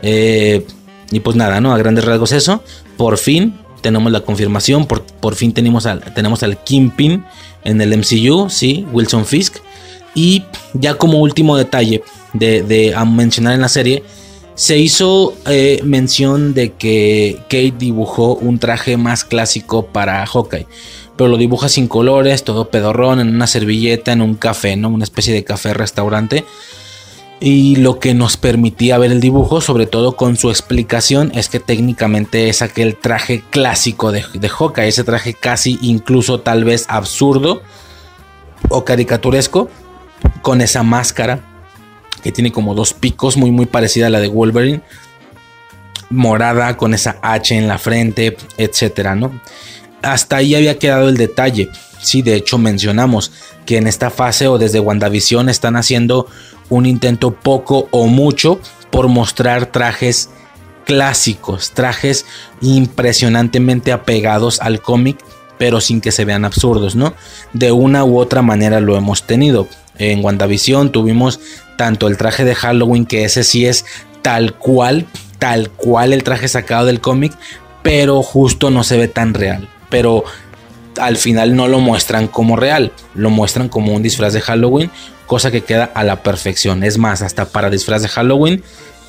Eh, 0.02 0.68
y 1.10 1.22
pues 1.22 1.38
nada, 1.38 1.62
¿no? 1.62 1.74
A 1.74 1.78
grandes 1.78 2.04
rasgos 2.04 2.34
eso. 2.34 2.62
Por 2.98 3.18
fin 3.18 3.56
tenemos 3.80 4.12
la 4.12 4.20
confirmación. 4.20 4.86
Por, 4.86 5.04
por 5.04 5.36
fin 5.36 5.54
tenemos 5.54 5.86
al, 5.86 6.02
tenemos 6.14 6.44
al 6.44 6.62
Kingpin 6.64 7.24
en 7.64 7.80
el 7.80 7.98
MCU, 7.98 8.50
sí, 8.50 8.86
Wilson 8.92 9.26
Fisk. 9.26 9.58
Y 10.16 10.44
ya 10.74 10.96
como 10.96 11.20
último 11.20 11.56
detalle 11.56 12.04
de, 12.34 12.96
mencionar 13.08 13.54
en 13.54 13.62
la 13.62 13.70
serie, 13.70 14.04
se 14.56 14.78
hizo 14.78 15.34
eh, 15.48 15.82
mención 15.84 16.54
de 16.54 16.72
que 16.74 17.38
Kate 17.44 17.74
dibujó 17.78 18.36
un 18.36 18.58
traje 18.58 18.96
más 18.98 19.26
clásico 19.26 19.88
para 19.88 20.26
Hawkeye. 20.26 20.68
Pero 21.18 21.30
lo 21.30 21.38
dibuja 21.38 21.70
sin 21.70 21.88
colores, 21.88 22.44
todo 22.44 22.70
pedorrón, 22.70 23.20
en 23.20 23.30
una 23.30 23.48
servilleta, 23.48 24.14
en 24.14 24.22
un 24.22 24.36
café, 24.36 24.76
¿no? 24.76 24.90
Una 24.90 25.04
especie 25.04 25.34
de 25.34 25.44
café 25.44 25.74
restaurante. 25.74 26.46
Y 27.42 27.76
lo 27.78 28.00
que 28.00 28.14
nos 28.14 28.38
permitía 28.38 28.98
ver 28.98 29.12
el 29.12 29.20
dibujo, 29.20 29.60
sobre 29.60 29.88
todo 29.88 30.16
con 30.16 30.38
su 30.38 30.50
explicación, 30.50 31.32
es 31.36 31.50
que 31.50 31.60
técnicamente 31.60 32.48
es 32.50 32.62
aquel 32.62 32.96
traje 32.96 33.44
clásico 33.50 34.12
de, 34.12 34.24
de 34.34 34.50
Hawkeye, 34.50 34.88
ese 34.88 35.04
traje 35.04 35.34
casi 35.34 35.78
incluso 35.82 36.40
tal 36.40 36.64
vez 36.64 36.86
absurdo 36.88 37.62
o 38.70 38.86
caricaturesco, 38.86 39.70
con 40.42 40.62
esa 40.62 40.84
máscara 40.84 41.55
que 42.26 42.32
tiene 42.32 42.52
como 42.52 42.74
dos 42.74 42.96
picos, 42.96 43.38
muy 43.38 43.52
muy 43.52 43.68
parecida 43.68 44.08
a 44.08 44.10
la 44.10 44.20
de 44.20 44.28
Wolverine, 44.28 44.82
morada 46.10 46.76
con 46.76 46.96
esa 46.96 47.20
H 47.22 47.56
en 47.56 47.68
la 47.68 47.78
frente, 47.78 48.36
etcétera, 48.58 49.14
¿no? 49.14 49.40
Hasta 50.02 50.38
ahí 50.38 50.56
había 50.56 50.80
quedado 50.80 51.08
el 51.08 51.18
detalle. 51.18 51.70
Sí, 52.02 52.24
de 52.24 52.34
hecho 52.34 52.58
mencionamos 52.58 53.32
que 53.68 53.78
en 53.78 53.86
esta 53.86 54.10
fase 54.10 54.48
o 54.48 54.58
desde 54.58 54.80
WandaVision 54.80 55.50
están 55.50 55.76
haciendo 55.76 56.26
un 56.70 56.88
intento 56.88 57.30
poco 57.30 57.90
o 57.92 58.08
mucho 58.08 58.60
por 58.90 59.08
mostrar 59.08 59.68
trajes 59.68 60.32
clásicos, 60.84 61.74
trajes 61.76 62.26
impresionantemente 62.60 63.92
apegados 63.92 64.62
al 64.62 64.82
cómic, 64.82 65.20
pero 65.60 65.80
sin 65.80 66.02
que 66.02 66.12
se 66.12 66.26
vean 66.26 66.44
absurdos, 66.44 66.96
¿no? 66.96 67.14
De 67.54 67.72
una 67.72 68.04
u 68.04 68.18
otra 68.18 68.42
manera 68.42 68.80
lo 68.80 68.98
hemos 68.98 69.28
tenido. 69.28 69.68
En 69.98 70.26
WandaVision 70.26 70.92
tuvimos 70.92 71.40
tanto 71.78 72.08
el 72.08 72.18
traje 72.18 72.46
de 72.46 72.56
Halloween, 72.56 73.06
que 73.06 73.26
ese 73.26 73.44
sí 73.44 73.66
es 73.66 73.86
tal 74.22 74.54
cual, 74.54 75.06
tal 75.40 75.70
cual 75.70 76.14
el 76.14 76.24
traje 76.24 76.48
sacado 76.48 76.86
del 76.86 77.02
cómic, 77.02 77.34
pero 77.84 78.24
justo 78.24 78.72
no 78.72 78.84
se 78.84 78.98
ve 78.98 79.08
tan 79.08 79.34
real. 79.34 79.70
Pero 79.90 80.24
al 81.00 81.18
final 81.18 81.56
no 81.56 81.68
lo 81.68 81.80
muestran 81.80 82.28
como 82.28 82.56
real, 82.56 82.92
lo 83.14 83.30
muestran 83.30 83.70
como 83.70 83.94
un 83.94 84.04
disfraz 84.04 84.34
de 84.34 84.42
Halloween, 84.42 84.90
cosa 85.26 85.52
que 85.52 85.62
queda 85.62 85.92
a 85.94 86.04
la 86.04 86.24
perfección. 86.24 86.84
Es 86.84 86.98
más, 86.98 87.22
hasta 87.22 87.46
para 87.46 87.70
disfraz 87.70 88.02
de 88.02 88.10
Halloween 88.10 88.64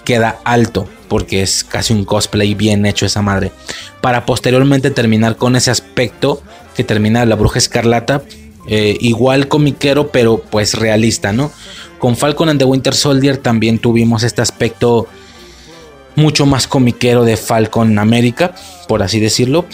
queda 0.04 0.38
alto, 0.44 0.88
porque 1.08 1.42
es 1.42 1.64
casi 1.64 1.92
un 1.92 2.04
cosplay 2.04 2.54
bien 2.54 2.86
hecho 2.86 3.06
esa 3.06 3.22
madre. 3.22 3.52
Para 4.00 4.24
posteriormente 4.24 4.90
terminar 4.90 5.36
con 5.36 5.56
ese 5.56 5.70
aspecto 5.70 6.42
que 6.74 6.84
termina 6.84 7.24
la 7.26 7.34
bruja 7.34 7.58
escarlata, 7.58 8.22
eh, 8.68 8.96
igual 9.00 9.48
comiquero, 9.48 10.08
pero 10.08 10.38
pues 10.38 10.74
realista, 10.74 11.32
¿no? 11.32 11.52
Con 11.98 12.16
Falcon 12.16 12.48
and 12.48 12.58
the 12.58 12.64
Winter 12.64 12.94
Soldier 12.94 13.36
también 13.38 13.78
tuvimos 13.78 14.22
este 14.22 14.42
aspecto 14.42 15.06
mucho 16.16 16.46
más 16.46 16.66
comiquero 16.66 17.24
de 17.24 17.36
Falcon 17.36 17.98
América, 17.98 18.54
por 18.88 19.02
así 19.02 19.20
decirlo. 19.20 19.66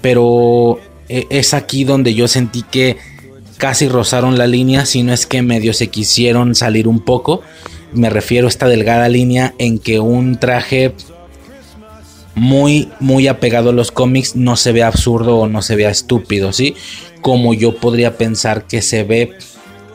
Pero 0.00 0.78
eh, 1.08 1.26
es 1.30 1.54
aquí 1.54 1.84
donde 1.84 2.14
yo 2.14 2.28
sentí 2.28 2.62
que 2.62 2.96
casi 3.56 3.88
rozaron 3.88 4.38
la 4.38 4.46
línea, 4.46 4.86
si 4.86 5.02
no 5.02 5.12
es 5.12 5.26
que 5.26 5.42
medio 5.42 5.72
se 5.72 5.88
quisieron 5.88 6.54
salir 6.54 6.86
un 6.86 7.00
poco. 7.00 7.42
Me 7.92 8.10
refiero 8.10 8.46
a 8.46 8.50
esta 8.50 8.68
delgada 8.68 9.08
línea 9.08 9.54
en 9.58 9.78
que 9.78 9.98
un 9.98 10.38
traje 10.38 10.94
muy, 12.38 12.88
muy 13.00 13.28
apegado 13.28 13.70
a 13.70 13.72
los 13.72 13.92
cómics 13.92 14.36
no 14.36 14.56
se 14.56 14.72
ve 14.72 14.82
absurdo 14.82 15.36
o 15.38 15.48
no 15.48 15.62
se 15.62 15.76
vea 15.76 15.90
estúpido, 15.90 16.52
¿sí? 16.52 16.74
Como 17.20 17.54
yo 17.54 17.76
podría 17.76 18.16
pensar 18.16 18.66
que 18.66 18.82
se 18.82 19.04
ve, 19.04 19.32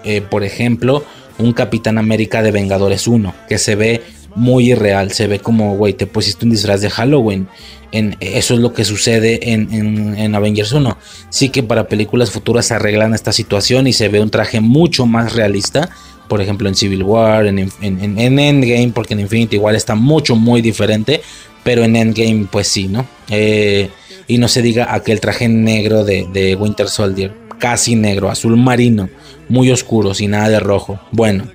eh, 0.03 0.21
por 0.21 0.43
ejemplo, 0.43 1.03
un 1.37 1.53
Capitán 1.53 1.97
América 1.97 2.41
de 2.41 2.51
Vengadores 2.51 3.07
1, 3.07 3.33
que 3.49 3.57
se 3.57 3.75
ve 3.75 4.01
muy 4.35 4.71
irreal, 4.71 5.11
se 5.11 5.27
ve 5.27 5.39
como, 5.39 5.75
güey, 5.75 5.93
te 5.93 6.07
pusiste 6.07 6.45
un 6.45 6.51
disfraz 6.51 6.81
de 6.81 6.89
Halloween 6.89 7.47
eso 7.93 8.55
es 8.55 8.59
lo 8.59 8.73
que 8.73 8.85
sucede 8.85 9.51
en, 9.53 10.35
Avengers 10.35 10.71
1. 10.71 10.97
Sí 11.29 11.49
que 11.49 11.61
para 11.61 11.87
películas 11.87 12.31
futuras 12.31 12.71
arreglan 12.71 13.13
esta 13.13 13.31
situación 13.31 13.85
y 13.85 13.93
se 13.93 14.09
ve 14.09 14.19
un 14.19 14.31
traje 14.31 14.61
mucho 14.61 15.05
más 15.05 15.33
realista. 15.33 15.89
Por 16.27 16.41
ejemplo, 16.41 16.67
en 16.67 16.75
Civil 16.75 17.03
War, 17.03 17.45
en, 17.45 17.59
Endgame, 17.81 18.91
porque 18.95 19.13
en 19.13 19.19
Infinity 19.19 19.57
igual 19.57 19.75
está 19.75 19.93
mucho, 19.93 20.35
muy 20.35 20.61
diferente. 20.61 21.21
Pero 21.63 21.83
en 21.83 21.95
Endgame, 21.95 22.47
pues 22.51 22.67
sí, 22.67 22.87
¿no? 22.87 23.05
Eh, 23.29 23.89
y 24.27 24.37
no 24.37 24.47
se 24.47 24.61
diga 24.61 24.93
aquel 24.93 25.19
traje 25.19 25.47
negro 25.47 26.03
de, 26.03 26.57
Winter 26.59 26.89
Soldier, 26.89 27.33
casi 27.59 27.95
negro, 27.95 28.29
azul 28.29 28.57
marino, 28.57 29.09
muy 29.49 29.71
oscuro, 29.71 30.13
sin 30.13 30.31
nada 30.31 30.49
de 30.49 30.59
rojo. 30.59 30.99
Bueno, 31.11 31.45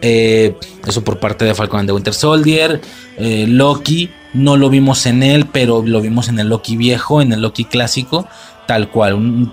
eh, 0.00 0.56
eso 0.86 1.04
por 1.04 1.20
parte 1.20 1.44
de 1.44 1.54
Falcon 1.54 1.86
de 1.86 1.92
Winter 1.92 2.14
Soldier. 2.14 2.80
Eh, 3.18 3.46
Loki, 3.48 4.10
no 4.34 4.56
lo 4.56 4.70
vimos 4.70 5.06
en 5.06 5.22
él, 5.22 5.46
pero 5.50 5.82
lo 5.82 6.00
vimos 6.00 6.28
en 6.28 6.38
el 6.38 6.48
Loki 6.48 6.76
viejo, 6.76 7.22
en 7.22 7.32
el 7.32 7.40
Loki 7.40 7.64
clásico, 7.64 8.26
tal 8.66 8.90
cual, 8.90 9.14
un 9.14 9.52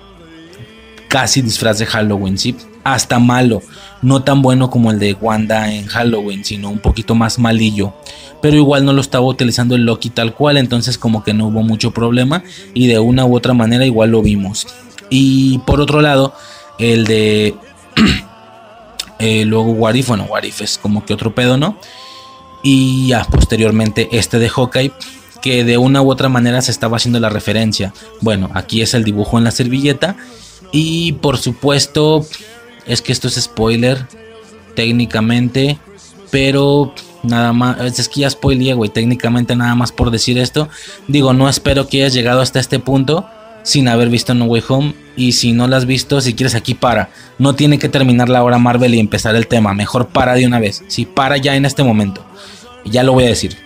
casi 1.08 1.42
disfraz 1.42 1.80
de 1.80 1.86
Halloween, 1.86 2.38
¿sí? 2.38 2.56
Hasta 2.94 3.20
malo, 3.20 3.62
no 4.02 4.24
tan 4.24 4.42
bueno 4.42 4.70
como 4.70 4.92
el 4.92 5.00
de 5.00 5.14
Wanda 5.14 5.74
en 5.74 5.86
Halloween, 5.88 6.44
sino 6.46 6.70
un 6.70 6.80
poquito 6.80 7.16
más 7.16 7.40
malillo. 7.40 7.94
Pero 8.42 8.56
igual 8.56 8.86
no 8.86 8.94
lo 8.94 9.02
estaba 9.02 9.26
utilizando 9.26 9.76
el 9.76 9.84
Loki 9.86 10.10
tal 10.10 10.34
cual, 10.34 10.58
entonces 10.58 10.98
como 10.98 11.24
que 11.24 11.34
no 11.34 11.48
hubo 11.48 11.62
mucho 11.62 11.92
problema 11.92 12.44
y 12.74 12.88
de 12.88 13.00
una 13.00 13.26
u 13.26 13.36
otra 13.36 13.54
manera 13.54 13.86
igual 13.86 14.12
lo 14.12 14.22
vimos. 14.22 14.68
Y 15.10 15.60
por 15.60 15.82
otro 15.82 16.02
lado, 16.02 16.34
el 16.78 17.06
de... 17.06 17.56
eh, 19.20 19.46
luego 19.46 19.72
Warif, 19.72 20.08
bueno, 20.08 20.24
Warif 20.24 20.62
es 20.62 20.78
como 20.78 21.06
que 21.06 21.14
otro 21.14 21.36
pedo, 21.36 21.58
¿no? 21.58 21.78
y 22.62 23.08
ya 23.08 23.24
posteriormente 23.26 24.10
este 24.12 24.40
de 24.40 24.50
Hawkeye 24.50 24.92
que 25.42 25.64
de 25.64 25.78
una 25.78 26.02
u 26.02 26.12
otra 26.12 26.28
manera 26.28 26.62
se 26.62 26.72
estaba 26.72 26.98
haciendo 26.98 27.20
la 27.22 27.30
referencia. 27.30 27.94
Bueno, 28.20 28.50
aquí 28.54 28.82
es 28.82 28.94
el 28.94 29.06
dibujo 29.06 29.38
en 29.38 29.46
la 29.46 29.52
servilleta 29.52 30.18
y 30.74 31.14
por 31.14 31.38
supuesto 31.38 32.26
es 32.86 33.02
que 33.02 33.12
esto 33.12 33.28
es 33.28 33.36
spoiler 33.36 34.06
técnicamente, 34.76 35.78
pero 36.32 36.94
nada 37.24 37.54
más, 37.54 38.00
es 38.00 38.10
que 38.10 38.22
ya 38.22 38.30
spoiler, 38.30 38.76
güey, 38.76 38.90
técnicamente 38.90 39.56
nada 39.56 39.76
más 39.76 39.92
por 39.92 40.12
decir 40.12 40.38
esto. 40.38 40.70
Digo, 41.08 41.34
no 41.34 41.50
espero 41.50 41.88
que 41.88 41.98
hayas 41.98 42.14
llegado 42.14 42.42
hasta 42.42 42.60
este 42.60 42.80
punto 42.80 43.28
sin 43.64 43.88
haber 43.88 44.10
visto 44.10 44.34
No 44.34 44.46
Way 44.46 44.64
Home. 44.68 44.94
Y 45.16 45.34
si 45.34 45.52
no 45.52 45.68
la 45.68 45.78
has 45.78 45.86
visto, 45.86 46.22
si 46.22 46.34
quieres 46.34 46.56
aquí 46.56 46.74
para. 46.74 47.10
No 47.38 47.56
tiene 47.56 47.78
que 47.78 47.90
terminar 47.90 48.30
la 48.30 48.44
hora 48.44 48.58
Marvel 48.58 48.96
y 48.96 49.00
empezar 49.00 49.36
el 49.36 49.48
tema. 49.48 49.74
Mejor 49.74 50.08
para 50.08 50.34
de 50.34 50.46
una 50.46 50.60
vez. 50.60 50.84
Si 50.88 51.06
para 51.06 51.38
ya 51.38 51.56
en 51.56 51.66
este 51.66 51.84
momento. 51.84 52.26
Ya 52.86 53.04
lo 53.04 53.14
voy 53.14 53.26
a 53.26 53.30
decir. 53.30 53.58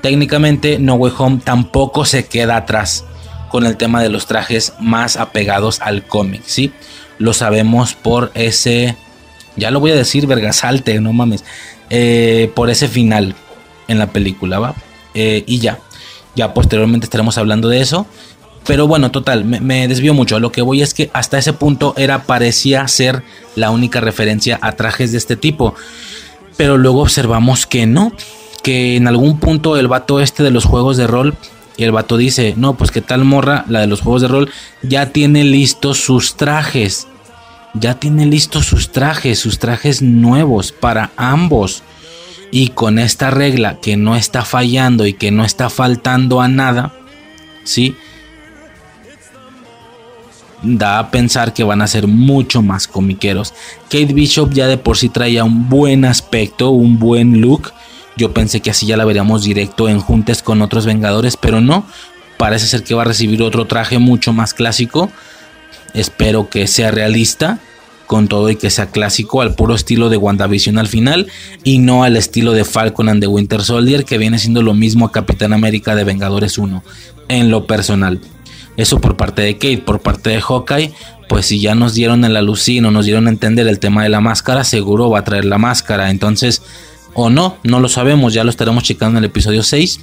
Técnicamente 0.00 0.78
No 0.78 0.94
Way 0.94 1.12
Home 1.18 1.40
tampoco 1.44 2.04
se 2.04 2.26
queda 2.26 2.56
atrás 2.56 3.04
con 3.50 3.66
el 3.66 3.76
tema 3.76 4.02
de 4.02 4.08
los 4.08 4.26
trajes 4.26 4.72
más 4.80 5.16
apegados 5.16 5.80
al 5.80 6.04
cómic, 6.04 6.42
¿sí? 6.44 6.72
Lo 7.18 7.32
sabemos 7.32 7.94
por 7.94 8.30
ese... 8.34 8.96
Ya 9.56 9.70
lo 9.70 9.80
voy 9.80 9.92
a 9.92 9.94
decir, 9.94 10.26
vergasalte, 10.26 11.00
no 11.00 11.12
mames. 11.12 11.44
Eh, 11.90 12.50
por 12.54 12.70
ese 12.70 12.88
final 12.88 13.34
en 13.88 13.98
la 13.98 14.08
película, 14.08 14.58
¿va? 14.58 14.74
Eh, 15.14 15.44
y 15.46 15.58
ya. 15.58 15.78
Ya 16.34 16.52
posteriormente 16.54 17.04
estaremos 17.04 17.38
hablando 17.38 17.68
de 17.68 17.80
eso. 17.80 18.06
Pero 18.66 18.88
bueno, 18.88 19.10
total, 19.10 19.44
me, 19.44 19.88
desvío 19.88 20.14
mucho. 20.14 20.40
Lo 20.40 20.50
que 20.50 20.62
voy 20.62 20.82
es 20.82 20.94
que 20.94 21.10
hasta 21.12 21.38
ese 21.38 21.52
punto 21.52 21.94
era, 21.96 22.22
parecía 22.22 22.88
ser 22.88 23.22
la 23.56 23.70
única 23.70 24.00
referencia 24.00 24.58
a 24.62 24.72
trajes 24.72 25.12
de 25.12 25.18
este 25.18 25.36
tipo. 25.36 25.74
Pero 26.56 26.78
luego 26.78 27.02
observamos 27.02 27.66
que 27.66 27.86
no. 27.86 28.12
Que 28.62 28.96
en 28.96 29.06
algún 29.06 29.38
punto 29.38 29.76
el 29.76 29.88
vato 29.88 30.20
este 30.20 30.42
de 30.42 30.50
los 30.50 30.64
juegos 30.64 30.96
de 30.96 31.06
rol. 31.06 31.36
Y 31.76 31.84
el 31.84 31.92
vato 31.92 32.16
dice, 32.16 32.54
no, 32.56 32.76
pues 32.76 32.90
que 32.90 33.00
tal 33.00 33.24
morra, 33.24 33.64
la 33.68 33.80
de 33.80 33.86
los 33.86 34.00
juegos 34.00 34.22
de 34.22 34.28
rol, 34.28 34.50
ya 34.82 35.10
tiene 35.10 35.44
listos 35.44 35.98
sus 35.98 36.36
trajes. 36.36 37.08
Ya 37.74 37.98
tiene 37.98 38.26
listos 38.26 38.66
sus 38.66 38.92
trajes, 38.92 39.38
sus 39.40 39.58
trajes 39.58 40.00
nuevos 40.00 40.70
para 40.72 41.10
ambos. 41.16 41.82
Y 42.52 42.68
con 42.68 43.00
esta 43.00 43.30
regla 43.30 43.80
que 43.80 43.96
no 43.96 44.14
está 44.14 44.44
fallando 44.44 45.06
y 45.06 45.14
que 45.14 45.32
no 45.32 45.44
está 45.44 45.70
faltando 45.70 46.40
a 46.40 46.46
nada, 46.46 46.92
¿sí? 47.64 47.96
da 50.64 50.98
a 50.98 51.10
pensar 51.10 51.52
que 51.52 51.62
van 51.62 51.82
a 51.82 51.86
ser 51.86 52.06
mucho 52.06 52.62
más 52.62 52.88
comiqueros. 52.88 53.54
Kate 53.84 54.12
Bishop 54.12 54.52
ya 54.52 54.66
de 54.66 54.78
por 54.78 54.96
sí 54.96 55.08
traía 55.08 55.44
un 55.44 55.68
buen 55.68 56.04
aspecto, 56.04 56.70
un 56.70 56.98
buen 56.98 57.40
look. 57.40 57.72
Yo 58.16 58.32
pensé 58.32 58.60
que 58.60 58.70
así 58.70 58.86
ya 58.86 58.96
la 58.96 59.04
veríamos 59.04 59.42
directo 59.42 59.88
en 59.88 60.00
juntes 60.00 60.42
con 60.42 60.62
otros 60.62 60.86
Vengadores, 60.86 61.36
pero 61.36 61.60
no. 61.60 61.86
Parece 62.36 62.66
ser 62.66 62.84
que 62.84 62.94
va 62.94 63.02
a 63.02 63.06
recibir 63.06 63.42
otro 63.42 63.66
traje 63.66 63.98
mucho 63.98 64.32
más 64.32 64.54
clásico. 64.54 65.10
Espero 65.94 66.48
que 66.48 66.66
sea 66.66 66.90
realista 66.90 67.60
con 68.06 68.28
todo 68.28 68.50
y 68.50 68.56
que 68.56 68.70
sea 68.70 68.86
clásico 68.86 69.40
al 69.40 69.54
puro 69.54 69.74
estilo 69.74 70.08
de 70.08 70.16
WandaVision 70.16 70.78
al 70.78 70.88
final 70.88 71.26
y 71.62 71.78
no 71.78 72.04
al 72.04 72.16
estilo 72.16 72.52
de 72.52 72.64
Falcon 72.64 73.08
and 73.08 73.20
the 73.20 73.26
Winter 73.26 73.62
Soldier 73.62 74.04
que 74.04 74.18
viene 74.18 74.38
siendo 74.38 74.62
lo 74.62 74.74
mismo 74.74 75.06
a 75.06 75.12
Capitán 75.12 75.52
América 75.52 75.94
de 75.94 76.04
Vengadores 76.04 76.58
1 76.58 76.82
en 77.28 77.50
lo 77.50 77.66
personal. 77.66 78.20
Eso 78.76 79.00
por 79.00 79.16
parte 79.16 79.42
de 79.42 79.54
Kate, 79.54 79.78
por 79.78 80.00
parte 80.00 80.30
de 80.30 80.40
Hawkeye, 80.40 80.92
pues 81.28 81.46
si 81.46 81.60
ya 81.60 81.74
nos 81.74 81.94
dieron 81.94 82.24
el 82.24 82.36
alucino, 82.36 82.90
nos 82.90 83.06
dieron 83.06 83.26
a 83.26 83.30
entender 83.30 83.66
el 83.68 83.78
tema 83.78 84.02
de 84.02 84.08
la 84.08 84.20
máscara, 84.20 84.64
seguro 84.64 85.10
va 85.10 85.20
a 85.20 85.24
traer 85.24 85.44
la 85.44 85.58
máscara. 85.58 86.10
Entonces, 86.10 86.62
o 87.14 87.30
no, 87.30 87.56
no 87.62 87.80
lo 87.80 87.88
sabemos, 87.88 88.34
ya 88.34 88.44
lo 88.44 88.50
estaremos 88.50 88.84
checando 88.84 89.18
en 89.18 89.24
el 89.24 89.30
episodio 89.30 89.62
6. 89.62 90.00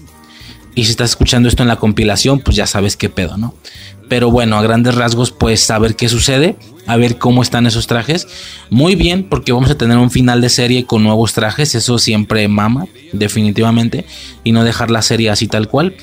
Y 0.74 0.86
si 0.86 0.92
estás 0.92 1.12
escuchando 1.12 1.50
esto 1.50 1.64
en 1.64 1.68
la 1.68 1.76
compilación, 1.76 2.40
pues 2.40 2.56
ya 2.56 2.66
sabes 2.66 2.96
qué 2.96 3.10
pedo, 3.10 3.38
¿no? 3.38 3.54
Pero 4.08 4.32
bueno, 4.32 4.58
a 4.58 4.62
grandes 4.62 4.96
rasgos, 4.96 5.32
pues 5.32 5.62
saber 5.62 5.96
qué 5.96 6.08
sucede, 6.08 6.56
a 6.88 6.96
ver 6.96 7.18
cómo 7.18 7.42
están 7.42 7.68
esos 7.68 7.88
trajes. 7.88 8.28
Muy 8.70 8.96
bien, 8.96 9.28
porque 9.30 9.52
vamos 9.52 9.70
a 9.70 9.78
tener 9.78 9.98
un 9.98 10.12
final 10.12 10.42
de 10.42 10.50
serie 10.50 10.86
con 10.86 11.04
nuevos 11.04 11.34
trajes, 11.34 11.76
eso 11.76 12.00
siempre 12.00 12.48
mama, 12.48 12.88
definitivamente, 13.12 14.06
y 14.44 14.54
no 14.54 14.64
dejar 14.64 14.92
la 14.92 15.02
serie 15.02 15.30
así 15.30 15.48
tal 15.48 15.68
cual 15.68 15.96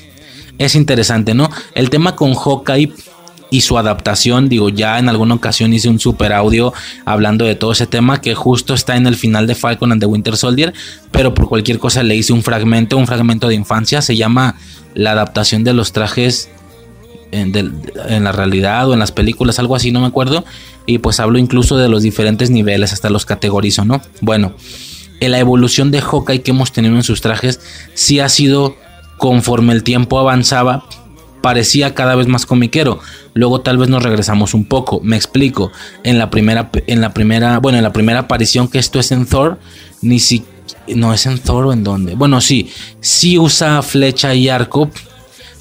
es 0.59 0.75
interesante, 0.75 1.33
¿no? 1.33 1.49
El 1.73 1.89
tema 1.89 2.15
con 2.15 2.35
Hawkeye 2.35 2.91
y 3.51 3.61
su 3.61 3.77
adaptación, 3.77 4.49
digo, 4.49 4.69
ya 4.69 4.99
en 4.99 5.09
alguna 5.09 5.35
ocasión 5.35 5.73
hice 5.73 5.89
un 5.89 5.99
super 5.99 6.33
audio 6.33 6.73
hablando 7.05 7.45
de 7.45 7.55
todo 7.55 7.71
ese 7.71 7.87
tema 7.87 8.21
que 8.21 8.35
justo 8.35 8.73
está 8.73 8.95
en 8.95 9.07
el 9.07 9.15
final 9.15 9.47
de 9.47 9.55
Falcon 9.55 9.91
and 9.91 10.01
the 10.01 10.05
Winter 10.05 10.37
Soldier, 10.37 10.73
pero 11.11 11.33
por 11.33 11.49
cualquier 11.49 11.79
cosa 11.79 12.03
le 12.03 12.15
hice 12.15 12.33
un 12.33 12.43
fragmento, 12.43 12.97
un 12.97 13.07
fragmento 13.07 13.47
de 13.47 13.55
infancia, 13.55 14.01
se 14.01 14.15
llama 14.15 14.55
la 14.93 15.11
adaptación 15.11 15.63
de 15.63 15.73
los 15.73 15.91
trajes 15.93 16.49
en, 17.31 18.23
la 18.23 18.31
realidad 18.31 18.89
o 18.89 18.93
en 18.93 18.99
las 18.99 19.11
películas, 19.11 19.59
algo 19.59 19.75
así, 19.75 19.91
no 19.91 20.01
me 20.01 20.07
acuerdo, 20.07 20.45
y 20.85 20.99
pues 20.99 21.19
hablo 21.19 21.37
incluso 21.37 21.77
de 21.77 21.89
los 21.89 22.01
diferentes 22.01 22.49
niveles, 22.49 22.93
hasta 22.93 23.09
los 23.09 23.25
categorizo, 23.25 23.85
¿no? 23.85 24.01
Bueno, 24.21 24.53
en 25.19 25.31
la 25.31 25.39
evolución 25.39 25.91
de 25.91 26.01
Hawkeye 26.01 26.41
que 26.41 26.51
hemos 26.51 26.71
tenido 26.71 26.95
en 26.95 27.03
sus 27.03 27.21
trajes 27.21 27.59
sí 27.93 28.19
ha 28.19 28.29
sido 28.29 28.75
conforme 29.17 29.73
el 29.73 29.83
tiempo 29.83 30.17
avanzaba, 30.17 30.85
parecía 31.41 31.93
cada 31.93 32.15
vez 32.15 32.27
más 32.27 32.45
comiquero. 32.45 32.99
Luego 33.39 33.61
tal 33.61 33.77
vez 33.77 33.87
nos 33.87 34.03
regresamos 34.03 34.53
un 34.53 34.65
poco. 34.65 34.99
Me 35.01 35.15
explico. 35.15 35.71
En 36.03 36.19
la 36.19 36.29
primera, 36.29 36.69
en 36.87 36.99
la 36.99 37.13
primera, 37.13 37.59
bueno, 37.59 37.77
en 37.77 37.85
la 37.85 37.93
primera 37.93 38.19
aparición 38.19 38.67
que 38.67 38.79
esto 38.79 38.99
es 38.99 39.13
en 39.13 39.25
Thor, 39.25 39.57
ni 40.01 40.19
si 40.19 40.43
no 40.93 41.13
es 41.13 41.25
en 41.25 41.39
Thor 41.39 41.67
o 41.67 41.71
en 41.71 41.85
dónde. 41.85 42.15
Bueno, 42.15 42.41
sí, 42.41 42.69
sí 42.99 43.39
usa 43.39 43.81
flecha 43.81 44.35
y 44.35 44.49
arco, 44.49 44.89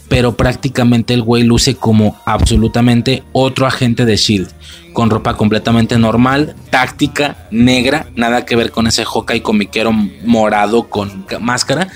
pero 0.08 0.36
prácticamente 0.36 1.14
el 1.14 1.22
güey 1.22 1.44
luce 1.44 1.76
como 1.76 2.20
absolutamente 2.24 3.22
otro 3.30 3.64
agente 3.64 4.04
de 4.04 4.16
Shield, 4.16 4.50
con 4.92 5.08
ropa 5.08 5.36
completamente 5.36 5.98
normal, 5.98 6.56
táctica, 6.70 7.46
negra, 7.52 8.08
nada 8.16 8.44
que 8.44 8.56
ver 8.56 8.72
con 8.72 8.88
ese 8.88 9.04
Hawkeye 9.04 9.42
comiquero 9.42 9.92
morado 9.92 10.88
con 10.88 11.26
máscara 11.40 11.86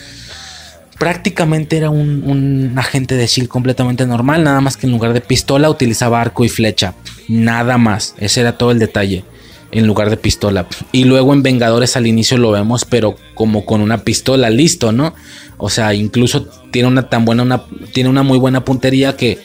prácticamente 1.03 1.77
era 1.77 1.91
un, 1.91 2.75
agente 2.77 3.17
de 3.17 3.27
Shield 3.27 3.49
completamente 3.49 4.07
normal, 4.07 4.45
nada 4.45 4.61
más 4.61 4.77
que 4.77 4.87
en 4.87 4.93
lugar 4.93 5.13
de 5.13 5.21
pistola 5.21 5.69
utilizaba 5.69 6.21
arco 6.21 6.45
y 6.45 6.49
flecha, 6.49 6.95
nada 7.27 7.77
más, 7.77 8.15
ese 8.19 8.43
era 8.43 8.57
todo 8.57 8.71
el 8.71 8.79
detalle, 8.79 9.25
en 9.73 9.89
lugar 9.89 10.11
de 10.11 10.17
pistola. 10.17 10.69
Y 10.93 11.03
luego 11.03 11.33
en 11.33 11.43
Vengadores 11.43 11.97
al 11.97 12.07
inicio 12.07 12.39
lo 12.39 12.53
vemos, 12.53 12.85
pero 12.85 13.17
como 13.35 13.65
con 13.65 13.81
una 13.81 14.05
pistola, 14.05 14.49
listo, 14.49 14.93
¿no? 14.93 15.13
O 15.57 15.71
sea, 15.71 15.93
incluso 15.93 16.47
tiene 16.71 16.87
una 16.87 17.09
tan 17.09 17.25
buena, 17.25 17.43
una, 17.43 17.65
tiene 17.93 18.09
una 18.09 18.23
muy 18.23 18.39
buena 18.39 18.65
puntería 18.65 19.17
que 19.17 19.41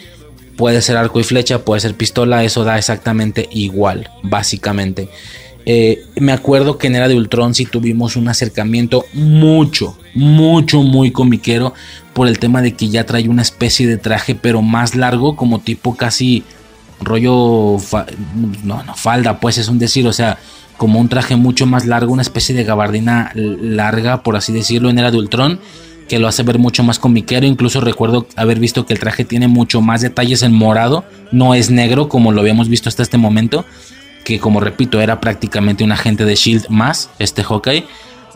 puede 0.57 0.83
ser 0.83 0.95
arco 0.95 1.19
y 1.19 1.23
flecha, 1.23 1.65
puede 1.65 1.81
ser 1.81 1.95
pistola, 1.95 2.43
eso 2.43 2.65
da 2.65 2.77
exactamente 2.77 3.49
igual, 3.51 4.11
básicamente. 4.21 5.09
Eh, 5.69 6.05
me 6.15 6.31
acuerdo 6.31 6.77
que 6.77 6.87
en 6.87 6.95
Era 6.95 7.09
de 7.09 7.15
Ultron 7.15 7.53
sí 7.53 7.65
tuvimos 7.65 8.15
un 8.15 8.29
acercamiento 8.29 9.03
mucho, 9.11 9.97
mucho, 10.15 10.81
muy 10.81 11.11
comiquero 11.11 11.73
por 12.13 12.29
el 12.29 12.39
tema 12.39 12.61
de 12.61 12.73
que 12.73 12.87
ya 12.87 13.05
trae 13.05 13.27
una 13.27 13.41
especie 13.41 13.85
de 13.85 13.97
traje, 13.97 14.33
pero 14.33 14.61
más 14.61 14.95
largo, 14.95 15.35
como 15.35 15.59
tipo 15.59 15.97
casi 15.97 16.45
rollo. 17.01 17.75
no, 18.63 18.81
no, 18.83 18.95
falda, 18.95 19.41
pues 19.41 19.57
es 19.57 19.67
un 19.67 19.77
decir, 19.77 20.07
o 20.07 20.13
sea, 20.13 20.39
como 20.77 21.01
un 21.01 21.09
traje 21.09 21.35
mucho 21.35 21.65
más 21.65 21.85
largo, 21.85 22.13
una 22.13 22.21
especie 22.21 22.55
de 22.55 22.63
gabardina 22.63 23.33
larga, 23.35 24.23
por 24.23 24.37
así 24.37 24.53
decirlo, 24.53 24.89
en 24.89 24.99
Era 24.99 25.11
de 25.11 25.17
Ultron 25.17 25.59
que 26.07 26.19
lo 26.19 26.29
hace 26.29 26.43
ver 26.43 26.57
mucho 26.57 26.83
más 26.83 26.99
comiquero. 26.99 27.45
Incluso 27.45 27.81
recuerdo 27.81 28.27
haber 28.37 28.61
visto 28.61 28.85
que 28.85 28.93
el 28.93 28.99
traje 28.99 29.25
tiene 29.25 29.49
mucho 29.49 29.81
más 29.81 29.99
detalles 29.99 30.41
en 30.41 30.53
morado, 30.53 31.03
no 31.33 31.53
es 31.53 31.69
negro 31.69 32.07
como 32.07 32.31
lo 32.31 32.39
habíamos 32.39 32.69
visto 32.69 32.87
hasta 32.87 33.03
este 33.03 33.17
momento 33.17 33.65
que 34.27 34.39
como 34.39 34.59
repito 34.59 34.99
era 34.99 35.21
prácticamente 35.21 35.85
un 35.85 35.93
agente 35.93 36.25
de 36.25 36.35
Shield 36.35 36.67
más, 36.67 37.09
este 37.17 37.45
Hawkeye. 37.45 37.85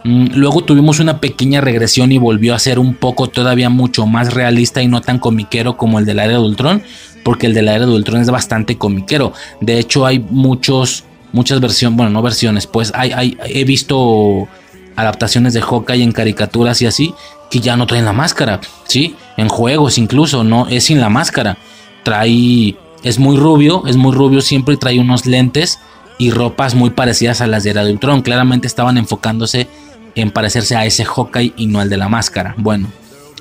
Mm, 0.06 0.28
luego 0.36 0.64
tuvimos 0.64 1.02
una 1.02 1.20
pequeña 1.20 1.60
regresión 1.60 2.14
y 2.14 2.18
volvió 2.18 2.56
a 2.56 2.60
ser 2.60 2.80
un 2.80 2.96
poco 2.96 3.28
todavía 3.28 3.70
mucho 3.70 4.06
más 4.06 4.34
realista 4.34 4.82
y 4.82 4.88
no 4.88 5.02
tan 5.02 5.20
comiquero 5.20 5.76
como 5.76 6.00
el 6.00 6.06
del 6.06 6.20
área 6.20 6.38
de 6.38 6.44
Ultron, 6.44 6.82
porque 7.26 7.48
el 7.48 7.54
del 7.54 7.68
área 7.68 7.86
de 7.86 7.92
Ultron 7.92 8.22
es 8.22 8.30
bastante 8.30 8.78
comiquero. 8.78 9.34
De 9.60 9.80
hecho 9.80 10.06
hay 10.06 10.20
muchos, 10.20 11.04
muchas 11.34 11.60
versiones, 11.60 11.98
bueno, 11.98 12.10
no 12.10 12.22
versiones, 12.22 12.68
pues 12.68 12.94
hay, 12.96 13.38
he 13.44 13.66
visto 13.66 14.48
adaptaciones 14.96 15.54
de 15.54 15.62
Hawkeye 15.62 16.04
en 16.04 16.14
caricaturas 16.14 16.82
y 16.82 16.86
así 16.86 17.14
que 17.50 17.60
ya 17.60 17.76
no 17.76 17.86
traen 17.86 18.06
la 18.06 18.14
máscara, 18.14 18.62
¿sí? 18.86 19.18
En 19.36 19.50
juegos 19.50 19.98
incluso, 19.98 20.46
no, 20.46 20.70
es 20.70 20.86
sin 20.86 21.02
la 21.02 21.10
máscara. 21.10 21.58
Trae 22.04 22.78
es 23.04 23.20
muy 23.20 23.38
rubio, 23.38 23.84
es 23.88 23.98
muy 23.98 24.14
rubio 24.14 24.42
siempre 24.42 24.76
y 24.76 24.78
trae 24.78 25.00
unos 25.00 25.26
lentes 25.26 25.80
y 26.18 26.32
ropas 26.32 26.76
muy 26.76 26.92
parecidas 26.92 27.42
a 27.42 27.48
las 27.48 27.64
de 27.64 27.72
Era 27.72 27.84
de 27.84 27.92
Ultron. 27.92 28.22
Claramente 28.22 28.68
estaban 28.68 28.98
enfocándose 28.98 29.68
en 30.16 30.32
parecerse 30.32 30.76
a 30.76 30.86
ese 30.86 31.06
Hawkeye 31.06 31.54
y 31.58 31.68
no 31.68 31.80
al 31.80 31.90
de 31.90 31.98
la 31.98 32.10
máscara. 32.10 32.54
Bueno, 32.58 32.88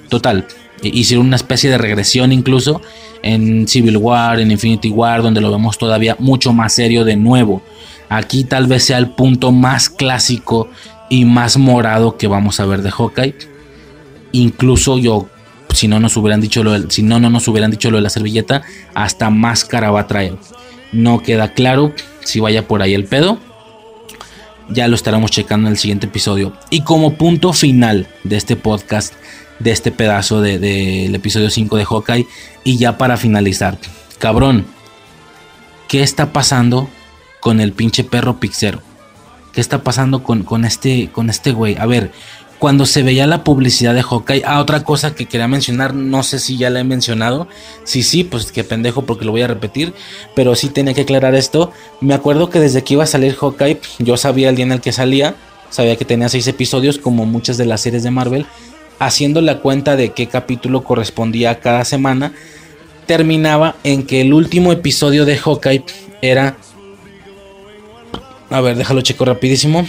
total. 0.08 0.46
Hicieron 0.82 1.26
una 1.26 1.36
especie 1.36 1.68
de 1.68 1.76
regresión 1.76 2.32
incluso 2.32 2.80
en 3.22 3.68
Civil 3.68 3.98
War, 3.98 4.40
en 4.40 4.50
Infinity 4.50 4.88
War, 4.88 5.22
donde 5.22 5.42
lo 5.42 5.50
vemos 5.50 5.76
todavía 5.76 6.16
mucho 6.18 6.54
más 6.54 6.72
serio 6.72 7.04
de 7.04 7.16
nuevo. 7.16 7.60
Aquí 8.08 8.44
tal 8.44 8.66
vez 8.66 8.84
sea 8.84 8.96
el 8.96 9.10
punto 9.10 9.52
más 9.52 9.90
clásico 9.90 10.68
y 11.10 11.26
más 11.26 11.58
morado 11.58 12.16
que 12.16 12.28
vamos 12.28 12.60
a 12.60 12.66
ver 12.66 12.80
de 12.82 12.90
Hawkeye. 12.90 13.34
Incluso 14.32 14.96
yo 14.96 15.28
si 15.72 15.88
no 15.88 16.00
nos 16.00 16.16
hubieran 16.16 16.40
dicho 16.40 16.62
lo 16.62 16.90
si 16.90 17.02
no, 17.02 17.20
no 17.20 17.30
nos 17.30 17.46
hubieran 17.48 17.70
dicho 17.70 17.90
lo 17.90 17.96
de 17.96 18.02
la 18.02 18.10
servilleta, 18.10 18.62
hasta 18.94 19.30
máscara 19.30 19.90
va 19.90 20.00
a 20.00 20.06
traer. 20.06 20.36
No 20.92 21.22
queda 21.22 21.52
claro 21.52 21.94
si 22.24 22.40
vaya 22.40 22.66
por 22.66 22.82
ahí 22.82 22.94
el 22.94 23.04
pedo. 23.04 23.38
Ya 24.68 24.86
lo 24.88 24.94
estaremos 24.94 25.30
checando 25.30 25.66
en 25.66 25.72
el 25.72 25.78
siguiente 25.78 26.06
episodio. 26.06 26.52
Y 26.70 26.82
como 26.82 27.14
punto 27.14 27.52
final 27.52 28.08
de 28.24 28.36
este 28.36 28.56
podcast, 28.56 29.14
de 29.58 29.72
este 29.72 29.90
pedazo 29.90 30.40
del 30.40 30.60
de, 30.60 31.06
episodio 31.06 31.50
5 31.50 31.76
de 31.76 31.84
Hawkeye, 31.84 32.26
y 32.62 32.78
ya 32.78 32.96
para 32.96 33.16
finalizar, 33.16 33.78
cabrón, 34.18 34.66
¿qué 35.88 36.02
está 36.02 36.32
pasando 36.32 36.88
con 37.40 37.60
el 37.60 37.72
pinche 37.72 38.04
perro 38.04 38.38
pixero? 38.38 38.80
¿Qué 39.52 39.60
está 39.60 39.82
pasando 39.82 40.22
con, 40.22 40.44
con 40.44 40.64
este, 40.64 41.10
con 41.10 41.30
este 41.30 41.50
güey? 41.50 41.76
A 41.76 41.86
ver, 41.86 42.12
cuando 42.60 42.84
se 42.84 43.02
veía 43.02 43.26
la 43.26 43.42
publicidad 43.42 43.94
de 43.94 44.02
Hawkeye. 44.02 44.42
Ah, 44.44 44.60
otra 44.60 44.84
cosa 44.84 45.14
que 45.14 45.24
quería 45.24 45.48
mencionar, 45.48 45.94
no 45.94 46.22
sé 46.22 46.38
si 46.38 46.58
ya 46.58 46.68
la 46.68 46.80
he 46.80 46.84
mencionado. 46.84 47.48
Sí, 47.84 48.02
sí, 48.02 48.22
pues 48.22 48.52
qué 48.52 48.64
pendejo 48.64 49.06
porque 49.06 49.24
lo 49.24 49.32
voy 49.32 49.40
a 49.40 49.46
repetir. 49.46 49.94
Pero 50.36 50.54
sí 50.54 50.68
tenía 50.68 50.92
que 50.92 51.00
aclarar 51.00 51.34
esto. 51.34 51.72
Me 52.02 52.12
acuerdo 52.12 52.50
que 52.50 52.60
desde 52.60 52.84
que 52.84 52.94
iba 52.94 53.04
a 53.04 53.06
salir 53.06 53.34
Hawkeye, 53.34 53.80
yo 53.98 54.18
sabía 54.18 54.50
el 54.50 54.56
día 54.56 54.66
en 54.66 54.72
el 54.72 54.82
que 54.82 54.92
salía. 54.92 55.34
Sabía 55.70 55.96
que 55.96 56.04
tenía 56.04 56.28
seis 56.28 56.46
episodios, 56.48 56.98
como 56.98 57.24
muchas 57.24 57.56
de 57.56 57.64
las 57.64 57.80
series 57.80 58.02
de 58.02 58.10
Marvel. 58.10 58.44
Haciendo 58.98 59.40
la 59.40 59.60
cuenta 59.60 59.96
de 59.96 60.10
qué 60.10 60.26
capítulo 60.26 60.84
correspondía 60.84 61.60
cada 61.60 61.86
semana. 61.86 62.34
Terminaba 63.06 63.76
en 63.84 64.06
que 64.06 64.20
el 64.20 64.34
último 64.34 64.70
episodio 64.70 65.24
de 65.24 65.38
Hawkeye 65.38 65.84
era. 66.20 66.58
A 68.50 68.60
ver, 68.60 68.76
déjalo 68.76 69.00
checo 69.00 69.24
rapidísimo. 69.24 69.86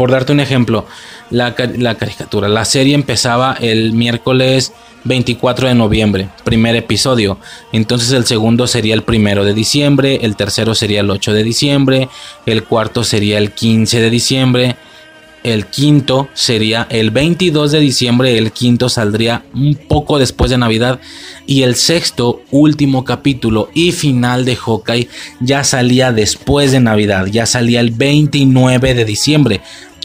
Por 0.00 0.12
darte 0.12 0.32
un 0.32 0.40
ejemplo, 0.40 0.86
la, 1.28 1.54
caricatura, 1.54 2.48
la 2.48 2.64
serie 2.64 2.94
empezaba 2.94 3.54
el 3.60 3.92
miércoles 3.92 4.72
24 5.04 5.68
de 5.68 5.74
noviembre, 5.74 6.30
primer 6.42 6.74
episodio. 6.74 7.36
Entonces 7.70 8.10
el 8.12 8.24
segundo 8.24 8.66
sería 8.66 8.94
el 8.94 9.02
primero 9.02 9.44
de 9.44 9.52
diciembre, 9.52 10.20
el 10.22 10.36
tercero 10.36 10.74
sería 10.74 11.00
el 11.00 11.10
8 11.10 11.34
de 11.34 11.44
diciembre, 11.44 12.08
el 12.46 12.64
cuarto 12.64 13.04
sería 13.04 13.36
el 13.36 13.52
15 13.52 14.00
de 14.00 14.08
diciembre. 14.08 14.76
el 15.42 15.66
quinto 15.66 16.28
sería 16.34 16.86
el 16.90 17.10
22 17.10 17.72
de 17.72 17.80
diciembre, 17.80 18.36
el 18.36 18.52
quinto 18.52 18.90
saldría 18.90 19.42
un 19.54 19.74
poco 19.74 20.18
después 20.18 20.50
de 20.50 20.58
Navidad 20.58 21.00
y 21.46 21.62
el 21.62 21.76
sexto, 21.76 22.42
último 22.50 23.04
capítulo 23.04 23.70
y 23.72 23.92
final 23.92 24.44
de 24.44 24.56
Hawkeye 24.56 25.08
ya 25.40 25.64
salía 25.64 26.12
después 26.12 26.72
de 26.72 26.80
Navidad, 26.80 27.26
ya 27.26 27.46
salía 27.46 27.80
el 27.80 27.90
29 27.90 28.92
de 28.94 29.04
diciembre, 29.06 29.60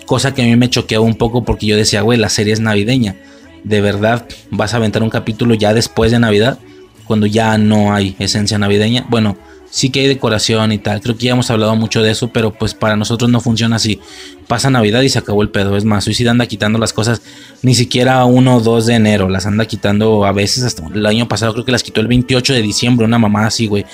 cosa 0.06 0.34
que 0.34 0.42
a 0.42 0.46
mí 0.46 0.56
me 0.56 0.70
choqueaba 0.70 1.06
un 1.06 1.16
poco 1.16 1.44
porque 1.44 1.66
yo 1.66 1.76
decía, 1.76 2.02
güey, 2.02 2.18
la 2.18 2.30
serie 2.30 2.54
es 2.54 2.60
navideña, 2.60 3.16
de 3.64 3.82
verdad 3.82 4.28
vas 4.52 4.74
a 4.74 4.78
aventar 4.78 5.04
un 5.04 5.10
capítulo 5.10 5.56
ya 5.56 5.74
después 5.74 6.12
de 6.12 6.20
Navidad, 6.20 6.60
cuando 7.06 7.26
ya 7.26 7.58
no 7.58 7.94
hay 7.94 8.16
esencia 8.20 8.58
navideña, 8.58 9.06
bueno, 9.10 9.38
sí 9.76 9.90
que 9.90 10.00
hay 10.00 10.08
decoración 10.08 10.72
y 10.72 10.78
tal. 10.78 11.02
Creo 11.02 11.18
que 11.18 11.26
ya 11.26 11.34
hemos 11.34 11.50
hablado 11.52 11.76
mucho 11.76 12.02
de 12.02 12.12
eso, 12.12 12.30
pero 12.30 12.54
pues 12.54 12.74
para 12.74 12.96
nosotros 12.96 13.30
no 13.30 13.42
funciona 13.42 13.76
así. 13.76 14.00
Pasa 14.48 14.70
Navidad 14.70 15.02
y 15.02 15.10
se 15.10 15.20
acabó 15.20 15.42
el 15.42 15.50
pedo. 15.50 15.76
Es 15.76 15.84
más, 15.84 16.06
Suicida 16.06 16.32
anda 16.32 16.46
quitando 16.46 16.80
las 16.80 16.94
cosas 16.94 17.22
ni 17.62 17.76
siquiera 17.76 18.24
1 18.24 18.56
o 18.56 18.62
2 18.62 18.86
de 18.86 18.94
enero. 18.96 19.28
Las 19.28 19.46
anda 19.46 19.66
quitando 19.66 20.26
a 20.26 20.32
veces 20.32 20.64
hasta 20.64 20.88
el 20.88 21.06
año 21.06 21.28
pasado 21.28 21.52
creo 21.52 21.66
que 21.66 21.74
las 21.74 21.84
quitó 21.84 22.00
el 22.00 22.08
28 22.08 22.54
de 22.54 22.62
diciembre, 22.62 23.06
una 23.06 23.20
mamá 23.20 23.48
así, 23.48 23.68
güey. 23.68 23.86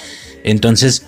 Entonces, 0.43 1.05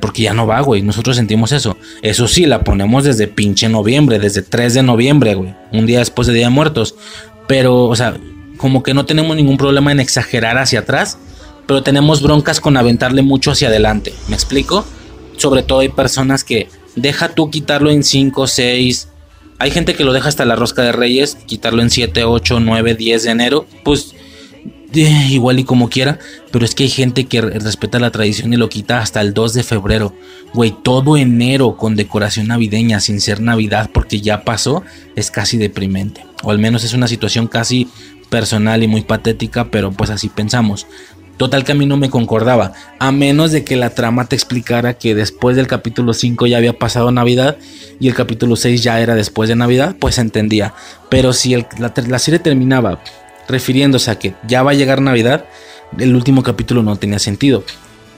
porque 0.00 0.22
ya 0.22 0.34
no 0.34 0.46
va, 0.46 0.60
güey. 0.60 0.82
Nosotros 0.82 1.16
sentimos 1.16 1.52
eso. 1.52 1.76
Eso 2.02 2.28
sí, 2.28 2.46
la 2.46 2.64
ponemos 2.64 3.04
desde 3.04 3.28
pinche 3.28 3.68
noviembre, 3.68 4.18
desde 4.18 4.42
3 4.42 4.74
de 4.74 4.82
noviembre, 4.82 5.34
güey. 5.34 5.54
Un 5.72 5.86
día 5.86 5.98
después 5.98 6.26
de 6.26 6.34
Día 6.34 6.46
de 6.46 6.50
Muertos. 6.50 6.94
Pero, 7.46 7.84
o 7.84 7.96
sea, 7.96 8.16
como 8.56 8.82
que 8.82 8.94
no 8.94 9.06
tenemos 9.06 9.36
ningún 9.36 9.56
problema 9.56 9.92
en 9.92 10.00
exagerar 10.00 10.58
hacia 10.58 10.80
atrás 10.80 11.18
pero 11.66 11.82
tenemos 11.82 12.22
broncas 12.22 12.60
con 12.60 12.76
aventarle 12.76 13.22
mucho 13.22 13.50
hacia 13.50 13.68
adelante. 13.68 14.14
¿Me 14.28 14.34
explico? 14.34 14.86
Sobre 15.36 15.62
todo 15.62 15.80
hay 15.80 15.88
personas 15.88 16.44
que 16.44 16.68
deja 16.94 17.34
tú 17.34 17.50
quitarlo 17.50 17.90
en 17.90 18.04
5, 18.04 18.46
6. 18.46 19.08
Hay 19.58 19.70
gente 19.70 19.94
que 19.94 20.04
lo 20.04 20.12
deja 20.12 20.28
hasta 20.28 20.44
la 20.44 20.56
rosca 20.56 20.82
de 20.82 20.92
reyes, 20.92 21.36
quitarlo 21.46 21.82
en 21.82 21.90
7, 21.90 22.24
8, 22.24 22.60
9, 22.60 22.94
10 22.94 23.22
de 23.24 23.30
enero. 23.30 23.66
Pues 23.84 24.14
eh, 24.98 25.28
igual 25.30 25.58
y 25.58 25.64
como 25.64 25.88
quiera, 25.88 26.18
pero 26.50 26.64
es 26.64 26.74
que 26.74 26.84
hay 26.84 26.88
gente 26.88 27.24
que 27.24 27.40
respeta 27.40 27.98
la 27.98 28.10
tradición 28.10 28.52
y 28.52 28.56
lo 28.56 28.68
quita 28.68 29.00
hasta 29.00 29.20
el 29.20 29.34
2 29.34 29.54
de 29.54 29.62
febrero. 29.62 30.14
Güey, 30.54 30.74
todo 30.82 31.16
enero 31.16 31.76
con 31.76 31.96
decoración 31.96 32.48
navideña 32.48 33.00
sin 33.00 33.20
ser 33.20 33.40
Navidad 33.40 33.90
porque 33.92 34.20
ya 34.20 34.44
pasó, 34.44 34.82
es 35.14 35.30
casi 35.30 35.58
deprimente. 35.58 36.24
O 36.42 36.50
al 36.50 36.58
menos 36.58 36.84
es 36.84 36.94
una 36.94 37.08
situación 37.08 37.46
casi 37.46 37.88
personal 38.30 38.82
y 38.82 38.88
muy 38.88 39.02
patética, 39.02 39.70
pero 39.70 39.92
pues 39.92 40.10
así 40.10 40.28
pensamos. 40.28 40.86
Total 41.36 41.64
que 41.64 41.72
a 41.72 41.74
mí 41.74 41.84
no 41.84 41.98
me 41.98 42.08
concordaba, 42.08 42.72
a 42.98 43.12
menos 43.12 43.52
de 43.52 43.62
que 43.62 43.76
la 43.76 43.90
trama 43.90 44.24
te 44.24 44.34
explicara 44.34 44.94
que 44.94 45.14
después 45.14 45.54
del 45.54 45.66
capítulo 45.66 46.14
5 46.14 46.46
ya 46.46 46.56
había 46.56 46.78
pasado 46.78 47.12
Navidad 47.12 47.58
y 48.00 48.08
el 48.08 48.14
capítulo 48.14 48.56
6 48.56 48.82
ya 48.82 49.00
era 49.00 49.14
después 49.14 49.50
de 49.50 49.56
Navidad, 49.56 49.96
pues 50.00 50.16
entendía. 50.16 50.72
Pero 51.10 51.34
si 51.34 51.54
la, 51.78 52.18
serie 52.18 52.38
terminaba 52.38 53.02
refiriéndose 53.48 54.10
a 54.10 54.18
que 54.18 54.34
ya 54.46 54.62
va 54.62 54.72
a 54.72 54.74
llegar 54.74 55.00
Navidad, 55.00 55.46
el 55.98 56.14
último 56.14 56.42
capítulo 56.42 56.82
no 56.82 56.96
tenía 56.96 57.18
sentido. 57.18 57.64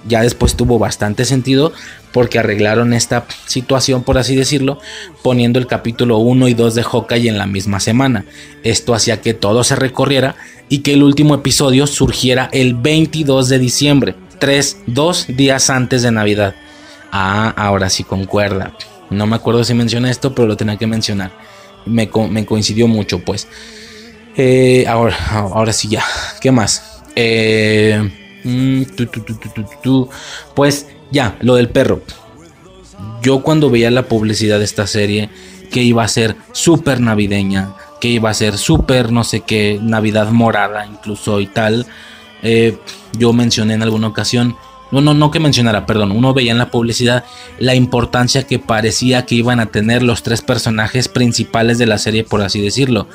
Ya 0.06 0.22
después 0.22 0.54
tuvo 0.54 0.78
bastante 0.78 1.24
sentido 1.24 1.72
porque 2.12 2.38
arreglaron 2.38 2.92
esta 2.92 3.26
situación, 3.46 4.04
por 4.04 4.16
así 4.16 4.36
decirlo, 4.36 4.78
poniendo 5.22 5.58
el 5.58 5.66
capítulo 5.66 6.18
1 6.18 6.48
y 6.48 6.54
2 6.54 6.74
de 6.76 6.82
Hawkeye 6.82 7.28
en 7.28 7.38
la 7.38 7.46
misma 7.46 7.80
semana. 7.80 8.24
Esto 8.62 8.94
hacía 8.94 9.20
que 9.20 9.34
todo 9.34 9.64
se 9.64 9.76
recorriera 9.76 10.36
y 10.68 10.78
que 10.78 10.94
el 10.94 11.02
último 11.02 11.34
episodio 11.34 11.86
surgiera 11.86 12.48
el 12.52 12.74
22 12.74 13.48
de 13.48 13.58
diciembre, 13.58 14.14
tres, 14.38 14.78
dos 14.86 15.26
días 15.28 15.68
antes 15.68 16.02
de 16.02 16.12
Navidad. 16.12 16.54
Ah, 17.10 17.52
ahora 17.56 17.90
sí 17.90 18.04
concuerda. 18.04 18.72
No 19.10 19.26
me 19.26 19.36
acuerdo 19.36 19.64
si 19.64 19.74
menciona 19.74 20.10
esto, 20.10 20.34
pero 20.34 20.48
lo 20.48 20.56
tenía 20.56 20.76
que 20.76 20.86
mencionar. 20.86 21.32
Me, 21.86 22.08
coincidió 22.10 22.86
mucho, 22.86 23.20
pues. 23.20 23.48
Eh, 24.36 24.86
ahora, 24.86 25.72
sí 25.72 25.88
ya. 25.88 26.04
¿Qué 26.40 26.50
más? 26.50 27.02
Eh, 27.16 28.10
mm, 28.44 28.82
pues 30.54 30.86
ya, 31.10 31.36
lo 31.40 31.56
del 31.56 31.70
perro. 31.70 32.02
Yo 33.22 33.42
cuando 33.42 33.70
veía 33.70 33.90
la 33.90 34.04
publicidad 34.04 34.58
de 34.58 34.64
esta 34.64 34.86
serie, 34.86 35.30
que 35.70 35.82
iba 35.82 36.02
a 36.02 36.08
ser 36.08 36.36
súper 36.52 37.00
navideña, 37.00 37.74
que 38.00 38.08
iba 38.08 38.30
a 38.30 38.34
ser 38.34 38.56
súper, 38.56 39.12
no 39.12 39.24
sé 39.24 39.40
qué, 39.40 39.78
Navidad 39.82 40.30
morada 40.30 40.86
incluso 40.86 41.40
y 41.40 41.46
tal. 41.46 41.86
Eh, 42.42 42.78
yo 43.18 43.32
mencioné 43.32 43.74
en 43.74 43.82
alguna 43.82 44.08
ocasión, 44.08 44.56
no, 44.90 45.00
no, 45.00 45.14
no 45.14 45.30
que 45.30 45.40
mencionara, 45.40 45.86
perdón, 45.86 46.12
uno 46.12 46.32
veía 46.32 46.52
en 46.52 46.58
la 46.58 46.70
publicidad 46.70 47.24
la 47.58 47.74
importancia 47.74 48.46
que 48.46 48.58
parecía 48.58 49.26
que 49.26 49.34
iban 49.34 49.60
a 49.60 49.66
tener 49.66 50.02
los 50.02 50.22
tres 50.22 50.40
personajes 50.40 51.08
principales 51.08 51.78
de 51.78 51.86
la 51.86 51.98
serie, 51.98 52.24
por 52.24 52.42
así 52.42 52.60
decirlo. 52.60 53.06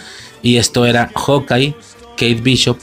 Y 0.41 0.57
esto 0.57 0.85
era 0.85 1.11
Hawkeye, 1.15 1.75
Kate 2.11 2.41
Bishop 2.41 2.77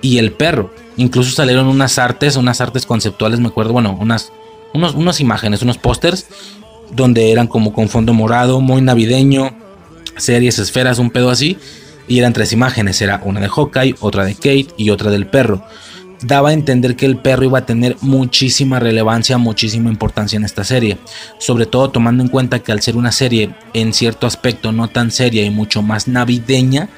y 0.00 0.18
el 0.18 0.32
perro. 0.32 0.70
Incluso 0.96 1.32
salieron 1.32 1.66
unas 1.66 1.98
artes, 1.98 2.36
unas 2.36 2.60
artes 2.60 2.86
conceptuales, 2.86 3.40
me 3.40 3.48
acuerdo, 3.48 3.72
bueno, 3.72 3.96
unas, 4.00 4.32
unos, 4.72 4.94
unas 4.94 5.20
imágenes, 5.20 5.62
unos 5.62 5.78
pósters, 5.78 6.26
donde 6.92 7.32
eran 7.32 7.48
como 7.48 7.72
con 7.72 7.88
fondo 7.88 8.14
morado, 8.14 8.60
muy 8.60 8.80
navideño, 8.80 9.54
series, 10.16 10.58
esferas, 10.58 10.98
un 10.98 11.10
pedo 11.10 11.30
así. 11.30 11.58
Y 12.08 12.20
eran 12.20 12.32
tres 12.32 12.52
imágenes, 12.52 13.02
era 13.02 13.20
una 13.24 13.40
de 13.40 13.48
Hawkeye, 13.48 13.96
otra 13.98 14.24
de 14.24 14.34
Kate 14.34 14.68
y 14.76 14.90
otra 14.90 15.10
del 15.10 15.26
perro. 15.26 15.64
Daba 16.22 16.50
a 16.50 16.52
entender 16.52 16.96
que 16.96 17.06
el 17.06 17.18
perro 17.18 17.44
iba 17.44 17.58
a 17.58 17.66
tener 17.66 17.96
muchísima 18.00 18.80
relevancia, 18.80 19.38
muchísima 19.38 19.90
importancia 19.90 20.36
en 20.36 20.44
esta 20.44 20.64
serie. 20.64 20.98
Sobre 21.38 21.66
todo 21.66 21.90
tomando 21.90 22.22
en 22.22 22.30
cuenta 22.30 22.60
que 22.60 22.72
al 22.72 22.80
ser 22.80 22.96
una 22.96 23.12
serie 23.12 23.54
en 23.74 23.92
cierto 23.92 24.26
aspecto 24.26 24.72
no 24.72 24.88
tan 24.88 25.10
seria 25.10 25.44
y 25.44 25.50
mucho 25.50 25.82
más 25.82 26.08
navideña, 26.08 26.88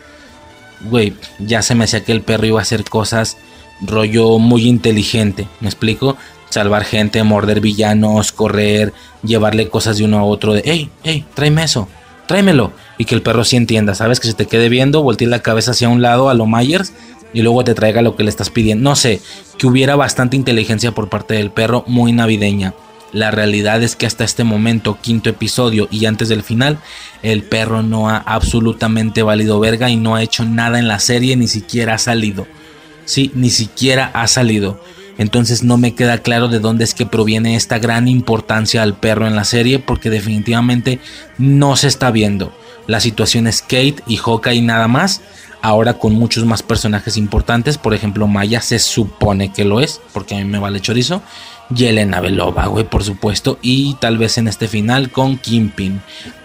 güey, 0.82 1.14
ya 1.38 1.62
se 1.62 1.74
me 1.74 1.84
hacía 1.84 2.04
que 2.04 2.12
el 2.12 2.22
perro 2.22 2.46
iba 2.46 2.60
a 2.60 2.62
hacer 2.62 2.84
cosas 2.84 3.36
rollo 3.80 4.38
muy 4.38 4.66
inteligente. 4.66 5.48
¿Me 5.60 5.68
explico? 5.68 6.16
Salvar 6.50 6.84
gente, 6.84 7.22
morder 7.24 7.60
villanos, 7.60 8.32
correr, 8.32 8.92
llevarle 9.22 9.68
cosas 9.68 9.98
de 9.98 10.04
uno 10.04 10.18
a 10.18 10.24
otro 10.24 10.54
de, 10.54 10.62
hey, 10.64 10.90
hey, 11.02 11.24
tráeme 11.34 11.64
eso 11.64 11.88
tráemelo. 12.28 12.72
Y 12.98 13.06
que 13.06 13.16
el 13.16 13.22
perro 13.22 13.42
sí 13.42 13.56
entienda, 13.56 13.96
¿sabes? 13.96 14.20
Que 14.20 14.28
se 14.28 14.34
te 14.34 14.46
quede 14.46 14.68
viendo, 14.68 15.02
voltee 15.02 15.26
la 15.26 15.42
cabeza 15.42 15.72
hacia 15.72 15.88
un 15.88 16.02
lado 16.02 16.28
a 16.28 16.34
lo 16.34 16.46
Myers 16.46 16.92
y 17.32 17.42
luego 17.42 17.64
te 17.64 17.74
traiga 17.74 18.02
lo 18.02 18.16
que 18.16 18.24
le 18.24 18.30
estás 18.30 18.50
pidiendo. 18.50 18.90
No 18.90 18.96
sé, 18.96 19.20
que 19.58 19.66
hubiera 19.66 19.96
bastante 19.96 20.36
inteligencia 20.36 20.92
por 20.92 21.08
parte 21.08 21.34
del 21.34 21.50
perro, 21.50 21.84
muy 21.86 22.12
navideña. 22.12 22.74
La 23.12 23.30
realidad 23.30 23.82
es 23.82 23.96
que 23.96 24.06
hasta 24.06 24.24
este 24.24 24.44
momento, 24.44 24.98
quinto 25.00 25.30
episodio 25.30 25.88
y 25.90 26.04
antes 26.04 26.28
del 26.28 26.42
final, 26.42 26.78
el 27.22 27.42
perro 27.42 27.82
no 27.82 28.10
ha 28.10 28.18
absolutamente 28.18 29.22
valido 29.22 29.58
verga 29.60 29.88
y 29.88 29.96
no 29.96 30.14
ha 30.14 30.22
hecho 30.22 30.44
nada 30.44 30.78
en 30.78 30.88
la 30.88 30.98
serie, 30.98 31.36
ni 31.36 31.48
siquiera 31.48 31.94
ha 31.94 31.98
salido. 31.98 32.46
Sí, 33.06 33.32
ni 33.34 33.48
siquiera 33.48 34.10
ha 34.12 34.28
salido. 34.28 34.78
Entonces 35.16 35.64
no 35.64 35.78
me 35.78 35.94
queda 35.94 36.18
claro 36.18 36.48
de 36.48 36.60
dónde 36.60 36.84
es 36.84 36.94
que 36.94 37.06
proviene 37.06 37.56
esta 37.56 37.78
gran 37.78 38.06
importancia 38.06 38.82
al 38.82 38.94
perro 38.94 39.26
en 39.26 39.34
la 39.34 39.44
serie 39.44 39.78
porque 39.78 40.10
definitivamente 40.10 41.00
no 41.38 41.76
se 41.76 41.88
está 41.88 42.10
viendo. 42.10 42.52
La 42.86 43.00
situación 43.00 43.46
es 43.46 43.60
Kate 43.62 43.96
y 44.06 44.16
Hawkeye 44.16 44.62
nada 44.62 44.86
más. 44.86 45.22
Ahora 45.60 45.94
con 45.94 46.14
muchos 46.14 46.44
más 46.44 46.62
personajes 46.62 47.16
importantes. 47.16 47.78
Por 47.78 47.94
ejemplo, 47.94 48.26
Maya 48.26 48.60
se 48.60 48.78
supone 48.78 49.52
que 49.52 49.64
lo 49.64 49.80
es. 49.80 50.00
Porque 50.12 50.34
a 50.34 50.38
mí 50.38 50.44
me 50.44 50.58
vale 50.58 50.80
chorizo. 50.80 51.22
Yelena 51.74 52.20
Belova, 52.20 52.66
güey, 52.66 52.84
por 52.84 53.04
supuesto. 53.04 53.58
Y 53.60 53.94
tal 53.94 54.18
vez 54.18 54.38
en 54.38 54.48
este 54.48 54.68
final 54.68 55.10
con 55.10 55.38
Kimpin. 55.38 56.00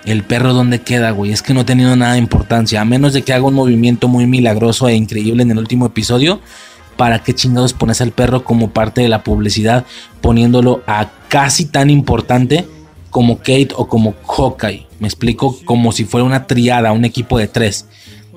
El 0.06 0.24
perro 0.24 0.53
donde 0.53 0.82
queda, 0.82 1.11
güey. 1.11 1.32
Es 1.32 1.42
que 1.42 1.53
no 1.53 1.61
ha 1.61 1.66
tenido 1.66 1.95
nada 1.95 2.14
de 2.14 2.19
importancia. 2.19 2.82
A 2.82 2.85
menos 2.85 3.14
de 3.14 3.22
que 3.22 3.33
haga 3.33 3.45
un 3.45 3.53
movimiento 3.53 4.08
muy 4.08 4.25
milagroso 4.25 4.88
e 4.88 4.95
increíble 4.95 5.43
en 5.43 5.51
el 5.51 5.59
último 5.59 5.85
episodio 5.85 6.42
¿para 6.98 7.19
qué 7.19 7.33
chingados 7.33 7.74
pones 7.74 8.01
al 8.01 8.11
perro 8.11 8.43
como 8.43 8.72
parte 8.72 9.01
de 9.01 9.09
la 9.09 9.24
publicidad 9.24 9.85
poniéndolo 10.22 10.83
a 10.88 11.11
casi 11.27 11.66
tan 11.66 11.90
importante 11.90 12.67
como 13.09 13.38
Kate 13.38 13.69
o 13.75 13.88
como 13.88 14.16
Hawkeye? 14.27 14.88
Me 15.00 15.08
explico 15.08 15.58
como 15.66 15.92
si 15.92 16.06
fuera 16.06 16.25
una 16.25 16.48
triada, 16.48 16.92
un 16.92 17.06
equipo 17.06 17.38
de 17.38 17.48
tres. 17.48 17.88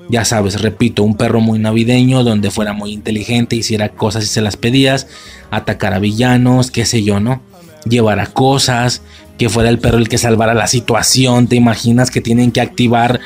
Ya 0.09 0.23
sabes, 0.23 0.61
repito, 0.61 1.03
un 1.03 1.15
perro 1.15 1.41
muy 1.41 1.59
navideño 1.59 2.23
donde 2.23 2.49
fuera 2.49 2.73
muy 2.73 2.93
inteligente, 2.93 3.55
hiciera 3.55 3.89
cosas 3.89 4.23
y 4.23 4.27
se 4.27 4.41
las 4.41 4.55
pedías, 4.55 5.07
atacar 5.51 5.93
a 5.93 5.99
villanos, 5.99 6.71
qué 6.71 6.85
sé 6.85 7.03
yo, 7.03 7.19
¿no? 7.19 7.41
Llevar 7.85 8.19
a 8.19 8.27
cosas, 8.27 9.01
que 9.37 9.49
fuera 9.49 9.69
el 9.69 9.79
perro 9.79 9.97
el 9.97 10.07
que 10.07 10.17
salvara 10.17 10.53
la 10.53 10.67
situación, 10.67 11.47
te 11.47 11.55
imaginas 11.55 12.09
que 12.09 12.21
tienen 12.21 12.51
que 12.51 12.61
activar, 12.61 13.19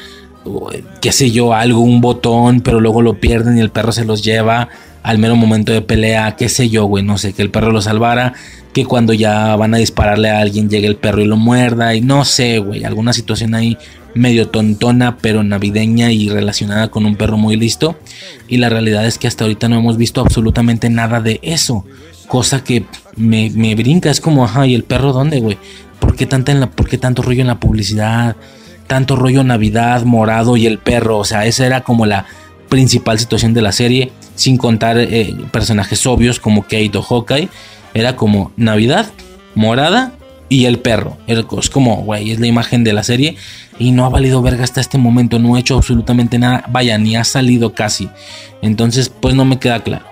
qué 1.02 1.12
sé 1.12 1.32
yo, 1.32 1.54
algo, 1.54 1.82
un 1.82 2.02
botón, 2.02 2.62
pero 2.62 2.80
luego 2.80 3.02
lo 3.02 3.20
pierden 3.20 3.58
y 3.58 3.62
el 3.62 3.70
perro 3.70 3.92
se 3.92 4.06
los 4.06 4.24
lleva 4.24 4.70
al 5.04 5.18
mero 5.18 5.36
momento 5.36 5.72
de 5.72 5.82
pelea, 5.82 6.36
qué 6.36 6.50
sé 6.50 6.70
yo, 6.70 6.86
güey, 6.86 7.04
no 7.04 7.18
sé, 7.18 7.34
que 7.34 7.42
el 7.42 7.50
perro 7.50 7.72
lo 7.72 7.82
salvara, 7.82 8.34
que 8.74 8.86
cuando 8.86 9.14
ya 9.14 9.56
van 9.56 9.74
a 9.74 9.78
dispararle 9.78 10.30
a 10.30 10.40
alguien 10.40 10.70
llegue 10.70 10.88
el 10.88 10.96
perro 10.96 11.22
y 11.22 11.26
lo 11.26 11.38
muerda, 11.38 11.96
y 11.96 12.02
no 12.02 12.24
sé, 12.24 12.60
güey, 12.60 12.84
alguna 12.84 13.14
situación 13.14 13.56
ahí 13.56 13.78
medio 14.14 14.50
tontona, 14.50 15.18
pero 15.18 15.44
navideña 15.44 16.12
y 16.12 16.30
relacionada 16.30 16.90
con 16.90 17.06
un 17.06 17.16
perro 17.16 17.38
muy 17.38 17.56
listo. 17.56 17.98
Y 18.48 18.58
la 18.58 18.70
realidad 18.70 19.06
es 19.06 19.18
que 19.18 19.28
hasta 19.28 19.44
ahorita 19.44 19.70
no 19.70 19.78
hemos 19.78 19.98
visto 19.98 20.22
absolutamente 20.22 20.90
nada 20.90 21.22
de 21.22 21.40
eso. 21.44 21.86
Cosa 22.28 22.64
que 22.64 22.86
me, 23.16 23.76
brinca, 23.76 24.10
es 24.10 24.22
como, 24.22 24.46
ajá, 24.46 24.68
¿y 24.68 24.76
el 24.76 24.84
perro 24.84 25.14
dónde, 25.14 25.40
güey? 25.40 25.58
¿Por 26.00 26.16
qué, 26.16 26.28
en 26.32 26.60
la, 26.60 26.70
¿Por 26.70 26.88
qué 26.88 26.98
tanto 26.98 27.22
rollo 27.22 27.42
en 27.42 27.48
la 27.48 27.60
publicidad? 27.60 28.36
tanto 28.92 29.16
rollo 29.16 29.42
Navidad, 29.46 30.04
morado 30.04 30.58
y 30.58 30.68
el 30.68 30.78
perro. 30.78 31.20
O 31.20 31.24
sea, 31.24 31.46
esa 31.46 31.66
era 31.66 31.80
como 31.80 32.06
la 32.06 32.26
principal 32.68 33.18
situación 33.20 33.54
de 33.54 33.62
la 33.62 33.72
serie, 33.72 34.12
sin 34.36 34.58
contar 34.58 34.98
eh, 34.98 35.34
personajes 35.50 36.06
obvios 36.06 36.42
como 36.42 36.64
Kate 36.64 36.92
o 36.96 37.02
Hawkeye. 37.02 37.48
Era 37.94 38.18
como 38.18 38.52
Navidad, 38.58 39.10
morada 39.56 40.12
y 40.52 40.66
el 40.66 40.80
perro. 40.80 41.18
Es 41.28 41.70
como, 41.70 42.04
güey, 42.04 42.32
es 42.32 42.42
la 42.42 42.46
imagen 42.46 42.84
de 42.84 42.92
la 42.92 43.04
serie 43.04 43.38
y 43.80 43.94
no 43.94 44.06
ha 44.06 44.10
valido 44.10 44.42
verga 44.42 44.66
hasta 44.66 44.82
este 44.82 44.98
momento. 44.98 45.40
No 45.40 45.56
he 45.56 45.62
hecho 45.62 45.78
absolutamente 45.78 46.38
nada. 46.38 46.66
Vaya, 46.70 46.98
ni 46.98 47.16
ha 47.16 47.24
salido 47.24 47.74
casi. 47.74 48.10
Entonces, 48.62 49.08
pues 49.08 49.34
no 49.34 49.46
me 49.46 49.60
queda 49.60 49.82
claro. 49.82 50.04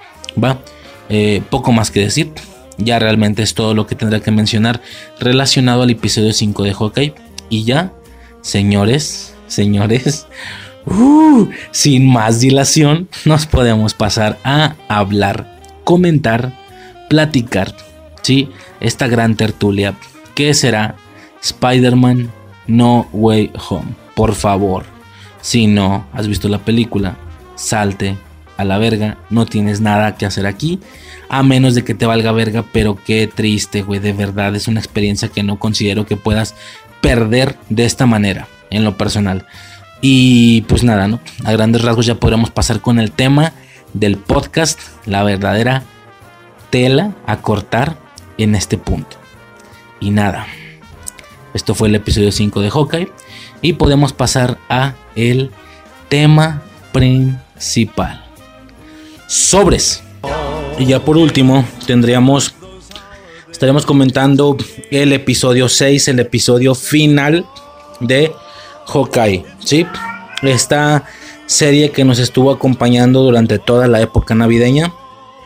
Va, 0.42 0.61
eh, 1.09 1.42
poco 1.50 1.74
más 1.74 1.92
que 1.92 2.00
decir. 2.00 2.32
Ya 2.77 3.00
realmente 3.00 3.43
es 3.43 3.53
todo 3.53 3.74
lo 3.74 3.85
que 3.85 3.95
tendré 3.95 4.22
que 4.22 4.32
mencionar 4.32 4.82
relacionado 5.19 5.82
al 5.82 5.90
episodio 5.90 6.32
5 6.32 6.64
de 6.64 6.74
Hawkeye. 6.74 7.14
Y 7.50 7.66
ya, 7.66 7.92
señores, 8.40 9.34
señores, 9.48 10.26
uh, 10.85 11.50
sin 11.72 12.08
más 12.08 12.40
dilación, 12.40 13.09
nos 13.26 13.45
podemos 13.45 13.93
pasar 13.93 14.40
a 14.45 14.76
hablar, 14.88 15.59
comentar, 15.84 16.53
platicar, 17.09 17.76
¿sí? 18.22 18.48
Esta 18.80 19.08
gran 19.08 19.35
tertulia 19.35 19.95
que 20.40 20.53
será 20.53 20.95
Spider-Man 21.43 22.32
No 22.66 23.09
Way 23.11 23.51
Home. 23.68 23.90
Por 24.16 24.34
favor, 24.35 24.85
si 25.42 25.68
no 25.68 26.08
has 26.14 26.30
visto 26.30 26.48
la 26.48 26.59
película, 26.59 27.18
salte 27.56 28.16
a 28.56 28.64
la 28.64 28.77
verga, 28.77 29.18
no 29.30 29.45
tienes 29.45 29.82
nada 29.82 30.16
que 30.16 30.26
hacer 30.26 30.48
aquí, 30.48 30.80
a 31.27 31.43
menos 31.43 31.76
de 31.76 31.84
que 31.84 31.93
te 31.93 32.06
valga 32.06 32.32
verga, 32.32 32.64
pero 32.72 32.98
qué 33.06 33.27
triste, 33.27 33.82
güey, 33.82 34.00
de 34.00 34.14
verdad, 34.14 34.56
es 34.56 34.69
una 34.69 34.80
experiencia 34.80 35.27
que 35.27 35.43
no 35.43 35.59
considero 35.59 36.06
que 36.06 36.16
puedas 36.16 36.56
perder 37.01 37.58
de 37.68 37.84
esta 37.84 38.06
manera, 38.06 38.48
en 38.69 38.85
lo 38.85 38.95
personal. 38.95 39.45
Y 40.00 40.61
pues 40.69 40.85
nada, 40.85 41.09
¿no? 41.09 41.19
A 41.43 41.51
grandes 41.51 41.82
rasgos 41.82 42.06
ya 42.06 42.16
podremos 42.16 42.50
pasar 42.50 42.80
con 42.80 42.98
el 42.98 43.11
tema 43.11 43.51
del 43.92 44.16
podcast, 44.16 44.80
la 45.06 45.22
verdadera 45.24 45.84
tela 46.69 47.14
a 47.27 47.42
cortar 47.42 47.98
en 48.38 48.56
este 48.56 48.77
punto. 48.77 49.18
Y 49.99 50.11
nada, 50.11 50.47
esto 51.53 51.75
fue 51.75 51.89
el 51.89 51.95
episodio 51.95 52.31
5 52.31 52.61
de 52.61 52.69
Hawkeye 52.69 53.11
y 53.61 53.73
podemos 53.73 54.13
pasar 54.13 54.57
a 54.69 54.93
el 55.15 55.51
tema 56.09 56.61
principal 56.91 58.29
sobres. 59.29 60.01
Y 60.77 60.85
ya 60.85 60.99
por 60.99 61.17
último, 61.17 61.63
tendríamos, 61.85 62.55
estaremos 63.49 63.85
comentando 63.85 64.57
el 64.91 65.13
episodio 65.13 65.69
6, 65.69 66.07
el 66.09 66.19
episodio 66.19 66.73
final 66.73 67.45
de 67.99 68.33
Hawkeye, 68.87 69.45
¿sí? 69.63 69.85
Esta 70.41 71.05
serie 71.45 71.91
que 71.91 72.05
nos 72.05 72.19
estuvo 72.19 72.51
acompañando 72.51 73.21
durante 73.21 73.59
toda 73.59 73.87
la 73.87 74.01
época 74.01 74.35
navideña. 74.35 74.93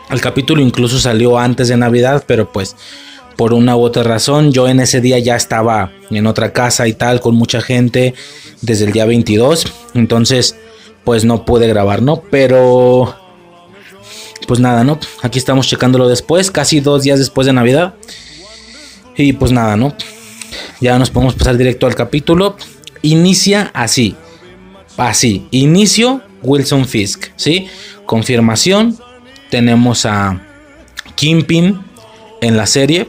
El 0.10 0.22
capítulo 0.22 0.62
incluso 0.62 1.00
salió 1.00 1.38
antes 1.38 1.68
de 1.68 1.78
Navidad, 1.78 2.24
pero 2.28 2.52
pues 2.52 2.76
por 3.38 3.54
una 3.54 3.76
u 3.76 3.82
otra 3.82 4.04
razón, 4.04 4.52
yo 4.52 4.68
en 4.68 4.80
ese 4.80 5.02
día 5.02 5.20
ya 5.20 5.36
estaba 5.36 5.92
en 6.10 6.28
otra 6.28 6.54
casa 6.54 6.88
y 6.88 6.94
tal, 6.94 7.20
con 7.20 7.36
mucha 7.36 7.62
gente, 7.62 8.14
desde 8.62 8.86
el 8.86 8.92
día 8.92 9.06
22, 9.06 9.66
entonces 9.96 10.56
pues 11.04 11.26
no 11.26 11.46
pude 11.46 11.68
grabar, 11.68 12.02
¿no? 12.02 12.22
Pero 12.32 13.16
pues 14.48 14.60
nada, 14.60 14.84
¿no? 14.84 15.00
Aquí 15.22 15.40
estamos 15.40 15.68
checándolo 15.68 16.08
después, 16.08 16.52
casi 16.52 16.80
dos 16.80 17.04
días 17.04 17.20
después 17.20 17.48
de 17.48 17.54
Navidad. 17.54 17.96
Y 19.16 19.34
pues 19.34 19.52
nada, 19.52 19.76
¿no? 19.76 19.96
Ya 20.80 20.98
nos 21.00 21.10
podemos 21.10 21.36
pasar 21.36 21.58
directo 21.58 21.88
al 21.88 21.96
capítulo. 21.96 22.58
Inicia 23.02 23.72
así. 23.74 24.16
Así. 24.98 25.48
Inicio 25.52 26.22
Wilson 26.42 26.88
Fisk. 26.88 27.28
¿Sí? 27.36 27.68
Confirmación. 28.06 28.98
Tenemos 29.50 30.06
a 30.06 30.42
Kimpin 31.16 31.80
en 32.42 32.58
la 32.58 32.66
serie. 32.66 33.08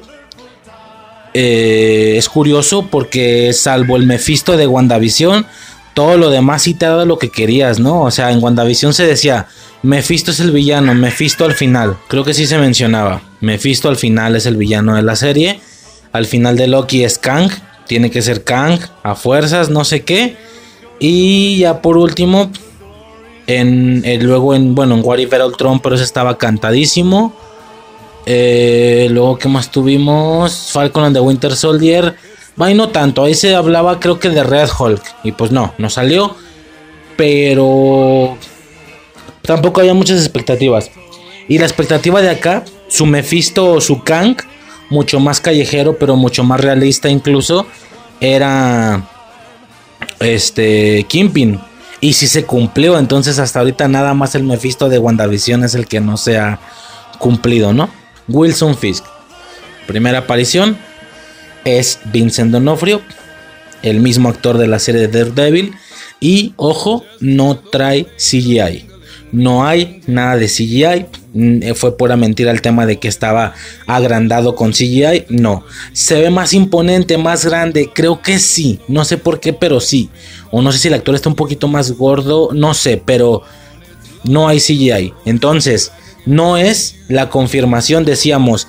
Eh, 1.35 2.15
es 2.17 2.29
curioso 2.29 2.87
porque 2.87 3.53
salvo 3.53 3.97
el 3.97 4.07
Mephisto 4.07 4.57
de 4.57 4.69
WandaVision, 4.69 5.45
todo 5.93 6.17
lo 6.17 6.31
demás 6.31 6.63
sí 6.63 6.75
te 6.75 6.87
ha 6.87 6.91
dado 6.91 7.07
lo 7.07 7.19
que 7.19 7.31
querías, 7.31 7.81
¿no? 7.81 8.03
O 8.03 8.11
sea, 8.11 8.31
en 8.31 8.43
WandaVision 8.43 8.95
se 8.95 9.07
decía, 9.07 9.49
Mephisto 9.83 10.31
es 10.31 10.41
el 10.41 10.51
villano, 10.51 10.95
Mephisto 10.95 11.45
al 11.45 11.55
final. 11.55 11.97
Creo 12.09 12.25
que 12.25 12.35
sí 12.35 12.47
se 12.47 12.59
mencionaba. 12.59 13.21
Mephisto 13.41 13.89
al 13.89 13.97
final 13.97 14.35
es 14.35 14.47
el 14.47 14.57
villano 14.57 14.97
de 14.97 15.03
la 15.03 15.15
serie. 15.15 15.61
Al 16.13 16.27
final 16.27 16.57
de 16.57 16.69
Loki 16.69 17.05
es 17.05 17.19
Kang. 17.19 17.51
Tiene 17.87 18.11
que 18.11 18.23
ser 18.23 18.45
Kang 18.45 18.79
a 19.03 19.15
fuerzas, 19.15 19.69
no 19.69 19.85
sé 19.85 20.03
qué. 20.03 20.37
Y 20.99 21.59
ya 21.59 21.83
por 21.83 21.99
último, 21.99 22.51
en, 23.47 24.03
eh, 24.05 24.19
luego 24.21 24.55
en, 24.55 24.75
bueno, 24.75 24.95
en 24.95 25.05
What 25.05 25.19
If 25.19 25.33
Ultron, 25.33 25.81
pero 25.81 25.97
eso 25.97 26.05
estaba 26.05 26.39
cantadísimo. 26.39 27.35
Eh, 28.27 29.09
luego, 29.11 29.39
¿qué 29.39 29.49
más 29.49 29.71
tuvimos? 29.71 30.71
Falcon 30.73 31.05
and 31.05 31.17
the 31.17 31.21
Winter 31.21 31.55
Soldier. 31.55 32.17
Ay, 32.59 32.75
no 32.75 32.89
tanto. 32.89 33.25
Ahí 33.25 33.35
se 33.35 33.55
hablaba, 33.55 34.01
creo 34.01 34.19
que 34.19 34.31
de 34.31 34.43
Red 34.43 34.69
Hulk. 34.79 35.03
Y 35.25 35.33
pues 35.33 35.51
no, 35.51 35.75
no 35.79 35.91
salió. 35.91 36.37
Pero 37.17 38.37
tampoco 39.43 39.81
había 39.81 39.95
muchas 39.95 40.19
expectativas. 40.21 40.91
Y 41.49 41.59
la 41.59 41.67
expectativa 41.67 42.23
de 42.23 42.31
acá, 42.31 42.65
su 42.89 43.07
Mephisto 43.07 43.73
o 43.73 43.81
su 43.81 44.03
Kang, 44.03 44.37
mucho 44.91 45.21
más 45.21 45.41
callejero, 45.41 45.99
pero 45.99 46.17
mucho 46.17 46.45
más 46.45 46.61
realista 46.61 47.09
incluso, 47.09 47.67
era 48.21 49.09
este 50.21 51.05
Kimpin. 51.09 51.61
Y 52.01 52.15
si 52.15 52.27
se 52.27 52.45
cumplió, 52.45 52.99
entonces 52.99 53.39
hasta 53.39 53.61
ahorita 53.61 53.89
nada 53.89 54.15
más 54.15 54.35
el 54.35 54.45
Mephisto 54.45 54.89
de 54.89 54.99
WandaVision 54.99 55.65
es 55.65 55.75
el 55.75 55.87
que 55.87 56.01
no 56.01 56.17
se 56.17 56.39
ha 56.39 56.59
cumplido, 57.19 57.73
¿no? 57.73 57.89
Wilson 58.29 58.77
Fisk. 58.77 59.05
Primera 59.87 60.19
aparición 60.19 60.79
es 61.65 61.99
Vincent 62.13 62.53
Donofrio, 62.53 63.03
el 63.83 64.01
mismo 64.01 64.29
actor 64.29 64.59
de 64.59 64.67
la 64.67 64.79
serie 64.79 65.07
de 65.07 65.09
Daredevil. 65.09 65.75
Y 66.21 66.55
ojo, 66.57 67.05
no 67.21 67.59
trae 67.59 68.07
CGI. 68.17 68.87
No 69.33 69.67
hay 69.67 70.01
nada 70.07 70.37
de 70.37 70.47
CGI. 70.47 71.07
Mm, 71.35 71.63
eh, 71.63 71.75
fue 71.75 71.97
pura 71.97 72.17
mentira 72.17 72.53
el 72.53 72.63
tema 72.63 72.87
de 72.87 72.99
que 72.99 73.09
estaba 73.09 73.53
agrandado 73.87 74.55
con 74.55 74.73
CGI. 74.73 75.27
No. 75.29 75.65
Se 75.93 76.21
ve 76.21 76.31
más 76.31 76.53
imponente, 76.53 77.19
más 77.19 77.45
grande. 77.45 77.91
Creo 77.93 78.23
que 78.23 78.39
sí. 78.39 78.79
No 78.87 79.05
sé 79.05 79.19
por 79.19 79.41
qué, 79.41 79.53
pero 79.53 79.81
sí. 79.81 80.09
O 80.51 80.63
no 80.63 80.71
sé 80.71 80.79
si 80.79 80.89
el 80.89 80.95
actor 80.95 81.15
está 81.15 81.29
un 81.29 81.35
poquito 81.35 81.67
más 81.67 81.93
gordo. 81.93 82.51
No 82.55 82.75
sé, 82.75 83.03
pero 83.05 83.43
no 84.23 84.49
hay 84.49 84.61
CGI. 84.61 85.13
Entonces, 85.25 85.91
no 86.27 86.57
es 86.57 86.97
la 87.09 87.29
confirmación. 87.29 88.05
Decíamos, 88.05 88.67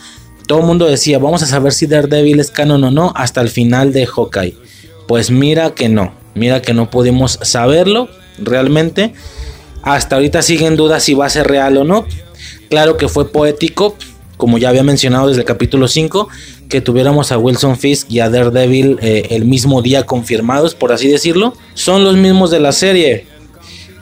todo 0.47 0.59
el 0.59 0.65
mundo 0.65 0.85
decía, 0.85 1.19
vamos 1.19 1.43
a 1.43 1.47
saber 1.47 1.73
si 1.73 1.87
Daredevil 1.87 2.39
es 2.39 2.51
canon 2.51 2.83
o 2.83 2.91
no 2.91 3.13
hasta 3.15 3.41
el 3.41 3.49
final 3.49 3.93
de 3.93 4.05
Hawkeye. 4.05 4.55
Pues 5.07 5.31
mira 5.31 5.73
que 5.73 5.89
no. 5.89 6.13
Mira 6.33 6.61
que 6.61 6.73
no 6.73 6.89
pudimos 6.89 7.39
saberlo 7.41 8.09
realmente. 8.37 9.13
Hasta 9.81 10.15
ahorita 10.15 10.41
sigue 10.41 10.65
en 10.65 10.75
duda 10.75 10.99
si 10.99 11.13
va 11.13 11.25
a 11.25 11.29
ser 11.29 11.47
real 11.47 11.77
o 11.77 11.83
no. 11.83 12.05
Claro 12.69 12.97
que 12.97 13.07
fue 13.07 13.31
poético, 13.31 13.95
como 14.37 14.57
ya 14.57 14.69
había 14.69 14.83
mencionado 14.83 15.27
desde 15.27 15.41
el 15.41 15.45
capítulo 15.45 15.87
5, 15.87 16.27
que 16.69 16.81
tuviéramos 16.81 17.31
a 17.31 17.37
Wilson 17.37 17.77
Fisk 17.77 18.09
y 18.11 18.19
a 18.19 18.29
Daredevil 18.29 18.97
eh, 19.01 19.27
el 19.29 19.45
mismo 19.45 19.81
día 19.81 20.05
confirmados, 20.05 20.75
por 20.75 20.91
así 20.91 21.07
decirlo. 21.07 21.53
Son 21.73 22.03
los 22.03 22.17
mismos 22.17 22.51
de 22.51 22.59
la 22.59 22.71
serie. 22.71 23.27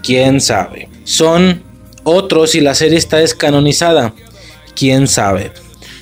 ¿Quién 0.01 0.41
sabe? 0.41 0.90
Son 1.03 1.61
otros 2.03 2.56
y 2.56 2.61
la 2.61 2.75
serie 2.75 2.98
está 2.98 3.17
descanonizada. 3.17 4.14
¿Quién 4.75 5.07
sabe? 5.07 5.51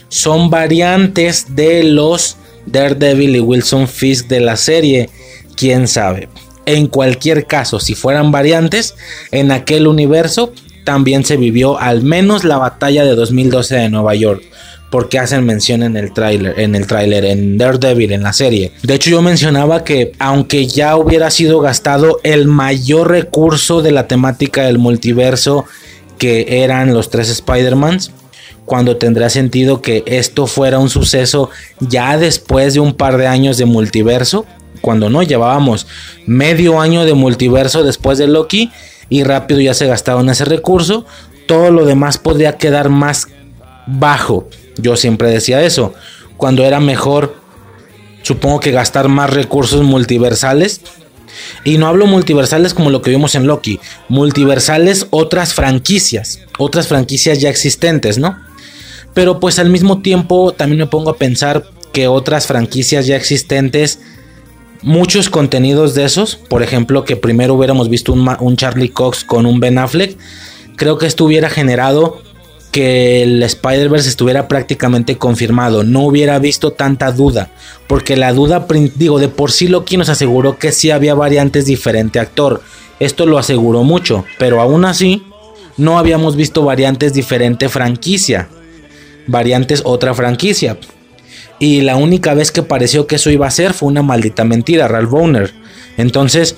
Son 0.09 0.49
variantes 0.49 1.55
de 1.55 1.83
los 1.83 2.37
Daredevil 2.65 3.35
y 3.35 3.39
Wilson 3.39 3.87
Fisk 3.87 4.27
de 4.27 4.39
la 4.39 4.57
serie. 4.57 5.09
¿Quién 5.55 5.87
sabe? 5.87 6.29
En 6.65 6.87
cualquier 6.87 7.47
caso, 7.47 7.79
si 7.79 7.95
fueran 7.95 8.31
variantes, 8.31 8.95
en 9.31 9.51
aquel 9.51 9.87
universo 9.87 10.53
también 10.83 11.25
se 11.25 11.37
vivió 11.37 11.79
al 11.79 12.01
menos 12.03 12.43
la 12.43 12.57
batalla 12.57 13.05
de 13.05 13.15
2012 13.15 13.75
de 13.75 13.89
Nueva 13.89 14.15
York. 14.15 14.43
Porque 14.89 15.19
hacen 15.19 15.45
mención 15.45 15.83
en 15.83 15.95
el 15.95 16.11
tráiler, 16.11 16.59
en 16.59 16.75
el 16.75 16.85
tráiler, 16.85 17.23
en 17.23 17.57
Daredevil, 17.57 18.11
en 18.11 18.23
la 18.23 18.33
serie. 18.33 18.73
De 18.83 18.95
hecho, 18.95 19.09
yo 19.09 19.21
mencionaba 19.21 19.85
que 19.85 20.11
aunque 20.19 20.67
ya 20.67 20.97
hubiera 20.97 21.31
sido 21.31 21.61
gastado 21.61 22.19
el 22.23 22.45
mayor 22.47 23.09
recurso 23.09 23.81
de 23.81 23.91
la 23.91 24.07
temática 24.07 24.63
del 24.63 24.79
multiverso, 24.79 25.65
que 26.21 26.63
eran 26.63 26.93
los 26.93 27.09
tres 27.09 27.29
Spider-Mans, 27.29 28.11
cuando 28.65 28.97
tendría 28.97 29.31
sentido 29.31 29.81
que 29.81 30.03
esto 30.05 30.45
fuera 30.45 30.77
un 30.77 30.87
suceso 30.87 31.49
ya 31.79 32.15
después 32.19 32.75
de 32.75 32.79
un 32.79 32.93
par 32.93 33.17
de 33.17 33.25
años 33.25 33.57
de 33.57 33.65
multiverso, 33.65 34.45
cuando 34.81 35.09
no 35.09 35.23
llevábamos 35.23 35.87
medio 36.27 36.79
año 36.79 37.05
de 37.05 37.15
multiverso 37.15 37.83
después 37.83 38.19
de 38.19 38.27
Loki 38.27 38.71
y 39.09 39.23
rápido 39.23 39.61
ya 39.61 39.73
se 39.73 39.87
gastaron 39.87 40.29
ese 40.29 40.45
recurso, 40.45 41.07
todo 41.47 41.71
lo 41.71 41.85
demás 41.85 42.19
podría 42.19 42.55
quedar 42.55 42.89
más 42.89 43.27
bajo. 43.87 44.47
Yo 44.77 44.97
siempre 44.97 45.31
decía 45.31 45.63
eso, 45.63 45.95
cuando 46.37 46.63
era 46.65 46.79
mejor, 46.79 47.33
supongo 48.21 48.59
que 48.59 48.69
gastar 48.69 49.07
más 49.07 49.31
recursos 49.31 49.81
multiversales 49.81 50.81
Y 51.63 51.77
no 51.77 51.87
hablo 51.87 52.07
multiversales 52.07 52.73
como 52.73 52.89
lo 52.89 53.01
que 53.01 53.11
vimos 53.11 53.35
en 53.35 53.47
Loki, 53.47 53.79
multiversales 54.09 55.07
otras 55.09 55.53
franquicias, 55.53 56.39
otras 56.57 56.87
franquicias 56.87 57.39
ya 57.39 57.49
existentes, 57.49 58.17
¿no? 58.17 58.37
Pero 59.13 59.39
pues 59.39 59.59
al 59.59 59.69
mismo 59.69 60.01
tiempo 60.01 60.53
también 60.53 60.79
me 60.79 60.87
pongo 60.87 61.09
a 61.09 61.17
pensar 61.17 61.65
que 61.91 62.07
otras 62.07 62.47
franquicias 62.47 63.05
ya 63.07 63.15
existentes, 63.15 63.99
muchos 64.81 65.29
contenidos 65.29 65.93
de 65.93 66.05
esos, 66.05 66.35
por 66.35 66.63
ejemplo, 66.63 67.03
que 67.03 67.15
primero 67.15 67.55
hubiéramos 67.55 67.89
visto 67.89 68.13
un, 68.13 68.27
un 68.39 68.55
Charlie 68.55 68.89
Cox 68.89 69.23
con 69.23 69.45
un 69.45 69.59
Ben 69.59 69.77
Affleck, 69.77 70.17
creo 70.77 70.97
que 70.97 71.05
esto 71.05 71.25
hubiera 71.25 71.49
generado 71.49 72.21
que 72.71 73.21
el 73.21 73.43
Spider-Verse 73.43 74.09
estuviera 74.09 74.47
prácticamente 74.47 75.17
confirmado, 75.17 75.83
no 75.83 76.01
hubiera 76.01 76.39
visto 76.39 76.71
tanta 76.71 77.11
duda, 77.11 77.49
porque 77.87 78.15
la 78.15 78.33
duda, 78.33 78.65
digo, 78.95 79.19
de 79.19 79.27
por 79.27 79.51
sí 79.51 79.67
Loki 79.67 79.97
nos 79.97 80.09
aseguró 80.09 80.57
que 80.57 80.71
sí 80.71 80.89
había 80.89 81.13
variantes 81.13 81.65
diferente 81.65 82.19
actor, 82.19 82.61
esto 82.99 83.25
lo 83.25 83.37
aseguró 83.37 83.83
mucho, 83.83 84.25
pero 84.39 84.61
aún 84.61 84.85
así 84.85 85.23
no 85.75 85.99
habíamos 85.99 86.35
visto 86.35 86.63
variantes 86.63 87.13
diferente 87.13 87.67
franquicia, 87.67 88.47
variantes 89.27 89.81
otra 89.83 90.13
franquicia. 90.13 90.77
Y 91.59 91.81
la 91.81 91.95
única 91.95 92.33
vez 92.33 92.51
que 92.51 92.63
pareció 92.63 93.05
que 93.05 93.17
eso 93.17 93.29
iba 93.29 93.45
a 93.45 93.51
ser 93.51 93.73
fue 93.73 93.89
una 93.89 94.01
maldita 94.01 94.43
mentira, 94.43 94.87
Ralph 94.87 95.11
Bowner. 95.11 95.53
Entonces, 95.97 96.55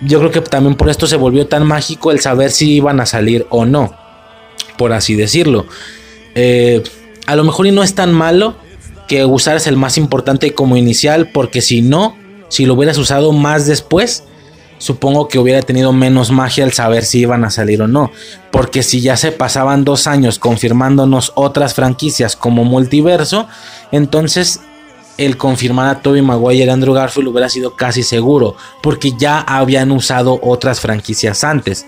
yo 0.00 0.18
creo 0.18 0.30
que 0.30 0.40
también 0.40 0.76
por 0.76 0.88
esto 0.88 1.06
se 1.06 1.16
volvió 1.16 1.46
tan 1.46 1.66
mágico 1.66 2.10
el 2.10 2.20
saber 2.20 2.50
si 2.50 2.72
iban 2.72 3.00
a 3.00 3.06
salir 3.06 3.46
o 3.50 3.66
no 3.66 3.99
por 4.80 4.94
así 4.94 5.14
decirlo. 5.14 5.66
Eh, 6.34 6.82
a 7.26 7.36
lo 7.36 7.44
mejor 7.44 7.66
y 7.66 7.70
no 7.70 7.82
es 7.82 7.94
tan 7.94 8.14
malo 8.14 8.56
que 9.08 9.26
usar 9.26 9.60
el 9.66 9.76
más 9.76 9.98
importante 9.98 10.54
como 10.54 10.74
inicial, 10.74 11.28
porque 11.28 11.60
si 11.60 11.82
no, 11.82 12.16
si 12.48 12.64
lo 12.64 12.72
hubieras 12.72 12.96
usado 12.96 13.32
más 13.32 13.66
después, 13.66 14.24
supongo 14.78 15.28
que 15.28 15.38
hubiera 15.38 15.60
tenido 15.60 15.92
menos 15.92 16.30
magia 16.30 16.64
al 16.64 16.72
saber 16.72 17.04
si 17.04 17.18
iban 17.18 17.44
a 17.44 17.50
salir 17.50 17.82
o 17.82 17.88
no. 17.88 18.10
Porque 18.50 18.82
si 18.82 19.02
ya 19.02 19.18
se 19.18 19.32
pasaban 19.32 19.84
dos 19.84 20.06
años 20.06 20.38
confirmándonos 20.38 21.32
otras 21.34 21.74
franquicias 21.74 22.34
como 22.34 22.64
multiverso, 22.64 23.48
entonces 23.92 24.60
el 25.18 25.36
confirmar 25.36 25.88
a 25.88 26.00
Toby 26.00 26.22
Maguire 26.22 26.64
y 26.64 26.68
Andrew 26.70 26.94
Garfield 26.94 27.28
hubiera 27.28 27.50
sido 27.50 27.76
casi 27.76 28.02
seguro, 28.02 28.56
porque 28.82 29.12
ya 29.18 29.40
habían 29.40 29.90
usado 29.92 30.40
otras 30.42 30.80
franquicias 30.80 31.44
antes 31.44 31.84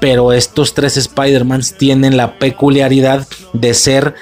pero 0.00 0.32
estos 0.32 0.74
tres 0.74 0.96
Spider-Mans 0.96 1.74
tienen 1.74 2.16
la 2.16 2.38
peculiaridad 2.38 3.26
de 3.52 3.74
ser 3.74 4.14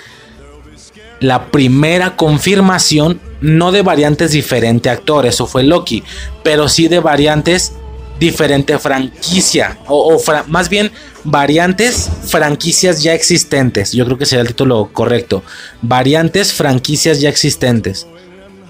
la 1.21 1.47
primera 1.51 2.17
confirmación, 2.17 3.21
no 3.41 3.73
de 3.73 3.83
variantes 3.83 4.33
diferente 4.33 4.91
actor, 4.91 5.27
eso 5.27 5.47
fue 5.47 5.63
Loki, 5.63 6.03
pero 6.43 6.69
sí 6.69 6.89
de 6.89 7.01
variantes 7.01 7.73
diferente 8.19 8.79
franquicia, 8.79 9.79
o, 9.87 10.21
más 10.47 10.69
bien 10.69 10.91
variantes 11.25 12.11
franquicias 12.27 13.03
ya 13.03 13.15
existentes, 13.15 13.93
yo 13.93 14.05
creo 14.05 14.19
que 14.19 14.27
sería 14.27 14.43
el 14.43 14.49
título 14.49 14.89
correcto, 14.93 15.43
variantes 15.83 16.53
franquicias 16.53 17.21
ya 17.21 17.29
existentes. 17.29 18.07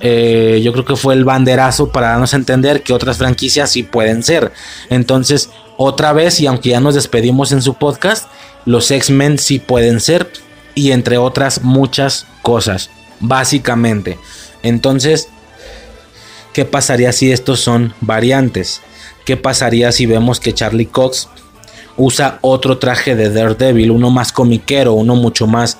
Eh, 0.01 0.61
yo 0.63 0.73
creo 0.75 0.85
que 0.85 0.95
fue 0.95 1.15
el 1.15 1.25
banderazo 1.25 1.91
para 1.91 2.09
darnos 2.09 2.35
a 2.35 2.37
entender 2.37 2.83
que 2.83 2.93
otras 2.93 3.17
franquicias 3.17 3.71
sí 3.71 3.83
pueden 3.83 4.23
ser. 4.23 4.53
Entonces, 4.91 5.49
otra 5.77 6.13
vez, 6.13 6.41
y 6.41 6.47
aunque 6.47 6.71
ya 6.71 6.81
nos 6.81 6.95
despedimos 6.95 7.53
en 7.53 7.63
su 7.63 7.75
podcast, 7.75 8.27
los 8.65 8.91
X-Men 8.91 9.39
sí 9.39 9.59
pueden 9.59 10.01
ser, 10.01 10.31
y 10.75 10.93
entre 10.93 11.19
otras 11.19 11.63
muchas 11.63 12.27
cosas, 12.43 12.91
básicamente. 13.21 14.19
Entonces, 14.63 15.29
¿qué 16.53 16.65
pasaría 16.65 17.13
si 17.13 17.33
estos 17.33 17.61
son 17.61 17.95
variantes? 18.01 18.83
¿Qué 19.25 19.37
pasaría 19.37 19.91
si 19.93 20.07
vemos 20.07 20.39
que 20.39 20.55
Charlie 20.55 20.87
Cox 20.87 21.29
usa 21.97 22.39
otro 22.43 22.79
traje 22.79 23.17
de 23.17 23.31
Daredevil, 23.31 23.91
uno 23.91 24.11
más 24.11 24.33
comiquero, 24.33 24.93
uno 24.93 25.17
mucho 25.17 25.47
más 25.47 25.79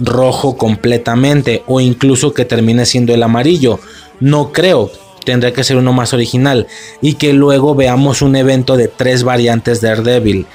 rojo 0.00 0.56
completamente, 0.56 1.62
o 1.66 1.80
incluso 1.80 2.32
que 2.32 2.44
termine 2.44 2.86
siendo 2.86 3.14
el 3.14 3.22
amarillo? 3.22 3.80
No 4.20 4.52
creo, 4.52 4.90
tendría 5.28 5.52
que 5.52 5.62
ser 5.62 5.76
uno 5.76 5.92
más 5.92 6.14
original 6.14 6.66
y 7.02 7.14
que 7.14 7.34
luego 7.34 7.74
veamos 7.74 8.22
un 8.22 8.34
evento 8.34 8.78
de 8.78 8.88
tres 8.88 9.24
variantes 9.24 9.82
de 9.82 9.88
Daredevil, 9.88 10.46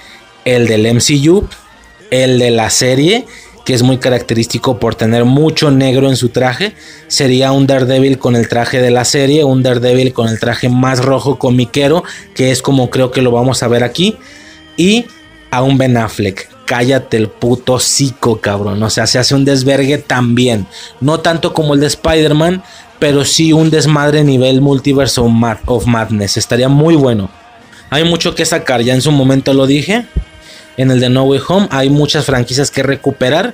el 0.46 0.66
del 0.66 0.92
MCU, 0.96 1.48
el 2.10 2.40
de 2.40 2.50
la 2.50 2.72
serie, 2.72 3.28
que 3.66 3.76
es 3.76 3.84
muy 3.84 4.00
característico 4.00 4.80
por 4.80 4.96
tener 4.96 5.26
mucho 5.26 5.70
negro 5.70 6.10
en 6.10 6.16
su 6.16 6.30
traje, 6.30 6.74
sería 7.08 7.52
un 7.52 7.68
Daredevil 7.68 8.18
con 8.18 8.36
el 8.36 8.50
traje 8.50 8.82
de 8.82 8.90
la 8.90 9.06
serie, 9.06 9.44
un 9.44 9.62
Daredevil 9.62 10.12
con 10.12 10.28
el 10.28 10.40
traje 10.40 10.70
más 10.70 11.06
rojo 11.06 11.38
comiquero, 11.38 12.04
que 12.34 12.50
es 12.50 12.64
como 12.64 12.90
creo 12.90 13.12
que 13.12 13.22
lo 13.22 13.30
vamos 13.30 13.62
a 13.62 13.68
ver 13.68 13.84
aquí, 13.84 14.18
y 14.76 15.06
a 15.52 15.62
un 15.62 15.78
Ben 15.78 15.98
Affleck. 15.98 16.50
Cállate 16.66 17.18
el 17.18 17.28
puto 17.28 17.78
psico, 17.78 18.42
cabrón. 18.42 18.82
O 18.82 18.90
sea, 18.90 19.06
se 19.06 19.20
hace 19.20 19.36
un 19.36 19.46
desvergue 19.46 20.00
también. 20.00 20.66
No 21.00 21.20
tanto 21.20 21.54
como 21.54 21.76
el 21.76 21.82
de 21.82 21.88
Spider-Man, 21.88 22.64
pero 23.00 23.26
sí 23.26 23.54
un 23.54 23.70
desmadre 23.70 24.24
nivel 24.24 24.62
Multiverse 24.62 25.22
of 25.22 25.86
Madness. 25.86 26.38
Estaría 26.38 26.70
muy 26.70 26.96
bueno. 26.96 27.30
Hay 27.90 28.04
mucho 28.04 28.34
que 28.34 28.46
sacar, 28.46 28.82
ya 28.82 28.94
en 28.94 29.02
su 29.02 29.12
momento 29.12 29.54
lo 29.54 29.68
dije. 29.68 30.06
En 30.78 30.90
el 30.90 31.00
de 31.00 31.10
No 31.10 31.24
Way 31.24 31.42
Home 31.48 31.68
hay 31.70 31.90
muchas 31.90 32.26
franquicias 32.26 32.72
que 32.72 32.82
recuperar. 32.82 33.54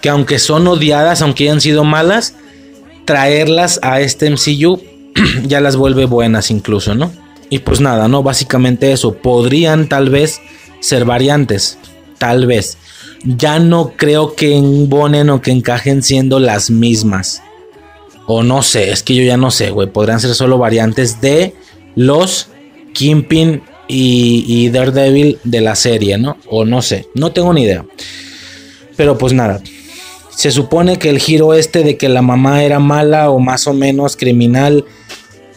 Que 0.00 0.08
aunque 0.08 0.38
son 0.38 0.66
odiadas, 0.66 1.22
aunque 1.22 1.44
hayan 1.44 1.60
sido 1.60 1.84
malas, 1.84 2.34
traerlas 3.04 3.80
a 3.82 4.00
este 4.00 4.30
MCU 4.30 4.80
ya 5.44 5.60
las 5.60 5.76
vuelve 5.76 6.06
buenas 6.06 6.50
incluso, 6.50 6.94
¿no? 6.94 7.10
Y 7.50 7.60
pues 7.60 7.80
nada, 7.80 8.08
¿no? 8.08 8.22
Básicamente 8.22 8.92
eso. 8.92 9.14
Podrían 9.14 9.88
tal 9.88 10.10
vez 10.10 10.40
ser 10.80 11.04
variantes. 11.04 11.78
Tal 12.18 12.46
vez. 12.46 12.78
Ya 13.24 13.58
no 13.58 13.94
creo 13.96 14.34
que 14.34 14.56
embonen 14.56 15.30
o 15.30 15.40
que 15.40 15.50
encajen 15.50 16.02
siendo 16.02 16.38
las 16.38 16.70
mismas. 16.70 17.42
O 18.30 18.42
no 18.42 18.62
sé, 18.62 18.90
es 18.90 19.02
que 19.02 19.14
yo 19.14 19.22
ya 19.22 19.38
no 19.38 19.50
sé, 19.50 19.70
güey. 19.70 19.88
Podrían 19.88 20.20
ser 20.20 20.34
solo 20.34 20.58
variantes 20.58 21.22
de 21.22 21.54
los 21.96 22.48
Kingpin 22.92 23.62
y, 23.88 24.68
Daredevil 24.68 25.38
de 25.44 25.62
la 25.62 25.74
serie, 25.74 26.18
¿no? 26.18 26.36
O 26.46 26.66
no 26.66 26.82
sé, 26.82 27.08
no 27.14 27.32
tengo 27.32 27.54
ni 27.54 27.62
idea. 27.62 27.86
Pero 28.98 29.16
pues 29.16 29.32
nada. 29.32 29.62
Se 30.28 30.50
supone 30.50 30.98
que 30.98 31.08
el 31.08 31.20
giro 31.20 31.54
este 31.54 31.82
de 31.82 31.96
que 31.96 32.10
la 32.10 32.20
mamá 32.20 32.62
era 32.62 32.78
mala 32.80 33.30
o 33.30 33.38
más 33.38 33.66
o 33.66 33.72
menos 33.72 34.14
criminal, 34.14 34.84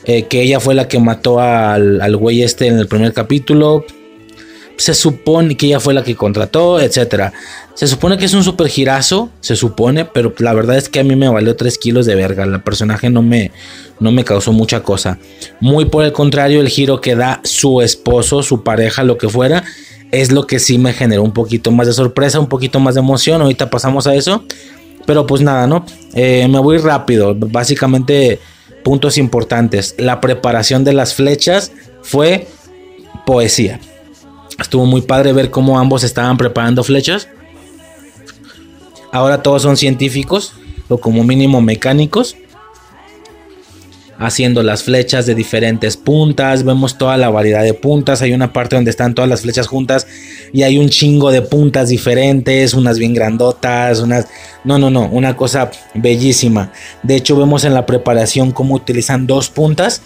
eh, 0.05 0.23
que 0.23 0.41
ella 0.41 0.61
fue 0.61 0.73
la 0.73 0.87
que 0.87 0.97
mató 0.97 1.41
al, 1.41 1.99
al 1.99 2.15
güey 2.15 2.41
este 2.41 2.67
en 2.67 2.77
el 2.77 2.87
primer 2.87 3.11
capítulo, 3.11 3.85
se 4.77 4.93
supone 4.93 5.55
que 5.55 5.67
ella 5.67 5.79
fue 5.79 5.93
la 5.93 6.03
que 6.03 6.15
contrató, 6.15 6.79
etcétera. 6.79 7.33
Se 7.73 7.87
supone 7.87 8.17
que 8.17 8.25
es 8.25 8.33
un 8.33 8.43
super 8.43 8.67
girazo, 8.67 9.29
se 9.39 9.55
supone, 9.55 10.05
pero 10.05 10.33
la 10.39 10.53
verdad 10.53 10.77
es 10.77 10.89
que 10.89 10.99
a 10.99 11.03
mí 11.03 11.15
me 11.15 11.29
valió 11.29 11.55
3 11.55 11.77
kilos 11.77 12.05
de 12.05 12.15
verga. 12.15 12.43
El 12.43 12.61
personaje 12.61 13.09
no 13.09 13.21
me, 13.21 13.51
no 13.99 14.11
me 14.11 14.23
causó 14.23 14.51
mucha 14.51 14.83
cosa. 14.83 15.17
Muy 15.59 15.85
por 15.85 16.03
el 16.03 16.11
contrario, 16.11 16.61
el 16.61 16.69
giro 16.69 17.01
que 17.01 17.15
da 17.15 17.41
su 17.43 17.81
esposo, 17.81 18.43
su 18.43 18.63
pareja, 18.63 19.03
lo 19.03 19.17
que 19.17 19.29
fuera, 19.29 19.63
es 20.11 20.31
lo 20.31 20.45
que 20.45 20.59
sí 20.59 20.77
me 20.77 20.93
generó 20.93 21.23
un 21.23 21.33
poquito 21.33 21.71
más 21.71 21.87
de 21.87 21.93
sorpresa, 21.93 22.39
un 22.39 22.49
poquito 22.49 22.79
más 22.79 22.95
de 22.95 22.99
emoción. 22.99 23.41
Ahorita 23.41 23.69
pasamos 23.69 24.07
a 24.07 24.15
eso. 24.15 24.43
Pero 25.05 25.25
pues 25.25 25.41
nada, 25.41 25.67
¿no? 25.67 25.85
Eh, 26.13 26.47
me 26.49 26.59
voy 26.59 26.77
rápido. 26.77 27.33
Básicamente, 27.35 28.39
puntos 28.83 29.17
importantes. 29.17 29.95
La 29.97 30.21
preparación 30.21 30.83
de 30.83 30.93
las 30.93 31.15
flechas 31.15 31.71
fue 32.01 32.47
poesía. 33.25 33.79
Estuvo 34.61 34.85
muy 34.85 35.01
padre 35.01 35.33
ver 35.33 35.49
cómo 35.49 35.79
ambos 35.79 36.03
estaban 36.03 36.37
preparando 36.37 36.83
flechas. 36.83 37.27
Ahora 39.11 39.41
todos 39.41 39.63
son 39.63 39.75
científicos, 39.75 40.53
o 40.87 40.97
como 40.97 41.23
mínimo 41.23 41.61
mecánicos. 41.61 42.35
Haciendo 44.17 44.61
las 44.61 44.83
flechas 44.83 45.25
de 45.25 45.33
diferentes 45.33 45.97
puntas. 45.97 46.63
Vemos 46.63 46.99
toda 46.99 47.17
la 47.17 47.31
variedad 47.31 47.63
de 47.63 47.73
puntas. 47.73 48.21
Hay 48.21 48.33
una 48.33 48.53
parte 48.53 48.75
donde 48.75 48.91
están 48.91 49.15
todas 49.15 49.27
las 49.27 49.41
flechas 49.41 49.65
juntas. 49.65 50.05
Y 50.53 50.61
hay 50.61 50.77
un 50.77 50.89
chingo 50.89 51.31
de 51.31 51.41
puntas 51.41 51.89
diferentes. 51.89 52.75
Unas 52.75 52.99
bien 52.99 53.15
grandotas. 53.15 53.99
Unas. 53.99 54.27
No, 54.63 54.77
no, 54.77 54.91
no. 54.91 55.07
Una 55.07 55.35
cosa 55.35 55.71
bellísima. 55.95 56.71
De 57.01 57.15
hecho, 57.15 57.35
vemos 57.35 57.63
en 57.63 57.73
la 57.73 57.87
preparación 57.87 58.51
cómo 58.51 58.75
utilizan 58.75 59.25
dos 59.25 59.49
puntas 59.49 60.03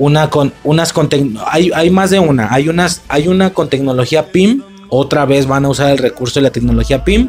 una 0.00 0.30
con 0.30 0.52
unas 0.64 0.94
con 0.94 1.10
hay, 1.46 1.70
hay 1.74 1.90
más 1.90 2.10
de 2.10 2.18
una, 2.18 2.52
hay 2.52 2.70
unas 2.70 3.02
hay 3.08 3.28
una 3.28 3.50
con 3.50 3.68
tecnología 3.68 4.32
PIM, 4.32 4.62
otra 4.88 5.26
vez 5.26 5.46
van 5.46 5.66
a 5.66 5.68
usar 5.68 5.90
el 5.90 5.98
recurso 5.98 6.40
de 6.40 6.44
la 6.44 6.50
tecnología 6.50 7.04
PIM. 7.04 7.28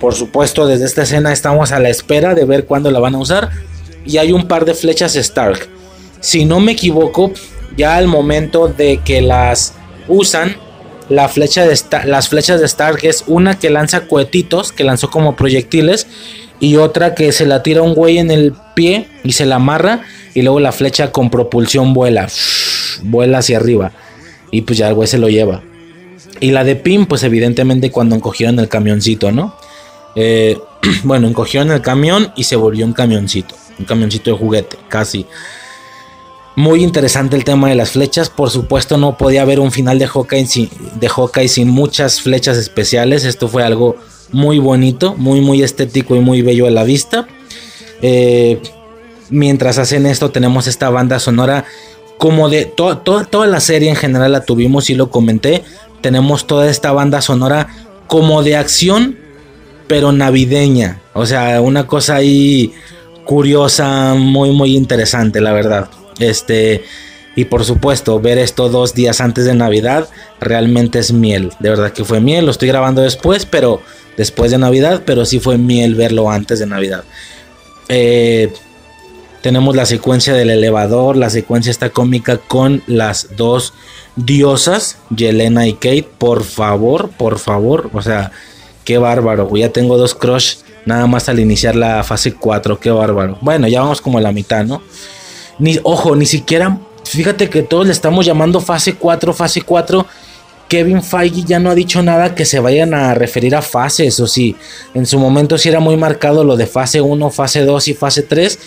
Por 0.00 0.14
supuesto, 0.14 0.66
desde 0.66 0.86
esta 0.86 1.02
escena 1.02 1.30
estamos 1.30 1.70
a 1.72 1.78
la 1.78 1.90
espera 1.90 2.34
de 2.34 2.46
ver 2.46 2.64
cuándo 2.64 2.90
la 2.90 3.00
van 3.00 3.14
a 3.14 3.18
usar 3.18 3.50
y 4.06 4.16
hay 4.16 4.32
un 4.32 4.48
par 4.48 4.64
de 4.64 4.74
flechas 4.74 5.14
Stark. 5.14 5.68
Si 6.20 6.46
no 6.46 6.58
me 6.58 6.72
equivoco, 6.72 7.32
ya 7.76 7.96
al 7.96 8.06
momento 8.06 8.68
de 8.68 9.00
que 9.04 9.20
las 9.20 9.74
usan, 10.08 10.56
la 11.10 11.28
flecha 11.28 11.66
de 11.66 11.78
las 12.06 12.30
flechas 12.30 12.60
de 12.60 12.66
Stark 12.66 13.00
es 13.02 13.24
una 13.26 13.58
que 13.58 13.68
lanza 13.68 14.06
cohetitos, 14.06 14.72
que 14.72 14.84
lanzó 14.84 15.10
como 15.10 15.36
proyectiles, 15.36 16.06
y 16.60 16.76
otra 16.76 17.14
que 17.14 17.32
se 17.32 17.46
la 17.46 17.62
tira 17.62 17.82
un 17.82 17.94
güey 17.94 18.18
en 18.18 18.30
el 18.30 18.54
pie 18.74 19.08
y 19.24 19.32
se 19.32 19.46
la 19.46 19.56
amarra 19.56 20.02
y 20.34 20.42
luego 20.42 20.60
la 20.60 20.72
flecha 20.72 21.12
con 21.12 21.30
propulsión 21.30 21.94
vuela, 21.94 22.28
vuela 23.02 23.38
hacia 23.38 23.58
arriba 23.58 23.92
y 24.50 24.62
pues 24.62 24.78
ya 24.78 24.88
el 24.88 24.94
güey 24.94 25.08
se 25.08 25.18
lo 25.18 25.28
lleva. 25.28 25.62
Y 26.40 26.52
la 26.52 26.64
de 26.64 26.76
Pin, 26.76 27.06
pues 27.06 27.22
evidentemente 27.24 27.90
cuando 27.90 28.14
encogieron 28.14 28.58
el 28.58 28.68
camioncito, 28.68 29.32
¿no? 29.32 29.56
Eh, 30.14 30.56
bueno, 31.04 31.28
encogieron 31.28 31.70
el 31.70 31.80
camión 31.80 32.32
y 32.36 32.44
se 32.44 32.56
volvió 32.56 32.86
un 32.86 32.92
camioncito, 32.92 33.54
un 33.78 33.84
camioncito 33.84 34.30
de 34.30 34.36
juguete, 34.36 34.76
casi. 34.88 35.26
Muy 36.56 36.82
interesante 36.82 37.36
el 37.36 37.44
tema 37.44 37.68
de 37.68 37.76
las 37.76 37.92
flechas. 37.92 38.30
Por 38.30 38.50
supuesto, 38.50 38.96
no 38.96 39.16
podía 39.16 39.42
haber 39.42 39.60
un 39.60 39.70
final 39.70 40.00
de 40.00 40.08
Hawkeye 40.08 40.46
sin, 40.46 40.68
de 40.98 41.48
sin 41.48 41.68
muchas 41.68 42.20
flechas 42.20 42.56
especiales. 42.56 43.24
Esto 43.24 43.46
fue 43.46 43.62
algo 43.62 43.96
muy 44.32 44.58
bonito, 44.58 45.14
muy, 45.16 45.40
muy 45.40 45.62
estético 45.62 46.16
y 46.16 46.20
muy 46.20 46.42
bello 46.42 46.66
a 46.66 46.70
la 46.70 46.84
vista. 46.84 47.26
Eh, 48.02 48.60
mientras 49.30 49.78
hacen 49.78 50.06
esto, 50.06 50.30
tenemos 50.30 50.66
esta 50.66 50.90
banda 50.90 51.18
sonora. 51.18 51.64
Como 52.18 52.48
de 52.48 52.64
toda 52.64 53.46
la 53.46 53.60
serie 53.60 53.88
en 53.88 53.96
general 53.96 54.32
la 54.32 54.44
tuvimos 54.44 54.90
y 54.90 54.94
lo 54.94 55.10
comenté. 55.10 55.62
Tenemos 56.00 56.46
toda 56.46 56.68
esta 56.68 56.92
banda 56.92 57.20
sonora 57.20 57.68
como 58.08 58.42
de 58.42 58.56
acción, 58.56 59.16
pero 59.86 60.10
navideña. 60.10 61.00
O 61.14 61.26
sea, 61.26 61.60
una 61.60 61.86
cosa 61.86 62.16
ahí 62.16 62.72
curiosa, 63.24 64.14
muy, 64.14 64.50
muy 64.50 64.76
interesante, 64.76 65.40
la 65.40 65.52
verdad. 65.52 65.88
Este, 66.18 66.82
y 67.36 67.44
por 67.44 67.64
supuesto, 67.64 68.18
ver 68.18 68.38
esto 68.38 68.68
dos 68.68 68.94
días 68.94 69.20
antes 69.20 69.44
de 69.44 69.54
Navidad 69.54 70.08
realmente 70.40 70.98
es 70.98 71.12
miel. 71.12 71.52
De 71.60 71.70
verdad 71.70 71.92
que 71.92 72.04
fue 72.04 72.20
miel. 72.20 72.46
Lo 72.46 72.50
estoy 72.50 72.66
grabando 72.66 73.02
después, 73.02 73.46
pero 73.46 73.80
después 74.18 74.50
de 74.50 74.58
Navidad, 74.58 75.04
pero 75.06 75.24
sí 75.24 75.40
fue 75.40 75.56
miel 75.56 75.94
verlo 75.94 76.30
antes 76.30 76.58
de 76.58 76.66
Navidad. 76.66 77.04
Eh, 77.88 78.52
tenemos 79.40 79.74
la 79.74 79.86
secuencia 79.86 80.34
del 80.34 80.50
elevador, 80.50 81.16
la 81.16 81.30
secuencia 81.30 81.70
está 81.70 81.88
cómica 81.88 82.36
con 82.36 82.82
las 82.86 83.36
dos 83.36 83.72
diosas, 84.16 84.98
Yelena 85.08 85.66
y 85.66 85.74
Kate. 85.74 86.08
Por 86.18 86.44
favor, 86.44 87.10
por 87.16 87.38
favor, 87.38 87.88
o 87.94 88.02
sea, 88.02 88.32
qué 88.84 88.98
bárbaro. 88.98 89.48
Ya 89.56 89.70
tengo 89.70 89.96
dos 89.96 90.14
crush 90.14 90.56
nada 90.84 91.06
más 91.06 91.28
al 91.28 91.38
iniciar 91.38 91.76
la 91.76 92.02
fase 92.02 92.34
4, 92.34 92.80
qué 92.80 92.90
bárbaro. 92.90 93.38
Bueno, 93.40 93.68
ya 93.68 93.82
vamos 93.82 94.00
como 94.00 94.18
a 94.18 94.20
la 94.20 94.32
mitad, 94.32 94.64
¿no? 94.64 94.82
Ni, 95.58 95.78
ojo, 95.84 96.16
ni 96.16 96.26
siquiera. 96.26 96.78
Fíjate 97.04 97.48
que 97.48 97.62
todos 97.62 97.86
le 97.86 97.92
estamos 97.92 98.26
llamando 98.26 98.60
fase 98.60 98.94
4, 98.94 99.32
fase 99.32 99.62
4. 99.62 100.04
Kevin 100.68 101.02
Feige 101.02 101.42
ya 101.44 101.58
no 101.58 101.70
ha 101.70 101.74
dicho 101.74 102.02
nada 102.02 102.34
que 102.34 102.44
se 102.44 102.60
vayan 102.60 102.92
a 102.92 103.14
referir 103.14 103.56
a 103.56 103.62
fases, 103.62 104.20
o 104.20 104.26
sí, 104.26 104.54
en 104.94 105.06
su 105.06 105.18
momento 105.18 105.56
sí 105.56 105.68
era 105.68 105.80
muy 105.80 105.96
marcado 105.96 106.44
lo 106.44 106.56
de 106.56 106.66
fase 106.66 107.00
1, 107.00 107.30
fase 107.30 107.64
2 107.64 107.88
y 107.88 107.94
fase 107.94 108.22
3, 108.22 108.58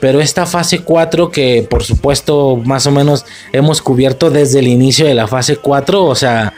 pero 0.00 0.20
esta 0.20 0.46
fase 0.46 0.80
4 0.80 1.30
que 1.30 1.66
por 1.68 1.84
supuesto 1.84 2.56
más 2.56 2.86
o 2.86 2.90
menos 2.90 3.26
hemos 3.52 3.82
cubierto 3.82 4.30
desde 4.30 4.60
el 4.60 4.68
inicio 4.68 5.06
de 5.06 5.14
la 5.14 5.26
fase 5.28 5.56
4, 5.56 6.04
o 6.04 6.14
sea, 6.14 6.54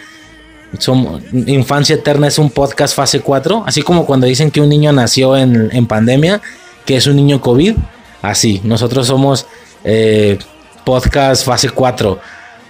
Infancia 1.47 1.97
Eterna 1.97 2.29
es 2.29 2.39
un 2.39 2.51
podcast 2.51 2.95
fase 2.95 3.21
4, 3.21 3.65
así 3.67 3.83
como 3.83 4.07
cuando 4.07 4.27
dicen 4.27 4.51
que 4.51 4.61
un 4.61 4.69
niño 4.69 4.93
nació 4.93 5.37
en, 5.37 5.69
en 5.73 5.87
pandemia, 5.87 6.41
que 6.87 6.97
es 6.97 7.07
un 7.07 7.17
niño 7.17 7.41
COVID, 7.41 7.75
así, 8.23 8.61
nosotros 8.65 9.09
somos 9.09 9.47
eh, 9.85 10.39
podcast 10.85 11.45
fase 11.45 11.71
4. 11.71 12.19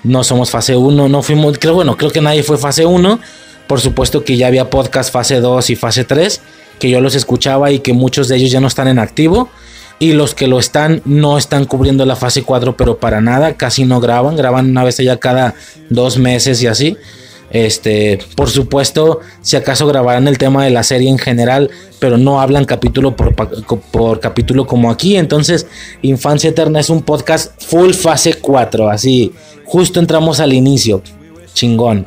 No 0.05 0.25
somos 0.25 0.51
fase 0.51 0.77
1, 0.77 1.09
no 1.09 1.23
fuimos, 1.23 1.59
creo, 1.59 1.75
bueno, 1.75 1.97
creo 1.97 2.11
que 2.11 2.21
nadie 2.21 2.43
fue 2.43 2.59
fase 2.59 2.87
1. 2.87 3.21
Por 3.67 3.81
supuesto 3.81 4.25
que 4.25 4.37
ya 4.37 4.49
había 4.49 4.69
podcast 4.69 5.13
fase 5.13 5.41
2 5.41 5.71
y 5.71 5.77
fase 5.77 6.05
3, 6.05 6.41
que 6.79 6.91
yo 6.91 7.01
los 7.01 7.15
escuchaba 7.15 7.71
y 7.71 7.79
que 7.79 7.93
muchos 7.93 8.29
de 8.29 8.37
ellos 8.37 8.51
ya 8.51 8.61
no 8.61 8.67
están 8.67 8.89
en 8.89 8.99
activo. 8.99 9.49
Y 9.99 10.15
los 10.15 10.35
que 10.35 10.49
lo 10.49 10.59
están 10.59 11.01
no 11.05 11.39
están 11.39 11.65
cubriendo 11.65 12.05
la 12.05 12.17
fase 12.17 12.43
4, 12.43 12.77
pero 12.77 12.99
para 12.99 13.21
nada, 13.21 13.55
casi 13.55 13.85
no 13.85 14.01
graban, 14.01 14.37
graban 14.37 14.71
una 14.71 14.83
vez 14.83 14.97
ya 14.97 15.17
cada 15.19 15.55
dos 15.91 16.19
meses 16.19 16.61
y 16.63 16.67
así. 16.67 16.97
Este, 17.53 18.19
por 18.35 18.49
supuesto, 18.49 19.21
si 19.43 19.57
acaso 19.57 19.87
grabarán 19.87 20.27
el 20.27 20.39
tema 20.39 20.65
de 20.65 20.71
la 20.71 20.83
serie 20.83 21.11
en 21.11 21.19
general, 21.19 21.71
pero 21.99 22.17
no 22.17 22.41
hablan 22.41 22.65
capítulo 22.65 23.15
por, 23.15 24.21
capítulo 24.21 24.67
como 24.67 24.91
aquí. 24.91 25.17
Entonces, 25.17 25.67
Infancia 26.01 26.49
Eterna 26.49 26.81
es 26.81 26.89
un 26.89 27.03
podcast 27.03 27.53
full 27.63 27.93
fase 27.93 28.35
4, 28.35 28.89
así, 28.89 29.33
justo 29.67 30.01
entramos 30.01 30.41
al 30.41 30.55
inicio. 30.55 31.03
Chingón. 31.53 32.07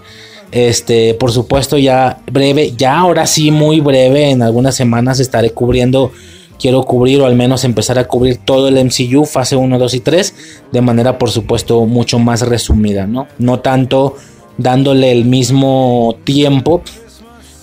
Este, 0.51 1.13
por 1.13 1.31
supuesto, 1.31 1.77
ya 1.77 2.21
breve, 2.31 2.73
ya 2.75 2.97
ahora 2.97 3.27
sí, 3.27 3.51
muy 3.51 3.81
breve, 3.81 4.31
en 4.31 4.41
algunas 4.41 4.73
semanas 4.75 5.19
estaré 5.19 5.51
cubriendo. 5.51 6.11
Quiero 6.57 6.83
cubrir 6.83 7.21
o 7.21 7.25
al 7.25 7.35
menos 7.35 7.65
empezar 7.65 7.99
a 7.99 8.07
cubrir 8.07 8.37
todo 8.37 8.69
el 8.69 8.83
MCU, 8.83 9.25
fase 9.25 9.57
1, 9.57 9.77
2 9.77 9.93
y 9.93 9.99
3, 9.99 10.35
de 10.71 10.81
manera 10.81 11.17
por 11.17 11.29
supuesto 11.29 11.85
mucho 11.85 12.17
más 12.17 12.41
resumida, 12.47 13.05
¿no? 13.05 13.27
No 13.37 13.59
tanto 13.59 14.15
dándole 14.57 15.11
el 15.11 15.25
mismo 15.25 16.17
tiempo 16.23 16.81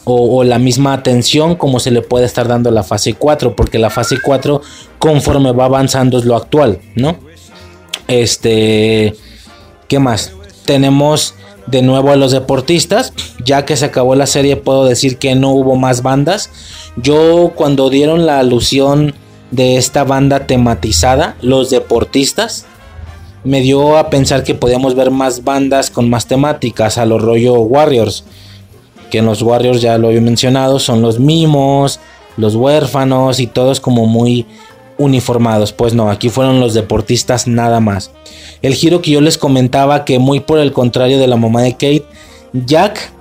o, 0.05 0.43
la 0.43 0.59
misma 0.59 0.95
atención 0.95 1.55
como 1.55 1.79
se 1.79 1.91
le 1.93 2.03
puede 2.03 2.27
estar 2.27 2.49
dando 2.49 2.71
la 2.71 2.83
fase 2.83 3.15
4, 3.15 3.55
porque 3.55 3.79
la 3.79 3.91
fase 3.91 4.17
4 4.21 4.61
conforme 4.99 5.53
va 5.53 5.67
avanzando 5.67 6.19
es 6.19 6.25
lo 6.25 6.37
actual, 6.37 6.81
¿no? 6.97 7.17
Este, 8.09 9.15
¿qué 9.89 9.99
más? 9.99 10.33
Tenemos 10.65 11.35
de 11.67 11.83
nuevo 11.83 12.11
a 12.11 12.17
los 12.17 12.33
deportistas, 12.33 13.13
ya 13.45 13.65
que 13.65 13.77
se 13.77 13.85
acabó 13.85 14.15
la 14.15 14.27
serie 14.27 14.57
puedo 14.57 14.85
decir 14.85 15.19
que 15.19 15.35
no 15.35 15.51
hubo 15.51 15.77
más 15.77 16.03
bandas. 16.03 16.51
Yo 16.97 17.53
cuando 17.55 17.89
dieron 17.89 18.27
la 18.27 18.41
alusión 18.41 19.15
de 19.53 19.77
esta 19.77 20.03
banda 20.03 20.47
tematizada, 20.47 21.37
los 21.43 21.71
deportistas, 21.71 22.67
me 23.45 23.61
dio 23.61 23.97
a 23.97 24.11
pensar 24.11 24.45
que 24.45 24.55
podíamos 24.55 24.95
ver 24.95 25.11
más 25.11 25.45
bandas 25.45 25.91
con 25.91 26.09
más 26.09 26.27
temáticas 26.27 26.99
a 26.99 27.07
los 27.07 27.21
rollo 27.21 27.55
Warriors. 27.55 28.25
Que 29.11 29.19
en 29.19 29.27
los 29.27 29.43
Warriors 29.43 29.81
ya 29.81 29.99
lo 29.99 30.09
había 30.09 30.21
mencionado, 30.21 30.79
son 30.79 31.03
los 31.03 31.19
mimos, 31.19 32.01
los 32.37 32.55
huérfanos 32.55 33.41
y 33.41 33.47
todos 33.47 33.81
como 33.81 34.07
muy 34.07 34.47
uniformados. 34.99 35.73
Pues 35.73 35.95
no, 35.95 36.11
aquí 36.11 36.29
fueron 36.29 36.61
los 36.61 36.75
deportistas 36.75 37.47
nada 37.47 37.81
más. 37.81 38.11
El 38.63 38.75
giro 38.75 39.03
que 39.03 39.11
yo 39.11 39.21
les 39.21 39.39
comentaba 39.39 40.05
que 40.05 40.19
muy 40.19 40.41
por 40.41 40.59
el 40.59 40.73
contrario 40.73 41.19
de 41.19 41.27
la 41.27 41.37
mamá 41.37 41.63
de 41.63 41.73
Kate, 41.73 42.05
Jack, 42.53 43.13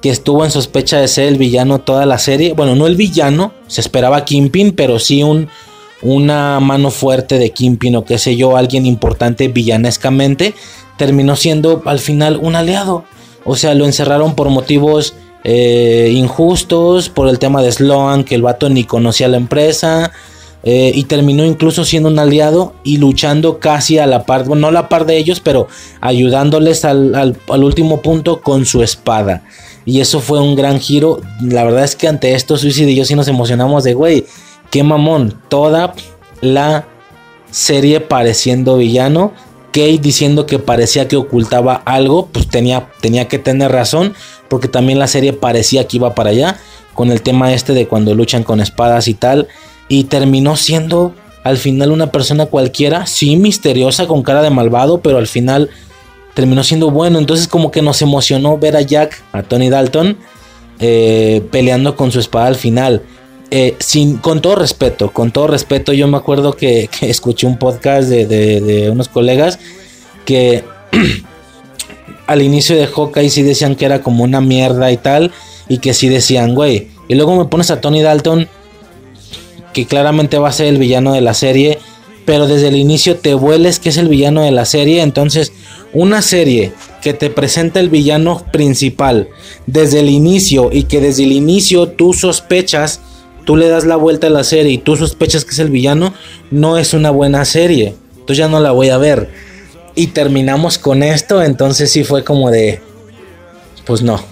que 0.00 0.10
estuvo 0.10 0.44
en 0.44 0.50
sospecha 0.50 0.98
de 0.98 1.08
ser 1.08 1.28
el 1.28 1.38
villano 1.38 1.80
toda 1.80 2.06
la 2.06 2.18
serie, 2.18 2.52
bueno, 2.52 2.76
no 2.76 2.86
el 2.86 2.94
villano, 2.94 3.52
se 3.66 3.80
esperaba 3.80 4.24
Kingpin, 4.24 4.72
pero 4.72 4.98
sí 4.98 5.22
un 5.22 5.48
una 6.04 6.60
mano 6.60 6.90
fuerte 6.90 7.38
de 7.38 7.50
Kimpin 7.50 7.96
o 7.96 8.04
qué 8.04 8.18
sé 8.18 8.36
yo, 8.36 8.56
alguien 8.56 8.86
importante 8.86 9.48
villanescamente, 9.48 10.54
terminó 10.96 11.34
siendo 11.34 11.82
al 11.86 11.98
final 11.98 12.38
un 12.40 12.54
aliado. 12.54 13.04
O 13.44 13.56
sea, 13.56 13.74
lo 13.74 13.86
encerraron 13.86 14.34
por 14.34 14.50
motivos 14.50 15.14
eh, 15.42 16.12
injustos, 16.14 17.08
por 17.08 17.28
el 17.28 17.38
tema 17.38 17.62
de 17.62 17.72
Sloan, 17.72 18.24
que 18.24 18.34
el 18.34 18.42
vato 18.42 18.68
ni 18.68 18.84
conocía 18.84 19.28
la 19.28 19.38
empresa. 19.38 20.12
Eh, 20.66 20.92
y 20.94 21.04
terminó 21.04 21.44
incluso 21.44 21.84
siendo 21.84 22.08
un 22.08 22.18
aliado 22.18 22.72
y 22.84 22.96
luchando 22.96 23.58
casi 23.58 23.98
a 23.98 24.06
la 24.06 24.24
par, 24.24 24.44
bueno, 24.44 24.62
no 24.62 24.68
a 24.68 24.72
la 24.72 24.88
par 24.88 25.04
de 25.04 25.18
ellos, 25.18 25.40
pero 25.40 25.68
ayudándoles 26.00 26.86
al, 26.86 27.14
al, 27.14 27.64
último 27.64 28.00
punto 28.00 28.40
con 28.40 28.64
su 28.64 28.82
espada. 28.82 29.42
Y 29.84 30.00
eso 30.00 30.20
fue 30.20 30.40
un 30.40 30.54
gran 30.54 30.80
giro. 30.80 31.20
La 31.42 31.64
verdad 31.64 31.84
es 31.84 31.96
que 31.96 32.08
ante 32.08 32.32
esto, 32.32 32.56
Suicide 32.56 32.92
y 32.92 32.96
yo 32.96 33.04
sí 33.04 33.14
nos 33.14 33.28
emocionamos 33.28 33.84
de, 33.84 33.92
güey, 33.92 34.24
qué 34.74 34.82
mamón, 34.82 35.40
toda 35.48 35.94
la 36.40 36.88
serie 37.52 38.00
pareciendo 38.00 38.78
villano. 38.78 39.32
Kate 39.68 39.98
diciendo 39.98 40.46
que 40.46 40.58
parecía 40.58 41.06
que 41.06 41.14
ocultaba 41.14 41.74
algo, 41.84 42.26
pues 42.26 42.48
tenía, 42.48 42.88
tenía 43.00 43.28
que 43.28 43.38
tener 43.38 43.70
razón, 43.70 44.14
porque 44.48 44.66
también 44.66 44.98
la 44.98 45.06
serie 45.06 45.32
parecía 45.32 45.86
que 45.86 45.98
iba 45.98 46.16
para 46.16 46.30
allá, 46.30 46.58
con 46.92 47.12
el 47.12 47.22
tema 47.22 47.54
este 47.54 47.72
de 47.72 47.86
cuando 47.86 48.16
luchan 48.16 48.42
con 48.42 48.60
espadas 48.60 49.06
y 49.06 49.14
tal, 49.14 49.46
y 49.86 50.04
terminó 50.04 50.56
siendo 50.56 51.14
al 51.44 51.56
final 51.56 51.92
una 51.92 52.10
persona 52.10 52.46
cualquiera, 52.46 53.06
sí 53.06 53.36
misteriosa, 53.36 54.08
con 54.08 54.24
cara 54.24 54.42
de 54.42 54.50
malvado, 54.50 54.98
pero 55.02 55.18
al 55.18 55.28
final 55.28 55.70
terminó 56.34 56.64
siendo 56.64 56.90
bueno, 56.90 57.20
entonces 57.20 57.46
como 57.46 57.70
que 57.70 57.80
nos 57.80 58.02
emocionó 58.02 58.58
ver 58.58 58.76
a 58.76 58.80
Jack, 58.80 59.22
a 59.30 59.44
Tony 59.44 59.70
Dalton, 59.70 60.18
eh, 60.80 61.46
peleando 61.52 61.94
con 61.94 62.10
su 62.10 62.18
espada 62.18 62.48
al 62.48 62.56
final. 62.56 63.02
Eh, 63.56 63.76
sin, 63.78 64.16
con 64.16 64.42
todo 64.42 64.56
respeto, 64.56 65.12
con 65.12 65.30
todo 65.30 65.46
respeto, 65.46 65.92
yo 65.92 66.08
me 66.08 66.16
acuerdo 66.16 66.54
que, 66.54 66.90
escuché 67.02 67.46
un 67.46 67.56
podcast 67.56 68.08
de, 68.08 68.88
unos 68.90 69.06
colegas 69.06 69.60
que 70.24 70.64
al 72.26 72.42
inicio 72.42 72.74
de 72.74 72.88
Hawkeye 72.88 73.30
sí 73.30 73.44
decían 73.44 73.76
que 73.76 73.84
era 73.84 74.02
como 74.02 74.24
una 74.24 74.40
mierda 74.40 74.90
y 74.90 74.96
tal, 74.96 75.30
y 75.68 75.78
que 75.78 75.94
sí 75.94 76.08
decían, 76.08 76.56
güey, 76.56 76.88
y 77.06 77.14
luego 77.14 77.36
me 77.36 77.44
pones 77.44 77.70
a 77.70 77.80
Tony 77.80 78.02
Dalton, 78.02 78.48
que 79.72 79.86
claramente 79.86 80.36
va 80.38 80.48
a 80.48 80.52
ser 80.52 80.66
el 80.66 80.78
villano 80.78 81.12
de 81.12 81.20
la 81.20 81.34
serie, 81.34 81.78
pero 82.24 82.48
desde 82.48 82.66
el 82.66 82.76
inicio 82.76 83.18
te 83.18 83.34
vueles 83.34 83.78
que 83.78 83.90
es 83.90 83.98
el 83.98 84.08
villano 84.08 84.42
de 84.42 84.50
la 84.50 84.64
serie, 84.64 85.00
entonces 85.00 85.52
una 85.92 86.22
serie 86.22 86.72
que 87.02 87.14
te 87.14 87.30
presenta 87.30 87.78
el 87.78 87.88
villano 87.88 88.44
principal 88.52 89.28
desde 89.68 90.00
el 90.00 90.08
inicio 90.08 90.70
y 90.72 90.82
que 90.82 91.00
desde 91.00 91.22
el 91.22 91.30
inicio 91.30 91.86
tú 91.90 92.14
sospechas 92.14 92.98
tú 93.44 93.56
le 93.56 93.68
das 93.68 93.84
la 93.84 93.96
vuelta 93.96 94.26
a 94.26 94.30
la 94.30 94.44
serie 94.44 94.72
y 94.72 94.78
tú 94.78 94.96
sospechas 94.96 95.44
que 95.44 95.52
es 95.52 95.58
el 95.58 95.70
villano, 95.70 96.14
no 96.50 96.78
es 96.78 96.94
una 96.94 97.10
buena 97.10 97.44
serie. 97.44 97.94
Entonces 98.12 98.38
ya 98.38 98.48
no 98.48 98.60
la 98.60 98.70
voy 98.70 98.90
a 98.90 98.98
ver. 98.98 99.28
Y 99.94 100.08
terminamos 100.08 100.78
con 100.78 101.02
esto, 101.02 101.42
entonces 101.42 101.90
sí 101.90 102.04
fue 102.04 102.24
como 102.24 102.50
de... 102.50 102.80
Pues 103.84 104.02
no. 104.02 104.22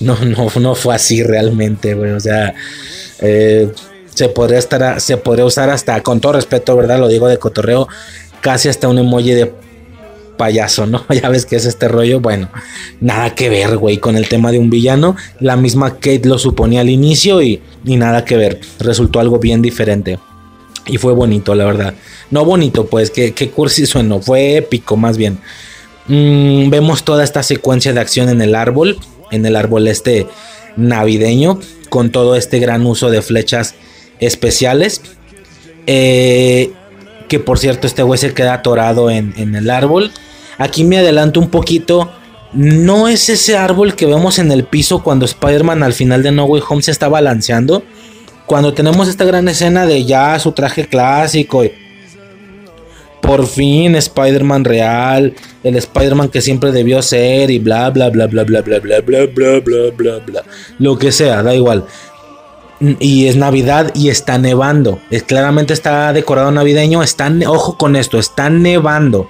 No, 0.00 0.16
no, 0.24 0.50
no 0.60 0.74
fue 0.74 0.94
así 0.94 1.22
realmente, 1.22 1.94
güey. 1.94 2.12
O 2.12 2.20
sea... 2.20 2.54
Eh, 3.20 3.72
se 4.14 4.28
podría 4.28 4.58
estar 4.58 5.00
se 5.00 5.16
podría 5.16 5.44
usar 5.44 5.70
hasta 5.70 6.00
con 6.02 6.20
todo 6.20 6.34
respeto, 6.34 6.76
¿verdad? 6.76 6.98
Lo 6.98 7.08
digo 7.08 7.28
de 7.28 7.38
cotorreo, 7.38 7.88
casi 8.40 8.68
hasta 8.68 8.88
un 8.88 8.98
emoji 8.98 9.32
de 9.32 9.52
payaso, 10.36 10.86
¿no? 10.86 11.04
Ya 11.14 11.28
ves 11.28 11.46
que 11.46 11.56
es 11.56 11.64
este 11.64 11.88
rollo, 11.88 12.20
bueno, 12.20 12.48
nada 13.00 13.34
que 13.34 13.48
ver, 13.48 13.76
güey, 13.76 13.98
con 13.98 14.16
el 14.16 14.28
tema 14.28 14.52
de 14.52 14.58
un 14.58 14.70
villano. 14.70 15.16
La 15.40 15.56
misma 15.56 15.94
Kate 15.94 16.22
lo 16.24 16.38
suponía 16.38 16.80
al 16.80 16.90
inicio 16.90 17.42
y, 17.42 17.62
nada 17.84 18.24
que 18.24 18.36
ver. 18.36 18.60
Resultó 18.78 19.20
algo 19.20 19.38
bien 19.38 19.62
diferente. 19.62 20.18
Y 20.86 20.98
fue 20.98 21.12
bonito, 21.12 21.54
la 21.54 21.64
verdad. 21.64 21.94
No 22.30 22.44
bonito, 22.44 22.86
pues, 22.86 23.10
que, 23.10 23.32
cursi 23.54 23.86
sueno. 23.86 24.20
Fue 24.20 24.56
épico, 24.56 24.96
más 24.96 25.16
bien. 25.16 25.38
Mm, 26.08 26.68
vemos 26.68 27.04
toda 27.04 27.24
esta 27.24 27.42
secuencia 27.42 27.92
de 27.92 28.00
acción 28.00 28.28
en 28.28 28.42
el 28.42 28.54
árbol. 28.54 28.98
En 29.30 29.46
el 29.46 29.56
árbol 29.56 29.88
este 29.88 30.26
navideño. 30.76 31.58
Con 31.88 32.10
todo 32.10 32.36
este 32.36 32.58
gran 32.58 32.84
uso 32.84 33.10
de 33.10 33.22
flechas 33.22 33.74
especiales. 34.20 35.00
Eh, 35.86 36.72
que 37.28 37.40
por 37.40 37.58
cierto, 37.58 37.86
este 37.86 38.02
güey 38.02 38.18
se 38.18 38.34
queda 38.34 38.54
atorado 38.54 39.10
en, 39.10 39.34
en 39.36 39.54
el 39.54 39.70
árbol. 39.70 40.10
Aquí 40.58 40.84
me 40.84 40.98
adelanto 40.98 41.40
un 41.40 41.48
poquito. 41.50 42.10
No 42.52 43.08
es 43.08 43.28
ese 43.28 43.56
árbol 43.56 43.96
que 43.96 44.06
vemos 44.06 44.38
en 44.38 44.52
el 44.52 44.64
piso 44.64 45.02
cuando 45.02 45.24
Spider-Man 45.24 45.82
al 45.82 45.92
final 45.92 46.22
de 46.22 46.30
No 46.30 46.44
Way 46.44 46.62
Home 46.68 46.82
se 46.82 46.92
está 46.92 47.08
balanceando. 47.08 47.82
Cuando 48.46 48.74
tenemos 48.74 49.08
esta 49.08 49.24
gran 49.24 49.48
escena 49.48 49.86
de 49.86 50.04
ya 50.04 50.38
su 50.38 50.52
traje 50.52 50.86
clásico. 50.86 51.64
por 53.20 53.46
fin 53.46 53.96
Spider-Man 53.96 54.64
real. 54.64 55.34
El 55.64 55.76
Spider-Man 55.76 56.28
que 56.28 56.42
siempre 56.42 56.70
debió 56.70 57.02
ser. 57.02 57.50
Y 57.50 57.58
bla 57.58 57.90
bla 57.90 58.10
bla 58.10 58.26
bla 58.26 58.44
bla 58.44 58.60
bla 58.60 58.78
bla 58.78 59.00
bla 59.00 59.26
bla 59.26 59.60
bla 59.60 59.90
bla 59.96 60.18
bla. 60.24 60.42
Lo 60.78 60.96
que 60.96 61.10
sea, 61.10 61.42
da 61.42 61.54
igual. 61.54 61.84
Y 62.80 63.28
es 63.28 63.36
Navidad 63.36 63.92
y 63.94 64.08
está 64.08 64.38
nevando. 64.38 64.98
Es, 65.10 65.22
claramente 65.22 65.72
está 65.72 66.12
decorado 66.12 66.50
navideño. 66.50 67.02
Está, 67.02 67.32
ojo 67.46 67.78
con 67.78 67.96
esto, 67.96 68.18
está 68.18 68.50
nevando. 68.50 69.28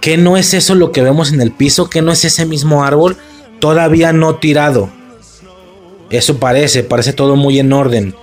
¿Qué 0.00 0.16
no 0.16 0.36
es 0.36 0.54
eso 0.54 0.74
lo 0.74 0.92
que 0.92 1.02
vemos 1.02 1.32
en 1.32 1.40
el 1.40 1.52
piso? 1.52 1.90
¿Qué 1.90 2.02
no 2.02 2.12
es 2.12 2.24
ese 2.24 2.46
mismo 2.46 2.84
árbol 2.84 3.16
todavía 3.58 4.12
no 4.12 4.36
tirado? 4.36 4.90
Eso 6.10 6.38
parece, 6.38 6.82
parece 6.82 7.12
todo 7.12 7.36
muy 7.36 7.58
en 7.58 7.72
orden. 7.72 8.14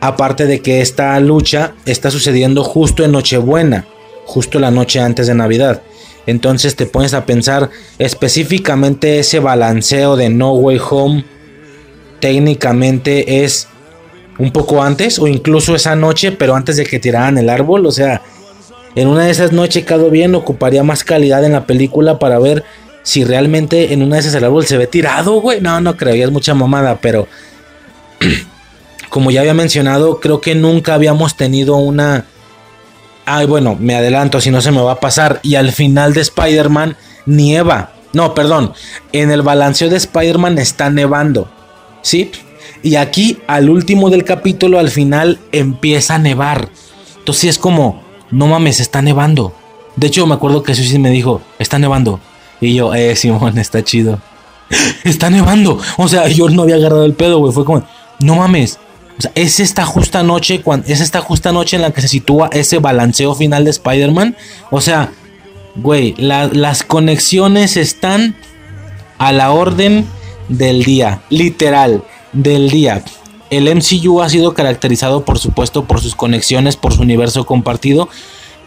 Aparte 0.00 0.46
de 0.46 0.60
que 0.60 0.80
esta 0.80 1.18
lucha 1.20 1.74
está 1.84 2.10
sucediendo 2.10 2.62
justo 2.62 3.04
en 3.04 3.12
Nochebuena, 3.12 3.86
justo 4.24 4.58
la 4.58 4.70
noche 4.70 5.00
antes 5.00 5.26
de 5.26 5.34
Navidad. 5.34 5.82
Entonces 6.26 6.76
te 6.76 6.86
pones 6.86 7.14
a 7.14 7.26
pensar 7.26 7.70
específicamente 7.98 9.18
ese 9.18 9.38
balanceo 9.38 10.16
de 10.16 10.28
No 10.28 10.52
Way 10.54 10.80
Home 10.90 11.24
técnicamente 12.20 13.44
es 13.44 13.68
un 14.38 14.50
poco 14.52 14.82
antes 14.82 15.18
o 15.18 15.26
incluso 15.26 15.74
esa 15.74 15.96
noche, 15.96 16.32
pero 16.32 16.54
antes 16.54 16.76
de 16.76 16.84
que 16.84 16.98
tiraran 16.98 17.38
el 17.38 17.48
árbol, 17.48 17.86
o 17.86 17.92
sea, 17.92 18.22
en 18.94 19.08
una 19.08 19.24
de 19.24 19.30
esas 19.30 19.52
no 19.52 19.64
he 19.64 19.68
checado 19.68 20.10
bien, 20.10 20.34
ocuparía 20.34 20.82
más 20.82 21.04
calidad 21.04 21.44
en 21.44 21.52
la 21.52 21.66
película 21.66 22.18
para 22.18 22.38
ver 22.38 22.64
si 23.02 23.24
realmente 23.24 23.92
en 23.92 24.02
una 24.02 24.16
de 24.16 24.20
esas 24.20 24.34
el 24.34 24.44
árbol 24.44 24.66
se 24.66 24.78
ve 24.78 24.86
tirado, 24.86 25.40
güey. 25.40 25.60
No, 25.60 25.80
no 25.80 25.96
creo, 25.96 26.14
ya 26.14 26.24
es 26.24 26.30
mucha 26.30 26.54
mamada, 26.54 26.98
pero 27.00 27.28
como 29.10 29.30
ya 29.30 29.40
había 29.40 29.54
mencionado, 29.54 30.18
creo 30.18 30.40
que 30.40 30.54
nunca 30.54 30.94
habíamos 30.94 31.36
tenido 31.36 31.76
una... 31.76 32.24
Ay, 33.24 33.46
bueno, 33.46 33.76
me 33.78 33.94
adelanto, 33.94 34.40
si 34.40 34.50
no 34.50 34.60
se 34.60 34.70
me 34.70 34.80
va 34.80 34.92
a 34.92 35.00
pasar. 35.00 35.40
Y 35.42 35.56
al 35.56 35.72
final 35.72 36.14
de 36.14 36.22
Spider-Man 36.22 36.96
nieva. 37.26 37.92
No, 38.12 38.34
perdón. 38.34 38.72
En 39.12 39.30
el 39.30 39.42
balanceo 39.42 39.88
de 39.88 39.96
Spider-Man 39.96 40.58
está 40.58 40.90
nevando. 40.90 41.50
¿Sí? 42.06 42.30
Y 42.84 42.94
aquí, 42.94 43.38
al 43.48 43.68
último 43.68 44.10
del 44.10 44.22
capítulo, 44.22 44.78
al 44.78 44.90
final, 44.90 45.40
empieza 45.50 46.14
a 46.14 46.18
nevar. 46.20 46.68
Entonces 47.18 47.50
es 47.50 47.58
como, 47.58 48.00
no 48.30 48.46
mames, 48.46 48.78
está 48.78 49.02
nevando. 49.02 49.52
De 49.96 50.06
hecho, 50.06 50.24
me 50.24 50.34
acuerdo 50.34 50.62
que 50.62 50.76
Susi 50.76 51.00
me 51.00 51.10
dijo, 51.10 51.40
está 51.58 51.80
nevando. 51.80 52.20
Y 52.60 52.76
yo, 52.76 52.94
eh, 52.94 53.16
Simón, 53.16 53.58
está 53.58 53.82
chido. 53.82 54.20
está 55.04 55.30
nevando. 55.30 55.80
O 55.96 56.06
sea, 56.06 56.28
yo 56.28 56.48
no 56.48 56.62
había 56.62 56.76
agarrado 56.76 57.04
el 57.04 57.14
pedo, 57.14 57.40
güey. 57.40 57.52
Fue 57.52 57.64
como, 57.64 57.82
no 58.20 58.36
mames. 58.36 58.78
O 59.18 59.22
sea, 59.22 59.32
es 59.34 59.58
esta 59.58 59.84
justa 59.84 60.22
noche, 60.22 60.62
es 60.86 61.00
esta 61.00 61.20
justa 61.20 61.50
noche 61.50 61.74
en 61.74 61.82
la 61.82 61.90
que 61.90 62.02
se 62.02 62.08
sitúa 62.08 62.50
ese 62.52 62.78
balanceo 62.78 63.34
final 63.34 63.64
de 63.64 63.70
Spider-Man. 63.70 64.36
O 64.70 64.80
sea, 64.80 65.10
güey, 65.74 66.14
las 66.18 66.84
conexiones 66.84 67.76
están 67.76 68.36
a 69.18 69.32
la 69.32 69.50
orden 69.50 70.06
del 70.48 70.84
día. 70.84 71.22
Literal, 71.30 72.02
del 72.32 72.70
día. 72.70 73.04
El 73.50 73.72
MCU 73.74 74.22
ha 74.22 74.28
sido 74.28 74.54
caracterizado, 74.54 75.24
por 75.24 75.38
supuesto, 75.38 75.84
por 75.84 76.00
sus 76.00 76.14
conexiones, 76.14 76.76
por 76.76 76.92
su 76.92 77.02
universo 77.02 77.46
compartido. 77.46 78.08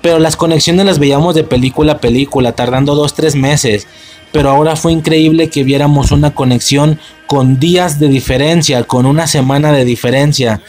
Pero 0.02 0.20
las 0.20 0.38
conexiones 0.38 0.86
las 0.86 1.00
veíamos 1.00 1.36
de 1.36 1.44
película 1.44 1.94
a 1.94 1.98
película, 2.00 2.54
tardando 2.54 2.96
dos, 2.96 3.14
tres 3.14 3.36
meses. 3.36 3.88
Pero 4.32 4.50
ahora 4.50 4.76
fue 4.76 4.94
increíble 4.94 5.50
que 5.50 5.64
viéramos 5.64 6.12
una 6.12 6.34
conexión 6.34 7.00
con 7.28 7.60
días 7.60 8.00
de 8.00 8.08
diferencia, 8.08 8.84
con 8.84 9.06
una 9.06 9.28
semana 9.28 9.72
de 9.72 9.86
diferencia. 9.86 10.62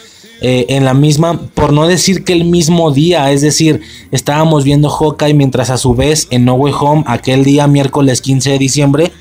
Eh, 0.42 0.66
en 0.70 0.86
la 0.86 0.94
misma, 0.94 1.38
por 1.54 1.72
no 1.72 1.86
decir 1.86 2.24
que 2.24 2.32
el 2.32 2.44
mismo 2.44 2.92
día, 2.92 3.30
es 3.30 3.42
decir, 3.42 3.82
estábamos 4.10 4.64
viendo 4.64 4.88
Hawkeye 4.88 5.34
mientras 5.34 5.68
a 5.68 5.76
su 5.76 5.94
vez 5.94 6.28
en 6.30 6.46
No 6.46 6.54
Way 6.54 6.72
Home, 6.80 7.04
aquel 7.06 7.44
día 7.44 7.66
miércoles 7.66 8.22
15 8.22 8.52
de 8.52 8.58
diciembre, 8.58 9.12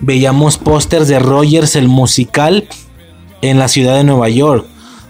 veíamos 0.00 0.58
pósters 0.58 1.08
de 1.08 1.18
Rogers 1.18 1.76
el 1.76 1.88
musical 1.88 2.68
en 3.42 3.58
la 3.58 3.68
ciudad 3.68 3.96
de 3.96 4.04
Nueva 4.04 4.28
York. 4.28 4.66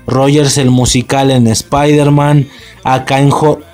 Rogers 0.06 0.58
el 0.58 0.70
musical 0.70 1.30
en 1.30 1.46
Spider-Man. 1.48 2.48
Acá 2.84 3.18
en 3.18 3.30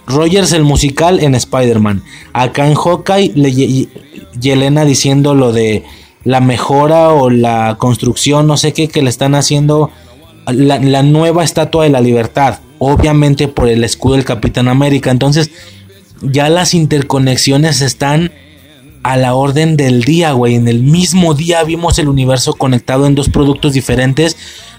Rogers 0.07 0.53
el 0.53 0.65
musical 0.65 1.21
en 1.21 1.35
Spider-Man. 1.35 2.03
Acá 2.33 2.67
en 2.67 2.75
Hawkeye 2.75 3.89
Yelena 4.41 4.85
diciendo 4.85 5.35
lo 5.35 5.53
de 5.53 5.85
la 6.25 6.41
mejora 6.41 7.11
o 7.11 7.31
la 7.31 7.77
construcción, 7.79 8.47
no 8.47 8.57
sé 8.57 8.73
qué, 8.73 8.89
que 8.89 9.03
le 9.03 9.11
están 9.11 9.35
haciendo 9.35 9.91
la, 10.47 10.79
la 10.79 11.03
nueva 11.03 11.45
estatua 11.45 11.85
de 11.85 11.91
la 11.91 12.01
libertad. 12.01 12.61
Obviamente 12.79 13.49
por 13.49 13.69
el 13.69 13.85
escudo 13.85 14.15
del 14.15 14.25
Capitán 14.25 14.69
América. 14.69 15.11
Entonces 15.11 15.51
ya 16.23 16.49
las 16.49 16.75
interconexiones 16.75 17.81
están 17.81 18.33
a 19.03 19.17
la 19.17 19.35
orden 19.35 19.77
del 19.77 20.03
día, 20.03 20.33
güey. 20.33 20.55
En 20.55 20.69
el 20.69 20.83
mismo 20.83 21.35
día 21.35 21.63
vimos 21.65 21.99
el 21.99 22.09
universo 22.09 22.55
conectado 22.55 23.07
en 23.07 23.15
dos 23.15 23.29
productos 23.29 23.73
diferentes. 23.73 24.37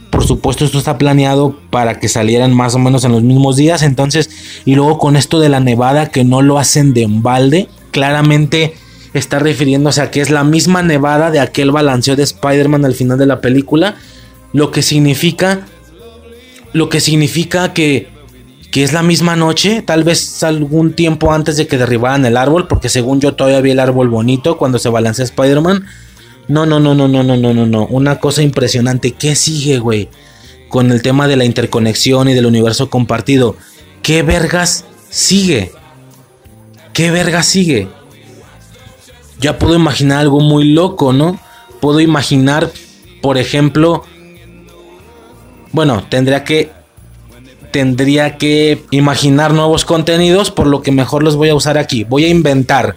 Por 0.10 0.26
supuesto, 0.26 0.64
esto 0.64 0.78
está 0.78 0.98
planeado 0.98 1.58
para 1.70 2.00
que 2.00 2.08
salieran 2.08 2.54
más 2.54 2.76
o 2.76 2.80
menos 2.80 3.04
en 3.04 3.12
los 3.12 3.24
mismos 3.24 3.56
días. 3.56 3.82
Entonces, 3.82 4.30
y 4.64 4.76
luego 4.76 4.98
con 4.98 5.16
esto 5.16 5.40
de 5.40 5.50
la 5.50 5.60
nevada 5.60 6.10
que 6.10 6.24
no 6.24 6.42
lo 6.42 6.60
hacen 6.60 6.94
de 6.94 7.04
embalde, 7.04 7.68
claramente 7.92 8.76
está 9.14 9.40
refiriéndose 9.40 10.02
a 10.02 10.12
que 10.12 10.22
es 10.22 10.30
la 10.30 10.44
misma 10.44 10.84
nevada 10.84 11.32
de 11.32 11.40
aquel 11.40 11.72
balanceo 11.72 12.16
de 12.16 12.24
Spider-Man 12.24 12.86
al 12.86 12.96
final 12.96 13.18
de 13.18 13.26
la 13.26 13.42
película. 13.42 13.96
Lo 14.54 14.72
que 14.72 14.82
significa. 14.82 15.68
Lo 16.74 16.90
que 16.90 17.02
significa 17.02 17.74
que 17.74 18.13
que 18.74 18.84
es 18.84 18.92
la 18.92 19.04
misma 19.04 19.36
noche, 19.36 19.84
tal 19.84 20.04
vez 20.04 20.42
algún 20.42 20.94
tiempo 20.94 21.32
antes 21.32 21.58
de 21.58 21.68
que 21.68 21.78
derribaran 21.78 22.26
el 22.26 22.36
árbol, 22.36 22.68
porque 22.68 22.90
según 22.90 23.22
yo 23.22 23.36
todavía 23.36 23.62
vi 23.62 23.70
el 23.70 23.80
árbol 23.80 24.10
bonito 24.10 24.58
cuando 24.58 24.80
se 24.80 24.90
balancea 24.90 25.26
Spider-Man. 25.26 25.86
No, 26.48 26.66
no, 26.66 26.80
no, 26.80 26.96
no, 26.96 27.08
no, 27.08 27.22
no, 27.22 27.38
no, 27.38 27.54
no, 27.54 27.68
no. 27.68 27.86
Una 27.86 28.20
cosa 28.20 28.42
impresionante. 28.42 29.12
¿Qué 29.12 29.36
sigue, 29.36 29.78
güey? 29.78 30.10
Con 30.70 30.92
el 30.92 31.04
tema 31.04 31.28
de 31.28 31.36
la 31.36 31.46
interconexión 31.46 32.30
y 32.30 32.34
del 32.34 32.48
universo 32.48 32.90
compartido. 32.90 33.56
¿Qué 34.02 34.24
vergas 34.24 34.86
sigue? 35.08 35.72
¿Qué 36.94 37.12
vergas 37.12 37.46
sigue? 37.46 37.90
Ya 39.40 39.60
puedo 39.60 39.76
imaginar 39.76 40.18
algo 40.18 40.40
muy 40.40 40.64
loco, 40.64 41.14
¿no? 41.14 41.40
Puedo 41.80 42.00
imaginar, 42.00 42.72
por 43.22 43.38
ejemplo, 43.38 44.04
bueno, 45.72 46.04
tendría 46.10 46.44
que 46.44 46.72
tendría 47.74 48.38
que 48.38 48.84
imaginar 48.92 49.52
nuevos 49.52 49.84
contenidos, 49.84 50.52
por 50.52 50.68
lo 50.68 50.84
que 50.84 50.92
mejor 50.92 51.24
los 51.24 51.36
voy 51.36 51.50
a 51.50 51.56
usar 51.56 51.80
aquí. 51.80 52.04
Voy 52.04 52.24
a 52.24 52.30
inventar. 52.30 52.96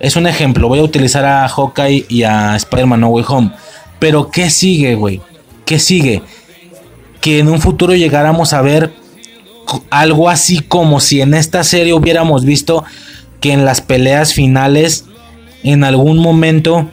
Es 0.00 0.16
un 0.16 0.26
ejemplo, 0.26 0.68
voy 0.68 0.80
a 0.80 0.82
utilizar 0.82 1.24
a 1.24 1.48
Hawkeye 1.48 2.04
y 2.10 2.22
a 2.22 2.54
Spider-Man 2.54 3.00
No 3.00 3.08
Way 3.08 3.24
Home. 3.26 3.52
Pero 3.98 4.30
¿qué 4.30 4.50
sigue, 4.50 4.96
güey? 4.96 5.22
¿Qué 5.64 5.78
sigue? 5.78 6.22
Que 7.22 7.38
en 7.38 7.48
un 7.48 7.58
futuro 7.58 7.94
llegáramos 7.94 8.52
a 8.52 8.60
ver 8.60 8.92
algo 9.88 10.28
así 10.28 10.58
como 10.58 11.00
si 11.00 11.22
en 11.22 11.32
esta 11.32 11.64
serie 11.64 11.94
hubiéramos 11.94 12.44
visto 12.44 12.84
que 13.40 13.52
en 13.52 13.64
las 13.64 13.80
peleas 13.80 14.34
finales, 14.34 15.06
en 15.62 15.84
algún 15.84 16.18
momento, 16.18 16.90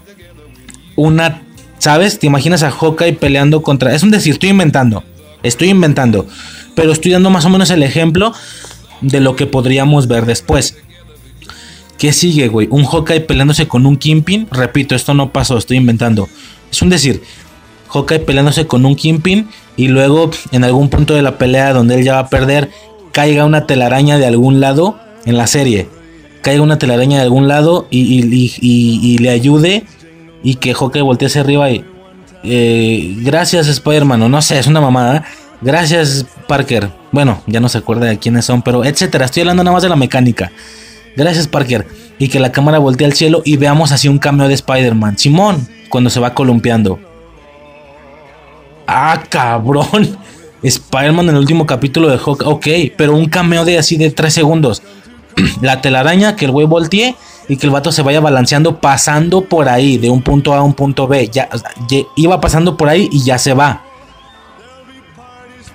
una, 0.95 1.41
¿sabes? 1.79 2.17
¿Te 2.17 2.27
imaginas 2.27 2.63
a 2.63 2.71
Hawkeye 2.71 3.13
peleando 3.13 3.61
contra... 3.61 3.93
Es 3.93 4.03
un 4.03 4.11
decir, 4.11 4.33
estoy 4.33 4.49
inventando 4.49 5.03
Estoy 5.41 5.69
inventando, 5.69 6.27
pero 6.79 6.93
estoy 6.93 7.11
dando 7.11 7.29
más 7.29 7.43
o 7.43 7.49
menos 7.49 7.69
el 7.71 7.83
ejemplo 7.83 8.33
de 9.01 9.19
lo 9.19 9.35
que 9.35 9.45
podríamos 9.45 10.07
ver 10.07 10.25
después. 10.25 10.77
¿Qué 11.97 12.13
sigue, 12.13 12.47
güey? 12.47 12.69
Un 12.71 12.85
Hawkeye 12.85 13.19
peleándose 13.19 13.67
con 13.67 13.85
un 13.85 13.97
Kingpin. 13.97 14.47
Repito, 14.49 14.95
esto 14.95 15.13
no 15.13 15.33
pasó, 15.33 15.57
estoy 15.57 15.75
inventando. 15.75 16.29
Es 16.71 16.81
un 16.81 16.89
decir, 16.89 17.21
Hawkeye 17.89 18.19
peleándose 18.19 18.65
con 18.65 18.85
un 18.85 18.95
Kingpin 18.95 19.49
y 19.75 19.89
luego 19.89 20.31
en 20.53 20.63
algún 20.63 20.87
punto 20.87 21.15
de 21.15 21.21
la 21.21 21.37
pelea 21.37 21.73
donde 21.73 21.95
él 21.95 22.05
ya 22.05 22.13
va 22.13 22.19
a 22.19 22.29
perder, 22.29 22.69
caiga 23.11 23.43
una 23.43 23.67
telaraña 23.67 24.17
de 24.17 24.27
algún 24.27 24.61
lado 24.61 24.97
en 25.25 25.35
la 25.35 25.47
serie. 25.47 25.89
Caiga 26.41 26.63
una 26.63 26.79
telaraña 26.79 27.17
de 27.17 27.23
algún 27.23 27.49
lado 27.49 27.87
y, 27.91 29.17
le 29.17 29.29
ayude 29.29 29.83
y 30.43 30.55
que 30.55 30.73
Hawkeye 30.73 31.01
voltee 31.01 31.27
hacia 31.27 31.41
arriba 31.41 31.69
y... 31.71 31.83
Eh, 32.41 33.17
gracias 33.17 33.67
Spider-Man, 33.67 34.31
no 34.31 34.41
sé, 34.41 34.59
es 34.59 34.67
una 34.67 34.79
mamada. 34.79 35.25
Gracias 35.61 36.25
Parker. 36.49 36.89
Bueno, 37.11 37.43
ya 37.45 37.59
no 37.59 37.69
se 37.69 37.77
acuerda 37.77 38.07
de 38.07 38.17
quiénes 38.17 38.43
son, 38.43 38.63
pero 38.63 38.83
etcétera. 38.83 39.25
Estoy 39.25 39.41
hablando 39.41 39.63
nada 39.63 39.75
más 39.75 39.83
de 39.83 39.89
la 39.89 39.95
mecánica. 39.95 40.51
Gracias 41.15 41.47
Parker. 41.47 41.87
Y 42.17 42.27
que 42.27 42.39
la 42.39 42.51
cámara 42.51 42.79
voltee 42.79 43.05
al 43.05 43.13
cielo 43.13 43.43
y 43.45 43.55
veamos 43.55 43.91
así 43.91 44.07
un 44.07 44.17
cameo 44.17 44.47
de 44.47 44.55
Spider-Man. 44.55 45.17
Simón, 45.17 45.69
cuando 45.89 46.09
se 46.09 46.19
va 46.19 46.33
columpiando. 46.33 46.99
Ah, 48.87 49.23
cabrón. 49.29 50.17
Spider-Man 50.63 51.29
en 51.29 51.35
el 51.35 51.41
último 51.41 51.67
capítulo 51.67 52.09
de 52.09 52.17
Hawk. 52.17 52.41
Ok, 52.45 52.67
pero 52.97 53.15
un 53.15 53.29
cameo 53.29 53.63
de 53.63 53.77
así 53.77 53.95
de 53.97 54.09
3 54.09 54.33
segundos. 54.33 54.81
la 55.61 55.81
telaraña, 55.81 56.35
que 56.35 56.45
el 56.45 56.51
güey 56.51 56.65
voltee 56.65 57.15
y 57.47 57.57
que 57.57 57.67
el 57.67 57.71
vato 57.71 57.91
se 57.91 58.01
vaya 58.01 58.21
balanceando 58.21 58.81
pasando 58.81 59.41
por 59.41 59.69
ahí, 59.69 59.99
de 59.99 60.09
un 60.09 60.23
punto 60.23 60.53
A 60.53 60.57
a 60.57 60.63
un 60.63 60.73
punto 60.73 61.07
B. 61.07 61.29
Ya, 61.29 61.47
iba 62.15 62.41
pasando 62.41 62.75
por 62.75 62.89
ahí 62.89 63.07
y 63.11 63.23
ya 63.23 63.37
se 63.37 63.53
va. 63.53 63.83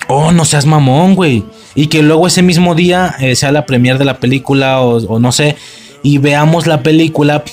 Oh, 0.08 0.32
no 0.32 0.44
seas 0.44 0.66
mamón, 0.66 1.14
güey. 1.14 1.44
Y 1.74 1.86
que 1.86 2.02
luego 2.02 2.26
ese 2.26 2.42
mismo 2.42 2.74
día 2.74 3.14
eh, 3.18 3.36
sea 3.36 3.52
la 3.52 3.66
premier 3.66 3.98
de 3.98 4.04
la 4.04 4.18
película 4.18 4.80
o, 4.80 4.96
o 4.96 5.18
no 5.18 5.32
sé. 5.32 5.56
Y 6.02 6.18
veamos 6.18 6.66
la 6.66 6.82
película 6.82 7.44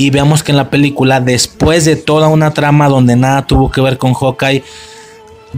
y 0.00 0.08
veamos 0.08 0.42
que 0.42 0.52
en 0.52 0.56
la 0.56 0.70
película, 0.70 1.20
después 1.20 1.84
de 1.84 1.94
toda 1.94 2.28
una 2.28 2.54
trama 2.54 2.88
donde 2.88 3.16
nada 3.16 3.46
tuvo 3.46 3.70
que 3.70 3.82
ver 3.82 3.98
con 3.98 4.14
Hawkeye, 4.14 4.64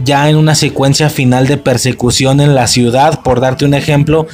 ya 0.03 0.29
en 0.29 0.35
una 0.35 0.53
secuencia 0.53 1.09
final 1.09 1.47
de 1.47 1.55
persecución 1.55 2.41
en 2.41 2.53
la 2.53 2.67
ciudad, 2.67 3.21
por 3.23 3.39
darte 3.39 3.63
un 3.63 3.73
ejemplo, 3.73 4.27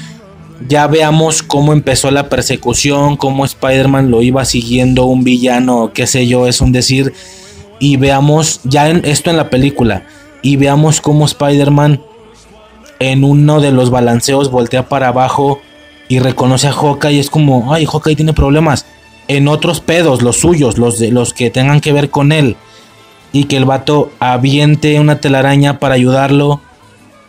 ya 0.68 0.88
veamos 0.88 1.44
cómo 1.44 1.74
empezó 1.74 2.10
la 2.10 2.28
persecución, 2.28 3.18
cómo 3.18 3.46
Spider-Man 3.46 4.10
lo 4.10 4.24
iba 4.24 4.44
siguiendo 4.46 5.06
un 5.06 5.24
villano, 5.24 5.92
qué 5.94 6.08
sé 6.08 6.26
yo, 6.26 6.48
es 6.48 6.60
un 6.60 6.72
decir, 6.72 7.14
y 7.78 7.98
veamos 7.98 8.62
ya 8.64 8.90
esto 8.90 9.30
en 9.30 9.38
la 9.38 9.52
película, 9.52 10.08
y 10.42 10.56
veamos 10.56 11.02
cómo 11.02 11.26
Spider-Man 11.26 12.02
en 13.00 13.24
uno 13.24 13.62
de 13.62 13.72
los 13.72 13.90
balanceos 13.90 14.52
voltea 14.52 14.90
para 14.90 15.10
abajo 15.10 15.60
y 16.08 16.20
reconoce 16.20 16.68
a 16.68 16.74
Hawkeye 16.74 17.14
y 17.14 17.20
es 17.20 17.30
como, 17.30 17.74
ay, 17.74 17.86
Hawkeye 17.86 18.16
tiene 18.16 18.34
problemas 18.34 18.86
en 19.30 19.48
otros 19.48 19.80
pedos, 19.80 20.24
los 20.24 20.38
suyos, 20.38 20.78
los, 20.78 20.98
de, 20.98 21.12
los 21.12 21.34
que 21.34 21.52
tengan 21.52 21.80
que 21.80 21.94
ver 21.94 22.10
con 22.10 22.32
él. 22.32 22.58
Y 23.32 23.44
que 23.44 23.58
el 23.58 23.66
vato 23.66 24.12
aviente 24.20 25.00
una 25.00 25.22
telaraña 25.22 25.80
para 25.80 25.94
ayudarlo. 25.94 26.62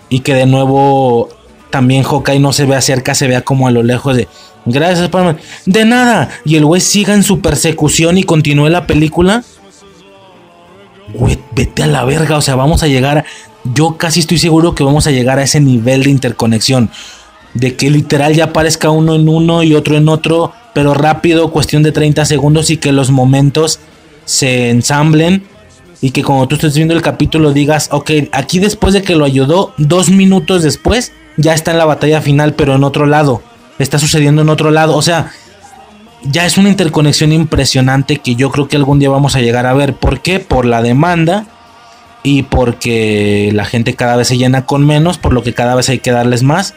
Y 0.09 0.21
que 0.21 0.35
de 0.35 0.47
nuevo 0.47 1.29
también 1.69 2.03
Hawkeye 2.03 2.41
no 2.41 2.55
se 2.55 2.65
vea 2.65 2.81
cerca, 2.81 3.15
se 3.15 3.29
vea 3.29 3.43
como 3.43 3.69
a 3.69 3.71
lo 3.71 3.83
lejos 3.83 4.17
de... 4.17 4.27
Gracias, 4.65 5.01
spider 5.01 5.37
De 5.67 5.85
nada. 5.85 6.31
Y 6.47 6.57
el 6.57 6.65
güey 6.65 6.81
siga 6.81 7.15
en 7.15 7.23
su 7.23 7.41
persecución 7.41 8.17
y 8.17 8.25
continúe 8.25 8.71
la 8.71 8.87
película. 8.87 9.45
Vete 11.53 11.83
a 11.83 11.87
la 11.87 12.05
verga. 12.05 12.37
O 12.37 12.43
sea, 12.43 12.57
vamos 12.57 12.83
a 12.83 12.89
llegar... 12.89 13.25
Yo 13.75 13.99
casi 13.99 14.21
estoy 14.21 14.39
seguro 14.39 14.75
que 14.75 14.85
vamos 14.85 15.07
a 15.07 15.11
llegar 15.11 15.39
a 15.39 15.43
ese 15.43 15.61
nivel 15.61 16.05
de 16.05 16.11
interconexión. 16.11 16.91
De 17.53 17.77
que 17.77 17.91
literal 17.91 18.35
ya 18.35 18.45
aparezca 18.45 18.91
uno 18.91 19.15
en 19.15 19.29
uno 19.29 19.63
y 19.63 19.75
otro 19.75 19.97
en 19.97 20.09
otro 20.09 20.55
pero 20.73 20.95
rápido, 20.95 21.51
cuestión 21.51 21.83
de 21.83 21.93
30 21.93 22.25
segundos 22.25 22.71
y 22.71 22.77
que 22.77 22.93
los 22.93 23.11
momentos 23.11 23.81
se 24.25 24.71
ensamblen 24.71 25.45
y 26.01 26.13
que 26.13 26.23
cuando 26.23 26.47
tú 26.49 26.55
estés 26.55 26.75
viendo 26.75 26.95
el 26.95 27.03
capítulo 27.03 27.53
digas, 27.53 27.89
ok, 27.93 28.11
aquí 28.33 28.59
después 28.59 28.95
de 28.95 29.03
que 29.03 29.17
lo 29.17 29.25
ayudó, 29.25 29.75
dos 29.77 30.11
minutos 30.11 30.63
después, 30.63 31.13
ya 31.37 31.53
está 31.53 31.73
en 31.73 31.79
la 31.79 31.85
batalla 31.85 32.23
final, 32.23 32.55
pero 32.55 32.75
en 32.75 32.85
otro 32.85 33.07
lado, 33.07 33.43
está 33.79 33.99
sucediendo 33.99 34.43
en 34.43 34.49
otro 34.49 34.71
lado, 34.71 34.97
o 34.97 35.03
sea, 35.03 35.33
ya 36.23 36.47
es 36.47 36.59
una 36.59 36.69
interconexión 36.69 37.33
impresionante 37.33 38.19
que 38.19 38.35
yo 38.35 38.51
creo 38.51 38.69
que 38.69 38.77
algún 38.77 38.99
día 38.99 39.11
vamos 39.11 39.37
a 39.37 39.41
llegar 39.41 39.67
a 39.67 39.73
ver. 39.73 39.95
¿Por 39.95 40.21
qué? 40.21 40.39
Por 40.41 40.65
la 40.65 40.83
demanda 40.83 41.47
y 42.23 42.43
porque 42.43 43.51
la 43.55 43.65
gente 43.65 43.95
cada 43.95 44.17
vez 44.17 44.29
se 44.29 44.37
llena 44.37 44.67
con 44.67 44.87
menos, 44.87 45.19
por 45.19 45.33
lo 45.33 45.43
que 45.43 45.55
cada 45.55 45.75
vez 45.75 45.89
hay 45.89 45.99
que 45.99 46.11
darles 46.11 46.43
más. 46.43 46.75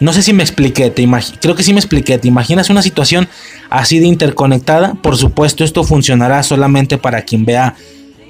No 0.00 0.12
sé 0.12 0.22
si 0.22 0.32
me 0.32 0.42
expliqué, 0.42 0.90
te 0.90 1.08
creo 1.40 1.54
que 1.54 1.62
sí 1.62 1.72
me 1.72 1.80
expliqué. 1.80 2.18
¿Te 2.18 2.28
imaginas 2.28 2.68
una 2.68 2.82
situación 2.82 3.28
así 3.70 4.00
de 4.00 4.06
interconectada? 4.06 4.94
Por 4.94 5.16
supuesto, 5.16 5.64
esto 5.64 5.84
funcionará 5.84 6.42
solamente 6.42 6.98
para 6.98 7.22
quien 7.22 7.44
vea 7.44 7.76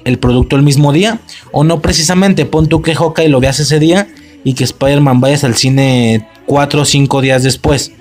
el 0.05 0.19
producto 0.19 0.55
el 0.55 0.61
mismo 0.61 0.93
día. 0.93 1.19
O 1.51 1.63
no 1.63 1.81
precisamente, 1.81 2.45
pon 2.45 2.67
tú 2.67 2.81
que 2.81 2.95
Hawkeye 2.95 3.29
lo 3.29 3.39
veas 3.39 3.59
ese 3.59 3.79
día 3.79 4.07
y 4.43 4.53
que 4.53 4.63
Spider-Man 4.63 5.19
vayas 5.19 5.43
al 5.43 5.55
cine 5.55 6.29
4 6.45 6.81
o 6.81 6.85
5 6.85 7.21
días 7.21 7.43
después. 7.43 7.91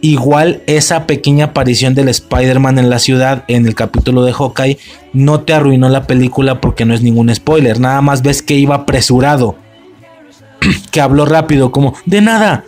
Igual 0.00 0.62
esa 0.66 1.06
pequeña 1.06 1.46
aparición 1.46 1.94
del 1.94 2.08
Spider-Man 2.08 2.78
en 2.78 2.88
la 2.88 3.00
ciudad 3.00 3.44
en 3.48 3.66
el 3.66 3.74
capítulo 3.74 4.22
de 4.22 4.32
Hawkeye 4.32 4.78
no 5.12 5.40
te 5.40 5.54
arruinó 5.54 5.88
la 5.88 6.06
película 6.06 6.60
porque 6.60 6.84
no 6.84 6.94
es 6.94 7.02
ningún 7.02 7.34
spoiler. 7.34 7.80
Nada 7.80 8.00
más 8.00 8.22
ves 8.22 8.40
que 8.40 8.54
iba 8.54 8.76
apresurado 8.76 9.56
que 10.92 11.00
habló 11.00 11.24
rápido, 11.24 11.72
como, 11.72 11.94
de 12.06 12.20
nada. 12.20 12.64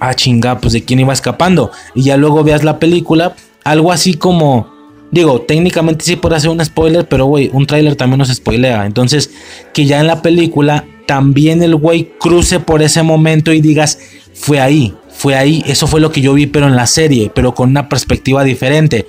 Ah, 0.00 0.14
chinga, 0.14 0.58
pues 0.58 0.72
de 0.72 0.84
quién 0.84 1.00
iba 1.00 1.12
escapando. 1.12 1.70
Y 1.94 2.02
ya 2.02 2.16
luego 2.16 2.42
veas 2.42 2.64
la 2.64 2.78
película, 2.78 3.36
algo 3.64 3.92
así 3.92 4.14
como, 4.14 4.68
digo, 5.10 5.42
técnicamente 5.42 6.04
sí 6.04 6.16
puede 6.16 6.36
hacer 6.36 6.50
un 6.50 6.64
spoiler, 6.64 7.06
pero 7.06 7.26
güey, 7.26 7.50
un 7.52 7.66
tráiler 7.66 7.96
también 7.96 8.18
nos 8.18 8.34
spoilea. 8.34 8.86
Entonces, 8.86 9.30
que 9.72 9.84
ya 9.86 10.00
en 10.00 10.06
la 10.06 10.22
película 10.22 10.86
también 11.06 11.62
el 11.62 11.76
güey 11.76 12.12
cruce 12.18 12.60
por 12.60 12.82
ese 12.82 13.02
momento 13.02 13.52
y 13.52 13.60
digas, 13.60 13.98
fue 14.32 14.60
ahí, 14.60 14.94
fue 15.20 15.34
ahí, 15.34 15.62
eso 15.66 15.86
fue 15.86 16.00
lo 16.00 16.12
que 16.12 16.22
yo 16.22 16.32
vi, 16.32 16.46
pero 16.46 16.66
en 16.66 16.76
la 16.76 16.86
serie, 16.86 17.30
pero 17.34 17.54
con 17.54 17.68
una 17.68 17.90
perspectiva 17.90 18.42
diferente. 18.42 19.06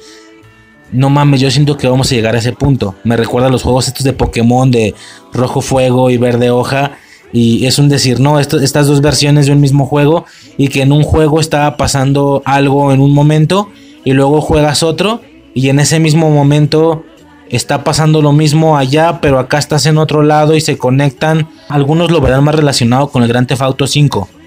No 0.92 1.10
mames, 1.10 1.40
yo 1.40 1.50
siento 1.50 1.78
que 1.78 1.88
vamos 1.88 2.12
a 2.12 2.16
llegar 2.16 2.36
a 2.36 2.40
ese 2.40 2.52
punto. 2.52 2.96
Me 3.06 3.16
recuerda 3.16 3.48
a 3.48 3.50
los 3.50 3.64
juegos 3.64 3.88
estos 3.88 4.04
de 4.04 4.12
Pokémon 4.12 4.70
de 4.70 4.94
rojo 5.32 5.62
fuego 5.62 6.10
y 6.10 6.18
verde 6.18 6.50
hoja 6.50 6.98
y 7.32 7.66
es 7.66 7.80
un 7.80 7.88
decir, 7.88 8.20
no, 8.20 8.42
estas 8.42 8.88
dos 8.88 9.00
versiones 9.00 9.46
de 9.46 9.54
un 9.54 9.62
mismo 9.62 9.86
juego 9.86 10.26
y 10.58 10.68
que 10.68 10.82
en 10.82 10.92
un 10.92 11.04
juego 11.04 11.40
estaba 11.40 11.78
pasando 11.78 12.42
algo 12.44 12.92
en 12.92 13.00
un 13.00 13.14
momento 13.14 13.70
y 14.04 14.12
luego 14.12 14.42
juegas 14.42 14.84
otro 14.84 15.22
y 15.54 15.70
en 15.70 15.80
ese 15.80 16.02
mismo 16.02 16.30
momento 16.30 17.06
está 17.48 17.86
pasando 17.86 18.22
lo 18.22 18.34
mismo 18.34 18.76
allá, 18.76 19.22
pero 19.22 19.40
acá 19.40 19.60
estás 19.60 19.86
en 19.86 19.98
otro 19.98 20.24
lado 20.24 20.58
y 20.58 20.60
se 20.60 20.78
conectan. 20.78 21.48
Algunos 21.70 22.12
lo 22.12 22.20
verán 22.20 22.44
más 22.44 22.56
relacionado 22.56 23.08
con 23.08 23.24
el 23.24 23.30
Gran 23.30 23.48
Theft 23.48 23.62
Auto 23.62 23.88
5. 23.88 24.41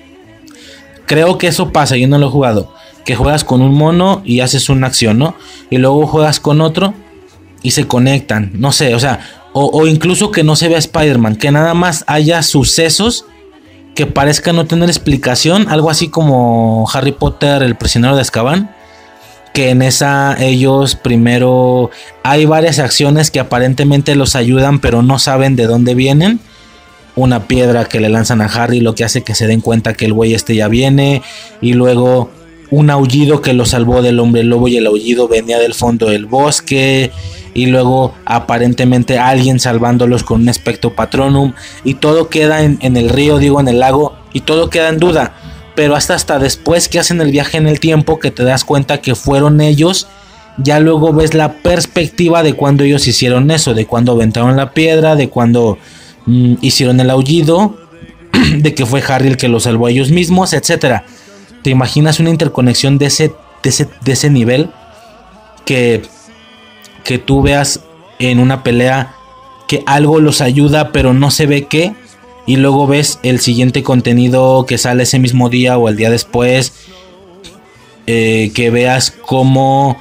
Creo 1.06 1.38
que 1.38 1.48
eso 1.48 1.72
pasa, 1.72 1.96
yo 1.96 2.08
no 2.08 2.18
lo 2.18 2.28
he 2.28 2.30
jugado. 2.30 2.72
Que 3.04 3.16
juegas 3.16 3.44
con 3.44 3.60
un 3.60 3.74
mono 3.74 4.22
y 4.24 4.40
haces 4.40 4.68
una 4.68 4.86
acción, 4.86 5.18
¿no? 5.18 5.34
Y 5.70 5.78
luego 5.78 6.06
juegas 6.06 6.40
con 6.40 6.60
otro 6.60 6.94
y 7.62 7.72
se 7.72 7.86
conectan. 7.86 8.52
No 8.54 8.72
sé, 8.72 8.94
o 8.94 9.00
sea, 9.00 9.20
o, 9.52 9.86
incluso 9.86 10.32
que 10.32 10.42
no 10.42 10.56
se 10.56 10.68
vea 10.68 10.78
Spider-Man, 10.78 11.36
que 11.36 11.52
nada 11.52 11.74
más 11.74 12.04
haya 12.08 12.42
sucesos 12.42 13.24
que 13.94 14.06
parezcan 14.06 14.56
no 14.56 14.66
tener 14.66 14.88
explicación, 14.88 15.68
algo 15.68 15.90
así 15.90 16.08
como 16.08 16.88
Harry 16.92 17.12
Potter, 17.12 17.62
el 17.62 17.76
prisionero 17.76 18.16
de 18.16 18.22
Azkaban, 18.22 18.74
que 19.52 19.70
en 19.70 19.82
esa 19.82 20.36
ellos 20.40 20.96
primero 20.96 21.90
hay 22.24 22.44
varias 22.46 22.80
acciones 22.80 23.30
que 23.30 23.38
aparentemente 23.38 24.16
los 24.16 24.34
ayudan, 24.34 24.80
pero 24.80 25.02
no 25.02 25.20
saben 25.20 25.54
de 25.54 25.66
dónde 25.66 25.94
vienen. 25.94 26.40
Una 27.16 27.46
piedra 27.46 27.84
que 27.84 28.00
le 28.00 28.08
lanzan 28.08 28.40
a 28.40 28.46
Harry, 28.46 28.80
lo 28.80 28.94
que 28.94 29.04
hace 29.04 29.22
que 29.22 29.34
se 29.34 29.46
den 29.46 29.60
cuenta 29.60 29.94
que 29.94 30.04
el 30.04 30.12
güey 30.12 30.34
este 30.34 30.54
ya 30.54 30.68
viene, 30.68 31.22
y 31.60 31.74
luego 31.74 32.30
un 32.70 32.90
aullido 32.90 33.40
que 33.40 33.52
lo 33.52 33.66
salvó 33.66 34.02
del 34.02 34.18
hombre 34.18 34.42
lobo 34.42 34.68
y 34.68 34.76
el 34.76 34.86
aullido 34.86 35.28
venía 35.28 35.58
del 35.58 35.74
fondo 35.74 36.08
del 36.08 36.26
bosque 36.26 37.12
y 37.54 37.66
luego 37.66 38.14
aparentemente 38.24 39.18
alguien 39.18 39.60
salvándolos 39.60 40.24
con 40.24 40.42
un 40.42 40.48
espectro 40.48 40.94
patronum 40.94 41.52
y 41.84 41.94
todo 41.94 42.28
queda 42.28 42.62
en, 42.62 42.96
el 42.96 43.08
río, 43.08 43.38
digo 43.38 43.60
en 43.60 43.68
el 43.68 43.78
lago 43.78 44.16
y 44.32 44.40
todo 44.40 44.70
queda 44.70 44.88
en 44.88 44.98
duda. 44.98 45.34
Pero 45.76 45.94
hasta 45.94 46.14
hasta 46.14 46.38
después 46.38 46.88
que 46.88 46.98
hacen 46.98 47.20
el 47.20 47.30
viaje 47.30 47.58
en 47.58 47.68
el 47.68 47.80
tiempo 47.80 48.18
que 48.18 48.30
te 48.30 48.44
das 48.44 48.64
cuenta 48.64 49.00
que 49.00 49.14
fueron 49.14 49.60
ellos, 49.60 50.08
ya 50.58 50.80
luego 50.80 51.12
ves 51.12 51.34
la 51.34 51.54
perspectiva 51.54 52.42
de 52.42 52.54
cuando 52.54 52.84
ellos 52.84 53.06
hicieron 53.06 53.50
eso, 53.50 53.74
de 53.74 53.86
cuando 53.86 54.12
aventaron 54.12 54.56
la 54.56 54.72
piedra, 54.72 55.16
de 55.16 55.28
cuando 55.28 55.78
mm, 56.26 56.54
hicieron 56.60 57.00
el 57.00 57.10
aullido, 57.10 57.76
de 58.56 58.74
que 58.74 58.86
fue 58.86 59.02
Harry 59.06 59.28
el 59.28 59.36
que 59.36 59.48
los 59.48 59.64
salvó 59.64 59.86
a 59.86 59.90
ellos 59.90 60.10
mismos, 60.10 60.52
etcétera. 60.52 61.04
¿Te 61.62 61.70
imaginas 61.70 62.20
una 62.20 62.30
interconexión 62.30 62.98
de 62.98 63.06
ese, 63.06 63.32
de 63.62 63.70
ese, 63.70 63.88
de 64.04 64.12
ese 64.12 64.30
nivel? 64.30 64.70
Que 65.64 66.02
que 67.04 67.18
tú 67.18 67.42
veas 67.42 67.80
en 68.18 68.40
una 68.40 68.64
pelea 68.64 69.14
que 69.68 69.82
algo 69.86 70.18
los 70.20 70.40
ayuda, 70.40 70.90
pero 70.90 71.14
no 71.14 71.30
se 71.30 71.46
ve 71.46 71.66
qué. 71.66 71.94
Y 72.46 72.56
luego 72.56 72.86
ves 72.86 73.20
el 73.22 73.40
siguiente 73.40 73.82
contenido 73.82 74.66
que 74.66 74.76
sale 74.76 75.04
ese 75.04 75.18
mismo 75.18 75.48
día 75.48 75.78
o 75.78 75.88
el 75.88 75.96
día 75.96 76.10
después. 76.10 76.72
Eh, 78.06 78.50
que 78.54 78.70
veas 78.70 79.12
cómo 79.12 79.96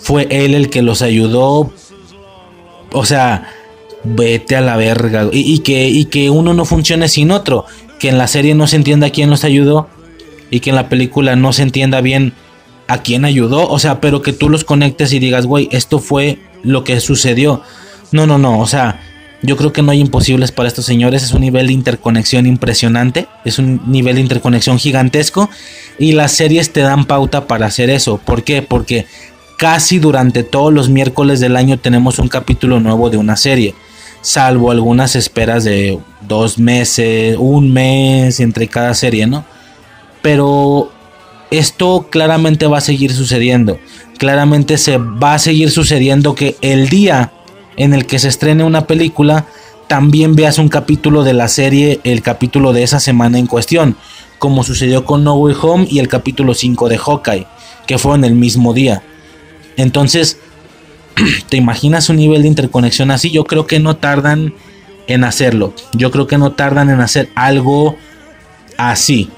fue 0.00 0.28
él 0.30 0.54
el 0.54 0.70
que 0.70 0.82
los 0.82 1.02
ayudó. 1.02 1.70
O 2.92 3.04
sea, 3.04 3.50
vete 4.04 4.56
a 4.56 4.60
la 4.60 4.76
verga. 4.76 5.28
Y, 5.32 5.60
que, 5.60 5.88
y 5.88 6.06
que 6.06 6.30
uno 6.30 6.54
no 6.54 6.64
funcione 6.64 7.08
sin 7.08 7.30
otro. 7.30 7.64
Que 7.98 8.08
en 8.08 8.18
la 8.18 8.28
serie 8.28 8.54
no 8.54 8.66
se 8.66 8.76
entienda 8.76 9.10
quién 9.10 9.30
los 9.30 9.44
ayudó. 9.44 9.88
Y 10.50 10.60
que 10.60 10.70
en 10.70 10.76
la 10.76 10.88
película 10.88 11.36
no 11.36 11.52
se 11.52 11.62
entienda 11.62 12.00
bien 12.00 12.32
a 12.86 13.02
quién 13.02 13.24
ayudó. 13.24 13.68
O 13.68 13.78
sea, 13.78 14.00
pero 14.00 14.22
que 14.22 14.32
tú 14.32 14.48
los 14.48 14.64
conectes 14.64 15.12
y 15.12 15.18
digas, 15.18 15.46
güey, 15.46 15.68
esto 15.72 15.98
fue 15.98 16.38
lo 16.62 16.84
que 16.84 17.00
sucedió. 17.00 17.62
No, 18.12 18.26
no, 18.26 18.38
no. 18.38 18.58
O 18.60 18.66
sea, 18.66 19.00
yo 19.42 19.56
creo 19.56 19.72
que 19.72 19.82
no 19.82 19.92
hay 19.92 20.00
imposibles 20.00 20.52
para 20.52 20.68
estos 20.68 20.86
señores. 20.86 21.22
Es 21.22 21.32
un 21.32 21.42
nivel 21.42 21.66
de 21.66 21.72
interconexión 21.72 22.46
impresionante. 22.46 23.28
Es 23.44 23.58
un 23.58 23.82
nivel 23.86 24.16
de 24.16 24.22
interconexión 24.22 24.78
gigantesco. 24.78 25.50
Y 25.98 26.12
las 26.12 26.32
series 26.32 26.72
te 26.72 26.80
dan 26.80 27.04
pauta 27.04 27.46
para 27.46 27.66
hacer 27.66 27.90
eso. 27.90 28.18
¿Por 28.18 28.42
qué? 28.42 28.62
Porque 28.62 29.06
casi 29.58 29.98
durante 29.98 30.44
todos 30.44 30.72
los 30.72 30.88
miércoles 30.88 31.40
del 31.40 31.56
año 31.56 31.78
tenemos 31.78 32.20
un 32.20 32.28
capítulo 32.28 32.78
nuevo 32.78 33.10
de 33.10 33.16
una 33.16 33.36
serie 33.36 33.74
salvo 34.28 34.70
algunas 34.70 35.16
esperas 35.16 35.64
de 35.64 35.98
dos 36.20 36.58
meses, 36.58 37.34
un 37.38 37.72
mes 37.72 38.40
entre 38.40 38.68
cada 38.68 38.92
serie, 38.92 39.26
¿no? 39.26 39.46
Pero 40.20 40.92
esto 41.50 42.08
claramente 42.10 42.66
va 42.66 42.76
a 42.76 42.82
seguir 42.82 43.14
sucediendo. 43.14 43.78
Claramente 44.18 44.76
se 44.76 44.98
va 44.98 45.32
a 45.32 45.38
seguir 45.38 45.70
sucediendo 45.70 46.34
que 46.34 46.56
el 46.60 46.90
día 46.90 47.32
en 47.78 47.94
el 47.94 48.04
que 48.04 48.18
se 48.18 48.28
estrene 48.28 48.64
una 48.64 48.86
película, 48.86 49.46
también 49.86 50.36
veas 50.36 50.58
un 50.58 50.68
capítulo 50.68 51.24
de 51.24 51.32
la 51.32 51.48
serie, 51.48 52.00
el 52.04 52.20
capítulo 52.20 52.74
de 52.74 52.82
esa 52.82 53.00
semana 53.00 53.38
en 53.38 53.46
cuestión, 53.46 53.96
como 54.38 54.62
sucedió 54.62 55.06
con 55.06 55.24
No 55.24 55.36
Way 55.36 55.56
Home 55.62 55.86
y 55.88 56.00
el 56.00 56.08
capítulo 56.08 56.52
5 56.52 56.90
de 56.90 56.98
Hawkeye, 56.98 57.46
que 57.86 57.96
fueron 57.96 58.24
el 58.24 58.34
mismo 58.34 58.74
día. 58.74 59.02
Entonces, 59.78 60.38
¿Te 61.48 61.56
imaginas 61.56 62.08
un 62.08 62.16
nivel 62.16 62.42
de 62.42 62.48
interconexión 62.48 63.10
así? 63.10 63.30
Yo 63.30 63.44
creo 63.44 63.66
que 63.66 63.80
no 63.80 63.96
tardan 63.96 64.54
en 65.06 65.24
hacerlo. 65.24 65.74
Yo 65.92 66.10
creo 66.10 66.26
que 66.26 66.38
no 66.38 66.52
tardan 66.52 66.90
en 66.90 67.00
hacer 67.00 67.30
algo 67.34 67.96
así. 68.76 69.30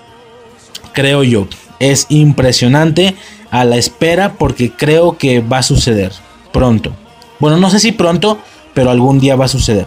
Creo 0.92 1.22
yo. 1.22 1.46
Es 1.78 2.06
impresionante 2.08 3.14
a 3.50 3.64
la 3.64 3.76
espera 3.76 4.34
porque 4.34 4.70
creo 4.70 5.16
que 5.16 5.40
va 5.40 5.58
a 5.58 5.62
suceder 5.62 6.12
pronto. 6.52 6.94
Bueno, 7.38 7.56
no 7.56 7.70
sé 7.70 7.80
si 7.80 7.92
pronto, 7.92 8.38
pero 8.74 8.90
algún 8.90 9.18
día 9.18 9.36
va 9.36 9.46
a 9.46 9.48
suceder. 9.48 9.86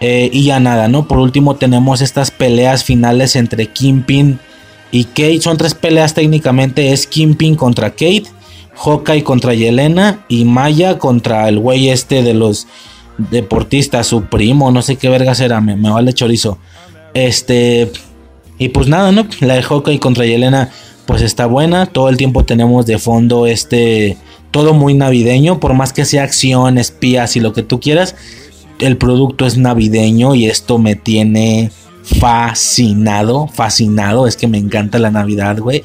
Eh, 0.00 0.30
y 0.32 0.44
ya 0.44 0.58
nada, 0.58 0.88
¿no? 0.88 1.06
Por 1.06 1.18
último 1.18 1.54
tenemos 1.54 2.00
estas 2.00 2.32
peleas 2.32 2.82
finales 2.82 3.36
entre 3.36 3.68
Kimpin 3.68 4.40
y 4.90 5.04
Kate. 5.04 5.40
Son 5.40 5.56
tres 5.56 5.74
peleas 5.74 6.14
técnicamente. 6.14 6.92
Es 6.92 7.06
Kimpin 7.06 7.54
contra 7.54 7.90
Kate 7.90 8.24
Hawkeye 8.76 9.22
contra 9.22 9.54
Yelena 9.54 10.24
y 10.28 10.44
Maya 10.44 10.98
contra 10.98 11.48
el 11.48 11.58
güey 11.58 11.90
este 11.90 12.22
de 12.22 12.34
los 12.34 12.66
deportistas, 13.18 14.06
su 14.06 14.24
primo, 14.24 14.70
no 14.70 14.82
sé 14.82 14.96
qué 14.96 15.08
verga 15.08 15.34
será, 15.34 15.60
me, 15.60 15.76
vale 15.76 16.12
chorizo. 16.12 16.58
Este, 17.14 17.90
y 18.58 18.70
pues 18.70 18.88
nada, 18.88 19.12
¿no? 19.12 19.26
La 19.40 19.54
de 19.54 19.62
Hawkeye 19.62 20.00
contra 20.00 20.24
Yelena, 20.24 20.70
pues 21.06 21.22
está 21.22 21.46
buena. 21.46 21.86
Todo 21.86 22.08
el 22.08 22.16
tiempo 22.16 22.44
tenemos 22.44 22.86
de 22.86 22.98
fondo 22.98 23.46
este, 23.46 24.16
todo 24.50 24.72
muy 24.72 24.94
navideño, 24.94 25.60
por 25.60 25.74
más 25.74 25.92
que 25.92 26.04
sea 26.04 26.22
acción, 26.22 26.78
espías 26.78 27.36
y 27.36 27.40
lo 27.40 27.52
que 27.52 27.62
tú 27.62 27.80
quieras. 27.80 28.16
El 28.78 28.96
producto 28.96 29.46
es 29.46 29.58
navideño 29.58 30.34
y 30.34 30.46
esto 30.46 30.78
me 30.78 30.96
tiene 30.96 31.70
fascinado, 32.02 33.46
fascinado. 33.46 34.26
Es 34.26 34.36
que 34.36 34.48
me 34.48 34.58
encanta 34.58 34.98
la 34.98 35.10
Navidad, 35.10 35.58
güey 35.58 35.84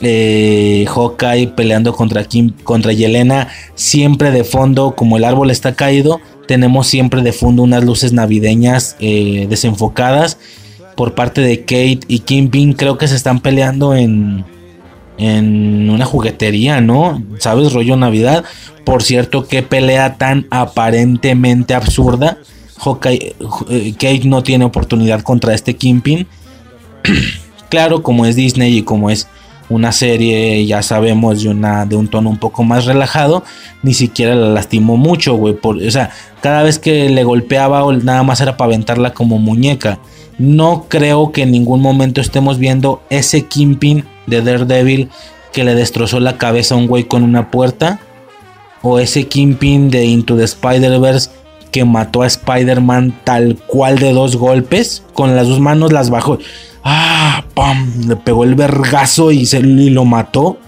eh, 0.00 0.86
Hawkeye 0.88 1.48
peleando 1.48 1.92
contra 1.92 2.24
Kim, 2.24 2.52
contra 2.64 2.92
Yelena, 2.92 3.48
siempre 3.74 4.30
de 4.30 4.44
fondo, 4.44 4.94
como 4.96 5.16
el 5.16 5.24
árbol 5.24 5.50
está 5.50 5.74
caído, 5.74 6.20
tenemos 6.46 6.88
siempre 6.88 7.22
de 7.22 7.32
fondo 7.32 7.62
unas 7.62 7.84
luces 7.84 8.12
navideñas 8.12 8.96
eh, 8.98 9.46
desenfocadas 9.48 10.38
por 10.96 11.14
parte 11.14 11.40
de 11.40 11.60
Kate 11.60 12.00
y 12.08 12.18
Kimping. 12.20 12.72
Creo 12.72 12.98
que 12.98 13.08
se 13.08 13.14
están 13.14 13.40
peleando 13.40 13.94
en, 13.94 14.44
en 15.16 15.88
una 15.88 16.04
juguetería, 16.04 16.80
¿no? 16.80 17.22
¿Sabes? 17.38 17.72
Rollo 17.72 17.96
Navidad. 17.96 18.44
Por 18.84 19.02
cierto, 19.02 19.46
qué 19.46 19.62
pelea 19.62 20.16
tan 20.16 20.46
aparentemente 20.50 21.74
absurda. 21.74 22.38
Hawkeye, 22.78 23.36
eh, 23.68 23.92
Kate 23.92 24.22
no 24.24 24.42
tiene 24.42 24.64
oportunidad 24.64 25.22
contra 25.22 25.54
este 25.54 25.76
Kimping. 25.76 26.26
claro, 27.68 28.02
como 28.02 28.26
es 28.26 28.34
Disney 28.34 28.78
y 28.78 28.82
como 28.82 29.10
es 29.10 29.28
una 29.70 29.92
serie, 29.92 30.66
ya 30.66 30.82
sabemos, 30.82 31.42
de, 31.42 31.48
una, 31.48 31.86
de 31.86 31.96
un 31.96 32.08
tono 32.08 32.28
un 32.28 32.38
poco 32.38 32.64
más 32.64 32.84
relajado, 32.84 33.44
ni 33.82 33.94
siquiera 33.94 34.34
la 34.34 34.48
lastimó 34.48 34.96
mucho, 34.96 35.34
güey. 35.34 35.56
o 35.62 35.90
sea, 35.90 36.10
cada 36.42 36.62
vez 36.62 36.78
que 36.78 37.08
le 37.08 37.24
golpeaba, 37.24 37.90
nada 38.02 38.22
más 38.24 38.40
era 38.40 38.56
para 38.56 38.66
aventarla 38.66 39.14
como 39.14 39.38
muñeca. 39.38 39.98
No 40.38 40.86
creo 40.88 41.32
que 41.32 41.42
en 41.42 41.52
ningún 41.52 41.80
momento 41.80 42.20
estemos 42.20 42.58
viendo 42.58 43.02
ese 43.10 43.46
Kingpin 43.46 44.04
de 44.26 44.42
Daredevil 44.42 45.10
que 45.52 45.64
le 45.64 45.74
destrozó 45.74 46.18
la 46.18 46.38
cabeza 46.38 46.74
a 46.74 46.78
un 46.78 46.86
güey 46.86 47.04
con 47.04 47.22
una 47.22 47.50
puerta. 47.50 48.00
O 48.82 48.98
ese 48.98 49.26
Kingpin 49.26 49.90
de 49.90 50.06
Into 50.06 50.36
the 50.38 50.44
Spider-Verse 50.44 51.30
que 51.70 51.84
mató 51.84 52.22
a 52.22 52.26
Spider-Man 52.26 53.20
tal 53.24 53.56
cual 53.66 53.98
de 53.98 54.12
dos 54.12 54.36
golpes. 54.36 55.02
Con 55.14 55.36
las 55.36 55.48
dos 55.48 55.60
manos 55.60 55.92
las 55.92 56.10
bajó 56.10 56.38
ah, 56.84 57.44
pam, 57.54 58.08
le 58.08 58.16
pegó 58.16 58.44
el 58.44 58.54
vergazo 58.54 59.32
y, 59.32 59.46
se, 59.46 59.60
lo 59.62 60.04
mató. 60.04 60.58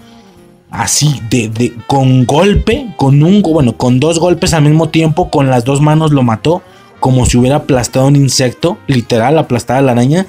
Así, 0.69 1.21
de, 1.29 1.73
con 1.85 2.25
golpe, 2.25 2.93
con 2.97 3.21
un, 3.21 3.43
bueno, 3.43 3.77
con 3.77 3.99
dos 3.99 4.19
golpes 4.19 4.55
al 4.55 4.63
mismo 4.63 4.89
tiempo, 4.89 5.29
con 5.29 5.49
las 5.49 5.65
dos 5.65 5.81
manos 5.81 6.11
lo 6.11 6.23
mató, 6.23 6.63
como 6.99 7.27
si 7.27 7.37
hubiera 7.37 7.57
aplastado 7.57 8.07
un 8.07 8.15
insecto, 8.15 8.79
literal, 8.87 9.37
aplastada 9.37 9.81
la 9.83 9.91
araña. 9.91 10.25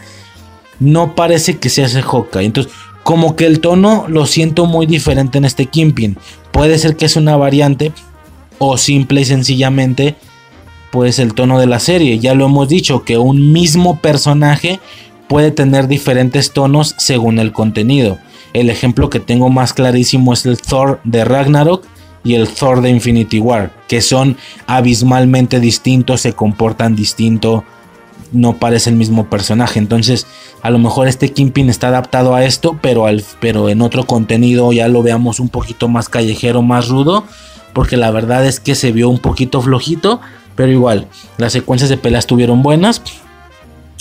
No 0.80 1.14
parece 1.14 1.56
que 1.56 1.70
sea 1.70 1.86
ese 1.86 2.02
Hawkeye. 2.02 2.44
Entonces, 2.44 2.72
como 3.04 3.36
que 3.36 3.46
el 3.46 3.60
tono 3.60 4.04
lo 4.08 4.26
siento 4.26 4.66
muy 4.66 4.84
diferente 4.84 5.38
en 5.38 5.46
este 5.46 5.66
Kimpin. 5.66 6.18
Puede 6.52 6.78
ser 6.78 6.96
que 6.96 7.06
es 7.06 7.16
una 7.16 7.36
variante, 7.36 7.92
o 8.58 8.76
simple 8.76 9.22
y 9.22 9.24
sencillamente, 9.24 10.14
pues 10.94 11.18
el 11.18 11.34
tono 11.34 11.58
de 11.58 11.66
la 11.66 11.80
serie. 11.80 12.20
Ya 12.20 12.36
lo 12.36 12.46
hemos 12.46 12.68
dicho, 12.68 13.02
que 13.02 13.18
un 13.18 13.50
mismo 13.50 13.98
personaje 13.98 14.78
puede 15.26 15.50
tener 15.50 15.88
diferentes 15.88 16.52
tonos 16.52 16.94
según 16.98 17.40
el 17.40 17.50
contenido. 17.50 18.18
El 18.52 18.70
ejemplo 18.70 19.10
que 19.10 19.18
tengo 19.18 19.50
más 19.50 19.72
clarísimo 19.72 20.32
es 20.32 20.46
el 20.46 20.56
Thor 20.56 21.00
de 21.02 21.24
Ragnarok 21.24 21.84
y 22.22 22.34
el 22.34 22.46
Thor 22.46 22.80
de 22.80 22.90
Infinity 22.90 23.40
War, 23.40 23.72
que 23.88 24.00
son 24.00 24.36
abismalmente 24.68 25.58
distintos, 25.58 26.20
se 26.20 26.32
comportan 26.32 26.94
distinto, 26.94 27.64
no 28.30 28.58
parece 28.58 28.90
el 28.90 28.94
mismo 28.94 29.28
personaje. 29.28 29.80
Entonces, 29.80 30.28
a 30.62 30.70
lo 30.70 30.78
mejor 30.78 31.08
este 31.08 31.32
Kingpin 31.32 31.70
está 31.70 31.88
adaptado 31.88 32.36
a 32.36 32.44
esto, 32.44 32.78
pero, 32.80 33.06
al, 33.06 33.24
pero 33.40 33.68
en 33.68 33.82
otro 33.82 34.06
contenido 34.06 34.72
ya 34.72 34.86
lo 34.86 35.02
veamos 35.02 35.40
un 35.40 35.48
poquito 35.48 35.88
más 35.88 36.08
callejero, 36.08 36.62
más 36.62 36.86
rudo, 36.86 37.24
porque 37.72 37.96
la 37.96 38.12
verdad 38.12 38.46
es 38.46 38.60
que 38.60 38.76
se 38.76 38.92
vio 38.92 39.08
un 39.08 39.18
poquito 39.18 39.60
flojito, 39.60 40.20
pero 40.56 40.70
igual, 40.70 41.08
las 41.38 41.52
secuencias 41.52 41.90
de 41.90 41.96
pelea 41.96 42.18
estuvieron 42.18 42.62
buenas. 42.62 43.02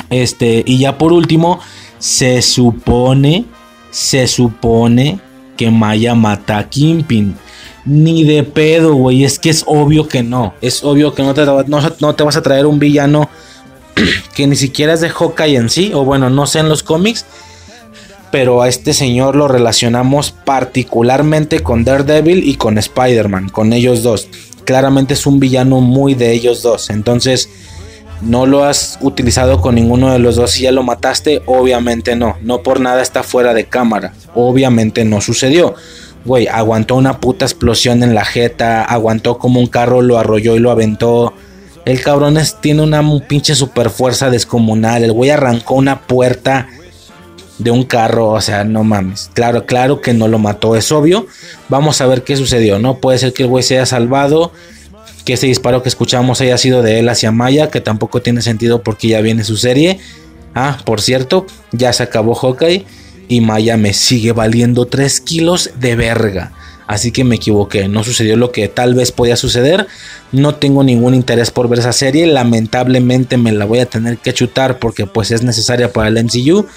Este, 0.09 0.63
y 0.65 0.77
ya 0.77 0.97
por 0.97 1.11
último, 1.13 1.59
se 1.99 2.41
supone, 2.41 3.45
se 3.89 4.27
supone 4.27 5.19
que 5.57 5.71
Maya 5.71 6.15
mata 6.15 6.57
a 6.57 6.69
Kimpin. 6.69 7.35
Ni 7.85 8.23
de 8.23 8.43
pedo, 8.43 8.93
güey. 8.93 9.23
Es 9.23 9.39
que 9.39 9.49
es 9.49 9.63
obvio 9.67 10.07
que 10.07 10.23
no. 10.23 10.53
Es 10.61 10.83
obvio 10.83 11.13
que 11.13 11.23
no 11.23 11.33
te, 11.33 11.45
no, 11.45 12.15
te 12.15 12.23
vas 12.23 12.35
a 12.35 12.41
traer 12.41 12.65
un 12.65 12.79
villano 12.79 13.29
que 14.35 14.47
ni 14.47 14.55
siquiera 14.55 14.93
es 14.93 15.01
de 15.01 15.09
Hawkeye 15.09 15.55
en 15.55 15.69
sí. 15.69 15.91
O 15.93 16.05
bueno, 16.05 16.29
no 16.29 16.45
sé 16.45 16.59
en 16.59 16.69
los 16.69 16.83
cómics. 16.83 17.25
Pero 18.31 18.61
a 18.61 18.69
este 18.69 18.93
señor 18.93 19.35
lo 19.35 19.47
relacionamos 19.47 20.31
particularmente 20.31 21.59
con 21.59 21.83
Daredevil 21.83 22.47
y 22.47 22.55
con 22.55 22.77
Spider-Man. 22.77 23.49
Con 23.49 23.73
ellos 23.73 24.01
dos. 24.01 24.27
Claramente 24.65 25.13
es 25.13 25.25
un 25.25 25.39
villano 25.39 25.81
muy 25.81 26.13
de 26.13 26.31
ellos 26.31 26.61
dos. 26.61 26.89
Entonces 26.89 27.49
no 28.21 28.45
lo 28.45 28.63
has 28.63 28.97
utilizado 29.01 29.61
con 29.61 29.75
ninguno 29.75 30.11
de 30.11 30.19
los 30.19 30.35
dos 30.35 30.57
y 30.57 30.63
ya 30.63 30.71
lo 30.71 30.83
mataste, 30.83 31.41
obviamente 31.45 32.15
no, 32.15 32.37
no 32.41 32.63
por 32.63 32.79
nada 32.79 33.01
está 33.01 33.21
fuera 33.23 33.53
de 33.53 33.65
cámara, 33.65 34.13
obviamente 34.33 35.03
no 35.03 35.21
sucedió. 35.21 35.75
Güey, 36.25 36.47
aguantó 36.47 36.95
una 36.95 37.19
puta 37.19 37.43
explosión 37.43 38.01
en 38.01 38.15
la 38.15 38.23
jeta, 38.23 38.83
aguantó 38.83 39.37
como 39.37 39.59
un 39.59 39.67
carro 39.67 40.01
lo 40.01 40.17
arrolló 40.17 40.55
y 40.55 40.59
lo 40.59 40.71
aventó. 40.71 41.33
El 41.83 41.99
cabrón 41.99 42.39
tiene 42.61 42.81
una 42.81 43.03
pinche 43.27 43.55
super 43.55 43.89
fuerza 43.89 44.29
descomunal. 44.29 45.03
El 45.03 45.11
güey 45.11 45.31
arrancó 45.31 45.75
una 45.75 46.07
puerta 46.07 46.69
de 47.59 47.71
un 47.71 47.83
carro, 47.83 48.29
o 48.29 48.41
sea, 48.41 48.63
no 48.63 48.83
mames. 48.83 49.29
Claro, 49.33 49.65
claro 49.65 50.01
que 50.01 50.13
no 50.13 50.27
lo 50.27 50.39
mató, 50.39 50.75
es 50.75 50.91
obvio. 50.91 51.27
Vamos 51.69 52.01
a 52.01 52.07
ver 52.07 52.23
qué 52.23 52.35
sucedió, 52.35 52.79
¿no? 52.79 52.97
Puede 52.99 53.17
ser 53.17 53.33
que 53.33 53.43
el 53.43 53.49
güey 53.49 53.63
se 53.63 53.75
haya 53.75 53.85
salvado 53.85 54.51
que 55.25 55.33
ese 55.33 55.47
disparo 55.47 55.83
que 55.83 55.89
escuchamos 55.89 56.41
haya 56.41 56.57
sido 56.57 56.81
de 56.81 56.99
él 56.99 57.09
hacia 57.09 57.31
Maya, 57.31 57.69
que 57.69 57.81
tampoco 57.81 58.21
tiene 58.21 58.41
sentido 58.41 58.83
porque 58.83 59.07
ya 59.07 59.21
viene 59.21 59.43
su 59.43 59.57
serie. 59.57 59.99
Ah, 60.53 60.77
por 60.85 61.01
cierto, 61.01 61.45
ya 61.71 61.93
se 61.93 62.03
acabó 62.03 62.35
Hawkeye 62.35 62.85
y 63.29 63.41
Maya 63.41 63.77
me 63.77 63.93
sigue 63.93 64.33
valiendo 64.33 64.85
3 64.85 65.21
kilos 65.21 65.71
de 65.79 65.95
verga. 65.95 66.51
Así 66.85 67.11
que 67.11 67.23
me 67.23 67.35
equivoqué, 67.35 67.87
no 67.87 68.03
sucedió 68.03 68.35
lo 68.35 68.51
que 68.51 68.67
tal 68.67 68.93
vez 68.93 69.13
podía 69.13 69.37
suceder. 69.37 69.87
No 70.33 70.55
tengo 70.55 70.83
ningún 70.83 71.15
interés 71.15 71.49
por 71.49 71.69
ver 71.69 71.79
esa 71.79 71.93
serie, 71.93 72.27
lamentablemente 72.27 73.37
me 73.37 73.53
la 73.53 73.65
voy 73.65 73.79
a 73.79 73.85
tener 73.85 74.17
que 74.17 74.33
chutar 74.33 74.79
porque 74.79 75.07
pues 75.07 75.31
es 75.31 75.43
necesaria 75.43 75.93
para 75.93 76.09
el 76.09 76.23
MCU. 76.23 76.67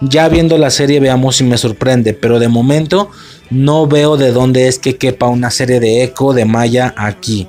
Ya 0.00 0.28
viendo 0.28 0.58
la 0.58 0.70
serie 0.70 1.00
veamos 1.00 1.36
si 1.36 1.44
me 1.44 1.56
sorprende, 1.56 2.14
pero 2.14 2.38
de 2.38 2.48
momento 2.48 3.10
no 3.50 3.86
veo 3.86 4.16
de 4.16 4.32
dónde 4.32 4.68
es 4.68 4.78
que 4.78 4.96
quepa 4.96 5.26
una 5.26 5.50
serie 5.50 5.80
de 5.80 6.02
eco 6.02 6.34
de 6.34 6.44
Maya 6.44 6.94
aquí, 6.96 7.48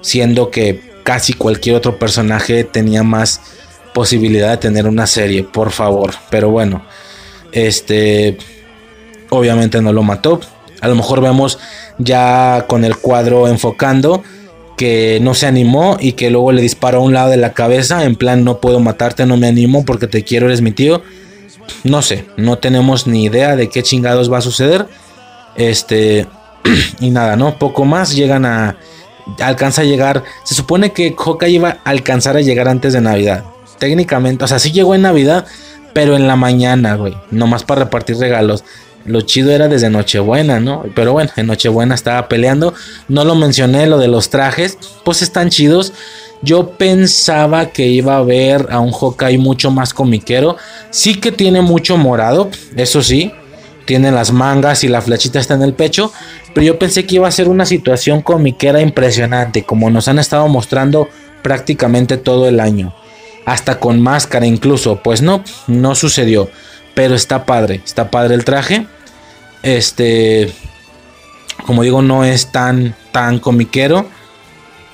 siendo 0.00 0.50
que 0.50 0.80
casi 1.02 1.32
cualquier 1.32 1.76
otro 1.76 1.98
personaje 1.98 2.64
tenía 2.64 3.02
más 3.02 3.40
posibilidad 3.92 4.50
de 4.50 4.56
tener 4.56 4.86
una 4.86 5.06
serie, 5.06 5.44
por 5.44 5.70
favor. 5.70 6.14
Pero 6.30 6.50
bueno, 6.50 6.82
este 7.52 8.38
obviamente 9.28 9.80
no 9.80 9.92
lo 9.92 10.02
mató. 10.02 10.40
A 10.80 10.88
lo 10.88 10.94
mejor 10.94 11.20
vemos 11.20 11.58
ya 11.98 12.64
con 12.68 12.84
el 12.84 12.96
cuadro 12.96 13.48
enfocando 13.48 14.22
que 14.76 15.18
no 15.22 15.34
se 15.34 15.46
animó 15.46 15.96
y 16.00 16.12
que 16.12 16.30
luego 16.30 16.50
le 16.52 16.62
disparó 16.62 16.98
a 16.98 17.02
un 17.02 17.12
lado 17.12 17.30
de 17.30 17.36
la 17.36 17.52
cabeza 17.52 18.04
en 18.04 18.16
plan 18.16 18.42
no 18.42 18.58
puedo 18.58 18.80
matarte, 18.80 19.26
no 19.26 19.36
me 19.36 19.46
animo 19.46 19.84
porque 19.84 20.06
te 20.06 20.24
quiero, 20.24 20.46
eres 20.46 20.60
mi 20.60 20.72
tío. 20.72 21.02
No 21.84 22.02
sé, 22.02 22.26
no 22.36 22.58
tenemos 22.58 23.06
ni 23.06 23.24
idea 23.24 23.56
de 23.56 23.68
qué 23.68 23.82
chingados 23.82 24.32
va 24.32 24.38
a 24.38 24.42
suceder. 24.42 24.86
Este 25.56 26.26
y 27.00 27.10
nada, 27.10 27.36
¿no? 27.36 27.58
Poco 27.58 27.84
más 27.84 28.14
llegan 28.14 28.44
a 28.44 28.76
alcanza 29.40 29.82
a 29.82 29.84
llegar, 29.84 30.24
se 30.44 30.54
supone 30.54 30.92
que 30.92 31.14
Hawkeye 31.16 31.52
iba 31.52 31.68
a 31.84 31.90
alcanzar 31.90 32.36
a 32.36 32.40
llegar 32.40 32.68
antes 32.68 32.92
de 32.92 33.00
Navidad. 33.00 33.44
Técnicamente, 33.78 34.44
o 34.44 34.48
sea, 34.48 34.58
sí 34.58 34.72
llegó 34.72 34.94
en 34.94 35.02
Navidad, 35.02 35.46
pero 35.92 36.16
en 36.16 36.26
la 36.26 36.36
mañana, 36.36 36.96
güey, 36.96 37.16
nomás 37.30 37.64
para 37.64 37.84
repartir 37.84 38.16
regalos. 38.16 38.64
Lo 39.04 39.22
chido 39.22 39.50
era 39.50 39.66
desde 39.66 39.90
Nochebuena, 39.90 40.60
¿no? 40.60 40.84
Pero 40.94 41.12
bueno, 41.12 41.30
en 41.36 41.48
Nochebuena 41.48 41.94
estaba 41.94 42.28
peleando. 42.28 42.72
No 43.08 43.24
lo 43.24 43.34
mencioné, 43.34 43.86
lo 43.86 43.98
de 43.98 44.06
los 44.06 44.30
trajes, 44.30 44.78
pues 45.04 45.22
están 45.22 45.50
chidos. 45.50 45.92
Yo 46.42 46.70
pensaba 46.70 47.66
que 47.66 47.86
iba 47.86 48.16
a 48.16 48.22
ver 48.22 48.68
a 48.70 48.80
un 48.80 48.92
Hawkeye 48.92 49.38
mucho 49.38 49.70
más 49.70 49.94
comiquero. 49.94 50.56
Sí 50.90 51.20
que 51.20 51.30
tiene 51.30 51.62
mucho 51.62 51.96
morado, 51.96 52.50
eso 52.76 53.02
sí. 53.02 53.32
Tiene 53.84 54.10
las 54.10 54.32
mangas 54.32 54.84
y 54.84 54.88
la 54.88 55.00
flechita 55.00 55.38
está 55.38 55.54
en 55.54 55.62
el 55.62 55.74
pecho. 55.74 56.12
Pero 56.52 56.66
yo 56.66 56.78
pensé 56.78 57.06
que 57.06 57.16
iba 57.16 57.28
a 57.28 57.32
ser 57.32 57.48
una 57.48 57.64
situación 57.64 58.22
comiquera 58.22 58.80
impresionante, 58.80 59.64
como 59.64 59.90
nos 59.90 60.08
han 60.08 60.18
estado 60.18 60.48
mostrando 60.48 61.08
prácticamente 61.42 62.16
todo 62.16 62.48
el 62.48 62.60
año. 62.60 62.94
Hasta 63.46 63.78
con 63.78 64.00
máscara 64.00 64.46
incluso. 64.46 64.96
Pues 65.02 65.22
no, 65.22 65.44
no 65.68 65.94
sucedió. 65.94 66.50
Pero 66.94 67.14
está 67.14 67.46
padre, 67.46 67.80
está 67.84 68.10
padre 68.10 68.34
el 68.34 68.44
traje. 68.44 68.86
Este, 69.62 70.52
como 71.66 71.82
digo, 71.82 72.02
no 72.02 72.24
es 72.24 72.50
tan, 72.50 72.94
tan 73.12 73.38
comiquero, 73.38 74.06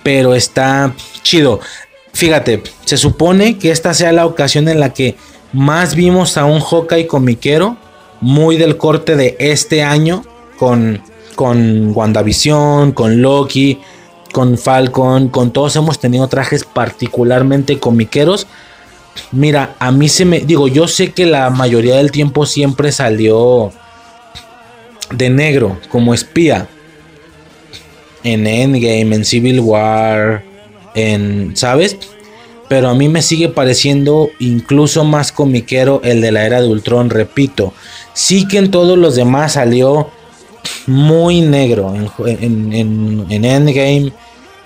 pero 0.08 0.34
está 0.34 0.94
chido. 1.22 1.60
Fíjate, 2.14 2.62
se 2.86 2.96
supone 2.96 3.58
que 3.58 3.70
esta 3.70 3.92
sea 3.92 4.10
la 4.10 4.24
ocasión 4.24 4.66
en 4.66 4.80
la 4.80 4.94
que 4.94 5.16
más 5.52 5.94
vimos 5.94 6.38
a 6.38 6.46
un 6.46 6.62
Hawkeye 6.62 7.06
comiquero, 7.06 7.76
muy 8.22 8.56
del 8.56 8.78
corte 8.78 9.16
de 9.16 9.36
este 9.38 9.82
año, 9.82 10.24
con, 10.58 11.02
con 11.34 11.94
WandaVision, 11.94 12.92
con 12.92 13.20
Loki, 13.20 13.80
con 14.32 14.56
Falcon, 14.56 15.28
con 15.28 15.52
todos 15.52 15.76
hemos 15.76 15.98
tenido 15.98 16.26
trajes 16.26 16.64
particularmente 16.64 17.78
comiqueros 17.78 18.46
Mira, 19.30 19.74
a 19.78 19.92
mí 19.92 20.08
se 20.08 20.24
me. 20.24 20.40
Digo, 20.40 20.68
yo 20.68 20.88
sé 20.88 21.12
que 21.12 21.26
la 21.26 21.50
mayoría 21.50 21.96
del 21.96 22.12
tiempo 22.12 22.46
siempre 22.46 22.92
salió 22.92 23.72
de 25.10 25.28
negro, 25.28 25.76
como 25.90 26.14
espía. 26.14 26.66
En 28.32 28.46
Endgame, 28.46 29.14
en 29.14 29.24
Civil 29.24 29.60
War, 29.60 30.44
en. 30.94 31.56
¿Sabes? 31.56 31.96
Pero 32.68 32.88
a 32.88 32.94
mí 32.94 33.08
me 33.08 33.22
sigue 33.22 33.48
pareciendo 33.48 34.30
incluso 34.38 35.04
más 35.04 35.32
comiquero 35.32 36.02
el 36.04 36.20
de 36.20 36.32
la 36.32 36.44
era 36.44 36.60
de 36.60 36.68
Ultron, 36.68 37.08
repito. 37.08 37.72
Sí 38.12 38.46
que 38.46 38.58
en 38.58 38.70
todos 38.70 38.98
los 38.98 39.16
demás 39.16 39.52
salió 39.54 40.10
muy 40.86 41.40
negro. 41.40 41.94
En, 42.26 42.72
en 43.30 43.44
Endgame, 43.44 44.12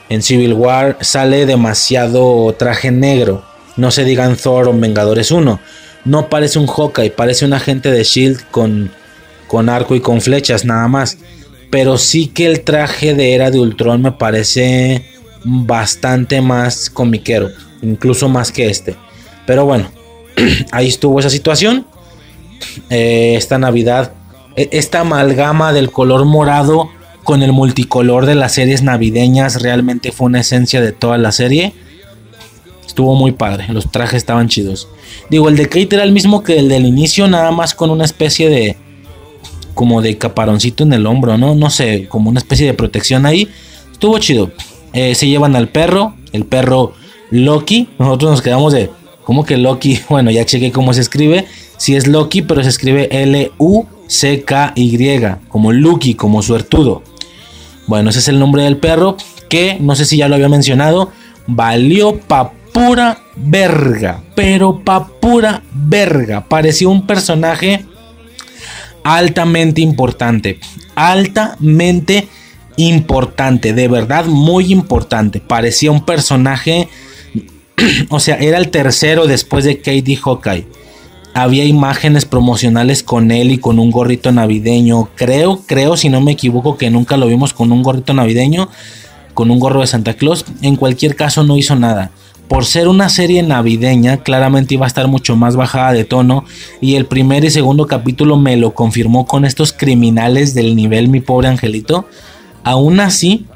en 0.08 0.23
Civil 0.23 0.55
War, 0.55 0.99
sale 1.00 1.47
demasiado 1.47 2.55
traje 2.58 2.91
negro. 2.91 3.44
No 3.76 3.91
se 3.91 4.05
digan 4.05 4.36
Thor 4.36 4.68
o 4.68 4.78
Vengadores 4.78 5.31
1. 5.31 5.60
No 6.05 6.28
parece 6.28 6.58
un 6.58 6.66
Hawkeye, 6.66 7.10
parece 7.10 7.44
un 7.44 7.52
agente 7.52 7.91
de 7.91 8.05
Shield 8.05 8.42
con, 8.50 8.91
con 9.47 9.68
arco 9.68 9.94
y 9.94 10.00
con 10.00 10.20
flechas 10.20 10.65
nada 10.65 10.89
más. 10.89 11.18
Pero 11.73 11.97
sí 11.97 12.26
que 12.26 12.44
el 12.44 12.60
traje 12.60 13.15
de 13.15 13.33
Era 13.33 13.51
de 13.51 13.59
Ultron 13.59 14.02
me 14.02 14.12
parece 14.12 15.07
bastante 15.42 16.42
más 16.42 16.91
comiquero, 16.91 17.49
incluso 17.81 18.28
más 18.28 18.52
que 18.52 18.68
este. 18.68 18.94
Pero 19.47 19.65
bueno, 19.65 19.91
ahí 20.70 20.89
estuvo 20.89 21.18
esa 21.18 21.31
situación. 21.31 21.86
Eh, 22.91 23.36
esta 23.39 23.57
Navidad, 23.57 24.12
e, 24.55 24.68
esta 24.73 25.01
amalgama 25.01 25.73
del 25.73 25.91
color 25.91 26.26
morado 26.26 26.91
con 27.25 27.42
el 27.42 27.52
multicolor 27.52 28.26
de 28.26 28.34
las 28.34 28.52
series 28.52 28.83
navideñas 28.83 29.62
realmente 29.62 30.12
fue 30.12 30.26
una 30.26 30.41
esencia 30.41 30.83
de 30.83 30.92
toda 30.92 31.17
la 31.17 31.33
serie. 31.33 31.73
Estuvo 32.86 33.15
muy 33.15 33.33
padre, 33.33 33.68
los 33.70 33.91
trajes 33.91 34.18
estaban 34.18 34.49
chidos. 34.49 34.89
Digo, 35.31 35.49
el 35.49 35.57
de 35.57 35.65
Kate 35.65 35.89
era 35.94 36.05
el 36.05 36.12
mismo 36.12 36.42
que 36.42 36.59
el 36.59 36.68
del 36.68 36.84
inicio, 36.84 37.26
nada 37.28 37.51
más 37.51 37.75
con 37.75 37.89
una 37.89 38.05
especie 38.05 38.51
de. 38.51 38.76
Como 39.75 40.02
de 40.02 40.18
caparoncito 40.18 40.84
en 40.84 40.92
el 40.92 41.07
hombro, 41.07 41.39
¿no? 41.39 41.55
No 41.55 41.70
sé, 41.70 42.07
como 42.09 42.31
una 42.31 42.41
especie 42.41 42.67
de 42.67 42.75
protección 42.75 43.26
ahí. 43.26 43.49
Estuvo 43.91 44.18
chido. 44.18 44.51
Eh, 44.92 45.15
se 45.15 45.28
llevan 45.28 45.57
al 45.57 45.68
perro, 45.68 46.15
el 46.33 46.44
perro 46.44 46.92
Loki. 47.31 47.89
Nosotros 47.99 48.31
nos 48.31 48.42
quedamos 48.42 48.73
de. 48.73 48.91
¿Cómo 49.25 49.44
que 49.44 49.57
Loki? 49.57 50.01
Bueno, 50.09 50.31
ya 50.31 50.44
chequé 50.44 50.73
cómo 50.73 50.92
se 50.94 51.01
escribe. 51.01 51.47
Si 51.76 51.97
es 51.97 52.07
Loki, 52.07 52.42
pero 52.42 52.62
se 52.62 52.68
escribe 52.68 53.09
L-U-C-K-Y, 53.10 54.89
como 55.49 55.73
Lucky, 55.73 56.15
como 56.15 56.42
suertudo. 56.42 57.02
Bueno, 57.86 58.10
ese 58.10 58.20
es 58.20 58.28
el 58.28 58.39
nombre 58.39 58.62
del 58.62 58.76
perro, 58.76 59.17
que 59.49 59.78
no 59.81 59.97
sé 59.97 60.05
si 60.05 60.17
ya 60.17 60.28
lo 60.28 60.36
había 60.36 60.49
mencionado, 60.49 61.10
valió 61.49 62.20
papá 62.20 62.52
pura 62.73 63.18
verga, 63.36 64.23
pero 64.34 64.81
pa 64.84 65.07
pura 65.07 65.62
verga. 65.73 66.49
Parecía 66.49 66.89
un 66.89 67.07
personaje 67.07 67.84
altamente 69.05 69.81
importante, 69.81 70.58
altamente 70.94 72.28
importante, 72.76 73.72
de 73.72 73.89
verdad 73.89 74.26
muy 74.26 74.72
importante. 74.72 75.40
Parecía 75.40 75.90
un 75.90 76.05
personaje, 76.05 76.89
o 78.08 78.20
sea, 78.20 78.36
era 78.36 78.58
el 78.58 78.70
tercero 78.70 79.26
después 79.26 79.64
de 79.64 79.78
Katie 79.78 80.16
Hawkeye. 80.16 80.66
Había 81.34 81.64
imágenes 81.64 82.26
promocionales 82.26 83.02
con 83.02 83.31
él 83.31 83.52
y 83.52 83.58
con 83.58 83.78
un 83.78 83.90
gorrito 83.90 84.32
navideño. 84.32 85.08
Creo, 85.14 85.62
creo, 85.66 85.97
si 85.97 86.10
no 86.10 86.20
me 86.20 86.32
equivoco, 86.32 86.76
que 86.76 86.90
nunca 86.90 87.16
lo 87.16 87.26
vimos 87.26 87.55
con 87.55 87.72
un 87.72 87.82
gorrito 87.82 88.12
navideño, 88.12 88.68
con 89.32 89.50
un 89.50 89.58
gorro 89.58 89.81
de 89.81 89.86
Santa 89.86 90.12
Claus. 90.12 90.44
En 90.60 90.76
cualquier 90.76 91.16
caso, 91.16 91.42
no 91.42 91.56
hizo 91.56 91.74
nada 91.74 92.10
por 92.49 92.67
ser 92.67 92.89
una 92.89 93.09
serie 93.09 93.43
navideña, 93.43 94.19
claramente 94.19 94.75
iba 94.75 94.85
a 94.85 94.89
estar 94.89 95.09
mucho 95.09 95.37
más 95.37 95.57
bajada 95.57 95.93
de 95.93 96.05
tono. 96.05 96.45
Y 96.81 96.97
el 96.97 97.07
primer 97.07 97.45
y 97.45 97.51
segundo 97.51 97.87
capítulo 97.87 98.37
me 98.37 98.57
lo 98.57 98.75
confirmó 98.75 99.27
con 99.27 99.45
estos 99.45 99.73
criminales 99.73 100.55
del 100.55 100.77
nivel 100.77 101.09
Mi 101.09 101.21
pobre 101.21 101.49
angelito. 101.49 102.07
Aún 102.62 103.01
así, 103.01 103.47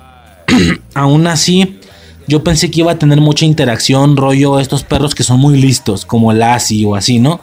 aún 0.95 1.27
así, 1.27 1.79
yo 2.27 2.43
pensé 2.43 2.71
que 2.71 2.81
iba 2.81 2.93
a 2.93 2.99
tener 2.99 3.21
mucha 3.21 3.45
interacción, 3.45 4.17
rollo 4.17 4.59
estos 4.59 4.83
perros 4.83 5.15
que 5.15 5.23
son 5.23 5.41
muy 5.41 5.61
listos, 5.61 6.05
como 6.05 6.33
Lassie 6.33 6.87
o 6.87 6.97
así, 6.97 7.19
¿no? 7.19 7.41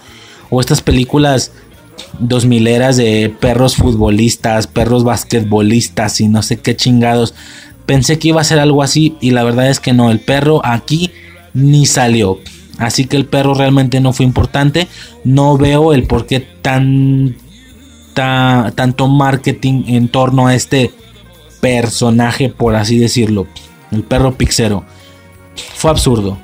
O 0.49 0.59
estas 0.59 0.81
películas 0.81 1.51
dos 2.19 2.45
mileras 2.45 2.97
de 2.97 3.33
perros 3.39 3.75
futbolistas, 3.75 4.67
perros 4.67 5.03
basquetbolistas 5.03 6.19
y 6.21 6.27
no 6.27 6.41
sé 6.41 6.57
qué 6.57 6.75
chingados. 6.75 7.33
Pensé 7.85 8.17
que 8.17 8.29
iba 8.29 8.41
a 8.41 8.45
ser 8.45 8.59
algo 8.59 8.83
así 8.83 9.15
y 9.21 9.31
la 9.31 9.43
verdad 9.43 9.69
es 9.69 9.79
que 9.79 9.93
no, 9.93 10.11
el 10.11 10.19
perro 10.19 10.61
aquí 10.65 11.11
ni 11.53 11.85
salió. 11.85 12.39
Así 12.77 13.05
que 13.05 13.17
el 13.17 13.25
perro 13.25 13.53
realmente 13.53 13.99
no 13.99 14.13
fue 14.13 14.25
importante. 14.25 14.87
No 15.23 15.57
veo 15.57 15.93
el 15.93 16.03
por 16.03 16.25
qué 16.25 16.39
tan, 16.39 17.35
tanto 18.13 19.07
marketing 19.07 19.83
en 19.87 20.07
torno 20.09 20.47
a 20.47 20.55
este 20.55 20.91
personaje, 21.61 22.49
por 22.49 22.75
así 22.75 22.97
decirlo. 22.97 23.47
El 23.91 24.03
perro 24.03 24.35
pixero. 24.35 24.83
Fue 25.75 25.91
absurdo. 25.91 26.37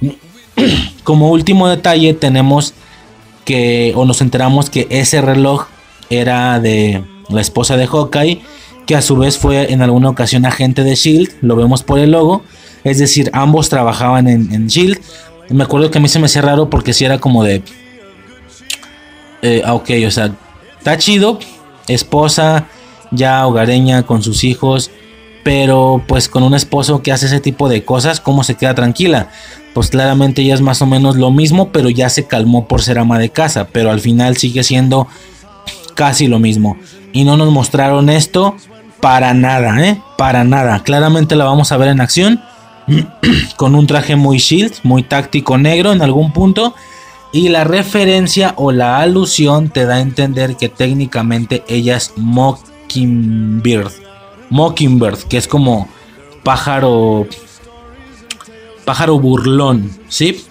Como 1.04 1.30
último 1.30 1.68
detalle 1.68 2.14
tenemos 2.14 2.74
que, 3.44 3.92
o 3.94 4.04
nos 4.04 4.20
enteramos 4.22 4.70
que 4.70 4.86
ese 4.90 5.20
reloj 5.20 5.66
era 6.10 6.58
de 6.58 7.04
la 7.28 7.40
esposa 7.40 7.76
de 7.76 7.86
Hawkeye 7.86 8.42
que 8.86 8.94
a 8.94 9.02
su 9.02 9.16
vez 9.16 9.36
fue 9.36 9.72
en 9.72 9.82
alguna 9.82 10.08
ocasión 10.08 10.46
agente 10.46 10.84
de 10.84 10.94
Shield, 10.94 11.30
lo 11.42 11.56
vemos 11.56 11.82
por 11.82 11.98
el 11.98 12.12
logo, 12.12 12.42
es 12.84 12.98
decir, 12.98 13.30
ambos 13.32 13.68
trabajaban 13.68 14.28
en, 14.28 14.68
Shield. 14.68 15.00
Me 15.50 15.64
acuerdo 15.64 15.90
que 15.90 15.98
a 15.98 16.00
mí 16.00 16.08
se 16.08 16.20
me 16.20 16.26
hacía 16.26 16.42
raro 16.42 16.70
porque 16.70 16.92
si 16.92 17.04
era 17.04 17.18
como 17.18 17.42
de... 17.42 17.62
Eh, 19.42 19.62
ah, 19.64 19.74
ok, 19.74 19.90
o 20.06 20.10
sea, 20.10 20.32
está 20.78 20.96
chido, 20.98 21.38
esposa 21.88 22.68
ya 23.10 23.46
hogareña 23.46 24.04
con 24.04 24.22
sus 24.22 24.44
hijos, 24.44 24.90
pero 25.44 26.02
pues 26.06 26.28
con 26.28 26.42
un 26.42 26.54
esposo 26.54 27.02
que 27.02 27.12
hace 27.12 27.26
ese 27.26 27.40
tipo 27.40 27.68
de 27.68 27.84
cosas, 27.84 28.20
¿cómo 28.20 28.44
se 28.44 28.54
queda 28.54 28.74
tranquila? 28.74 29.30
Pues 29.74 29.90
claramente 29.90 30.42
ella 30.42 30.54
es 30.54 30.60
más 30.60 30.80
o 30.80 30.86
menos 30.86 31.16
lo 31.16 31.30
mismo, 31.30 31.70
pero 31.70 31.90
ya 31.90 32.08
se 32.08 32.26
calmó 32.26 32.66
por 32.66 32.82
ser 32.82 32.98
ama 32.98 33.18
de 33.18 33.30
casa, 33.30 33.68
pero 33.72 33.90
al 33.90 34.00
final 34.00 34.36
sigue 34.36 34.64
siendo 34.64 35.06
casi 35.94 36.28
lo 36.28 36.38
mismo. 36.38 36.76
Y 37.12 37.24
no 37.24 37.36
nos 37.36 37.50
mostraron 37.52 38.10
esto 38.10 38.56
para 39.06 39.34
nada, 39.34 39.86
¿eh? 39.86 40.02
Para 40.18 40.42
nada. 40.42 40.82
Claramente 40.82 41.36
la 41.36 41.44
vamos 41.44 41.70
a 41.70 41.76
ver 41.76 41.90
en 41.90 42.00
acción. 42.00 42.42
con 43.56 43.76
un 43.76 43.86
traje 43.86 44.16
muy 44.16 44.38
shield, 44.38 44.80
muy 44.82 45.04
táctico 45.04 45.58
negro 45.58 45.92
en 45.92 46.02
algún 46.02 46.32
punto. 46.32 46.74
Y 47.30 47.50
la 47.50 47.62
referencia 47.62 48.54
o 48.56 48.72
la 48.72 48.98
alusión 48.98 49.68
te 49.68 49.86
da 49.86 49.94
a 49.94 50.00
entender 50.00 50.56
que 50.56 50.68
técnicamente 50.68 51.62
ella 51.68 51.96
es 51.96 52.14
Mockingbird. 52.16 53.92
Mockingbird, 54.50 55.18
que 55.28 55.36
es 55.36 55.46
como 55.46 55.86
pájaro 56.42 57.28
pájaro 58.84 59.20
burlón, 59.20 59.88
¿sí? 60.08 60.44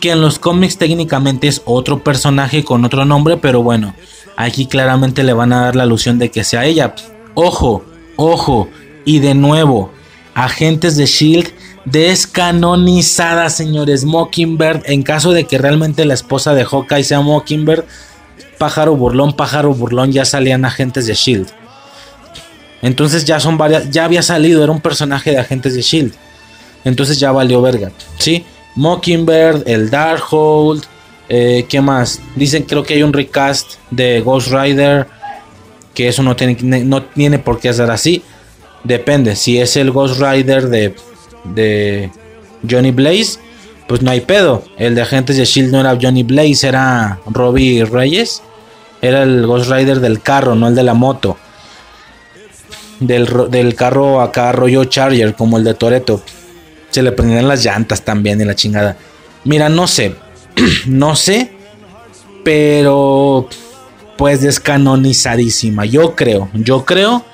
Que 0.00 0.10
en 0.10 0.20
los 0.20 0.40
cómics 0.40 0.78
técnicamente 0.78 1.46
es 1.46 1.62
otro 1.64 2.02
personaje 2.02 2.64
con 2.64 2.84
otro 2.84 3.04
nombre, 3.04 3.36
pero 3.36 3.62
bueno, 3.62 3.94
aquí 4.36 4.66
claramente 4.66 5.22
le 5.22 5.32
van 5.32 5.52
a 5.52 5.60
dar 5.60 5.76
la 5.76 5.84
alusión 5.84 6.18
de 6.18 6.32
que 6.32 6.42
sea 6.42 6.64
ella. 6.64 6.96
Ojo, 7.34 7.84
ojo, 8.20 8.68
y 9.04 9.18
de 9.20 9.34
nuevo, 9.34 9.90
agentes 10.34 10.96
de 10.96 11.06
Shield 11.06 11.50
descanonizada, 11.84 13.50
señores. 13.50 14.04
Mockingbird, 14.04 14.82
en 14.84 15.02
caso 15.02 15.32
de 15.32 15.44
que 15.44 15.58
realmente 15.58 16.04
la 16.04 16.14
esposa 16.14 16.54
de 16.54 16.64
Hawkeye 16.64 17.04
sea 17.04 17.20
Mockingbird, 17.20 17.84
pájaro 18.58 18.96
burlón, 18.96 19.34
pájaro 19.34 19.74
burlón, 19.74 20.12
ya 20.12 20.24
salían 20.24 20.64
agentes 20.64 21.06
de 21.06 21.14
Shield. 21.14 21.48
Entonces 22.82 23.24
ya 23.24 23.40
son 23.40 23.58
varias, 23.58 23.90
ya 23.90 24.04
había 24.04 24.22
salido, 24.22 24.62
era 24.62 24.72
un 24.72 24.80
personaje 24.80 25.30
de 25.30 25.38
agentes 25.38 25.74
de 25.74 25.82
Shield. 25.82 26.14
Entonces 26.84 27.18
ya 27.18 27.32
valió 27.32 27.60
verga, 27.60 27.90
¿sí? 28.18 28.44
Mockingbird, 28.76 29.68
el 29.68 29.90
Darkhold, 29.90 30.84
eh, 31.28 31.66
¿qué 31.68 31.80
más? 31.80 32.20
Dicen 32.36 32.62
creo 32.64 32.82
que 32.82 32.94
hay 32.94 33.02
un 33.02 33.12
recast 33.12 33.74
de 33.90 34.20
Ghost 34.20 34.48
Rider, 34.48 35.06
que 35.94 36.08
eso 36.08 36.22
no 36.22 36.36
tiene, 36.36 36.56
no 36.84 37.02
tiene 37.02 37.38
por 37.38 37.60
qué 37.60 37.72
ser 37.72 37.90
así. 37.90 38.22
Depende, 38.84 39.36
si 39.36 39.58
es 39.58 39.76
el 39.76 39.90
Ghost 39.90 40.20
Rider 40.20 40.68
de, 40.68 40.94
de 41.44 42.10
Johnny 42.68 42.90
Blaze, 42.90 43.38
pues 43.86 44.02
no 44.02 44.10
hay 44.10 44.20
pedo. 44.20 44.62
El 44.78 44.94
de 44.94 45.02
agentes 45.02 45.36
de 45.36 45.44
Shield 45.44 45.72
no 45.72 45.80
era 45.80 45.98
Johnny 46.00 46.22
Blaze, 46.22 46.68
era 46.68 47.18
Robbie 47.26 47.84
Reyes. 47.84 48.42
Era 49.02 49.22
el 49.22 49.46
Ghost 49.46 49.70
Rider 49.70 50.00
del 50.00 50.20
carro, 50.22 50.54
no 50.54 50.68
el 50.68 50.74
de 50.74 50.82
la 50.82 50.94
moto. 50.94 51.36
Del, 53.00 53.26
del 53.50 53.74
carro 53.74 54.20
acá 54.20 54.52
rollo 54.52 54.84
Charger, 54.84 55.34
como 55.34 55.58
el 55.58 55.64
de 55.64 55.74
Toreto. 55.74 56.22
Se 56.90 57.02
le 57.02 57.12
prendían 57.12 57.48
las 57.48 57.64
llantas 57.64 58.02
también 58.02 58.40
y 58.40 58.44
la 58.44 58.54
chingada. 58.54 58.96
Mira, 59.44 59.68
no 59.68 59.86
sé. 59.86 60.14
no 60.86 61.16
sé. 61.16 61.50
Pero. 62.44 63.48
Pues 64.20 64.42
descanonizadísima. 64.42 65.86
Yo 65.86 66.14
creo. 66.14 66.50
Yo 66.52 66.84
creo. 66.84 67.24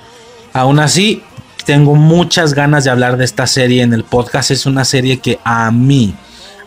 Aún 0.53 0.79
así. 0.79 1.21
Tengo 1.65 1.95
muchas 1.95 2.53
ganas 2.53 2.85
de 2.85 2.89
hablar 2.89 3.17
de 3.17 3.25
esta 3.25 3.45
serie 3.45 3.81
en 3.81 3.91
el 3.91 4.05
podcast. 4.05 4.51
Es 4.51 4.65
una 4.65 4.85
serie 4.85 5.19
que 5.19 5.37
a 5.43 5.69
mí. 5.69 6.15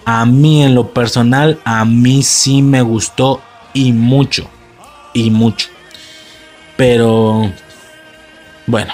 A 0.04 0.26
mí 0.26 0.62
en 0.62 0.74
lo 0.74 0.92
personal. 0.92 1.58
A 1.64 1.86
mí 1.86 2.22
sí 2.22 2.60
me 2.60 2.82
gustó. 2.82 3.40
Y 3.72 3.94
mucho. 3.94 4.46
Y 5.14 5.30
mucho. 5.30 5.68
Pero. 6.76 7.50
Bueno. 8.66 8.92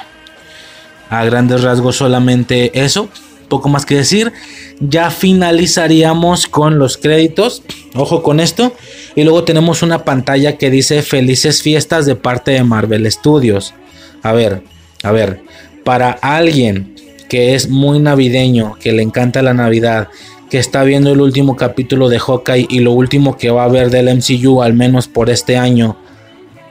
A 1.11 1.25
grandes 1.25 1.65
rasgos 1.65 1.97
solamente 1.97 2.85
eso 2.85 3.09
poco 3.49 3.69
más 3.69 3.87
que 3.87 3.97
decir. 3.97 4.33
Ya 4.81 5.11
finalizaríamos 5.11 6.47
con 6.47 6.79
los 6.79 6.97
créditos. 6.97 7.63
Ojo 7.95 8.23
con 8.23 8.41
esto. 8.41 8.73
Y 9.15 9.25
luego 9.25 9.45
tenemos 9.45 9.83
una 9.83 10.05
pantalla 10.05 10.57
que 10.59 10.71
dice 10.71 11.03
felices 11.03 11.63
fiestas 11.63 12.07
de 12.07 12.17
parte 12.17 12.53
de 12.53 12.65
Marvel 12.65 13.11
Studios. 13.11 13.75
A 14.23 14.33
ver, 14.33 14.63
a 15.03 15.13
ver. 15.13 15.41
Para 15.85 16.11
alguien 16.11 16.95
que 17.29 17.55
es 17.55 17.69
muy 17.69 17.99
navideño, 17.99 18.77
que 18.81 18.93
le 18.93 19.03
encanta 19.03 19.43
la 19.43 19.55
Navidad, 19.55 20.09
que 20.51 20.59
está 20.59 20.85
viendo 20.85 21.13
el 21.13 21.21
último 21.21 21.57
capítulo 21.57 22.09
de 22.09 22.19
Hawkeye 22.19 22.67
y 22.71 22.81
lo 22.81 22.93
último 22.93 23.37
que 23.37 23.51
va 23.51 23.65
a 23.65 23.69
ver 23.69 23.91
del 23.91 24.09
MCU, 24.15 24.63
al 24.63 24.75
menos 24.75 25.09
por 25.09 25.29
este 25.31 25.57
año, 25.57 25.97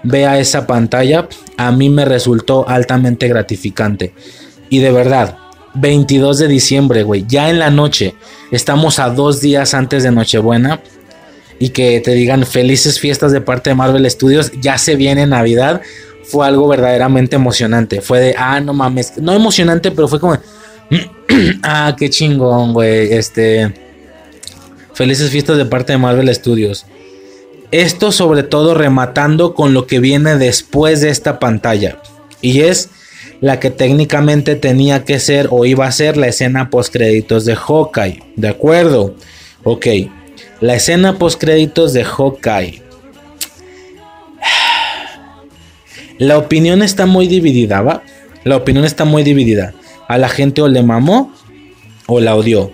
vea 0.04 0.40
esa 0.40 0.68
pantalla, 0.68 1.28
a 1.58 1.72
mí 1.72 1.90
me 1.90 2.06
resultó 2.06 2.68
altamente 2.68 3.28
gratificante. 3.28 4.14
Y 4.70 4.80
de 4.80 4.92
verdad, 4.92 5.38
22 5.76 6.40
de 6.40 6.48
diciembre, 6.48 7.04
güey, 7.04 7.26
ya 7.28 7.50
en 7.50 7.60
la 7.60 7.70
noche, 7.70 8.16
estamos 8.52 9.00
a 9.00 9.10
dos 9.10 9.42
días 9.42 9.74
antes 9.74 10.04
de 10.04 10.12
Nochebuena. 10.12 10.82
Y 11.58 11.70
que 11.70 12.02
te 12.02 12.12
digan 12.12 12.46
felices 12.46 13.00
fiestas 13.00 13.32
de 13.32 13.40
parte 13.40 13.70
de 13.70 13.76
Marvel 13.76 14.10
Studios, 14.12 14.52
ya 14.60 14.78
se 14.78 14.98
viene 14.98 15.26
Navidad, 15.26 15.82
fue 16.26 16.46
algo 16.46 16.68
verdaderamente 16.68 17.38
emocionante. 17.38 18.02
Fue 18.02 18.20
de, 18.20 18.36
ah, 18.38 18.60
no 18.60 18.74
mames, 18.74 19.14
no 19.18 19.32
emocionante, 19.32 19.92
pero 19.92 20.10
fue 20.10 20.20
como, 20.20 20.38
ah, 21.64 21.96
qué 21.98 22.10
chingón, 22.10 22.74
güey, 22.74 23.14
este, 23.14 23.74
felices 24.94 25.30
fiestas 25.30 25.58
de 25.58 25.66
parte 25.66 25.94
de 25.94 25.98
Marvel 25.98 26.34
Studios. 26.36 26.86
Esto 27.72 28.12
sobre 28.12 28.44
todo 28.44 28.74
rematando 28.74 29.54
con 29.54 29.74
lo 29.74 29.88
que 29.88 30.00
viene 30.00 30.38
después 30.38 31.02
de 31.02 31.10
esta 31.10 31.40
pantalla. 31.40 32.00
Y 32.42 32.62
es 32.62 32.90
la 33.42 33.60
que 33.60 33.70
técnicamente 33.70 34.56
tenía 34.56 35.04
que 35.04 35.20
ser 35.20 35.48
o 35.52 35.66
iba 35.66 35.86
a 35.86 35.92
ser 35.92 36.18
la 36.18 36.28
escena 36.28 36.70
post 36.70 36.92
créditos 36.92 37.46
de 37.46 37.56
Hawkeye. 37.56 38.24
¿De 38.36 38.48
acuerdo? 38.48 39.16
Ok. 39.64 39.88
La 40.62 40.76
escena 40.76 41.18
post 41.18 41.40
créditos 41.40 41.94
de 41.94 42.04
Hawkeye. 42.04 42.82
La 46.18 46.38
opinión 46.38 46.82
está 46.82 47.06
muy 47.06 47.28
dividida, 47.28 47.82
¿va? 47.82 48.02
La 48.46 48.56
opinión 48.56 48.86
está 48.86 49.04
muy 49.04 49.24
dividida. 49.24 49.74
A 50.08 50.18
la 50.18 50.30
gente 50.30 50.62
o 50.62 50.68
le 50.68 50.82
mamó 50.82 51.34
o 52.08 52.20
la 52.22 52.36
odió. 52.36 52.72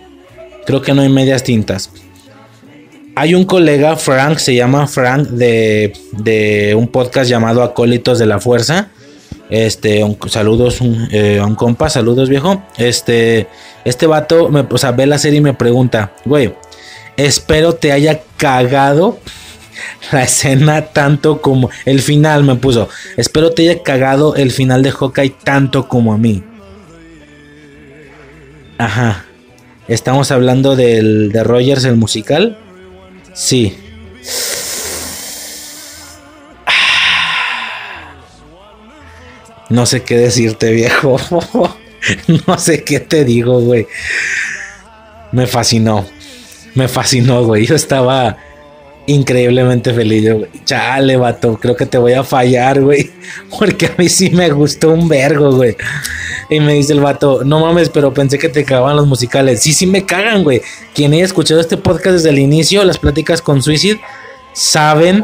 Creo 0.66 0.82
que 0.82 0.94
no 0.94 1.02
hay 1.02 1.10
medias 1.10 1.44
tintas. 1.44 1.90
Hay 3.16 3.34
un 3.34 3.46
colega, 3.46 3.96
Frank, 3.98 4.38
se 4.38 4.56
llama 4.56 4.88
Frank, 4.88 5.28
de, 5.30 5.94
de 6.12 6.76
un 6.76 6.88
podcast 6.88 7.30
llamado 7.30 7.64
Acólitos 7.64 8.20
de 8.20 8.26
la 8.26 8.40
Fuerza 8.40 8.92
este, 9.50 10.04
saludos 10.28 10.80
eh, 11.12 11.40
a 11.40 11.46
un 11.46 11.56
compa, 11.56 11.90
saludos 11.90 12.30
viejo. 12.30 12.64
Este, 12.78 13.48
este 13.86 14.08
vato, 14.08 14.50
me, 14.50 14.66
o 14.70 14.78
sea, 14.78 14.92
ve 14.92 15.06
la 15.06 15.18
serie 15.18 15.40
y 15.40 15.42
me 15.42 15.54
pregunta, 15.54 16.14
güey, 16.26 16.54
espero 17.18 17.74
te 17.76 17.92
haya 17.92 18.22
cagado 18.38 19.20
la 20.12 20.24
escena 20.24 20.88
tanto 20.88 21.42
como 21.42 21.70
el 21.86 22.02
final 22.02 22.44
me 22.44 22.56
puso. 22.56 22.90
Espero 23.18 23.52
te 23.52 23.70
haya 23.70 23.84
cagado 23.84 24.36
el 24.36 24.52
final 24.52 24.84
de 24.84 24.92
Hawkeye 24.92 25.36
tanto 25.44 25.88
como 25.88 26.14
a 26.14 26.18
mí. 26.18 26.44
Ajá. 28.78 29.26
Estamos 29.88 30.32
hablando 30.32 30.76
del 30.76 31.32
de 31.32 31.44
Rogers 31.44 31.84
el 31.84 31.98
musical. 31.98 32.58
Sí. 33.34 33.78
No 39.72 39.86
sé 39.86 40.04
qué 40.04 40.18
decirte, 40.18 40.72
viejo. 40.72 41.18
no 42.48 42.58
sé 42.60 42.84
qué 42.84 43.00
te 43.00 43.24
digo, 43.24 43.62
güey. 43.62 43.88
Me 45.32 45.48
fascinó. 45.48 46.06
Me 46.76 46.88
fascinó, 46.88 47.46
güey. 47.46 47.66
Yo 47.66 47.76
estaba 47.76 48.38
increíblemente 49.08 49.94
feliz. 49.94 50.24
Yo, 50.24 50.42
chale, 50.66 51.16
vato. 51.16 51.58
Creo 51.58 51.78
que 51.78 51.86
te 51.86 51.98
voy 51.98 52.14
a 52.14 52.24
fallar, 52.24 52.82
güey. 52.82 53.10
Porque 53.60 53.86
a 53.86 53.96
mí 53.98 54.10
sí 54.10 54.30
me 54.32 54.50
gustó 54.50 54.90
un 54.90 55.08
vergo, 55.08 55.54
güey. 55.54 55.78
Y 56.50 56.60
me 56.60 56.74
dice 56.74 56.92
el 56.92 57.00
vato, 57.00 57.46
no 57.46 57.62
mames, 57.62 57.88
pero 57.88 58.14
pensé 58.14 58.38
que 58.38 58.50
te 58.50 58.66
cagaban 58.66 58.98
los 58.98 59.08
musicales. 59.08 59.62
Sí, 59.62 59.72
sí 59.72 59.88
me 59.88 60.06
cagan, 60.06 60.44
güey. 60.44 60.62
Quien 60.94 61.14
haya 61.14 61.24
escuchado 61.24 61.62
este 61.62 61.78
podcast 61.78 62.16
desde 62.16 62.30
el 62.30 62.40
inicio, 62.40 62.84
las 62.84 62.98
pláticas 62.98 63.42
con 63.42 63.64
Suicide, 63.64 64.02
saben 64.52 65.24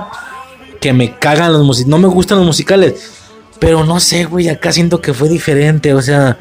que 0.80 0.94
me 0.94 1.20
cagan 1.20 1.52
los 1.52 1.66
musicales. 1.66 1.90
No 1.90 1.98
me 1.98 2.08
gustan 2.08 2.38
los 2.38 2.48
musicales. 2.48 3.27
Pero 3.60 3.84
no 3.84 4.00
sé, 4.00 4.26
güey, 4.26 4.50
acá 4.50 4.72
siento 4.72 5.02
que 5.02 5.14
fue 5.14 5.30
diferente, 5.30 5.94
o 5.94 6.02
sea, 6.02 6.38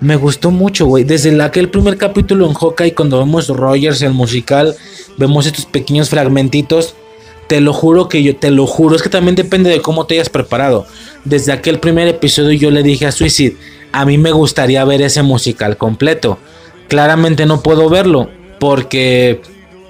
me 0.00 0.16
gustó 0.16 0.50
mucho, 0.50 0.86
güey. 0.86 1.04
Desde 1.04 1.40
aquel 1.42 1.68
primer 1.68 1.96
capítulo 1.96 2.46
en 2.46 2.54
Hawkeye, 2.54 2.94
cuando 2.94 3.18
vemos 3.18 3.48
Rogers, 3.48 4.02
el 4.02 4.12
musical, 4.12 4.74
vemos 5.16 5.46
estos 5.46 5.66
pequeños 5.66 6.08
fragmentitos. 6.08 6.94
Te 7.48 7.60
lo 7.60 7.72
juro 7.72 8.08
que 8.08 8.22
yo, 8.22 8.36
te 8.36 8.50
lo 8.50 8.66
juro, 8.66 8.94
es 8.94 9.02
que 9.02 9.08
también 9.08 9.34
depende 9.34 9.70
de 9.70 9.82
cómo 9.82 10.06
te 10.06 10.14
hayas 10.14 10.30
preparado. 10.30 10.86
Desde 11.24 11.52
aquel 11.52 11.80
primer 11.80 12.06
episodio 12.08 12.52
yo 12.52 12.70
le 12.70 12.82
dije 12.82 13.06
a 13.06 13.12
Suicide, 13.12 13.56
a 13.92 14.04
mí 14.04 14.18
me 14.18 14.30
gustaría 14.30 14.84
ver 14.84 15.02
ese 15.02 15.22
musical 15.22 15.76
completo. 15.76 16.38
Claramente 16.88 17.46
no 17.46 17.60
puedo 17.60 17.88
verlo 17.88 18.30
porque 18.60 19.42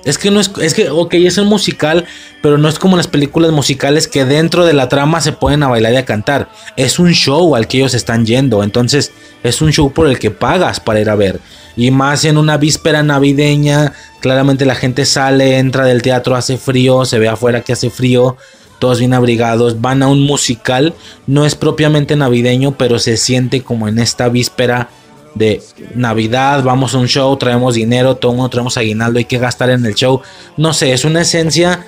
es 0.04 0.18
que 0.18 0.30
no 0.30 0.40
es, 0.40 0.50
es 0.60 0.74
que, 0.74 0.90
ok, 0.90 1.14
es 1.14 1.38
un 1.38 1.46
musical, 1.46 2.06
pero 2.42 2.58
no 2.58 2.68
es 2.68 2.78
como 2.78 2.96
las 2.96 3.06
películas 3.06 3.52
musicales 3.52 4.08
que 4.08 4.24
dentro 4.24 4.64
de 4.64 4.72
la 4.72 4.88
trama 4.88 5.20
se 5.20 5.32
ponen 5.32 5.62
a 5.62 5.68
bailar 5.68 5.92
y 5.92 5.96
a 5.96 6.04
cantar. 6.04 6.48
Es 6.76 6.98
un 6.98 7.12
show 7.12 7.54
al 7.54 7.66
que 7.66 7.78
ellos 7.78 7.94
están 7.94 8.24
yendo, 8.24 8.62
entonces 8.62 9.12
es 9.42 9.60
un 9.60 9.72
show 9.72 9.92
por 9.92 10.06
el 10.06 10.18
que 10.18 10.30
pagas 10.30 10.80
para 10.80 11.00
ir 11.00 11.10
a 11.10 11.14
ver. 11.14 11.40
Y 11.76 11.90
más 11.90 12.24
en 12.24 12.36
una 12.36 12.56
víspera 12.56 13.02
navideña, 13.02 13.92
claramente 14.20 14.64
la 14.64 14.74
gente 14.74 15.04
sale, 15.04 15.58
entra 15.58 15.84
del 15.84 16.02
teatro, 16.02 16.36
hace 16.36 16.56
frío, 16.56 17.04
se 17.04 17.18
ve 17.18 17.28
afuera 17.28 17.62
que 17.62 17.72
hace 17.72 17.90
frío, 17.90 18.36
todos 18.78 18.98
bien 18.98 19.12
abrigados, 19.12 19.80
van 19.80 20.02
a 20.02 20.08
un 20.08 20.22
musical, 20.22 20.94
no 21.26 21.44
es 21.44 21.54
propiamente 21.54 22.16
navideño, 22.16 22.72
pero 22.76 22.98
se 22.98 23.16
siente 23.16 23.62
como 23.62 23.88
en 23.88 23.98
esta 23.98 24.28
víspera 24.28 24.88
de 25.34 25.62
Navidad, 25.94 26.62
vamos 26.62 26.94
a 26.94 26.98
un 26.98 27.06
show, 27.06 27.36
traemos 27.36 27.74
dinero, 27.74 28.16
todo 28.16 28.32
mundo 28.32 28.48
traemos 28.48 28.76
aguinaldo, 28.76 29.18
hay 29.18 29.24
que 29.24 29.38
gastar 29.38 29.70
en 29.70 29.84
el 29.84 29.94
show. 29.94 30.20
No 30.56 30.72
sé, 30.72 30.92
es 30.92 31.04
una 31.04 31.22
esencia 31.22 31.84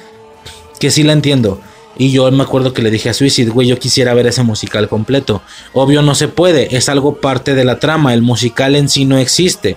que 0.79 0.91
sí 0.91 1.03
la 1.03 1.13
entiendo. 1.13 1.61
Y 1.97 2.11
yo 2.11 2.31
me 2.31 2.43
acuerdo 2.43 2.73
que 2.73 2.83
le 2.83 2.91
dije 2.91 3.11
a 3.11 3.15
Suicide, 3.15 3.51
güey, 3.51 3.69
yo 3.69 3.79
quisiera 3.79 4.15
ver 4.15 4.27
ese 4.27 4.43
musical 4.43 4.89
completo. 4.89 5.43
Obvio 5.75 6.03
no 6.03 6.15
se 6.15 6.29
puede, 6.29 6.75
es 6.77 6.89
algo 6.89 7.21
parte 7.21 7.55
de 7.55 7.65
la 7.65 7.79
trama, 7.79 8.15
el 8.15 8.23
musical 8.23 8.77
en 8.77 8.89
sí 8.89 9.05
no 9.05 9.19
existe. 9.19 9.77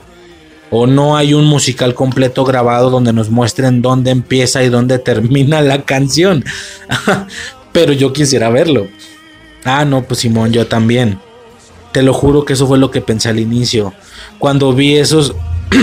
O 0.72 0.88
no 0.88 1.16
hay 1.16 1.34
un 1.34 1.46
musical 1.46 1.94
completo 1.94 2.44
grabado 2.44 2.90
donde 2.90 3.14
nos 3.14 3.30
muestren 3.30 3.82
dónde 3.82 4.12
empieza 4.12 4.64
y 4.64 4.70
dónde 4.70 4.98
termina 4.98 5.62
la 5.62 5.84
canción. 5.84 6.44
Pero 7.72 7.94
yo 7.94 8.14
quisiera 8.14 8.50
verlo. 8.50 8.88
Ah, 9.64 9.86
no, 9.86 10.04
pues 10.04 10.22
Simón, 10.22 10.52
yo 10.52 10.68
también. 10.68 11.20
Te 11.96 12.04
lo 12.04 12.14
juro 12.14 12.44
que 12.44 12.52
eso 12.52 12.68
fue 12.68 12.78
lo 12.78 12.92
que 12.92 13.00
pensé 13.00 13.30
al 13.30 13.40
inicio. 13.40 13.94
Cuando 14.38 14.74
vi 14.74 14.98
esos, 14.98 15.34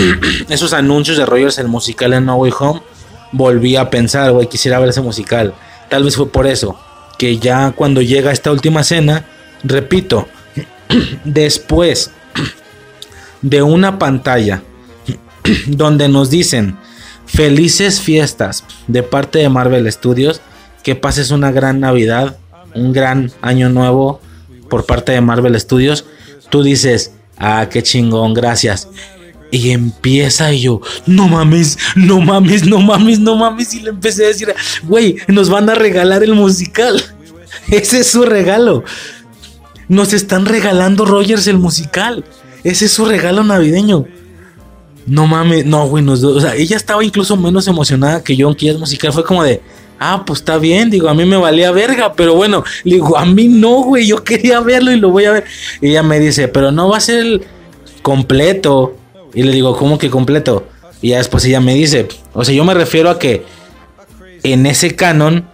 esos 0.47 0.71
anuncios 0.73 1.17
de 1.17 1.25
Rogers, 1.25 1.57
el 1.57 1.67
musical 1.67 2.13
en 2.13 2.27
No 2.27 2.35
Way 2.35 2.53
Home, 2.59 2.83
volví 3.31 3.75
a 3.77 3.89
pensar, 3.89 4.31
güey, 4.31 4.47
quisiera 4.47 4.77
ver 4.77 4.89
ese 4.89 5.01
musical. 5.01 5.55
Tal 5.89 6.03
vez 6.03 6.15
fue 6.15 6.29
por 6.29 6.45
eso. 6.45 6.77
Que 7.17 7.39
ya 7.39 7.71
cuando 7.71 7.99
llega 8.03 8.31
esta 8.31 8.51
última 8.51 8.81
escena, 8.81 9.25
repito, 9.63 10.27
después 11.23 12.11
de 13.41 13.63
una 13.63 13.97
pantalla 13.97 14.61
donde 15.65 16.09
nos 16.09 16.29
dicen 16.29 16.77
felices 17.25 17.99
fiestas 17.99 18.63
de 18.85 19.01
parte 19.01 19.39
de 19.39 19.49
Marvel 19.49 19.91
Studios, 19.91 20.41
que 20.83 20.93
pases 20.93 21.31
una 21.31 21.51
gran 21.51 21.79
Navidad, 21.79 22.37
un 22.75 22.93
gran 22.93 23.31
año 23.41 23.69
nuevo 23.69 24.21
por 24.73 24.87
parte 24.87 25.11
de 25.11 25.21
Marvel 25.21 25.59
Studios, 25.61 26.03
tú 26.49 26.63
dices, 26.63 27.11
ah, 27.37 27.69
qué 27.69 27.83
chingón, 27.83 28.33
gracias. 28.33 28.87
Y 29.51 29.69
empieza 29.69 30.51
y 30.51 30.61
yo, 30.61 30.81
no 31.05 31.27
mames, 31.27 31.77
no 31.95 32.21
mames, 32.21 32.65
no 32.65 32.79
mames, 32.79 33.19
no 33.19 33.35
mames. 33.35 33.71
Y 33.75 33.81
le 33.81 33.91
empecé 33.91 34.25
a 34.25 34.29
decir, 34.29 34.51
güey, 34.81 35.17
nos 35.27 35.47
van 35.47 35.69
a 35.69 35.75
regalar 35.75 36.23
el 36.23 36.33
musical. 36.33 36.99
Ese 37.69 37.99
es 37.99 38.07
su 38.07 38.25
regalo. 38.25 38.83
Nos 39.89 40.11
están 40.11 40.47
regalando 40.47 41.05
Rogers 41.05 41.45
el 41.45 41.59
musical. 41.59 42.25
Ese 42.63 42.85
es 42.85 42.93
su 42.93 43.05
regalo 43.05 43.43
navideño. 43.43 44.07
No 45.05 45.27
mames, 45.27 45.67
no, 45.67 45.87
güey, 45.87 46.03
o 46.07 46.41
sea, 46.41 46.55
ella 46.55 46.77
estaba 46.77 47.03
incluso 47.03 47.37
menos 47.37 47.67
emocionada 47.67 48.23
que 48.23 48.35
yo, 48.35 48.47
aunque 48.47 48.65
ella 48.65 48.73
es 48.73 48.79
musical. 48.79 49.13
Fue 49.13 49.23
como 49.23 49.43
de, 49.43 49.61
Ah, 50.05 50.25
pues 50.25 50.39
está 50.39 50.57
bien, 50.57 50.89
digo, 50.89 51.07
a 51.07 51.13
mí 51.13 51.23
me 51.23 51.37
valía 51.37 51.71
verga, 51.71 52.11
pero 52.11 52.35
bueno, 52.35 52.61
le 52.83 52.95
digo, 52.95 53.17
a 53.17 53.25
mí 53.25 53.47
no, 53.47 53.83
güey, 53.83 54.05
yo 54.05 54.21
quería 54.21 54.59
verlo 54.59 54.91
y 54.91 54.97
lo 54.97 55.11
voy 55.11 55.23
a 55.23 55.31
ver. 55.31 55.45
Y 55.79 55.91
ella 55.91 56.03
me 56.03 56.19
dice, 56.19 56.49
pero 56.49 56.73
no 56.73 56.89
va 56.89 56.97
a 56.97 56.99
ser 56.99 57.39
completo. 58.01 58.97
Y 59.33 59.43
le 59.43 59.53
digo, 59.53 59.77
¿cómo 59.77 59.97
que 59.97 60.09
completo? 60.09 60.67
Y 61.01 61.11
ya 61.11 61.19
después 61.19 61.45
ella 61.45 61.61
me 61.61 61.73
dice, 61.73 62.09
o 62.33 62.43
sea, 62.43 62.53
yo 62.53 62.65
me 62.65 62.73
refiero 62.73 63.09
a 63.09 63.17
que 63.17 63.45
en 64.43 64.65
ese 64.65 64.93
canon 64.93 65.47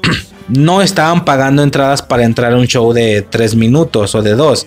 no 0.48 0.80
estaban 0.80 1.26
pagando 1.26 1.62
entradas 1.62 2.00
para 2.00 2.24
entrar 2.24 2.54
a 2.54 2.56
un 2.56 2.66
show 2.66 2.94
de 2.94 3.20
tres 3.20 3.54
minutos 3.54 4.14
o 4.14 4.22
de 4.22 4.34
dos. 4.34 4.66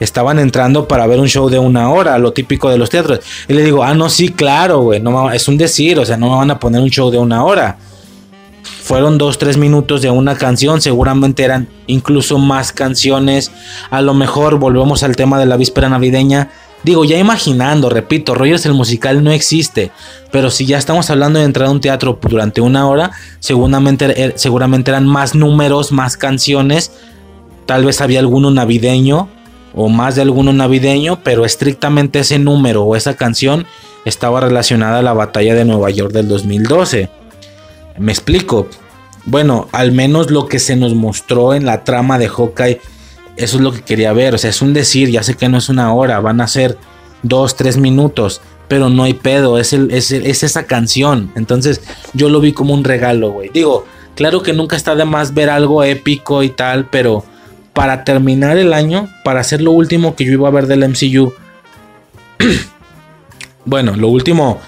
Estaban 0.00 0.40
entrando 0.40 0.88
para 0.88 1.06
ver 1.06 1.20
un 1.20 1.28
show 1.28 1.48
de 1.48 1.60
una 1.60 1.88
hora, 1.88 2.18
lo 2.18 2.32
típico 2.32 2.68
de 2.68 2.78
los 2.78 2.90
teatros. 2.90 3.20
Y 3.46 3.52
le 3.52 3.62
digo, 3.62 3.84
ah, 3.84 3.94
no, 3.94 4.10
sí, 4.10 4.30
claro, 4.30 4.80
güey, 4.80 4.98
no, 4.98 5.30
es 5.30 5.46
un 5.46 5.56
decir, 5.56 6.00
o 6.00 6.04
sea, 6.04 6.16
no 6.16 6.30
me 6.30 6.36
van 6.36 6.50
a 6.50 6.58
poner 6.58 6.80
un 6.80 6.90
show 6.90 7.12
de 7.12 7.18
una 7.18 7.44
hora 7.44 7.78
fueron 8.82 9.16
dos, 9.16 9.38
tres 9.38 9.56
minutos 9.56 10.02
de 10.02 10.10
una 10.10 10.34
canción, 10.36 10.80
seguramente 10.80 11.44
eran 11.44 11.68
incluso 11.86 12.38
más 12.38 12.72
canciones. 12.72 13.52
A 13.90 14.02
lo 14.02 14.12
mejor 14.12 14.58
volvemos 14.58 15.04
al 15.04 15.14
tema 15.14 15.38
de 15.38 15.46
la 15.46 15.56
víspera 15.56 15.88
navideña. 15.88 16.50
Digo, 16.82 17.04
ya 17.04 17.16
imaginando, 17.16 17.88
repito, 17.90 18.34
Rogers 18.34 18.66
el 18.66 18.74
musical 18.74 19.22
no 19.22 19.30
existe, 19.30 19.92
pero 20.32 20.50
si 20.50 20.66
ya 20.66 20.78
estamos 20.78 21.10
hablando 21.10 21.38
de 21.38 21.44
entrar 21.44 21.68
a 21.68 21.70
un 21.70 21.80
teatro 21.80 22.18
durante 22.20 22.60
una 22.60 22.88
hora, 22.88 23.12
seguramente, 23.38 24.20
er, 24.20 24.32
seguramente 24.34 24.90
eran 24.90 25.06
más 25.06 25.36
números, 25.36 25.92
más 25.92 26.16
canciones, 26.16 26.90
tal 27.66 27.84
vez 27.84 28.00
había 28.00 28.18
alguno 28.18 28.50
navideño 28.50 29.28
o 29.74 29.88
más 29.88 30.16
de 30.16 30.22
alguno 30.22 30.52
navideño, 30.52 31.20
pero 31.22 31.44
estrictamente 31.44 32.18
ese 32.18 32.40
número 32.40 32.82
o 32.82 32.96
esa 32.96 33.14
canción 33.14 33.64
estaba 34.04 34.40
relacionada 34.40 34.98
a 34.98 35.02
la 35.02 35.12
batalla 35.12 35.54
de 35.54 35.64
Nueva 35.64 35.88
York 35.90 36.12
del 36.12 36.26
2012. 36.26 37.21
Me 37.98 38.12
explico. 38.12 38.68
Bueno, 39.24 39.68
al 39.72 39.92
menos 39.92 40.30
lo 40.30 40.46
que 40.46 40.58
se 40.58 40.76
nos 40.76 40.94
mostró 40.94 41.54
en 41.54 41.64
la 41.64 41.84
trama 41.84 42.18
de 42.18 42.28
Hawkeye, 42.28 42.80
eso 43.36 43.56
es 43.56 43.62
lo 43.62 43.72
que 43.72 43.82
quería 43.82 44.12
ver. 44.12 44.34
O 44.34 44.38
sea, 44.38 44.50
es 44.50 44.62
un 44.62 44.72
decir, 44.72 45.10
ya 45.10 45.22
sé 45.22 45.34
que 45.34 45.48
no 45.48 45.58
es 45.58 45.68
una 45.68 45.94
hora, 45.94 46.20
van 46.20 46.40
a 46.40 46.48
ser 46.48 46.76
dos, 47.22 47.56
tres 47.56 47.76
minutos, 47.76 48.40
pero 48.68 48.88
no 48.88 49.04
hay 49.04 49.14
pedo, 49.14 49.58
es, 49.58 49.72
el, 49.72 49.90
es, 49.90 50.10
es 50.10 50.42
esa 50.42 50.64
canción. 50.64 51.30
Entonces 51.36 51.82
yo 52.14 52.28
lo 52.28 52.40
vi 52.40 52.52
como 52.52 52.74
un 52.74 52.84
regalo, 52.84 53.30
güey. 53.30 53.50
Digo, 53.52 53.86
claro 54.14 54.42
que 54.42 54.52
nunca 54.52 54.76
está 54.76 54.94
de 54.94 55.04
más 55.04 55.34
ver 55.34 55.50
algo 55.50 55.84
épico 55.84 56.42
y 56.42 56.48
tal, 56.50 56.88
pero 56.90 57.24
para 57.72 58.04
terminar 58.04 58.58
el 58.58 58.72
año, 58.72 59.08
para 59.24 59.40
hacer 59.40 59.62
lo 59.62 59.72
último 59.72 60.14
que 60.14 60.24
yo 60.24 60.32
iba 60.32 60.48
a 60.48 60.52
ver 60.52 60.66
del 60.66 60.88
MCU, 60.88 61.32
bueno, 63.64 63.96
lo 63.96 64.08
último 64.08 64.58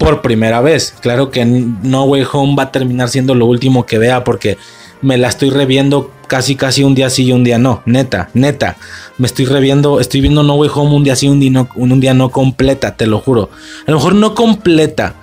por 0.00 0.22
primera 0.22 0.62
vez. 0.62 0.94
Claro 1.00 1.30
que 1.30 1.44
No 1.44 2.04
Way 2.04 2.24
Home 2.32 2.56
va 2.56 2.64
a 2.64 2.72
terminar 2.72 3.10
siendo 3.10 3.34
lo 3.34 3.44
último 3.44 3.84
que 3.84 3.98
vea 3.98 4.24
porque 4.24 4.56
me 5.02 5.18
la 5.18 5.28
estoy 5.28 5.50
reviendo 5.50 6.10
casi 6.26 6.56
casi 6.56 6.82
un 6.82 6.94
día 6.94 7.10
sí 7.10 7.26
y 7.26 7.32
un 7.32 7.44
día 7.44 7.58
no. 7.58 7.82
Neta, 7.84 8.30
neta. 8.32 8.78
Me 9.18 9.26
estoy 9.26 9.44
reviendo, 9.44 10.00
estoy 10.00 10.22
viendo 10.22 10.42
No 10.42 10.54
Way 10.54 10.70
Home 10.72 10.96
un 10.96 11.04
día 11.04 11.16
sí 11.16 11.28
un 11.28 11.38
día 11.38 11.50
no, 11.50 11.68
un 11.74 12.00
día 12.00 12.14
no 12.14 12.30
completa, 12.30 12.96
te 12.96 13.06
lo 13.06 13.18
juro. 13.18 13.50
A 13.86 13.90
lo 13.90 13.98
mejor 13.98 14.14
no 14.14 14.34
completa. 14.34 15.14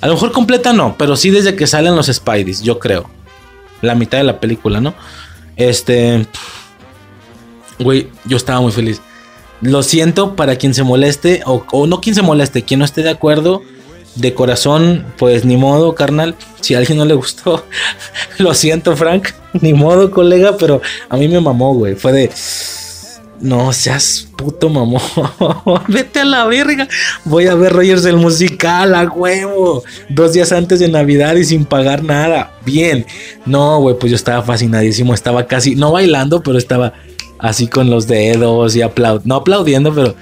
A 0.00 0.06
lo 0.06 0.14
mejor 0.14 0.32
completa 0.32 0.72
no, 0.72 0.96
pero 0.96 1.14
sí 1.14 1.28
desde 1.28 1.54
que 1.54 1.66
salen 1.66 1.94
los 1.94 2.06
Spideys, 2.06 2.62
yo 2.62 2.78
creo. 2.78 3.10
La 3.82 3.94
mitad 3.94 4.16
de 4.16 4.24
la 4.24 4.40
película, 4.40 4.80
¿no? 4.80 4.94
Este... 5.56 6.26
Güey, 7.78 8.08
yo 8.24 8.38
estaba 8.38 8.62
muy 8.62 8.72
feliz. 8.72 9.02
Lo 9.60 9.82
siento 9.82 10.36
para 10.36 10.56
quien 10.56 10.72
se 10.72 10.84
moleste, 10.84 11.42
o 11.44 11.86
no 11.86 12.00
quien 12.00 12.14
se 12.14 12.22
moleste, 12.22 12.62
quien 12.62 12.78
no 12.78 12.86
esté 12.86 13.02
de 13.02 13.10
acuerdo 13.10 13.62
de 14.14 14.34
corazón, 14.34 15.06
pues 15.18 15.44
ni 15.44 15.56
modo, 15.56 15.94
carnal. 15.94 16.34
Si 16.60 16.74
a 16.74 16.78
alguien 16.78 16.98
no 16.98 17.04
le 17.04 17.14
gustó, 17.14 17.64
lo 18.38 18.54
siento, 18.54 18.96
Frank. 18.96 19.28
Ni 19.60 19.72
modo, 19.72 20.10
colega, 20.10 20.56
pero 20.56 20.80
a 21.08 21.16
mí 21.16 21.28
me 21.28 21.40
mamó, 21.40 21.74
güey. 21.74 21.94
Fue 21.94 22.12
de. 22.12 22.30
No 23.40 23.72
seas 23.72 24.28
puto 24.36 24.68
mamón. 24.68 25.02
Vete 25.88 26.20
a 26.20 26.24
la 26.24 26.46
verga. 26.46 26.86
Voy 27.24 27.48
a 27.48 27.56
ver 27.56 27.72
Rogers 27.72 28.04
el 28.04 28.16
musical, 28.16 28.94
a 28.94 29.02
huevo. 29.02 29.82
Dos 30.08 30.32
días 30.32 30.52
antes 30.52 30.78
de 30.78 30.88
Navidad 30.88 31.34
y 31.34 31.44
sin 31.44 31.64
pagar 31.64 32.04
nada. 32.04 32.52
Bien. 32.64 33.04
No, 33.44 33.80
güey, 33.80 33.98
pues 33.98 34.10
yo 34.10 34.16
estaba 34.16 34.42
fascinadísimo. 34.42 35.12
Estaba 35.12 35.46
casi, 35.48 35.74
no 35.74 35.90
bailando, 35.90 36.40
pero 36.40 36.56
estaba 36.56 36.92
así 37.40 37.66
con 37.66 37.90
los 37.90 38.06
dedos 38.06 38.76
y 38.76 38.82
aplaudiendo. 38.82 39.28
No 39.28 39.34
aplaudiendo, 39.34 39.92
pero 39.92 40.14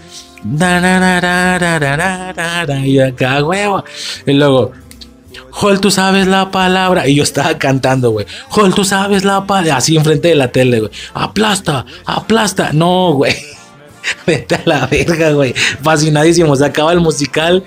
y 2.84 2.98
acá, 2.98 3.44
huevo. 3.44 3.84
Y 4.26 4.32
luego, 4.32 4.72
Hol, 5.52 5.80
tú 5.80 5.90
sabes 5.90 6.26
la 6.26 6.50
palabra. 6.50 7.08
Y 7.08 7.16
yo 7.16 7.22
estaba 7.22 7.58
cantando, 7.58 8.10
güey. 8.10 8.26
Hol, 8.50 8.74
tú 8.74 8.84
sabes 8.84 9.24
la 9.24 9.46
palabra. 9.46 9.76
Así 9.76 9.96
enfrente 9.96 10.28
de 10.28 10.34
la 10.34 10.48
tele, 10.52 10.80
güey. 10.80 10.92
Aplasta, 11.14 11.84
aplasta. 12.06 12.72
No, 12.72 13.12
güey. 13.12 13.36
Vete 14.26 14.56
a 14.56 14.62
la 14.64 14.86
verga, 14.86 15.32
güey. 15.32 15.54
Fascinadísimo. 15.82 16.56
Se 16.56 16.64
acaba 16.64 16.92
el 16.92 17.00
musical. 17.00 17.64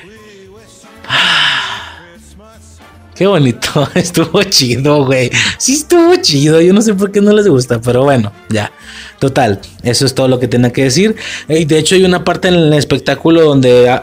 Qué 3.16 3.28
bonito. 3.28 3.88
Estuvo 3.96 4.42
chido, 4.44 5.06
güey. 5.06 5.30
Sí, 5.58 5.74
estuvo 5.74 6.16
chido. 6.18 6.62
Yo 6.62 6.74
no 6.74 6.82
sé 6.82 6.94
por 6.94 7.12
qué 7.12 7.22
no 7.22 7.32
les 7.32 7.48
gusta, 7.48 7.80
pero 7.80 8.04
bueno, 8.04 8.32
ya. 8.50 8.72
Total, 9.20 9.60
eso 9.84 10.06
es 10.06 10.16
todo 10.16 10.28
lo 10.28 10.40
que 10.40 10.48
tenía 10.48 10.72
que 10.72 10.84
decir. 10.84 11.16
Y 11.48 11.66
de 11.66 11.78
hecho, 11.78 11.96
hay 11.96 12.04
una 12.04 12.24
parte 12.24 12.48
en 12.48 12.56
el 12.56 12.74
espectáculo 12.74 13.42
donde 13.42 13.96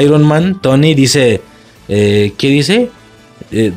Iron 0.00 0.22
Man, 0.22 0.60
Tony, 0.60 0.94
dice: 0.94 1.40
eh, 1.88 2.32
¿Qué 2.36 2.48
dice? 2.48 2.90
Eh, 3.50 3.72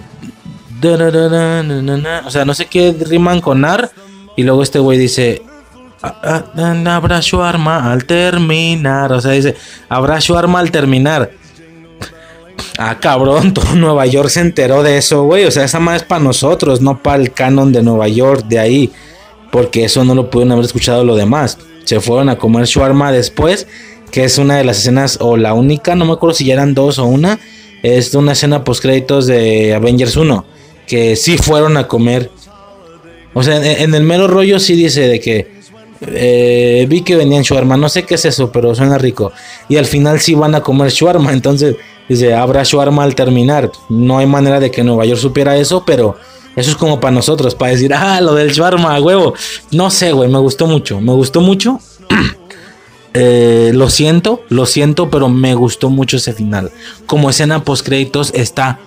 O 2.26 2.32
sea, 2.32 2.46
no 2.46 2.54
sé 2.54 2.66
qué 2.68 2.96
riman 3.00 3.42
con 3.42 3.66
ar. 3.66 3.92
Y 4.36 4.44
luego 4.44 4.64
este 4.64 4.80
güey 4.80 4.98
dice, 4.98 5.42
su 7.22 7.42
arma 7.42 7.92
al 7.92 8.06
terminar. 8.06 9.12
O 9.12 9.22
sea, 9.22 9.32
dice, 9.32 9.56
su 10.20 10.38
arma 10.38 10.60
al 10.60 10.72
terminar. 10.72 11.32
Ah, 12.78 12.98
cabrón, 13.00 13.54
todo 13.54 13.76
Nueva 13.76 14.06
York 14.06 14.30
se 14.30 14.42
enteró 14.42 14.84
de 14.84 14.98
eso, 14.98 15.24
güey. 15.24 15.46
O 15.46 15.52
sea, 15.52 15.66
esa 15.66 15.80
más 15.80 16.02
es 16.02 16.08
para 16.08 16.24
nosotros, 16.24 16.82
no 16.82 17.02
para 17.02 17.22
el 17.22 17.32
canon 17.32 17.72
de 17.72 17.84
Nueva 17.84 18.08
York 18.08 18.46
de 18.48 18.60
ahí. 18.60 18.92
Porque 19.52 19.86
eso 19.86 20.06
no 20.06 20.14
lo 20.14 20.30
pudieron 20.30 20.52
haber 20.52 20.66
escuchado 20.66 21.04
lo 21.04 21.16
demás. 21.16 21.58
Se 21.84 22.00
fueron 22.00 22.30
a 22.30 22.38
comer 22.38 22.68
su 22.68 22.84
arma 22.84 23.12
después, 23.12 23.68
que 24.12 24.24
es 24.24 24.38
una 24.38 24.58
de 24.58 24.64
las 24.64 24.80
escenas, 24.80 25.18
o 25.22 25.38
la 25.38 25.54
única, 25.54 25.96
no 25.96 26.06
me 26.06 26.14
acuerdo 26.14 26.36
si 26.36 26.46
ya 26.46 26.54
eran 26.54 26.74
dos 26.74 27.00
o 27.00 27.06
una. 27.06 27.40
Es 27.82 28.14
una 28.14 28.34
escena 28.34 28.64
post 28.64 28.82
créditos 28.82 29.26
de 29.26 29.74
Avengers 29.74 30.16
1. 30.16 30.46
Que 30.88 31.16
sí 31.16 31.38
fueron 31.38 31.78
a 31.78 31.88
comer. 31.88 32.30
O 33.34 33.44
sea, 33.44 33.58
en, 33.58 33.94
el 33.94 34.04
mero 34.04 34.28
rollo 34.28 34.60
sí 34.60 34.76
dice 34.76 35.02
de 35.02 35.20
que. 35.20 35.59
Eh, 36.02 36.86
vi 36.88 37.02
que 37.02 37.18
venían 37.18 37.44
arma 37.58 37.76
no 37.76 37.90
sé 37.90 38.04
qué 38.04 38.16
es 38.16 38.26
eso, 38.26 38.52
pero 38.52 38.74
suena 38.74 38.98
rico. 38.98 39.32
Y 39.68 39.78
al 39.78 39.86
final 39.86 40.20
sí 40.20 40.34
van 40.34 40.56
a 40.56 40.62
comer 40.62 40.92
arma 41.08 41.34
entonces 41.34 41.76
Dice, 42.10 42.34
habrá 42.34 42.64
arma 42.82 43.04
al 43.04 43.14
terminar. 43.14 43.72
No 43.88 44.18
hay 44.18 44.26
manera 44.26 44.60
de 44.60 44.72
que 44.72 44.84
Nueva 44.84 45.06
York 45.06 45.22
supiera 45.22 45.56
eso, 45.56 45.84
pero 45.86 46.18
eso 46.56 46.72
es 46.72 46.76
como 46.76 47.00
para 47.00 47.12
nosotros, 47.12 47.54
para 47.54 47.72
decir, 47.72 47.94
ah, 47.94 48.20
lo 48.20 48.34
del 48.34 48.52
shawarma, 48.52 49.00
huevo. 49.00 49.36
No 49.72 49.92
sé, 49.92 50.12
güey, 50.12 50.28
me 50.28 50.40
gustó 50.40 50.66
mucho, 50.66 51.00
me 51.00 51.14
gustó 51.14 51.40
mucho. 51.40 51.80
Eh, 53.16 53.72
lo 53.74 53.90
siento, 53.90 54.44
lo 54.50 54.68
siento, 54.68 55.10
pero 55.10 55.30
me 55.30 55.56
gustó 55.56 55.90
mucho 55.90 56.18
ese 56.18 56.32
final. 56.32 56.72
Como 57.08 57.32
escena 57.32 57.64
post 57.64 57.84
créditos 57.84 58.32
está, 58.36 58.80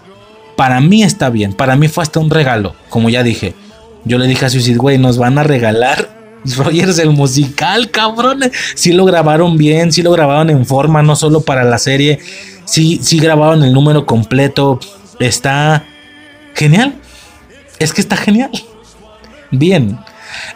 para 0.57 0.81
mí 0.81 1.03
está 1.03 1.29
bien, 1.29 1.53
para 1.53 1.75
mí 1.75 1.89
fue 1.89 2.05
hasta 2.05 2.21
un 2.21 2.31
regalo, 2.31 2.77
como 2.89 3.11
ya 3.11 3.25
dije. 3.25 3.57
Yo 4.05 4.19
le 4.19 4.29
dije 4.29 4.47
a 4.47 4.49
Suicide, 4.49 4.79
güey, 4.79 4.97
nos 4.97 5.19
van 5.19 5.39
a 5.39 5.43
regalar 5.43 6.12
Rogers 6.57 6.99
el 6.99 7.11
musical, 7.11 7.91
cabrones. 7.91 8.53
Si 8.75 8.93
lo 8.93 9.05
grabaron 9.05 9.57
bien, 9.57 9.93
si 9.93 10.03
lo 10.03 10.11
grabaron 10.13 10.51
en 10.51 10.67
forma, 10.67 11.03
no 11.03 11.17
solo 11.17 11.43
para 11.43 11.65
la 11.65 11.79
serie, 11.79 12.19
sí, 12.65 13.01
sí 13.03 13.19
grabaron 13.19 13.63
el 13.63 13.73
número 13.73 14.07
completo. 14.07 14.81
Está 15.21 15.85
genial. 16.55 16.95
Es 17.79 17.93
que 17.93 18.01
está 18.01 18.17
genial. 18.17 18.51
Bien. 19.51 19.99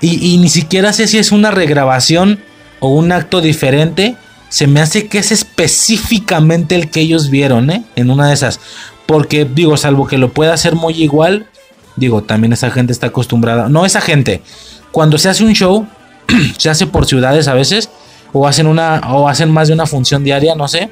Y, 0.01 0.39
ni 0.39 0.49
siquiera 0.49 0.93
sé 0.93 1.07
si 1.07 1.19
es 1.19 1.33
una 1.33 1.51
regrabación 1.51 2.41
o 2.81 2.89
un 2.89 3.13
acto 3.13 3.41
diferente. 3.41 4.17
Se 4.49 4.67
me 4.67 4.81
hace 4.81 5.07
que 5.09 5.19
es 5.19 5.33
específicamente 5.33 6.75
el 6.75 6.91
que 6.91 7.01
ellos 7.01 7.31
vieron, 7.31 7.71
¿eh? 7.71 7.85
En 7.95 8.11
una 8.11 8.29
de 8.29 8.35
esas. 8.35 8.61
Porque, 9.07 9.45
digo, 9.45 9.77
salvo 9.77 10.07
que 10.07 10.19
lo 10.19 10.33
pueda 10.33 10.55
hacer 10.55 10.75
muy 10.75 11.03
igual. 11.03 11.47
Digo, 11.97 12.23
también 12.23 12.53
esa 12.53 12.71
gente 12.71 12.93
está 12.93 13.09
acostumbrada. 13.09 13.69
No 13.69 13.85
esa 13.85 14.01
gente. 14.01 14.43
Cuando 14.97 15.19
se 15.19 15.29
hace 15.29 15.45
un 15.45 15.53
show, 15.53 15.87
se 16.57 16.71
hace 16.71 16.87
por 16.87 17.05
ciudades 17.05 17.49
a 17.49 17.55
veces. 17.55 17.91
O 18.33 18.47
hacen 18.47 18.67
una. 18.67 19.01
O 19.11 19.29
hacen 19.29 19.51
más 19.51 19.69
de 19.69 19.75
una 19.75 19.85
función 19.85 20.25
diaria, 20.25 20.55
no 20.55 20.69
sé 20.69 20.91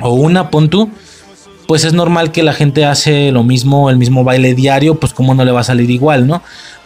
o 0.00 0.14
una, 0.14 0.50
pon 0.50 0.70
pues 1.66 1.84
es 1.84 1.92
normal 1.92 2.32
que 2.32 2.42
la 2.42 2.54
gente 2.54 2.86
hace 2.86 3.30
lo 3.30 3.42
mismo, 3.42 3.90
el 3.90 3.98
mismo 3.98 4.24
baile 4.24 4.54
diario, 4.54 4.94
pues 4.94 5.12
como 5.12 5.34
no 5.34 5.44
le 5.44 5.52
va 5.52 5.60
a 5.60 5.64
salir 5.64 5.90
igual, 5.90 6.26
¿no? 6.26 6.42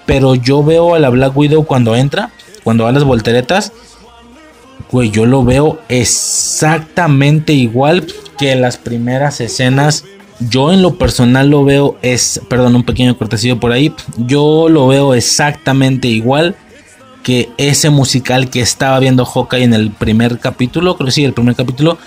Pero 0.07 0.35
yo 0.35 0.65
veo 0.65 0.97
a 0.97 0.99
la 0.99 1.09
Black 1.09 1.37
Widow 1.37 1.65
cuando 1.65 1.95
entra, 1.95 2.31
cuando 2.65 2.85
va 2.85 2.91
a 2.91 2.93
las 2.93 3.05
volteretas, 3.05 3.73
güey, 4.91 5.11
yo 5.11 5.25
lo 5.25 5.45
veo 5.45 5.79
exactamente 5.89 7.53
igual 7.53 8.07
que 8.37 8.57
las 8.57 8.77
primeras 8.77 9.41
escenas. 9.41 10.05
Yo 10.49 10.73
en 10.73 10.83
lo 10.83 10.97
personal 10.97 11.49
lo 11.49 11.65
veo, 11.65 11.97
es, 12.03 12.41
perdón, 12.49 12.75
un 12.75 12.85
pequeño 12.85 13.17
cortesío 13.17 13.61
por 13.61 13.73
ahí, 13.73 13.93
yo 14.17 14.69
lo 14.69 14.87
veo 14.87 15.15
exactamente 15.15 16.09
igual 16.09 16.57
que 17.23 17.51
ese 17.57 17.91
musical 17.91 18.51
que 18.51 18.61
estaba 18.61 18.99
viendo 18.99 19.25
Hawkeye 19.25 19.65
en 19.65 19.75
el 19.75 19.91
primer 19.91 20.39
capítulo, 20.39 20.97
creo 20.97 21.07
que 21.07 21.13
sí, 21.13 21.25
el 21.25 21.33
primer 21.33 21.55
capítulo, 21.55 21.99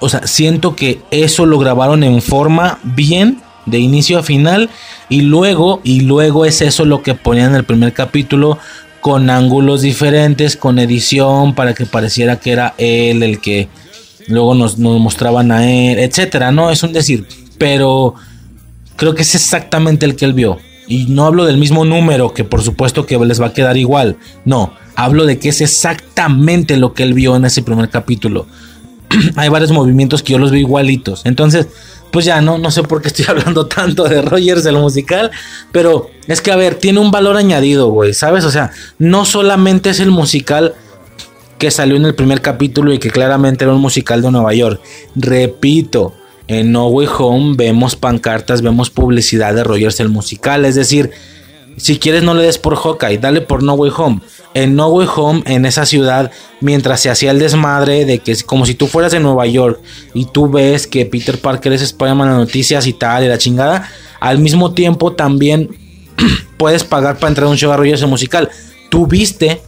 o 0.00 0.08
sea, 0.08 0.26
siento 0.26 0.76
que 0.76 1.00
eso 1.10 1.46
lo 1.46 1.58
grabaron 1.58 2.04
en 2.04 2.22
forma 2.22 2.78
bien 2.84 3.40
de 3.66 3.78
inicio 3.78 4.18
a 4.18 4.22
final 4.22 4.70
y 5.08 5.22
luego 5.22 5.80
y 5.84 6.00
luego 6.00 6.44
es 6.44 6.62
eso 6.62 6.84
lo 6.84 7.02
que 7.02 7.14
ponían 7.14 7.50
en 7.50 7.56
el 7.56 7.64
primer 7.64 7.92
capítulo 7.92 8.58
con 9.00 9.30
ángulos 9.30 9.82
diferentes, 9.82 10.56
con 10.56 10.78
edición 10.78 11.54
para 11.54 11.74
que 11.74 11.86
pareciera 11.86 12.40
que 12.40 12.52
era 12.52 12.74
él 12.78 13.22
el 13.22 13.40
que 13.40 13.68
luego 14.28 14.54
nos, 14.54 14.78
mostraban 14.78 15.50
a 15.50 15.70
él, 15.70 15.98
etcétera, 15.98 16.52
no 16.52 16.70
es 16.70 16.82
un 16.82 16.92
decir, 16.92 17.26
pero 17.58 18.14
creo 18.96 19.14
que 19.14 19.22
es 19.22 19.34
exactamente 19.34 20.06
el 20.06 20.16
que 20.16 20.24
él 20.24 20.32
vio. 20.32 20.58
Y 20.86 21.06
no 21.06 21.26
hablo 21.26 21.44
del 21.44 21.58
mismo 21.58 21.84
número, 21.84 22.32
que 22.32 22.44
por 22.44 22.62
supuesto 22.62 23.04
que 23.04 23.18
les 23.18 23.40
va 23.40 23.48
a 23.48 23.52
quedar 23.52 23.76
igual. 23.76 24.16
No, 24.44 24.72
hablo 24.96 25.26
de 25.26 25.38
que 25.38 25.50
es 25.50 25.60
exactamente 25.60 26.76
lo 26.78 26.94
que 26.94 27.02
él 27.02 27.12
vio 27.12 27.36
en 27.36 27.44
ese 27.44 27.62
primer 27.62 27.90
capítulo. 27.90 28.46
hay 29.36 29.48
varios 29.48 29.70
movimientos 29.70 30.22
que 30.22 30.32
yo 30.32 30.38
los 30.38 30.50
veo 30.50 30.60
igualitos. 30.60 31.22
Entonces, 31.24 31.68
pues 32.10 32.24
ya 32.24 32.40
no, 32.40 32.58
no 32.58 32.70
sé 32.70 32.82
por 32.82 33.02
qué 33.02 33.08
estoy 33.08 33.26
hablando 33.28 33.66
tanto 33.66 34.04
de 34.04 34.22
Rogers, 34.22 34.64
el 34.66 34.76
musical, 34.76 35.30
pero 35.72 36.10
es 36.26 36.40
que, 36.40 36.50
a 36.50 36.56
ver, 36.56 36.76
tiene 36.76 37.00
un 37.00 37.10
valor 37.10 37.36
añadido, 37.36 37.90
güey, 37.90 38.14
¿sabes? 38.14 38.44
O 38.44 38.50
sea, 38.50 38.70
no 38.98 39.24
solamente 39.24 39.90
es 39.90 40.00
el 40.00 40.10
musical 40.10 40.74
que 41.58 41.70
salió 41.70 41.96
en 41.96 42.06
el 42.06 42.14
primer 42.14 42.40
capítulo 42.40 42.92
y 42.92 42.98
que 42.98 43.10
claramente 43.10 43.64
era 43.64 43.74
un 43.74 43.80
musical 43.80 44.22
de 44.22 44.30
Nueva 44.30 44.54
York. 44.54 44.80
Repito, 45.16 46.14
en 46.48 46.72
No 46.72 46.88
Way 46.88 47.08
Home 47.18 47.54
vemos 47.56 47.96
pancartas, 47.96 48.62
vemos 48.62 48.90
publicidad 48.90 49.54
de 49.54 49.64
Rogers 49.64 50.00
el 50.00 50.08
musical, 50.08 50.64
es 50.64 50.74
decir, 50.74 51.10
si 51.76 51.98
quieres 51.98 52.24
no 52.24 52.34
le 52.34 52.42
des 52.42 52.58
por 52.58 52.76
Hawkeye, 52.76 53.18
dale 53.18 53.40
por 53.40 53.62
No 53.62 53.74
Way 53.74 53.92
Home 53.96 54.20
en 54.54 54.74
No 54.74 54.88
Way 54.88 55.08
Home, 55.14 55.42
en 55.46 55.66
esa 55.66 55.86
ciudad, 55.86 56.30
mientras 56.60 57.00
se 57.00 57.10
hacía 57.10 57.30
el 57.30 57.38
desmadre 57.38 58.04
de 58.04 58.18
que 58.18 58.36
como 58.42 58.66
si 58.66 58.74
tú 58.74 58.86
fueras 58.86 59.12
de 59.12 59.20
Nueva 59.20 59.46
York 59.46 59.80
y 60.14 60.24
tú 60.24 60.48
ves 60.50 60.86
que 60.86 61.06
Peter 61.06 61.38
Parker 61.38 61.72
es 61.72 61.82
Spider-Man 61.82 62.30
en 62.30 62.36
noticias 62.38 62.86
y 62.86 62.92
tal, 62.92 63.24
y 63.24 63.28
la 63.28 63.38
chingada, 63.38 63.88
al 64.20 64.38
mismo 64.38 64.72
tiempo 64.72 65.12
también 65.12 65.68
puedes 66.56 66.84
pagar 66.84 67.18
para 67.18 67.28
entrar 67.28 67.46
a 67.46 67.50
un 67.50 67.56
show 67.56 67.80
de 67.80 67.90
ese 67.90 68.06
musical. 68.06 68.48
Tú 68.90 69.06
viste 69.06 69.60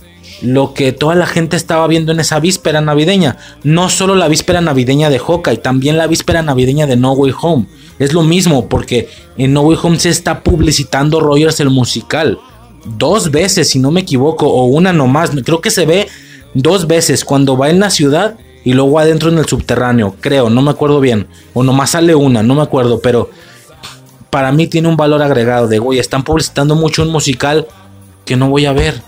lo 0.42 0.74
que 0.74 0.92
toda 0.92 1.14
la 1.14 1.26
gente 1.26 1.56
estaba 1.56 1.86
viendo 1.86 2.12
en 2.12 2.20
esa 2.20 2.40
víspera 2.40 2.80
navideña. 2.80 3.36
No 3.62 3.88
solo 3.88 4.14
la 4.14 4.28
víspera 4.28 4.60
navideña 4.60 5.10
de 5.10 5.18
Hawkeye, 5.18 5.58
también 5.58 5.98
la 5.98 6.06
víspera 6.06 6.42
navideña 6.42 6.86
de 6.86 6.96
No 6.96 7.12
Way 7.12 7.32
Home. 7.40 7.66
Es 7.98 8.12
lo 8.12 8.22
mismo, 8.22 8.68
porque 8.68 9.08
en 9.36 9.52
No 9.52 9.62
Way 9.62 9.78
Home 9.82 9.98
se 9.98 10.08
está 10.08 10.42
publicitando 10.42 11.20
Rogers 11.20 11.60
el 11.60 11.70
musical 11.70 12.38
dos 12.84 13.30
veces, 13.30 13.68
si 13.68 13.78
no 13.78 13.90
me 13.90 14.00
equivoco, 14.00 14.46
o 14.46 14.64
una 14.66 14.92
nomás. 14.92 15.30
Creo 15.44 15.60
que 15.60 15.70
se 15.70 15.86
ve 15.86 16.08
dos 16.54 16.86
veces 16.86 17.24
cuando 17.24 17.56
va 17.56 17.70
en 17.70 17.80
la 17.80 17.90
ciudad 17.90 18.36
y 18.64 18.72
luego 18.72 18.98
adentro 18.98 19.30
en 19.30 19.38
el 19.38 19.46
subterráneo, 19.46 20.16
creo, 20.20 20.50
no 20.50 20.62
me 20.62 20.70
acuerdo 20.70 21.00
bien. 21.00 21.26
O 21.54 21.62
nomás 21.62 21.90
sale 21.90 22.14
una, 22.14 22.42
no 22.42 22.54
me 22.54 22.62
acuerdo, 22.62 23.00
pero 23.00 23.30
para 24.30 24.52
mí 24.52 24.66
tiene 24.66 24.88
un 24.88 24.96
valor 24.96 25.22
agregado 25.22 25.66
de, 25.66 25.78
güey, 25.78 25.98
están 25.98 26.24
publicitando 26.24 26.74
mucho 26.74 27.02
un 27.02 27.10
musical 27.10 27.66
que 28.24 28.36
no 28.36 28.48
voy 28.48 28.66
a 28.66 28.72
ver. 28.72 29.02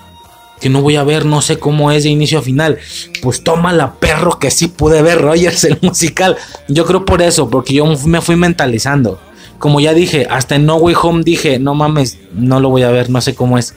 Que 0.62 0.70
no 0.70 0.80
voy 0.80 0.96
a 0.96 1.04
ver, 1.04 1.26
no 1.26 1.42
sé 1.42 1.58
cómo 1.58 1.90
es 1.90 2.04
de 2.04 2.10
inicio 2.10 2.38
a 2.38 2.42
final. 2.42 2.78
Pues 3.20 3.42
toma 3.42 3.72
la 3.72 3.94
perro 3.94 4.38
que 4.38 4.50
sí 4.50 4.68
pude 4.68 5.02
ver 5.02 5.20
Rogers 5.20 5.64
el 5.64 5.78
musical. 5.82 6.36
Yo 6.68 6.86
creo 6.86 7.04
por 7.04 7.20
eso, 7.20 7.50
porque 7.50 7.74
yo 7.74 7.84
me 8.06 8.20
fui 8.20 8.36
mentalizando 8.36 9.18
como 9.62 9.78
ya 9.78 9.94
dije, 9.94 10.26
hasta 10.28 10.56
en 10.56 10.66
No 10.66 10.74
Way 10.74 10.96
Home 11.00 11.22
dije, 11.22 11.60
no 11.60 11.72
mames, 11.76 12.18
no 12.34 12.58
lo 12.58 12.68
voy 12.68 12.82
a 12.82 12.90
ver, 12.90 13.10
no 13.10 13.20
sé 13.20 13.36
cómo 13.36 13.58
es. 13.58 13.74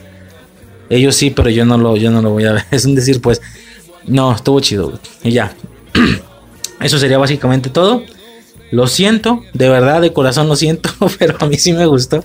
Ellos 0.90 1.14
sí, 1.14 1.30
pero 1.30 1.48
yo 1.48 1.64
no 1.64 1.78
lo, 1.78 1.96
yo 1.96 2.10
no 2.10 2.22
lo 2.22 2.30
voy 2.30 2.44
a 2.44 2.54
ver. 2.54 2.64
Es 2.72 2.84
un 2.86 2.96
decir, 2.96 3.20
pues, 3.20 3.40
no, 4.04 4.34
estuvo 4.34 4.58
chido. 4.58 4.98
Y 5.22 5.30
ya. 5.30 5.54
Eso 6.80 6.98
sería 6.98 7.18
básicamente 7.18 7.70
todo. 7.70 8.02
Lo 8.72 8.88
siento, 8.88 9.44
de 9.52 9.68
verdad, 9.68 10.00
de 10.00 10.12
corazón 10.12 10.48
lo 10.48 10.56
siento, 10.56 10.90
pero 11.20 11.36
a 11.38 11.46
mí 11.46 11.56
sí 11.56 11.72
me 11.72 11.86
gustó. 11.86 12.24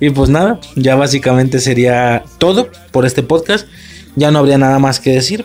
Y 0.00 0.10
pues 0.10 0.28
nada, 0.28 0.60
ya 0.76 0.94
básicamente 0.94 1.60
sería 1.60 2.24
todo 2.36 2.68
por 2.90 3.06
este 3.06 3.22
podcast. 3.22 3.66
Ya 4.18 4.32
no 4.32 4.40
habría 4.40 4.58
nada 4.58 4.80
más 4.80 4.98
que 4.98 5.10
decir. 5.10 5.44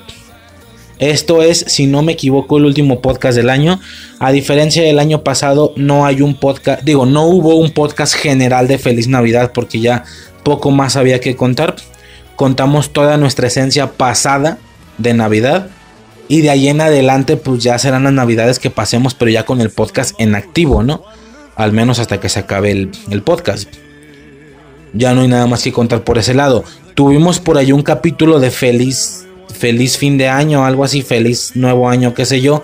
Esto 0.97 1.43
es, 1.43 1.65
si 1.67 1.85
no 1.85 2.01
me 2.01 2.13
equivoco, 2.13 2.57
el 2.57 2.65
último 2.65 3.01
podcast 3.01 3.37
del 3.37 3.51
año. 3.51 3.79
A 4.19 4.31
diferencia 4.31 4.81
del 4.81 4.97
año 4.97 5.23
pasado, 5.23 5.73
no 5.75 6.05
hay 6.05 6.21
un 6.21 6.35
podcast, 6.35 6.81
digo, 6.83 7.05
no 7.05 7.25
hubo 7.25 7.55
un 7.55 7.71
podcast 7.71 8.15
general 8.15 8.67
de 8.67 8.79
Feliz 8.79 9.07
Navidad 9.07 9.51
porque 9.53 9.79
ya 9.79 10.05
poco 10.43 10.71
más 10.71 10.95
había 10.95 11.19
que 11.19 11.35
contar. 11.35 11.75
Contamos 12.35 12.91
toda 12.93 13.17
nuestra 13.17 13.47
esencia 13.47 13.91
pasada 13.91 14.57
de 14.97 15.13
Navidad. 15.13 15.69
Y 16.27 16.41
de 16.41 16.49
ahí 16.49 16.67
en 16.67 16.81
adelante, 16.81 17.37
pues 17.37 17.61
ya 17.61 17.77
serán 17.77 18.05
las 18.05 18.13
Navidades 18.13 18.57
que 18.57 18.71
pasemos, 18.71 19.13
pero 19.13 19.29
ya 19.29 19.45
con 19.45 19.61
el 19.61 19.69
podcast 19.69 20.19
en 20.19 20.33
activo, 20.33 20.81
¿no? 20.81 21.03
Al 21.55 21.73
menos 21.73 21.99
hasta 21.99 22.19
que 22.19 22.29
se 22.29 22.39
acabe 22.39 22.71
el, 22.71 22.91
el 23.11 23.21
podcast. 23.21 23.69
Ya 24.93 25.13
no 25.13 25.21
hay 25.21 25.27
nada 25.27 25.45
más 25.45 25.61
que 25.61 25.71
contar 25.71 26.03
por 26.03 26.17
ese 26.17 26.33
lado. 26.33 26.63
Tuvimos 26.95 27.39
por 27.39 27.57
ahí 27.57 27.71
un 27.71 27.83
capítulo 27.83 28.39
de 28.39 28.51
Feliz 28.51 29.23
feliz 29.63 29.97
fin 29.97 30.17
de 30.17 30.27
año, 30.27 30.65
algo 30.65 30.83
así, 30.83 31.03
feliz 31.03 31.55
nuevo 31.55 31.87
año, 31.87 32.13
qué 32.13 32.25
sé 32.25 32.41
yo. 32.41 32.63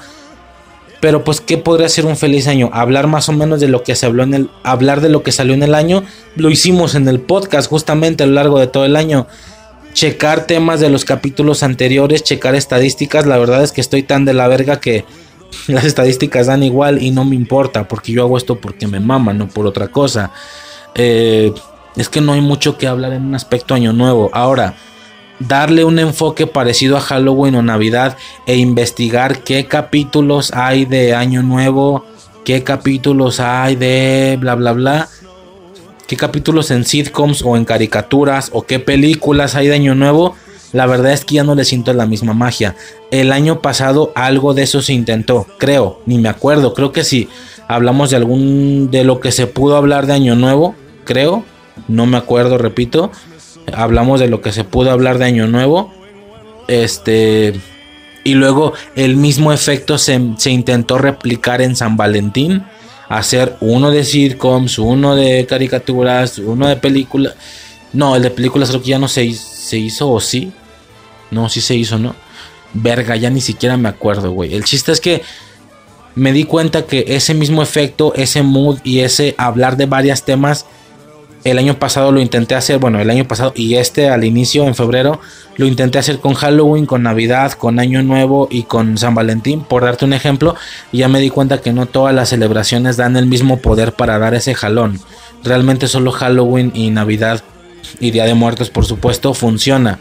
Pero 1.00 1.24
pues, 1.24 1.40
¿qué 1.40 1.58
podría 1.58 1.88
ser 1.88 2.06
un 2.06 2.18
feliz 2.18 2.48
año? 2.48 2.70
Hablar 2.74 3.08
más 3.08 3.30
o 3.30 3.32
menos 3.32 3.62
de 3.62 3.70
lo 3.70 3.84
que 3.84 3.96
se 3.96 4.06
habló 4.06 4.24
en 4.24 4.34
el. 4.34 4.50
Hablar 4.64 5.00
de 5.00 5.08
lo 5.08 5.24
que 5.24 5.32
salió 5.32 5.54
en 5.54 5.64
el 5.64 5.76
año. 5.76 6.04
Lo 6.36 6.50
hicimos 6.50 6.96
en 6.96 7.08
el 7.08 7.22
podcast 7.22 7.70
justamente 7.70 8.24
a 8.24 8.28
lo 8.28 8.34
largo 8.34 8.60
de 8.60 8.68
todo 8.68 8.84
el 8.84 8.98
año. 8.98 9.28
Checar 9.94 10.46
temas 10.46 10.82
de 10.82 10.90
los 10.90 11.06
capítulos 11.06 11.64
anteriores, 11.64 12.24
checar 12.24 12.54
estadísticas. 12.54 13.26
La 13.26 13.38
verdad 13.38 13.64
es 13.64 13.72
que 13.72 13.80
estoy 13.80 14.04
tan 14.04 14.26
de 14.26 14.34
la 14.34 14.50
verga 14.50 14.82
que 14.82 15.06
las 15.68 15.86
estadísticas 15.86 16.48
dan 16.48 16.64
igual 16.64 17.02
y 17.02 17.12
no 17.12 17.24
me 17.24 17.38
importa. 17.38 17.88
Porque 17.88 18.12
yo 18.12 18.24
hago 18.24 18.38
esto 18.38 18.60
porque 18.60 18.88
me 18.88 19.00
mama, 19.00 19.32
no 19.32 19.48
por 19.48 19.68
otra 19.68 19.88
cosa. 19.88 20.34
Eh, 20.96 21.54
es 22.00 22.08
que 22.08 22.22
no 22.22 22.32
hay 22.32 22.40
mucho 22.40 22.78
que 22.78 22.88
hablar 22.88 23.12
en 23.12 23.26
un 23.26 23.36
aspecto 23.36 23.74
año 23.74 23.92
nuevo. 23.92 24.30
Ahora 24.32 24.76
darle 25.40 25.84
un 25.84 26.00
enfoque 26.00 26.48
parecido 26.48 26.96
a 26.96 27.02
Halloween 27.02 27.56
o 27.56 27.62
Navidad 27.62 28.16
e 28.46 28.56
investigar 28.56 29.40
qué 29.44 29.66
capítulos 29.68 30.54
hay 30.54 30.86
de 30.86 31.14
Año 31.14 31.44
Nuevo, 31.44 32.06
qué 32.46 32.64
capítulos 32.64 33.42
hay 33.42 33.76
de 33.76 34.38
bla 34.40 34.56
bla 34.56 34.72
bla, 34.72 35.10
qué 36.08 36.16
capítulos 36.16 36.72
en 36.72 36.86
sitcoms 36.86 37.42
o 37.44 37.58
en 37.58 37.66
caricaturas 37.66 38.50
o 38.54 38.62
qué 38.62 38.80
películas 38.80 39.56
hay 39.56 39.68
de 39.68 39.76
Año 39.76 39.94
Nuevo. 39.94 40.36
La 40.72 40.86
verdad 40.86 41.12
es 41.12 41.26
que 41.26 41.36
ya 41.36 41.44
no 41.44 41.54
le 41.54 41.66
siento 41.66 41.92
la 41.92 42.06
misma 42.06 42.34
magia. 42.34 42.78
El 43.12 43.34
año 43.34 43.62
pasado 43.62 44.14
algo 44.16 44.54
de 44.54 44.64
eso 44.64 44.82
se 44.82 44.94
intentó, 44.94 45.48
creo, 45.58 46.00
ni 46.06 46.18
me 46.18 46.30
acuerdo, 46.30 46.74
creo 46.74 46.94
que 46.94 47.04
si 47.04 47.28
hablamos 47.68 48.12
de 48.12 48.16
algún 48.16 48.90
de 48.90 49.04
lo 49.04 49.20
que 49.20 49.34
se 49.34 49.48
pudo 49.48 49.76
hablar 49.76 50.08
de 50.08 50.14
Año 50.14 50.38
Nuevo, 50.38 50.76
creo, 51.04 51.44
no 51.88 52.06
me 52.06 52.18
acuerdo, 52.18 52.58
repito 52.58 53.12
hablamos 53.74 54.20
de 54.20 54.28
lo 54.28 54.42
que 54.42 54.52
se 54.52 54.64
pudo 54.64 54.92
hablar 54.92 55.18
de 55.18 55.26
Año 55.26 55.48
Nuevo. 55.48 55.94
Este. 56.68 57.60
Y 58.24 58.34
luego 58.34 58.74
el 58.96 59.16
mismo 59.16 59.54
efecto 59.54 59.98
se, 59.98 60.14
intentó 60.14 60.98
replicar 60.98 61.62
en 61.62 61.76
San 61.76 61.98
Valentín. 61.98 62.64
Hacer 63.08 63.56
uno 63.60 63.90
de 63.90 64.04
sitcoms, 64.04 64.78
uno 64.78 65.16
de 65.16 65.48
caricaturas, 65.48 66.38
uno 66.38 66.68
de 66.68 66.76
películas. 66.76 67.34
No, 67.92 68.16
el 68.16 68.22
de 68.22 68.30
películas 68.30 68.70
creo 68.70 68.82
que 68.82 68.90
ya 68.90 69.00
no 69.00 69.08
se, 69.08 69.34
se 69.34 69.78
hizo 69.78 70.12
o 70.12 70.20
sí. 70.20 70.52
No, 71.32 71.50
sí 71.50 71.62
se 71.62 71.76
hizo, 71.76 71.98
¿no? 71.98 72.16
Verga, 72.74 73.16
ya 73.16 73.32
ni 73.32 73.42
siquiera 73.42 73.78
me 73.78 73.90
acuerdo, 73.90 74.32
güey. 74.32 74.54
El 74.54 74.64
chiste 74.64 74.92
es 74.92 75.02
que 75.02 75.24
me 76.14 76.32
di 76.32 76.44
cuenta 76.44 76.86
que 76.86 77.06
ese 77.08 77.34
mismo 77.34 77.64
efecto, 77.64 78.14
ese 78.14 78.44
mood 78.44 78.78
y 78.84 79.00
ese 79.00 79.34
hablar 79.40 79.76
de 79.76 79.88
varios 79.88 80.24
temas 80.24 80.68
el 81.44 81.58
año 81.58 81.80
pasado 81.80 82.12
lo 82.12 82.20
intenté 82.20 82.56
hacer, 82.56 82.80
bueno, 82.80 83.00
el 83.00 83.10
año 83.10 83.26
pasado 83.26 83.54
y 83.56 83.76
este 83.76 84.10
al 84.10 84.26
inicio, 84.26 84.66
en 84.66 84.76
febrero, 84.76 85.22
lo 85.56 85.66
intenté 85.66 85.98
hacer 85.98 86.20
con 86.20 86.34
Halloween, 86.34 86.86
con 86.86 87.04
Navidad, 87.04 87.54
con 87.54 87.80
Año 87.80 88.04
Nuevo 88.04 88.48
y 88.52 88.64
con 88.64 88.98
San 88.98 89.16
Valentín, 89.16 89.62
por 89.62 89.84
darte 89.84 90.06
un 90.06 90.14
ejemplo. 90.14 90.56
Y 90.92 91.00
ya 91.00 91.08
me 91.08 91.20
di 91.20 91.30
cuenta 91.30 91.62
que 91.62 91.72
no 91.72 91.86
todas 91.86 92.14
las 92.14 92.30
celebraciones 92.30 92.98
dan 92.98 93.16
el 93.16 93.26
mismo 93.26 93.58
poder 93.58 93.94
para 93.94 94.20
dar 94.20 94.34
ese 94.34 94.54
jalón. 94.54 95.00
Realmente 95.44 95.88
solo 95.88 96.12
Halloween 96.12 96.72
y 96.76 96.90
Navidad 96.90 97.42
y 98.02 98.12
Día 98.12 98.26
de 98.26 98.34
Muertos, 98.34 98.70
por 98.70 98.86
supuesto, 98.86 99.34
funciona. 99.34 100.00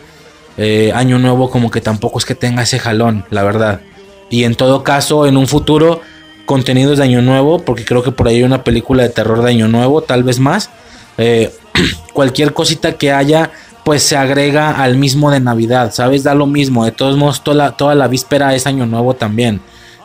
Eh, 0.57 0.91
año 0.93 1.21
Nuevo 1.21 1.51
como 1.51 1.71
que 1.71 1.81
tampoco 1.81 2.19
es 2.19 2.25
que 2.25 2.35
tenga 2.35 2.63
ese 2.63 2.81
jalón, 2.81 3.25
la 3.31 3.45
verdad. 3.45 3.81
Y 4.29 4.43
en 4.43 4.57
todo 4.57 4.83
caso, 4.83 5.27
en 5.27 5.37
un 5.37 5.47
futuro, 5.47 6.01
contenidos 6.47 6.99
de 6.99 7.05
Año 7.05 7.23
Nuevo, 7.23 7.61
porque 7.61 7.85
creo 7.85 8.03
que 8.03 8.11
por 8.11 8.27
ahí 8.27 8.37
hay 8.37 8.43
una 8.43 8.65
película 8.65 9.05
de 9.05 9.09
terror 9.11 9.43
de 9.43 9.51
Año 9.51 9.69
Nuevo, 9.69 10.03
tal 10.03 10.25
vez 10.25 10.41
más 10.41 10.71
eh, 11.19 11.53
cualquier 12.13 12.55
cosita 12.55 12.93
que 12.93 13.13
haya, 13.13 13.51
pues 13.85 14.03
se 14.03 14.17
agrega 14.17 14.71
al 14.71 14.97
mismo 14.97 15.31
de 15.31 15.41
Navidad, 15.41 15.93
¿sabes? 15.93 16.23
Da 16.23 16.35
lo 16.35 16.47
mismo. 16.47 16.85
De 16.85 16.93
todos 16.93 17.17
modos, 17.17 17.43
toda 17.43 17.57
la, 17.57 17.73
toda 17.73 17.95
la 17.95 18.09
víspera 18.09 18.55
es 18.55 18.67
Año 18.67 18.87
Nuevo 18.87 19.15
también. 19.15 19.61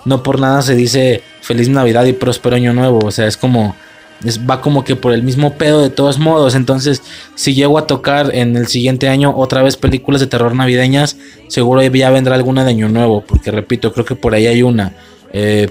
No 0.06 0.24
por 0.24 0.40
nada 0.40 0.62
se 0.62 0.76
dice 0.76 1.22
Feliz 1.42 1.70
Navidad 1.70 2.06
y 2.06 2.14
Próspero 2.14 2.56
Año 2.56 2.74
Nuevo. 2.74 3.00
O 3.00 3.12
sea, 3.12 3.28
es 3.28 3.38
como. 3.38 3.76
va 4.50 4.62
como 4.62 4.84
que 4.84 4.96
por 4.96 5.14
el 5.14 5.24
mismo 5.24 5.54
pedo 5.54 5.82
de 5.82 5.90
todos 5.90 6.20
modos. 6.20 6.56
Entonces, 6.56 7.02
si 7.36 7.54
llego 7.54 7.78
a 7.78 7.88
tocar 7.88 8.34
en 8.34 8.58
el 8.58 8.68
siguiente 8.68 9.08
año 9.08 9.34
otra 9.36 9.62
vez 9.64 9.78
películas 9.78 10.22
de 10.22 10.28
terror 10.28 10.56
navideñas, 10.56 11.18
seguro 11.48 11.82
ya 11.82 12.10
vendrá 12.10 12.36
alguna 12.36 12.64
de 12.64 12.72
Año 12.72 12.90
Nuevo. 12.90 13.22
Porque 13.22 13.52
repito, 13.52 13.94
creo 13.94 14.06
que 14.06 14.16
por 14.16 14.34
ahí 14.34 14.48
hay 14.48 14.62
una. 14.62 14.94
Eh, 15.32 15.70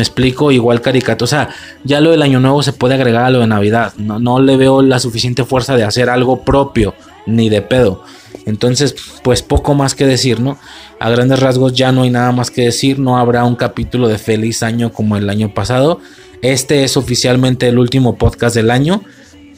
me 0.00 0.04
explico, 0.04 0.50
igual 0.50 0.80
caricato. 0.80 1.26
O 1.26 1.28
sea, 1.28 1.50
ya 1.84 2.00
lo 2.00 2.10
del 2.10 2.22
año 2.22 2.40
nuevo 2.40 2.62
se 2.62 2.72
puede 2.72 2.94
agregar 2.94 3.24
a 3.24 3.30
lo 3.30 3.40
de 3.40 3.46
Navidad. 3.46 3.92
No, 3.98 4.18
no 4.18 4.40
le 4.40 4.56
veo 4.56 4.80
la 4.80 4.98
suficiente 4.98 5.44
fuerza 5.44 5.76
de 5.76 5.84
hacer 5.84 6.08
algo 6.08 6.42
propio, 6.42 6.94
ni 7.26 7.50
de 7.50 7.60
pedo. 7.60 8.02
Entonces, 8.46 8.96
pues 9.22 9.42
poco 9.42 9.74
más 9.74 9.94
que 9.94 10.06
decir, 10.06 10.40
¿no? 10.40 10.56
A 11.00 11.10
grandes 11.10 11.38
rasgos 11.38 11.74
ya 11.74 11.92
no 11.92 12.04
hay 12.04 12.10
nada 12.10 12.32
más 12.32 12.50
que 12.50 12.62
decir. 12.62 12.98
No 12.98 13.18
habrá 13.18 13.44
un 13.44 13.56
capítulo 13.56 14.08
de 14.08 14.16
feliz 14.16 14.62
año 14.62 14.90
como 14.90 15.18
el 15.18 15.28
año 15.28 15.52
pasado. 15.52 16.00
Este 16.40 16.82
es 16.84 16.96
oficialmente 16.96 17.68
el 17.68 17.78
último 17.78 18.16
podcast 18.16 18.56
del 18.56 18.70
año. 18.70 19.02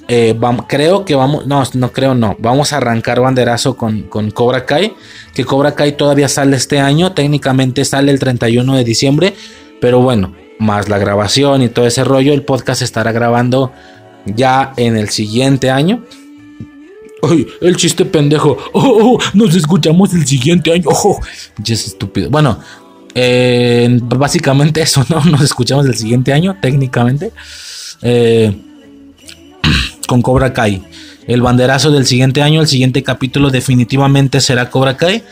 Eh, 0.08 0.36
creo 0.66 1.04
que 1.04 1.14
vamos, 1.14 1.46
no, 1.46 1.62
no 1.74 1.92
creo, 1.92 2.16
no. 2.16 2.34
Vamos 2.40 2.72
a 2.72 2.78
arrancar 2.78 3.20
banderazo 3.20 3.76
con, 3.76 4.02
con 4.08 4.32
Cobra 4.32 4.66
Kai. 4.66 4.94
Que 5.34 5.44
Cobra 5.44 5.76
Kai 5.76 5.96
todavía 5.96 6.28
sale 6.28 6.56
este 6.56 6.80
año. 6.80 7.12
Técnicamente 7.12 7.84
sale 7.84 8.10
el 8.10 8.18
31 8.18 8.74
de 8.74 8.82
diciembre 8.82 9.34
pero 9.82 10.00
bueno, 10.00 10.32
más 10.60 10.88
la 10.88 10.96
grabación 10.96 11.60
y 11.60 11.68
todo 11.68 11.88
ese 11.88 12.04
rollo, 12.04 12.32
el 12.32 12.44
podcast 12.44 12.82
estará 12.82 13.10
grabando 13.10 13.72
ya 14.26 14.72
en 14.76 14.96
el 14.96 15.08
siguiente 15.08 15.72
año. 15.72 16.04
Ay, 17.20 17.48
el 17.60 17.76
chiste 17.76 18.04
pendejo. 18.04 18.56
Oh, 18.74 18.80
oh, 18.80 19.14
oh 19.14 19.18
nos 19.34 19.56
escuchamos 19.56 20.14
el 20.14 20.24
siguiente 20.24 20.72
año. 20.72 20.84
Oh, 20.86 21.20
es 21.66 21.84
estúpido. 21.88 22.30
Bueno, 22.30 22.60
básicamente 24.16 24.82
eso, 24.82 25.04
¿no? 25.08 25.20
Nos 25.30 25.40
escuchamos 25.40 25.84
el 25.86 25.96
siguiente 25.96 26.32
año, 26.32 26.56
técnicamente. 26.62 27.32
Eh, 28.02 28.56
con 30.06 30.22
Cobra 30.22 30.52
Kai. 30.52 30.80
El 31.26 31.42
banderazo 31.42 31.90
del 31.90 32.06
siguiente 32.06 32.40
año, 32.40 32.60
el 32.60 32.68
siguiente 32.68 33.02
capítulo 33.02 33.50
definitivamente 33.50 34.40
será 34.40 34.70
Cobra 34.70 34.96
Kai. 34.96 35.24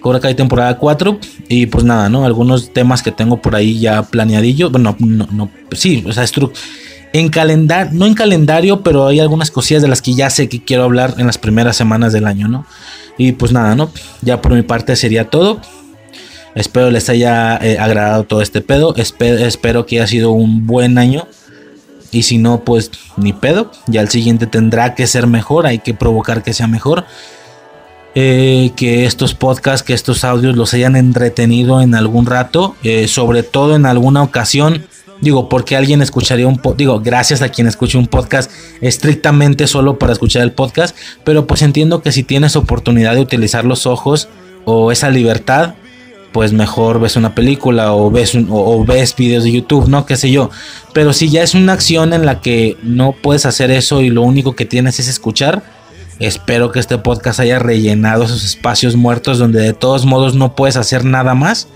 Cobra 0.00 0.20
Kai 0.20 0.34
temporada 0.34 0.78
4 0.78 1.18
y 1.48 1.66
pues 1.66 1.84
nada, 1.84 2.08
¿no? 2.08 2.24
Algunos 2.24 2.72
temas 2.72 3.02
que 3.02 3.12
tengo 3.12 3.40
por 3.42 3.56
ahí 3.56 3.80
ya 3.80 4.02
planeadillo, 4.02 4.70
bueno, 4.70 4.96
no, 4.98 5.28
no, 5.30 5.50
sí, 5.72 6.04
o 6.06 6.12
sea, 6.12 6.24
en 7.12 7.28
calendario, 7.30 7.92
no 7.94 8.06
en 8.06 8.14
calendario, 8.14 8.82
pero 8.82 9.06
hay 9.06 9.20
algunas 9.20 9.50
cosillas 9.50 9.82
de 9.82 9.88
las 9.88 10.02
que 10.02 10.14
ya 10.14 10.30
sé 10.30 10.48
que 10.48 10.62
quiero 10.62 10.84
hablar 10.84 11.14
en 11.18 11.26
las 11.26 11.38
primeras 11.38 11.76
semanas 11.76 12.12
del 12.12 12.26
año, 12.26 12.48
¿no? 12.48 12.66
Y 13.16 13.32
pues 13.32 13.52
nada, 13.52 13.74
¿no? 13.74 13.90
Ya 14.22 14.40
por 14.40 14.52
mi 14.52 14.62
parte 14.62 14.94
sería 14.94 15.28
todo. 15.28 15.60
Espero 16.54 16.90
les 16.90 17.08
haya 17.08 17.56
eh, 17.56 17.78
agradado 17.78 18.24
todo 18.24 18.42
este 18.42 18.60
pedo. 18.60 18.94
espero 18.96 19.86
que 19.86 19.96
haya 19.96 20.06
sido 20.06 20.30
un 20.32 20.66
buen 20.66 20.98
año. 20.98 21.26
Y 22.10 22.22
si 22.22 22.38
no, 22.38 22.64
pues 22.64 22.90
ni 23.16 23.32
pedo. 23.32 23.70
Ya 23.86 24.00
el 24.00 24.08
siguiente 24.08 24.46
tendrá 24.46 24.94
que 24.94 25.06
ser 25.06 25.26
mejor. 25.26 25.66
Hay 25.66 25.80
que 25.80 25.94
provocar 25.94 26.42
que 26.42 26.54
sea 26.54 26.66
mejor. 26.66 27.04
Eh, 28.14 28.72
que 28.74 29.04
estos 29.04 29.34
podcasts, 29.34 29.84
que 29.84 29.92
estos 29.92 30.24
audios 30.24 30.56
los 30.56 30.74
hayan 30.74 30.96
entretenido 30.96 31.80
en 31.80 31.94
algún 31.94 32.26
rato, 32.26 32.74
eh, 32.82 33.06
sobre 33.06 33.42
todo 33.42 33.76
en 33.76 33.86
alguna 33.86 34.22
ocasión. 34.22 34.86
Digo, 35.20 35.48
porque 35.48 35.76
alguien 35.76 36.00
escucharía 36.00 36.46
un 36.46 36.56
podcast, 36.56 36.78
digo, 36.78 37.00
gracias 37.00 37.42
a 37.42 37.48
quien 37.48 37.66
escuche 37.66 37.98
un 37.98 38.06
podcast 38.06 38.50
estrictamente 38.80 39.66
solo 39.66 39.98
para 39.98 40.12
escuchar 40.12 40.42
el 40.42 40.52
podcast, 40.52 40.96
pero 41.24 41.46
pues 41.46 41.62
entiendo 41.62 42.02
que 42.02 42.12
si 42.12 42.22
tienes 42.22 42.56
oportunidad 42.56 43.14
de 43.14 43.20
utilizar 43.20 43.64
los 43.64 43.84
ojos 43.84 44.28
o 44.64 44.92
esa 44.92 45.10
libertad, 45.10 45.74
pues 46.32 46.52
mejor 46.52 47.00
ves 47.00 47.16
una 47.16 47.34
película 47.34 47.92
o 47.94 48.10
ves, 48.10 48.36
o 48.48 48.84
ves 48.84 49.16
videos 49.16 49.44
de 49.44 49.52
YouTube, 49.52 49.88
¿no? 49.88 50.06
Qué 50.06 50.16
sé 50.16 50.30
yo. 50.30 50.50
Pero 50.92 51.12
si 51.12 51.30
ya 51.30 51.42
es 51.42 51.54
una 51.54 51.72
acción 51.72 52.12
en 52.12 52.26
la 52.26 52.40
que 52.40 52.76
no 52.82 53.12
puedes 53.12 53.44
hacer 53.46 53.70
eso 53.70 54.02
y 54.02 54.10
lo 54.10 54.22
único 54.22 54.54
que 54.54 54.66
tienes 54.66 55.00
es 55.00 55.08
escuchar, 55.08 55.62
Espero 56.18 56.72
que 56.72 56.80
este 56.80 56.98
podcast 56.98 57.38
haya 57.38 57.58
rellenado 57.58 58.24
esos 58.24 58.44
espacios 58.44 58.96
muertos 58.96 59.38
donde 59.38 59.60
de 59.60 59.72
todos 59.72 60.04
modos 60.04 60.34
no 60.34 60.56
puedes 60.56 60.76
hacer 60.76 61.04
nada 61.04 61.34
más. 61.34 61.68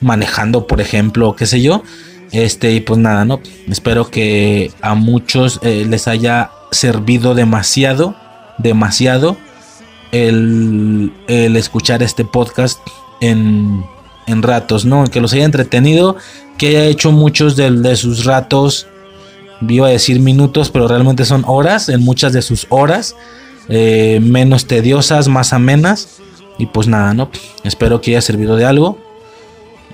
Manejando, 0.00 0.66
por 0.66 0.80
ejemplo, 0.80 1.34
qué 1.34 1.46
sé 1.46 1.62
yo. 1.62 1.82
Este, 2.30 2.72
y 2.72 2.80
pues 2.80 2.98
nada, 2.98 3.24
¿no? 3.24 3.40
Espero 3.68 4.10
que 4.10 4.70
a 4.82 4.94
muchos 4.94 5.60
eh, 5.62 5.86
les 5.88 6.08
haya 6.08 6.50
servido 6.70 7.34
demasiado, 7.34 8.14
demasiado 8.58 9.38
el, 10.12 11.12
escuchar 11.26 12.02
este 12.02 12.26
podcast 12.26 12.80
en, 13.22 13.82
en, 14.26 14.42
ratos, 14.42 14.84
¿no? 14.84 15.04
Que 15.04 15.22
los 15.22 15.32
haya 15.32 15.44
entretenido, 15.44 16.16
que 16.58 16.68
haya 16.68 16.84
hecho 16.84 17.12
muchos 17.12 17.56
de, 17.56 17.70
de 17.70 17.96
sus 17.96 18.26
ratos 18.26 18.86
iba 19.66 19.86
a 19.86 19.90
decir 19.90 20.20
minutos, 20.20 20.70
pero 20.70 20.88
realmente 20.88 21.24
son 21.24 21.44
horas, 21.46 21.88
en 21.88 22.02
muchas 22.02 22.32
de 22.32 22.42
sus 22.42 22.66
horas, 22.68 23.16
eh, 23.68 24.20
menos 24.22 24.66
tediosas, 24.66 25.28
más 25.28 25.52
amenas. 25.52 26.20
Y 26.58 26.66
pues 26.66 26.88
nada, 26.88 27.14
¿no? 27.14 27.30
Espero 27.64 28.00
que 28.00 28.12
haya 28.12 28.20
servido 28.20 28.56
de 28.56 28.64
algo. 28.64 28.98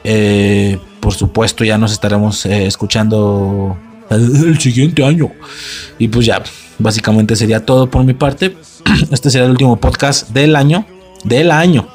Eh, 0.02 0.78
por 1.00 1.14
supuesto, 1.14 1.64
ya 1.64 1.76
nos 1.76 1.92
estaremos 1.92 2.46
eh, 2.46 2.66
escuchando 2.66 3.76
el 4.10 4.58
siguiente 4.58 5.04
año. 5.04 5.30
Y 5.98 6.08
pues 6.08 6.26
ya, 6.26 6.42
básicamente 6.78 7.36
sería 7.36 7.64
todo 7.64 7.90
por 7.90 8.04
mi 8.04 8.14
parte. 8.14 8.56
Este 9.10 9.30
será 9.30 9.44
el 9.44 9.50
último 9.50 9.76
podcast 9.76 10.30
del 10.30 10.56
año. 10.56 10.86
Del 11.24 11.50
año. 11.50 11.88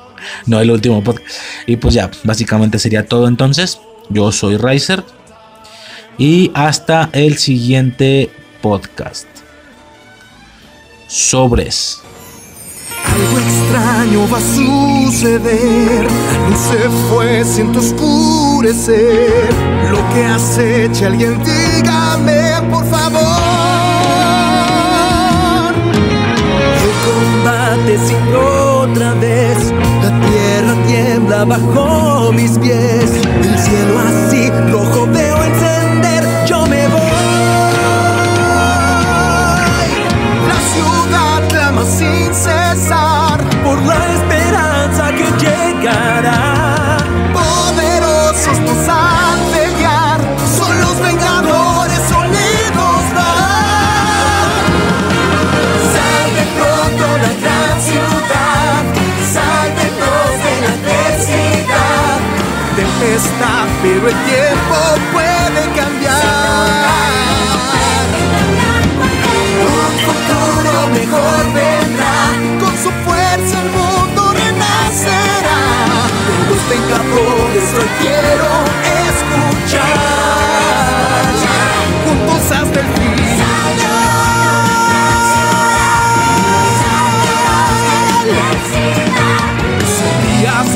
No 0.45 0.59
el 0.59 0.71
último 0.71 1.03
podcast. 1.03 1.27
Y 1.65 1.77
pues 1.77 1.93
ya, 1.93 2.11
básicamente 2.23 2.79
sería 2.79 3.05
todo 3.05 3.27
entonces. 3.27 3.79
Yo 4.09 4.31
soy 4.31 4.57
Riser. 4.57 5.03
Y 6.19 6.51
hasta 6.53 7.09
el 7.13 7.37
siguiente 7.37 8.29
podcast. 8.61 9.25
Sobres. 11.07 12.01
Algo 13.05 13.39
extraño 13.39 14.27
va 14.29 14.37
a 14.37 14.41
suceder. 14.41 16.03
Luz 16.49 16.59
se 16.59 16.89
fue, 17.09 17.45
siento 17.45 17.79
oscurecer. 17.79 19.49
Lo 19.89 19.97
que 20.13 20.25
aceche, 20.25 21.05
alguien 21.05 21.41
dígame, 21.41 22.51
por 22.69 22.85
favor. 22.89 23.23
El 26.83 26.91
combate 27.07 27.97
sigue 28.05 28.35
otra 28.35 29.13
vez. 29.13 29.71
La 30.03 30.11
tierra 30.27 30.75
tiembla 30.85 31.45
bajo 31.45 32.33
mis 32.33 32.59
pies. 32.59 33.09
El 33.41 33.57
cielo 33.57 33.99
así 33.99 34.49
rojo 34.69 35.07
veo 35.07 35.35
encender. 35.37 35.48
Yo 36.49 36.65
me 36.65 36.87
voy. 36.87 37.01
La 40.47 40.59
ciudad 40.73 41.47
clama 41.47 41.83
sin 41.85 42.33
cesar 42.33 43.37
por 43.63 43.77
la 43.83 43.99
esperanza 44.15 45.11
que 45.11 45.27
llegará. 45.43 46.97
Poderosos 47.33 48.57
nos 48.61 48.87
han 48.89 49.51
de 49.53 49.75
guiar, 49.77 50.19
son 50.57 50.81
los 50.81 50.99
vengadores 50.99 52.03
unidos. 52.25 52.99
Salve 55.93 56.43
pronto 56.57 57.05
la 57.25 57.33
gran 57.43 57.75
ciudad, 57.89 58.81
sálvenos 59.35 60.29
de 60.45 60.53
la 60.63 60.69
adversidad. 60.79 62.17
Tempestad, 62.75 63.67
pero 63.83 64.07
el 64.07 64.15
tiempo 64.25 64.77
puede 65.13 65.61
cambiar. 65.79 66.08
Mejor 70.91 71.43
vendrá, 71.53 72.17
con 72.59 72.73
su 72.77 72.91
fuerza 73.05 73.55
el 73.61 73.69
mundo 73.71 74.21
renacerá. 74.33 75.59
De 76.27 76.33
los 76.49 76.61
vengadores 76.69 77.67
hoy 77.77 77.89
quiero 78.01 78.49
escuchar, 79.07 80.03
juntos 82.05 82.43
hasta 82.51 82.79
el 82.79 82.85
fin. 82.85 83.19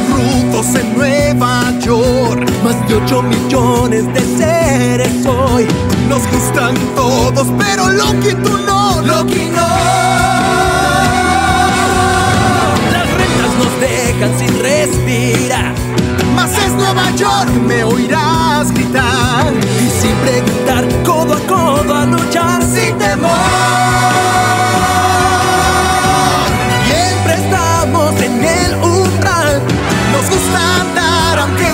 Rudos 0.09 0.75
en 0.75 0.95
Nueva 0.95 1.73
York, 1.79 2.49
más 2.63 2.87
de 2.87 2.95
8 2.95 3.21
millones 3.23 4.05
de 4.13 4.21
seres 4.37 5.25
hoy. 5.25 5.67
Nos 6.07 6.21
gustan 6.31 6.75
todos, 6.95 7.47
pero 7.57 7.89
Loki 7.89 8.33
tú 8.43 8.57
no, 8.65 8.82
Loki 9.05 9.49
no. 9.49 9.67
Las 12.91 13.07
rentas 13.19 13.53
nos 13.59 13.79
dejan 13.81 14.39
sin 14.39 14.59
respirar. 14.59 15.73
Mas 16.35 16.51
es 16.57 16.73
Nueva 16.73 17.11
York, 17.15 17.49
me 17.67 17.83
oirás 17.83 18.71
gritar. 18.71 19.53
Y 19.79 19.89
sin 20.01 20.15
preguntar, 20.17 20.87
codo 21.05 21.33
a 21.33 21.39
codo 21.47 21.95
a 21.95 22.05
luchar 22.05 22.61
sin 22.63 22.97
temor. 22.97 23.31
Siempre 26.87 27.33
estamos 27.35 28.21
en 28.21 28.43
el 28.43 28.75
umbral. 28.75 29.61
Nos 30.13 30.29
gusta 30.29 30.81
andar 30.81 31.39
aunque 31.39 31.73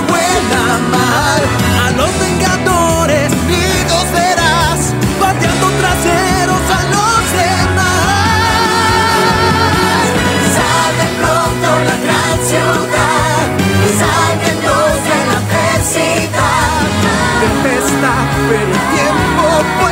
Tempestad, 17.99 18.27
pero 18.49 18.61
el 18.61 18.79
tiempo 18.95 19.43
puede 19.81 19.88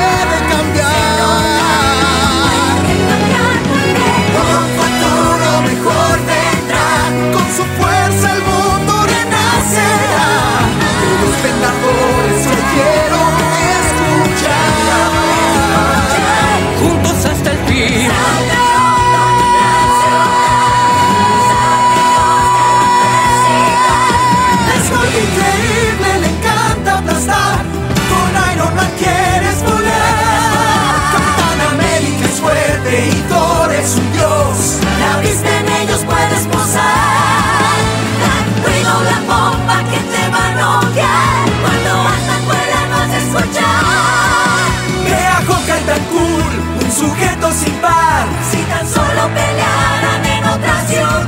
sujeto 46.98 47.52
sin 47.52 47.74
par. 47.76 48.26
Si 48.52 48.58
tan 48.64 48.86
solo 48.88 49.30
pelearan 49.38 50.26
en 50.26 50.44
otra 50.46 50.76
ciudad. 50.88 51.28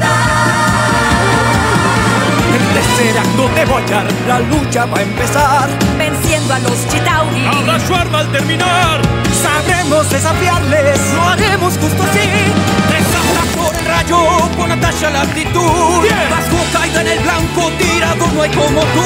El 2.58 2.66
tercer 2.74 3.18
acto 3.18 3.48
de 3.56 3.66
Boyar, 3.66 4.08
la 4.28 4.40
lucha 4.40 4.86
va 4.86 4.98
a 4.98 5.02
empezar. 5.02 5.70
Venciendo 5.98 6.54
a 6.54 6.60
los 6.60 6.88
Chitauri. 6.88 7.46
Habrá 7.46 7.80
su 7.86 7.94
arma 7.94 8.20
al 8.20 8.32
terminar. 8.32 9.02
Sabremos 9.44 10.10
desafiarles, 10.10 11.00
lo 11.14 11.24
haremos 11.24 11.78
justo 11.78 12.04
así. 12.04 12.28
Desata 12.92 13.44
por 13.56 13.76
el 13.76 13.86
rayo, 13.86 14.50
con 14.58 14.70
Natasha 14.70 15.10
la 15.12 15.22
actitud. 15.22 16.02
Vas 16.32 16.48
Hawkeye 16.50 17.02
en 17.02 17.08
el 17.08 17.20
blanco, 17.20 17.72
tirador 17.78 18.34
no 18.34 18.42
hay 18.42 18.50
como 18.50 18.82
tú. 18.82 19.06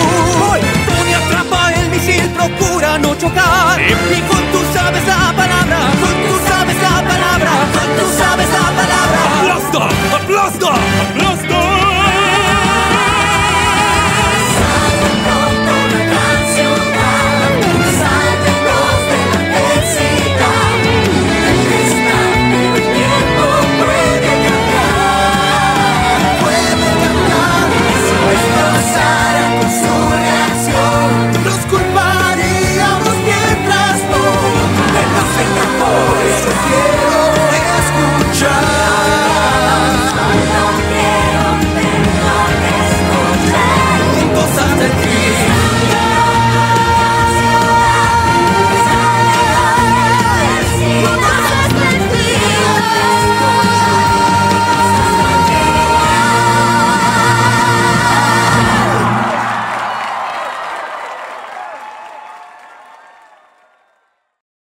Tony 0.88 1.14
atrapa 1.14 1.74
el 1.74 1.90
misil, 1.90 2.30
procura 2.30 2.98
no 2.98 3.16
chocar. 3.16 3.80
Y 3.82 4.22
con 4.22 4.44
sabes 4.84 5.08
la 5.08 5.34
palabra, 5.34 5.80
tú 6.28 6.34
sabes 6.50 6.76
la 6.82 6.96
palabra, 7.08 7.52
tú 7.98 8.06
sabes 8.18 8.50
la 8.50 8.66
palabra. 8.80 9.20
Aplasta, 9.40 9.84
aplasta, 10.18 10.68
aplasta. 11.10 11.33